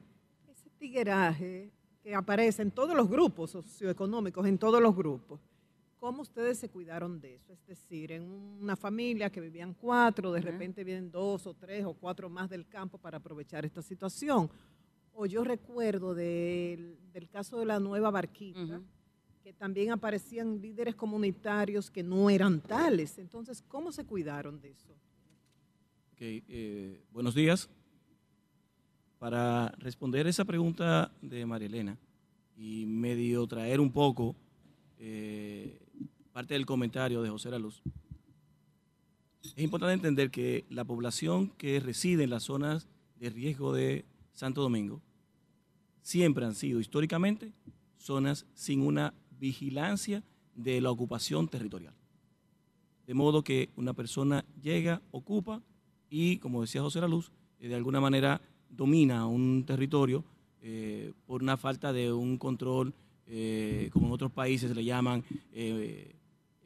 ese 0.50 0.68
tigueraje 0.78 1.70
que 2.02 2.14
aparece 2.14 2.62
en 2.62 2.70
todos 2.70 2.96
los 2.96 3.08
grupos 3.08 3.50
socioeconómicos, 3.50 4.46
en 4.46 4.58
todos 4.58 4.80
los 4.82 4.94
grupos. 4.96 5.40
¿Cómo 6.02 6.22
ustedes 6.22 6.58
se 6.58 6.68
cuidaron 6.68 7.20
de 7.20 7.36
eso? 7.36 7.52
Es 7.52 7.64
decir, 7.64 8.10
en 8.10 8.24
una 8.28 8.74
familia 8.74 9.30
que 9.30 9.40
vivían 9.40 9.72
cuatro, 9.72 10.32
de 10.32 10.40
repente 10.40 10.82
vienen 10.82 11.12
dos 11.12 11.46
o 11.46 11.54
tres 11.54 11.84
o 11.84 11.94
cuatro 11.94 12.28
más 12.28 12.50
del 12.50 12.66
campo 12.66 12.98
para 12.98 13.18
aprovechar 13.18 13.64
esta 13.64 13.82
situación. 13.82 14.50
O 15.14 15.26
yo 15.26 15.44
recuerdo 15.44 16.12
del, 16.12 16.98
del 17.12 17.28
caso 17.28 17.56
de 17.60 17.66
la 17.66 17.78
nueva 17.78 18.10
barquita, 18.10 18.82
que 19.44 19.52
también 19.52 19.92
aparecían 19.92 20.60
líderes 20.60 20.96
comunitarios 20.96 21.88
que 21.88 22.02
no 22.02 22.28
eran 22.28 22.60
tales. 22.60 23.16
Entonces, 23.18 23.62
¿cómo 23.62 23.92
se 23.92 24.04
cuidaron 24.04 24.60
de 24.60 24.70
eso? 24.70 24.90
Ok, 26.14 26.18
eh, 26.20 27.00
buenos 27.12 27.36
días. 27.36 27.70
Para 29.20 29.68
responder 29.78 30.26
esa 30.26 30.44
pregunta 30.44 31.12
de 31.22 31.46
María 31.46 31.68
Elena 31.68 31.96
y 32.56 32.86
medio 32.86 33.46
traer 33.46 33.78
un 33.78 33.92
poco 33.92 34.34
eh, 34.98 35.81
parte 36.32 36.54
del 36.54 36.66
comentario 36.66 37.22
de 37.22 37.30
José 37.30 37.50
La 37.50 37.58
Luz, 37.58 37.82
es 39.42 39.58
importante 39.58 39.94
entender 39.94 40.30
que 40.30 40.64
la 40.70 40.84
población 40.84 41.48
que 41.58 41.80
reside 41.80 42.24
en 42.24 42.30
las 42.30 42.44
zonas 42.44 42.88
de 43.16 43.30
riesgo 43.30 43.72
de 43.72 44.04
Santo 44.32 44.62
Domingo 44.62 45.02
siempre 46.00 46.46
han 46.46 46.54
sido 46.54 46.80
históricamente 46.80 47.52
zonas 47.96 48.46
sin 48.54 48.80
una 48.80 49.14
vigilancia 49.38 50.22
de 50.54 50.80
la 50.80 50.90
ocupación 50.90 51.48
territorial. 51.48 51.94
De 53.06 53.14
modo 53.14 53.42
que 53.42 53.70
una 53.76 53.94
persona 53.94 54.44
llega, 54.60 55.02
ocupa 55.10 55.62
y, 56.08 56.38
como 56.38 56.60
decía 56.60 56.82
José 56.82 57.00
La 57.00 57.08
Luz, 57.08 57.30
eh, 57.58 57.68
de 57.68 57.74
alguna 57.74 58.00
manera 58.00 58.40
domina 58.70 59.26
un 59.26 59.64
territorio 59.66 60.24
eh, 60.62 61.12
por 61.26 61.42
una 61.42 61.56
falta 61.56 61.92
de 61.92 62.12
un 62.12 62.38
control, 62.38 62.94
eh, 63.26 63.90
como 63.92 64.06
en 64.06 64.12
otros 64.12 64.30
países 64.32 64.74
le 64.74 64.84
llaman 64.84 65.24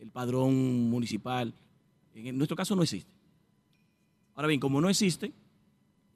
el 0.00 0.10
padrón 0.10 0.88
municipal. 0.90 1.52
En 2.14 2.36
nuestro 2.36 2.56
caso 2.56 2.74
no 2.76 2.82
existe. 2.82 3.10
Ahora 4.34 4.48
bien, 4.48 4.60
como 4.60 4.80
no 4.80 4.88
existe, 4.88 5.32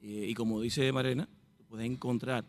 eh, 0.03 0.27
y 0.31 0.35
como 0.35 0.61
dice 0.61 0.91
Marena, 0.93 1.29
puedes 1.69 1.87
encontrar 1.87 2.45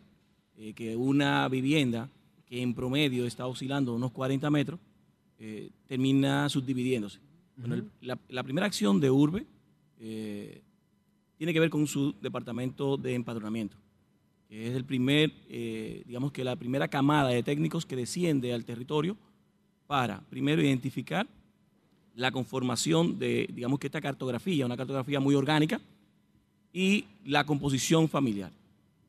eh, 0.56 0.72
que 0.74 0.96
una 0.96 1.48
vivienda 1.48 2.08
que 2.46 2.60
en 2.60 2.74
promedio 2.74 3.26
está 3.26 3.46
oscilando 3.46 3.94
unos 3.94 4.10
40 4.12 4.50
metros, 4.50 4.78
eh, 5.38 5.70
termina 5.86 6.48
subdividiéndose. 6.48 7.18
Bueno, 7.56 7.74
el- 7.76 7.90
la, 8.00 8.18
la 8.28 8.42
primera 8.42 8.66
acción 8.66 9.00
de 9.00 9.10
Urbe 9.10 9.46
tiene 11.36 11.52
que 11.52 11.60
ver 11.60 11.70
con 11.70 11.86
su 11.86 12.12
departamento 12.20 12.96
de 12.96 13.14
empadronamiento, 13.14 13.76
que 14.48 14.68
es 14.68 14.74
el 14.74 14.84
primer, 14.84 15.32
digamos 16.06 16.32
que 16.32 16.44
la 16.44 16.56
primera 16.56 16.88
camada 16.88 17.28
de 17.30 17.42
técnicos 17.42 17.86
que 17.86 17.96
desciende 17.96 18.52
al 18.52 18.64
territorio 18.64 19.16
para, 19.92 20.22
primero, 20.30 20.62
identificar 20.62 21.26
la 22.14 22.32
conformación 22.32 23.18
de, 23.18 23.46
digamos 23.52 23.78
que 23.78 23.88
esta 23.88 24.00
cartografía, 24.00 24.64
una 24.64 24.74
cartografía 24.74 25.20
muy 25.20 25.34
orgánica, 25.34 25.82
y 26.72 27.04
la 27.26 27.44
composición 27.44 28.08
familiar. 28.08 28.50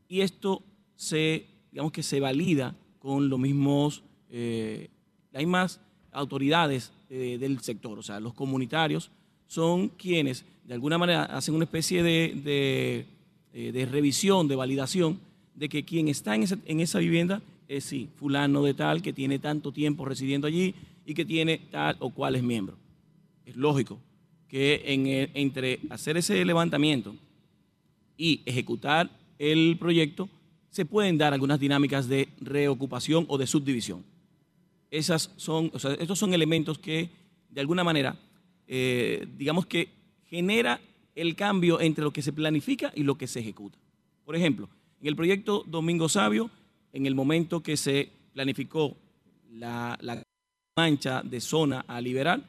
Y 0.09 0.19
esto 0.19 0.61
se, 0.97 1.45
digamos 1.71 1.93
que 1.93 2.03
se 2.03 2.19
valida 2.19 2.75
con 2.99 3.29
los 3.29 3.39
mismos, 3.39 4.03
eh, 4.29 4.89
las 5.31 5.41
mismas 5.43 5.79
autoridades 6.11 6.91
eh, 7.09 7.37
del 7.39 7.61
sector, 7.61 7.97
o 7.97 8.03
sea, 8.03 8.19
los 8.19 8.33
comunitarios 8.33 9.09
son 9.47 9.87
quienes 9.87 10.43
de 10.65 10.73
alguna 10.73 10.97
manera 10.97 11.23
hacen 11.23 11.55
una 11.55 11.63
especie 11.63 12.03
de, 12.03 12.41
de, 12.43 13.05
eh, 13.53 13.71
de 13.71 13.85
revisión, 13.85 14.49
de 14.49 14.57
validación 14.57 15.17
de 15.55 15.69
que 15.69 15.85
quien 15.85 16.09
está 16.09 16.35
en 16.35 16.43
esa, 16.43 16.57
en 16.65 16.81
esa 16.81 16.99
vivienda 16.99 17.41
es 17.67 17.83
sí, 17.85 18.09
fulano 18.15 18.63
de 18.63 18.73
tal, 18.73 19.01
que 19.01 19.13
tiene 19.13 19.39
tanto 19.39 19.71
tiempo 19.71 20.05
residiendo 20.05 20.47
allí 20.47 20.73
y 21.05 21.13
que 21.13 21.25
tiene 21.25 21.57
tal 21.71 21.95
o 21.99 22.09
cual 22.11 22.35
es 22.35 22.43
miembro. 22.43 22.77
Es 23.45 23.55
lógico 23.55 23.99
que 24.47 24.81
en 24.85 25.07
el- 25.07 25.31
entre 25.33 25.79
hacer 25.89 26.17
ese 26.17 26.43
levantamiento 26.45 27.15
y 28.17 28.41
ejecutar 28.45 29.09
el 29.39 29.77
proyecto, 29.79 30.29
se 30.69 30.85
pueden 30.85 31.17
dar 31.17 31.33
algunas 31.33 31.59
dinámicas 31.59 32.07
de 32.07 32.29
reocupación 32.39 33.25
o 33.27 33.37
de 33.37 33.47
subdivisión. 33.47 34.03
Esas 34.91 35.31
son, 35.37 35.71
o 35.73 35.79
sea, 35.79 35.93
estos 35.93 36.19
son 36.19 36.33
elementos 36.33 36.77
que, 36.77 37.09
de 37.49 37.61
alguna 37.61 37.83
manera, 37.83 38.15
eh, 38.67 39.27
digamos 39.37 39.65
que 39.65 39.89
genera 40.29 40.79
el 41.15 41.35
cambio 41.35 41.79
entre 41.81 42.03
lo 42.03 42.11
que 42.13 42.21
se 42.21 42.33
planifica 42.33 42.91
y 42.95 43.03
lo 43.03 43.15
que 43.17 43.27
se 43.27 43.39
ejecuta. 43.39 43.77
Por 44.25 44.35
ejemplo, 44.35 44.69
en 45.01 45.07
el 45.07 45.15
proyecto 45.15 45.63
Domingo 45.67 46.09
Sabio, 46.09 46.49
en 46.93 47.05
el 47.07 47.15
momento 47.15 47.61
que 47.61 47.75
se 47.75 48.09
planificó 48.31 48.95
la, 49.51 49.97
la 50.01 50.21
mancha 50.77 51.21
de 51.23 51.41
zona 51.41 51.83
a 51.87 51.99
liberar, 51.99 52.41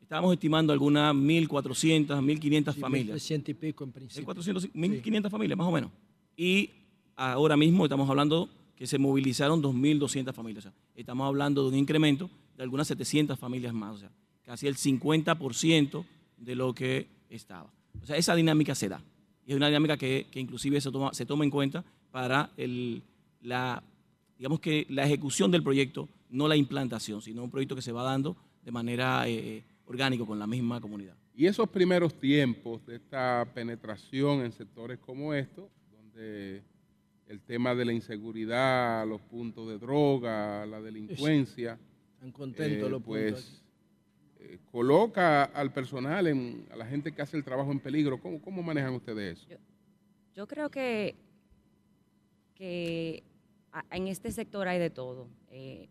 estábamos 0.00 0.32
estimando 0.32 0.72
algunas 0.72 1.14
1.400, 1.14 2.06
1.500 2.06 2.74
familias. 2.74 3.10
300 3.10 3.48
y 3.50 3.54
pico 3.54 3.84
en 3.84 3.92
principio. 3.92 4.34
1.400, 4.34 4.72
1.500 4.72 5.30
familias, 5.30 5.58
más 5.58 5.66
o 5.66 5.72
menos. 5.72 5.90
Y 6.36 6.70
ahora 7.16 7.56
mismo 7.56 7.84
estamos 7.84 8.08
hablando 8.08 8.48
que 8.76 8.86
se 8.86 8.98
movilizaron 8.98 9.60
2.200 9.60 10.32
familias. 10.32 10.66
O 10.66 10.70
sea, 10.70 10.78
estamos 10.94 11.26
hablando 11.26 11.62
de 11.64 11.68
un 11.70 11.74
incremento 11.74 12.30
de 12.56 12.62
algunas 12.62 12.86
700 12.86 13.38
familias 13.38 13.74
más, 13.74 13.96
o 13.96 13.98
sea, 13.98 14.10
casi 14.42 14.66
el 14.66 14.76
50% 14.76 16.04
de 16.36 16.54
lo 16.54 16.72
que 16.72 17.08
estaba. 17.28 17.72
O 18.00 18.06
sea, 18.06 18.16
esa 18.16 18.34
dinámica 18.36 18.74
se 18.74 18.88
da. 18.88 19.02
Y 19.44 19.50
es 19.50 19.56
una 19.56 19.66
dinámica 19.66 19.96
que, 19.96 20.26
que 20.30 20.38
inclusive 20.38 20.80
se 20.80 20.92
toma, 20.92 21.12
se 21.12 21.26
toma 21.26 21.44
en 21.44 21.50
cuenta 21.50 21.84
para 22.10 22.50
el, 22.56 23.02
la, 23.40 23.82
digamos 24.36 24.60
que 24.60 24.86
la 24.88 25.04
ejecución 25.04 25.50
del 25.50 25.62
proyecto, 25.62 26.08
no 26.30 26.48
la 26.48 26.56
implantación, 26.56 27.22
sino 27.22 27.42
un 27.44 27.50
proyecto 27.50 27.74
que 27.74 27.82
se 27.82 27.92
va 27.92 28.02
dando 28.02 28.36
de 28.62 28.70
manera 28.70 29.28
eh, 29.28 29.64
orgánica 29.86 30.24
con 30.24 30.38
la 30.38 30.46
misma 30.46 30.80
comunidad. 30.80 31.16
Y 31.34 31.46
esos 31.46 31.68
primeros 31.68 32.14
tiempos 32.18 32.84
de 32.84 32.96
esta 32.96 33.48
penetración 33.54 34.40
en 34.40 34.52
sectores 34.52 34.98
como 34.98 35.32
estos, 35.32 35.70
donde 35.90 36.62
el 37.28 37.40
tema 37.42 37.74
de 37.74 37.84
la 37.84 37.92
inseguridad, 37.92 39.06
los 39.06 39.20
puntos 39.20 39.68
de 39.68 39.78
droga, 39.78 40.66
la 40.66 40.80
delincuencia, 40.80 41.78
Están 42.14 42.32
contentos 42.32 42.88
eh, 42.88 42.90
los 42.90 43.02
pues 43.02 43.32
puntos. 43.34 43.62
eh, 44.40 44.58
coloca 44.72 45.44
al 45.44 45.72
personal, 45.72 46.26
en, 46.26 46.66
a 46.72 46.76
la 46.76 46.86
gente 46.86 47.12
que 47.12 47.22
hace 47.22 47.36
el 47.36 47.44
trabajo 47.44 47.70
en 47.70 47.78
peligro. 47.80 48.20
¿Cómo, 48.20 48.40
cómo 48.42 48.62
manejan 48.62 48.94
ustedes 48.94 49.38
eso? 49.38 49.48
Yo 50.34 50.46
creo 50.46 50.70
que, 50.70 51.14
que 52.54 53.22
en 53.90 54.08
este 54.08 54.30
sector 54.32 54.68
hay 54.68 54.78
de 54.78 54.90
todo. 54.90 55.28
Eh, 55.50 55.88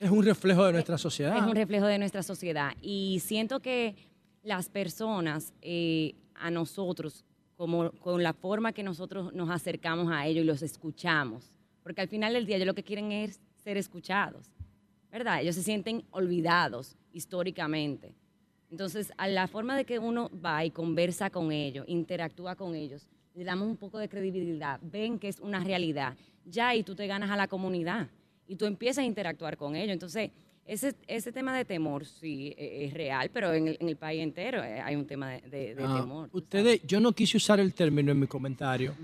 Es 0.00 0.10
un 0.10 0.24
reflejo 0.24 0.64
de 0.64 0.72
nuestra 0.72 0.98
sociedad. 0.98 1.36
Es 1.36 1.42
un 1.42 1.54
reflejo 1.54 1.86
de 1.86 1.98
nuestra 1.98 2.22
sociedad. 2.22 2.72
Y 2.80 3.20
siento 3.20 3.60
que 3.60 3.94
las 4.42 4.68
personas, 4.68 5.52
eh, 5.62 6.14
a 6.34 6.50
nosotros, 6.50 7.24
como 7.56 7.92
con 7.92 8.22
la 8.22 8.32
forma 8.32 8.72
que 8.72 8.82
nosotros 8.82 9.32
nos 9.32 9.50
acercamos 9.50 10.10
a 10.12 10.26
ellos 10.26 10.42
y 10.42 10.46
los 10.46 10.62
escuchamos, 10.62 11.52
porque 11.82 12.00
al 12.00 12.08
final 12.08 12.32
del 12.32 12.46
día 12.46 12.56
ellos 12.56 12.66
lo 12.66 12.74
que 12.74 12.82
quieren 12.82 13.12
es 13.12 13.40
ser 13.62 13.76
escuchados, 13.76 14.50
¿verdad? 15.10 15.40
Ellos 15.42 15.54
se 15.54 15.62
sienten 15.62 16.04
olvidados 16.10 16.96
históricamente. 17.12 18.14
Entonces, 18.70 19.12
a 19.18 19.28
la 19.28 19.46
forma 19.48 19.76
de 19.76 19.84
que 19.84 19.98
uno 19.98 20.30
va 20.44 20.64
y 20.64 20.70
conversa 20.70 21.30
con 21.30 21.52
ellos, 21.52 21.84
interactúa 21.86 22.56
con 22.56 22.74
ellos, 22.74 23.06
le 23.34 23.44
damos 23.44 23.66
un 23.68 23.76
poco 23.76 23.98
de 23.98 24.08
credibilidad, 24.08 24.78
ven 24.82 25.18
que 25.18 25.28
es 25.28 25.40
una 25.40 25.62
realidad, 25.62 26.16
ya 26.44 26.68
ahí 26.68 26.82
tú 26.82 26.94
te 26.94 27.06
ganas 27.06 27.30
a 27.30 27.36
la 27.36 27.48
comunidad 27.48 28.08
y 28.46 28.56
tú 28.56 28.66
empiezas 28.66 29.02
a 29.02 29.06
interactuar 29.06 29.56
con 29.56 29.74
ellos. 29.76 29.92
Entonces, 29.92 30.30
ese, 30.64 30.94
ese 31.06 31.32
tema 31.32 31.56
de 31.56 31.64
temor 31.64 32.04
sí 32.04 32.54
eh, 32.56 32.84
es 32.86 32.94
real, 32.94 33.30
pero 33.32 33.52
en 33.52 33.68
el, 33.68 33.76
en 33.80 33.88
el 33.88 33.96
país 33.96 34.22
entero 34.22 34.62
eh, 34.62 34.80
hay 34.80 34.94
un 34.96 35.06
tema 35.06 35.30
de, 35.30 35.40
de- 35.42 35.74
de 35.74 35.84
Ah, 35.84 35.98
temor. 36.00 36.28
ustedes, 36.32 36.82
yo 36.86 37.00
no 37.00 37.12
quise 37.12 37.36
usar 37.36 37.58
el 37.60 37.74
término 37.74 38.12
en 38.12 38.20
mi 38.20 38.26
comentario 38.26 38.94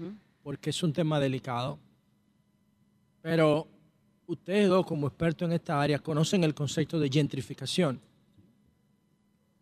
porque 0.43 0.71
es 0.71 0.83
un 0.83 0.93
tema 0.93 1.19
delicado, 1.19 1.79
pero 3.23 3.67
ustedes 4.27 4.69
dos 4.69 4.87
como 4.87 5.07
expertos 5.09 5.47
en 5.49 5.53
esta 5.55 5.81
área 5.81 5.99
conocen 5.99 6.45
el 6.45 6.55
concepto 6.55 6.99
de 7.01 7.09
gentrificación. 7.09 8.01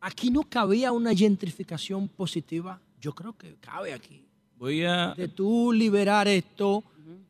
Aquí 0.00 0.30
no 0.30 0.42
cabía 0.42 0.92
una 0.92 1.14
gentrificación 1.14 2.08
positiva. 2.08 2.80
Yo 3.00 3.12
creo 3.14 3.36
que 3.36 3.56
cabe 3.56 3.92
aquí. 3.92 4.22
Voy 4.58 4.84
a... 4.84 5.14
De 5.14 5.28
tú 5.28 5.72
liberar 5.72 6.28
esto, 6.28 6.82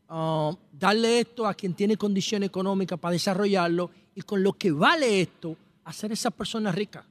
ah, 0.08 0.56
darle 0.72 1.20
esto 1.20 1.46
a 1.46 1.54
quien 1.54 1.74
tiene 1.74 1.96
condición 1.96 2.42
económica 2.42 2.96
para 2.96 3.12
desarrollarlo 3.12 3.90
y 4.14 4.22
con 4.22 4.42
lo 4.42 4.52
que 4.52 4.70
vale 4.72 5.20
esto, 5.20 5.56
hacer 5.84 6.10
a 6.10 6.14
esa 6.14 6.30
persona 6.30 6.72
rica. 6.72 7.04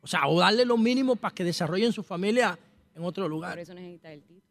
O 0.00 0.06
sea, 0.06 0.26
o 0.26 0.40
darle 0.40 0.64
lo 0.64 0.76
mínimo 0.76 1.16
para 1.16 1.34
que 1.34 1.44
desarrollen 1.44 1.92
su 1.92 2.02
familia 2.02 2.58
en 2.94 3.04
otro 3.04 3.24
Por 3.24 3.30
lugar. 3.30 3.58
eso 3.58 3.74
necesita 3.74 4.12
el 4.12 4.22
título. 4.22 4.42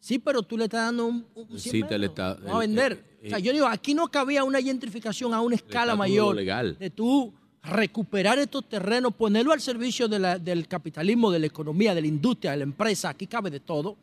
Sí, 0.00 0.18
pero 0.18 0.42
tú 0.42 0.56
le 0.56 0.64
estás 0.64 0.86
dando 0.86 1.06
un, 1.06 1.26
un 1.34 1.48
Necesita 1.50 1.94
el 1.94 2.04
Estado. 2.04 2.36
Vamos 2.40 2.56
a 2.56 2.58
vender. 2.60 3.18
o 3.24 3.28
sea, 3.28 3.38
yo 3.38 3.52
digo, 3.52 3.66
aquí 3.66 3.94
no 3.94 4.08
cabía 4.08 4.44
una 4.44 4.62
gentrificación 4.62 5.34
a 5.34 5.40
una 5.40 5.56
escala 5.56 5.96
mayor 5.96 6.36
legal. 6.36 6.76
de 6.78 6.90
tú 6.90 7.34
recuperar 7.68 8.38
estos 8.38 8.68
terrenos, 8.68 9.14
ponerlo 9.14 9.52
al 9.52 9.60
servicio 9.60 10.08
del 10.08 10.66
capitalismo, 10.68 11.30
de 11.30 11.38
la 11.38 11.46
economía, 11.46 11.94
de 11.94 12.00
la 12.00 12.06
industria, 12.06 12.52
de 12.52 12.58
la 12.58 12.62
empresa, 12.64 13.10
aquí 13.10 13.26
cabe 13.26 13.50
de 13.50 13.60
todo, 13.60 13.96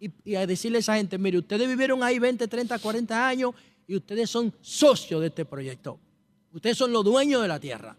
y, 0.00 0.10
y 0.24 0.34
a 0.34 0.46
decirle 0.46 0.78
a 0.78 0.80
esa 0.80 0.96
gente, 0.96 1.16
mire, 1.18 1.38
ustedes 1.38 1.68
vivieron 1.68 2.02
ahí 2.02 2.18
20, 2.18 2.48
30, 2.48 2.78
40 2.78 3.28
años 3.28 3.52
y 3.86 3.96
ustedes 3.96 4.28
son 4.28 4.52
socios 4.60 5.20
de 5.20 5.28
este 5.28 5.44
proyecto. 5.44 5.98
Ustedes 6.52 6.76
son 6.76 6.92
los 6.92 7.04
dueños 7.04 7.40
de 7.40 7.48
la 7.48 7.60
tierra. 7.60 7.96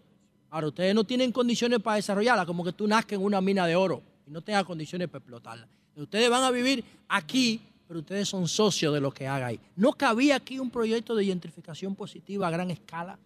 Ahora, 0.50 0.68
ustedes 0.68 0.94
no 0.94 1.04
tienen 1.04 1.32
condiciones 1.32 1.80
para 1.80 1.96
desarrollarla, 1.96 2.46
como 2.46 2.62
que 2.62 2.72
tú 2.72 2.86
nazcas 2.86 3.18
en 3.18 3.24
una 3.24 3.40
mina 3.40 3.66
de 3.66 3.74
oro 3.74 4.02
y 4.26 4.30
no 4.30 4.40
tengas 4.42 4.64
condiciones 4.64 5.08
para 5.08 5.18
explotarla. 5.18 5.68
Ustedes 5.96 6.28
van 6.28 6.44
a 6.44 6.50
vivir 6.50 6.84
aquí, 7.08 7.60
pero 7.88 8.00
ustedes 8.00 8.28
son 8.28 8.46
socios 8.46 8.92
de 8.94 9.00
lo 9.00 9.12
que 9.12 9.26
haga 9.26 9.46
ahí. 9.46 9.60
¿No 9.76 9.92
cabía 9.92 10.36
aquí 10.36 10.58
un 10.58 10.70
proyecto 10.70 11.14
de 11.14 11.24
gentrificación 11.24 11.94
positiva 11.94 12.46
a 12.46 12.50
gran 12.50 12.70
escala? 12.70 13.18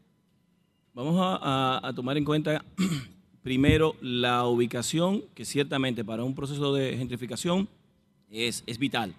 Vamos 0.99 1.15
a, 1.21 1.37
a- 1.77 1.89
a 1.91 1.93
tomar 1.93 2.17
en 2.17 2.25
cuenta 2.25 2.65
primero 3.45 3.95
la 4.01 4.45
ubicación, 4.47 5.23
que 5.33 5.45
ciertamente 5.45 6.05
para 6.05 6.25
un 6.25 6.35
proceso 6.35 6.75
de 6.75 6.97
gentrificación 6.97 7.69
es, 8.33 8.65
es 8.67 8.81
vital. 8.81 9.15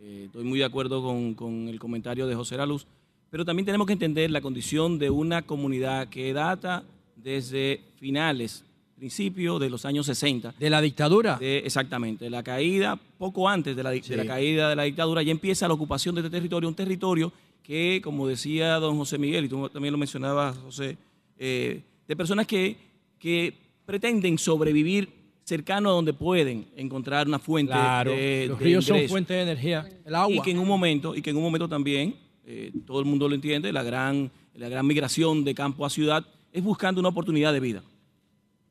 Eh, 0.00 0.24
estoy 0.26 0.44
muy 0.44 0.58
de 0.58 0.66
acuerdo 0.66 1.02
con, 1.02 1.32
con 1.32 1.66
el 1.68 1.78
comentario 1.78 2.26
de 2.26 2.34
José 2.34 2.58
Luz, 2.66 2.86
pero 3.30 3.42
también 3.42 3.64
tenemos 3.64 3.86
que 3.86 3.94
entender 3.94 4.30
la 4.30 4.42
condición 4.42 4.98
de 4.98 5.08
una 5.08 5.40
comunidad 5.40 6.08
que 6.08 6.34
data 6.34 6.84
desde 7.16 7.80
finales, 7.96 8.62
principios 8.94 9.58
de 9.60 9.70
los 9.70 9.86
años 9.86 10.04
60. 10.04 10.54
¿De 10.58 10.68
la 10.68 10.82
dictadura? 10.82 11.36
De- 11.38 11.60
exactamente, 11.60 12.28
la 12.28 12.42
caída, 12.42 13.00
poco 13.16 13.48
antes 13.48 13.74
de 13.74 13.82
la, 13.82 13.92
de 13.92 14.02
la 14.18 14.26
caída 14.26 14.68
de 14.68 14.76
la 14.76 14.82
dictadura, 14.82 15.22
ya 15.22 15.30
empieza 15.30 15.66
la 15.68 15.72
ocupación 15.72 16.14
de 16.16 16.20
este 16.20 16.30
territorio, 16.30 16.68
un 16.68 16.74
territorio 16.74 17.32
que, 17.62 18.02
como 18.04 18.28
decía 18.28 18.74
don 18.74 18.98
José 18.98 19.16
Miguel, 19.16 19.46
y 19.46 19.48
tú 19.48 19.70
también 19.70 19.90
lo 19.92 19.96
mencionabas, 19.96 20.58
José, 20.58 20.98
eh, 21.38 21.82
de 22.06 22.16
personas 22.16 22.46
que, 22.46 22.76
que 23.18 23.54
pretenden 23.86 24.38
sobrevivir 24.38 25.08
cercano 25.44 25.90
a 25.90 25.92
donde 25.92 26.12
pueden 26.12 26.66
encontrar 26.76 27.28
una 27.28 27.38
fuente 27.38 27.72
Claro, 27.72 28.12
de, 28.12 28.46
los 28.48 28.58
de 28.58 28.64
ríos 28.64 28.84
son 28.84 29.08
fuente 29.08 29.34
de 29.34 29.42
energía, 29.42 29.88
el 30.04 30.14
agua. 30.14 30.34
Y 30.34 30.40
que 30.40 30.50
en 30.50 30.58
un 30.58 30.66
momento, 30.66 31.14
y 31.14 31.22
que 31.22 31.30
en 31.30 31.36
un 31.36 31.42
momento 31.42 31.68
también, 31.68 32.16
eh, 32.46 32.72
todo 32.86 33.00
el 33.00 33.06
mundo 33.06 33.28
lo 33.28 33.34
entiende, 33.34 33.72
la 33.72 33.82
gran, 33.82 34.30
la 34.54 34.68
gran 34.68 34.86
migración 34.86 35.44
de 35.44 35.54
campo 35.54 35.84
a 35.84 35.90
ciudad 35.90 36.26
es 36.52 36.62
buscando 36.62 37.00
una 37.00 37.10
oportunidad 37.10 37.52
de 37.52 37.60
vida. 37.60 37.82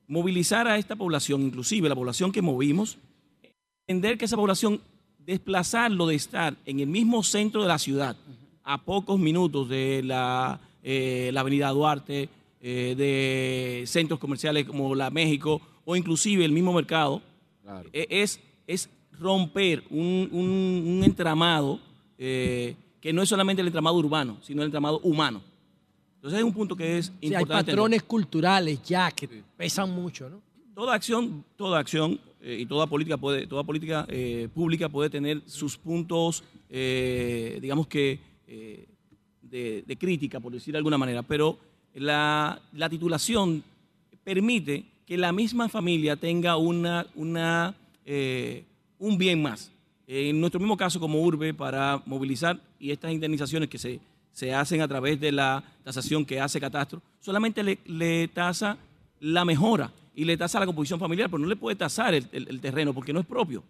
Movilizar 0.08 0.68
a 0.68 0.78
esta 0.78 0.96
población, 0.96 1.42
inclusive 1.42 1.90
la 1.90 1.96
población 1.96 2.32
que 2.32 2.42
movimos, 2.42 2.98
entender 3.88 4.18
que 4.18 4.26
esa 4.26 4.36
población, 4.36 4.82
desplazarlo 5.20 6.08
de 6.08 6.16
estar 6.16 6.56
en 6.66 6.80
el 6.80 6.88
mismo 6.88 7.24
centro 7.24 7.62
de 7.62 7.68
la 7.68 7.78
ciudad, 7.78 8.16
a 8.64 8.84
pocos 8.84 9.20
minutos 9.20 9.70
de 9.70 10.02
la, 10.04 10.60
eh, 10.82 11.30
la 11.34 11.42
avenida 11.42 11.70
Duarte, 11.70 12.30
eh, 12.66 12.96
de 12.98 13.86
centros 13.86 14.20
comerciales 14.20 14.66
como 14.66 14.96
la 14.96 15.10
México 15.10 15.62
o 15.86 15.96
inclusive 15.98 16.46
el 16.46 16.54
mismo 16.54 16.72
mercado, 16.74 17.22
eh, 17.92 18.08
es, 18.10 18.40
es 18.66 18.90
romper 19.20 19.84
un, 19.90 20.30
un- 20.32 20.84
un 20.98 21.04
entramado 21.04 21.80
eh, 22.18 22.76
que 23.02 23.12
no 23.12 23.22
es 23.22 23.28
solamente 23.28 23.62
el 23.62 23.68
entramado 23.68 23.98
urbano, 23.98 24.38
sino 24.42 24.62
el 24.62 24.68
entramado 24.68 25.00
humano. 25.04 25.42
Entonces 26.16 26.40
es 26.40 26.46
un 26.46 26.54
punto 26.54 26.74
que 26.76 26.98
es 27.00 27.08
Sí, 27.08 27.12
hay 27.22 27.26
importante. 27.28 27.44
entender. 27.60 27.76
patrones 27.76 28.04
culturales 28.04 28.82
ya 28.84 29.12
que 29.12 29.28
pesan 29.58 29.90
mucho, 29.92 30.30
¿no? 30.30 30.42
toda 30.74 30.94
acción, 30.96 31.44
toda 31.58 31.80
acción 31.80 32.18
eh, 32.42 32.60
y 32.62 32.66
toda 32.66 32.88
política 32.88 33.18
puede, 33.18 33.46
toda 33.46 33.64
política 33.64 34.06
eh, 34.10 34.48
pública 34.54 34.88
puede 34.88 35.10
tener 35.10 35.42
sus 35.46 35.78
puntos, 35.78 36.44
eh, 36.70 37.60
digamos 37.62 37.88
que 37.88 38.20
eh, 38.48 38.88
de, 39.42 39.84
de 39.86 39.98
crítica, 39.98 40.40
por 40.40 40.52
decir 40.54 40.72
de 40.72 40.78
alguna 40.78 40.98
manera, 40.98 41.22
pero 41.24 41.58
la, 41.94 42.60
la 42.74 42.90
titulación 42.90 43.64
permite 44.24 44.86
que 45.06 45.18
la 45.18 45.32
misma 45.32 45.70
familia 45.70 46.16
tenga 46.16 46.56
una, 46.58 47.06
una, 47.16 47.76
eh, 48.06 48.64
un 49.00 49.18
bien 49.18 49.42
más. 49.42 49.72
En 50.08 50.40
nuestro 50.40 50.60
mismo 50.60 50.78
caso 50.78 51.00
como 51.00 51.22
urbe, 51.22 51.54
para 51.54 52.02
movilizar 52.06 52.60
y 52.80 52.92
estas 52.92 53.12
indemnizaciones 53.12 53.70
que 53.70 53.78
se, 53.78 54.00
se 54.32 54.54
hacen 54.54 54.82
a 54.82 54.88
través 54.88 55.20
de 55.20 55.32
la 55.32 55.64
tasación 55.84 56.26
que 56.26 56.40
hace 56.40 56.60
Catastro, 56.60 57.02
solamente 57.20 57.64
le, 57.64 57.80
le 57.86 58.28
tasa 58.28 58.78
la 59.20 59.46
mejora 59.46 59.92
y 60.16 60.26
le 60.26 60.38
tasa 60.38 60.60
la 60.60 60.66
composición 60.66 61.00
familiar, 61.00 61.30
pero 61.30 61.40
no 61.40 61.48
le 61.48 61.56
puede 61.56 61.76
tasar 61.76 62.14
el, 62.14 62.28
el- 62.32 62.48
el 62.48 62.60
terreno 62.62 62.94
porque 62.94 63.14
no 63.14 63.20
es 63.20 63.26
propio. 63.26 63.64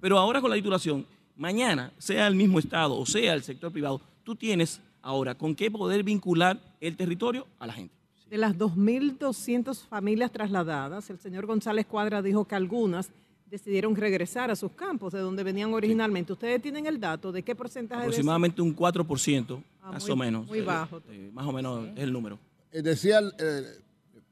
Pero 0.00 0.18
ahora 0.18 0.40
con 0.40 0.50
la 0.50 0.56
titulación, 0.56 1.04
mañana, 1.36 1.92
sea 1.98 2.26
el 2.26 2.34
mismo 2.34 2.58
Estado 2.58 2.96
o 2.96 3.04
sea 3.06 3.34
el 3.34 3.42
sector 3.42 3.70
privado, 3.72 4.00
tú 4.24 4.34
tienes 4.34 4.80
ahora 5.02 5.34
con 5.34 5.54
qué 5.54 5.70
poder 5.70 6.02
vincular 6.02 6.60
el 6.80 6.96
territorio 6.96 7.46
a 7.58 7.66
la 7.66 7.72
gente. 7.72 7.94
De 8.28 8.38
las 8.38 8.56
2.200 8.56 9.76
familias 9.86 10.30
trasladadas, 10.30 11.10
el 11.10 11.18
señor 11.18 11.46
González 11.46 11.86
Cuadra 11.86 12.22
dijo 12.22 12.44
que 12.44 12.54
algunas 12.54 13.10
decidieron 13.50 13.96
regresar 13.96 14.50
a 14.50 14.56
sus 14.56 14.70
campos 14.72 15.12
de 15.12 15.18
donde 15.18 15.42
venían 15.42 15.74
originalmente. 15.74 16.32
¿Ustedes 16.32 16.62
tienen 16.62 16.86
el 16.86 17.00
dato 17.00 17.32
de 17.32 17.42
qué 17.42 17.56
porcentaje 17.56 18.02
de? 18.02 18.06
Aproximadamente 18.06 18.62
un 18.62 18.72
4%, 18.76 19.62
Ah, 19.82 19.90
más 19.92 20.02
muy- 20.04 20.10
o 20.12 20.16
menos. 20.16 20.46
muy 20.46 20.58
Eh, 20.60 20.62
bajo. 20.62 21.02
eh, 21.10 21.30
más 21.32 21.46
o 21.46 21.52
menos 21.52 21.88
es 21.96 21.98
el 22.04 22.12
número. 22.12 22.38
Eh, 22.70 22.82
decía 22.82 23.18
eh, 23.40 23.62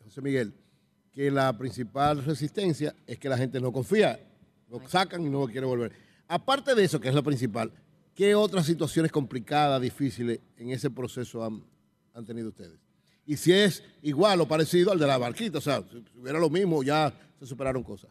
José 0.04 0.22
Miguel 0.22 0.52
que 1.12 1.32
la 1.32 1.56
principal 1.58 2.24
resistencia 2.24 2.94
es 3.08 3.18
que 3.18 3.28
la 3.28 3.36
gente 3.36 3.60
no 3.60 3.72
confía, 3.72 4.20
lo 4.70 4.80
sacan 4.88 5.22
y 5.26 5.28
no 5.30 5.46
quiere 5.48 5.66
volver. 5.66 5.90
Aparte 6.28 6.76
de 6.76 6.84
eso, 6.84 7.00
que 7.00 7.08
es 7.08 7.14
lo 7.14 7.24
principal, 7.24 7.72
¿qué 8.18 8.34
otras 8.34 8.66
situaciones 8.66 9.12
complicadas, 9.12 9.80
difíciles 9.80 10.40
en 10.56 10.70
ese 10.70 10.90
proceso 10.90 11.44
han, 11.44 11.62
han 12.12 12.24
tenido 12.24 12.48
ustedes? 12.48 12.76
Y 13.24 13.36
si 13.36 13.52
es 13.52 13.84
igual 14.02 14.40
o 14.40 14.48
parecido 14.48 14.90
al 14.90 14.98
de 14.98 15.06
la 15.06 15.18
barquita, 15.18 15.58
o 15.58 15.60
sea, 15.60 15.84
si 15.88 16.18
hubiera 16.18 16.40
lo 16.40 16.50
mismo, 16.50 16.82
ya 16.82 17.14
se 17.38 17.46
superaron 17.46 17.84
cosas. 17.84 18.10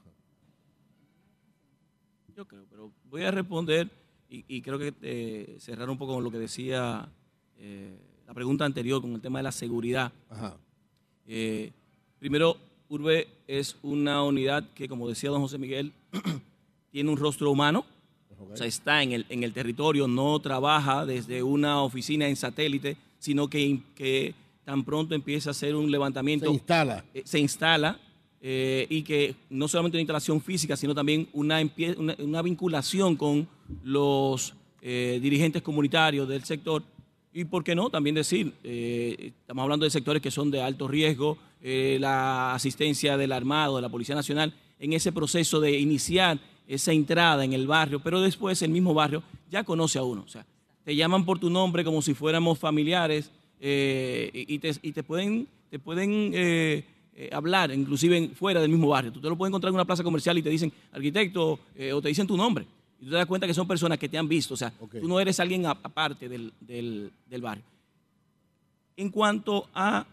Yo 2.34 2.48
creo, 2.48 2.66
pero 2.70 2.94
voy 3.10 3.24
a 3.24 3.32
responder 3.32 3.90
y, 4.30 4.46
y 4.48 4.62
creo 4.62 4.80
que 4.80 4.94
eh, 5.02 5.58
cerrar 5.60 5.90
un 5.90 5.98
poco 5.98 6.14
con 6.14 6.24
lo 6.24 6.32
que 6.32 6.40
decía 6.40 7.10
eh, 7.58 8.00
la 8.26 8.34
pregunta 8.34 8.64
anterior 8.64 9.02
con 9.02 9.12
el 9.12 9.20
tema 9.20 9.40
de 9.40 9.44
la 9.44 9.52
seguridad. 9.52 10.14
Eh, 11.26 11.74
primero, 12.18 12.56
Urbe 12.88 13.28
es 13.46 13.76
una 13.82 14.24
unidad 14.24 14.70
que, 14.74 14.88
como 14.88 15.10
decía 15.10 15.32
don 15.32 15.42
José 15.42 15.58
Miguel, 15.58 15.92
tiene 16.92 17.10
un 17.10 17.18
rostro 17.18 17.52
humano, 17.52 17.86
o 18.40 18.56
sea, 18.56 18.68
está 18.68 19.04
en 19.04 19.12
el, 19.12 19.26
en 19.30 19.44
el 19.44 19.54
territorio, 19.54 20.08
no 20.08 20.40
trabaja 20.40 21.06
desde 21.06 21.44
una 21.44 21.82
oficina 21.82 22.28
en 22.28 22.36
satélite, 22.36 22.98
sino 23.20 23.50
que, 23.50 23.80
que 23.96 24.34
tan 24.64 24.84
pronto 24.84 25.16
empieza 25.16 25.50
a 25.50 25.52
hacer 25.52 25.76
un 25.76 25.90
levantamiento. 25.90 26.46
Se 26.46 26.52
instala. 26.52 27.06
eh, 27.14 27.22
se 27.26 27.40
instala 27.40 28.00
eh, 28.42 28.86
y 28.90 29.02
que 29.02 29.36
no 29.50 29.68
solamente 29.68 29.98
una 29.98 30.02
instalación 30.02 30.42
física, 30.42 30.78
sino 30.78 30.94
también 30.94 31.28
una, 31.34 31.60
una, 31.98 32.16
una 32.20 32.42
vinculación 32.42 33.16
con 33.16 33.48
los 33.84 34.54
eh, 34.82 35.20
dirigentes 35.22 35.62
comunitarios 35.62 36.28
del 36.28 36.44
sector. 36.44 36.84
Y 37.34 37.46
por 37.46 37.64
qué 37.64 37.76
no, 37.76 37.90
también 37.90 38.16
decir, 38.16 38.54
eh, 38.64 39.32
estamos 39.40 39.64
hablando 39.64 39.84
de 39.84 39.90
sectores 39.90 40.22
que 40.22 40.32
son 40.32 40.50
de 40.52 40.62
alto 40.62 40.88
riesgo, 40.88 41.38
la 41.62 42.54
asistencia 42.54 43.18
del 43.18 43.32
Armado, 43.32 43.76
de 43.76 43.82
la 43.82 43.90
Policía 43.90 44.16
Nacional, 44.16 44.54
en 44.80 44.94
ese 44.94 45.12
proceso 45.12 45.60
de 45.60 45.78
iniciar 45.80 46.40
esa 46.68 46.92
entrada 46.92 47.44
en 47.46 47.54
el 47.54 47.66
barrio, 47.66 48.00
pero 48.02 48.22
después 48.22 48.62
el 48.62 48.72
mismo 48.72 48.94
barrio 48.94 49.24
ya 49.50 49.64
conoce 49.64 49.98
a 50.00 50.04
uno. 50.04 50.24
O 50.26 50.28
sea, 50.30 50.46
te 50.84 50.96
llaman 50.96 51.26
por 51.26 51.40
tu 51.40 51.50
nombre 51.50 51.84
como 51.84 52.02
si 52.02 52.14
fuéramos 52.14 52.60
familiares 52.60 53.32
eh, 53.60 54.30
y, 54.34 54.60
te, 54.60 54.72
y 54.82 54.92
te 54.92 55.02
pueden, 55.04 55.48
te 55.70 55.80
pueden 55.80 56.32
eh, 56.34 56.84
eh, 57.16 57.30
hablar, 57.32 57.72
inclusive 57.72 58.30
fuera 58.36 58.60
del 58.62 58.70
mismo 58.70 58.90
barrio. 58.90 59.12
Tú 59.12 59.20
te 59.22 59.30
lo 59.30 59.36
puedes 59.38 59.50
encontrar 59.50 59.70
en 59.70 59.76
una 59.76 59.86
plaza 59.86 60.04
comercial 60.04 60.38
y 60.38 60.44
te 60.44 60.50
dicen 60.50 60.72
arquitecto 60.92 61.60
o 61.94 62.02
te 62.02 62.08
dicen 62.10 62.28
tu 62.28 62.38
nombre. 62.38 62.66
Y 63.00 63.06
tú 63.06 63.12
te 63.12 63.18
das 63.18 63.26
cuenta 63.28 63.48
que 63.48 63.54
son 63.54 63.68
personas 63.68 63.98
que 63.98 64.10
te 64.10 64.18
han 64.18 64.28
visto. 64.28 64.54
O 64.54 64.58
sea, 64.58 64.72
tú 64.72 65.08
no 65.08 65.20
eres 65.20 65.40
alguien 65.40 65.66
aparte 65.66 66.28
del, 66.28 66.52
del- 66.60 67.12
del 67.30 67.42
barrio. 67.42 67.64
En 68.96 69.10
cuanto 69.12 69.68
a 69.74 70.06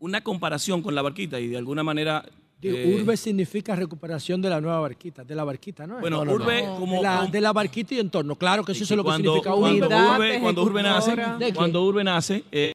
una 0.00 0.22
comparación 0.22 0.80
con 0.82 0.94
la 0.94 1.02
barquita 1.02 1.38
y 1.40 1.48
de 1.48 1.58
alguna 1.58 1.82
manera... 1.82 2.24
Digo, 2.60 2.76
eh, 2.76 2.98
urbe 3.00 3.16
significa 3.16 3.76
recuperación 3.76 4.42
de 4.42 4.50
la 4.50 4.60
nueva 4.60 4.80
barquita, 4.80 5.22
de 5.24 5.34
la 5.34 5.44
barquita, 5.44 5.86
¿no? 5.86 6.00
Bueno, 6.00 6.18
No, 6.18 6.24
no, 6.24 6.32
urbe 6.44 6.62
no. 6.62 6.76
como- 6.76 6.96
de 6.96 7.02
la, 7.02 7.26
de 7.26 7.40
la 7.40 7.52
barquita 7.52 7.94
y 7.94 8.00
entorno. 8.00 8.34
Claro 8.36 8.64
que 8.64 8.72
eso 8.72 8.82
es 8.84 8.90
lo 8.90 9.04
que 9.04 9.12
significa 9.12 9.52
cuando 9.52 9.86
urbe. 9.86 9.96
urbe, 9.96 10.40
cuando 10.40 10.62
urbe 10.64 10.82
nace, 10.82 11.16
cuando 11.54 11.82
urbe 11.84 12.02
nace, 12.04 12.44
eh, 12.50 12.72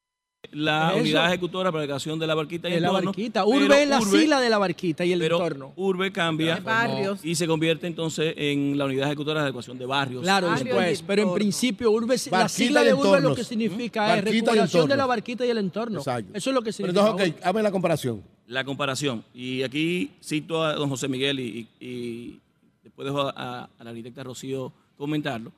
la 0.51 0.91
Eso. 0.91 1.01
unidad 1.01 1.27
ejecutora 1.29 1.71
para 1.71 1.81
la 1.83 1.87
creación 1.87 2.19
de 2.19 2.27
la 2.27 2.35
barquita 2.35 2.69
y 2.69 2.73
De 2.73 2.79
la 2.79 2.87
entorno, 2.89 3.07
barquita. 3.09 3.43
pero 3.43 3.57
Urbe 3.57 3.83
es 3.83 3.89
la 3.89 3.99
urbe- 3.99 4.19
sigla 4.19 4.39
de 4.39 4.49
la 4.51 4.57
barquita 4.59 5.03
y 5.03 5.11
el 5.11 5.19
pero 5.19 5.37
entorno. 5.37 5.73
Urbe 5.77 6.11
cambia 6.11 6.57
barrios. 6.59 7.19
y 7.25 7.33
se 7.35 7.47
convierte 7.47 7.87
entonces 7.87 8.35
en 8.37 8.77
la 8.77 8.85
unidad 8.85 9.07
ejecutora 9.07 9.39
de 9.39 9.45
adecuación 9.45 9.79
de 9.79 9.85
barrios. 9.87 10.21
Claro, 10.21 10.49
después. 10.51 11.01
Pero 11.07 11.23
en 11.23 11.33
principio, 11.33 11.89
urbe, 11.91 12.15
la 12.29 12.37
Barquita 12.37 12.49
sigla 12.49 12.83
y 12.83 12.85
de 12.85 12.93
urbe 12.93 13.19
lo 13.21 13.33
que 13.35 13.43
significa 13.43 14.01
Barquita 14.01 14.29
es 14.29 14.33
recuperación 14.35 14.87
de 14.87 14.95
la 14.97 15.05
barquita 15.07 15.45
y 15.45 15.49
el 15.49 15.57
entorno. 15.57 15.99
Exacto. 15.99 16.31
Eso 16.35 16.49
es 16.51 16.53
lo 16.53 16.61
que 16.61 16.71
Pero 16.71 16.73
significa. 16.91 17.09
entonces, 17.09 17.29
ok, 17.39 17.45
hazme 17.45 17.63
la 17.63 17.71
comparación. 17.71 18.23
La 18.47 18.63
comparación. 18.63 19.23
Y 19.33 19.61
aquí 19.63 20.11
cito 20.21 20.63
a 20.63 20.73
don 20.73 20.89
José 20.89 21.07
Miguel 21.07 21.39
y, 21.39 21.67
y- 21.79 21.87
y 21.87 22.39
después 22.83 23.05
dejo 23.05 23.21
a, 23.21 23.29
a- 23.35 23.69
a 23.79 23.83
la 23.83 23.89
arquitecta 23.91 24.23
Rocío 24.23 24.73
comentarlo. 24.97 25.51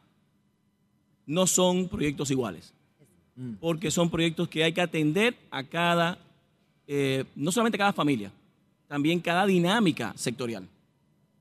No 1.26 1.48
son 1.48 1.88
proyectos 1.90 2.30
iguales, 2.30 2.72
porque 3.60 3.90
son 3.90 4.10
proyectos 4.12 4.48
que 4.48 4.64
hay 4.64 4.72
que 4.74 4.82
atender 4.82 5.36
a 5.50 5.64
cada, 5.64 6.20
eh, 6.88 7.26
no 7.36 7.52
solamente 7.52 7.78
cada 7.80 7.94
familia, 7.94 8.32
también 8.88 9.20
cada 9.20 9.46
dinámica 9.48 10.14
sectorial. 10.16 10.68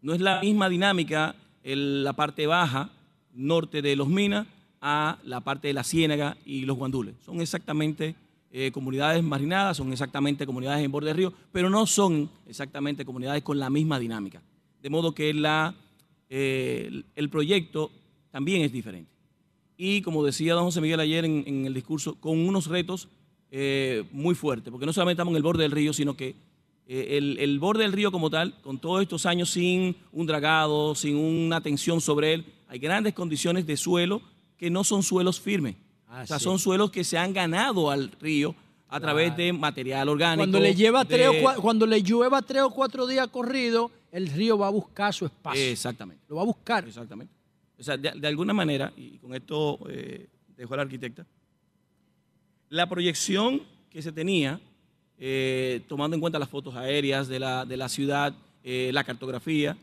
No 0.00 0.14
es 0.14 0.20
la 0.23 0.40
misma 0.40 0.68
dinámica 0.70 1.34
en 1.62 2.02
la 2.02 2.14
parte 2.14 2.47
baja, 2.47 2.90
norte 3.34 3.82
de 3.82 3.94
Los 3.97 4.08
Minas, 4.08 4.47
a 4.81 5.18
la 5.24 5.40
parte 5.40 5.68
de 5.68 5.74
la 5.74 5.84
Ciénaga 5.84 6.36
y 6.47 6.62
los 6.64 6.76
Guandules. 6.78 7.14
Son 7.24 7.40
exactamente 7.42 8.14
eh, 8.57 8.70
comunidades 8.70 9.20
marginadas, 9.24 9.76
son 9.76 9.91
exactamente 9.92 10.47
comunidades 10.47 10.84
en 10.84 10.92
borde 10.92 11.08
de 11.08 11.15
río, 11.15 11.33
pero 11.50 11.68
no 11.68 11.86
son 11.86 12.31
exactamente 12.47 13.05
comunidades 13.05 13.42
con 13.42 13.58
la 13.58 13.68
misma 13.68 13.99
dinámica. 13.99 14.41
De 14.81 14.91
modo 14.91 15.12
que 15.12 15.34
la, 15.34 15.74
eh, 16.31 17.02
el- 17.16 17.28
proyecto 17.31 17.91
también 18.31 18.62
es 18.62 18.70
diferente. 18.70 19.10
Y 19.76 20.02
como 20.02 20.24
decía 20.24 20.55
don 20.55 20.62
José 20.66 20.81
Miguel 20.81 21.00
ayer 21.00 21.24
en, 21.24 21.42
en 21.49 21.66
el 21.66 21.74
discurso, 21.74 22.15
con 22.20 22.39
unos 22.39 22.68
retos 22.68 23.08
eh, 23.50 24.05
muy 24.12 24.36
fuertes, 24.36 24.70
porque 24.70 24.86
no 24.86 24.92
solamente 24.92 25.15
estamos 25.16 25.33
en 25.33 25.36
el 25.39 25.42
borde 25.42 25.65
del 25.65 25.73
río, 25.73 25.92
sino 25.92 26.16
que 26.16 26.36
eh, 26.86 27.16
el, 27.18 27.39
el 27.41 27.58
borde 27.58 27.83
del 27.83 27.92
río 27.92 28.12
como 28.12 28.31
tal, 28.31 28.55
con 28.62 28.78
todos 28.78 29.02
estos 29.02 29.26
años 29.26 29.50
sin 29.50 29.97
un 30.12 30.26
dragado, 30.26 30.94
sin 30.94 31.16
una 31.16 31.60
tensión 31.60 32.00
sobre 32.00 32.34
él, 32.34 32.44
hay 32.68 32.78
grandes 32.78 33.15
condiciones 33.15 33.66
de 33.66 33.76
suelo 33.76 34.23
que 34.57 34.70
no 34.70 34.84
son 34.84 35.02
suelos 35.02 35.41
firmes. 35.41 35.74
O 36.23 36.26
sea, 36.26 36.39
sí. 36.39 36.44
son 36.44 36.59
suelos 36.59 36.91
que 36.91 37.05
se 37.05 37.18
han 37.18 37.33
ganado 37.33 37.91
al 37.91 38.10
río 38.20 38.55
a 38.89 39.01
través 39.01 39.36
de 39.36 39.52
material 39.52 40.09
orgánico. 40.09 40.43
Cuando 40.43 40.60
le, 40.60 40.75
lleva 40.75 41.05
tres 41.05 41.28
o 41.28 41.60
cuando 41.60 41.86
le 41.86 42.01
llueva 42.02 42.43
tres 42.43 42.62
o 42.62 42.70
cuatro 42.70 43.07
días 43.07 43.26
corrido, 43.28 43.91
el 44.12 44.28
río 44.28 44.57
va 44.57 44.68
a 44.68 44.70
buscar 44.70 45.12
su 45.12 45.25
espacio. 45.26 45.60
Exactamente. 45.60 46.23
Lo 46.28 46.36
va 46.36 46.43
a 46.43 46.47
buscar. 46.47 46.86
Exactamente. 46.86 47.33
O 47.78 47.83
sea, 47.83 47.97
de, 47.97 48.12
de 48.12 48.28
alguna 48.28 48.52
manera, 48.52 48.93
y 48.97 49.18
con 49.18 49.34
esto 49.34 49.81
eh, 49.89 50.28
dejo 50.57 50.75
a 50.75 50.76
la 50.76 50.83
arquitecta, 50.84 51.26
la 52.68 52.89
proyección 52.89 53.62
que 53.91 54.02
se 54.02 54.12
tenía, 54.12 54.60
eh, 55.18 55.83
tomando 55.89 56.17
en 56.17 56.20
cuenta 56.20 56.39
las 56.39 56.49
fotos 56.49 56.75
aéreas 56.75 57.28
de 57.28 57.39
la, 57.39 57.65
de 57.65 57.76
la 57.76 57.89
ciudad, 57.89 58.34
eh, 58.62 58.91
la 58.93 59.05
cartografía, 59.05 59.76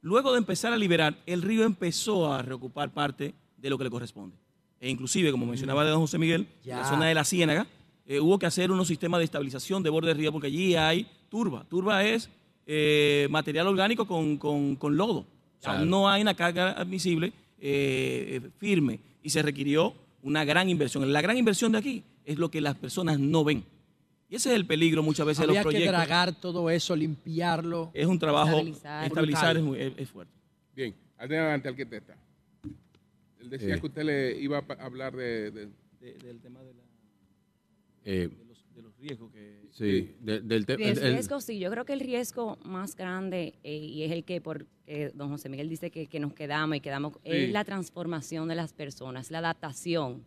luego 0.00 0.32
de 0.32 0.38
empezar 0.38 0.72
a 0.72 0.76
liberar, 0.76 1.16
el 1.26 1.42
río 1.42 1.64
empezó 1.64 2.32
a 2.32 2.42
reocupar 2.42 2.90
parte 2.92 3.34
de 3.56 3.70
lo 3.70 3.78
que 3.78 3.84
le 3.84 3.90
corresponde. 3.90 4.36
E 4.80 4.88
inclusive, 4.88 5.30
como 5.32 5.46
mencionaba 5.46 5.84
de 5.84 5.90
don 5.90 6.00
José 6.00 6.18
Miguel, 6.18 6.46
en 6.64 6.70
la 6.76 6.88
zona 6.88 7.06
de 7.06 7.14
la 7.14 7.24
Ciénaga, 7.24 7.66
eh, 8.06 8.20
hubo 8.20 8.38
que 8.38 8.46
hacer 8.46 8.70
unos 8.70 8.86
sistemas 8.88 9.18
de 9.18 9.24
estabilización 9.24 9.82
de 9.82 9.90
borde 9.90 10.08
de 10.08 10.14
río 10.14 10.32
porque 10.32 10.46
allí 10.46 10.74
hay 10.76 11.06
turba. 11.28 11.64
Turba 11.68 12.04
es 12.04 12.30
eh, 12.66 13.26
material 13.30 13.66
orgánico 13.66 14.06
con, 14.06 14.36
con- 14.36 14.76
con 14.76 14.96
lodo. 14.96 15.20
O 15.20 15.26
sea, 15.60 15.72
Claro. 15.72 15.86
no 15.86 16.08
hay 16.08 16.22
una 16.22 16.34
carga 16.34 16.70
admisible 16.72 17.32
eh, 17.60 18.40
firme 18.58 19.00
y 19.22 19.30
se 19.30 19.42
requirió 19.42 19.94
una 20.22 20.44
gran 20.44 20.68
inversión. 20.68 21.10
La 21.12 21.20
gran 21.20 21.36
inversión 21.36 21.72
de 21.72 21.78
aquí 21.78 22.02
es 22.24 22.38
lo 22.38 22.50
que 22.50 22.60
las 22.60 22.76
personas 22.76 23.18
no 23.18 23.42
ven. 23.44 23.64
Y 24.30 24.36
ese 24.36 24.50
es 24.50 24.54
el 24.56 24.66
peligro 24.66 25.02
muchas 25.02 25.26
veces 25.26 25.40
de 25.46 25.50
Había 25.50 25.62
los 25.62 25.72
que 25.72 25.78
proyectos. 25.78 25.96
dragar 26.06 26.34
todo 26.34 26.70
eso, 26.70 26.94
limpiarlo. 26.94 27.90
Es 27.94 28.06
un 28.06 28.18
trabajo, 28.18 28.50
Estabilizar. 28.58 29.04
estabilizar, 29.06 29.56
es, 29.56 29.62
muy- 29.62 29.80
es- 29.80 29.92
es 29.96 30.08
fuerte. 30.08 30.32
Bien, 30.76 30.94
adelante, 31.16 31.68
arquitecta. 31.68 32.12
Él 32.12 32.18
decía 33.48 33.74
Eh. 33.74 33.80
que 33.80 33.86
usted 33.86 34.02
le 34.04 34.38
iba 34.40 34.58
a 34.58 34.72
hablar 34.84 35.14
de... 35.16 35.50
de- 35.50 35.68
del 36.24 36.40
tema 36.40 36.62
de, 36.62 36.72
Eh, 38.04 38.30
los 38.76 38.96
riesgos 38.98 39.32
que... 39.32 39.66
sí, 39.72 40.14
de- 40.20 40.40
del 40.40 40.64
te- 40.64 40.74
El 40.74 40.96
riesgo, 40.96 41.40
sí, 41.40 41.58
yo 41.58 41.70
creo 41.70 41.84
que 41.84 41.92
el 41.92 42.00
riesgo 42.00 42.56
más 42.64 42.94
grande, 42.94 43.58
eh, 43.64 43.76
y 43.76 44.04
es 44.04 44.12
el 44.12 44.24
que 44.24 44.40
por 44.40 44.66
eh, 44.86 45.10
don 45.14 45.28
José 45.30 45.48
Miguel 45.48 45.68
dice 45.68 45.90
que, 45.90 46.06
que 46.06 46.20
nos 46.20 46.32
quedamos 46.32 46.76
y 46.76 46.80
quedamos, 46.80 47.14
Sí. 47.14 47.20
es 47.24 47.50
la 47.52 47.64
transformación 47.64 48.48
de 48.48 48.54
las 48.54 48.72
personas, 48.72 49.30
la 49.30 49.38
adaptación, 49.38 50.24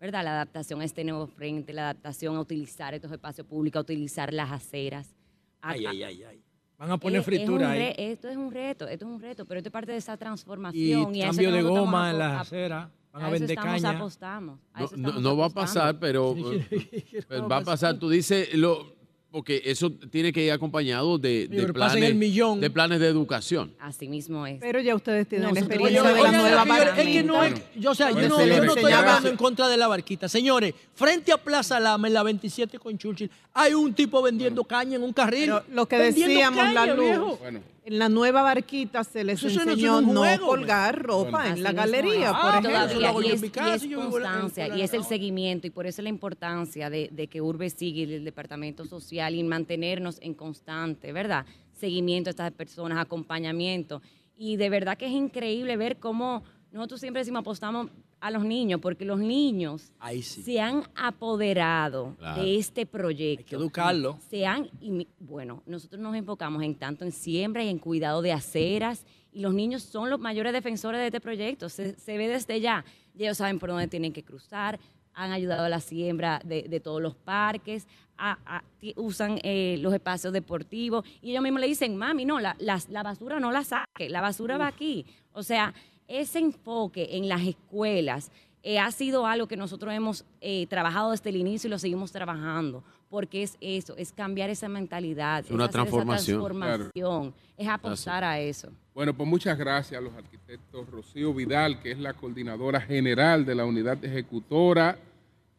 ¿verdad? 0.00 0.24
La 0.24 0.32
adaptación 0.32 0.80
a 0.80 0.84
este 0.84 1.04
nuevo 1.04 1.28
frente, 1.28 1.72
la 1.72 1.82
adaptación 1.90 2.34
a 2.36 2.40
utilizar 2.40 2.92
estos 2.92 3.12
espacios 3.12 3.46
públicos, 3.46 3.78
a 3.78 3.82
utilizar 3.82 4.32
las 4.34 4.50
aceras. 4.50 5.14
a- 5.62 5.70
Ay, 5.70 5.86
ay, 5.86 6.02
ay, 6.02 6.22
ay. 6.24 6.42
Van 6.78 6.90
a 6.90 6.98
poner 6.98 7.20
es- 7.20 7.28
es 7.28 7.34
fritura 7.34 7.66
un 7.66 7.72
ahí. 7.72 7.94
esto 7.96 8.28
es 8.28 8.36
un 8.36 8.50
reto, 8.50 8.88
esto 8.88 9.04
es 9.06 9.10
un 9.12 9.20
reto, 9.20 9.44
pero 9.46 9.58
esto 9.58 9.68
es 9.68 9.72
parte 9.72 9.92
de 9.92 9.98
esa 9.98 10.14
Y 10.14 10.16
transformación. 10.18 11.14
Y, 11.14 11.20
eso 11.22 11.28
cambio 11.30 11.50
que 11.50 11.56
de 11.56 11.62
goma 11.62 12.10
en 12.10 12.18
la 12.18 12.40
acera. 12.40 12.90
Van 13.12 13.22
a, 13.22 13.26
a 13.26 13.28
eso 13.28 13.32
vender 13.32 13.50
estamos 13.58 13.82
caña. 13.82 13.96
apostamos. 13.98 14.58
a 14.72 14.78
No, 14.80 14.84
eso 14.86 14.96
no- 14.96 15.08
estamos 15.08 15.22
no 15.22 15.36
va 15.36 15.46
a 15.46 15.50
pasar, 15.50 15.98
pero, 15.98 16.34
eh, 16.36 16.66
pues 17.28 17.42
va 17.42 17.56
a 17.58 17.62
pasar. 17.62 17.98
Tú 17.98 18.08
dices, 18.08 18.54
lo, 18.54 18.94
porque 19.32 19.62
eso 19.64 19.90
tiene 19.90 20.32
que 20.32 20.44
ir 20.44 20.52
acompañado 20.52 21.18
de, 21.18 21.48
planes, 21.72 22.02
el 22.04 22.14
millón. 22.14 22.60
de 22.60 22.68
planes 22.68 23.00
de 23.00 23.08
educación. 23.08 23.72
Así 23.80 24.06
mismo 24.06 24.46
es. 24.46 24.60
Pero 24.60 24.78
ya 24.80 24.94
ustedes 24.94 25.26
tienen 25.26 25.54
la 25.54 25.60
experiencia 25.60 26.02
de 26.02 26.22
la 26.22 26.32
nueva 26.32 26.64
barquita. 26.64 27.02
Es 27.02 27.08
que 27.08 27.22
no 27.22 27.42
es, 27.42 27.54
yo, 27.74 27.92
o 27.92 27.94
sea, 27.94 28.10
yo 28.10 28.28
no, 28.28 28.44
yo 28.44 28.62
estoy 28.74 28.92
hablando 28.92 29.30
en 29.30 29.36
contra 29.36 29.68
de 29.68 29.78
la 29.78 29.88
barquita. 29.88 30.28
Señores, 30.28 30.74
frente 30.94 31.32
a 31.32 31.38
Plaza 31.38 31.80
Lama, 31.80 32.08
en 32.08 32.14
la 32.14 32.22
27 32.22 32.78
con 32.78 32.96
Churchill, 32.98 33.30
hay 33.54 33.72
un 33.72 33.94
tipo 33.94 34.20
vendiendo 34.20 34.64
caña 34.64 34.96
en 34.96 35.02
un 35.02 35.14
carril. 35.14 35.46
Pero 35.46 35.64
lo 35.72 35.86
que 35.86 35.96
decíamos, 35.96 36.72
la 36.72 36.86
luz. 36.86 37.04
viejo. 37.04 37.36
Bueno, 37.38 37.60
En 37.84 37.98
la 37.98 38.08
nueva 38.08 38.42
barquita 38.42 39.02
se 39.02 39.24
les 39.24 39.42
Eso 39.42 39.48
no 39.48 39.62
es 39.62 39.68
enseñó 39.68 40.00
no 40.00 40.20
juego, 40.20 40.46
colgar 40.46 41.02
ropa 41.02 41.48
en 41.48 41.64
la 41.64 41.72
galería, 41.72 42.32
por 42.32 42.50
ejemplo. 42.50 42.70
Todavía, 42.70 43.12
y 43.28 43.32
es, 43.32 43.40
mi 43.40 43.48
y 43.48 43.50
casa, 43.50 43.74
es 43.74 43.94
constancia, 43.94 44.76
y 44.76 44.82
es 44.82 44.94
el 44.94 45.04
seguimiento, 45.04 45.66
y 45.66 45.70
por 45.70 45.86
eso 45.86 46.00
la 46.00 46.08
importancia 46.08 46.90
de, 46.90 47.08
de 47.10 47.26
que 47.26 47.40
Urbe 47.40 47.70
sigue 47.70 48.04
el 48.04 48.24
Departamento 48.24 48.84
Social 48.84 49.34
y 49.34 49.42
mantenernos 49.42 50.18
en 50.20 50.34
constante, 50.34 51.12
¿verdad? 51.12 51.44
Seguimiento 51.72 52.30
a 52.30 52.32
estas 52.32 52.52
personas, 52.52 52.98
acompañamiento. 52.98 54.00
Y 54.36 54.56
de 54.56 54.70
verdad 54.70 54.96
que 54.96 55.06
es 55.06 55.12
increíble 55.12 55.76
ver 55.76 55.98
cómo 55.98 56.44
nosotros 56.70 57.00
siempre 57.00 57.20
decimos 57.20 57.40
apostamos 57.40 57.90
a 58.22 58.30
los 58.30 58.44
niños, 58.44 58.80
porque 58.80 59.04
los 59.04 59.18
niños 59.18 59.92
Ahí 59.98 60.22
sí. 60.22 60.42
se 60.42 60.60
han 60.60 60.84
apoderado 60.94 62.14
Claro. 62.18 62.42
de 62.42 62.56
este 62.58 62.86
proyecto. 62.86 63.40
Hay 63.42 63.48
que 63.48 63.56
educarlo. 63.56 64.18
Se 64.30 64.46
han, 64.46 64.68
y 64.80 65.08
bueno, 65.18 65.62
nosotros 65.66 66.00
nos 66.00 66.14
enfocamos 66.14 66.62
en 66.62 66.74
tanto 66.76 67.04
en 67.04 67.12
siembra 67.12 67.64
y 67.64 67.68
en 67.68 67.78
cuidado 67.78 68.22
de 68.22 68.32
aceras, 68.32 69.04
y 69.32 69.40
los 69.40 69.54
niños 69.54 69.82
son 69.82 70.10
los 70.10 70.20
mayores 70.20 70.52
defensores 70.52 71.00
de 71.00 71.06
este 71.06 71.20
proyecto. 71.20 71.68
Se, 71.68 71.94
se 71.98 72.16
ve 72.18 72.28
desde 72.28 72.60
ya. 72.60 72.84
Ya 73.14 73.24
ellos 73.26 73.38
saben 73.38 73.58
por 73.58 73.70
dónde 73.70 73.88
tienen 73.88 74.12
que 74.12 74.22
cruzar, 74.22 74.78
han 75.14 75.32
ayudado 75.32 75.64
a 75.64 75.68
la 75.68 75.80
siembra 75.80 76.40
de, 76.44 76.62
de 76.62 76.80
todos 76.80 77.02
los 77.02 77.14
parques, 77.14 77.86
a- 78.16 78.38
a- 78.46 78.62
ti- 78.78 78.94
usan 78.96 79.38
eh, 79.42 79.76
los 79.80 79.92
espacios 79.92 80.32
deportivos, 80.32 81.04
y 81.20 81.30
ellos 81.32 81.42
mismos 81.42 81.60
le 81.60 81.66
dicen, 81.66 81.96
mami, 81.96 82.24
no, 82.24 82.40
la, 82.40 82.56
la 82.60 83.02
basura 83.02 83.40
no 83.40 83.50
la 83.52 83.64
saque, 83.64 84.08
la 84.08 84.20
basura 84.20 84.58
va 84.58 84.68
aquí. 84.68 85.04
O 85.32 85.42
sea, 85.42 85.74
ese 86.08 86.38
enfoque 86.40 87.16
en 87.16 87.28
las 87.28 87.42
escuelas 87.42 88.30
eh, 88.64 88.78
ha 88.78 88.90
sido 88.92 89.26
algo 89.26 89.48
que 89.48 89.56
nosotros 89.56 89.92
hemos 89.92 90.24
eh, 90.40 90.66
trabajado 90.68 91.10
desde 91.10 91.30
el 91.30 91.36
inicio 91.36 91.66
y 91.68 91.70
lo 91.70 91.78
seguimos 91.78 92.12
trabajando, 92.12 92.84
porque 93.10 93.42
es 93.42 93.56
eso, 93.60 93.96
es 93.96 94.12
cambiar 94.12 94.50
esa 94.50 94.68
mentalidad, 94.68 95.40
Es 95.44 95.50
una 95.50 95.64
hacer 95.64 95.80
esa 95.80 95.90
transformación. 95.90 96.38
transformación, 96.44 97.34
es 97.56 97.68
apostar 97.68 98.22
a 98.24 98.38
eso. 98.38 98.68
Bueno, 98.94 99.14
pues 99.16 99.28
muchas 99.28 99.58
gracias 99.58 99.98
a 99.98 100.04
los 100.04 100.14
arquitectos 100.14 100.88
Rocío 100.90 101.34
Vidal, 101.34 101.80
que 101.80 101.90
es 101.92 101.98
la 101.98 102.12
coordinadora 102.14 102.80
general 102.80 103.44
de 103.44 103.54
la 103.56 103.64
unidad 103.64 104.04
ejecutora 104.04 104.98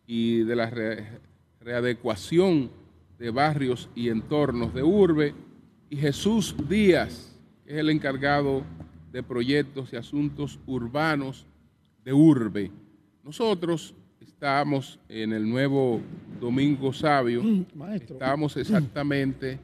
y 0.08 0.44
de 0.44 0.56
la 0.56 0.70
re- 0.70 1.20
readecuación 1.60 2.72
de 3.20 3.32
barrios 3.32 3.90
y 3.96 4.10
entornos 4.10 4.74
de 4.74 4.84
urbe, 4.84 5.34
y 5.90 5.98
Jesús 5.98 6.56
Díaz, 6.70 7.36
que 7.66 7.74
es 7.74 7.80
el 7.80 7.90
encargado 7.90 8.64
de 9.14 9.24
proyectos 9.24 9.94
y 9.94 9.96
asuntos 9.96 10.60
urbanos 10.66 11.46
de 12.04 12.12
urbe. 12.12 12.72
Nosotros 13.24 13.94
estamos 14.20 15.00
en 15.08 15.32
el 15.32 15.48
nuevo 15.48 16.02
Domingo 16.42 16.92
Sabio, 16.92 17.44
Maestro. 17.76 18.16
estamos 18.16 18.58
exactamente 18.58 19.60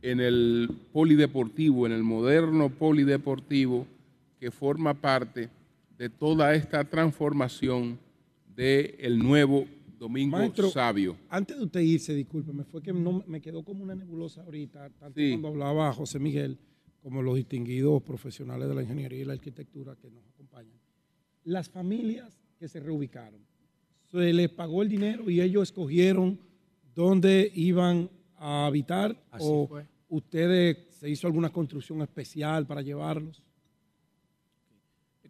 en 0.00 0.18
el 0.20 0.70
polideportivo, 0.92 1.86
en 1.86 1.92
el 1.92 2.02
moderno 2.02 2.70
polideportivo 2.70 3.86
que 4.40 4.50
forma 4.50 4.94
parte 4.94 5.50
de 5.98 6.08
toda 6.08 6.54
esta 6.54 6.82
transformación 6.84 7.98
del 8.56 9.18
nuevo 9.18 9.66
Domingo 9.98 10.38
Maestro, 10.38 10.68
Sabio. 10.70 11.16
Antes 11.28 11.56
de 11.58 11.64
usted 11.64 11.80
irse, 11.80 12.14
discúlpeme, 12.14 12.64
fue 12.64 12.82
que 12.82 12.92
no, 12.92 13.22
me 13.26 13.40
quedó 13.40 13.62
como 13.62 13.82
una 13.82 13.94
nebulosa 13.94 14.42
ahorita, 14.42 14.88
tanto 14.98 15.18
Sí. 15.20 15.30
cuando 15.32 15.48
hablaba 15.48 15.92
José 15.92 16.18
Miguel 16.18 16.58
como 17.06 17.22
los 17.22 17.36
distinguidos 17.36 18.02
profesionales 18.02 18.68
de 18.68 18.74
la 18.74 18.82
ingeniería 18.82 19.20
y 19.20 19.24
la 19.24 19.34
arquitectura 19.34 19.94
que 19.94 20.10
nos 20.10 20.26
acompañan. 20.26 20.76
Las 21.44 21.68
familias 21.68 22.36
que 22.58 22.66
se 22.66 22.80
reubicaron, 22.80 23.38
se 24.10 24.32
les 24.32 24.50
pagó 24.50 24.82
el 24.82 24.88
dinero 24.88 25.30
y 25.30 25.40
ellos 25.40 25.68
escogieron 25.68 26.36
dónde 26.96 27.52
iban 27.54 28.10
a 28.34 28.66
habitar 28.66 29.16
Así 29.30 29.44
o 29.46 29.68
fue. 29.68 29.86
ustedes 30.08 30.78
se 30.98 31.08
hizo 31.08 31.28
alguna 31.28 31.50
construcción 31.50 32.02
especial 32.02 32.66
para 32.66 32.82
llevarlos. 32.82 33.40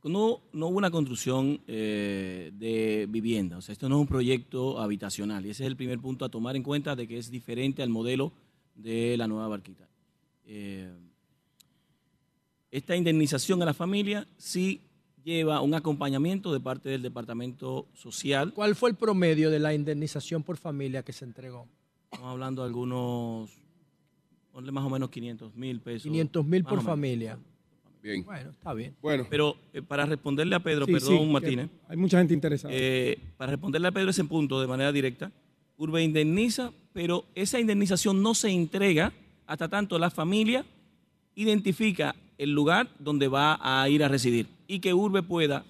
No, 0.03 0.41
no 0.55 0.69
hubo 0.69 0.79
una 0.79 0.91
construcción 0.91 1.61
eh, 1.67 2.53
de 2.55 3.07
vivienda, 3.07 3.59
o 3.59 3.61
sea, 3.61 3.75
esto 3.75 3.87
no 3.91 3.97
es 3.97 4.01
un 4.01 4.07
proyecto 4.07 4.81
habitacional 4.81 5.45
y 5.45 5.51
ese 5.51 5.65
es 5.65 5.67
el 5.67 5.77
primer 5.77 5.99
punto 5.99 6.25
a 6.25 6.31
tomar 6.31 6.57
en 6.57 6.63
cuenta 6.63 6.97
de 6.97 7.07
que 7.07 7.19
es 7.19 7.31
diferente 7.31 7.83
al 7.83 7.91
modelo 7.91 8.33
de 8.75 9.15
la 9.19 9.29
nueva 9.29 9.49
barquita. 9.49 9.87
Eh, 10.47 10.91
esta 12.77 12.95
indemnización 12.95 13.63
a 13.63 13.65
la 13.65 13.73
familia 13.73 14.29
sí 14.37 14.83
lleva 15.25 15.63
un 15.63 15.73
acompañamiento 15.73 16.53
de 16.53 16.61
parte 16.61 16.91
del 16.91 17.01
Departamento 17.01 17.89
Social. 17.95 18.53
¿Cuál 18.53 18.77
fue 18.77 18.91
el 18.91 18.97
promedio 18.97 19.51
de 19.51 19.59
la 19.59 19.73
indemnización 19.73 20.43
por 20.43 20.59
familia 20.59 21.03
que 21.03 21.15
se 21.15 21.25
entregó? 21.25 21.67
Estamos 22.05 22.33
hablando 22.33 22.61
de 22.61 22.69
algunos, 22.69 23.51
ponle 24.53 24.73
más 24.73 24.85
o 24.85 24.91
menos 24.91 25.09
500 25.09 25.55
mil 25.55 25.81
pesos. 25.81 26.03
500 26.03 26.45
mil 26.45 26.65
por 26.65 26.83
familia. 26.83 27.39
Bien. 28.03 28.23
Bueno, 28.27 28.51
está 28.51 28.75
bien. 28.75 28.95
Bueno. 29.01 29.27
Pero 29.31 29.57
eh, 29.73 29.81
para 29.81 30.05
responderle 30.05 30.55
a 30.55 30.61
Pedro, 30.61 30.85
Sí, 30.85 30.93
perdón, 30.93 31.19
sí, 31.19 31.33
Martínez. 31.33 31.71
Hay 31.89 31.97
mucha 31.97 32.19
gente 32.19 32.35
interesada. 32.35 32.75
Eh, 32.77 33.19
para 33.39 33.53
responderle 33.53 33.89
a 33.89 33.93
Pedro 33.93 34.11
ese 34.11 34.25
punto 34.25 34.61
de 34.61 34.67
manera 34.67 34.93
directa, 34.93 35.33
Urbe 35.79 36.03
indemniza, 36.03 36.73
pero 36.93 37.25
esa 37.35 37.59
indemnización 37.59 38.23
no 38.23 38.35
se 38.35 38.51
entrega 38.51 39.15
hasta 39.47 39.67
tanto 39.67 39.99
la 39.99 40.11
familia 40.11 40.67
identifica 41.35 42.15
el 42.39 42.51
lugar 42.53 42.89
donde 42.99 43.29
va 43.29 43.59
a 43.63 43.89
ir 43.89 44.03
a 44.05 44.09
residir 44.09 44.47
y 44.67 44.81
que 44.81 44.93
Urbe 44.95 45.23
pueda 45.23 45.65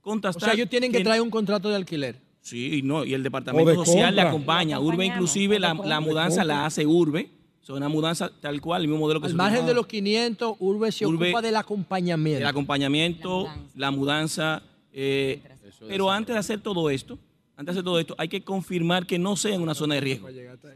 O 0.00 0.02
contestar. 0.02 0.42
sea, 0.42 0.52
ellos 0.54 0.68
tienen 0.68 0.92
que 0.92 1.00
traer 1.02 1.20
un 1.22 1.30
contrato 1.30 1.68
de 1.68 1.76
alquiler. 1.76 2.16
Sí, 2.40 2.80
no, 2.82 3.04
y 3.04 3.14
el 3.14 3.22
departamento 3.22 3.70
de 3.70 3.76
social 3.76 4.14
le 4.16 4.22
acompaña. 4.22 4.80
Urbe 4.80 5.06
inclusive 5.06 5.56
o 5.56 5.58
la, 5.60 6.00
mudanza 6.00 6.44
la 6.44 6.66
hace 6.66 6.86
Urbe. 6.86 7.30
Es 7.62 7.70
una 7.70 7.88
mudanza 7.88 8.28
tal 8.40 8.60
cual, 8.60 8.82
el 8.82 8.88
mismo 8.88 8.98
modelo 9.00 9.20
que 9.20 9.26
Al 9.26 9.32
se 9.32 9.36
margen 9.36 9.64
de 9.66 9.72
los 9.74 9.86
500, 9.86 10.56
Urbe 10.58 10.90
se 10.90 11.06
Urbe- 11.06 11.26
ocupa 11.28 11.40
del 11.42 11.54
acompañamiento. 11.54 12.40
el 12.40 12.46
acompañamiento, 12.46 13.48
la 13.76 13.90
mudanza. 13.92 14.62
eh, 14.92 15.40
pero 15.86 16.10
antes 16.10 16.34
de 16.34 16.40
hacer 16.40 16.60
todo 16.60 16.90
esto, 16.90 17.18
antes 17.56 17.66
de 17.74 17.78
hacer 17.78 17.84
todo 17.84 18.00
esto, 18.00 18.14
hay 18.18 18.28
que 18.28 18.42
confirmar 18.42 19.06
que 19.06 19.18
no 19.18 19.36
sea 19.36 19.54
en 19.54 19.62
una 19.62 19.74
zona 19.74 19.94
de 19.94 20.00
riesgo. 20.00 20.28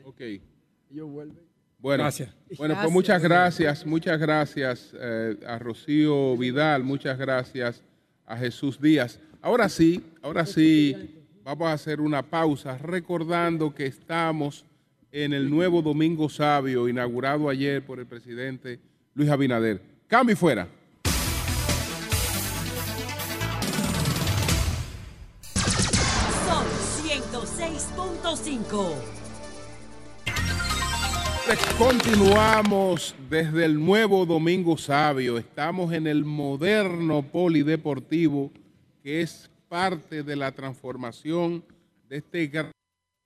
Ok. 0.04 0.20
Ellos 0.92 1.10
vuelven. 1.10 1.45
Bueno, 1.86 2.02
Gracias. 2.02 2.34
bueno 2.58 2.74
pues 2.80 2.92
muchas 2.92 3.22
gracias, 3.22 3.86
muchas 3.86 4.18
gracias 4.18 4.92
eh, 4.98 5.36
a 5.46 5.56
Rocío 5.56 6.36
Vidal, 6.36 6.82
muchas 6.82 7.16
gracias 7.16 7.80
a 8.26 8.36
Jesús 8.36 8.80
Díaz. 8.80 9.20
Ahora 9.40 9.68
sí, 9.68 10.02
ahora 10.20 10.46
sí, 10.46 11.14
vamos 11.44 11.68
a 11.68 11.74
hacer 11.74 12.00
una 12.00 12.24
pausa 12.24 12.76
recordando 12.76 13.72
que 13.72 13.86
estamos 13.86 14.64
en 15.12 15.32
el 15.32 15.48
nuevo 15.48 15.80
Domingo 15.80 16.28
Sabio, 16.28 16.88
inaugurado 16.88 17.48
ayer 17.48 17.86
por 17.86 18.00
el 18.00 18.06
presidente 18.06 18.80
Luis 19.14 19.30
Abinader. 19.30 19.80
Cambio 20.08 20.32
y 20.32 20.36
fuera. 20.36 20.66
Sol 25.54 26.66
106.5. 27.04 29.15
Continuamos 31.78 33.14
desde 33.30 33.66
el 33.66 33.78
nuevo 33.78 34.26
Domingo 34.26 34.76
Sabio. 34.76 35.38
Estamos 35.38 35.92
en 35.92 36.08
el 36.08 36.24
moderno 36.24 37.22
polideportivo 37.22 38.50
que 39.00 39.20
es 39.20 39.48
parte 39.68 40.24
de 40.24 40.34
la 40.34 40.50
transformación 40.50 41.62
de 42.08 42.16
este 42.16 42.48
gran 42.48 42.72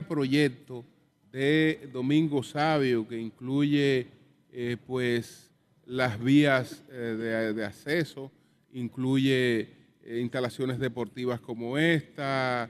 proyecto 0.07 0.85
de 1.31 1.89
Domingo 1.91 2.43
Sabio 2.43 3.07
que 3.07 3.19
incluye 3.19 4.07
eh, 4.51 4.77
pues 4.85 5.49
las 5.87 6.21
vías 6.21 6.83
eh, 6.91 7.53
de, 7.55 7.65
acceso, 7.65 8.31
incluye 8.71 9.67
eh, 10.03 10.19
instalaciones 10.21 10.77
deportivas 10.77 11.39
como 11.39 11.75
esta, 11.75 12.69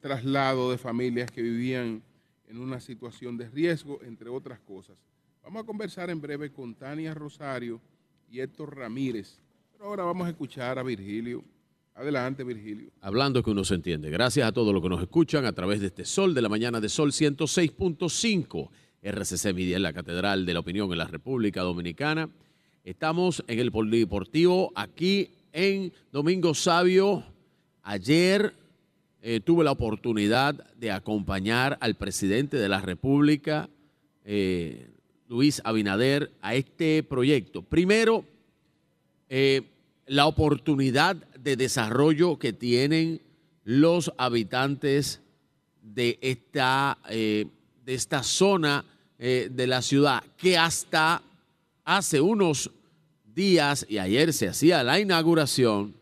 traslado 0.00 0.70
de 0.70 0.78
familias 0.78 1.28
que 1.28 1.42
vivían 1.42 2.02
en 2.48 2.58
una 2.58 2.80
situación 2.80 3.36
de 3.36 3.48
riesgo, 3.48 4.00
entre 4.02 4.28
otras 4.28 4.60
cosas. 4.60 4.96
Vamos 5.42 5.62
a 5.62 5.66
conversar 5.66 6.10
en 6.10 6.20
breve 6.20 6.52
con 6.52 6.74
Tania 6.74 7.14
Rosario 7.14 7.80
y 8.30 8.40
Héctor 8.40 8.76
Ramírez. 8.76 9.38
Pero 9.72 9.86
ahora 9.86 10.04
vamos 10.04 10.26
a 10.26 10.30
escuchar 10.30 10.78
a 10.78 10.82
Virgilio. 10.82 11.44
Adelante, 11.94 12.44
Virgilio. 12.44 12.90
Hablando 13.00 13.42
que 13.42 13.50
uno 13.50 13.64
se 13.64 13.74
entiende. 13.74 14.10
Gracias 14.10 14.46
a 14.46 14.52
todos 14.52 14.74
los 14.74 14.82
que 14.82 14.88
nos 14.88 15.00
escuchan 15.00 15.46
a 15.46 15.52
través 15.52 15.80
de 15.80 15.86
este 15.86 16.04
Sol 16.04 16.34
de 16.34 16.42
la 16.42 16.48
Mañana 16.48 16.80
de 16.80 16.88
Sol 16.88 17.12
106.5. 17.12 18.68
RCC 19.02 19.54
Media 19.54 19.76
en 19.76 19.82
la 19.82 19.92
Catedral 19.92 20.44
de 20.44 20.54
la 20.54 20.60
Opinión 20.60 20.90
en 20.90 20.98
la 20.98 21.06
República 21.06 21.62
Dominicana. 21.62 22.28
Estamos 22.84 23.44
en 23.46 23.58
el 23.60 23.70
Polideportivo 23.70 24.72
aquí 24.74 25.30
en 25.52 25.92
Domingo 26.12 26.54
Sabio. 26.54 27.24
Ayer 27.82 28.52
eh, 29.28 29.40
tuve 29.40 29.64
la 29.64 29.72
oportunidad 29.72 30.54
de 30.76 30.92
acompañar 30.92 31.78
al 31.80 31.96
presidente 31.96 32.58
de 32.58 32.68
la 32.68 32.80
República, 32.80 33.68
eh, 34.24 34.88
Luis 35.26 35.60
Abinader, 35.64 36.30
a 36.42 36.54
este 36.54 37.02
proyecto. 37.02 37.62
Primero, 37.62 38.24
eh, 39.28 39.62
la 40.06 40.26
oportunidad 40.26 41.16
de 41.16 41.56
desarrollo 41.56 42.38
que 42.38 42.52
tienen 42.52 43.20
los 43.64 44.12
habitantes 44.16 45.20
de 45.82 46.20
esta, 46.20 46.96
de 47.08 47.50
esta 47.84 48.22
zona 48.22 48.84
de 49.18 49.66
la 49.66 49.82
ciudad, 49.82 50.22
que 50.36 50.56
hasta 50.56 51.20
hace 51.84 52.20
unos 52.20 52.70
días 53.34 53.84
y 53.88 53.98
ayer 53.98 54.32
se 54.32 54.46
hacía 54.46 54.84
la 54.84 55.00
inauguración, 55.00 55.96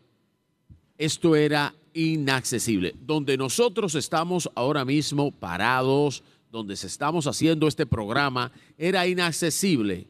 esto 0.99 1.35
era 1.35 1.73
inaccesible. 1.95 2.93
Donde 3.01 3.37
nosotros 3.37 3.95
estamos 3.95 4.47
ahora 4.53 4.85
mismo 4.85 5.31
parados, 5.31 6.21
donde 6.51 6.75
se 6.75 6.85
estamos 6.87 7.25
haciendo 7.25 7.67
este 7.67 7.87
programa, 7.87 8.51
era 8.77 9.07
inaccesible. 9.07 10.05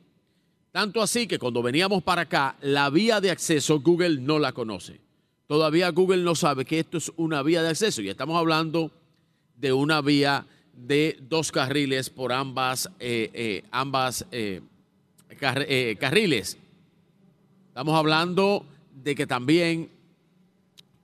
Tanto 0.71 1.01
así 1.01 1.25
que 1.25 1.39
cuando 1.39 1.63
veníamos 1.63 2.03
para 2.03 2.23
acá, 2.23 2.57
la 2.61 2.89
vía 2.89 3.21
de 3.21 3.31
acceso 3.31 3.79
Google 3.79 4.19
no 4.19 4.39
la 4.39 4.51
conoce. 4.51 4.99
Todavía 5.47 5.89
Google 5.91 6.23
no 6.23 6.35
sabe 6.35 6.65
que 6.65 6.79
esto 6.79 6.97
es 6.97 7.11
una 7.15 7.41
vía 7.43 7.61
de 7.63 7.69
acceso 7.69 8.01
y 8.01 8.09
estamos 8.09 8.37
hablando 8.37 8.91
de 9.55 9.71
una 9.71 10.01
vía 10.01 10.45
de 10.73 11.17
dos 11.21 11.51
carriles 11.51 12.09
por 12.09 12.33
ambas, 12.33 12.89
eh, 12.99 13.29
eh, 13.33 13.63
ambas 13.71 14.25
eh, 14.31 14.61
car- 15.39 15.65
carriles. 15.99 16.57
Estamos 17.69 17.95
hablando 17.95 18.65
de 19.03 19.15
que 19.15 19.27
también 19.27 19.89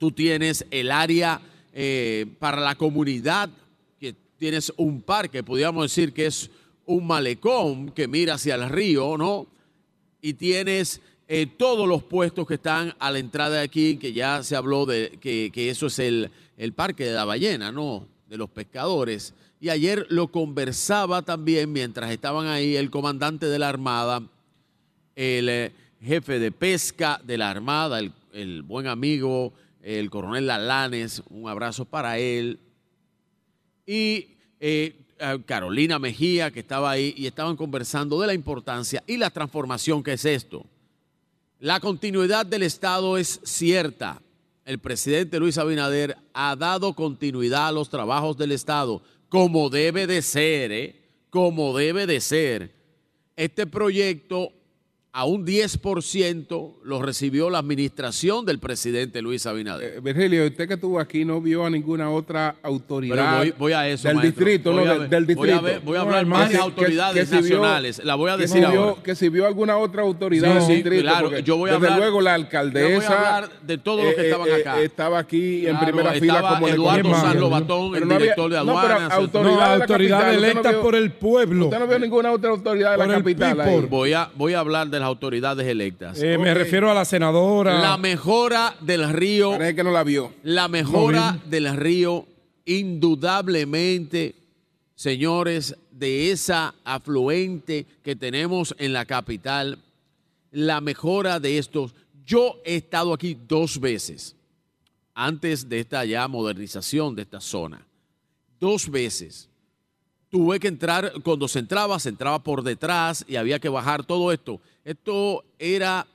tú 0.02 0.12
tienes 0.12 0.66
el 0.72 0.90
área 0.90 1.40
eh, 1.74 2.26
para 2.40 2.60
la 2.60 2.74
comunidad, 2.74 3.52
que 4.00 4.16
tienes 4.40 4.74
un 4.78 5.04
parque, 5.04 5.44
podríamos 5.44 5.84
decir 5.84 6.12
que 6.12 6.26
es 6.26 6.50
un 6.88 7.06
malecón 7.06 7.92
que 7.92 8.08
mira 8.08 8.34
hacia 8.34 8.56
el 8.56 8.68
río, 8.68 9.16
¿no? 9.16 9.46
Y 10.20 10.34
tienes 10.34 11.02
eh, 11.28 11.46
todos 11.46 11.88
los 11.88 12.02
puestos 12.02 12.48
que 12.48 12.56
están 12.56 12.96
a 12.98 13.12
la 13.12 13.20
entrada 13.20 13.58
de 13.58 13.62
aquí, 13.62 13.98
que 13.98 14.12
ya 14.12 14.42
se 14.42 14.56
habló 14.56 14.88
de 14.88 15.20
que, 15.22 15.70
eso 15.70 15.86
es 15.86 16.00
el, 16.00 16.32
el 16.58 16.74
parque 16.74 17.06
de 17.06 17.14
la 17.14 17.26
ballena, 17.26 17.72
¿no? 17.72 18.08
De 18.28 18.38
los 18.38 18.50
pescadores. 18.50 19.36
Y 19.60 19.70
ayer 19.70 20.08
lo 20.10 20.30
conversaba 20.30 21.22
también 21.22 21.72
mientras 21.72 22.10
estaban 22.10 22.48
ahí 22.48 22.76
el 22.76 22.90
comandante 22.90 23.46
de 23.46 23.60
la 23.60 23.70
Armada, 23.70 24.24
el 25.16 25.48
eh, 25.48 25.72
jefe 26.02 26.40
de 26.40 26.52
pesca 26.52 27.22
de 27.24 27.38
la 27.38 27.52
Armada, 27.52 28.00
el 28.00 28.64
buen 28.64 28.88
amigo, 28.88 29.54
el 29.82 30.10
coronel 30.10 30.48
Lalanes, 30.48 31.24
un 31.30 31.50
abrazo 31.50 31.86
para 31.86 32.18
él, 32.18 32.60
y 33.86 34.38
eh, 34.60 34.96
Carolina 35.46 36.00
Mejía, 36.00 36.52
que 36.52 36.62
estaba 36.62 36.92
ahí, 36.92 37.14
y 37.18 37.28
estaban 37.28 37.56
conversando 37.56 38.20
de 38.20 38.28
la 38.28 38.34
importancia 38.34 39.04
y 39.08 39.18
la 39.18 39.30
transformación 39.30 40.04
que 40.04 40.14
es 40.14 40.26
esto. 40.26 40.66
La 41.60 41.80
continuidad 41.80 42.46
del 42.46 42.64
Estado 42.64 43.18
es 43.18 43.40
cierta. 43.44 44.22
El 44.66 44.80
presidente 44.80 45.40
Luis 45.40 45.58
Abinader 45.58 46.18
ha 46.34 46.56
dado 46.56 46.94
continuidad 46.94 47.68
a 47.68 47.72
los 47.72 47.90
trabajos 47.90 48.38
del 48.38 48.52
Estado, 48.52 49.02
como 49.30 49.70
debe 49.70 50.08
de 50.08 50.22
ser, 50.22 50.72
¿eh? 50.72 50.96
como 51.30 51.78
debe 51.78 52.08
de 52.08 52.20
ser. 52.20 52.72
Este 53.36 53.68
proyecto 53.68 54.54
a 55.14 55.26
un 55.26 55.46
10% 55.46 56.72
lo 56.86 57.02
recibió 57.02 57.50
la 57.50 57.58
administración 57.58 58.46
del 58.46 58.60
presidente 58.60 59.22
Luis 59.22 59.46
Abinader. 59.46 59.96
Eh, 59.98 60.00
Virgilio, 60.00 60.46
usted 60.48 60.70
que 60.70 60.76
estuvo 60.76 61.02
aquí 61.02 61.26
no 61.26 61.42
vio 61.42 61.66
a 61.66 61.70
ninguna 61.70 62.10
otra 62.10 62.56
autoridad 62.64 63.16
Pero 63.16 63.38
voy, 63.40 63.54
voy 63.60 63.74
a 63.74 63.90
eso, 63.90 64.08
del 64.08 64.16
maestro. 64.18 64.46
distrito, 64.46 64.72
Voy 64.72 64.86
no 64.86 64.90
a 64.90 64.94
del, 64.94 65.00
ver- 65.02 65.10
del 65.10 65.36
voy 65.36 65.50
a 65.50 65.52
distrito. 65.56 65.62
ver- 65.64 65.80
voy 65.82 65.96
a 65.96 66.00
No, 66.00 66.06
hablar 66.06 66.20
hermano, 66.22 66.40
más 66.40 66.48
de 66.50 66.54
que- 66.54 66.58
que- 66.58 66.64
autoridades 66.64 67.30
que 67.30 67.36
si 67.36 67.42
vio- 67.44 67.58
nacionales. 67.58 68.02
La 68.06 68.16
voy 68.16 68.32
a 68.32 68.36
que 68.36 68.42
decir 68.44 68.58
si 68.60 68.64
ahora. 68.64 68.80
vio- 68.82 69.04
Que 69.04 69.16
si 69.16 69.28
vio 69.28 69.48
alguna 69.48 69.78
otra 69.78 70.02
autoridad 70.02 70.48
Sí, 70.48 70.54
del 70.54 70.64
sí, 70.66 70.74
distrito. 70.76 71.02
claro, 71.02 71.40
yo 71.40 71.58
voy 71.58 71.70
a 71.70 71.74
desde 71.74 71.88
hablar- 71.88 72.00
luego 72.00 72.22
la 72.22 72.32
yo 72.32 72.38
voy 72.38 72.44
a 72.44 72.46
alcaldesa. 72.46 73.18
hablar 73.36 73.50
de 73.64 73.78
todos 73.80 74.06
los 74.06 74.14
que 74.16 74.22
eh, 74.22 74.26
estaban 74.28 74.48
eh, 74.48 74.54
acá. 74.62 74.80
eh, 74.82 74.86
estaba 74.86 75.20
aquí 75.20 75.68
en 75.68 75.76
Claro, 75.76 75.86
primera 75.88 76.12
fila 76.14 76.42
como 76.54 76.68
Eduardo. 76.70 77.16
San 77.16 77.38
Lobatón, 77.38 77.96
el 77.96 78.08
no 78.08 78.16
había- 78.16 78.18
director 78.20 78.50
de 78.50 78.58
no, 78.60 78.66
pero 78.66 78.78
aduanas. 78.78 79.12
autoridad, 79.12 79.44
No, 79.44 79.52
de 79.52 79.58
la 79.58 79.74
autoridad 79.74 80.20
usted 80.22 80.34
electa 80.38 80.72
vio- 80.72 80.82
por 80.82 80.96
el 80.96 81.12
pueblo. 81.12 81.66
Usted 81.66 81.80
no 81.80 81.88
vio 81.88 82.00
ninguna 82.00 82.32
otra 82.32 82.50
autoridad 82.52 82.92
de 82.94 82.98
la 82.98 83.04
Por 83.04 83.14
el 83.14 83.20
capital. 83.20 83.90
voy 83.90 84.54
a 84.54 84.60
hablar 84.60 84.88
de 84.88 85.01
las 85.02 85.08
autoridades 85.08 85.68
electas. 85.68 86.22
Eh, 86.22 86.38
Me 86.38 86.54
refiero 86.54 86.90
a 86.90 86.94
la 86.94 87.06
senadora. 87.06 87.82
La 87.82 87.98
mejora 87.98 88.76
del 88.82 89.12
río. 89.12 89.52
Parece 89.52 89.76
que 89.76 89.84
no 89.84 89.92
la 89.92 90.04
vio. 90.04 90.34
La 90.44 90.68
mejora 90.68 91.38
del 91.46 91.76
río, 91.76 92.26
indudablemente, 92.66 94.36
señores, 94.96 95.76
de 95.92 96.32
esa 96.32 96.74
afluente 96.84 97.86
que 98.04 98.16
tenemos 98.16 98.74
en 98.78 98.94
la 98.94 99.06
capital, 99.06 99.78
la 100.52 100.82
mejora 100.82 101.40
de 101.40 101.58
estos. 101.58 101.94
Yo 102.26 102.60
he 102.64 102.76
estado 102.76 103.14
aquí 103.14 103.38
dos 103.48 103.80
veces 103.80 104.36
antes 105.14 105.68
de 105.68 105.80
esta 105.80 106.06
ya 106.06 106.28
modernización 106.28 107.16
de 107.16 107.24
esta 107.24 107.42
zona. 107.42 107.86
Dos 108.60 108.90
veces. 108.90 109.48
Tuve 110.32 110.62
que 110.62 110.70
entrar, 110.70 111.12
cuando 111.24 111.50
se 111.50 111.60
entraba, 111.60 112.00
se 112.00 112.08
entraba 112.08 112.42
por 112.42 112.64
detrás 112.64 113.26
y 113.28 113.36
había 113.36 113.60
que 113.60 113.68
bajar 113.68 114.06
todo 114.06 114.32
esto. 114.32 114.62
Esto 114.86 115.44
era 115.60 116.08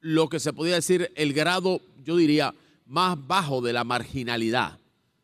lo 0.00 0.28
que 0.28 0.38
se 0.38 0.52
podía 0.52 0.74
decir 0.74 1.10
el 1.14 1.32
grado, 1.32 1.80
yo 2.04 2.18
diría, 2.18 2.54
más 2.84 3.16
bajo 3.26 3.62
de 3.62 3.72
la 3.72 3.82
marginalidad. 3.82 4.78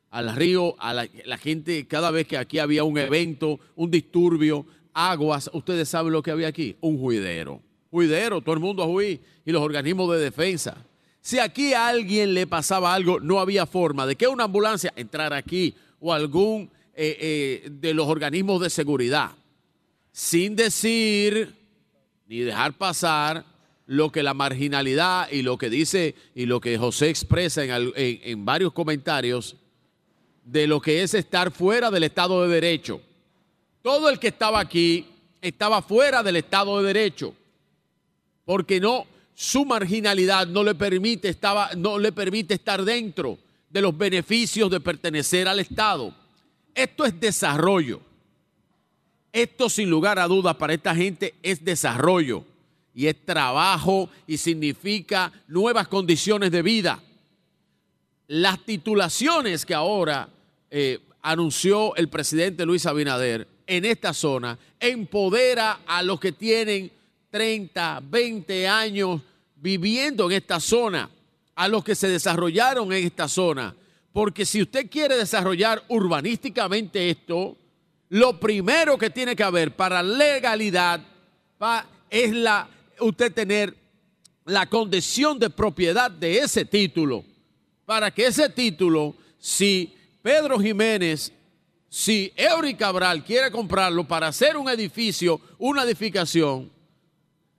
Al 0.08 0.34
río, 0.34 0.76
a 0.78 0.94
la, 0.94 1.36
gente, 1.36 1.86
cada 1.86 2.10
vez 2.10 2.26
que 2.26 2.38
aquí 2.38 2.58
había 2.58 2.84
un 2.84 2.96
evento, 2.96 3.60
un 3.74 3.90
disturbio, 3.90 4.64
aguas, 4.94 5.50
ustedes 5.52 5.86
saben 5.86 6.14
lo 6.14 6.22
que 6.22 6.30
había 6.30 6.48
aquí, 6.48 6.74
un 6.80 6.98
juidero. 6.98 7.60
Juidero, 7.90 8.40
todo 8.40 8.54
el 8.54 8.60
mundo 8.60 8.82
a 8.82 9.02
y 9.02 9.20
los 9.44 9.60
organismos 9.60 10.10
de 10.12 10.20
defensa. 10.20 10.74
Si 11.20 11.38
aquí 11.38 11.74
a 11.74 11.88
alguien 11.88 12.32
le 12.32 12.46
pasaba 12.46 12.94
algo, 12.94 13.20
no 13.20 13.40
había 13.40 13.66
forma 13.66 14.06
de 14.06 14.16
que 14.16 14.26
una 14.26 14.44
ambulancia 14.44 14.90
entrara 14.96 15.36
aquí 15.36 15.74
o 16.00 16.14
algún 16.14 16.70
eh, 16.96 17.16
eh, 17.20 17.68
de 17.70 17.94
los 17.94 18.08
organismos 18.08 18.60
de 18.60 18.70
seguridad, 18.70 19.32
sin 20.12 20.56
decir 20.56 21.54
ni 22.26 22.40
dejar 22.40 22.72
pasar 22.72 23.44
lo 23.86 24.10
que 24.10 24.22
la 24.22 24.34
marginalidad 24.34 25.30
y 25.30 25.42
lo 25.42 25.58
que 25.58 25.70
dice 25.70 26.14
y 26.34 26.46
lo 26.46 26.60
que 26.60 26.78
José 26.78 27.10
expresa 27.10 27.64
en, 27.64 27.92
en 27.94 28.44
varios 28.44 28.72
comentarios 28.72 29.56
de 30.44 30.66
lo 30.66 30.80
que 30.80 31.02
es 31.02 31.14
estar 31.14 31.50
fuera 31.50 31.90
del 31.90 32.04
Estado 32.04 32.42
de 32.42 32.48
Derecho. 32.48 33.00
Todo 33.82 34.08
el 34.08 34.18
que 34.18 34.28
estaba 34.28 34.58
aquí 34.58 35.06
estaba 35.40 35.82
fuera 35.82 36.22
del 36.22 36.36
Estado 36.36 36.80
de 36.80 36.86
Derecho, 36.86 37.34
porque 38.44 38.80
no 38.80 39.06
su 39.34 39.66
marginalidad 39.66 40.46
no 40.46 40.64
le 40.64 40.74
permite 40.74 41.28
estaba, 41.28 41.70
no 41.76 41.98
le 41.98 42.10
permite 42.10 42.54
estar 42.54 42.82
dentro 42.82 43.38
de 43.68 43.82
los 43.82 43.96
beneficios 43.96 44.70
de 44.70 44.80
pertenecer 44.80 45.46
al 45.46 45.60
Estado. 45.60 46.14
Esto 46.76 47.06
es 47.06 47.18
desarrollo. 47.18 48.00
Esto 49.32 49.68
sin 49.68 49.90
lugar 49.90 50.18
a 50.18 50.28
dudas 50.28 50.56
para 50.56 50.74
esta 50.74 50.94
gente 50.94 51.34
es 51.42 51.64
desarrollo 51.64 52.44
y 52.94 53.06
es 53.06 53.24
trabajo 53.24 54.08
y 54.26 54.36
significa 54.36 55.32
nuevas 55.48 55.88
condiciones 55.88 56.50
de 56.50 56.62
vida. 56.62 57.02
Las 58.28 58.64
titulaciones 58.64 59.64
que 59.64 59.74
ahora 59.74 60.28
eh, 60.70 61.00
anunció 61.22 61.96
el 61.96 62.08
presidente 62.08 62.66
Luis 62.66 62.86
Abinader 62.86 63.48
en 63.66 63.84
esta 63.84 64.12
zona 64.12 64.58
empodera 64.78 65.80
a 65.86 66.02
los 66.02 66.20
que 66.20 66.32
tienen 66.32 66.90
30, 67.30 68.02
20 68.04 68.68
años 68.68 69.20
viviendo 69.56 70.26
en 70.30 70.36
esta 70.36 70.60
zona, 70.60 71.10
a 71.54 71.68
los 71.68 71.82
que 71.82 71.94
se 71.94 72.08
desarrollaron 72.08 72.92
en 72.92 73.06
esta 73.06 73.28
zona. 73.28 73.74
Porque 74.16 74.46
si 74.46 74.62
usted 74.62 74.88
quiere 74.88 75.14
desarrollar 75.14 75.84
urbanísticamente 75.88 77.10
esto, 77.10 77.54
lo 78.08 78.40
primero 78.40 78.96
que 78.96 79.10
tiene 79.10 79.36
que 79.36 79.42
haber 79.42 79.76
para 79.76 80.02
legalidad 80.02 81.02
es 82.08 82.32
la, 82.32 82.66
usted 82.98 83.30
tener 83.34 83.76
la 84.46 84.70
condición 84.70 85.38
de 85.38 85.50
propiedad 85.50 86.10
de 86.10 86.38
ese 86.38 86.64
título. 86.64 87.26
Para 87.84 88.10
que 88.10 88.24
ese 88.24 88.48
título, 88.48 89.14
si 89.38 89.94
Pedro 90.22 90.58
Jiménez, 90.58 91.30
si 91.90 92.32
Eury 92.36 92.72
Cabral 92.72 93.22
quiere 93.22 93.50
comprarlo 93.50 94.08
para 94.08 94.28
hacer 94.28 94.56
un 94.56 94.70
edificio, 94.70 95.42
una 95.58 95.82
edificación, 95.82 96.72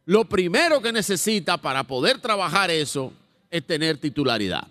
lo 0.06 0.26
primero 0.26 0.82
que 0.82 0.92
necesita 0.92 1.56
para 1.56 1.84
poder 1.84 2.18
trabajar 2.18 2.72
eso 2.72 3.14
es 3.52 3.64
tener 3.64 4.00
titularidad. 4.00 4.68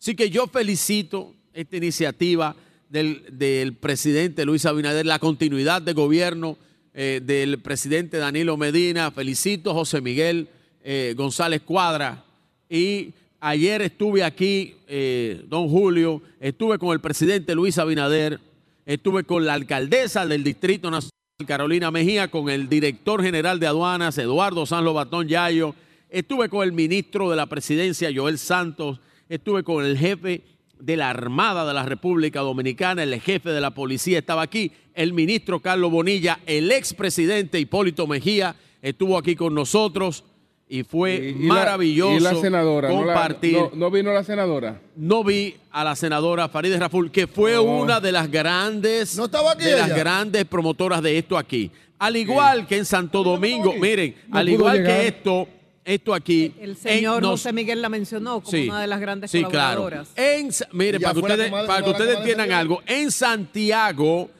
Así 0.00 0.14
que 0.14 0.30
yo 0.30 0.46
felicito 0.46 1.34
esta 1.52 1.76
iniciativa 1.76 2.54
del, 2.88 3.76
presidente 3.80 4.44
Luis 4.44 4.64
Abinader, 4.64 5.06
la 5.06 5.18
continuidad 5.18 5.82
de 5.82 5.92
gobierno 5.92 6.56
eh, 6.94 7.20
del 7.22 7.58
presidente 7.58 8.18
Danilo 8.18 8.56
Medina. 8.56 9.10
Felicito 9.10 9.70
a 9.70 9.74
José 9.74 10.00
Miguel 10.00 10.48
eh, 10.82 11.14
González 11.16 11.62
Cuadra. 11.62 12.24
Y 12.70 13.12
ayer 13.40 13.82
estuve 13.82 14.22
aquí, 14.22 14.76
eh, 14.86 15.44
don 15.48 15.68
Julio, 15.68 16.22
estuve 16.40 16.78
con 16.78 16.92
el 16.92 17.00
presidente 17.00 17.54
Luis 17.54 17.78
Abinader, 17.78 18.40
estuve 18.86 19.24
con 19.24 19.44
la 19.44 19.54
alcaldesa 19.54 20.26
del 20.26 20.44
Distrito 20.44 20.90
Nacional, 20.90 21.10
Carolina 21.46 21.90
Mejía, 21.90 22.30
con 22.30 22.48
el 22.48 22.68
director 22.68 23.22
general 23.22 23.60
de 23.60 23.66
aduanas, 23.66 24.18
Eduardo 24.18 24.66
San 24.66 24.84
Lobatón 24.84 25.28
Yayo, 25.28 25.74
estuve 26.08 26.48
con 26.48 26.64
el 26.64 26.72
ministro 26.72 27.30
de 27.30 27.36
la 27.36 27.46
presidencia, 27.46 28.10
Joel 28.14 28.38
Santos, 28.38 29.00
estuve 29.28 29.62
con 29.62 29.84
el 29.84 29.96
jefe 29.98 30.42
de 30.78 30.96
la 30.96 31.10
Armada 31.10 31.66
de 31.66 31.74
la 31.74 31.82
República 31.84 32.40
Dominicana, 32.40 33.02
el 33.02 33.20
jefe 33.20 33.50
de 33.50 33.60
la 33.60 33.70
policía 33.72 34.18
estaba 34.18 34.42
aquí, 34.42 34.70
el 34.94 35.12
ministro 35.12 35.60
Carlos 35.60 35.90
Bonilla, 35.90 36.38
el 36.46 36.70
expresidente 36.70 37.58
Hipólito 37.58 38.06
Mejía 38.06 38.54
estuvo 38.80 39.18
aquí 39.18 39.34
con 39.34 39.54
nosotros 39.54 40.22
y 40.68 40.84
fue 40.84 41.14
Y- 41.14 41.44
y 41.44 41.48
la- 41.48 41.54
maravilloso 41.54 42.16
y 42.16 42.20
la 42.20 42.34
senadora, 42.34 42.88
¿no 42.90 43.04
la- 43.04 43.14
compartir. 43.14 43.54
no- 43.54 43.70
no 43.74 43.90
vino 43.90 44.12
la 44.12 44.22
senadora? 44.22 44.80
No 44.96 45.24
vi 45.24 45.56
a 45.72 45.82
la 45.82 45.96
senadora 45.96 46.48
Farideh 46.48 46.78
Raful, 46.78 47.10
que 47.10 47.26
fue 47.26 47.54
No. 47.54 47.62
una 47.62 47.98
de 48.00 48.12
las 48.12 48.30
grandes, 48.30 49.18
aquí 49.18 49.64
de 49.64 49.76
las 49.76 49.88
grandes 49.96 50.44
promotoras 50.44 51.02
de 51.02 51.18
esto 51.18 51.36
aquí. 51.36 51.70
Al 51.98 52.16
igual 52.16 52.66
que 52.68 52.76
en 52.76 52.84
Santo 52.84 53.24
Domingo, 53.24 53.72
miren, 53.80 54.14
No 54.28 54.38
al 54.38 54.48
igual 54.48 54.76
llegar. 54.78 55.00
que 55.00 55.08
esto, 55.08 55.48
esto 55.94 56.14
aquí. 56.14 56.52
El 56.60 56.76
señor 56.76 57.16
en- 57.16 57.22
nos- 57.22 57.40
José 57.40 57.52
Miguel 57.52 57.80
la 57.82 57.88
mencionó 57.88 58.40
como 58.40 58.50
Sí, 58.50 58.68
una 58.68 58.80
de 58.80 58.86
las 58.86 59.00
grandes 59.00 59.30
sí, 59.30 59.38
claro. 59.44 59.82
colaboradoras. 59.82 60.08
En, 60.16 60.50
mire, 60.72 61.00
para 61.00 61.14
que 61.14 61.20
ustedes, 61.20 61.50
para 61.50 61.82
que 61.82 62.12
entiendan 62.12 62.52
algo, 62.52 62.82
en 62.86 63.10
Santiago, 63.10 64.30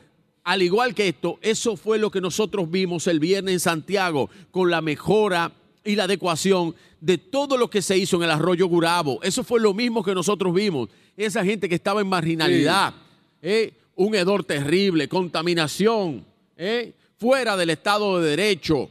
al 0.44 0.62
igual 0.62 0.94
que 0.94 1.09
esto, 1.09 1.39
eso 1.43 1.77
fue 1.77 1.99
lo 1.99 2.10
que 2.10 2.20
nosotros 2.20 2.70
vimos 2.70 3.07
el 3.07 3.20
viernes 3.20 3.55
en 3.55 3.60
Santiago, 3.60 4.31
con 4.51 4.70
la 4.70 4.81
mejora 4.81 5.52
y 5.85 5.94
la 5.97 6.05
adecuación 6.05 6.75
de 7.01 7.17
todo 7.18 7.57
lo 7.57 7.70
que 7.70 7.81
se 7.83 7.97
hizo 7.97 8.17
en 8.17 8.25
el 8.25 8.31
arroyo 8.31 8.67
Gurabo. 8.67 9.20
Eso 9.23 9.44
fue 9.44 9.60
lo 9.60 9.73
mismo 9.75 10.02
que 10.02 10.15
nosotros 10.15 10.52
vimos. 10.52 10.89
Esa 11.17 11.44
gente 11.44 11.68
que 11.68 11.75
estaba 11.77 12.01
en 12.01 12.09
marginalidad, 12.09 12.94
¿eh? 13.43 13.73
un 13.94 14.15
hedor 14.15 14.44
terrible, 14.44 15.09
contaminación, 15.09 16.25
¿eh? 16.57 16.93
fuera 17.18 17.57
del 17.57 17.70
Estado 17.70 18.20
de 18.20 18.31
Derecho. 18.31 18.91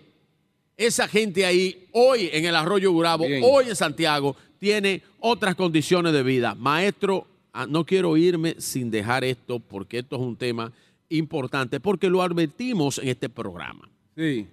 Esa 0.78 1.08
gente 1.08 1.44
ahí, 1.44 1.88
hoy 1.92 2.30
en 2.32 2.46
el 2.46 2.56
arroyo 2.56 2.94
Bien. 2.94 3.42
hoy 3.44 3.66
en 3.70 3.76
Santiago, 3.76 4.36
tiene 4.60 5.02
otras 5.20 5.56
condiciones 5.56 6.14
de 6.14 6.22
vida. 6.22 6.54
Maestro, 6.54 7.26
ah, 7.52 7.66
no 7.68 7.84
quiero 7.84 8.16
irme 8.16 8.56
sin 8.60 8.92
dejar 8.92 9.24
esto, 9.24 9.60
porque 9.60 10.00
esto 10.00 10.16
es 10.16 10.22
un 10.22 10.36
tema 10.36 10.72
importante, 11.10 11.80
porque 11.80 12.10
lo 12.10 12.22
advertimos 12.22 13.00
en 13.00 13.08
este 13.08 13.28
programa. 13.28 13.90
Sí. 14.16 14.48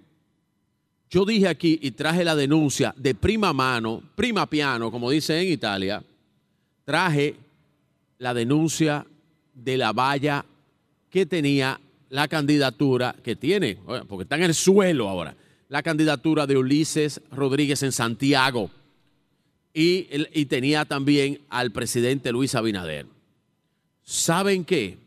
Yo 1.10 1.26
dije 1.26 1.46
aquí 1.46 1.78
y 1.82 1.90
traje 1.90 2.24
la 2.24 2.34
denuncia 2.34 2.94
de 2.96 3.14
prima 3.14 3.52
mano, 3.52 4.02
prima 4.16 4.48
piano, 4.48 4.90
como 4.90 5.10
dicen 5.10 5.36
en 5.36 5.52
Italia, 5.52 6.02
traje 6.84 7.36
la 8.18 8.32
denuncia 8.32 9.06
de 9.52 9.76
la 9.76 9.92
valla 9.92 10.44
que 11.10 11.26
tenía 11.26 11.78
la 12.08 12.28
candidatura 12.28 13.14
que 13.22 13.36
tiene, 13.36 13.78
porque 14.08 14.22
está 14.22 14.36
en 14.36 14.44
el 14.44 14.54
suelo 14.54 15.08
ahora, 15.08 15.36
la 15.74 15.82
candidatura 15.82 16.46
de 16.46 16.56
Ulises 16.56 17.20
Rodríguez 17.32 17.82
en 17.82 17.90
Santiago 17.90 18.70
y, 19.72 20.04
tenía 20.44 20.84
también 20.84 21.40
al 21.48 21.72
presidente 21.72 22.30
Luis 22.30 22.54
Abinader. 22.54 23.06
¿Saben 24.04 24.64
qué? 24.64 24.98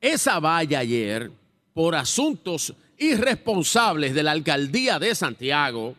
Esa 0.00 0.38
valla 0.38 0.78
ayer, 0.78 1.32
por 1.74 1.96
asuntos 1.96 2.72
irresponsables 2.96 4.14
de 4.14 4.22
la 4.22 4.30
alcaldía 4.30 5.00
de 5.00 5.16
Santiago, 5.16 5.96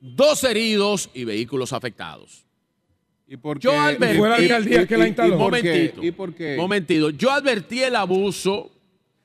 dos 0.00 0.44
heridos 0.44 1.10
y 1.12 1.24
vehículos 1.24 1.72
afectados. 1.72 2.44
¿Y 3.26 3.36
por 3.36 3.58
Yo 3.58 3.72
qué? 3.72 3.76
advertí, 3.78 4.14
¿Y 4.14 4.18
fue 4.20 4.28
la 4.28 4.36
alcaldía 4.36 4.86
que 4.86 4.96
la 4.96 5.04
y- 5.06 5.08
instaló? 5.08 5.36
momentito, 5.38 6.04
¿Y 6.04 6.12
por 6.12 6.34
qué? 6.36 6.54
momentito. 6.56 7.10
Yo 7.10 7.32
advertí 7.32 7.82
el 7.82 7.96
abuso 7.96 8.70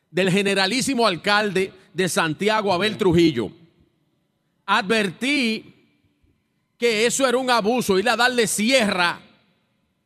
del 0.10 0.32
generalísimo 0.32 1.06
alcalde 1.06 1.72
de 1.94 2.10
Santiago, 2.10 2.74
Abel 2.74 2.98
Trujillo. 2.98 3.52
Advertí 4.66 5.74
que 6.78 7.06
eso 7.06 7.28
era 7.28 7.38
un 7.38 7.50
abuso, 7.50 7.98
ir 8.00 8.10
a 8.10 8.16
darle 8.16 8.48
sierra 8.48 9.20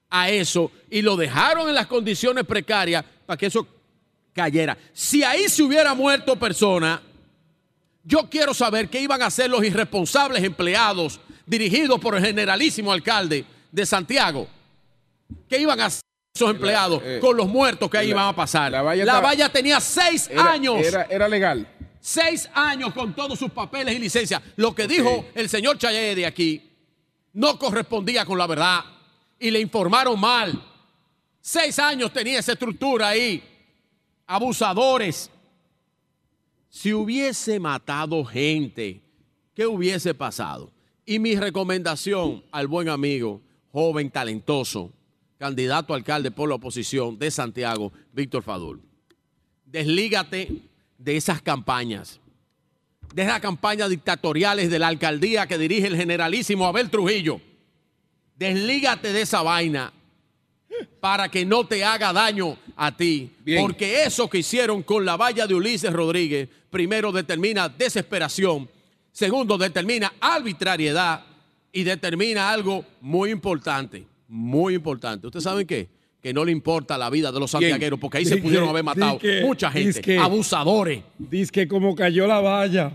a 0.09 0.29
eso 0.29 0.71
y 0.89 1.01
lo 1.01 1.15
dejaron 1.15 1.67
en 1.69 1.75
las 1.75 1.87
condiciones 1.87 2.43
precarias 2.45 3.03
para 3.25 3.37
que 3.37 3.47
eso 3.47 3.67
cayera. 4.33 4.77
Si 4.93 5.23
ahí 5.23 5.49
se 5.49 5.63
hubiera 5.63 5.93
muerto 5.93 6.37
persona, 6.37 7.01
yo 8.03 8.29
quiero 8.29 8.53
saber 8.53 8.89
qué 8.89 9.01
iban 9.01 9.21
a 9.21 9.25
hacer 9.27 9.49
los 9.49 9.63
irresponsables 9.63 10.43
empleados 10.43 11.19
dirigidos 11.45 11.99
por 11.99 12.15
el 12.15 12.23
generalísimo 12.25 12.91
alcalde 12.91 13.43
de 13.71 13.85
Santiago. 13.85 14.47
¿Qué 15.49 15.59
iban 15.59 15.79
a 15.81 15.85
hacer 15.87 16.01
esos 16.35 16.51
empleados 16.51 17.01
eh, 17.03 17.17
con 17.19 17.35
los 17.35 17.47
muertos 17.47 17.89
que 17.89 17.97
ahí 17.97 18.07
la- 18.07 18.11
iban 18.11 18.27
a 18.27 18.35
pasar? 18.35 18.71
La 18.71 18.81
valla 18.81 19.05
valla, 19.05 19.45
estaba- 19.45 19.53
tenía 19.53 19.79
seis 19.81 20.29
Era- 20.29 20.51
años. 20.51 20.75
Era, 20.85 21.03
era 21.09 21.27
legal. 21.27 21.67
Seis 22.07 22.49
años 22.53 22.93
con 22.93 23.13
todos 23.13 23.37
sus 23.37 23.51
papeles 23.51 23.93
y 23.93 23.99
licencias. 23.99 24.41
Lo 24.55 24.73
que 24.73 24.87
dijo 24.87 25.25
el 25.35 25.49
señor 25.49 25.77
Chayé 25.77 26.15
de 26.15 26.25
aquí 26.25 26.63
no 27.33 27.59
correspondía 27.59 28.23
con 28.23 28.37
la 28.37 28.47
verdad 28.47 28.79
y 29.37 29.51
le 29.51 29.59
informaron 29.59 30.17
mal. 30.17 30.57
Seis 31.41 31.77
años 31.79 32.13
tenía 32.13 32.39
esa 32.39 32.53
estructura 32.53 33.09
ahí. 33.09 33.43
Abusadores. 34.25 35.29
Si 36.69 36.93
hubiese 36.93 37.59
matado 37.59 38.23
gente, 38.23 39.01
¿qué 39.53 39.67
hubiese 39.67 40.13
pasado? 40.13 40.71
Y 41.05 41.19
mi 41.19 41.35
recomendación 41.35 42.41
al 42.53 42.67
buen 42.67 42.87
amigo, 42.87 43.41
joven, 43.73 44.09
talentoso, 44.09 44.93
candidato 45.37 45.91
a 45.91 45.97
alcalde 45.97 46.31
por 46.31 46.47
la 46.47 46.55
oposición 46.55 47.19
de 47.19 47.31
Santiago, 47.31 47.91
Víctor 48.13 48.43
Fadul. 48.43 48.81
Deslígate 49.65 50.76
de 51.07 51.15
esas 51.15 51.41
campañas, 51.41 52.19
de 53.13 53.23
esas 53.23 53.39
campañas 53.39 53.89
dictatoriales 53.89 54.69
de 54.69 54.77
la 54.77 54.89
alcaldía 54.89 55.47
que 55.47 55.57
dirige 55.57 55.87
el 55.87 55.95
generalísimo 55.95 56.65
Abel 56.65 56.89
Trujillo. 56.89 57.39
Deslígate 58.35 59.13
de 59.13 59.21
esa 59.21 59.41
vaina 59.41 59.93
para 60.99 61.29
que 61.29 61.45
no 61.45 61.65
te 61.65 61.85
haga 61.85 62.11
daño 62.11 62.57
a 62.75 62.97
ti. 62.97 63.31
Porque 63.57 64.03
eso 64.03 64.29
que 64.29 64.39
hicieron 64.39 64.83
con 64.83 65.05
la 65.05 65.15
valla 65.15 65.47
de 65.47 65.55
Ulises 65.55 65.93
Rodríguez, 65.93 66.49
primero 66.69 67.13
determina 67.13 67.69
desesperación, 67.69 68.69
segundo 69.13 69.57
determina 69.57 70.11
arbitrariedad 70.19 71.23
y 71.71 71.83
determina 71.83 72.51
algo 72.51 72.83
muy 72.99 73.31
importante, 73.31 74.05
muy 74.27 74.73
importante. 74.75 75.27
¿Ustedes 75.27 75.45
saben 75.45 75.65
qué? 75.65 75.87
Que 76.21 76.33
no 76.33 76.43
le 76.43 76.51
importa 76.51 76.97
la 76.97 77.09
vida 77.09 77.31
de 77.31 77.39
los 77.39 77.51
santiagueros 77.51 77.99
porque 77.99 78.17
ahí 78.17 78.25
se 78.25 78.35
Di 78.35 78.41
pudieron 78.41 78.65
que- 78.65 78.69
haber 78.71 78.83
matado 78.83 79.19
que- 79.19 79.41
mucha 79.41 79.69
gente, 79.71 80.01
que- 80.01 80.17
abusadores. 80.17 81.03
Dice 81.17 81.51
que 81.51 81.67
como 81.67 81.95
cayó 81.95 82.25
la 82.27 82.39
valla, 82.41 82.91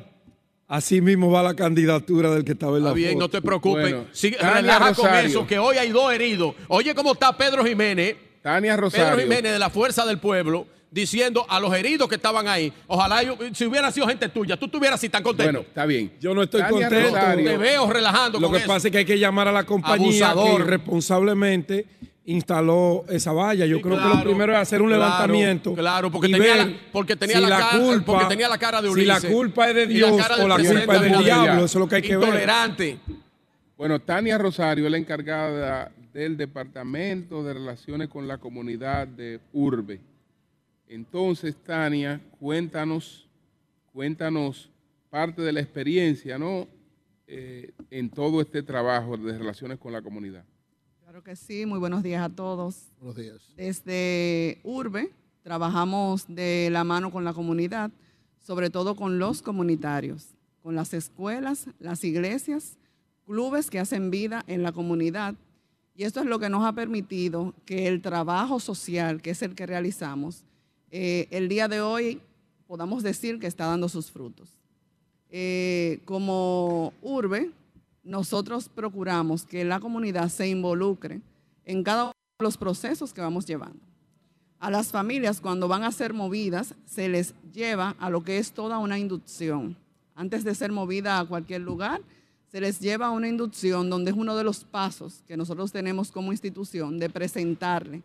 así 0.69 1.01
mismo 1.01 1.31
va 1.31 1.43
la 1.43 1.55
candidatura 1.55 2.31
del 2.31 2.45
que 2.45 2.53
estaba 2.53 2.77
en 2.77 2.83
la 2.85 2.89
Está 2.91 2.97
bien, 2.97 3.13
foto. 3.13 3.21
no 3.21 3.29
te 3.29 3.41
preocupes. 3.43 3.83
Bueno, 3.83 4.05
Sigue- 4.13 4.37
relaja 4.39 4.93
con 4.95 5.15
eso, 5.15 5.47
que 5.47 5.59
hoy 5.59 5.77
hay 5.77 5.91
dos 5.91 6.13
heridos. 6.13 6.55
Oye, 6.69 6.95
cómo 6.95 7.13
está 7.13 7.37
Pedro 7.37 7.65
Jiménez. 7.65 8.17
Tania 8.43 8.73
Pedro 8.73 8.83
Rosario. 8.91 9.21
Jiménez 9.23 9.53
de 9.53 9.59
la 9.59 9.71
Fuerza 9.71 10.05
del 10.05 10.19
Pueblo 10.19 10.67
diciendo 10.91 11.47
a 11.49 11.61
los 11.61 11.73
heridos 11.75 12.09
que 12.09 12.17
estaban 12.17 12.49
ahí, 12.49 12.71
ojalá 12.89 13.23
yo- 13.23 13.39
si 13.55 13.65
hubiera 13.67 13.91
sido 13.93 14.09
gente 14.09 14.29
tuya, 14.29 14.57
tú 14.59 14.67
estuvieras 14.67 14.99
así 14.99 15.09
tan 15.09 15.23
contento. 15.23 15.53
Bueno, 15.53 15.67
está 15.69 15.87
bien. 15.87 16.13
Yo 16.21 16.35
no 16.35 16.43
estoy 16.43 16.61
Tania 16.61 16.89
contento. 16.89 17.15
Rosario. 17.15 17.51
Te 17.51 17.57
veo 17.57 17.91
relajando 17.91 18.41
Lo 18.41 18.49
con 18.49 18.57
que 18.57 18.65
eso. 18.65 18.69
pasa 18.69 18.89
es 18.89 18.93
que 18.93 18.99
hay 18.99 19.05
que 19.05 19.19
llamar 19.19 19.47
a 19.49 19.53
la 19.53 19.65
compañía 19.65 20.31
Abusador. 20.31 20.57
que 20.59 20.63
irresponsablemente 20.65 21.87
instaló 22.25 23.05
esa 23.09 23.33
valla. 23.33 23.67
Yo 23.67 23.81
creo 23.81 23.99
que 23.99 24.05
lo 24.09 24.23
primero 24.23 24.53
es 24.53 24.59
hacer 24.59 24.81
un 24.83 24.89
claro, 24.89 25.03
levantamiento. 25.05 25.75
claro, 25.75 26.11
porque 26.11 26.29
tenía 26.29 26.57
la- 26.57 26.73
porque 26.93 27.17
tenía 27.17 27.37
si 27.39 27.43
la 27.47 27.59
cara- 27.59 27.79
culpa, 27.85 28.05
porque 28.07 28.25
tenía 28.27 28.49
la 28.49 28.59
cara 28.59 28.81
de 28.83 28.89
Si 28.93 29.05
la 29.05 29.15
Ulises 29.17 29.31
culpa 29.33 29.69
es 29.69 29.75
de 29.75 29.87
la 29.87 29.93
Dios 29.93 30.11
o 30.13 30.49
la 30.49 30.57
culpa 30.57 30.95
es 30.97 31.01
del 31.03 31.25
diablo, 31.25 31.53
eso 31.65 31.65
es 31.65 31.75
lo 31.75 31.89
que 31.89 31.97
hay 31.97 32.03
que 32.03 32.17
ver. 32.17 32.29
Intolerante. 32.29 32.99
Bueno, 33.77 33.99
Tania 34.01 34.39
Rosario 34.39 34.85
es 34.85 34.91
la 34.93 34.99
encargada 34.99 35.91
del 36.13 36.37
Departamento 36.37 37.43
de 37.43 37.55
Relaciones 37.55 38.09
con 38.09 38.29
la 38.29 38.39
Comunidad 38.39 39.09
de 39.09 39.41
Urbe. 39.53 39.99
Entonces, 40.89 41.57
Tania, 41.65 42.21
cuéntanos, 42.39 43.27
cuéntanos 43.93 44.71
parte 45.11 45.43
de 45.43 45.53
la 45.53 45.61
experiencia, 45.61 46.39
¿no? 46.39 46.69
Eh, 47.27 47.73
en 47.91 48.11
todo 48.11 48.41
este 48.43 48.63
trabajo 48.63 49.17
de 49.17 49.37
relaciones 49.39 49.79
con 49.79 49.93
la 49.93 50.03
comunidad. 50.03 50.45
Claro 51.23 51.39
que 51.39 51.45
sí, 51.47 51.67
muy 51.67 51.79
buenos 51.79 52.03
días 52.03 52.21
a 52.21 52.29
todos. 52.35 52.89
Buenos 52.99 53.17
días. 53.17 53.37
Desde 53.57 54.59
Urbe 54.65 55.11
trabajamos 55.45 56.25
de 56.27 56.69
la 56.73 56.83
mano 56.83 57.13
con 57.13 57.25
la 57.25 57.33
comunidad, 57.33 57.93
sobre 58.41 58.71
todo 58.71 58.97
con 58.97 59.21
los 59.21 59.41
comunitarios, 59.41 60.35
con 60.65 60.75
las 60.75 60.93
escuelas, 60.95 61.67
las 61.79 62.03
iglesias, 62.03 62.77
clubes 63.25 63.71
que 63.71 63.79
hacen 63.79 64.11
vida 64.11 64.43
en 64.49 64.65
la 64.65 64.73
comunidad. 64.73 65.37
Y 65.95 66.05
esto 66.05 66.19
es 66.19 66.27
lo 66.27 66.41
que 66.41 66.49
nos 66.49 66.65
ha 66.65 66.73
permitido 66.73 67.55
que 67.67 67.87
el 67.87 68.03
trabajo 68.03 68.59
social, 68.59 69.23
que 69.23 69.31
es 69.31 69.43
el 69.43 69.55
que 69.55 69.67
realizamos, 69.67 70.43
eh, 70.91 71.29
el 71.31 71.49
día 71.49 71.69
de 71.69 71.81
hoy 71.83 72.21
podamos 72.67 73.05
decir 73.05 73.39
que 73.39 73.47
está 73.47 73.67
dando 73.67 73.89
sus 73.89 74.11
frutos. 74.11 74.49
Eh, 75.31 76.01
como 76.05 76.93
Urbe, 77.01 77.53
nosotros 78.03 78.69
procuramos 78.69 79.45
que 79.45 79.65
la 79.65 79.81
comunidad 79.81 80.29
se 80.29 80.49
involucre 80.49 81.21
en 81.65 81.83
cada 81.83 82.05
uno 82.05 82.13
de 82.39 82.45
los 82.45 82.57
procesos 82.57 83.13
que 83.13 83.21
vamos 83.21 83.47
llevando. 83.47 83.81
A 84.59 84.71
las 84.71 84.89
familias, 84.89 85.41
cuando 85.41 85.69
van 85.69 85.85
a 85.85 85.93
ser 85.93 86.13
movidas, 86.13 86.75
se 86.87 87.09
les 87.09 87.35
lleva 87.53 87.97
a 87.99 88.11
lo 88.11 88.23
que 88.23 88.39
es 88.39 88.53
toda 88.53 88.79
una 88.79 88.99
inducción. 88.99 89.77
Antes 90.15 90.45
de 90.45 90.55
ser 90.55 90.71
movida 90.71 91.19
a 91.19 91.25
cualquier 91.25 91.63
lugar, 91.63 92.01
se 92.51 92.61
les 92.61 92.81
lleva 92.81 93.07
a 93.07 93.11
una 93.11 93.29
inducción 93.29 93.89
donde 93.89 94.11
es 94.11 94.17
uno 94.17 94.37
de 94.37 94.45
los 94.45 94.65
pasos 94.65 95.23
que 95.27 95.37
nosotros 95.37 95.73
tenemos 95.73 96.13
como 96.13 96.33
institución 96.33 96.99
de 96.99 97.09
presentarle 97.09 98.03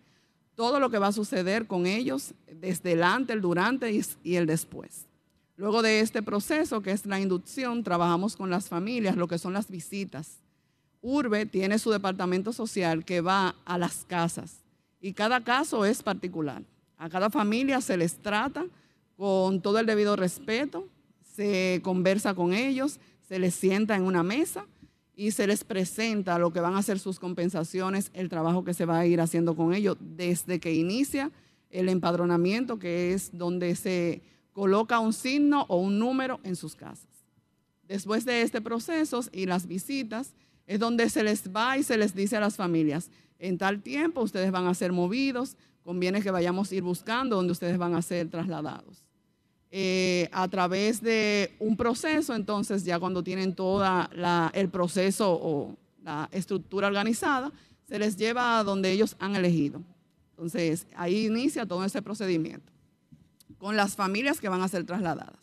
todo 0.56 0.80
lo 0.80 0.90
que 0.90 0.98
va 0.98 1.08
a 1.08 1.12
suceder 1.12 1.68
con 1.68 1.86
ellos 1.86 2.34
desde 2.52 2.94
el 2.94 3.04
antes, 3.04 3.36
el 3.36 3.42
durante 3.42 3.92
y, 3.92 4.02
y 4.24 4.36
el 4.36 4.48
después. 4.48 5.06
Luego 5.58 5.82
de 5.82 6.02
este 6.02 6.22
proceso, 6.22 6.82
que 6.82 6.92
es 6.92 7.08
la 7.08 7.20
inducción, 7.20 7.84
trabajamos 7.84 8.36
con 8.36 8.52
las 8.52 8.70
familias, 8.70 9.18
lo 9.18 9.28
que 9.28 9.40
son 9.40 9.54
las 9.54 9.70
visitas. 9.70 10.38
Urbe 11.02 11.48
tiene 11.48 11.80
su 11.80 11.90
departamento 11.90 12.54
social 12.54 13.04
que 13.04 13.22
va 13.22 13.56
a 13.66 13.80
las 13.80 14.06
casas 14.06 14.64
y 15.02 15.14
cada 15.14 15.44
caso 15.44 15.84
es 15.84 16.04
particular. 16.04 16.62
A 16.98 17.10
cada 17.10 17.32
familia 17.32 17.82
se 17.82 17.98
les 17.98 18.18
trata 18.18 18.66
con 19.16 19.62
todo 19.62 19.80
el 19.80 19.88
debido 19.88 20.16
respeto, 20.16 20.88
se 21.36 21.82
conversa 21.84 22.36
con 22.36 22.54
ellos, 22.54 23.00
se 23.28 23.40
les 23.40 23.56
sienta 23.56 23.96
en 23.96 24.04
una 24.04 24.22
mesa 24.22 24.66
y 25.16 25.32
se 25.32 25.48
les 25.48 25.64
presenta 25.64 26.38
lo 26.38 26.54
que 26.54 26.60
van 26.60 26.76
a 26.76 26.84
ser 26.84 27.00
sus 27.00 27.20
compensaciones, 27.20 28.12
el 28.14 28.30
trabajo 28.30 28.64
que 28.64 28.76
se 28.76 28.86
va 28.86 29.00
a 29.00 29.08
ir 29.08 29.22
haciendo 29.22 29.56
con 29.56 29.74
ellos 29.74 29.98
desde 30.00 30.60
que 30.60 30.76
inicia 30.76 31.32
el 31.72 31.90
empadronamiento, 31.90 32.78
que 32.78 33.14
es 33.14 33.32
donde 33.34 33.76
se 33.76 34.22
coloca 34.58 34.98
un 34.98 35.14
signo 35.14 35.68
o 35.68 35.78
un 35.78 36.00
número 36.00 36.40
en 36.44 36.56
sus 36.56 36.76
casas. 36.76 37.06
Después 37.88 38.26
de 38.26 38.42
este 38.42 38.60
proceso 38.60 39.22
y 39.32 39.46
las 39.46 39.68
visitas, 39.68 40.34
es 40.66 40.80
donde 40.80 41.12
se 41.12 41.22
les 41.22 41.54
va 41.56 41.78
y 41.78 41.84
se 41.84 41.96
les 41.96 42.16
dice 42.16 42.38
a 42.38 42.40
las 42.40 42.56
familias, 42.56 43.12
en 43.38 43.60
tal 43.60 43.84
tiempo 43.84 44.22
ustedes 44.22 44.50
van 44.50 44.66
a 44.66 44.74
ser 44.74 44.92
movidos, 44.94 45.58
conviene 45.84 46.24
que 46.24 46.32
vayamos 46.32 46.72
a 46.72 46.76
ir 46.76 46.82
buscando 46.82 47.36
donde 47.36 47.52
ustedes 47.52 47.78
van 47.78 47.94
a 47.94 48.02
ser 48.02 48.32
trasladados. 48.32 49.06
Eh, 49.70 50.28
a 50.32 50.48
través 50.48 51.02
de 51.04 51.56
un 51.60 51.78
proceso, 51.78 52.34
entonces 52.34 52.84
ya 52.84 52.98
cuando 52.98 53.24
tienen 53.24 53.54
todo 53.54 53.86
el 54.54 54.70
proceso 54.70 55.34
o 55.40 55.78
la 56.04 56.30
estructura 56.32 56.88
organizada, 56.88 57.52
se 57.88 58.00
les 58.00 58.18
lleva 58.18 58.58
a 58.58 58.64
donde 58.64 58.92
ellos 58.92 59.16
han 59.20 59.36
elegido. 59.36 59.84
Entonces 60.32 60.88
ahí 60.96 61.28
inicia 61.28 61.68
todo 61.68 61.86
ese 61.86 62.02
procedimiento 62.02 62.77
con 63.60 63.76
las 63.76 63.96
familias 63.96 64.40
que 64.40 64.50
van 64.50 64.62
a 64.62 64.68
ser 64.68 64.86
trasladadas. 64.86 65.40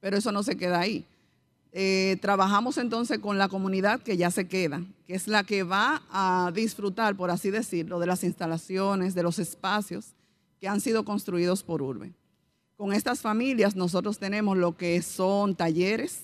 Pero 0.00 0.16
eso 0.16 0.32
no 0.32 0.42
se 0.42 0.56
queda 0.56 0.80
ahí. 0.80 1.04
Eh, 1.72 2.18
trabajamos 2.20 2.78
entonces 2.78 3.20
con 3.20 3.38
la 3.38 3.48
comunidad 3.48 4.00
que 4.00 4.16
ya 4.16 4.30
se 4.30 4.48
queda, 4.48 4.82
que 5.06 5.14
es 5.14 5.28
la 5.28 5.44
que 5.44 5.62
va 5.62 6.02
a 6.10 6.50
disfrutar, 6.52 7.16
por 7.16 7.30
así 7.30 7.50
decirlo, 7.50 8.00
de 8.00 8.06
las 8.06 8.24
instalaciones, 8.24 9.14
de 9.14 9.22
los 9.22 9.38
espacios 9.38 10.14
que 10.60 10.68
han 10.68 10.80
sido 10.80 11.04
construidos 11.04 11.62
por 11.62 11.80
Urbe. 11.80 12.12
Con 12.76 12.92
estas 12.92 13.20
familias 13.20 13.76
nosotros 13.76 14.18
tenemos 14.18 14.56
lo 14.56 14.76
que 14.76 15.00
son 15.02 15.54
talleres, 15.54 16.22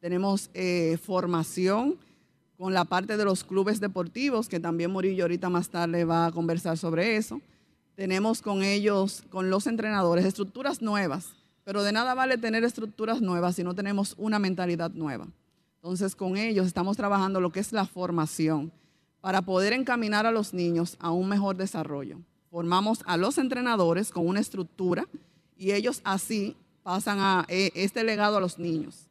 tenemos 0.00 0.50
eh, 0.52 0.98
formación 1.02 1.96
con 2.58 2.74
la 2.74 2.84
parte 2.84 3.16
de 3.16 3.24
los 3.24 3.44
clubes 3.44 3.80
deportivos, 3.80 4.48
que 4.48 4.60
también 4.60 4.90
Murillo 4.90 5.24
ahorita 5.24 5.48
más 5.48 5.70
tarde 5.70 6.04
va 6.04 6.26
a 6.26 6.32
conversar 6.32 6.76
sobre 6.76 7.16
eso. 7.16 7.40
Tenemos 7.94 8.42
con 8.42 8.62
ellos, 8.62 9.22
con 9.30 9.50
los 9.50 9.66
entrenadores, 9.66 10.24
estructuras 10.24 10.82
nuevas 10.82 11.34
pero 11.64 11.82
de 11.82 11.92
nada 11.92 12.14
vale 12.14 12.38
tener 12.38 12.64
estructuras 12.64 13.20
nuevas 13.20 13.56
si 13.56 13.64
no 13.64 13.74
tenemos 13.74 14.14
una 14.18 14.38
mentalidad 14.38 14.90
nueva. 14.90 15.28
Entonces, 15.76 16.14
con 16.14 16.36
ellos 16.36 16.66
estamos 16.66 16.96
trabajando 16.96 17.40
lo 17.40 17.50
que 17.50 17.60
es 17.60 17.72
la 17.72 17.86
formación 17.86 18.72
para 19.20 19.42
poder 19.42 19.72
encaminar 19.72 20.26
a 20.26 20.32
los 20.32 20.54
niños 20.54 20.96
a 20.98 21.10
un 21.10 21.28
mejor 21.28 21.56
desarrollo. 21.56 22.18
Formamos 22.50 23.00
a 23.06 23.16
los 23.16 23.38
entrenadores 23.38 24.10
con 24.10 24.26
una 24.26 24.40
estructura 24.40 25.06
y 25.56 25.72
ellos 25.72 26.00
así 26.04 26.56
pasan 26.82 27.18
a 27.20 27.44
eh, 27.48 27.70
este 27.74 28.04
legado 28.04 28.36
a 28.36 28.40
los 28.40 28.58
niños. 28.58 29.06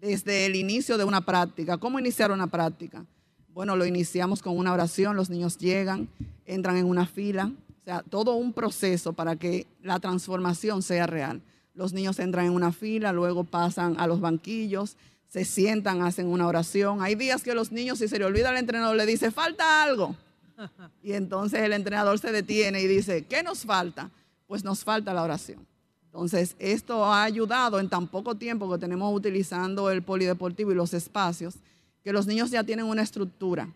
Desde 0.00 0.46
el 0.46 0.54
inicio 0.54 0.96
de 0.96 1.04
una 1.04 1.20
práctica. 1.20 1.76
¿Cómo 1.78 1.98
iniciar 1.98 2.30
una 2.30 2.46
práctica? 2.46 3.04
Bueno, 3.52 3.74
lo 3.74 3.84
iniciamos 3.84 4.42
con 4.42 4.56
una 4.56 4.72
oración, 4.72 5.16
los 5.16 5.30
niños 5.30 5.58
llegan, 5.58 6.08
entran 6.46 6.76
en 6.76 6.86
una 6.86 7.06
fila, 7.06 7.50
sea, 7.88 8.02
todo 8.02 8.34
un 8.34 8.52
proceso 8.52 9.14
para 9.14 9.36
que 9.36 9.66
la 9.82 9.98
transformación 9.98 10.82
sea 10.82 11.06
real. 11.06 11.40
Los 11.72 11.94
niños 11.94 12.18
entran 12.18 12.44
en 12.46 12.52
una 12.52 12.70
fila, 12.70 13.12
luego 13.12 13.44
pasan 13.44 13.98
a 13.98 14.06
los 14.06 14.20
banquillos, 14.20 14.96
se 15.28 15.46
sientan, 15.46 16.02
hacen 16.02 16.26
una 16.26 16.46
oración. 16.46 17.00
Hay 17.00 17.14
días 17.14 17.42
que 17.42 17.54
los 17.54 17.72
niños, 17.72 17.98
si 17.98 18.08
se 18.08 18.18
le 18.18 18.26
olvida 18.26 18.50
al 18.50 18.58
entrenador, 18.58 18.94
le 18.94 19.06
dice, 19.06 19.30
falta 19.30 19.82
algo. 19.82 20.14
Y 21.02 21.12
entonces 21.12 21.60
el 21.60 21.72
entrenador 21.72 22.18
se 22.18 22.32
detiene 22.32 22.82
y 22.82 22.88
dice, 22.88 23.24
¿qué 23.24 23.42
nos 23.42 23.64
falta? 23.64 24.10
Pues 24.46 24.64
nos 24.64 24.84
falta 24.84 25.14
la 25.14 25.22
oración. 25.22 25.64
Entonces, 26.06 26.56
esto 26.58 27.04
ha 27.04 27.22
ayudado 27.22 27.78
en 27.78 27.88
tan 27.88 28.08
poco 28.08 28.34
tiempo 28.34 28.70
que 28.70 28.78
tenemos 28.78 29.14
utilizando 29.14 29.90
el 29.90 30.02
polideportivo 30.02 30.72
y 30.72 30.74
los 30.74 30.92
espacios, 30.92 31.54
que 32.02 32.12
los 32.12 32.26
niños 32.26 32.50
ya 32.50 32.64
tienen 32.64 32.86
una 32.86 33.02
estructura 33.02 33.68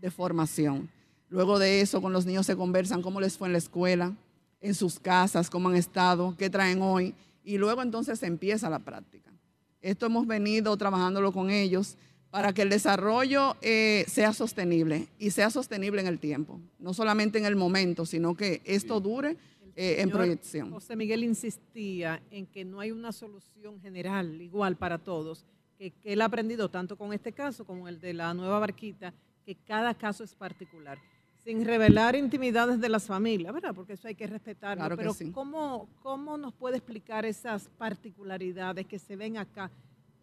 de 0.00 0.10
formación. 0.10 0.88
Luego 1.30 1.58
de 1.58 1.80
eso, 1.80 2.00
con 2.00 2.12
los 2.12 2.26
niños 2.26 2.46
se 2.46 2.56
conversan 2.56 3.02
cómo 3.02 3.20
les 3.20 3.36
fue 3.36 3.48
en 3.48 3.52
la 3.52 3.58
escuela, 3.58 4.16
en 4.60 4.74
sus 4.74 4.98
casas, 4.98 5.50
cómo 5.50 5.68
han 5.68 5.76
estado, 5.76 6.34
qué 6.36 6.50
traen 6.50 6.82
hoy 6.82 7.14
y 7.44 7.58
luego 7.58 7.82
entonces 7.82 8.22
empieza 8.22 8.68
la 8.68 8.78
práctica. 8.78 9.32
Esto 9.80 10.06
hemos 10.06 10.26
venido 10.26 10.76
trabajándolo 10.76 11.32
con 11.32 11.50
ellos 11.50 11.96
para 12.30 12.52
que 12.52 12.62
el 12.62 12.68
desarrollo 12.68 13.56
eh, 13.62 14.04
sea 14.06 14.32
sostenible 14.32 15.08
y 15.18 15.30
sea 15.30 15.50
sostenible 15.50 16.00
en 16.00 16.08
el 16.08 16.18
tiempo, 16.18 16.60
no 16.78 16.92
solamente 16.92 17.38
en 17.38 17.46
el 17.46 17.56
momento, 17.56 18.04
sino 18.04 18.34
que 18.34 18.60
esto 18.64 19.00
dure 19.00 19.36
eh, 19.76 19.96
en 20.00 20.10
proyección. 20.10 20.70
José 20.70 20.96
Miguel 20.96 21.24
insistía 21.24 22.20
en 22.30 22.46
que 22.46 22.64
no 22.64 22.80
hay 22.80 22.90
una 22.90 23.12
solución 23.12 23.80
general 23.80 24.40
igual 24.42 24.76
para 24.76 24.98
todos, 24.98 25.46
que, 25.78 25.92
que 25.92 26.12
él 26.12 26.20
ha 26.20 26.26
aprendido 26.26 26.68
tanto 26.68 26.98
con 26.98 27.12
este 27.12 27.32
caso 27.32 27.64
como 27.64 27.88
el 27.88 28.00
de 28.00 28.12
la 28.12 28.34
nueva 28.34 28.58
barquita, 28.58 29.14
que 29.46 29.54
cada 29.54 29.94
caso 29.94 30.22
es 30.22 30.34
particular, 30.34 30.98
sin 31.48 31.64
revelar 31.64 32.14
intimidades 32.14 32.78
de 32.78 32.90
las 32.90 33.06
familias, 33.06 33.54
¿verdad? 33.54 33.74
Porque 33.74 33.94
eso 33.94 34.06
hay 34.06 34.14
que 34.14 34.26
respetarlo. 34.26 34.82
Claro 34.82 34.96
que 34.98 35.00
Pero 35.00 35.14
sí. 35.14 35.30
¿cómo, 35.30 35.88
¿cómo 36.02 36.36
nos 36.36 36.52
puede 36.52 36.76
explicar 36.76 37.24
esas 37.24 37.70
particularidades 37.78 38.84
que 38.84 38.98
se 38.98 39.16
ven 39.16 39.38
acá 39.38 39.70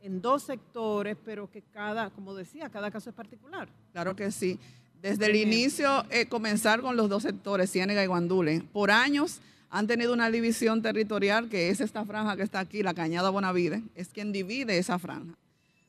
en 0.04 0.22
dos 0.22 0.44
sectores, 0.44 1.18
pero 1.26 1.50
que 1.50 1.64
cada, 1.64 2.12
como 2.12 2.36
decía, 2.36 2.70
cada 2.70 2.92
caso 2.92 3.10
es 3.10 3.16
particular? 3.16 3.68
Claro 3.92 4.16
que 4.16 4.30
sí. 4.30 4.60
Desde 5.02 5.26
el 5.26 5.36
inicio, 5.36 6.06
eh, 6.12 6.28
comenzar 6.28 6.82
con 6.82 6.96
los 6.96 7.10
dos 7.10 7.24
sectores, 7.24 7.72
Ciénega 7.72 8.04
y 8.04 8.08
Guandule. 8.08 8.62
Por 8.72 8.92
años 8.92 9.42
han 9.72 9.88
tenido 9.88 10.14
una 10.14 10.30
división 10.30 10.84
territorial, 10.84 11.50
que 11.50 11.72
es 11.72 11.82
esta 11.82 12.06
franja 12.06 12.36
que 12.36 12.44
está 12.44 12.60
aquí, 12.60 12.84
la 12.84 12.94
Cañada 12.94 13.32
Bonavide, 13.32 13.82
es 13.96 14.10
quien 14.10 14.32
divide 14.32 14.78
esa 14.78 15.00
franja. 15.00 15.34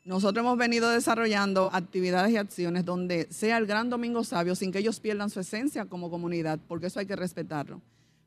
Nosotros 0.06 0.44
hemos 0.44 0.56
venido 0.56 0.88
desarrollando 0.88 1.68
actividades 1.72 2.30
y 2.30 2.36
acciones 2.36 2.84
donde 2.84 3.26
sea 3.32 3.58
el 3.58 3.66
Gran 3.66 3.90
Domingo 3.90 4.22
Sabio 4.22 4.54
sin 4.54 4.70
que 4.70 4.78
ellos 4.78 5.00
pierdan 5.00 5.30
su 5.30 5.40
esencia 5.40 5.86
como 5.86 6.10
comunidad, 6.10 6.60
porque 6.68 6.86
eso 6.86 7.00
hay 7.00 7.06
que 7.06 7.16
respetarlo. 7.16 7.82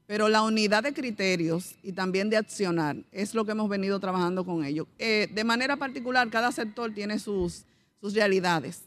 Pero 0.06 0.28
la 0.28 0.42
unidad 0.42 0.84
de 0.84 0.92
criterios 0.92 1.76
y 1.82 1.94
también 1.94 2.30
de 2.30 2.36
accionar 2.36 2.98
es 3.14 3.34
lo 3.34 3.46
que 3.46 3.52
hemos 3.52 3.70
venido 3.70 3.98
trabajando 4.02 4.44
con 4.44 4.66
ellos. 4.66 4.88
Eh, 4.98 5.30
de 5.34 5.44
manera 5.46 5.78
particular, 5.78 6.30
cada 6.30 6.52
sector 6.52 6.94
tiene 6.94 7.18
sus, 7.18 7.64
realidades. 8.02 8.82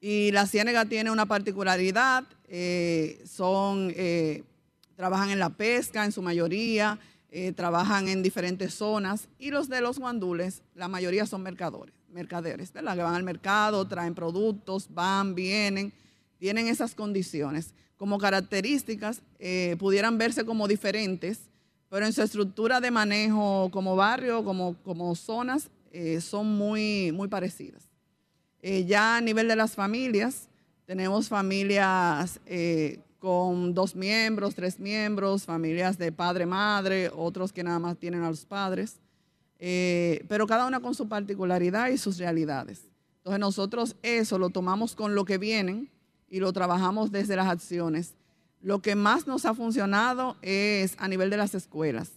Y 0.00 0.30
la 0.32 0.46
Ciénega 0.46 0.86
tiene 0.86 1.10
una 1.10 1.26
particularidad, 1.26 2.24
eh, 2.48 3.22
son, 3.30 3.92
eh, 3.94 4.42
trabajan 4.94 5.28
en 5.28 5.38
la 5.38 5.50
pesca 5.50 6.06
en 6.06 6.12
su 6.12 6.22
mayoría, 6.22 6.98
trabajan 7.54 8.08
en 8.08 8.22
diferentes 8.22 8.72
zonas 8.72 9.28
y 9.38 9.50
los 9.50 9.68
de 9.68 9.82
los 9.82 9.98
guandules, 9.98 10.62
la 10.74 10.88
mayoría 10.88 11.26
son 11.26 11.42
mercadores, 11.42 11.92
mercaderes, 12.16 12.72
¿verdad? 12.72 12.96
Que 12.96 13.02
van 13.02 13.14
al 13.14 13.22
mercado, 13.22 13.86
traen 13.86 14.14
productos, 14.14 14.88
van, 14.92 15.36
vienen, 15.36 15.92
tienen 16.38 16.66
esas 16.66 16.96
condiciones. 16.96 17.74
Como 17.96 18.18
características, 18.18 19.22
eh, 19.38 19.76
pudieran 19.78 20.18
verse 20.18 20.44
como 20.44 20.66
diferentes, 20.66 21.42
pero 21.88 22.04
en 22.04 22.12
su 22.12 22.22
estructura 22.22 22.80
de 22.80 22.90
manejo 22.90 23.70
como 23.70 23.94
barrio, 23.94 24.42
como, 24.44 24.74
como 24.82 25.14
zonas, 25.14 25.70
eh, 25.92 26.20
son 26.20 26.58
muy, 26.58 27.12
muy 27.12 27.28
parecidas. 27.28 27.88
Eh, 28.60 28.84
ya 28.84 29.16
a 29.16 29.20
nivel 29.20 29.46
de 29.48 29.56
las 29.56 29.74
familias, 29.74 30.48
tenemos 30.86 31.28
familias 31.28 32.40
eh, 32.46 33.00
con 33.18 33.74
dos 33.74 33.94
miembros, 33.94 34.54
tres 34.54 34.78
miembros, 34.78 35.44
familias 35.44 35.98
de 35.98 36.12
padre-madre, 36.12 37.10
otros 37.14 37.52
que 37.52 37.62
nada 37.62 37.78
más 37.78 37.96
tienen 37.96 38.22
a 38.22 38.30
los 38.30 38.44
padres, 38.44 38.96
eh, 39.58 40.24
pero 40.28 40.46
cada 40.46 40.66
una 40.66 40.80
con 40.80 40.94
su 40.94 41.08
particularidad 41.08 41.88
y 41.88 41.98
sus 41.98 42.18
realidades. 42.18 42.88
Entonces 43.18 43.40
nosotros 43.40 43.96
eso 44.02 44.38
lo 44.38 44.50
tomamos 44.50 44.94
con 44.94 45.14
lo 45.14 45.24
que 45.24 45.38
vienen 45.38 45.90
y 46.28 46.40
lo 46.40 46.52
trabajamos 46.52 47.10
desde 47.10 47.36
las 47.36 47.48
acciones. 47.48 48.14
Lo 48.60 48.80
que 48.80 48.94
más 48.94 49.26
nos 49.26 49.44
ha 49.44 49.54
funcionado 49.54 50.36
es 50.42 50.94
a 50.98 51.08
nivel 51.08 51.30
de 51.30 51.36
las 51.36 51.54
escuelas. 51.54 52.12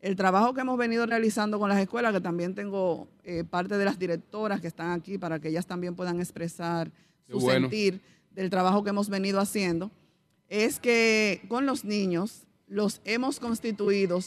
El 0.00 0.14
trabajo 0.14 0.54
que 0.54 0.60
hemos 0.60 0.78
venido 0.78 1.06
realizando 1.06 1.58
con 1.58 1.68
las 1.68 1.78
escuelas, 1.78 2.12
que 2.12 2.20
también 2.20 2.54
tengo 2.54 3.08
eh, 3.24 3.42
parte 3.42 3.76
de 3.76 3.84
las 3.84 3.98
directoras 3.98 4.60
que 4.60 4.68
están 4.68 4.92
aquí 4.92 5.18
para 5.18 5.40
que 5.40 5.48
ellas 5.48 5.66
también 5.66 5.96
puedan 5.96 6.20
expresar 6.20 6.92
su 7.28 7.40
bueno. 7.40 7.68
sentir 7.68 8.00
del 8.30 8.48
trabajo 8.48 8.84
que 8.84 8.90
hemos 8.90 9.08
venido 9.08 9.40
haciendo, 9.40 9.90
es 10.48 10.78
que 10.78 11.42
con 11.48 11.66
los 11.66 11.84
niños 11.84 12.46
los 12.68 13.00
hemos 13.04 13.40
constituido 13.40 14.20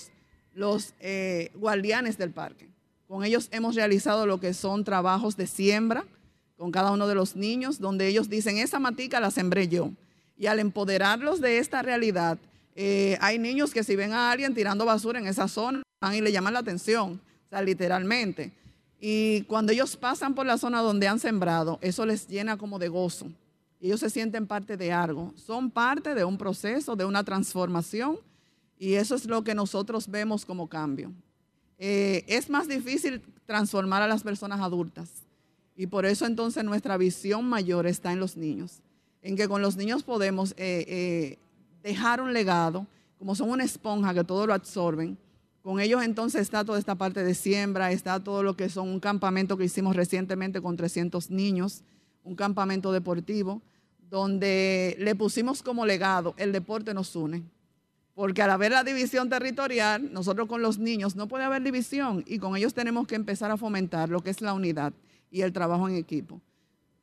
los 0.54 0.94
eh, 1.00 1.52
guardianes 1.56 2.18
del 2.18 2.32
parque. 2.32 2.70
Con 3.08 3.24
ellos 3.24 3.50
hemos 3.52 3.76
realizado 3.76 4.26
lo 4.26 4.40
que 4.40 4.54
son 4.54 4.84
trabajos 4.84 5.36
de 5.38 5.48
siembra 5.48 6.06
con 6.58 6.72
cada 6.72 6.92
uno 6.92 7.08
de 7.08 7.16
los 7.16 7.36
niños, 7.36 7.80
donde 7.80 8.08
ellos 8.08 8.30
dicen, 8.30 8.60
esa 8.60 8.80
matica 8.80 9.20
la 9.20 9.32
sembré 9.32 9.68
yo. 9.68 9.90
Y 10.38 10.46
al 10.46 10.60
empoderarlos 10.60 11.42
de 11.42 11.58
esta 11.58 11.82
realidad, 11.82 12.38
eh, 12.76 13.18
hay 13.20 13.40
niños 13.40 13.74
que 13.74 13.84
si 13.84 13.96
ven 13.96 14.14
a 14.14 14.32
alguien 14.32 14.54
tirando 14.54 14.86
basura 14.86 15.20
en 15.20 15.28
esa 15.28 15.48
zona, 15.48 15.82
van 16.00 16.16
y 16.16 16.22
le 16.22 16.32
llaman 16.32 16.54
la 16.54 16.60
atención. 16.60 17.20
sea, 17.50 17.62
literalmente. 17.62 18.52
Y 19.00 19.42
cuando 19.44 19.72
ellos 19.72 19.98
pasan 19.98 20.36
por 20.36 20.46
la 20.46 20.60
zona 20.60 20.82
donde 20.82 21.08
han 21.08 21.20
sembrado, 21.20 21.80
eso 21.82 22.06
les 22.06 22.28
llena 22.28 22.58
como 22.58 22.78
de 22.78 22.88
gozo. 22.88 23.26
Ellos 23.82 24.00
se 24.00 24.12
sienten 24.12 24.46
parte 24.46 24.78
de 24.78 24.92
algo. 24.92 25.34
Son 25.36 25.72
parte 25.72 26.14
de 26.14 26.24
un 26.24 26.38
proceso, 26.38 26.96
de 26.96 27.06
una 27.06 27.24
transformación. 27.24 28.20
Y 28.82 28.96
eso 28.96 29.14
es 29.14 29.28
lo 29.28 29.44
que 29.44 29.54
nosotros 29.54 30.08
vemos 30.08 30.44
como 30.44 30.68
cambio. 30.68 31.14
Eh, 31.78 32.26
es 32.26 32.50
más 32.50 32.68
difícil 32.68 33.22
transformar 33.46 34.02
a 34.02 34.08
las 34.08 34.24
personas 34.24 34.60
adultas. 34.60 35.08
Y 35.76 35.86
por 35.86 36.04
eso 36.08 36.26
entonces 36.26 36.64
nuestra 36.64 36.98
visión 36.98 37.48
mayor 37.48 37.86
está 37.86 38.12
en 38.12 38.20
los 38.20 38.38
niños. 38.38 38.82
En 39.22 39.36
que 39.36 39.48
con 39.48 39.62
los 39.62 39.78
niños 39.78 40.02
podemos 40.02 40.54
eh, 40.54 40.84
eh, 40.88 41.38
dejar 41.84 42.22
un 42.22 42.34
legado, 42.34 42.88
como 43.20 43.36
son 43.36 43.52
una 43.52 43.64
esponja 43.64 44.16
que 44.16 44.24
todo 44.24 44.48
lo 44.48 44.56
absorben. 44.56 45.16
Con 45.62 45.80
ellos 45.80 46.02
entonces 46.02 46.42
está 46.42 46.66
toda 46.66 46.80
esta 46.80 46.96
parte 46.96 47.24
de 47.24 47.36
siembra, 47.36 47.92
está 47.92 48.20
todo 48.20 48.42
lo 48.42 48.58
que 48.58 48.68
son 48.68 48.88
un 48.88 49.00
campamento 49.00 49.58
que 49.58 49.66
hicimos 49.66 49.96
recientemente 49.96 50.60
con 50.60 50.76
300 50.76 51.30
niños, 51.30 51.84
un 52.24 52.36
campamento 52.36 52.92
deportivo, 52.92 53.62
donde 54.10 54.96
le 54.98 55.14
pusimos 55.14 55.62
como 55.62 55.86
legado, 55.86 56.34
el 56.38 56.52
deporte 56.52 56.96
nos 56.96 57.16
une. 57.16 57.44
Porque 58.22 58.44
al 58.44 58.52
haber 58.52 58.72
la 58.72 58.84
división 58.84 59.30
territorial, 59.30 60.14
nosotros 60.14 60.48
con 60.48 60.62
los 60.62 60.78
niños 60.78 61.16
no 61.16 61.28
puede 61.28 61.44
haber 61.44 61.64
división 61.64 62.24
y 62.28 62.38
con 62.38 62.56
ellos 62.56 62.72
tenemos 62.76 63.08
que 63.08 63.16
empezar 63.16 63.50
a 63.50 63.58
fomentar 63.58 64.10
lo 64.10 64.22
que 64.22 64.30
es 64.30 64.42
la 64.42 64.54
unidad 64.54 64.94
y 65.32 65.42
el 65.42 65.52
trabajo 65.52 65.90
en 65.90 65.96
equipo. 65.96 66.40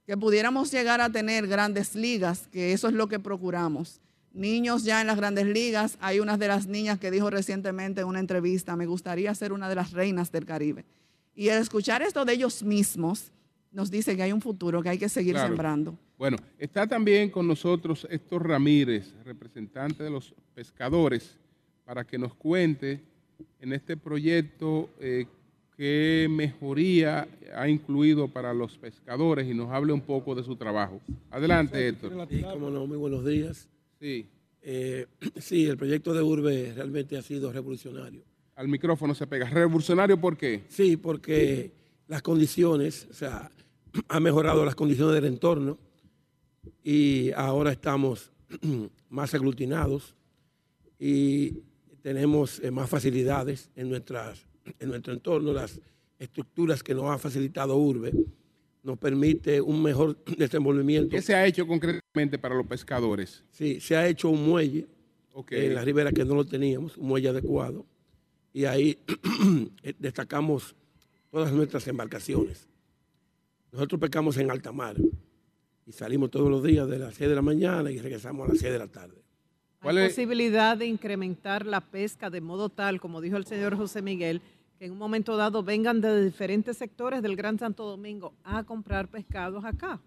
Que 0.06 0.16
pudiéramos 0.16 0.70
llegar 0.70 1.00
a 1.00 1.10
tener 1.10 1.48
grandes 1.48 1.96
ligas, 1.96 2.46
que 2.52 2.72
eso 2.72 2.86
es 2.86 2.94
lo 2.94 3.08
que 3.08 3.18
procuramos. 3.18 4.00
Niños 4.32 4.84
ya 4.84 5.00
en 5.00 5.08
las 5.08 5.16
grandes 5.16 5.46
ligas, 5.46 5.98
hay 6.00 6.20
una 6.20 6.36
de 6.36 6.46
las 6.46 6.68
niñas 6.68 7.00
que 7.00 7.10
dijo 7.10 7.30
recientemente 7.30 8.02
en 8.02 8.06
una 8.06 8.20
entrevista, 8.20 8.76
me 8.76 8.86
gustaría 8.86 9.34
ser 9.34 9.52
una 9.52 9.68
de 9.68 9.74
las 9.74 9.90
reinas 9.90 10.30
del 10.30 10.44
Caribe. 10.44 10.84
Y 11.34 11.48
el 11.48 11.60
escuchar 11.60 12.00
esto 12.00 12.24
de 12.24 12.34
ellos 12.34 12.62
mismos 12.62 13.32
nos 13.72 13.90
dice 13.90 14.14
que 14.14 14.22
hay 14.22 14.30
un 14.30 14.40
futuro, 14.40 14.84
que 14.84 14.90
hay 14.90 14.98
que 14.98 15.08
seguir 15.08 15.34
Claro. 15.34 15.48
sembrando. 15.48 15.98
Bueno, 16.18 16.36
está 16.58 16.84
también 16.84 17.30
con 17.30 17.46
nosotros 17.46 18.04
Héctor 18.10 18.48
Ramírez, 18.48 19.14
representante 19.24 20.02
de 20.02 20.10
los 20.10 20.34
pescadores, 20.52 21.38
para 21.84 22.04
que 22.04 22.18
nos 22.18 22.34
cuente 22.34 23.00
en 23.60 23.72
este 23.72 23.96
proyecto 23.96 24.90
eh, 24.98 25.26
qué 25.76 26.26
mejoría 26.28 27.28
ha 27.54 27.68
incluido 27.68 28.26
para 28.26 28.52
los 28.52 28.76
pescadores 28.78 29.46
y 29.46 29.54
nos 29.54 29.70
hable 29.70 29.92
un 29.92 30.00
poco 30.00 30.34
de 30.34 30.42
su 30.42 30.56
trabajo. 30.56 31.00
Adelante, 31.30 31.86
Héctor. 31.86 32.26
Sí, 32.28 32.42
cómo 32.42 32.68
no, 32.68 32.84
muy 32.84 32.96
buenos 32.96 33.24
días. 33.24 33.68
Sí. 34.00 34.26
Eh, 34.60 35.06
sí, 35.36 35.66
el 35.66 35.76
proyecto 35.76 36.12
de 36.12 36.22
Urbe 36.22 36.72
realmente 36.74 37.16
ha 37.16 37.22
sido 37.22 37.52
revolucionario. 37.52 38.24
Al 38.56 38.66
micrófono 38.66 39.14
se 39.14 39.28
pega. 39.28 39.48
¿Revolucionario 39.48 40.20
por 40.20 40.36
qué? 40.36 40.64
Sí, 40.68 40.96
porque 40.96 41.70
las 42.08 42.22
condiciones, 42.22 43.06
o 43.08 43.14
sea, 43.14 43.52
ha 44.08 44.18
mejorado 44.18 44.64
las 44.64 44.74
condiciones 44.74 45.14
del 45.14 45.26
entorno 45.26 45.78
y 46.82 47.32
ahora 47.32 47.72
estamos 47.72 48.32
más 49.10 49.34
aglutinados 49.34 50.14
y 50.98 51.62
tenemos 52.02 52.60
eh, 52.60 52.70
más 52.70 52.88
facilidades 52.88 53.70
en, 53.76 53.90
nuestras, 53.90 54.46
en 54.78 54.88
nuestro 54.88 55.12
entorno. 55.12 55.52
Las 55.52 55.80
estructuras 56.18 56.82
que 56.82 56.94
nos 56.94 57.10
ha 57.10 57.18
facilitado 57.18 57.76
Urbe 57.76 58.12
nos 58.82 58.98
permite 58.98 59.60
un 59.60 59.82
mejor 59.82 60.22
desenvolvimiento. 60.36 61.10
¿Qué 61.10 61.22
se 61.22 61.34
ha 61.34 61.46
hecho 61.46 61.66
concretamente 61.66 62.38
para 62.38 62.54
los 62.54 62.66
pescadores? 62.66 63.44
Sí, 63.50 63.80
se 63.80 63.96
ha 63.96 64.08
hecho 64.08 64.28
un 64.28 64.48
muelle 64.48 64.86
en 65.50 65.74
la 65.74 65.84
ribera 65.84 66.10
que 66.10 66.24
no 66.24 66.34
lo 66.34 66.44
teníamos, 66.44 66.96
un 66.96 67.06
muelle 67.06 67.28
adecuado, 67.28 67.86
y 68.52 68.64
ahí 68.64 68.98
eh, 69.82 69.94
destacamos 69.98 70.74
todas 71.30 71.52
nuestras 71.52 71.86
embarcaciones. 71.86 72.66
Nosotros 73.70 74.00
pescamos 74.00 74.36
en 74.38 74.50
alta 74.50 74.72
mar 74.72 74.96
y 75.88 75.92
salimos 75.92 76.30
todos 76.30 76.50
los 76.50 76.62
días 76.62 76.86
de 76.86 76.98
las 76.98 77.14
6 77.14 77.30
de 77.30 77.34
la 77.34 77.42
mañana 77.42 77.90
y 77.90 77.98
regresamos 77.98 78.46
a 78.46 78.52
las 78.52 78.60
6 78.60 78.72
de 78.72 78.78
la 78.78 78.88
tarde. 78.88 79.22
Hay 79.80 80.08
posibilidad 80.08 80.76
de 80.76 80.86
incrementar 80.86 81.64
la 81.64 81.80
pesca 81.80 82.28
de 82.30 82.40
modo 82.40 82.68
tal, 82.68 83.00
como 83.00 83.20
dijo 83.20 83.36
el 83.36 83.46
señor 83.46 83.76
José 83.76 84.02
Miguel, 84.02 84.42
que 84.78 84.84
en 84.86 84.92
un 84.92 84.98
momento 84.98 85.36
dado 85.36 85.62
vengan 85.62 86.00
de 86.00 86.24
diferentes 86.24 86.76
sectores 86.76 87.22
del 87.22 87.36
Gran 87.36 87.58
Santo 87.58 87.84
Domingo 87.84 88.34
a 88.44 88.64
comprar 88.64 89.08
pescados 89.08 89.64
acá. 89.64 89.98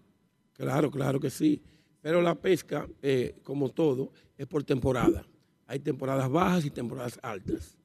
Claro, 0.52 0.90
claro 0.90 1.18
que 1.18 1.30
sí. 1.30 1.60
Pero 2.00 2.20
la 2.22 2.34
pesca, 2.34 2.86
eh, 3.02 3.36
como 3.42 3.70
todo, 3.70 4.12
es 4.38 4.46
por 4.46 4.62
temporada. 4.64 5.24
Hay 5.66 5.78
temporadas 5.78 6.30
bajas 6.30 6.64
y 6.64 6.70
temporadas 6.70 7.18
altas. 7.22 7.76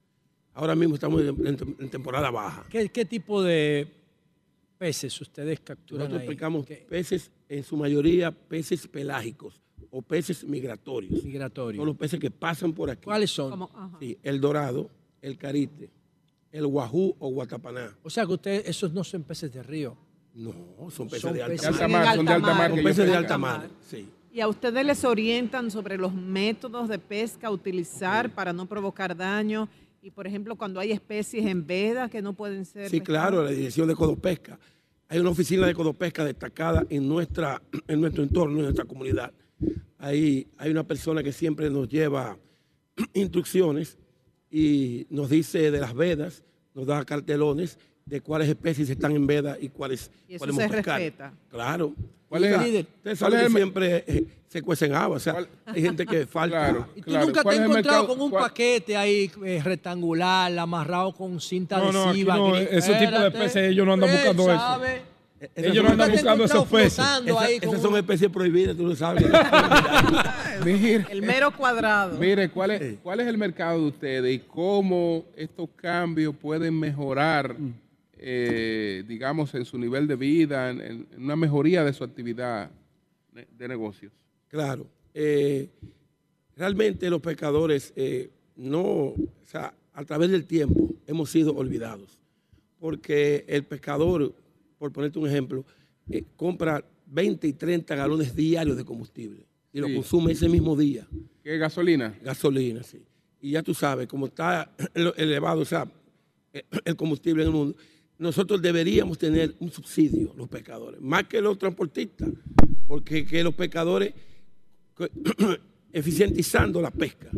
Ahora 0.54 0.76
mismo 0.76 0.96
estamos 0.96 1.22
en, 1.22 1.48
en- 1.48 1.76
en 1.80 1.90
temporada 1.90 2.30
baja. 2.32 2.66
¿Qué, 2.70 2.90
qué 2.90 3.06
tipo 3.06 3.42
de 3.44 3.88
peces 4.78 5.20
ustedes 5.22 5.60
capturan 5.60 6.06
Nosotros 6.06 6.22
ahí? 6.22 6.28
pescamos 6.28 6.66
peces, 6.90 7.32
en 7.50 7.64
su 7.64 7.76
mayoría 7.78 8.32
peces 8.32 8.88
pelágicos 8.88 9.62
o 9.90 10.02
peces 10.02 10.44
migratorios. 10.44 11.24
Migratorios. 11.24 11.80
Son 11.80 11.88
los 11.88 11.98
peces 11.98 12.20
que 12.20 12.30
pasan 12.32 12.74
por 12.74 12.90
aquí. 12.90 13.06
¿Cuáles 13.06 13.32
son? 13.32 13.68
Sí, 14.00 14.18
el 14.24 14.40
dorado, 14.42 14.90
el 15.22 15.38
carite, 15.38 15.90
el 16.52 16.68
guajú 16.68 17.16
o 17.20 17.30
guatapaná. 17.30 17.98
O 18.04 18.10
sea 18.10 18.26
que 18.26 18.34
ustedes, 18.34 18.68
esos 18.68 18.94
no 18.94 19.04
son 19.04 19.24
peces 19.24 19.52
de 19.54 19.64
río. 19.64 19.98
No, 20.34 20.54
son 20.92 21.08
peces 21.08 21.22
Son 21.22 21.34
de 21.34 21.42
alta 21.42 21.70
peces 21.72 21.72
mar. 21.72 21.78
de 21.80 21.84
alta 21.86 21.98
mar, 21.98 22.16
son 22.16 22.26
de 22.26 22.32
alta 22.34 22.54
mar 22.54 22.70
Son 22.72 22.84
peces 22.84 23.06
de 23.08 23.16
alta 23.16 23.38
mar, 23.38 23.70
sí. 23.90 24.10
Y 24.32 24.40
a 24.42 24.48
ustedes 24.48 24.86
les 24.86 25.04
orientan 25.04 25.72
sobre 25.72 25.98
los 25.98 26.14
métodos 26.14 26.90
de 26.90 27.00
pesca 27.00 27.48
a 27.48 27.52
utilizar 27.52 28.30
para 28.36 28.54
no 28.54 28.68
provocar 28.68 29.18
daño. 29.18 29.68
Y, 30.08 30.12
por 30.12 30.26
ejemplo, 30.26 30.56
cuando 30.56 30.80
hay 30.80 30.94
especies 30.94 31.46
en 31.46 31.68
veda 31.68 32.08
que 32.08 32.22
no 32.22 32.32
pueden 32.32 32.64
ser. 32.64 32.90
Sí, 32.90 33.02
claro, 33.02 33.44
la 33.44 33.52
dirección 33.52 33.90
de 33.90 33.94
Codopesca. 33.94 34.58
Hay 35.10 35.20
una 35.20 35.32
oficina 35.32 35.68
de 35.68 35.74
Codopesca 35.74 36.24
destacada 36.24 36.86
en, 36.90 37.10
nuestra, 37.10 37.62
en 37.90 38.00
nuestro 38.00 38.24
entorno, 38.24 38.56
en 38.60 38.64
nuestra 38.64 38.86
comunidad. 38.86 39.34
Ahí 39.98 40.48
hay 40.58 40.72
una 40.72 40.86
persona 40.86 41.22
que 41.22 41.34
siempre 41.34 41.70
nos 41.70 41.90
lleva 41.90 42.38
instrucciones 43.14 43.98
y 44.50 45.06
nos 45.10 45.30
dice 45.30 45.72
de 45.72 45.80
las 45.82 45.94
vedas, 45.94 46.42
nos 46.74 46.88
da 46.88 47.04
cartelones 47.04 47.78
de 48.06 48.22
cuáles 48.22 48.48
especies 48.48 48.90
están 48.90 49.12
en 49.12 49.28
veda 49.28 49.58
y 49.60 49.68
cuáles 49.68 50.10
Y 50.30 50.36
eso 50.36 50.46
podemos 50.46 50.64
se 50.64 50.70
pescar. 50.70 51.02
respeta. 51.02 51.34
Claro. 51.50 51.94
¿Cuál 52.30 52.44
es- 52.44 52.62
líder? 52.62 52.86
Ustedes 52.98 53.20
¿Cuál 53.20 53.32
saben 53.32 53.34
es 53.36 53.40
que 53.42 53.46
el 53.48 53.54
me- 53.54 53.60
siempre 53.60 54.04
eh, 54.08 54.24
se 54.48 54.62
cuecen 54.62 54.94
habas. 54.96 55.18
O 55.18 55.20
sea, 55.24 55.46
hay 55.66 55.82
gente 55.82 56.06
que 56.06 56.26
falta. 56.28 56.58
Claro, 56.70 56.88
¿Y 56.96 57.02
tú 57.02 57.12
nunca 57.12 57.26
te 57.34 57.44
¿Cuál 57.44 57.56
has 57.56 57.62
encontrado 57.66 57.74
mercado- 57.74 58.08
con 58.08 58.22
un 58.22 58.30
cuál- 58.32 58.44
paquete 58.44 58.98
ahí 58.98 59.32
eh, 59.46 59.62
rectangular, 59.64 60.58
amarrado 60.60 61.14
con 61.14 61.40
cinta 61.40 61.78
No, 61.80 61.92
no, 61.92 62.04
adhesiva? 62.10 62.36
no, 62.36 62.52
gris? 62.54 62.68
ese 62.72 62.96
tipo 62.96 63.20
de 63.20 63.32
peces, 63.32 63.72
ellos 63.72 63.86
no 63.86 63.94
andan 63.94 64.10
Él 64.10 64.16
buscando 64.18 64.44
eso. 64.44 64.60
sabe. 64.60 65.02
Ellos 65.56 65.84
no 65.84 65.92
andan 65.92 66.12
buscando 66.12 66.44
esos 66.46 66.68
peces. 66.68 66.94
Esa- 66.94 67.50
esas 67.52 67.82
son 67.82 67.94
un- 67.94 68.00
especies 68.00 68.32
prohibidas, 68.32 68.76
tú 68.76 68.88
lo 68.88 68.96
sabes. 68.96 69.24
El 70.66 71.22
mero 71.22 71.52
cuadrado. 71.56 72.18
mire, 72.18 72.50
¿cuál 72.50 72.72
es, 72.72 72.98
¿cuál 73.04 73.20
es 73.20 73.28
el 73.28 73.38
mercado 73.38 73.80
de 73.80 73.88
ustedes 73.88 74.36
y 74.36 74.40
cómo 74.40 75.26
estos 75.36 75.70
cambios 75.76 76.36
pueden 76.36 76.78
mejorar, 76.80 77.56
eh, 78.20 79.04
digamos, 79.08 79.54
en 79.56 79.66
su 79.66 79.78
nivel 79.78 80.08
de 80.08 80.16
vida, 80.16 80.70
en, 80.70 80.82
en 80.82 81.08
una 81.18 81.36
mejoría 81.36 81.84
de 81.84 81.94
su 81.94 82.04
actividad 82.04 82.72
de, 83.58 83.68
negocios? 83.68 84.12
Claro. 84.48 84.88
eh, 85.14 85.70
realmente 86.56 87.10
los 87.10 87.22
pescadores 87.22 87.94
eh, 87.96 88.30
no, 88.56 88.82
o 88.82 89.16
sea, 89.46 89.74
a 89.94 90.04
través 90.06 90.32
del 90.32 90.46
tiempo 90.46 90.90
hemos 91.06 91.30
sido 91.30 91.56
olvidados. 91.56 92.20
Porque 92.80 93.44
el 93.48 93.64
pescador, 93.64 94.34
por 94.78 94.92
ponerte 94.92 95.18
un 95.20 95.28
ejemplo, 95.28 95.66
compra 96.36 96.84
20 97.08 97.48
y 97.48 97.54
30 97.54 97.96
galones 97.96 98.36
diarios 98.36 98.78
de 98.78 98.86
combustible 98.86 99.46
y 99.74 99.80
lo 99.80 99.88
Sí. 99.88 99.96
consume 99.96 100.32
ese 100.34 100.48
mismo 100.50 100.76
día. 100.76 101.08
¿Qué 101.44 101.58
gasolina? 101.58 102.16
Gasolina, 102.24 102.84
sí. 102.84 103.02
Y 103.42 103.52
ya 103.52 103.64
tú 103.64 103.74
sabes, 103.74 104.08
como 104.08 104.28
está 104.28 104.72
ele- 104.94 105.14
elevado, 105.18 105.62
o 105.62 105.66
sea, 105.66 105.88
el 106.86 106.96
combustible 106.96 107.44
en 107.44 107.50
el 107.50 107.54
mundo, 107.56 107.78
nosotros 108.20 108.62
deberíamos 108.62 109.18
tener 109.18 109.54
un 109.60 109.72
subsidio, 109.72 110.34
los 110.36 110.48
pescadores, 110.48 111.00
más 111.02 111.26
que 111.26 111.42
los 111.42 111.58
transportistas, 111.58 112.30
porque 112.88 113.26
que 113.26 113.44
los 113.44 113.54
pescadores, 113.54 114.14
co- 114.94 115.08
eficientizando 115.94 116.82
la 116.82 116.92
pesca, 116.92 117.30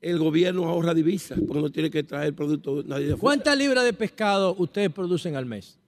el 0.00 0.18
gobierno 0.18 0.64
ahorra 0.66 0.94
divisas, 0.94 1.38
porque 1.46 1.60
no 1.62 1.70
tiene 1.70 1.90
que 1.90 2.02
traer 2.02 2.34
productos 2.34 2.86
nadie 2.86 3.06
de. 3.08 3.16
¿Cuántas 3.16 3.56
libras 3.58 3.84
de 3.84 3.92
pescado 3.92 4.54
ustedes 4.58 4.90
producen 4.90 5.36
al 5.36 5.44
mes? 5.46 5.78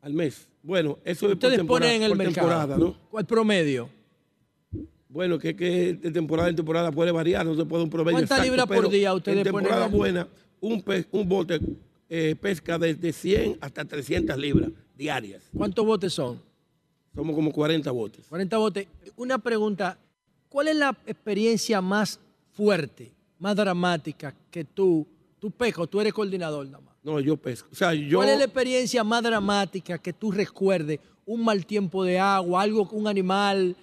Al 0.00 0.12
mes. 0.14 0.46
Bueno, 0.62 0.98
eso 1.04 1.26
es 1.32 1.36
por 1.38 1.50
temporada, 1.50 1.94
en 1.94 2.02
el 2.02 2.08
por 2.10 2.18
temporada, 2.18 2.76
¿no? 2.78 2.96
¿Cuál 3.10 3.24
promedio? 3.26 3.88
Bueno, 5.08 5.38
que, 5.38 5.56
que 5.56 5.94
de 5.94 6.10
temporada 6.10 6.50
en 6.50 6.56
temporada 6.56 6.92
puede 6.92 7.10
variar, 7.10 7.46
no 7.46 7.54
se 7.56 7.64
puede 7.64 7.82
un 7.84 7.90
promedio 7.90 8.18
¿Cuántas 8.18 8.44
libras 8.44 8.66
por 8.66 8.90
día 8.90 9.14
ustedes 9.14 9.38
En 9.38 9.44
temporada 9.44 9.86
ponen 9.86 9.98
buena, 9.98 10.28
un, 10.60 10.82
pe- 10.82 11.06
un 11.12 11.26
bote 11.28 11.58
eh, 12.08 12.36
pesca 12.40 12.78
desde 12.78 13.12
100 13.12 13.58
hasta 13.60 13.84
300 13.84 14.36
libras 14.38 14.70
diarias. 14.96 15.42
¿Cuántos 15.56 15.84
botes 15.84 16.12
son? 16.12 16.40
Somos 17.14 17.34
como 17.34 17.52
40 17.52 17.90
botes. 17.90 18.26
40 18.28 18.56
botes. 18.58 18.86
Una 19.16 19.38
pregunta, 19.38 19.98
¿cuál 20.48 20.68
es 20.68 20.76
la 20.76 20.96
experiencia 21.06 21.80
más 21.80 22.18
fuerte, 22.52 23.12
más 23.38 23.56
dramática 23.56 24.34
que 24.50 24.64
tú, 24.64 25.06
tú 25.38 25.50
pescas, 25.50 25.88
tú 25.88 26.00
eres 26.00 26.12
coordinador 26.12 26.66
nada 26.66 26.80
más? 26.80 26.94
No, 27.02 27.20
yo 27.20 27.36
pesco. 27.36 27.68
O 27.72 27.74
sea, 27.74 27.94
yo... 27.94 28.18
¿Cuál 28.18 28.30
es 28.30 28.38
la 28.38 28.44
experiencia 28.44 29.04
más 29.04 29.22
dramática 29.22 29.98
que 29.98 30.12
tú 30.12 30.30
recuerdes? 30.30 31.00
Un 31.24 31.44
mal 31.44 31.64
tiempo 31.66 32.04
de 32.04 32.18
agua, 32.18 32.62
algo 32.62 32.88
un 32.92 33.06
animal, 33.06 33.76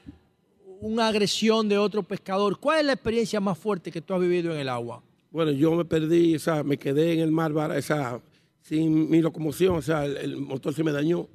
una 0.81 1.07
agresión 1.07 1.67
de 1.69 1.77
otro 1.77 2.03
pescador. 2.03 2.59
¿Cuál 2.59 2.79
es 2.79 2.85
la 2.85 2.93
experiencia 2.93 3.39
más 3.39 3.57
fuerte 3.57 3.91
que 3.91 4.01
tú 4.01 4.13
has 4.13 4.19
vivido 4.19 4.53
en 4.53 4.59
el 4.59 4.69
agua? 4.69 5.01
Bueno, 5.35 5.51
yo 5.51 5.75
me 5.75 5.83
perdí, 5.83 6.35
o 6.35 6.39
sea, 6.39 6.63
me 6.63 6.77
quedé 6.77 7.11
en 7.13 7.19
el 7.19 7.31
mar, 7.31 7.51
o 7.53 7.81
sea, 7.81 8.21
sin 8.61 9.09
mi 9.09 9.21
locomoción, 9.21 9.75
o 9.75 9.81
sea, 9.81 10.05
el, 10.05 10.15
el 10.17 10.37
motor 10.37 10.73
se 10.73 10.81
me 10.83 10.91
dañó. 10.93 11.27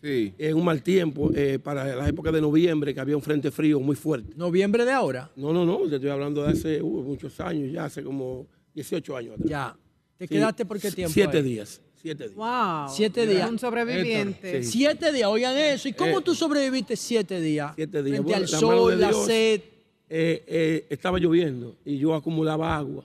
Sí. 0.00 0.32
En 0.38 0.54
un 0.54 0.64
mal 0.64 0.80
tiempo, 0.80 1.32
eh, 1.34 1.58
para 1.58 1.96
la 1.96 2.08
época 2.08 2.30
de 2.30 2.40
noviembre, 2.40 2.94
que 2.94 3.00
había 3.00 3.16
un 3.16 3.22
frente 3.22 3.50
frío 3.50 3.80
muy 3.80 3.96
fuerte. 3.96 4.32
¿Noviembre 4.36 4.84
de 4.84 4.92
ahora? 4.92 5.28
No, 5.34 5.52
no, 5.52 5.64
no, 5.66 5.78
te 5.88 5.96
estoy 5.96 6.08
hablando 6.10 6.44
de 6.44 6.52
hace 6.52 6.80
uh, 6.80 7.02
muchos 7.02 7.40
años, 7.40 7.72
ya 7.72 7.86
hace 7.86 8.04
como 8.04 8.46
18 8.74 9.16
años 9.16 9.34
atrás. 9.34 9.50
Ya. 9.50 9.76
¿Te 10.16 10.28
Sí, 10.28 10.34
quedaste 10.34 10.64
por 10.64 10.78
qué 10.78 10.92
tiempo? 10.92 11.12
Siete 11.12 11.38
ahí? 11.38 11.42
días, 11.42 11.80
siete 12.00 12.24
días. 12.28 12.36
Wow. 12.36 12.88
Siete 12.94 13.26
días. 13.26 13.50
Un 13.50 13.58
sobreviviente. 13.58 14.62
Sí. 14.62 14.70
Siete 14.70 15.12
días, 15.12 15.28
oigan 15.28 15.56
eso. 15.56 15.88
¿Y 15.88 15.92
cómo 15.94 16.20
Eh, 16.20 16.22
tú 16.24 16.32
sobreviviste 16.36 16.94
siete 16.96 17.40
días? 17.40 17.72
Siete 17.74 18.02
días. 18.04 18.18
Frente 18.18 18.22
Bueno, 18.22 18.36
al 18.36 18.42
la 18.52 18.58
sol, 18.58 19.00
la 19.00 19.12
sed. 19.12 19.60
eh, 20.08 20.44
eh, 20.46 20.86
estaba 20.90 21.18
lloviendo 21.18 21.76
y 21.84 21.98
yo 21.98 22.14
acumulaba 22.14 22.76
agua. 22.76 23.04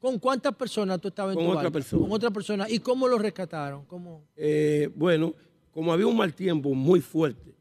¿Con 0.00 0.18
cuántas 0.18 0.54
personas 0.54 1.00
tú 1.00 1.08
estabas 1.08 1.32
en 1.34 1.38
Con 1.44 1.52
tu 1.52 1.58
otra 1.58 1.70
persona. 1.70 2.02
Con 2.02 2.12
otra 2.12 2.30
persona. 2.30 2.66
¿Y 2.68 2.78
cómo 2.78 3.08
lo 3.08 3.18
rescataron? 3.18 3.84
¿Cómo? 3.86 4.22
Eh, 4.36 4.88
bueno, 4.94 5.34
como 5.72 5.92
había 5.92 6.06
un 6.06 6.16
mal 6.16 6.34
tiempo 6.34 6.72
muy 6.74 7.00
fuerte, 7.00 7.54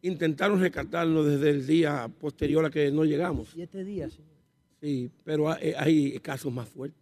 intentaron 0.00 0.58
rescatarnos 0.60 1.26
desde 1.26 1.50
el 1.50 1.66
día 1.66 2.10
posterior 2.18 2.64
a 2.64 2.70
que 2.70 2.90
no 2.90 3.04
llegamos. 3.04 3.48
Siete 3.52 3.84
días. 3.84 4.12
señor. 4.14 4.30
Sí, 4.80 5.10
pero 5.22 5.50
hay, 5.50 5.74
hay 5.76 6.18
casos 6.20 6.52
más 6.52 6.68
fuertes. 6.68 6.98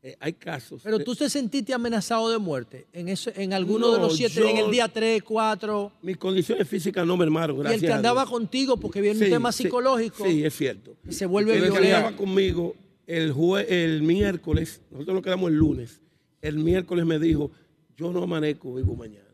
Eh, 0.00 0.14
hay 0.20 0.34
casos. 0.34 0.80
Pero 0.84 1.00
tú 1.00 1.16
te 1.16 1.28
sentiste 1.28 1.74
amenazado 1.74 2.30
de 2.30 2.38
muerte 2.38 2.86
en, 2.92 3.08
eso, 3.08 3.32
en 3.34 3.52
alguno 3.52 3.90
de 3.90 3.98
los 3.98 4.14
siete, 4.16 4.34
yo- 4.40 4.48
en 4.48 4.58
el 4.58 4.70
día 4.70 4.86
tres, 4.86 5.22
cuatro. 5.24 5.90
Mis 6.02 6.16
condiciones 6.16 6.68
físicas 6.68 7.04
no 7.04 7.16
mermaron, 7.16 7.56
Y 7.56 7.60
gracias 7.60 7.82
el 7.82 7.88
que 7.88 7.92
a 7.92 7.96
andaba 7.96 8.22
Dios. 8.22 8.30
contigo, 8.30 8.76
porque 8.76 9.00
viene 9.00 9.18
Sí, 9.18 9.24
un 9.24 9.30
tema 9.30 9.50
sí, 9.50 9.64
psicológico. 9.64 10.24
Sí, 10.24 10.44
es 10.44 10.54
cierto. 10.54 10.94
que 11.04 11.10
se 11.12 11.26
vuelve 11.26 11.54
el 11.56 11.64
que 11.64 11.70
violento. 11.70 11.96
andaba 11.96 12.16
conmigo 12.16 12.76
el, 13.08 13.34
jue- 13.34 13.64
el 13.68 14.02
miércoles, 14.02 14.80
nosotros 14.92 15.14
nos 15.14 15.22
quedamos 15.24 15.50
el 15.50 15.56
lunes, 15.56 16.00
el 16.42 16.58
miércoles 16.58 17.04
me 17.04 17.18
dijo, 17.18 17.50
yo 17.96 18.12
no 18.12 18.22
amanezco 18.22 18.74
vivo 18.76 18.94
mañana. 18.94 19.24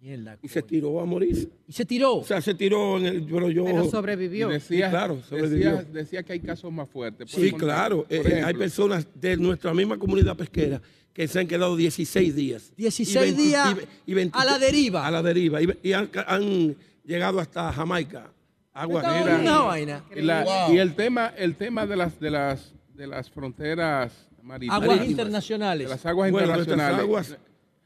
Mierda, 0.00 0.38
Y 0.42 0.48
se 0.48 0.62
tiró 0.62 1.00
a 1.00 1.04
morir. 1.04 1.50
¿Y 1.66 1.72
se 1.72 1.84
tiró? 1.84 2.16
O 2.18 2.24
sea, 2.24 2.40
se 2.40 2.54
tiró 2.54 2.96
en 2.98 3.06
el... 3.06 3.24
Pero 3.24 3.50
yo... 3.50 3.64
Pero 3.64 3.90
sobrevivió. 3.90 4.48
Sí, 4.60 4.76
claro, 4.76 5.20
sobrevivió. 5.28 5.82
decía 5.92 6.22
que 6.22 6.34
hay 6.34 6.40
casos 6.40 6.70
más 6.72 6.88
fuertes. 6.88 7.30
Sí, 7.30 7.50
claro. 7.50 8.06
Eh, 8.08 8.22
eh, 8.24 8.42
hay 8.44 8.54
personas 8.54 9.08
de 9.14 9.36
nuestra 9.36 9.74
misma 9.74 9.98
comunidad 9.98 10.36
pesquera 10.36 10.80
que 11.12 11.26
se 11.26 11.40
han 11.40 11.48
quedado 11.48 11.74
16 11.76 12.36
días. 12.36 12.72
16 12.76 13.16
Y 13.16 13.30
ve- 13.36 13.42
días 13.42 13.70
y 13.72 13.74
ve- 13.74 13.86
y 14.06 14.14
20 14.14 14.38
a 14.38 14.44
la 14.44 14.58
deriva. 14.58 15.06
A 15.06 15.10
la 15.10 15.22
deriva. 15.22 15.58
Y, 15.82 15.92
han, 15.92 16.08
han 16.26 16.76
llegado 17.04 17.40
hasta 17.40 17.72
Jamaica. 17.72 18.30
Agua 18.74 19.00
Esta 19.00 19.18
negra. 19.18 19.40
una 19.40 19.58
vaina. 19.62 20.04
Y, 20.14 20.20
la- 20.20 20.44
Wow. 20.44 20.74
y 20.74 20.78
el 20.78 20.94
tema, 20.94 21.32
el 21.36 21.56
tema 21.56 21.84
de 21.86 21.96
las 21.96 22.20
de 22.20 22.30
las 22.30 22.74
de 22.96 23.06
las 23.06 23.30
fronteras 23.30 24.12
marítimas, 24.42 24.82
Aguas 24.82 25.06
internacionales. 25.06 25.86
de 25.86 25.94
las 25.94 26.06
aguas 26.06 26.30
Bueno, 26.30 26.46
internacionales. 26.48 27.00
aguas, 27.00 27.36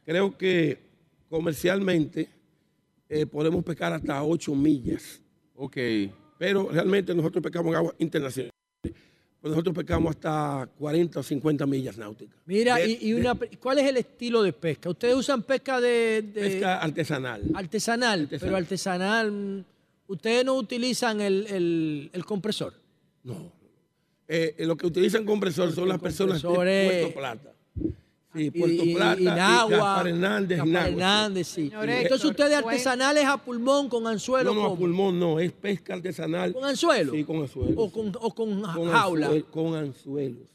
creo 0.05 0.37
que 0.37 0.79
comercialmente 1.29 2.29
eh, 3.09 3.27
podemos 3.27 3.65
pescar 3.65 3.93
hasta 3.93 4.23
8 4.23 4.55
millas. 4.55 5.21
Ok. 5.57 5.77
Pero 6.39 6.69
realmente 6.71 7.15
nosotros 7.15 7.43
pescamos 7.43 7.71
en 7.73 7.77
aguas 7.77 7.95
internacionales. 7.99 8.53
Pues 8.83 9.51
nosotros 9.53 9.75
pescamos 9.75 10.11
hasta 10.11 10.69
40 10.79 11.19
o 11.21 11.23
50 11.23 11.67
millas 11.67 11.97
náuticas. 11.97 12.37
Mira, 12.45 12.77
De- 12.77 12.91
y, 12.91 13.09
y 13.09 13.13
una, 13.15 13.35
¿cuál 13.59 13.79
es 13.79 13.87
el 13.89 13.97
estilo 13.97 14.43
de 14.43 14.53
pesca? 14.53 14.91
¿Ustedes 14.91 15.15
usan 15.15 15.43
pesca 15.43 15.81
de, 15.81 16.23
de- 16.23 16.41
Pesca 16.41 16.79
artesanal. 16.79 17.43
artesanal, 17.55 18.29
Pero 18.31 18.55
artesanal, 18.57 19.33
mm, 19.33 19.65
¿ustedes 20.09 20.45
no 20.45 20.55
utilizan 20.55 21.21
el, 21.23 21.47
el- 21.49 22.11
el 22.13 22.25
compresor? 22.27 22.75
No. 23.25 23.51
Eh, 24.33 24.55
eh, 24.59 24.65
lo 24.65 24.77
que 24.77 24.87
utilizan 24.87 25.25
compresor 25.25 25.73
son 25.73 25.89
las 25.89 25.99
personas 25.99 26.41
de 26.41 26.49
Puerto 26.49 27.15
Plata. 27.19 27.53
Sí, 28.33 28.45
Y- 28.45 28.51
Puerto 28.53 28.85
y- 28.85 28.95
Plata, 28.95 29.21
y 29.21 29.25
Nagua, 29.25 29.69
Gaspar 29.71 30.07
Hernández, 30.07 30.59
Nagua, 30.59 30.83
sí. 30.85 30.89
Hernández, 30.93 31.47
sí. 31.49 31.55
Señor 31.69 31.89
Entonces 31.91 32.13
Héctor, 32.13 32.31
ustedes 32.31 32.53
artesanales 32.59 33.25
a 33.25 33.39
pulmón 33.39 33.89
con 33.89 34.07
anzuelo. 34.07 34.55
No, 34.55 34.63
no, 34.63 34.67
a 34.69 34.77
pulmón 34.77 35.19
no, 35.19 35.41
es 35.41 35.51
pesca 35.51 35.95
artesanal. 35.95 36.53
¿Con 36.53 36.65
anzuelo? 36.65 37.13
Sí, 37.13 37.25
con 37.25 37.39
anzuelos. 37.43 37.75
O 37.77 37.91
con, 37.91 38.13
o 38.21 38.33
con 38.33 38.63
Con 38.63 38.89
jaula. 38.89 39.31
anzuel- 39.31 39.45
con 39.51 39.75
anzuelos. 39.75 40.49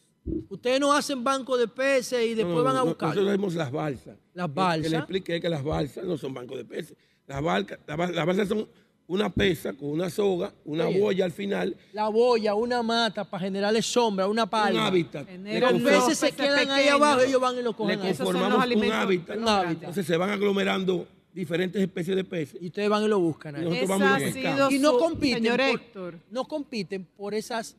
Ustedes 0.50 0.80
no 0.80 0.94
hacen 0.94 1.22
banco 1.26 1.58
de 1.58 1.68
peces 1.68 2.26
y 2.26 2.34
después 2.34 2.56
No, 2.56 2.60
no, 2.60 2.64
van 2.64 2.76
a 2.78 2.80
no, 2.80 2.86
buscar. 2.86 3.10
Nosotros 3.10 3.30
vemos 3.30 3.56
las 3.56 3.72
balsas. 3.74 4.16
Las 4.34 4.48
Que- 4.48 4.54
Que, 4.54 4.60
balsas. 4.60 4.92
le 4.92 4.98
expliqué 4.98 5.42
que 5.42 5.50
las 5.50 5.64
balsas 5.66 6.06
no 6.06 6.18
son 6.18 6.34
bancos 6.34 6.58
de 6.58 6.64
peces. 6.64 6.96
Las, 7.28 7.42
balca- 7.44 7.78
las 7.86 8.12
las 8.16 8.26
balsas 8.26 8.48
son 8.48 8.70
una 9.08 9.30
pesa 9.30 9.74
con 9.74 9.90
una 9.90 10.10
soga, 10.10 10.52
una 10.66 10.88
Sí. 10.90 11.00
boya 11.00 11.26
al 11.26 11.32
final, 11.32 11.76
La 11.94 12.10
boya, 12.10 12.56
una 12.56 12.82
mata 12.82 13.24
para 13.24 13.44
generarles 13.44 13.86
sombra, 13.86 14.28
una 14.28 14.44
un 14.46 14.50
palma. 14.50 14.88
hábitat. 14.88 15.28
Generan 15.28 15.74
Los 15.74 15.82
Le 15.84 15.92
peces 15.92 16.18
se 16.18 16.32
quedan 16.32 16.70
ahí 16.72 16.88
abajo 16.88 17.22
y 17.24 17.28
ellos 17.30 17.40
van 17.42 17.56
y 17.58 17.62
lo 17.62 17.70
Le 17.72 17.76
cogen 17.76 18.02
ahí. 18.02 18.08
Esos 18.10 18.26
son 18.26 18.34
los 18.34 18.42
conformamos 18.44 18.76
un 18.88 18.92
hábitat. 18.92 19.38
Un 19.38 19.48
hábitat. 19.48 19.74
Entonces 19.84 20.06
se 20.08 20.18
van 20.18 20.30
aglomerando 20.32 21.08
diferentes 21.34 21.82
especies 21.82 22.16
de 22.16 22.24
peces. 22.24 22.62
Y 22.62 22.68
ustedes 22.68 22.90
van 22.90 23.04
y 23.04 23.08
lo 23.08 23.20
buscan 23.20 23.56
Y 23.56 23.60
ahí. 23.60 23.64
nosotros 23.66 23.90
Esa 23.90 23.98
vamos 23.98 24.72
y. 24.72 24.76
Y 24.76 24.80
no 24.80 24.98
compiten, 24.98 25.44
Señor 25.44 25.58
por- 25.60 25.70
Héctor. 25.70 26.20
no 26.32 26.46
compiten 26.46 27.06
por 27.18 27.34
esas 27.36 27.76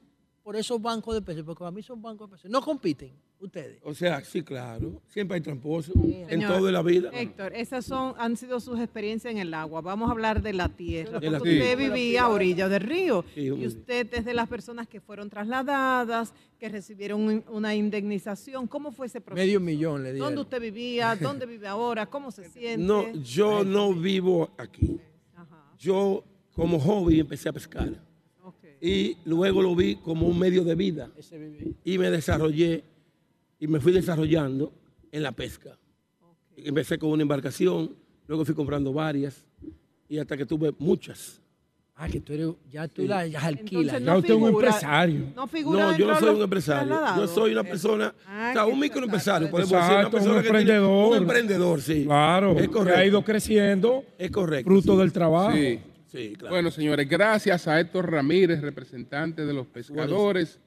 por 0.46 0.54
esos 0.54 0.80
bancos 0.80 1.12
de 1.12 1.22
peces, 1.22 1.42
porque 1.42 1.64
a 1.64 1.72
mí 1.72 1.82
son 1.82 2.00
bancos 2.00 2.30
de 2.30 2.36
peces. 2.36 2.48
No 2.52 2.62
compiten 2.62 3.10
ustedes. 3.40 3.80
O 3.82 3.92
sea, 3.92 4.22
sí, 4.24 4.44
claro. 4.44 5.02
Siempre 5.08 5.34
hay 5.34 5.40
tramposos 5.40 5.96
en 5.96 6.28
Señor 6.28 6.56
toda 6.56 6.70
la 6.70 6.82
vida. 6.82 7.10
Héctor, 7.12 7.52
esas 7.52 7.84
son, 7.84 8.14
han 8.16 8.36
sido 8.36 8.60
sus 8.60 8.78
experiencias 8.78 9.32
en 9.32 9.38
el 9.38 9.52
agua. 9.52 9.80
Vamos 9.80 10.08
a 10.08 10.12
hablar 10.12 10.40
de 10.42 10.52
la 10.52 10.68
tierra. 10.68 11.18
De 11.18 11.30
la 11.30 11.38
porque 11.38 11.58
usted 11.58 11.76
vivía 11.76 12.22
a 12.22 12.28
orillas 12.28 12.70
del 12.70 12.80
río 12.82 13.24
Sí, 13.34 13.40
y 13.40 13.66
usted 13.66 14.06
es 14.14 14.24
de 14.24 14.34
las 14.34 14.48
personas 14.48 14.86
que 14.86 15.00
fueron 15.00 15.28
trasladadas, 15.28 16.32
que 16.60 16.68
recibieron 16.68 17.22
un- 17.22 17.44
una 17.48 17.74
indemnización. 17.74 18.68
¿Cómo 18.68 18.92
fue 18.92 19.06
ese 19.08 19.20
proceso? 19.20 19.44
Medio 19.44 19.58
millón 19.58 20.04
le 20.04 20.12
dieron. 20.12 20.28
¿Dónde 20.28 20.42
usted 20.42 20.60
vivía? 20.60 21.16
¿Dónde 21.40 21.46
vive 21.46 21.66
ahora? 21.66 22.06
¿Cómo 22.06 22.30
se 22.30 22.48
siente? 22.50 22.86
No, 22.86 23.12
yo 23.14 23.64
no 23.64 23.92
vivo 23.92 24.48
aquí. 24.58 25.00
Yo 25.76 26.22
como 26.54 26.78
hobby 26.78 27.18
empecé 27.18 27.48
a 27.48 27.52
pescar. 27.52 28.05
Y 28.80 29.16
luego 29.24 29.62
lo 29.62 29.74
vi 29.74 29.96
como 29.96 30.26
un 30.26 30.38
medio 30.38 30.62
de 30.64 30.74
vida. 30.74 31.10
Y 31.84 31.98
me 31.98 32.10
desarrollé 32.10 32.84
y 33.58 33.66
me 33.66 33.80
fui 33.80 33.92
desarrollando 33.92 34.72
en 35.12 35.22
la 35.22 35.32
pesca. 35.32 35.76
Empecé 36.56 36.98
con 36.98 37.10
una 37.10 37.22
embarcación, 37.22 37.94
luego 38.26 38.44
fui 38.44 38.54
comprando 38.54 38.92
varias 38.92 39.44
y 40.08 40.18
hasta 40.18 40.36
que 40.36 40.46
tuve 40.46 40.72
muchas. 40.78 41.40
Ah, 41.98 42.08
que 42.10 42.20
tú 42.20 42.34
eres, 42.34 42.48
ya 42.70 42.86
tú 42.88 43.02
Sí. 43.02 43.08
las 43.08 43.30
las 43.30 43.42
alquilas. 43.44 43.96
Entonces, 43.96 44.02
no 44.02 44.22
figura- 44.50 45.06
No 45.34 45.46
figura 45.46 45.82
No, 45.92 45.96
yo 45.96 46.06
no 46.06 46.18
soy 46.20 46.34
un 46.36 46.42
empresario. 46.42 46.94
Yo 47.16 47.26
soy 47.26 47.52
una 47.52 47.64
persona, 47.64 48.14
Ah, 48.26 48.48
o 48.50 48.52
sea, 48.52 48.66
un 48.66 48.78
microempresario, 48.78 49.50
podemos 49.50 49.70
decir, 49.70 49.84
una 49.96 50.04
un 50.06 50.12
persona 50.12 50.34
que 50.34 50.42
tiene- 50.42 50.58
emprendedor. 50.58 51.08
un 51.12 51.16
emprendedor, 51.16 51.80
sí. 51.80 52.04
Claro, 52.04 52.52
es 52.52 52.60
que 52.62 52.68
correcto. 52.68 53.00
ha 53.00 53.04
ido 53.06 53.24
creciendo. 53.24 54.04
Es 54.18 54.30
correcto. 54.30 54.68
Fruto 54.70 54.98
del 54.98 55.10
trabajo. 55.10 55.56
Sí. 55.56 55.78
Bueno, 56.48 56.70
señores, 56.70 57.08
gracias 57.08 57.66
a 57.68 57.78
Héctor 57.80 58.10
Ramírez, 58.10 58.60
representante 58.60 59.44
de 59.44 59.52
los 59.52 59.66
pescadores. 59.66 60.58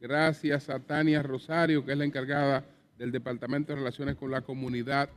Gracias 0.00 0.68
a 0.68 0.78
Tania 0.80 1.22
Rosario, 1.22 1.84
que 1.84 1.92
es 1.92 1.98
la 1.98 2.04
encargada 2.04 2.64
del 2.96 3.10
Departamento 3.10 3.72
de 3.72 3.78
Relaciones 3.80 4.16
con 4.16 4.30
la 4.30 4.42
Comunidad 4.42 5.08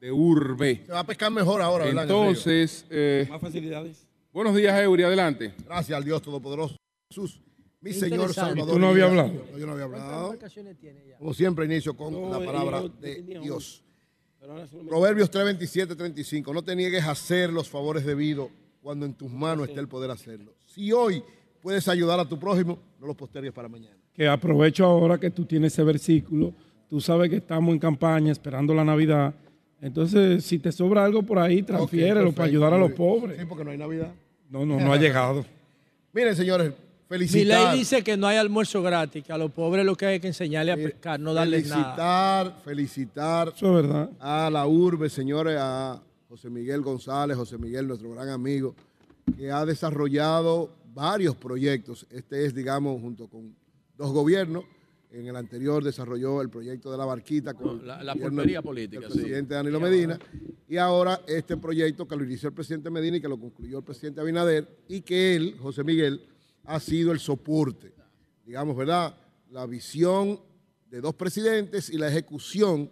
de 0.00 0.12
Urbe. 0.12 0.82
Se 0.86 0.92
va 0.92 1.00
a 1.00 1.06
pescar 1.06 1.30
mejor 1.32 1.60
ahora, 1.62 1.84
¿verdad? 1.86 2.04
Entonces, 2.04 2.86
eh, 2.90 3.26
Más 3.28 3.40
facilidades. 3.40 4.06
buenos 4.32 4.54
días, 4.54 4.78
Eury, 4.80 5.02
adelante. 5.02 5.52
Gracias 5.64 5.96
al 5.96 6.04
Dios 6.04 6.22
Todopoderoso. 6.22 6.76
Jesús, 7.10 7.40
mi 7.80 7.92
Señor. 7.92 8.32
Salvador. 8.32 8.72
¿Tú 8.74 8.78
no 8.78 8.94
Dios. 8.94 9.08
hablado? 9.10 9.32
No, 9.52 9.58
yo 9.58 9.66
no 9.66 9.72
había 9.72 9.86
¿Cuántas 9.86 10.04
hablado. 10.06 10.24
embarcaciones 10.32 10.78
tiene 10.78 11.06
ya? 11.08 11.16
Como 11.18 11.34
siempre, 11.34 11.64
inicio 11.64 11.96
con 11.96 12.12
No, 12.12 12.30
la 12.30 12.44
palabra 12.44 12.82
yo 12.82 12.88
de 12.88 13.22
Dios. 13.22 13.82
Proverbios 14.88 15.30
3:27, 15.30 15.96
35. 15.96 16.52
No 16.54 16.62
te 16.62 16.74
niegues 16.76 17.04
a 17.04 17.10
hacer 17.12 17.50
los 17.52 17.68
favores 17.68 18.04
debidos 18.06 18.48
cuando 18.82 19.06
en 19.06 19.14
tus 19.14 19.30
manos 19.30 19.68
esté 19.68 19.80
el 19.80 19.88
poder 19.88 20.10
hacerlo. 20.10 20.52
Si 20.66 20.92
hoy 20.92 21.22
puedes 21.62 21.86
ayudar 21.88 22.18
a 22.20 22.24
tu 22.28 22.38
prójimo, 22.38 22.78
no 23.00 23.06
lo 23.06 23.14
postergues 23.14 23.52
para 23.52 23.68
mañana. 23.68 23.96
Que 24.14 24.26
aprovecho 24.28 24.84
ahora 24.84 25.18
que 25.18 25.30
tú 25.30 25.44
tienes 25.44 25.72
ese 25.72 25.82
versículo. 25.84 26.52
Tú 26.88 27.00
sabes 27.00 27.30
que 27.30 27.36
estamos 27.36 27.72
en 27.72 27.78
campaña 27.78 28.32
esperando 28.32 28.74
la 28.74 28.84
Navidad. 28.84 29.34
Entonces, 29.80 30.44
si 30.44 30.58
te 30.58 30.72
sobra 30.72 31.04
algo 31.04 31.22
por 31.22 31.38
ahí, 31.38 31.62
transfiérelo 31.62 32.32
para 32.32 32.46
ayudar 32.48 32.72
a 32.74 32.78
los 32.78 32.92
pobres. 32.92 33.38
Sí, 33.38 33.44
porque 33.48 33.64
no 33.64 33.70
hay 33.70 33.78
Navidad. 33.78 34.12
No, 34.50 34.66
no, 34.66 34.78
no 34.80 34.92
ha 34.92 34.96
llegado. 34.98 35.44
Miren, 36.12 36.34
señores, 36.34 36.70
Mi 36.70 36.74
felicitar. 37.08 37.70
ley 37.70 37.78
dice 37.78 38.02
que 38.02 38.16
no 38.16 38.26
hay 38.26 38.36
almuerzo 38.36 38.82
gratis, 38.82 39.22
que 39.24 39.32
a 39.32 39.38
los 39.38 39.52
pobres 39.52 39.86
lo 39.86 39.94
que 39.96 40.06
hay 40.06 40.20
que 40.20 40.26
enseñarle 40.26 40.72
a 40.72 40.76
pescar, 40.76 41.20
no 41.20 41.32
darles 41.32 41.68
nada. 41.68 41.84
felicitar, 41.84 42.62
felicitar 42.64 43.52
Eso 43.56 43.78
es 43.78 43.86
verdad. 43.86 44.10
a 44.18 44.50
la 44.50 44.66
urbe, 44.66 45.08
señores, 45.08 45.56
a 45.58 46.02
José 46.30 46.48
Miguel 46.48 46.80
González, 46.82 47.36
José 47.36 47.58
Miguel, 47.58 47.88
nuestro 47.88 48.08
gran 48.12 48.28
amigo, 48.28 48.76
que 49.36 49.50
ha 49.50 49.66
desarrollado 49.66 50.72
varios 50.94 51.34
proyectos. 51.34 52.06
Este 52.08 52.44
es, 52.46 52.54
digamos, 52.54 53.00
junto 53.00 53.26
con 53.28 53.54
dos 53.98 54.12
gobiernos, 54.12 54.64
En 55.12 55.26
el 55.26 55.34
anterior 55.34 55.82
desarrolló 55.82 56.40
el 56.40 56.48
proyecto 56.50 56.88
de 56.92 56.96
la 56.96 57.04
barquita 57.04 57.52
con 57.54 57.84
la- 57.84 58.00
la 58.00 58.12
el 58.12 58.20
pulpería 58.20 58.62
política, 58.62 59.08
sí. 59.10 59.18
presidente 59.18 59.54
Danilo 59.54 59.80
Medina. 59.80 60.16
Y 60.68 60.76
ahora 60.76 61.20
este 61.26 61.56
proyecto 61.56 62.06
que 62.06 62.14
lo 62.14 62.22
inició 62.22 62.50
el 62.50 62.54
presidente 62.54 62.90
Medina 62.90 63.16
y 63.16 63.20
que 63.20 63.26
lo 63.26 63.36
concluyó 63.36 63.78
el 63.78 63.84
presidente 63.84 64.20
Abinader 64.20 64.68
y 64.86 65.00
que 65.00 65.34
él, 65.34 65.56
José 65.60 65.82
Miguel, 65.82 66.24
ha 66.62 66.78
sido 66.78 67.10
el 67.10 67.18
soporte. 67.18 67.92
Digamos, 68.46 68.76
¿verdad? 68.76 69.16
La 69.50 69.66
visión 69.66 70.38
de 70.88 71.00
dos 71.00 71.16
presidentes 71.16 71.90
y 71.90 71.98
la 71.98 72.06
ejecución 72.06 72.88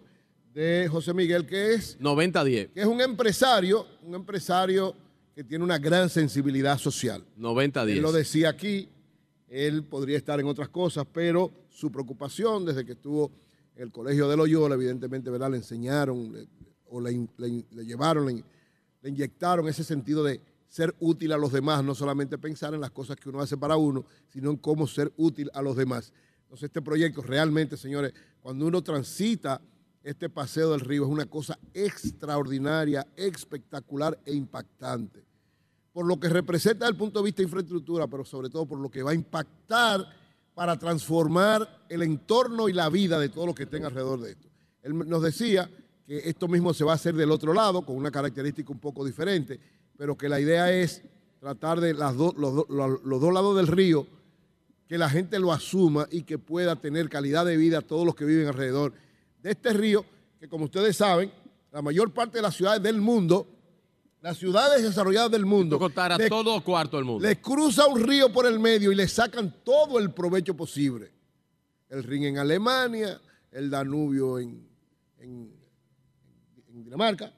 de 0.53 0.87
José 0.89 1.13
Miguel, 1.13 1.45
que 1.45 1.73
es 1.73 1.97
90-10. 1.99 2.69
que 2.73 2.81
es 2.81 2.85
un 2.87 3.01
empresario, 3.01 3.85
un 4.03 4.15
empresario 4.15 4.95
que 5.35 5.43
tiene 5.43 5.63
una 5.63 5.77
gran 5.77 6.09
sensibilidad 6.09 6.77
social. 6.77 7.23
90-10. 7.37 7.89
Él 7.89 8.01
lo 8.01 8.11
decía 8.11 8.49
aquí, 8.49 8.89
él 9.47 9.83
podría 9.83 10.17
estar 10.17 10.39
en 10.39 10.47
otras 10.47 10.69
cosas, 10.69 11.05
pero 11.11 11.51
su 11.69 11.91
preocupación 11.91 12.65
desde 12.65 12.85
que 12.85 12.93
estuvo 12.93 13.31
en 13.75 13.83
el 13.83 13.91
colegio 13.91 14.27
de 14.27 14.35
Loyola, 14.35 14.75
evidentemente, 14.75 15.29
¿verdad? 15.29 15.51
Le 15.51 15.57
enseñaron 15.57 16.31
le- 16.33 16.47
o 16.91 16.99
le, 16.99 17.11
le 17.37 17.65
le 17.69 17.85
llevaron, 17.85 18.25
le 18.25 18.43
inyectaron 19.09 19.67
ese 19.69 19.83
sentido 19.83 20.23
de 20.23 20.41
ser 20.67 20.93
útil 20.99 21.31
a 21.31 21.37
los 21.37 21.51
demás, 21.51 21.83
no 21.83 21.93
solamente 21.95 22.37
pensar 22.37 22.73
en 22.73 22.81
las 22.81 22.91
cosas 22.91 23.15
que 23.15 23.29
uno 23.29 23.39
hace 23.39 23.57
para 23.57 23.75
uno, 23.77 24.05
sino 24.27 24.49
en 24.51 24.57
cómo 24.57 24.87
ser 24.87 25.11
útil 25.17 25.49
a 25.53 25.61
los 25.61 25.75
demás. 25.77 26.11
Entonces, 26.43 26.65
este 26.65 26.81
proyecto 26.81 27.21
realmente, 27.21 27.77
señores, 27.77 28.13
cuando 28.41 28.65
uno 28.65 28.81
transita 28.83 29.61
este 30.03 30.29
paseo 30.29 30.71
del 30.71 30.79
río, 30.81 31.03
es 31.03 31.09
una 31.09 31.25
cosa 31.25 31.57
extraordinaria, 31.73 33.05
espectacular 33.15 34.17
e 34.25 34.33
impactante 34.33 35.23
por 35.91 36.05
lo 36.05 36.19
que 36.19 36.29
representa 36.29 36.85
desde 36.85 36.91
el 36.93 36.97
punto 36.97 37.19
de 37.19 37.25
vista 37.25 37.37
de 37.41 37.45
infraestructura, 37.45 38.07
pero 38.07 38.23
sobre 38.23 38.49
todo 38.49 38.65
por 38.65 38.79
lo 38.79 38.89
que 38.89 39.01
va 39.03 39.11
a 39.11 39.15
impactar 39.15 40.05
para 40.53 40.77
transformar 40.77 41.67
el 41.89 42.03
entorno 42.03 42.69
y 42.69 42.73
la 42.73 42.89
vida 42.89 43.19
de 43.19 43.29
todos 43.29 43.47
los 43.47 43.55
que 43.55 43.63
estén 43.63 43.83
alrededor 43.85 44.21
de 44.21 44.31
esto. 44.31 44.47
Él 44.83 44.97
nos 45.09 45.21
decía 45.23 45.69
que 46.05 46.29
esto 46.29 46.47
mismo 46.47 46.73
se 46.73 46.83
va 46.85 46.91
a 46.93 46.95
hacer 46.95 47.15
del 47.15 47.31
otro 47.31 47.53
lado, 47.53 47.81
con 47.81 47.97
una 47.97 48.11
característica 48.11 48.71
un 48.71 48.79
poco 48.79 49.03
diferente, 49.03 49.59
pero 49.97 50.15
que 50.15 50.29
la 50.29 50.39
idea 50.39 50.71
es 50.71 51.01
tratar 51.39 51.81
de 51.81 51.93
las 51.93 52.15
los, 52.15 52.35
los- 52.37 53.03
dos 53.03 53.33
lados 53.33 53.57
del 53.57 53.67
río, 53.67 54.05
que 54.87 54.97
la 54.97 55.09
gente 55.09 55.39
lo 55.39 55.51
asuma 55.51 56.07
y 56.11 56.21
que 56.23 56.37
pueda 56.37 56.75
tener 56.77 57.09
calidad 57.09 57.45
de 57.45 57.57
vida 57.57 57.81
todos 57.81 58.05
los 58.05 58.15
que 58.15 58.25
viven 58.25 58.47
alrededor 58.47 58.93
de 59.41 59.51
este 59.51 59.73
río, 59.73 60.05
que 60.39 60.47
como 60.49 60.65
ustedes 60.65 60.95
saben, 60.97 61.31
la 61.71 61.81
mayor 61.81 62.11
parte 62.13 62.37
de 62.37 62.41
las 62.41 62.55
ciudades 62.55 62.81
del 62.81 62.99
mundo, 63.01 63.47
las 64.21 64.37
ciudades 64.37 64.83
desarrolladas 64.83 65.31
del 65.31 65.45
mundo, 65.45 65.79
a 65.95 66.17
le- 66.17 66.29
todo 66.29 66.61
cuarto 66.63 66.97
del 66.97 67.05
mundo. 67.05 67.25
les 67.27 67.37
cruza 67.37 67.87
un 67.87 68.01
río 68.01 68.31
por 68.33 68.45
el 68.45 68.59
medio 68.59 68.91
y 68.91 68.95
le 68.95 69.07
sacan 69.07 69.53
todo 69.63 69.97
el 69.99 70.11
provecho 70.11 70.55
posible. 70.55 71.11
El 71.89 72.03
Rin 72.03 72.25
en 72.25 72.37
Alemania, 72.37 73.19
el 73.51 73.69
Danubio 73.69 74.39
en, 74.39 74.67
en- 75.19 75.51
en 76.69 76.83
Dinamarca, 76.83 77.33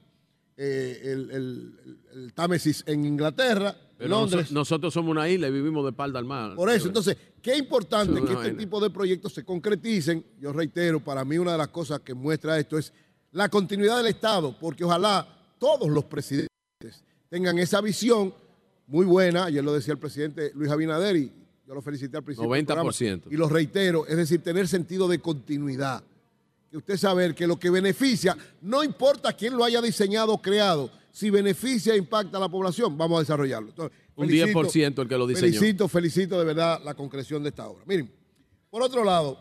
eh, 0.56 1.00
el, 1.04 1.30
el- 1.30 1.78
el- 1.84 1.98
el 2.24 2.32
Támesis 2.34 2.82
en 2.86 3.04
Inglaterra, 3.06 3.74
Pero 3.96 4.10
Londres. 4.10 4.46
noso- 4.50 4.54
nosotros 4.54 4.92
somos 4.92 5.10
una 5.12 5.28
isla 5.28 5.48
y 5.48 5.52
vivimos 5.52 5.84
de 5.84 5.90
espalda 5.90 6.18
al 6.18 6.24
mar. 6.26 6.54
Por 6.56 6.68
eso, 6.70 6.88
entonces, 6.88 7.16
qué 7.42 7.56
importante 7.58 8.20
Es 8.20 8.24
que 8.24 8.32
este 8.32 8.52
tipo 8.52 8.80
de 8.80 8.90
proyectos 8.90 9.34
se 9.34 9.44
concreticen. 9.44 10.24
Yo 10.40 10.52
reitero, 10.52 11.00
para 11.00 11.24
mí 11.24 11.36
una 11.36 11.52
de 11.52 11.58
las 11.58 11.68
cosas 11.68 12.00
que 12.00 12.14
muestra 12.14 12.58
esto 12.58 12.78
es 12.78 12.92
la 13.32 13.48
continuidad 13.48 13.96
del 13.98 14.06
Estado, 14.06 14.56
porque 14.58 14.84
ojalá 14.84 15.26
todos 15.58 15.88
los 15.88 16.04
presidentes 16.04 16.48
tengan 17.28 17.58
esa 17.58 17.80
visión 17.80 18.32
muy 18.86 19.06
buena. 19.06 19.46
Ayer 19.46 19.64
lo 19.64 19.72
decía 19.72 19.92
el 19.92 19.98
presidente 19.98 20.52
Luis 20.54 20.70
Abinader 20.70 21.16
y 21.16 21.32
yo 21.66 21.74
lo 21.74 21.82
felicité 21.82 22.16
al 22.16 22.24
principio. 22.24 22.50
del 22.50 22.64
programa, 22.64 22.90
90%. 22.90 23.22
Y 23.30 23.36
lo 23.36 23.48
reitero, 23.48 24.06
es 24.06 24.16
decir, 24.16 24.42
tener 24.42 24.68
sentido 24.68 25.08
de 25.08 25.18
continuidad. 25.18 26.02
Que 26.70 26.78
usted 26.78 26.96
saber 26.96 27.34
que 27.34 27.46
lo 27.46 27.58
que 27.58 27.70
beneficia, 27.70 28.36
no 28.62 28.82
importa 28.82 29.32
quién 29.34 29.56
lo 29.56 29.64
haya 29.64 29.82
diseñado 29.82 30.32
o 30.32 30.40
creado, 30.40 30.90
si 31.10 31.28
beneficia 31.28 31.92
e 31.94 31.98
impacta 31.98 32.38
a 32.38 32.40
la 32.40 32.48
población, 32.48 32.96
vamos 32.96 33.18
a 33.18 33.20
desarrollarlo. 33.20 33.68
Entonces, 33.68 33.98
Un 34.14 34.26
felicito- 34.26 34.62
10% 34.62 35.02
el 35.02 35.08
que 35.08 35.16
lo 35.18 35.26
diseñó. 35.26 35.58
Felicito, 35.58 35.88
felicito 35.88 36.38
de 36.38 36.44
verdad 36.44 36.80
la 36.84 36.94
concreción 36.94 37.42
de 37.42 37.48
esta 37.50 37.68
obra. 37.68 37.84
Miren, 37.86 38.12
por 38.70 38.82
otro 38.82 39.04
lado, 39.04 39.38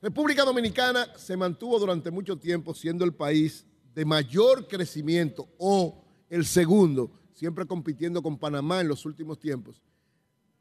República 0.00 0.44
Dominicana 0.44 1.06
se 1.16 1.36
mantuvo 1.36 1.78
durante 1.78 2.10
mucho 2.10 2.36
tiempo 2.38 2.74
siendo 2.74 3.04
el 3.04 3.14
país 3.14 3.66
de 3.94 4.04
mayor 4.04 4.68
crecimiento 4.68 5.48
o 5.58 6.04
el 6.28 6.44
segundo, 6.44 7.10
siempre 7.32 7.66
compitiendo 7.66 8.22
con 8.22 8.38
Panamá 8.38 8.80
en 8.80 8.88
los 8.88 9.04
últimos 9.06 9.38
tiempos, 9.38 9.80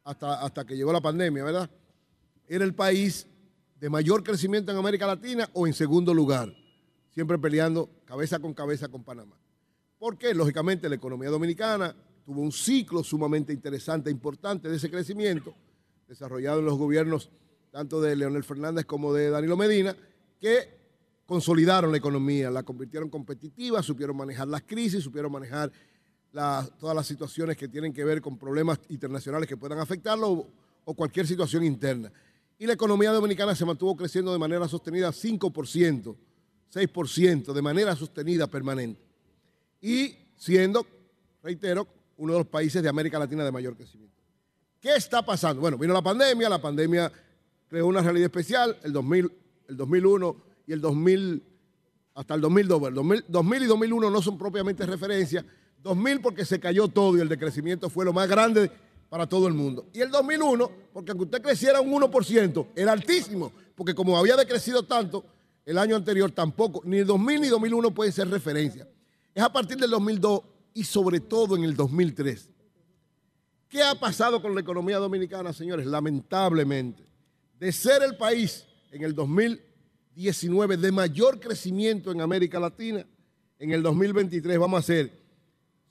hasta, 0.04 0.42
hasta 0.42 0.66
que 0.66 0.76
llegó 0.76 0.94
la 0.94 1.02
pandemia, 1.02 1.44
¿verdad? 1.44 1.70
Era 2.48 2.64
el 2.64 2.74
país 2.74 3.28
de 3.80 3.90
mayor 3.90 4.24
crecimiento 4.24 4.72
en 4.72 4.78
América 4.78 5.06
Latina 5.06 5.50
o 5.54 5.68
en 5.68 5.74
segundo 5.74 6.14
lugar, 6.14 6.56
siempre 7.12 7.38
peleando 7.38 7.90
cabeza 8.06 8.40
con 8.40 8.54
cabeza 8.54 8.88
con 8.88 9.04
Panamá. 9.04 9.36
Porque, 9.98 10.34
lógicamente, 10.34 10.90
la 10.90 10.96
economía 10.96 11.30
dominicana 11.30 11.96
tuvo 12.26 12.42
un 12.42 12.52
ciclo 12.52 13.04
sumamente 13.04 13.54
interesante 13.54 14.10
e 14.10 14.14
importante 14.14 14.68
de 14.68 14.76
ese 14.76 14.90
crecimiento, 14.90 15.54
desarrollado 16.08 16.60
en 16.60 16.66
los 16.66 16.78
gobiernos 16.78 17.30
tanto 17.72 18.02
de 18.02 18.16
Leonel 18.16 18.44
Fernández 18.44 18.86
como 18.86 19.14
de 19.14 19.30
Danilo 19.30 19.58
Medina, 19.58 19.96
que 20.40 20.86
consolidaron 21.26 21.92
la 21.92 21.98
economía, 21.98 22.50
la 22.50 22.64
convirtieron 22.64 23.10
competitiva, 23.10 23.82
supieron 23.84 24.16
manejar 24.16 24.48
las 24.48 24.62
crisis, 24.62 25.04
supieron 25.04 25.32
manejar 25.32 25.72
todas 26.32 26.96
las 26.96 27.08
situaciones 27.08 27.58
que 27.58 27.68
tienen 27.68 27.94
que 27.94 28.04
ver 28.04 28.22
con 28.22 28.38
problemas 28.38 28.80
internacionales 28.90 29.48
que 29.48 29.58
puedan 29.58 29.80
afectarlo 29.80 30.48
o 30.84 30.94
cualquier 30.94 31.26
situación 31.26 31.64
interna. 31.64 32.12
Y 32.58 32.66
la 32.66 32.74
economía 32.74 33.12
dominicana 33.12 33.56
se 33.56 33.66
mantuvo 33.66 33.96
creciendo 33.96 34.32
de 34.32 34.40
manera 34.40 34.68
sostenida 34.68 35.10
5%, 35.10 36.16
6%, 36.74 37.54
de 37.54 37.62
manera 37.62 37.96
sostenida 37.96 38.48
permanente. 38.48 39.05
Y 39.82 40.16
siendo, 40.36 40.86
reitero, 41.44 41.88
uno 42.18 42.34
de 42.34 42.40
los 42.40 42.48
países 42.48 42.82
de 42.82 42.90
América 42.90 43.20
Latina 43.20 43.44
de 43.44 43.52
mayor 43.52 43.76
crecimiento. 43.76 44.16
¿Qué 44.80 44.96
está 44.96 45.24
pasando? 45.24 45.62
Bueno, 45.62 45.78
vino 45.78 45.94
la 45.94 46.02
pandemia, 46.02 46.50
la 46.50 46.62
pandemia 46.62 47.12
creó 47.68 47.88
una 47.88 48.02
realidad 48.02 48.26
especial, 48.26 48.78
el, 48.84 48.94
2000, 48.94 49.32
el 49.70 49.78
2001 49.78 50.36
y 50.68 50.74
el 50.74 50.82
2000, 50.82 51.44
hasta 52.14 52.36
el 52.36 52.42
2002. 52.42 52.80
Bueno, 52.80 52.96
2000, 52.96 53.26
2000 53.28 53.64
y 53.64 53.66
2001 53.66 54.10
no 54.10 54.22
son 54.22 54.38
propiamente 54.38 54.86
referencias. 54.86 55.44
2000 55.82 56.22
porque 56.22 56.46
se 56.46 56.60
cayó 56.60 56.88
todo 56.88 57.18
y 57.18 57.22
el 57.22 57.30
decrecimiento 57.30 57.90
fue 57.90 58.06
lo 58.06 58.14
más 58.14 58.28
grande 58.28 58.72
para 59.10 59.28
todo 59.28 59.48
el 59.48 59.54
mundo. 59.54 59.88
Y 59.94 60.02
el 60.02 60.10
2001, 60.10 60.72
porque 60.94 61.12
aunque 61.12 61.26
usted 61.26 61.42
creciera 61.42 61.82
un 61.82 61.92
1%, 61.92 62.68
era 62.76 62.92
altísimo, 62.92 63.52
porque 63.76 63.94
como 63.94 64.18
había 64.18 64.36
decrecido 64.36 64.84
tanto 64.84 65.26
el 65.66 65.78
año 65.78 65.96
anterior, 65.96 66.32
tampoco, 66.32 66.82
ni 66.86 67.00
el 67.00 67.08
2000 67.08 67.42
ni 67.42 67.48
2001 67.48 67.92
pueden 67.92 68.14
ser 68.14 68.30
referencia. 68.30 68.88
Es 69.36 69.44
a 69.44 69.52
partir 69.52 69.78
del 69.78 69.90
2002 69.90 70.40
y 70.74 70.86
sobre 70.86 71.20
todo 71.20 71.58
en 71.58 71.66
el 71.66 71.76
2003. 71.76 72.50
¿Qué 73.68 73.84
ha 73.84 73.94
pasado 73.94 74.42
con 74.42 74.56
la 74.56 74.62
economía 74.62 74.98
dominicana, 74.98 75.52
señores? 75.52 75.86
Lamentablemente, 75.86 77.06
de 77.60 77.72
ser 77.74 78.02
el 78.02 78.16
país 78.16 78.66
en 78.92 79.04
el 79.04 79.14
2019 79.14 80.78
de 80.78 80.92
mayor 80.94 81.42
crecimiento 81.42 82.14
en 82.14 82.22
América 82.22 82.62
Latina, 82.62 83.06
en 83.60 83.72
el 83.72 83.84
2023 83.84 84.58
vamos 84.58 84.78
a 84.78 84.80
hacer, 84.80 85.12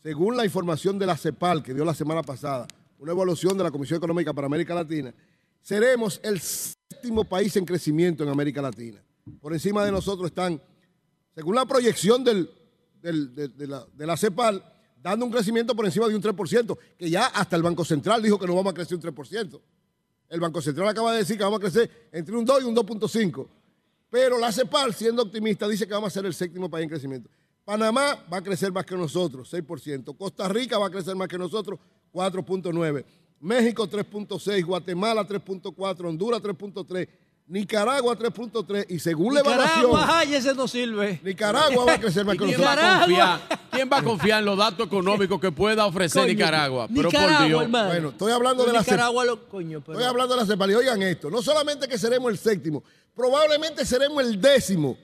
según 0.02 0.38
la 0.38 0.46
información 0.46 0.98
de 0.98 1.04
la 1.04 1.16
CEPAL 1.16 1.62
que 1.62 1.74
dio 1.74 1.84
la 1.84 1.94
semana 1.94 2.22
pasada, 2.22 2.66
una 2.98 3.12
evaluación 3.12 3.58
de 3.58 3.64
la 3.64 3.70
Comisión 3.70 3.98
Económica 3.98 4.32
para 4.32 4.46
América 4.46 4.74
Latina, 4.74 5.12
seremos 5.60 6.18
el 6.22 6.40
séptimo 6.40 7.24
país 7.24 7.54
en 7.56 7.66
crecimiento 7.66 8.24
en 8.24 8.30
América 8.30 8.62
Latina. 8.62 9.02
Por 9.42 9.52
encima 9.52 9.84
de 9.84 9.92
nosotros 9.92 10.28
están, 10.28 10.62
según 11.34 11.56
la 11.56 11.66
proyección 11.66 12.24
del, 12.24 12.48
de 13.12 14.06
la 14.06 14.16
CEPAL, 14.16 14.62
dando 15.02 15.26
un 15.26 15.32
crecimiento 15.32 15.76
por 15.76 15.84
encima 15.84 16.08
de 16.08 16.16
un 16.16 16.22
3%, 16.22 16.78
que 16.96 17.10
ya 17.10 17.26
hasta 17.26 17.56
el 17.56 17.62
Banco 17.62 17.84
Central 17.84 18.22
dijo 18.22 18.38
que 18.38 18.46
no 18.46 18.54
vamos 18.54 18.70
a 18.72 18.74
crecer 18.74 18.96
un 18.96 19.02
3%. 19.02 19.60
El 20.30 20.40
Banco 20.40 20.62
Central 20.62 20.88
acaba 20.88 21.12
de 21.12 21.18
decir 21.18 21.36
que 21.36 21.44
vamos 21.44 21.58
a 21.58 21.60
crecer 21.60 22.08
entre 22.10 22.34
un 22.34 22.44
2 22.44 22.62
y 22.62 22.64
un 22.64 22.74
2.5. 22.74 23.46
Pero 24.10 24.38
la 24.38 24.50
CEPAL, 24.50 24.94
siendo 24.94 25.22
optimista, 25.22 25.68
dice 25.68 25.86
que 25.86 25.92
vamos 25.92 26.08
a 26.08 26.14
ser 26.14 26.24
el 26.24 26.32
séptimo 26.32 26.70
país 26.70 26.84
en 26.84 26.88
crecimiento. 26.88 27.28
Panamá 27.64 28.24
va 28.32 28.38
a 28.38 28.42
crecer 28.42 28.72
más 28.72 28.84
que 28.84 28.96
nosotros, 28.96 29.52
6%. 29.52 30.16
Costa 30.16 30.48
Rica 30.48 30.78
va 30.78 30.86
a 30.86 30.90
crecer 30.90 31.14
más 31.16 31.28
que 31.28 31.38
nosotros, 31.38 31.78
4.9%. 32.12 33.04
México, 33.40 33.86
3.6%. 33.86 34.64
Guatemala, 34.64 35.26
3.4%. 35.26 36.08
Honduras, 36.08 36.40
3.3%. 36.40 37.08
Nicaragua, 37.46 38.16
3.3%. 38.16 38.86
Y 38.88 38.98
según 38.98 39.34
la 39.34 39.40
evaluación, 39.40 39.90
Nicaragua, 39.90 40.18
ay, 40.18 40.34
ese 40.34 40.54
no 40.54 40.66
sirve. 40.66 41.20
Nicaragua 41.22 41.84
va 41.84 41.92
a 41.92 42.00
crecer 42.00 42.24
más 42.24 42.36
¿Y 42.36 42.38
que 42.38 42.44
quién 42.46 42.60
va, 42.62 42.72
a 42.72 42.98
confiar, 43.00 43.40
¿Quién 43.70 43.90
va 43.92 43.98
a 43.98 44.02
confiar 44.02 44.38
en 44.38 44.44
los 44.46 44.56
datos 44.56 44.86
económicos 44.86 45.38
que 45.40 45.52
pueda 45.52 45.84
ofrecer 45.84 46.22
Coño, 46.22 46.32
Nicaragua? 46.32 46.88
Pero 46.88 47.02
por 47.02 47.12
Nicaragua, 47.20 47.46
Dios. 47.46 47.62
hermano. 47.62 47.88
Bueno, 47.88 48.08
estoy 48.08 48.32
hablando 48.32 48.64
de 48.64 48.72
la 48.72 48.82
CEPAL. 48.82 48.96
Nicaragua, 48.96 49.24
lo, 49.26 49.48
coño, 49.48 49.80
pero- 49.82 49.92
Estoy 49.98 50.08
hablando 50.08 50.34
de 50.34 50.40
la 50.40 50.46
CEPAL. 50.46 50.70
Y 50.70 50.74
oigan 50.74 51.02
esto, 51.02 51.30
no 51.30 51.42
solamente 51.42 51.86
que 51.86 51.98
seremos 51.98 52.32
el 52.32 52.38
séptimo, 52.38 52.82
probablemente 53.14 53.84
seremos 53.84 54.24
el 54.24 54.40
décimo, 54.40 54.96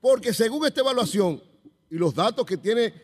porque 0.00 0.32
según 0.32 0.64
esta 0.64 0.80
evaluación 0.82 1.42
y 1.90 1.96
los 1.96 2.14
datos 2.14 2.46
que 2.46 2.56
tiene 2.56 2.94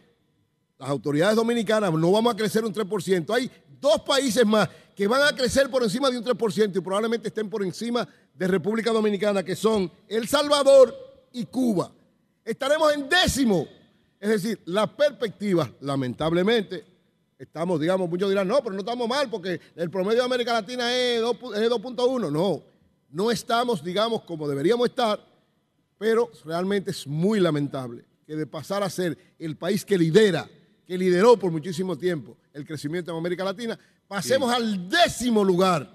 las 0.78 0.89
autoridades 0.89 1.34
dominicanas, 1.34 1.92
no 1.92 2.12
vamos 2.12 2.32
a 2.32 2.36
crecer 2.36 2.65
un 2.65 2.73
3%. 2.73 3.34
Hay 3.34 3.50
dos 3.81 4.00
países 4.02 4.44
más 4.47 4.68
que 4.94 5.07
van 5.07 5.23
a 5.23 5.36
crecer 5.36 5.70
por 5.70 5.82
encima 5.82 6.10
de 6.10 6.18
un 6.18 6.24
3% 6.24 6.76
y 6.76 6.81
probablemente 6.81 7.28
estén 7.28 7.48
por 7.48 7.62
encima 7.62 8.08
de 8.34 8.48
República 8.48 8.90
Dominicana, 8.90 9.42
que 9.42 9.55
son 9.55 9.90
El 10.08 10.26
Salvador 10.26 10.94
y 11.32 11.44
Cuba. 11.47 11.92
Estaremos 12.44 12.92
en 12.94 13.08
décimo. 13.08 13.68
Es 14.18 14.31
decir, 14.31 14.60
las 14.65 14.89
perspectivas, 14.90 15.70
lamentablemente, 15.81 16.84
estamos, 17.39 17.81
digamos, 17.81 18.08
muchos 18.08 18.28
dirán, 18.28 18.48
no, 18.48 18.58
pero 18.58 18.73
no 18.73 18.81
estamos 18.81 19.08
mal 19.08 19.31
porque 19.31 19.60
el 19.76 19.90
promedio 19.90 20.18
de 20.18 20.24
América 20.24 20.52
Latina 20.52 20.92
es 20.92 21.20
2 21.20 21.36
es 21.57 21.70
2.1. 21.70 22.32
No, 22.32 22.62
no 23.10 23.31
estamos, 23.31 23.82
digamos, 23.84 24.23
como 24.23 24.48
deberíamos 24.48 24.89
estar, 24.89 25.24
pero 25.97 26.31
realmente 26.44 26.90
es 26.90 27.07
muy 27.07 27.39
lamentable 27.39 28.05
que 28.26 28.36
de 28.36 28.47
pasar 28.47 28.82
a 28.82 28.90
ser 28.90 29.16
el 29.39 29.57
país 29.57 29.84
que 29.84 29.97
lidera, 29.97 30.48
que 30.89 30.97
lideró 30.97 31.36
por 31.36 31.52
muchísimo 31.52 31.97
tiempo 31.99 32.34
el 32.55 32.65
crecimiento 32.67 33.10
en 33.12 33.18
América 33.18 33.44
Latina, 33.44 33.78
pasemos 34.08 34.50
al 34.50 34.89
décimo 34.89 35.44
lugar, 35.44 35.89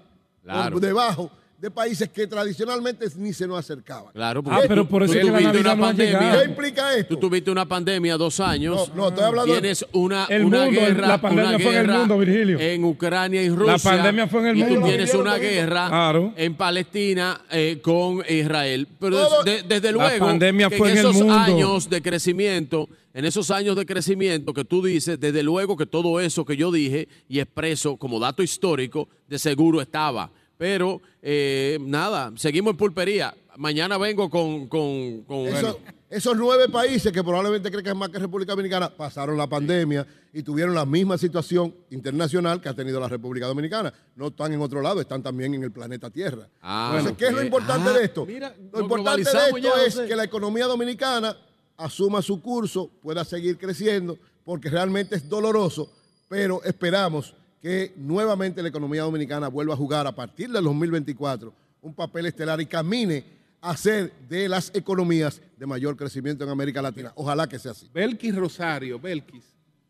Claro. 0.44 0.74
por 0.74 0.80
debajo 0.80 1.30
de 1.58 1.70
países 1.70 2.08
que 2.10 2.26
tradicionalmente 2.26 3.06
ni 3.16 3.32
se 3.32 3.46
nos 3.46 3.58
acercaban. 3.58 4.12
Claro, 4.12 4.42
Ah, 4.46 4.60
pero 4.68 4.86
por 4.86 5.02
eso 5.02 5.14
tú 5.18 5.28
la 5.30 5.38
tuviste 5.38 5.60
una 5.60 5.76
pandemia. 5.78 6.38
¿Qué 6.42 6.48
implica 6.50 6.94
esto? 6.94 7.14
Tú 7.14 7.20
tuviste 7.20 7.50
una 7.50 7.64
pandemia 7.66 8.16
dos 8.18 8.38
años. 8.40 8.88
No, 8.90 8.94
no, 8.94 9.08
estoy 9.08 9.24
hablando 9.24 9.54
de- 9.54 9.60
Tienes 9.60 9.86
una, 9.92 10.26
El 10.26 10.44
una 10.44 10.64
mundo, 10.66 10.80
guerra, 10.80 11.08
la 11.08 11.20
pandemia 11.20 11.48
una 11.50 11.58
fue 11.58 11.72
en 11.72 11.76
el 11.80 11.86
guerra 11.86 11.98
mundo, 12.00 12.18
Virgilio. 12.18 12.58
En 12.60 12.84
Ucrania 12.84 13.42
y 13.42 13.48
Rusia. 13.48 13.72
La 13.72 13.78
pandemia 13.78 14.26
fue 14.28 14.40
en 14.40 14.46
el 14.48 14.56
y 14.58 14.62
mundo. 14.64 14.80
tú 14.80 14.86
tienes 14.86 15.14
una 15.14 15.38
Claro. 15.38 16.22
guerra 16.32 16.32
en 16.36 16.54
Palestina 16.56 17.40
eh, 17.50 17.78
con 17.82 18.22
Israel. 18.28 18.86
Pero 19.00 19.16
Todo- 19.16 19.42
de- 19.44 19.62
desde 19.62 19.92
La 19.92 20.08
luego, 20.08 20.26
pandemia 20.26 20.68
que 20.68 20.76
fue 20.76 20.88
en 20.90 20.98
en 20.98 20.98
el 20.98 21.10
esos 21.10 21.16
mundo. 21.22 21.34
años 21.34 21.88
de 21.88 22.02
crecimiento, 22.02 22.88
en 23.14 23.24
esos 23.24 23.50
años 23.50 23.74
de 23.76 23.86
crecimiento 23.86 24.52
que 24.52 24.64
tú 24.64 24.82
dices, 24.84 25.18
desde 25.18 25.42
luego 25.42 25.76
que 25.78 25.86
todo 25.86 26.20
eso 26.20 26.44
que 26.44 26.56
yo 26.58 26.70
dije 26.70 27.08
y 27.28 27.38
expreso 27.40 27.96
como 27.96 28.18
dato 28.20 28.42
histórico, 28.42 29.08
de 29.28 29.38
seguro 29.38 29.80
estaba. 29.80 30.30
Pero 30.56 31.00
eh, 31.22 31.78
nada, 31.80 32.32
seguimos 32.36 32.72
en 32.72 32.76
pulpería. 32.76 33.34
Mañana 33.56 33.98
vengo 33.98 34.28
con... 34.30 34.66
con, 34.68 35.22
con- 35.22 35.46
Eso- 35.46 35.78
esos 36.10 36.36
nueve 36.36 36.68
países 36.68 37.10
que 37.12 37.24
probablemente 37.24 37.70
creen 37.70 37.82
que 37.82 37.90
es 37.90 37.96
más 37.96 38.08
que 38.08 38.20
República 38.20 38.52
Dominicana 38.52 38.88
pasaron 38.88 39.36
la 39.36 39.48
pandemia 39.48 40.06
y 40.32 40.44
tuvieron 40.44 40.72
la 40.72 40.86
misma 40.86 41.18
situación 41.18 41.74
internacional 41.90 42.60
que 42.60 42.68
ha 42.68 42.74
tenido 42.74 43.00
la 43.00 43.08
República 43.08 43.46
Dominicana. 43.48 43.92
No 44.14 44.28
están 44.28 44.52
en 44.52 44.60
otro 44.60 44.80
lado, 44.80 45.00
están 45.00 45.24
también 45.24 45.54
en 45.54 45.64
el 45.64 45.72
planeta 45.72 46.10
Tierra. 46.10 46.48
Ah, 46.62 46.92
Entonces. 46.98 47.16
¿qué 47.18 47.26
es 47.26 47.32
lo 47.32 47.42
importante 47.42 47.90
Ah, 47.90 47.92
de 47.98 48.04
esto? 48.04 48.26
mira, 48.26 48.54
lo 48.72 48.80
importante 48.82 49.22
de 49.28 49.38
esto 49.46 49.58
ya, 49.58 49.84
es 49.84 49.96
que 49.96 50.14
la 50.14 50.22
economía 50.22 50.66
dominicana 50.66 51.36
asuma 51.76 52.22
su 52.22 52.40
curso, 52.40 52.88
pueda 53.02 53.24
seguir 53.24 53.58
creciendo, 53.58 54.16
porque 54.44 54.70
realmente 54.70 55.16
es 55.16 55.28
doloroso, 55.28 55.90
pero 56.28 56.62
esperamos 56.62 57.34
que 57.64 57.94
nuevamente 57.96 58.62
la 58.62 58.68
economía 58.68 59.04
dominicana 59.04 59.48
vuelva 59.48 59.72
a 59.72 59.76
jugar 59.78 60.06
a 60.06 60.14
partir 60.14 60.50
del 60.50 60.64
2024 60.64 61.50
un 61.80 61.94
papel 61.94 62.26
estelar 62.26 62.60
y 62.60 62.66
camine 62.66 63.24
a 63.62 63.74
ser 63.74 64.12
de 64.28 64.50
las 64.50 64.70
economías 64.74 65.40
de 65.56 65.64
mayor 65.64 65.96
crecimiento 65.96 66.44
en 66.44 66.50
América 66.50 66.82
Latina. 66.82 67.14
Ojalá 67.16 67.48
que 67.48 67.58
sea 67.58 67.70
así. 67.70 67.88
Belkis 67.90 68.36
Rosario, 68.36 69.00
Belkis, 69.00 69.46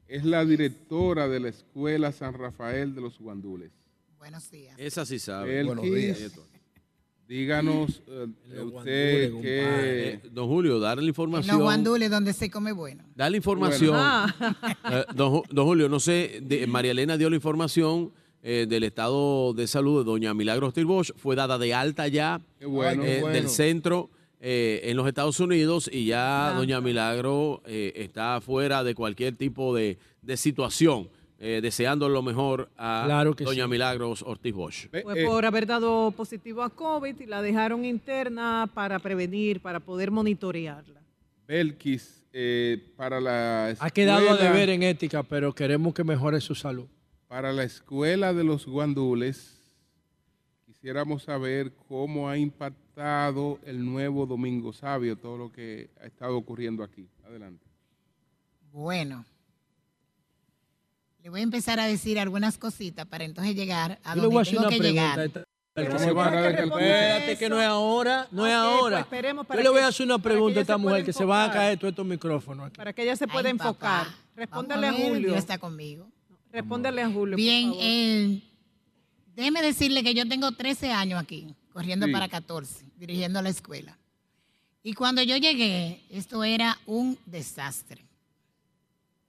es 0.07 0.25
la 0.25 0.45
directora 0.45 1.27
de 1.27 1.41
la 1.41 1.49
Escuela 1.49 2.13
San 2.13 2.35
Rafael 2.35 2.95
de 2.95 3.01
los 3.01 3.19
Guandules. 3.19 3.73
Buenos 4.19 4.49
días. 4.53 4.77
Esa 4.79 5.05
sí 5.05 5.19
sabe. 5.19 5.65
Belkis, 5.65 6.31
díganos 7.29 8.03
eh, 8.07 8.27
usted 8.63 9.41
que... 9.41 9.63
Eh, 10.13 10.21
don 10.31 10.47
Julio, 10.49 10.79
darle 10.79 11.03
la 11.03 11.07
En 11.07 11.09
información. 11.09 11.57
los 11.57 11.63
guandules 11.65 12.11
donde 12.11 12.33
se 12.33 12.51
come 12.51 12.73
bueno. 12.73 13.05
Dale 13.15 13.37
información. 13.37 13.97
Eh, 14.91 15.05
don, 15.15 15.33
Ju- 15.33 15.45
don 15.51 15.65
Julio, 15.67 15.89
no 15.89 15.99
sé, 16.01 16.41
de- 16.43 16.67
María 16.67 16.91
Elena 16.91 17.17
dio 17.17 17.31
la 17.31 17.37
información 17.37 18.13
eh, 18.43 18.67
del 18.69 18.85
estado 18.85 19.55
de 19.55 19.67
salud 19.67 20.01
de 20.01 20.05
doña 20.05 20.35
Milagros 20.35 20.75
Bosch, 20.85 21.13
fue 21.17 21.35
dada 21.35 21.57
de 21.57 21.73
alta 21.73 22.07
ya 22.09 22.43
Qué 22.59 22.67
bueno. 22.67 23.03
eh, 23.03 23.07
Ay, 23.07 23.15
qué 23.15 23.21
bueno. 23.23 23.35
del 23.35 23.49
centro 23.49 24.11
eh, 24.41 24.83
en 24.85 24.97
los 24.99 25.09
Estados 25.09 25.41
Unidos 25.41 25.89
y 25.91 26.05
ya 26.05 26.51
Ah. 26.51 26.53
doña 26.53 26.83
Milagro 26.83 27.63
eh, 27.65 27.93
está 27.97 28.43
fuera 28.43 28.85
de 28.85 28.95
cualquier 28.95 29.37
tipo 29.37 29.75
de, 29.75 29.97
de 30.21 30.37
situación, 30.37 31.09
eh, 31.47 31.61
deseando 31.61 32.09
lo 32.09 32.23
mejor 32.23 32.71
a 32.79 33.03
Claro 33.05 33.37
que 33.37 33.45
doña 33.45 33.65
sí. 33.65 33.71
Milagros 33.71 34.23
Ortiz 34.23 34.55
Bosch. 34.55 34.89
Fue 35.03 35.25
por 35.27 35.45
haber 35.45 35.67
dado 35.67 36.11
positivo 36.13 36.63
a 36.63 36.71
COVID 36.71 37.21
y 37.21 37.27
la 37.27 37.43
dejaron 37.43 37.85
interna 37.85 38.67
para 38.73 38.99
prevenir, 38.99 39.61
para 39.61 39.79
poder 39.79 40.11
monitorearla. 40.11 41.03
Belkis, 41.47 42.25
eh, 42.33 42.83
para 42.97 43.21
la 43.21 43.75
Ha 43.79 43.91
quedado 43.91 44.27
a 44.31 44.33
escuela- 44.33 44.53
deber 44.53 44.71
en 44.71 44.83
ética, 44.85 45.23
pero 45.23 45.55
queremos 45.55 45.93
que 45.93 46.03
mejore 46.03 46.41
su 46.41 46.55
salud. 46.55 46.87
Para 47.29 47.53
la 47.53 47.65
escuela 47.65 48.33
de 48.33 48.45
los 48.45 48.65
guandules, 48.67 49.61
quisiéramos 50.65 51.25
saber 51.25 51.73
cómo 51.89 52.29
ha 52.31 52.39
impactado 52.39 53.59
el 53.67 53.85
nuevo 53.85 54.25
Domingo 54.25 54.73
Sabio, 54.73 55.17
todo 55.17 55.37
lo 55.37 55.53
que 55.53 55.91
ha 56.01 56.07
estado 56.07 56.37
ocurriendo 56.39 56.83
aquí. 56.83 57.07
Adelante. 57.27 57.67
Bueno. 58.73 59.27
Le 61.25 61.31
voy 61.31 61.41
a 61.41 61.43
empezar 61.43 61.81
a 61.81 61.87
decir 61.87 62.21
algunas 62.21 62.59
cositas 62.59 63.07
para 63.07 63.25
entonces 63.25 63.57
llegar 63.57 63.99
a 64.05 64.15
Yo 64.15 64.21
le 64.21 64.27
voy 64.29 64.37
a 64.37 64.37
donde 64.37 64.41
hacer 64.43 64.53
tengo 64.53 64.61
una 64.61 64.69
que 64.71 64.79
pregunta. 64.79 65.03
llegar. 65.03 65.21
esta- 65.27 65.45
Pero 65.73 65.93
que 65.93 65.99
se 65.99 66.05
se 66.05 66.13
va 66.13 66.23
va- 66.23 66.29
a 66.29 66.43
recalcular. 66.43 66.83
Espérate 66.83 67.39
que 67.39 67.49
no 67.49 67.61
es 67.63 67.67
ahora, 67.67 68.29
no 68.31 68.47
es 68.47 68.55
Ok, 68.55 68.61
pues 68.63 68.79
ahora. 68.83 69.01
esperemos 69.01 69.47
para 69.47 69.59
Yo 69.59 69.63
le 69.65 69.71
voy 69.71 69.81
a 69.81 69.87
hacer 69.89 70.05
una 70.07 70.19
pregunta 70.19 70.59
a 70.59 70.61
esta 70.61 70.77
mujer 70.77 71.03
que 71.03 71.13
se 71.15 71.25
van 71.25 71.49
a 71.49 71.53
caer 71.55 71.79
todos 71.79 71.93
estos 71.93 72.05
micrófonos 72.07 72.67
aquí. 72.67 72.77
Para 72.77 72.93
que 72.93 73.03
ella 73.05 73.17
se 73.17 73.27
pueda 73.27 73.49
Ay, 73.49 73.55
papá. 73.55 73.69
enfocar. 73.71 74.05
Vamos 74.05 74.19
Respóndele 74.37 74.87
a, 74.87 74.91
a 74.91 74.93
ver, 74.93 75.03
Julio. 75.09 75.29
Dios 75.31 75.39
está 75.39 75.57
conmigo. 75.57 76.07
Respóndele 76.53 77.01
a 77.03 77.07
Julio. 77.11 77.33
por 77.33 77.37
Bien, 77.37 77.69
favor. 77.71 77.83
eh, 77.83 78.43
déjeme 79.35 79.63
decirle 79.63 80.03
que 80.05 80.13
yo 80.13 80.29
tengo 80.29 80.53
13 80.53 80.93
años 80.93 81.19
aquí, 81.19 81.55
corriendo 81.73 82.05
Sí. 82.05 82.13
para 82.13 82.29
14, 82.29 82.85
dirigiendo 82.99 83.41
la 83.41 83.49
escuela. 83.49 83.97
Y 84.83 84.93
cuando 84.93 85.23
yo 85.23 85.39
llegué, 85.39 86.03
esto 86.11 86.45
era 86.45 86.79
un 86.85 87.19
desastre. 87.25 88.05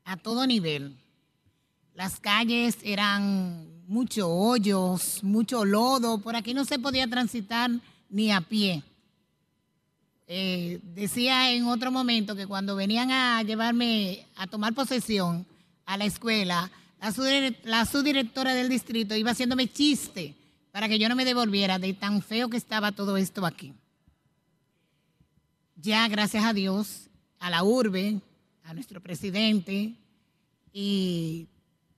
A 0.04 0.18
todo 0.18 0.46
nivel. 0.46 0.94
Las 1.96 2.20
calles 2.20 2.78
eran 2.84 3.70
muchos 3.88 4.28
hoyos, 4.28 5.24
mucho 5.24 5.64
lodo. 5.64 6.18
Por 6.18 6.36
aquí 6.36 6.54
no 6.54 6.66
se 6.66 6.78
podía 6.78 7.08
transitar 7.08 7.72
ni 8.10 8.34
a 8.34 8.42
pie. 8.42 8.84
Eh, 10.28 10.82
decía 10.84 11.54
en 11.54 11.66
otro 11.68 11.92
momento 11.92 12.36
que 12.36 12.48
cuando 12.48 12.76
venían 12.76 13.12
a 13.12 13.42
llevarme 13.44 14.28
a 14.36 14.46
tomar 14.46 14.74
posesión 14.74 15.46
a 15.86 15.96
la 15.96 16.04
escuela, 16.04 16.70
la, 17.00 17.54
la 17.64 17.86
subdirectora 17.86 18.54
del 18.54 18.68
distrito 18.68 19.16
iba 19.16 19.32
haciéndome 19.32 19.70
chiste 19.70 20.36
para 20.74 20.90
que 20.90 21.00
yo 21.00 21.08
no 21.08 21.16
me 21.16 21.24
devolviera 21.24 21.80
de 21.80 21.94
tan 21.94 22.22
feo 22.22 22.50
que 22.50 22.58
estaba 22.58 22.92
todo 22.92 23.16
esto 23.16 23.46
aquí. 23.46 23.72
Ya, 25.78 26.06
gracias 26.10 26.44
a 26.44 26.52
Dios, 26.52 27.10
a 27.40 27.50
la 27.50 27.64
urbe, 27.64 28.20
a 28.64 28.74
nuestro 28.74 29.00
presidente 29.00 29.94
y 30.74 31.48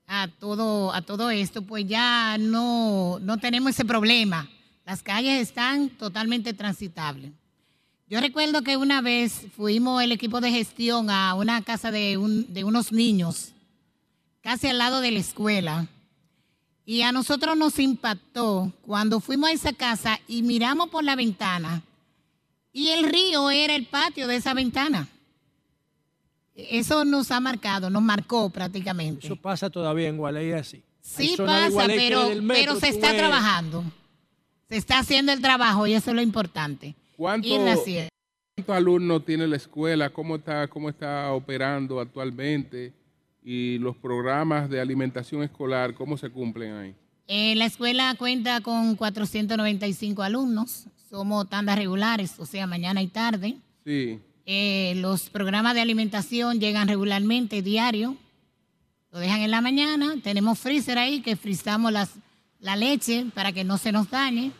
a 0.07 0.27
todo, 0.29 0.93
a 0.93 1.01
todo 1.01 1.29
esto, 1.29 1.61
pues 1.61 1.85
ya 1.85 2.37
no, 2.39 3.19
no 3.21 3.37
tenemos 3.37 3.71
ese 3.71 3.85
problema. 3.85 4.49
Las 4.85 5.03
calles 5.03 5.41
están 5.41 5.89
totalmente 5.89 6.53
transitables. 6.53 7.31
Yo 8.09 8.21
recuerdo 8.21 8.61
que 8.61 8.77
una 8.77 9.01
vez 9.01 9.47
fuimos 9.57 10.01
el 10.01 10.13
equipo 10.13 10.39
de 10.39 10.49
gestión 10.49 11.09
a 11.09 11.33
una 11.33 11.61
casa 11.61 11.91
de, 11.91 12.17
un- 12.17 12.53
de 12.53 12.63
unos 12.63 12.93
niños, 12.93 13.49
casi 14.41 14.67
al 14.67 14.77
lado 14.77 15.01
de 15.01 15.11
la 15.11 15.19
escuela, 15.19 15.87
y 16.85 17.01
a 17.01 17.11
nosotros 17.11 17.57
nos 17.57 17.77
impactó 17.79 18.71
cuando 18.81 19.19
fuimos 19.19 19.49
a 19.49 19.53
esa 19.53 19.73
casa 19.73 20.21
y 20.25 20.41
miramos 20.41 20.87
por 20.89 21.03
la 21.03 21.17
ventana 21.17 21.83
y 22.71 22.89
el 22.89 23.03
río 23.09 23.49
era 23.49 23.75
el 23.75 23.87
patio 23.87 24.25
de 24.27 24.37
esa 24.37 24.53
ventana. 24.53 25.09
Eso 26.57 27.05
nos 27.05 27.29
ha 27.31 27.39
marcado, 27.39 27.89
nos 27.91 28.01
marcó 28.01 28.49
prácticamente. 28.49 29.27
Eso 29.27 29.35
pasa 29.35 29.69
todavía 29.69 30.07
en 30.09 30.17
Gualey 30.17 30.51
así. 30.53 30.81
Sí 31.01 31.35
pasa, 31.37 31.83
pero, 31.85 32.27
del 32.27 32.41
metro 32.41 32.73
pero 32.73 32.79
se 32.79 32.89
está 32.89 33.15
trabajando. 33.15 33.83
Se 34.67 34.75
está 34.75 34.99
haciendo 34.99 35.31
el 35.31 35.39
trabajo 35.41 35.85
y 35.87 35.93
eso 35.93 36.09
es 36.09 36.15
lo 36.15 36.21
importante. 36.21 36.95
¿Cuánto- 37.15 37.47
Ir 37.47 37.61
haciendo. 37.69 38.09
¿Cuántos 38.55 38.75
alumnos 38.75 39.23
tiene 39.23 39.47
la 39.47 39.55
escuela? 39.55 40.09
¿Cómo 40.09 40.35
está, 40.37 40.67
¿Cómo 40.67 40.89
está 40.89 41.31
operando 41.31 41.99
actualmente? 41.99 42.91
Y 43.43 43.77
los 43.77 43.95
programas 43.95 44.67
de 44.69 44.81
alimentación 44.81 45.43
escolar, 45.43 45.93
¿cómo 45.93 46.17
se 46.17 46.29
cumplen 46.31 46.73
ahí? 46.73 46.95
Eh, 47.27 47.55
la 47.55 47.65
escuela 47.65 48.13
cuenta 48.17 48.59
con 48.61 48.95
495 48.95 50.23
alumnos. 50.23 50.87
Somos 51.09 51.47
tandas 51.47 51.77
regulares, 51.77 52.33
o 52.39 52.45
sea, 52.45 52.65
mañana 52.67 53.01
y 53.01 53.07
tarde. 53.07 53.57
Sí. 53.85 54.19
Eh, 54.49 54.93
los 54.95 55.29
programas 55.29 55.75
de 55.75 55.81
alimentación 55.81 56.59
llegan 56.61 56.87
regularmente, 56.87 57.61
diario. 57.61 58.15
Lo 59.11 59.19
dejan 59.19 59.41
en 59.41 59.51
la 59.51 59.59
mañana. 59.59 60.15
Tenemos 60.23 60.57
freezer 60.57 60.97
ahí 60.97 61.21
que 61.21 61.35
frizamos 61.35 61.91
las, 61.91 62.11
la 62.61 62.77
leche 62.77 63.25
para 63.35 63.51
que 63.51 63.65
no 63.65 63.77
se 63.77 63.91
nos 63.91 64.09
dañe. 64.09 64.53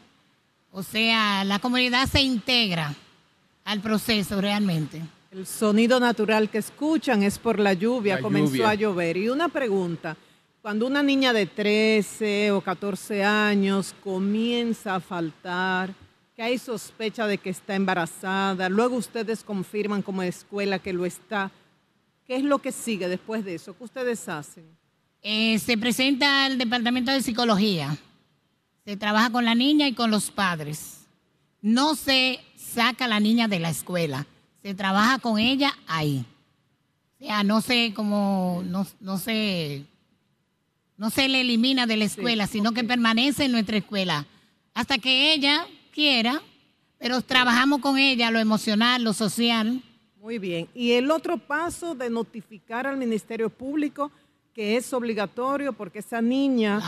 O 0.71 0.83
sea, 0.83 1.45
la 1.45 1.59
comunidad 1.59 2.05
se 2.07 2.21
integra 2.21 2.93
al 3.63 3.79
proceso 3.79 4.41
realmente. 4.41 5.01
El 5.31 5.45
sonido 5.47 6.01
natural 6.01 6.49
que 6.49 6.57
escuchan 6.57 7.23
es 7.23 7.39
por 7.39 7.57
la 7.57 7.71
lluvia, 7.73 8.15
La 8.15 8.21
comenzó 8.21 8.53
lluvia. 8.55 8.69
a 8.71 8.75
llover. 8.75 9.15
Y 9.17 9.29
una 9.29 9.47
pregunta, 9.47 10.17
Cuando 10.61 10.85
una 10.85 11.01
niña 11.01 11.31
de 11.31 11.45
13 11.45 12.51
o 12.51 12.59
14 12.59 13.23
años 13.23 13.95
comienza 14.03 14.95
a 14.95 14.99
faltar, 14.99 15.93
que 16.37 16.43
hay 16.43 16.59
sospecha 16.59 17.25
de 17.25 17.39
que 17.39 17.49
está 17.49 17.73
embarazada, 17.73 18.69
luego 18.69 18.95
ustedes 18.95 19.43
confirman 19.43 20.03
como 20.03 20.21
escuela 20.21 20.77
que 20.77 20.93
lo 20.93 21.07
está, 21.07 21.51
¿qué 22.27 22.35
es 22.35 22.43
lo 22.43 22.59
que 22.59 22.71
sigue 22.71 23.07
después 23.07 23.43
de 23.43 23.55
eso? 23.55 23.75
¿Qué 23.75 23.83
ustedes 23.83 24.29
hacen? 24.29 24.63
Eh, 25.23 25.57
se 25.57 25.79
presenta 25.79 26.45
al 26.45 26.59
departamento 26.59 27.11
de 27.11 27.23
psicología. 27.23 27.97
Se 28.85 28.95
trabaja 28.95 29.31
con 29.31 29.45
la 29.45 29.55
niña 29.55 29.87
y 29.87 29.93
con 29.93 30.11
los 30.11 30.29
padres. 30.29 31.07
No 31.59 31.95
se 31.95 32.39
saca 32.55 33.05
a 33.05 33.07
la 33.07 33.19
niña 33.19 33.47
de 33.47 33.59
la 33.59 33.71
escuela. 33.71 34.27
Se 34.61 34.75
trabaja 34.75 35.17
con 35.17 35.39
ella 35.39 35.75
ahí. 35.87 36.23
O 37.19 37.25
sea, 37.25 37.43
no 37.43 37.61
se 37.61 37.95
como, 37.95 38.61
no, 38.63 38.85
no 38.99 39.17
se, 39.17 39.85
no 40.97 41.09
se 41.09 41.29
le 41.29 41.41
elimina 41.41 41.87
de 41.87 41.97
la 41.97 42.05
escuela, 42.05 42.45
sino 42.45 42.73
que 42.73 42.83
permanece 42.83 43.45
en 43.45 43.53
nuestra 43.53 43.77
escuela 43.77 44.27
hasta 44.75 44.99
que 44.99 45.33
ella 45.33 45.65
quiera, 45.97 46.43
pero 46.99 47.23
trabajamos 47.23 47.81
con 47.81 47.97
ella 47.97 48.29
lo 48.29 48.37
emocional, 48.37 49.03
lo 49.03 49.13
social. 49.13 49.81
Muy 50.21 50.37
bien. 50.37 50.67
Y 50.75 50.91
el 50.91 51.09
otro 51.09 51.39
paso 51.39 51.95
de 51.95 52.07
notificar 52.07 52.85
al 52.85 52.97
Ministerio 52.97 53.49
Público 53.49 54.11
que 54.53 54.77
es 54.77 54.93
obligatorio 54.93 55.73
porque 55.73 55.99
esa 55.99 56.21
niña 56.21 56.79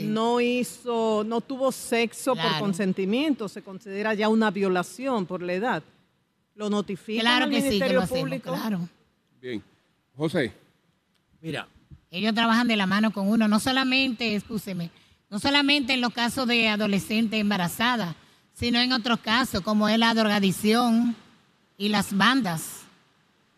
no 0.00 0.42
hizo, 0.42 1.24
no 1.26 1.40
tuvo 1.40 1.72
sexo 1.72 2.34
por 2.34 2.58
consentimiento, 2.58 3.48
se 3.48 3.62
considera 3.62 4.12
ya 4.12 4.28
una 4.28 4.50
violación 4.50 5.24
por 5.24 5.40
la 5.40 5.54
edad. 5.54 5.82
¿Lo 6.54 6.68
notifican 6.68 7.22
Claro 7.22 7.44
al 7.46 7.50
que 7.50 7.56
sí, 7.56 7.62
que 7.62 7.68
Ministerio 7.70 7.98
lo 7.98 8.04
hacemos, 8.04 8.20
Público? 8.20 8.50
claro. 8.52 8.88
Bien. 9.40 9.62
José. 10.14 10.52
Mira. 11.40 11.66
Ellos 12.10 12.34
trabajan 12.34 12.68
de 12.68 12.76
la 12.76 12.86
mano 12.86 13.12
con 13.12 13.28
uno, 13.28 13.48
no 13.48 13.60
solamente, 13.60 14.34
escúcheme, 14.34 14.90
no 15.30 15.38
solamente 15.38 15.94
en 15.94 16.02
los 16.02 16.12
casos 16.12 16.46
de 16.46 16.68
adolescentes 16.68 17.40
embarazadas, 17.40 18.14
sino 18.58 18.80
en 18.80 18.92
otros 18.92 19.20
casos, 19.20 19.60
como 19.60 19.88
es 19.88 19.98
la 19.98 20.12
drogadicción 20.14 21.14
y 21.76 21.88
las 21.90 22.16
bandas. 22.16 22.80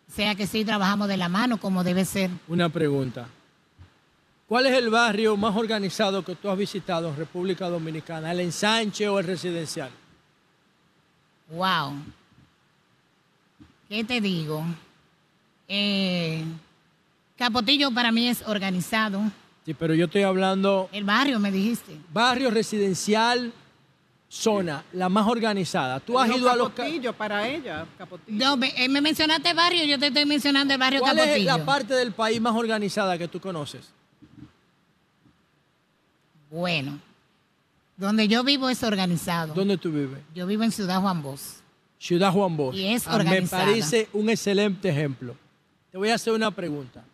O 0.09 0.13
sea 0.13 0.35
que 0.35 0.47
sí 0.47 0.65
trabajamos 0.65 1.09
de 1.09 1.17
la 1.17 1.29
mano 1.29 1.59
como 1.59 1.83
debe 1.85 2.05
ser. 2.05 2.31
Una 2.49 2.69
pregunta. 2.69 3.29
¿Cuál 4.47 4.67
es 4.67 4.77
el 4.77 4.91
barrio 4.91 5.37
más 5.37 5.57
organizado 5.57 6.25
que 6.25 6.35
tú 6.35 6.51
has 6.51 6.59
visitado 6.59 7.09
en 7.09 7.17
República 7.17 7.69
Dominicana? 7.69 8.33
¿El 8.33 8.41
ensanche 8.41 9.09
o 9.09 9.19
el 9.21 9.27
residencial? 9.27 9.91
Wow. 11.51 11.95
¿Qué 13.89 14.05
te 14.05 14.21
digo? 14.21 14.65
Eh, 15.69 16.45
Capotillo 17.39 17.91
para 17.93 18.13
mí 18.13 18.29
es 18.29 18.43
organizado. 18.47 19.23
Sí, 19.65 19.73
pero 19.73 19.95
yo 19.95 20.07
estoy 20.07 20.23
hablando 20.23 20.89
El 20.93 21.05
barrio, 21.05 21.39
me 21.39 21.51
dijiste. 21.53 21.97
barrio 22.13 22.51
residencial, 22.51 23.53
zona, 24.33 24.85
la 24.93 25.09
más 25.09 25.27
organizada. 25.27 25.99
Tú 25.99 26.17
has 26.19 26.31
ido 26.31 26.49
a 26.49 26.55
los... 26.55 26.69
ca- 26.71 26.85
Capotillo 26.85 27.13
para 27.13 27.49
ella, 27.49 27.85
Capotillo. 27.99 28.39
No, 28.39 28.57
me, 28.57 28.69
eh, 28.77 28.89
me 28.89 29.01
mencionaste 29.01 29.53
barrio, 29.55 29.85
yo 29.85 29.99
te 29.99 30.07
estoy 30.07 30.25
mencionando 30.25 30.73
el 30.73 30.79
barrio 30.79 31.01
¿Cuál 31.01 31.17
Capotillo. 31.17 31.37
es 31.37 31.45
la 31.59 31.65
parte 31.65 31.95
del 31.95 32.13
país 32.13 32.41
más 32.41 32.55
organizada 32.55 33.19
que 33.19 33.27
tú 33.27 33.41
conoces? 33.41 33.91
Bueno, 36.51 36.99
donde 37.97 38.29
yo 38.29 38.43
vivo 38.45 38.69
es 38.69 38.83
organizado. 38.83 39.55
¿Dónde 39.55 39.77
tú 39.79 39.91
vives? 39.93 40.21
Yo 40.35 40.47
vivo 40.47 40.63
en 40.65 40.73
Ciudad 40.73 41.01
Juan 41.01 41.23
Bosch. 41.23 41.41
Ciudad 41.99 42.33
Juan 42.33 42.57
Bosch. 42.57 42.75
Y 42.77 42.87
es 42.87 43.07
Ah, 43.07 43.11
Me 43.11 43.17
organizada. 43.25 43.65
parece 43.67 44.09
un 44.13 44.31
excelente 44.31 44.89
ejemplo. 44.89 45.37
Te 45.91 45.99
voy 45.99 46.09
a 46.11 46.15
hacer 46.15 46.33
una 46.33 46.51
pregunta. 46.51 47.05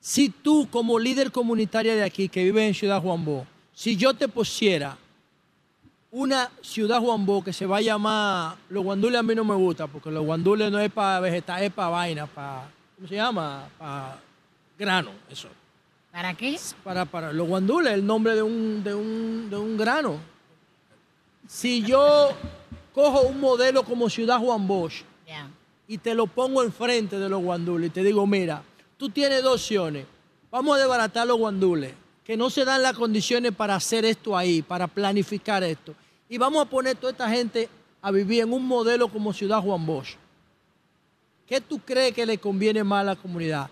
Si 0.00 0.28
tú, 0.30 0.68
como 0.70 0.98
líder 0.98 1.32
comunitaria 1.32 1.94
de 1.94 2.02
aquí, 2.04 2.28
que 2.28 2.44
vive 2.44 2.66
en 2.66 2.74
Ciudad 2.74 3.00
Juan 3.02 3.24
Bosch, 3.24 3.46
si 3.72 3.96
yo 3.96 4.14
te 4.14 4.28
pusiera 4.28 4.96
una 6.10 6.50
ciudad 6.62 7.00
Juan 7.00 7.26
Bosch 7.26 7.44
que 7.44 7.52
se 7.52 7.66
va 7.66 7.78
a 7.78 7.80
llamar, 7.80 8.56
los 8.70 8.82
guandules 8.82 9.18
a 9.18 9.22
mí 9.22 9.34
no 9.34 9.44
me 9.44 9.54
gusta, 9.54 9.86
porque 9.86 10.10
los 10.10 10.24
guandules 10.24 10.70
no 10.70 10.78
es 10.78 10.90
para 10.90 11.20
vegetal, 11.20 11.62
es 11.62 11.72
para 11.72 11.88
vaina, 11.88 12.26
para, 12.26 12.70
¿cómo 12.96 13.08
se 13.08 13.14
llama? 13.14 13.68
Para 13.78 14.18
grano, 14.78 15.10
eso. 15.28 15.48
¿Para 16.10 16.34
qué? 16.34 16.58
Para, 16.82 17.04
para 17.04 17.32
los 17.32 17.46
guandules, 17.46 17.92
el 17.92 18.04
nombre 18.04 18.34
de 18.34 18.42
un, 18.42 18.82
de 18.82 18.94
un, 18.94 19.50
de 19.50 19.56
un 19.56 19.76
grano. 19.76 20.18
Si 21.46 21.82
yo 21.82 22.30
cojo 22.94 23.22
un 23.22 23.40
modelo 23.40 23.82
como 23.82 24.08
Ciudad 24.10 24.38
Juan 24.38 24.66
Bosch 24.66 25.02
y 25.86 25.98
te 25.98 26.14
lo 26.14 26.26
pongo 26.26 26.62
enfrente 26.62 27.18
de 27.18 27.28
los 27.28 27.42
guandules 27.42 27.88
y 27.88 27.90
te 27.90 28.02
digo, 28.02 28.26
mira, 28.26 28.62
tú 28.96 29.08
tienes 29.08 29.42
dos 29.42 29.54
opciones. 29.54 30.06
Vamos 30.50 30.76
a 30.76 30.80
desbaratar 30.80 31.26
los 31.26 31.38
guandules, 31.38 31.92
que 32.28 32.36
no 32.36 32.50
se 32.50 32.62
dan 32.66 32.82
las 32.82 32.92
condiciones 32.92 33.52
para 33.52 33.74
hacer 33.74 34.04
esto 34.04 34.36
ahí, 34.36 34.60
para 34.60 34.86
planificar 34.86 35.64
esto. 35.64 35.94
Y 36.28 36.36
vamos 36.36 36.60
a 36.60 36.68
poner 36.68 36.94
toda 36.94 37.12
esta 37.12 37.30
gente 37.30 37.70
a 38.02 38.10
vivir 38.10 38.42
en 38.42 38.52
un 38.52 38.66
modelo 38.66 39.08
como 39.08 39.32
Ciudad 39.32 39.62
Juan 39.62 39.86
Bosch. 39.86 40.16
¿Qué 41.46 41.58
tú 41.58 41.78
crees 41.78 42.12
que 42.12 42.26
le 42.26 42.36
conviene 42.36 42.84
más 42.84 43.00
a 43.00 43.04
la 43.04 43.16
comunidad? 43.16 43.70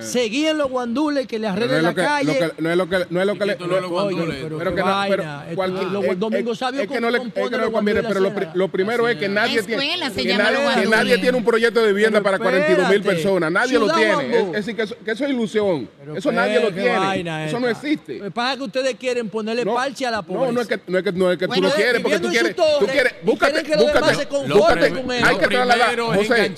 Seguir 0.00 0.48
en 0.48 0.58
los 0.58 0.68
guandules 0.70 1.26
que 1.26 1.38
le 1.38 1.46
arreglen 1.46 1.76
no 1.76 1.82
la 1.82 1.88
lo 1.90 1.94
calle. 1.94 2.26
lo 2.26 2.32
que- 2.34 2.62
no 2.62 2.70
es 2.70 2.76
lo 2.76 2.88
que 2.88 3.06
no 3.10 3.20
es 3.20 3.26
lo 3.26 3.34
que 3.38 3.46
le 3.46 3.56
no 3.56 3.76
es 3.76 3.82
los 3.82 3.90
guandules, 3.90 4.36
pero 4.58 4.74
que 4.74 4.82
no- 4.82 5.04
pero 5.08 5.22
Esto- 5.22 5.66
los 5.90 6.04
es- 6.04 6.18
domingos 6.18 6.62
es- 6.62 6.88
que 6.88 7.00
no 7.00 7.10
le 7.10 7.18
es 7.18 7.22
que 7.34 7.40
no 7.40 7.50
le 7.50 7.58
los 7.58 7.70
conviene, 7.70 8.00
guandules 8.00 8.04
pero 8.08 8.20
lo, 8.20 8.32
lo 8.54 8.68
primero 8.68 9.08
es 9.08 9.16
que 9.16 9.28
nadie 9.28 9.62
tiene 9.62 9.82
que 10.10 10.34
nadie, 10.34 10.64
los 10.64 10.74
que 10.74 10.86
nadie 10.88 11.18
tiene 11.18 11.38
un 11.38 11.44
proyecto 11.44 11.80
de 11.82 11.88
vivienda 11.92 12.20
Pero 12.20 12.24
para 12.24 12.38
42 12.38 12.88
mil 12.88 13.02
personas, 13.02 13.52
nadie 13.52 13.78
lo 13.78 13.92
tiene. 13.92 14.40
Es, 14.40 14.52
decir, 14.52 14.76
que 14.76 14.82
eso, 14.82 14.96
que 15.04 15.10
eso 15.12 15.24
es 15.24 15.30
ilusión. 15.30 15.88
Pero 15.98 16.16
eso 16.16 16.32
nadie 16.32 16.58
lo 16.60 16.72
tiene. 16.72 17.46
Eso 17.46 17.60
no 17.60 17.68
existe. 17.68 18.14
Lo 18.18 18.24
que 18.24 18.30
pasa 18.30 18.56
que 18.56 18.62
ustedes 18.62 18.94
quieren 18.96 19.28
ponerle 19.28 19.64
parche 19.66 20.06
a 20.06 20.10
la 20.10 20.22
pobreza. 20.22 20.46
No, 20.46 20.52
no 20.52 20.60
es 20.62 20.68
que, 20.68 20.80
no 20.86 20.98
es 20.98 21.04
que, 21.04 21.12
no 21.12 21.30
es 21.32 21.38
que 21.38 21.46
Bueno, 21.46 21.62
tú 21.62 21.68
no 21.68 21.74
quieres, 21.74 22.02
porque 22.02 22.18
tú 22.18 22.28
quieres, 22.30 22.56
tú 22.56 22.86
quieres, 22.86 23.14
búscate, 23.22 23.52
quieren 23.62 23.70
que 23.70 23.76
los 23.76 23.92
demás 23.92 24.16
búscate, 24.48 24.84
hay 24.86 25.36
que 25.36 25.42
Lo 25.42 25.48
trasladar, 25.48 26.00
José, 26.00 26.52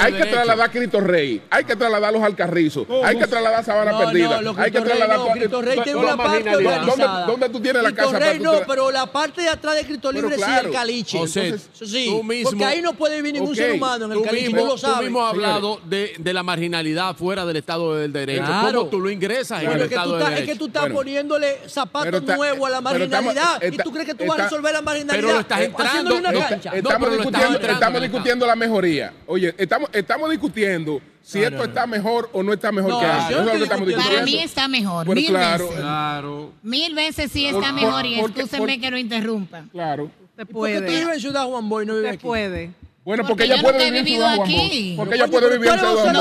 hay 0.00 0.12
que 0.14 0.26
trasladar 0.26 0.68
a 0.68 0.70
Cristo 0.72 1.00
Rey, 1.00 1.42
hay 1.50 1.64
que 1.64 1.76
trasladarlos 1.76 2.22
al 2.22 2.34
Carrizo, 2.46 2.86
hay 3.04 3.16
que 3.18 3.26
trasladar 3.26 3.60
a 3.60 3.62
Sabana 3.62 3.92
No, 3.92 3.98
Perdida, 3.98 4.40
no, 4.42 4.50
hay 4.56 4.70
que 4.70 4.80
Cristo 4.80 4.84
Rey 4.84 4.96
trasladar 4.98 5.18
no, 5.18 5.32
Cristo 5.32 5.62
Rey 5.62 5.78
tiene 5.84 5.98
una 5.98 6.16
parte 6.16 6.50
¿Dónde- 6.50 6.66
organizada. 6.68 7.26
¿Dónde 7.26 7.48
tú 7.48 7.60
tienes 7.60 7.82
la 7.82 7.88
Cristo 7.90 8.04
casa? 8.12 8.18
Rey 8.18 8.28
para 8.28 8.38
tú 8.38 8.44
no, 8.44 8.52
tra- 8.60 8.64
pero 8.68 8.90
la 8.90 9.06
parte 9.12 9.42
de 9.42 9.48
atrás 9.48 9.74
de 9.76 9.84
Cristo 9.84 10.12
Libre 10.12 10.36
sí 10.36 10.42
claro. 10.42 10.68
el 10.68 10.74
caliche. 10.74 11.18
José, 11.18 11.44
Entonces, 11.48 11.90
sí, 11.90 12.06
tú 12.10 12.22
mismo- 12.22 12.50
porque 12.50 12.64
ahí 12.64 12.82
no 12.82 12.92
puede 12.94 13.16
vivir 13.16 13.34
ningún 13.34 13.54
ser 13.56 13.72
humano 13.72 14.04
en 14.06 14.12
el 14.12 14.18
tú 14.18 14.24
caliche, 14.24 14.46
mismo, 14.46 14.60
tú 14.60 14.66
lo 14.66 14.72
tú 14.74 14.78
sabes. 14.78 15.00
mismo 15.02 15.24
has 15.24 15.30
hablado 15.32 15.80
de, 15.84 16.14
de 16.18 16.32
la 16.32 16.42
marginalidad 16.42 17.16
fuera 17.16 17.44
del 17.46 17.56
Estado 17.56 17.94
del 17.96 18.12
Derecho. 18.12 18.44
Claro. 18.44 18.78
¿Cómo 18.78 18.90
tú 18.90 19.00
lo 19.00 19.10
ingresas 19.10 19.62
en 19.62 19.70
el 19.70 19.76
es 19.82 19.88
que 19.88 19.94
Estado 19.94 20.10
tú 20.10 20.16
del 20.16 20.24
Derecho? 20.24 20.42
Es 20.42 20.48
que 20.50 20.58
tú 20.58 20.66
estás 20.66 20.90
poniéndole 20.90 21.58
zapatos 21.68 22.22
nuevos 22.22 22.68
a 22.68 22.70
la 22.70 22.80
marginalidad 22.80 23.62
y 23.62 23.76
tú 23.78 23.90
crees 23.92 24.06
que 24.06 24.14
tú 24.14 24.24
vas 24.26 24.38
a 24.38 24.42
resolver 24.44 24.72
la 24.72 24.82
marginalidad 24.82 25.14
pero 25.24 25.34
lo 25.34 25.40
estás 25.40 25.60
eh, 25.60 25.64
entrando, 25.64 26.16
una 26.16 26.32
cancha. 26.32 26.72
Estamos 26.74 28.00
discutiendo, 28.00 28.46
la 28.46 28.56
mejoría. 28.56 29.12
Oye, 29.26 29.54
estamos, 29.56 29.88
estamos 29.92 30.30
discutiendo 30.30 31.00
si 31.26 31.38
No, 31.38 31.44
esto 31.44 31.56
no, 31.56 31.62
no. 31.64 31.68
está 31.70 31.86
mejor 31.86 32.30
o 32.34 32.42
no 32.42 32.52
está 32.52 32.70
mejor 32.70 32.90
No, 32.90 33.00
que 33.00 33.06
antes. 33.06 33.36
es 33.38 33.44
lo 33.46 33.52
que 33.52 33.62
estamos. 33.64 33.92
Para 33.94 34.22
mí 34.24 34.38
está 34.38 34.68
mejor, 34.68 35.06
Bueno, 35.06 35.20
mil 35.22 35.30
claro. 35.30 35.64
veces. 35.68 35.80
Claro. 35.80 36.52
Mil 36.62 36.94
veces 36.94 37.32
sí 37.32 37.46
está 37.46 37.60
por- 37.60 37.72
mejor 37.72 38.06
y 38.06 38.20
porque- 38.20 38.40
excúsenme 38.42 38.72
por- 38.74 38.80
que 38.82 38.90
lo 38.90 38.98
interrumpa. 38.98 39.64
Claro. 39.72 40.04
Usted 40.04 40.36
¿Por 40.36 40.68
qué 40.68 40.74
tú 40.74 40.80
puede. 40.80 40.80
vives 41.00 41.14
en 41.14 41.20
Ciudad 41.20 41.46
Juan 41.46 41.68
Boy 41.68 41.86
no 41.86 41.94
vives 41.94 42.12
aquí? 42.12 42.22
puede. 42.26 42.70
Bueno, 43.04 43.22
Porque 43.26 43.44
porque, 43.44 43.52
ella 43.52 43.62
puede 43.62 43.90
vivir 43.90 44.14
en 44.14 44.22
Juan 44.22 44.40
aquí. 44.40 44.94
Porque 44.96 45.14
ella 45.16 45.26
puede 45.28 45.50
vivir 45.58 45.68
en 45.70 45.78
Ciudad 45.78 45.94
Juan 45.94 46.16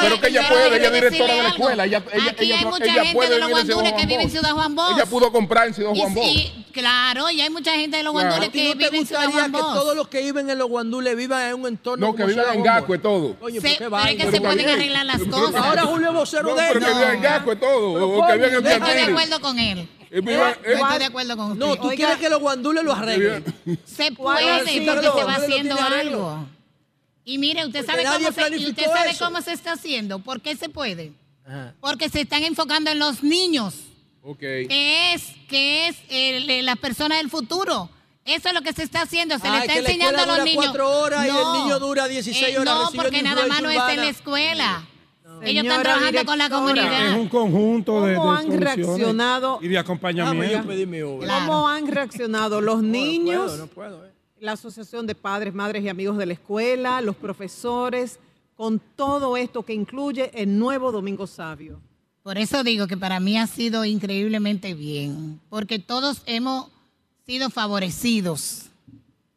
Pero 0.00 0.20
que 0.20 0.26
ella 0.28 0.48
puede, 0.48 0.76
ella 0.76 0.86
es 0.86 0.92
directora 0.92 1.34
de 1.34 1.42
la 1.42 1.48
escuela. 1.48 1.84
Ella, 1.84 2.02
ella, 2.12 2.30
Aquí 2.30 2.44
ella, 2.44 2.58
hay 2.58 2.64
mucha 2.64 2.84
ella 2.84 2.94
gente 2.94 3.12
puede 3.14 3.30
de 3.34 3.38
los 3.40 3.50
guandules 3.50 3.92
que 3.94 4.06
vive 4.06 4.22
en. 4.22 4.30
Ciudad 4.30 4.50
Juan 4.52 4.74
Bosch. 4.76 4.92
Ella 4.94 5.06
pudo 5.06 5.32
comprar 5.32 5.66
en 5.66 5.74
Ciudad 5.74 5.90
Juan 5.96 6.14
Bosch. 6.14 6.26
y- 6.28 6.64
claro, 6.70 7.28
y 7.30 7.40
hay 7.40 7.50
mucha 7.50 7.72
gente 7.72 7.96
de 7.96 8.02
los 8.04 8.12
Claro. 8.12 8.28
guandules 8.28 8.48
¿A 8.50 8.52
ti 8.52 8.58
que 8.60 8.64
no 8.68 8.70
te 8.70 8.76
viven 8.84 8.94
en 9.00 9.06
Ciudad 9.08 9.22
gustaría 9.24 9.40
Juan 9.48 9.52
que 9.52 9.60
Bosch. 9.62 9.74
todos 9.74 9.96
los 9.96 10.08
que 10.08 10.22
viven 10.22 10.50
en 10.50 10.58
los 10.58 10.68
guandules 10.68 11.16
vivan 11.16 11.42
en 11.48 11.54
un 11.54 11.66
entorno 11.66 12.06
No, 12.06 12.14
que 12.14 12.24
vivan 12.24 12.54
en 12.54 12.62
Gasco 12.62 12.94
y 12.94 12.98
todo. 13.00 13.36
Se- 13.60 13.76
pero 13.78 13.96
es 13.98 14.16
que 14.16 14.30
se 14.30 14.40
pueden 14.40 14.68
arreglar 14.68 15.06
las 15.06 15.18
Pero- 15.18 15.30
cosas. 15.32 15.56
Ahora 15.64 15.82
Julio 15.86 16.12
Vocero 16.12 16.42
No, 16.50 16.54
de 16.54 16.68
pero 16.72 16.80
que 16.86 16.86
vivan 16.94 17.14
en 17.16 17.22
Gasco 17.22 17.52
y 17.52 17.56
todo. 17.56 17.92
O 17.94 18.26
que 18.28 18.32
vivan 18.34 18.44
en 18.54 18.62
Yo 18.62 18.70
estoy 18.70 18.94
de 18.94 19.02
acuerdo 19.02 19.40
con 19.40 19.58
él. 19.58 19.88
Eh, 20.10 20.54
estoy 20.64 20.98
de 20.98 21.04
acuerdo 21.04 21.36
con 21.36 21.52
usted. 21.52 21.64
No, 21.66 21.76
tú 21.76 21.82
Oiga. 21.88 21.96
quieres 21.96 22.16
que 22.18 22.28
los 22.28 22.40
guandules 22.40 22.84
lo 22.84 22.92
arreglen. 22.92 23.44
Se 23.84 24.14
¿Cuál 24.14 24.38
puede 24.42 24.50
ha 24.50 24.58
porque 24.94 25.08
se 25.18 25.24
va 25.24 25.34
haciendo 25.34 25.74
no 25.74 25.86
algo. 25.86 26.46
Y 27.24 27.36
mire, 27.38 27.66
usted 27.66 27.84
Porque 27.84 28.02
sabe, 28.04 28.16
cómo 28.24 28.32
se, 28.32 28.56
usted 28.68 28.84
sabe 28.86 29.10
eso. 29.10 29.24
cómo 29.26 29.42
se 29.42 29.52
está 29.52 29.72
haciendo. 29.72 30.18
¿Por 30.20 30.40
qué 30.40 30.56
se 30.56 30.68
puede? 30.70 31.12
Ajá. 31.46 31.74
Porque 31.80 32.08
se 32.08 32.22
están 32.22 32.42
enfocando 32.44 32.90
en 32.90 32.98
los 32.98 33.22
niños, 33.22 33.74
Ok. 34.22 34.38
que 34.38 35.12
es, 35.14 35.22
que 35.48 35.88
es 35.88 35.96
el- 36.08 36.48
el- 36.48 36.64
las 36.66 36.78
personas 36.78 37.18
del 37.18 37.28
futuro. 37.30 37.90
Eso 38.24 38.48
es 38.48 38.54
lo 38.54 38.62
que 38.62 38.72
se 38.72 38.82
está 38.82 39.02
haciendo. 39.02 39.38
Se 39.38 39.46
Ah, 39.48 39.52
le 39.52 39.56
es 39.58 39.64
está 39.64 39.78
enseñando 39.78 40.18
a 40.22 40.26
los 40.26 40.34
dura 40.36 40.44
niños. 40.44 40.64
cuatro 40.64 41.00
horas 41.00 41.24
y 41.24 41.28
el 41.28 41.34
No. 41.34 41.62
niño 41.64 41.78
dura 41.78 42.08
16 42.08 42.54
Eh, 42.54 42.58
horas 42.58 42.74
No, 42.74 42.90
porque 42.94 43.22
nada 43.22 43.46
más 43.46 43.62
no 43.62 43.70
es 43.70 43.76
influencia 43.76 43.94
en 43.94 44.00
la 44.00 44.08
escuela. 44.10 44.86
Ellos 45.42 45.64
están 45.64 45.82
trabajando 45.82 46.24
con 46.24 46.38
la 46.38 46.50
comunidad. 46.50 47.08
Es 47.08 47.16
un 47.16 47.28
conjunto 47.28 48.02
de, 48.02 48.10
de 48.10 48.16
¿Cómo 48.16 48.32
han 48.32 48.46
soluciones 48.46 48.76
reaccionado? 48.76 49.58
y 49.62 49.68
de 49.68 49.78
acompañamiento. 49.78 50.68
¿Cómo 51.26 51.68
han 51.68 51.86
reaccionado 51.86 52.60
los 52.60 52.82
no 52.82 52.88
niños, 52.88 53.52
puedo, 53.52 53.56
no 53.58 53.66
puedo, 53.66 54.06
eh. 54.06 54.10
la 54.40 54.52
Asociación 54.52 55.06
de 55.06 55.14
Padres, 55.14 55.54
Madres 55.54 55.82
y 55.84 55.88
Amigos 55.88 56.16
de 56.16 56.26
la 56.26 56.32
Escuela, 56.32 57.00
los 57.00 57.16
profesores, 57.16 58.18
con 58.56 58.80
todo 58.96 59.36
esto 59.36 59.62
que 59.62 59.74
incluye 59.74 60.30
el 60.34 60.58
nuevo 60.58 60.92
Domingo 60.92 61.26
Sabio? 61.26 61.80
Por 62.22 62.36
eso 62.38 62.62
digo 62.62 62.86
que 62.86 62.96
para 62.96 63.20
mí 63.20 63.38
ha 63.38 63.46
sido 63.46 63.84
increíblemente 63.84 64.74
bien, 64.74 65.40
porque 65.48 65.78
todos 65.78 66.22
hemos 66.26 66.66
sido 67.26 67.50
favorecidos 67.50 68.66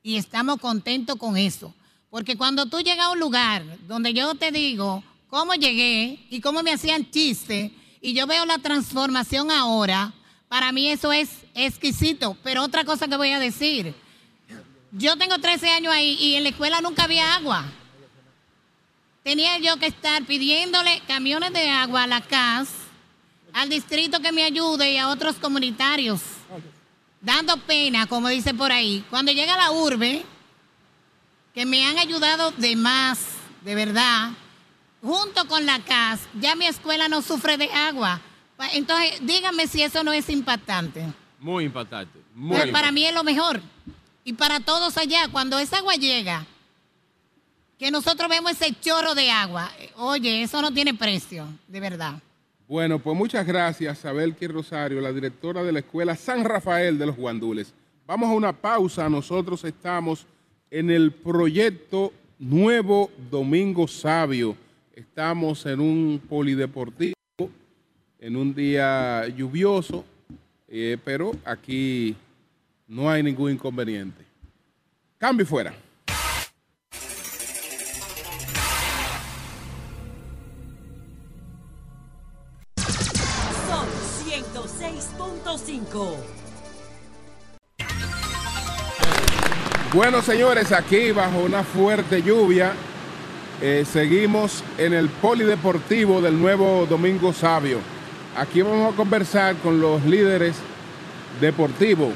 y 0.03 0.17
estamos 0.17 0.59
contentos 0.59 1.15
con 1.15 1.37
eso. 1.37 1.73
Porque 2.09 2.35
cuando 2.35 2.65
tú 2.65 2.79
llegas 2.79 3.05
a 3.05 3.11
un 3.11 3.19
lugar 3.19 3.63
donde 3.87 4.13
yo 4.13 4.35
te 4.35 4.51
digo 4.51 5.03
cómo 5.31 5.55
llegué 5.55 6.19
y 6.29 6.41
cómo 6.41 6.61
me 6.61 6.73
hacían 6.73 7.09
chistes 7.09 7.71
y 8.01 8.13
yo 8.13 8.27
veo 8.27 8.45
la 8.45 8.57
transformación 8.57 9.49
ahora, 9.49 10.13
para 10.49 10.73
mí 10.73 10.89
eso 10.89 11.13
es 11.13 11.29
exquisito. 11.55 12.35
Pero 12.43 12.63
otra 12.63 12.83
cosa 12.83 13.07
que 13.07 13.15
voy 13.15 13.31
a 13.31 13.39
decir, 13.39 13.95
yo 14.91 15.15
tengo 15.17 15.39
13 15.39 15.69
años 15.69 15.93
ahí 15.93 16.17
y 16.19 16.35
en 16.35 16.43
la 16.43 16.49
escuela 16.49 16.81
nunca 16.81 17.05
había 17.05 17.35
agua. 17.35 17.63
Tenía 19.23 19.57
yo 19.59 19.77
que 19.77 19.85
estar 19.85 20.25
pidiéndole 20.25 21.01
camiones 21.07 21.53
de 21.53 21.69
agua 21.69 22.03
a 22.03 22.07
la 22.07 22.21
CAS, 22.21 22.67
al 23.53 23.69
distrito 23.69 24.19
que 24.19 24.33
me 24.33 24.43
ayude 24.43 24.91
y 24.91 24.97
a 24.97 25.07
otros 25.07 25.37
comunitarios, 25.37 26.19
dando 27.21 27.55
pena, 27.55 28.05
como 28.05 28.27
dice 28.27 28.53
por 28.53 28.71
ahí. 28.71 29.05
Cuando 29.09 29.31
llega 29.31 29.55
la 29.55 29.71
urbe, 29.71 30.25
que 31.53 31.65
me 31.65 31.85
han 31.85 31.99
ayudado 31.99 32.51
de 32.51 32.75
más, 32.75 33.19
de 33.63 33.75
verdad, 33.75 34.31
junto 35.01 35.47
con 35.47 35.65
la 35.65 35.79
CAS, 35.83 36.21
ya 36.39 36.55
mi 36.55 36.65
escuela 36.65 37.07
no 37.07 37.21
sufre 37.21 37.57
de 37.57 37.71
agua. 37.71 38.21
Entonces, 38.73 39.19
dígame 39.21 39.67
si 39.67 39.81
eso 39.81 40.03
no 40.03 40.13
es 40.13 40.29
impactante. 40.29 41.05
Muy 41.39 41.65
impactante. 41.65 42.19
Muy 42.35 42.57
Pues 42.57 42.71
para 42.71 42.91
mí 42.91 43.05
es 43.05 43.13
lo 43.13 43.23
mejor. 43.23 43.59
Y 44.23 44.33
para 44.33 44.59
todos 44.59 44.97
allá, 44.97 45.27
cuando 45.31 45.57
esa 45.57 45.79
agua 45.79 45.95
llega, 45.95 46.45
que 47.79 47.89
nosotros 47.89 48.29
vemos 48.29 48.51
ese 48.51 48.79
chorro 48.79 49.15
de 49.15 49.31
agua, 49.31 49.71
eh, 49.79 49.89
oye, 49.95 50.43
eso 50.43 50.61
no 50.61 50.71
tiene 50.71 50.93
precio, 50.93 51.47
de 51.67 51.79
verdad. 51.79 52.21
Bueno, 52.67 52.99
pues 52.99 53.17
muchas 53.17 53.45
gracias, 53.45 53.97
Isabel 53.97 54.35
Quir 54.35 54.51
Rosario, 54.53 55.01
la 55.01 55.11
directora 55.11 55.63
de 55.63 55.71
la 55.71 55.79
Escuela 55.79 56.15
San 56.15 56.45
Rafael 56.45 56.99
de 56.99 57.07
los 57.07 57.17
Guandules. 57.17 57.73
Vamos 58.05 58.29
a 58.29 58.33
una 58.33 58.53
pausa. 58.53 59.09
Nosotros 59.09 59.63
estamos 59.63 60.25
en 60.69 60.91
el 60.91 61.11
proyecto 61.11 62.13
Nuevo 62.39 63.09
Domingo 63.29 63.87
Sabio. 63.87 64.55
Estamos 65.01 65.65
en 65.65 65.79
un 65.79 66.21
polideportivo, 66.29 67.15
en 68.19 68.35
un 68.35 68.53
día 68.53 69.27
lluvioso, 69.29 70.05
eh, 70.67 70.95
pero 71.03 71.31
aquí 71.43 72.15
no 72.87 73.09
hay 73.09 73.23
ningún 73.23 73.53
inconveniente. 73.53 74.23
Cambio 75.17 75.43
y 75.43 75.47
fuera. 75.47 75.73
Son 83.67 83.87
106.5. 84.23 86.15
Bueno, 89.95 90.21
señores, 90.21 90.71
aquí 90.71 91.11
bajo 91.11 91.39
una 91.39 91.63
fuerte 91.63 92.21
lluvia, 92.21 92.75
eh, 93.61 93.85
seguimos 93.85 94.63
en 94.79 94.93
el 94.93 95.07
polideportivo 95.07 96.19
del 96.19 96.39
nuevo 96.39 96.87
Domingo 96.89 97.31
Sabio. 97.31 97.77
Aquí 98.35 98.61
vamos 98.63 98.91
a 98.91 98.95
conversar 98.95 99.55
con 99.57 99.79
los 99.79 100.03
líderes 100.03 100.55
deportivos, 101.39 102.09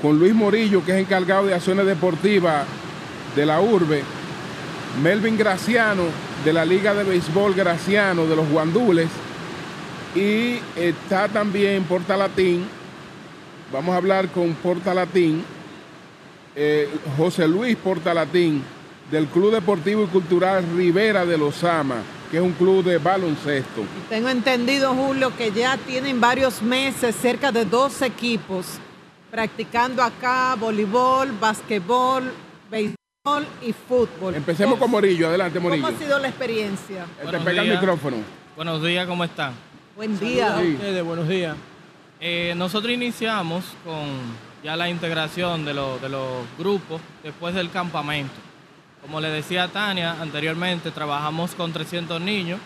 con 0.00 0.18
Luis 0.18 0.34
Morillo, 0.34 0.84
que 0.84 0.92
es 0.92 0.98
encargado 0.98 1.46
de 1.46 1.54
acciones 1.54 1.86
deportivas 1.86 2.64
de 3.34 3.44
la 3.44 3.60
urbe, 3.60 4.02
Melvin 5.02 5.36
Graciano, 5.36 6.04
de 6.44 6.52
la 6.52 6.64
Liga 6.64 6.94
de 6.94 7.02
Béisbol 7.02 7.54
Graciano, 7.54 8.26
de 8.26 8.36
los 8.36 8.48
Guandules, 8.48 9.08
y 10.14 10.60
está 10.76 11.26
también 11.28 11.82
Portalatín. 11.84 12.66
Vamos 13.72 13.94
a 13.94 13.96
hablar 13.96 14.28
con 14.28 14.54
Portalatín 14.54 15.42
eh, 16.54 16.88
José 17.16 17.48
Luis 17.48 17.74
Portalatín 17.74 18.62
del 19.14 19.26
Club 19.28 19.52
Deportivo 19.52 20.02
y 20.02 20.06
Cultural 20.08 20.64
Rivera 20.76 21.24
de 21.24 21.38
Lozama, 21.38 22.02
que 22.32 22.38
es 22.38 22.42
un 22.42 22.52
club 22.52 22.82
de 22.84 22.98
baloncesto. 22.98 23.82
Tengo 24.08 24.28
entendido, 24.28 24.92
Julio, 24.92 25.32
que 25.36 25.52
ya 25.52 25.76
tienen 25.76 26.20
varios 26.20 26.60
meses, 26.60 27.14
cerca 27.14 27.52
de 27.52 27.64
dos 27.64 28.02
equipos, 28.02 28.66
practicando 29.30 30.02
acá 30.02 30.56
voleibol, 30.58 31.30
basquetbol, 31.40 32.24
béisbol 32.68 33.46
y 33.62 33.72
fútbol. 33.72 34.34
Empecemos 34.34 34.80
con 34.80 34.90
Morillo, 34.90 35.28
adelante 35.28 35.58
¿Cómo 35.60 35.68
Morillo. 35.68 35.86
ha 35.86 35.92
sido 35.92 36.18
la 36.18 36.26
experiencia? 36.28 37.06
Te 37.30 37.38
pega 37.38 37.62
el 37.62 37.70
micrófono. 37.70 38.16
Buenos 38.56 38.82
días, 38.82 39.06
¿cómo 39.06 39.22
están? 39.22 39.52
Buen 39.94 40.18
día. 40.18 40.58
Sí. 40.60 40.72
ustedes, 40.74 41.04
buenos 41.04 41.28
días. 41.28 41.56
Eh, 42.20 42.52
nosotros 42.56 42.92
iniciamos 42.92 43.64
con 43.84 44.08
ya 44.64 44.74
la 44.74 44.88
integración 44.88 45.64
de, 45.64 45.72
lo- 45.74 45.98
de 46.00 46.08
los 46.08 46.44
grupos 46.58 47.00
después 47.22 47.54
del 47.54 47.70
campamento. 47.70 48.32
Como 49.04 49.20
le 49.20 49.28
decía 49.28 49.68
Tania 49.68 50.16
anteriormente, 50.18 50.90
trabajamos 50.90 51.54
con 51.54 51.74
300 51.74 52.22
niños. 52.22 52.58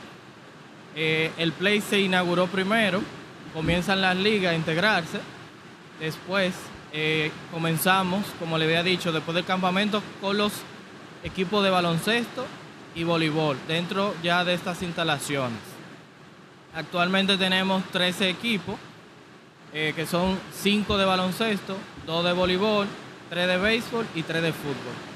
Eh, 0.95 1.33
el 1.37 1.51
play 1.51 1.81
se 1.81 1.99
inauguró 1.99 2.47
primero, 2.47 3.03
comienzan 3.53 4.01
las 4.01 4.17
ligas 4.17 4.53
a 4.53 4.55
integrarse. 4.55 5.19
Después 5.99 6.55
eh, 6.93 7.33
comenzamos, 7.51 8.25
como 8.39 8.57
le 8.57 8.67
había 8.67 8.85
dicho, 8.85 9.11
después 9.11 9.35
del 9.35 9.47
campamento 9.47 10.01
con 10.21 10.39
los 10.39 10.53
equipos 11.25 11.65
de 11.65 11.71
baloncesto 11.71 12.47
y 12.95 13.03
voleibol 13.03 13.59
dentro 13.67 14.15
ya 14.23 14.45
de 14.45 14.55
estas 14.55 14.81
instalaciones. 14.83 15.59
Actualmente 16.73 17.37
tenemos 17.37 17.83
13 17.91 18.29
equipos, 18.29 18.77
eh, 19.75 19.93
que 19.97 20.07
son 20.07 20.39
5 20.53 20.99
de 20.99 21.05
baloncesto, 21.05 21.77
2 22.07 22.25
de 22.25 22.33
voleibol, 22.33 22.87
3 23.29 23.49
de 23.49 23.59
béisbol 23.59 24.07
y 24.15 24.23
3 24.23 24.41
de 24.41 24.53
fútbol. 24.53 25.08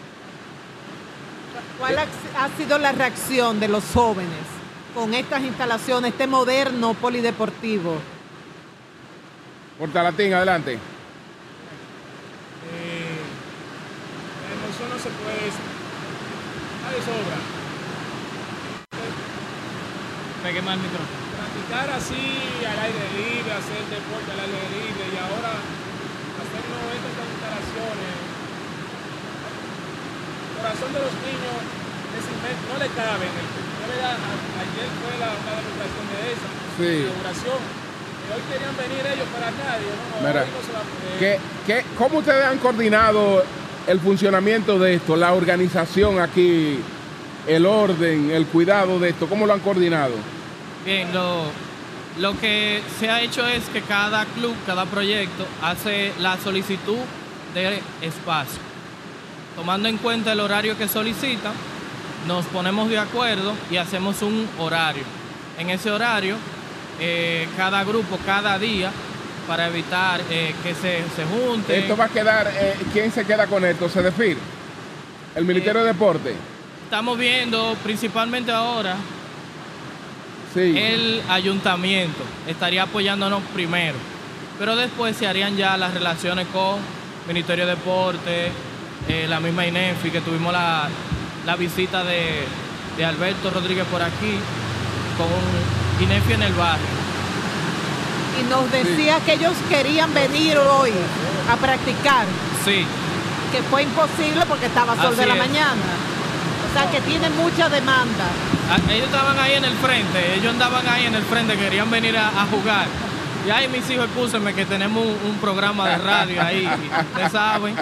¿Cuál 1.78 1.98
ha 1.98 2.06
ha 2.38 2.48
sido 2.56 2.78
la 2.78 2.92
reacción 2.92 3.60
de 3.60 3.68
los 3.68 3.84
jóvenes 3.92 4.46
con 4.94 5.14
estas 5.14 5.42
instalaciones, 5.42 6.12
este 6.12 6.26
moderno 6.26 6.94
polideportivo? 6.94 7.96
Portalatín, 9.78 10.32
adelante. 10.34 10.78
La 14.42 14.54
emoción 14.54 14.88
no 14.90 14.98
se 14.98 15.10
puede. 15.10 15.50
Hay 16.86 16.94
de 16.94 17.02
sobra. 17.02 17.62
Más 20.42 20.50
el 20.50 20.82
micrófono. 20.82 21.22
Practicar 21.38 21.90
así 21.96 22.42
al 22.66 22.78
aire 22.78 23.06
libre, 23.16 23.52
hacer 23.52 23.82
deporte 23.90 24.30
al 24.32 24.40
aire 24.40 24.62
libre 24.74 25.04
y 25.10 25.16
ahora 25.16 25.54
hacernos 26.38 26.82
estas 26.92 27.26
instalaciones. 27.32 28.21
Corazón 30.62 30.90
de 30.94 31.00
los 31.02 31.14
niños 31.26 31.58
es 32.14 32.24
inmenso, 32.30 32.62
no 32.70 32.76
le 32.78 32.88
cabe 32.94 33.26
en 33.26 33.34
el 33.34 33.48
Ayer 33.92 34.88
fue 35.02 35.12
la, 35.18 35.28
una 35.34 35.52
demostración 35.58 36.04
de 36.12 36.18
esa, 36.32 36.48
Sí. 36.78 36.82
de 36.82 37.00
inauguración. 37.02 37.58
Y 38.22 38.26
hoy 38.32 38.42
querían 38.50 38.76
venir 38.76 39.02
ellos 39.12 39.28
para 39.34 39.48
acá. 39.48 39.78
y 39.78 39.82
yo, 39.84 39.92
no, 40.22 40.28
Mira, 40.28 40.40
no 40.46 40.62
se 40.66 40.72
va 40.72 40.78
a 40.78 40.82
poder. 40.82 41.18
¿qué, 41.18 41.40
qué- 41.66 41.84
cómo 41.98 42.18
ustedes 42.20 42.44
han 42.44 42.58
coordinado 42.58 43.44
el 43.86 44.00
funcionamiento 44.00 44.78
de 44.78 44.94
esto, 44.94 45.16
la 45.16 45.32
organización 45.32 46.20
aquí, 46.20 46.78
el 47.46 47.66
orden, 47.66 48.30
el 48.30 48.46
cuidado 48.46 48.98
de 49.00 49.10
esto? 49.10 49.26
¿Cómo 49.26 49.46
lo 49.46 49.52
han 49.52 49.60
coordinado? 49.60 50.14
Bien, 50.84 51.12
lo, 51.12 51.42
lo 52.18 52.38
que 52.40 52.82
se 53.00 53.10
ha 53.10 53.20
hecho 53.20 53.46
es 53.46 53.64
que 53.72 53.82
cada 53.82 54.24
club, 54.26 54.54
cada 54.66 54.86
proyecto 54.86 55.44
hace 55.60 56.12
la 56.20 56.38
solicitud 56.38 56.98
de 57.54 57.80
espacio. 58.00 58.60
Tomando 59.56 59.88
en 59.88 59.98
cuenta 59.98 60.32
el 60.32 60.40
horario 60.40 60.76
que 60.78 60.88
solicitan, 60.88 61.52
nos 62.26 62.46
ponemos 62.46 62.88
de 62.88 62.98
acuerdo 62.98 63.52
y 63.70 63.76
hacemos 63.76 64.22
un 64.22 64.48
horario. 64.58 65.04
En 65.58 65.70
ese 65.70 65.90
horario, 65.90 66.36
eh, 67.00 67.46
cada 67.56 67.84
grupo, 67.84 68.18
cada 68.24 68.58
día, 68.58 68.90
para 69.46 69.66
evitar 69.66 70.20
eh, 70.30 70.54
que 70.62 70.74
se, 70.74 71.02
se 71.14 71.24
junten. 71.24 71.80
Esto 71.82 71.96
va 71.96 72.04
a 72.04 72.08
quedar, 72.08 72.50
eh, 72.54 72.76
¿quién 72.92 73.12
se 73.12 73.24
queda 73.24 73.46
con 73.46 73.64
esto? 73.64 73.88
¿Se 73.88 74.00
define? 74.02 74.38
¿El 75.34 75.44
Ministerio 75.44 75.80
de 75.82 75.88
Deporte? 75.88 76.34
Estamos 76.84 77.18
viendo 77.18 77.76
principalmente 77.82 78.52
ahora 78.52 78.96
Sí. 80.54 80.74
el 80.76 81.22
ayuntamiento 81.30 82.22
estaría 82.46 82.82
apoyándonos 82.82 83.40
primero, 83.54 83.96
pero 84.58 84.76
después 84.76 85.16
se 85.16 85.26
harían 85.26 85.56
ya 85.56 85.78
las 85.78 85.94
relaciones 85.94 86.46
con 86.52 86.76
Ministerio 87.26 87.64
de 87.64 87.70
Deporte, 87.70 88.52
eh, 89.08 89.26
la 89.28 89.40
misma 89.40 89.66
INEFI, 89.66 90.10
que 90.10 90.20
tuvimos 90.20 90.52
la, 90.52 90.88
la 91.46 91.56
visita 91.56 92.04
de, 92.04 92.44
de 92.96 93.04
Alberto 93.04 93.50
Rodríguez 93.50 93.84
por 93.90 94.02
aquí, 94.02 94.38
con 95.18 96.04
INEFI 96.04 96.32
en 96.34 96.42
el 96.42 96.52
barrio. 96.54 96.86
Y 98.40 98.44
nos 98.48 98.70
decía 98.72 99.18
que 99.26 99.34
ellos 99.34 99.52
querían 99.68 100.12
venir 100.14 100.56
hoy 100.58 100.90
a 101.50 101.56
practicar, 101.56 102.26
Sí, 102.64 102.86
que 103.52 103.62
fue 103.70 103.82
imposible 103.82 104.44
porque 104.48 104.66
estaba 104.66 104.94
sol 104.96 105.06
Así 105.08 105.16
de 105.16 105.26
la 105.26 105.34
es. 105.34 105.38
mañana. 105.40 105.82
O 106.70 106.72
sea 106.78 106.90
que 106.90 107.00
tiene 107.02 107.28
mucha 107.30 107.68
demanda. 107.68 108.24
a- 108.70 108.92
ellos 108.92 109.06
estaban 109.06 109.38
ahí 109.38 109.52
en 109.54 109.64
el 109.64 109.74
frente, 109.74 110.34
ellos 110.36 110.52
andaban 110.54 110.88
ahí 110.88 111.04
en 111.04 111.14
el 111.14 111.22
frente, 111.24 111.56
querían 111.58 111.90
venir 111.90 112.16
a, 112.16 112.28
a 112.28 112.46
jugar. 112.46 112.86
Y 113.46 113.50
ahí 113.50 113.68
mis 113.68 113.88
hijos, 113.90 114.06
escúchenme 114.06 114.54
que 114.54 114.64
tenemos 114.64 115.04
un, 115.04 115.30
un 115.30 115.36
programa 115.38 115.88
de 115.88 115.98
radio 115.98 116.42
ahí, 116.42 116.66
ustedes 117.10 117.32
saben. 117.32 117.74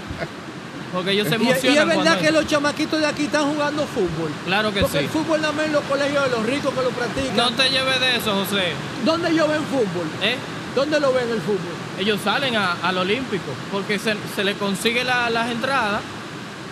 Porque 0.93 1.13
ellos 1.13 1.29
se 1.29 1.37
Y, 1.37 1.39
y 1.39 1.43
emocionan. 1.51 1.79
es 1.79 1.87
verdad 1.87 2.03
cuando- 2.05 2.21
que 2.23 2.33
los 2.33 2.47
chamaquitos 2.49 2.99
de 3.01 3.07
aquí 3.07 3.25
están 3.25 3.45
jugando 3.53 3.87
fútbol. 3.87 4.31
Claro 4.45 4.73
que 4.75 4.81
Porque 4.81 4.99
sí. 4.99 5.05
el 5.05 5.11
fútbol 5.11 5.41
nada 5.41 5.53
más 5.53 5.67
en 5.67 5.73
los 5.73 5.85
colegios 5.85 6.25
de 6.25 6.31
los 6.31 6.47
ricos 6.47 6.75
que 6.75 6.83
lo 6.83 6.91
practican. 6.91 7.37
No 7.37 7.51
te 7.53 7.71
lleves 7.71 8.01
de 8.01 8.17
eso, 8.17 8.35
José. 8.35 8.73
¿Dónde 9.05 9.31
ellos 9.31 9.49
ven 9.49 9.63
fútbol? 9.65 10.07
¿Eh? 10.23 10.37
¿Dónde 10.75 10.99
lo 11.01 11.13
ven 11.13 11.29
el 11.31 11.41
fútbol? 11.41 11.75
Ellos 11.99 12.19
salen 12.25 12.57
a- 12.57 12.73
al 12.83 12.99
Olímpico 12.99 13.53
porque 13.71 13.99
se, 13.99 14.17
se 14.35 14.43
le 14.45 14.55
consigue 14.55 15.05
la- 15.05 15.31
las 15.31 15.51
entradas. 15.51 16.01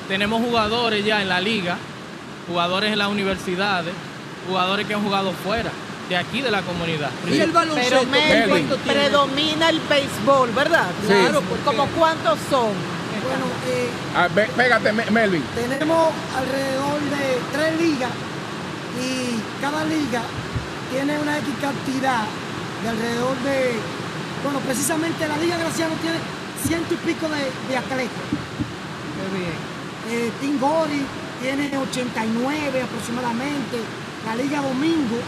Tenemos 0.09 0.41
jugadores 0.43 1.05
ya 1.05 1.23
en 1.23 1.29
la 1.29 1.41
liga, 1.41 1.77
jugadores 2.49 2.93
en 2.93 2.99
las 2.99 3.09
universidades, 3.09 3.93
jugadores 4.49 4.87
que 4.87 4.95
han 4.95 5.03
jugado 5.05 5.33
fuera, 5.45 5.71
de 6.09 6.17
aquí 6.17 6.41
de 6.41 6.51
la 6.51 6.63
comunidad. 6.63 7.11
Y 7.31 7.39
el 7.39 7.51
baloncesto, 7.53 8.01
Pero 8.11 8.77
predomina 8.87 9.69
el 9.69 9.81
béisbol, 9.81 10.51
¿verdad? 10.53 10.87
Sí. 11.03 11.09
Claro, 11.09 11.43
¿Como 11.65 11.87
cuántos 11.89 12.39
son? 12.51 12.71
Bueno, 13.29 13.47
eh, 13.69 13.89
Ah, 14.17 14.29
ve- 14.35 14.49
pégate, 14.57 14.93
Me- 14.93 15.11
Melvin. 15.11 15.43
tenemos 15.55 16.09
alrededor 16.37 16.99
de 17.01 17.25
tres 17.53 17.81
ligas 17.81 18.11
y 18.99 19.39
cada 19.61 19.85
liga 19.85 20.23
tiene 20.91 21.19
una 21.19 21.39
X 21.39 21.49
cantidad 21.61 22.25
de 22.83 22.89
alrededor 22.89 23.37
de, 23.45 23.77
bueno, 24.43 24.59
precisamente 24.61 25.29
la 25.29 25.37
Liga 25.37 25.59
Graciano 25.59 25.95
tiene 26.01 26.19
ciento 26.67 26.95
y 26.95 26.97
pico 26.99 27.29
de, 27.29 27.43
de 27.69 27.77
atletas. 27.77 28.27
Qué 29.15 29.27
bien. 29.37 29.57
Eh, 30.09 30.33
Team 30.41 30.59
Gori 30.59 31.05
tiene 31.43 31.77
89 31.77 32.83
aproximadamente. 32.83 33.77
La 34.27 34.35
Liga 34.37 34.63
Domingo 34.63 35.19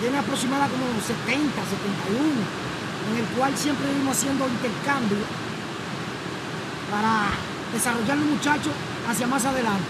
tiene 0.00 0.18
aproximadamente 0.18 0.76
como 0.76 1.00
70, 1.00 1.56
71, 1.64 2.44
en 3.10 3.14
el 3.18 3.26
cual 3.36 3.56
siempre 3.56 3.86
vivimos 3.88 4.16
haciendo 4.16 4.46
intercambio 4.46 5.18
para 6.90 7.28
desarrollar 7.72 8.16
los 8.16 8.26
muchachos 8.26 8.72
hacia 9.08 9.26
más 9.26 9.44
adelante. 9.44 9.84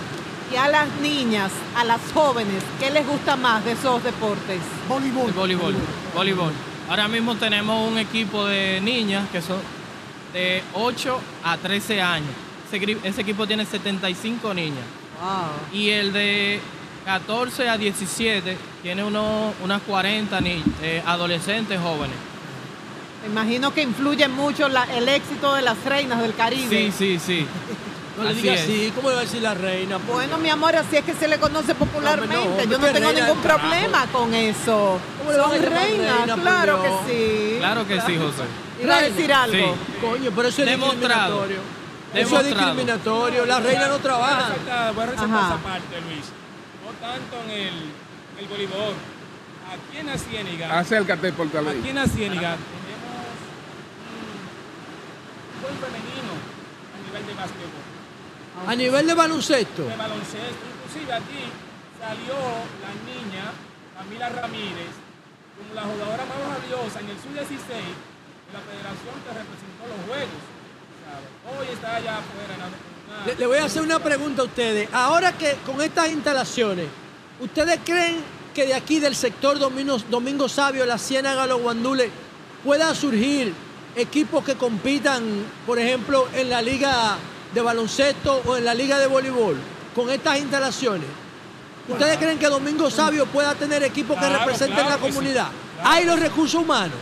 Y 0.52 0.56
a 0.56 0.68
las 0.68 0.88
niñas, 1.00 1.52
a 1.76 1.84
las 1.84 2.00
jóvenes, 2.12 2.62
¿qué 2.80 2.90
les 2.90 3.06
gusta 3.06 3.36
más 3.36 3.64
de 3.64 3.72
esos 3.72 4.02
deportes? 4.02 4.58
Voleibol. 4.88 5.28
El 5.28 5.32
voleibol. 5.34 5.74
Voleibol. 6.14 6.52
Ahora 6.88 7.06
mismo 7.08 7.36
tenemos 7.36 7.88
un 7.90 7.98
equipo 7.98 8.46
de 8.46 8.80
niñas 8.80 9.28
que 9.30 9.40
son 9.40 9.58
de 10.32 10.62
8 10.74 11.20
a 11.44 11.56
13 11.56 12.02
años. 12.02 12.30
Ese, 13.04 13.20
equipo 13.20 13.46
tiene 13.46 13.64
75 13.64 14.52
niñas. 14.54 14.84
Y 15.72 15.90
el 15.90 16.12
de 16.12 16.60
14 17.04 17.68
a 17.68 17.76
17 17.76 18.56
tiene 18.82 19.04
unos, 19.04 19.54
unas 19.62 19.82
40 19.82 20.40
ni- 20.40 20.62
eh, 20.82 21.02
adolescentes 21.06 21.78
jóvenes. 21.80 22.16
Me 23.22 23.28
imagino 23.28 23.72
que 23.74 23.82
influye 23.82 24.26
mucho 24.28 24.68
la- 24.68 24.84
el 24.96 25.08
éxito 25.08 25.54
de 25.54 25.62
las 25.62 25.82
reinas 25.84 26.20
del 26.22 26.34
Caribe. 26.34 26.68
Sí, 26.90 26.92
sí, 26.96 27.18
sí. 27.24 27.46
No 28.16 28.24
le 28.24 28.30
Así 28.32 28.42
digas 28.42 28.58
es. 28.60 28.64
así, 28.64 28.92
¿cómo 28.94 29.08
le 29.08 29.14
va 29.14 29.20
a 29.22 29.24
decir 29.24 29.40
la 29.40 29.54
reina? 29.54 29.96
Bueno, 30.06 30.36
mi 30.36 30.50
amor, 30.50 30.76
así 30.76 30.96
es 30.96 31.04
que 31.04 31.14
se 31.14 31.26
le 31.26 31.38
conoce 31.38 31.74
popularmente. 31.74 32.34
No, 32.36 32.42
hombre, 32.42 32.66
Yo 32.66 32.78
no 32.78 32.84
tengo 32.86 32.98
reina 33.08 33.20
ningún 33.26 33.40
carajo. 33.42 33.60
problema 33.60 34.06
con 34.12 34.34
eso. 34.34 34.98
¿Cómo 35.18 35.30
le 35.32 35.38
van 35.38 35.50
a 35.50 35.54
Son 35.54 35.62
reinas, 35.62 36.16
reina, 36.18 36.34
claro 36.34 36.82
que 36.82 36.88
sí. 37.08 37.56
Claro 37.60 37.86
que 37.86 37.94
sí, 38.02 38.18
José. 38.18 38.42
Iba 38.82 38.96
a 38.96 39.02
decir 39.02 39.32
algo. 39.32 39.56
Sí. 39.56 39.80
Coño, 40.02 40.30
pero 40.36 40.48
eso 40.48 40.62
es 40.62 40.68
Demostrado. 40.68 41.46
discriminatorio. 41.46 41.60
Eso 42.12 42.40
es 42.40 42.46
discriminatorio. 42.46 43.46
Las 43.46 43.62
reinas 43.62 43.88
no 43.88 43.98
trabajan. 44.00 44.52
Voy 44.94 45.02
a 45.04 45.06
resaltar, 45.06 45.38
esa 45.44 45.56
parte, 45.62 46.00
Luis. 46.02 46.26
No 46.84 46.92
tanto 47.08 47.36
en 47.46 47.50
el, 47.52 47.74
el 48.38 48.46
voleibol. 48.48 48.94
Aquí 49.72 49.98
en 49.98 50.06
la 50.08 50.18
Ciéniga. 50.18 50.78
Acércate 50.78 51.32
por 51.32 51.46
Aquí 51.46 51.88
en 51.88 51.94
la 51.94 52.06
Buen 55.60 55.76
femenino 55.76 56.32
a 56.32 56.98
nivel 57.04 57.26
de 57.26 57.34
básquetbol. 57.34 57.84
A 58.66 58.74
nivel 58.76 59.06
de 59.06 59.14
baloncesto. 59.14 59.82
De 59.84 59.96
baloncesto. 59.96 60.64
Inclusive 60.74 61.12
aquí 61.12 61.42
salió 62.00 62.36
la 62.80 62.92
niña 63.04 63.52
Camila 63.96 64.28
Ramírez 64.30 64.92
como 65.56 65.74
la 65.74 65.82
jugadora 65.82 66.24
más 66.24 66.40
valiosa 66.56 67.00
en 67.00 67.08
el 67.10 67.16
sub-16 67.20 67.68
de 67.68 68.52
la 68.56 68.60
federación 68.64 69.14
que 69.20 69.30
representó 69.36 69.84
los 69.86 70.00
juegos. 70.08 70.42
Hoy 71.44 71.66
está 71.72 71.96
allá 71.96 72.18
afuera 72.18 72.54
en 72.54 72.60
la 72.60 73.26
Le, 73.26 73.38
le 73.38 73.46
voy 73.46 73.58
a 73.58 73.64
hacer 73.64 73.82
una 73.82 73.98
pregunta 73.98 74.42
a 74.42 74.44
ustedes. 74.46 74.88
Ahora 74.92 75.36
que 75.36 75.56
con 75.66 75.80
estas 75.82 76.10
instalaciones, 76.10 76.86
¿ustedes 77.40 77.80
creen 77.84 78.22
que 78.54 78.66
de 78.66 78.74
aquí 78.74 78.98
del 79.00 79.14
sector 79.14 79.58
Domingo, 79.58 79.98
Domingo 80.10 80.48
Sabio, 80.48 80.86
la 80.86 80.98
Ciénaga, 80.98 81.46
los 81.46 81.60
Guandules, 81.60 82.10
pueda 82.64 82.94
surgir 82.94 83.52
equipos 83.96 84.44
que 84.44 84.54
compitan, 84.56 85.22
por 85.66 85.78
ejemplo, 85.78 86.28
en 86.34 86.50
la 86.50 86.62
liga 86.62 87.16
de 87.54 87.60
baloncesto 87.60 88.42
o 88.46 88.56
en 88.56 88.64
la 88.64 88.74
liga 88.74 88.98
de 88.98 89.06
voleibol, 89.06 89.56
con 89.94 90.10
estas 90.10 90.38
instalaciones? 90.38 91.08
¿Ustedes 91.88 92.18
creen 92.18 92.38
que 92.38 92.46
Domingo 92.46 92.88
Sabio 92.90 93.26
pueda 93.26 93.54
tener 93.54 93.82
equipos 93.82 94.16
que 94.16 94.24
Claro, 94.26 94.38
representen 94.40 94.76
claro 94.76 94.90
la 94.90 94.96
sí. 94.96 95.02
comunidad? 95.12 95.48
¿Hay 95.82 96.04
los 96.04 96.20
recursos 96.20 96.62
humanos? 96.62 96.96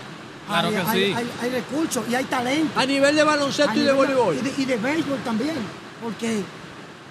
Claro 0.46 0.68
hay, 0.68 0.74
que 0.74 0.80
hay- 0.80 1.04
sí. 1.08 1.14
hay- 1.14 1.30
hay 1.42 1.50
recursos 1.50 2.04
y 2.08 2.14
hay 2.14 2.24
talento. 2.24 2.78
A 2.80 2.86
nivel 2.86 3.14
de 3.14 3.22
baloncesto 3.22 3.72
A 3.72 3.76
y 3.76 3.80
de 3.80 3.92
voleibol. 3.92 4.34
Y 4.36 4.40
de, 4.40 4.54
y 4.62 4.64
de 4.64 4.76
béisbol 4.76 5.18
también. 5.18 5.56
Porque 6.02 6.40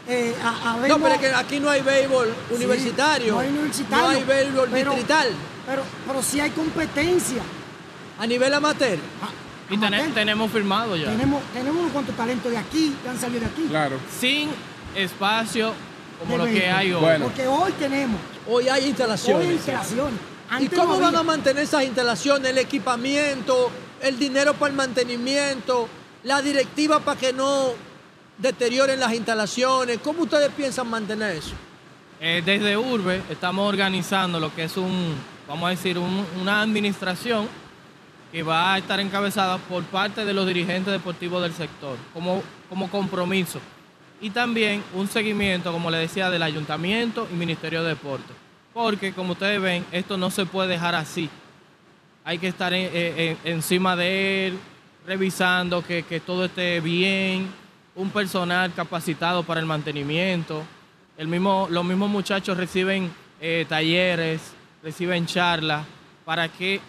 eh, 0.08 0.34
a- 0.44 0.52
No, 0.52 0.70
habemos- 0.80 1.00
pero 1.04 1.14
es 1.16 1.20
que 1.22 1.28
aquí 1.36 1.60
no 1.60 1.70
hay 1.70 1.82
béisbol 1.82 2.34
Sí, 2.50 2.56
universitario. 2.56 3.34
no 3.36 3.40
hay 3.42 3.50
universitario. 3.50 4.04
No 4.06 4.10
hay 4.10 4.24
béisbol 4.24 4.70
pero- 4.72 4.92
distrital. 4.92 5.28
Pero, 5.68 5.84
pero 6.08 6.24
sí 6.24 6.40
hay 6.40 6.50
competencia. 6.52 7.44
A 8.18 8.26
nivel 8.26 8.52
amateur. 8.56 8.98
Y 9.70 9.78
tene- 9.78 10.08
tenemos 10.14 10.52
firmado 10.52 10.96
ya. 10.96 11.08
Tenemos, 11.12 11.42
tenemos 11.54 11.80
unos 11.82 11.92
cuantos 11.92 12.16
talentos 12.16 12.52
de 12.52 12.58
aquí 12.58 12.96
que 13.04 13.10
han 13.10 13.20
salido 13.20 13.42
de 13.42 13.46
aquí. 13.48 13.66
Claro. 13.70 13.98
Sin 14.20 14.50
espacio 14.96 15.74
como 16.20 16.32
De 16.32 16.38
lo 16.38 16.46
que 16.46 16.70
hay 16.70 16.94
hoy. 16.94 17.20
Porque 17.22 17.46
hoy 17.48 17.72
tenemos. 17.74 18.20
Hoy 18.48 18.70
hay 18.70 18.88
instalaciones. 18.88 19.42
Hoy 19.44 19.48
hay 19.50 19.56
instalaciones. 19.56 20.20
¿Y 20.60 20.68
cómo 20.70 20.94
no 20.94 21.00
van 21.02 21.16
a 21.18 21.24
mantener 21.24 21.64
esas 21.64 21.84
instalaciones? 21.84 22.50
El 22.52 22.58
equipamiento, 22.58 23.70
el 24.02 24.18
dinero 24.18 24.54
para 24.54 24.72
el 24.72 24.78
mantenimiento, 24.78 25.90
la 26.24 26.42
directiva 26.42 27.02
para 27.02 27.20
que 27.20 27.34
no 27.34 27.72
deterioren 28.38 29.00
las 29.00 29.14
instalaciones. 29.14 30.00
¿Cómo 30.04 30.24
ustedes 30.24 30.50
piensan 30.56 30.88
mantener 30.90 31.36
eso? 31.36 31.52
Eh, 32.22 32.42
desde 32.46 32.78
Urbe 32.78 33.22
estamos 33.30 33.68
organizando 33.68 34.40
lo 34.40 34.54
que 34.56 34.64
es 34.64 34.78
un, 34.78 35.14
vamos 35.48 35.68
a 35.68 35.70
decir, 35.72 35.98
un- 35.98 36.26
una 36.42 36.62
administración 36.62 37.48
que 38.32 38.44
va 38.44 38.74
a 38.74 38.78
estar 38.78 39.00
encabezada 39.00 39.58
por 39.58 39.84
parte 39.84 40.26
de 40.26 40.34
los 40.34 40.46
dirigentes 40.48 40.92
deportivos 40.92 41.42
del 41.42 41.54
sector, 41.54 41.98
como, 42.14 42.44
como 42.70 42.90
compromiso. 42.90 43.60
Y 44.20 44.32
también 44.32 44.84
un 44.94 45.08
seguimiento, 45.08 45.72
como 45.72 45.90
le 45.92 45.98
decía, 46.00 46.30
del 46.30 46.44
ayuntamiento 46.44 47.28
y 47.32 47.36
Ministerio 47.36 47.84
de 47.84 47.90
Deportes. 47.90 48.36
Porque, 48.74 49.14
como 49.14 49.34
ustedes 49.34 49.62
ven, 49.62 49.86
esto 49.92 50.18
no 50.18 50.30
se 50.30 50.46
puede 50.46 50.70
dejar 50.70 50.96
así. 50.96 51.30
Hay 52.24 52.38
que 52.40 52.48
estar 52.48 52.74
en- 52.74 52.90
en- 52.96 53.20
en- 53.20 53.38
encima 53.46 53.96
de 53.96 54.48
él, 54.48 54.60
revisando 55.06 55.84
que, 55.86 56.04
que 56.04 56.20
todo 56.20 56.46
esté 56.46 56.80
bien, 56.82 57.48
un 57.96 58.10
personal 58.10 58.74
capacitado 58.74 59.44
para 59.44 59.60
el 59.60 59.66
mantenimiento. 59.66 60.64
El 61.18 61.28
mismo, 61.28 61.68
los 61.72 61.86
mismos 61.86 62.10
muchachos 62.10 62.58
reciben 62.58 63.10
eh, 63.40 63.66
talleres, 63.70 64.42
reciben 64.84 65.26
charlas 65.28 65.86
para 66.26 66.50
que 66.50 66.82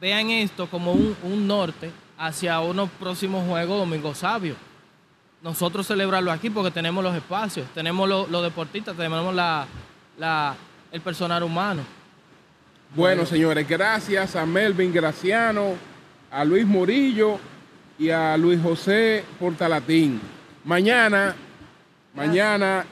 vean 0.00 0.30
esto 0.30 0.68
como 0.68 0.92
un, 0.92 1.16
un 1.22 1.46
norte 1.46 1.90
hacia 2.18 2.60
unos 2.60 2.88
próximos 2.90 3.46
juegos 3.46 3.78
Domingo 3.78 4.14
Sabio. 4.14 4.54
Nosotros 5.42 5.86
celebrarlo 5.86 6.32
aquí 6.32 6.50
porque 6.50 6.70
tenemos 6.70 7.02
los 7.04 7.14
espacios, 7.14 7.66
tenemos 7.74 8.08
lo- 8.08 8.26
los 8.26 8.42
deportistas, 8.42 8.96
tenemos 8.96 9.32
la, 9.34 9.66
la- 10.18 10.54
el 10.90 11.00
personal 11.00 11.42
humano. 11.42 11.82
Bueno, 12.94 13.24
señores, 13.26 13.68
gracias 13.68 14.34
a 14.34 14.46
Melvin 14.46 14.92
Graciano, 14.92 15.74
a 16.30 16.44
Luis 16.44 16.66
Morillo 16.66 17.38
y 17.98 18.10
a 18.10 18.36
Luis 18.36 18.60
José 18.62 19.24
Portalatín. 19.38 20.20
Mañana, 20.64 21.34
mañana, 22.14 22.84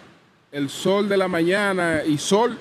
el 0.52 0.68
sol 0.70 1.08
de 1.08 1.16
la 1.16 1.28
mañana 1.28 2.02
y 2.06 2.18
sol, 2.18 2.58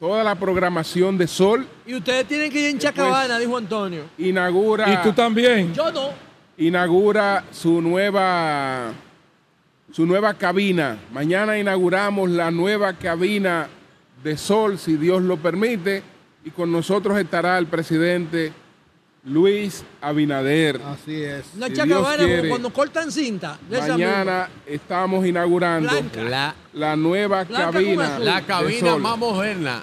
toda 0.00 0.24
la 0.24 0.34
programación 0.34 1.18
de 1.18 1.28
sol 1.28 1.66
Y 1.86 1.94
ustedes 1.94 2.26
tienen 2.26 2.50
que 2.50 2.60
ir 2.60 2.70
en 2.70 2.78
Chacabana, 2.78 3.38
dijo 3.38 3.56
Antonio. 3.56 4.04
inaugura. 4.18 4.92
¿Y 4.92 4.96
tú 5.06 5.12
también? 5.12 5.74
Yo 5.74 5.92
no. 5.92 6.08
Inaugura 6.56 7.44
su 7.52 7.80
nueva, 7.80 8.92
su 9.92 10.06
nueva 10.06 10.34
cabina. 10.34 10.98
Mañana 11.12 11.58
inauguramos 11.58 12.30
la 12.30 12.50
nueva 12.50 12.94
cabina 12.94 13.68
de 14.24 14.36
sol, 14.36 14.78
si 14.78 14.96
Dios 14.96 15.22
lo 15.22 15.36
permite. 15.36 16.02
Y 16.44 16.50
con 16.50 16.72
nosotros 16.72 17.18
estará 17.18 17.58
el 17.58 17.66
presidente 17.66 18.52
Luis 19.24 19.84
Abinader. 20.00 20.80
Así 20.82 21.22
es. 21.22 21.44
Una 21.54 21.66
Si 21.66 21.74
Chacabana 21.74 22.24
quiere, 22.24 22.48
cuando 22.48 22.72
cortan 22.72 23.12
cinta. 23.12 23.58
de 23.68 23.78
esa 23.78 23.88
Mañana 23.88 24.48
estamos 24.66 25.26
inaugurando 25.26 25.92
La, 26.28 26.54
la 26.72 26.96
nueva 26.96 27.44
la 27.48 27.70
cabina. 27.70 28.42
cabina 28.46 28.92
de 28.92 28.98
más 28.98 29.18
moderna 29.18 29.82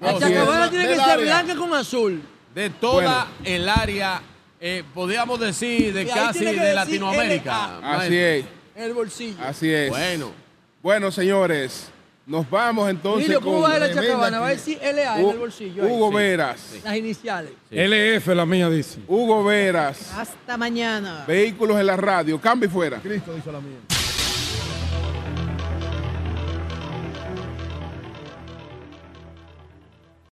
La 0.00 0.12
chacabuela 0.18 0.70
tiene 0.70 0.86
que 0.88 0.96
ser 0.96 1.20
blanca 1.20 1.56
con 1.56 1.74
azul. 1.74 2.22
De 2.54 2.70
toda 2.70 3.28
el 3.44 3.68
área, 3.68 4.20
eh, 4.60 4.84
podríamos 4.94 5.40
decir, 5.40 5.92
de 5.94 6.06
casi 6.06 6.44
de 6.44 6.74
Latinoamérica. 6.74 7.78
LA. 7.80 7.94
Así 7.96 8.16
es. 8.16 8.44
El 8.76 8.92
bolsillo. 8.94 9.36
Así 9.42 9.72
es. 9.72 9.90
Bueno. 9.90 10.32
Bueno, 10.82 11.10
señores, 11.12 11.88
nos 12.26 12.48
vamos 12.48 12.88
entonces 12.88 13.24
Emilio, 13.24 13.40
¿cómo 13.40 13.60
con 13.62 13.70
va 13.70 13.74
a 13.74 13.78
la 13.78 13.92
chacabana? 13.92 14.40
Va 14.40 14.46
a 14.46 14.50
decir 14.50 14.78
LA 14.82 15.20
en 15.20 15.28
el 15.30 15.38
bolsillo. 15.38 15.84
ahí. 15.84 15.90
Hugo 15.90 16.08
Sí. 16.10 16.14
Veras. 16.16 16.60
Las 16.84 16.96
iniciales. 16.96 17.52
LF, 17.70 18.28
la 18.28 18.46
mía 18.46 18.68
dice. 18.68 19.00
Hugo 19.08 19.44
Veras. 19.44 20.12
Hasta 20.16 20.56
mañana. 20.56 21.24
Vehículos 21.26 21.78
en 21.80 21.86
la 21.86 21.96
radio. 21.96 22.40
Cambio 22.40 22.68
y 22.68 22.72
fuera. 22.72 22.98
Cristo 23.00 23.34
dice 23.34 23.50
la 23.50 23.60
mía. 23.60 23.78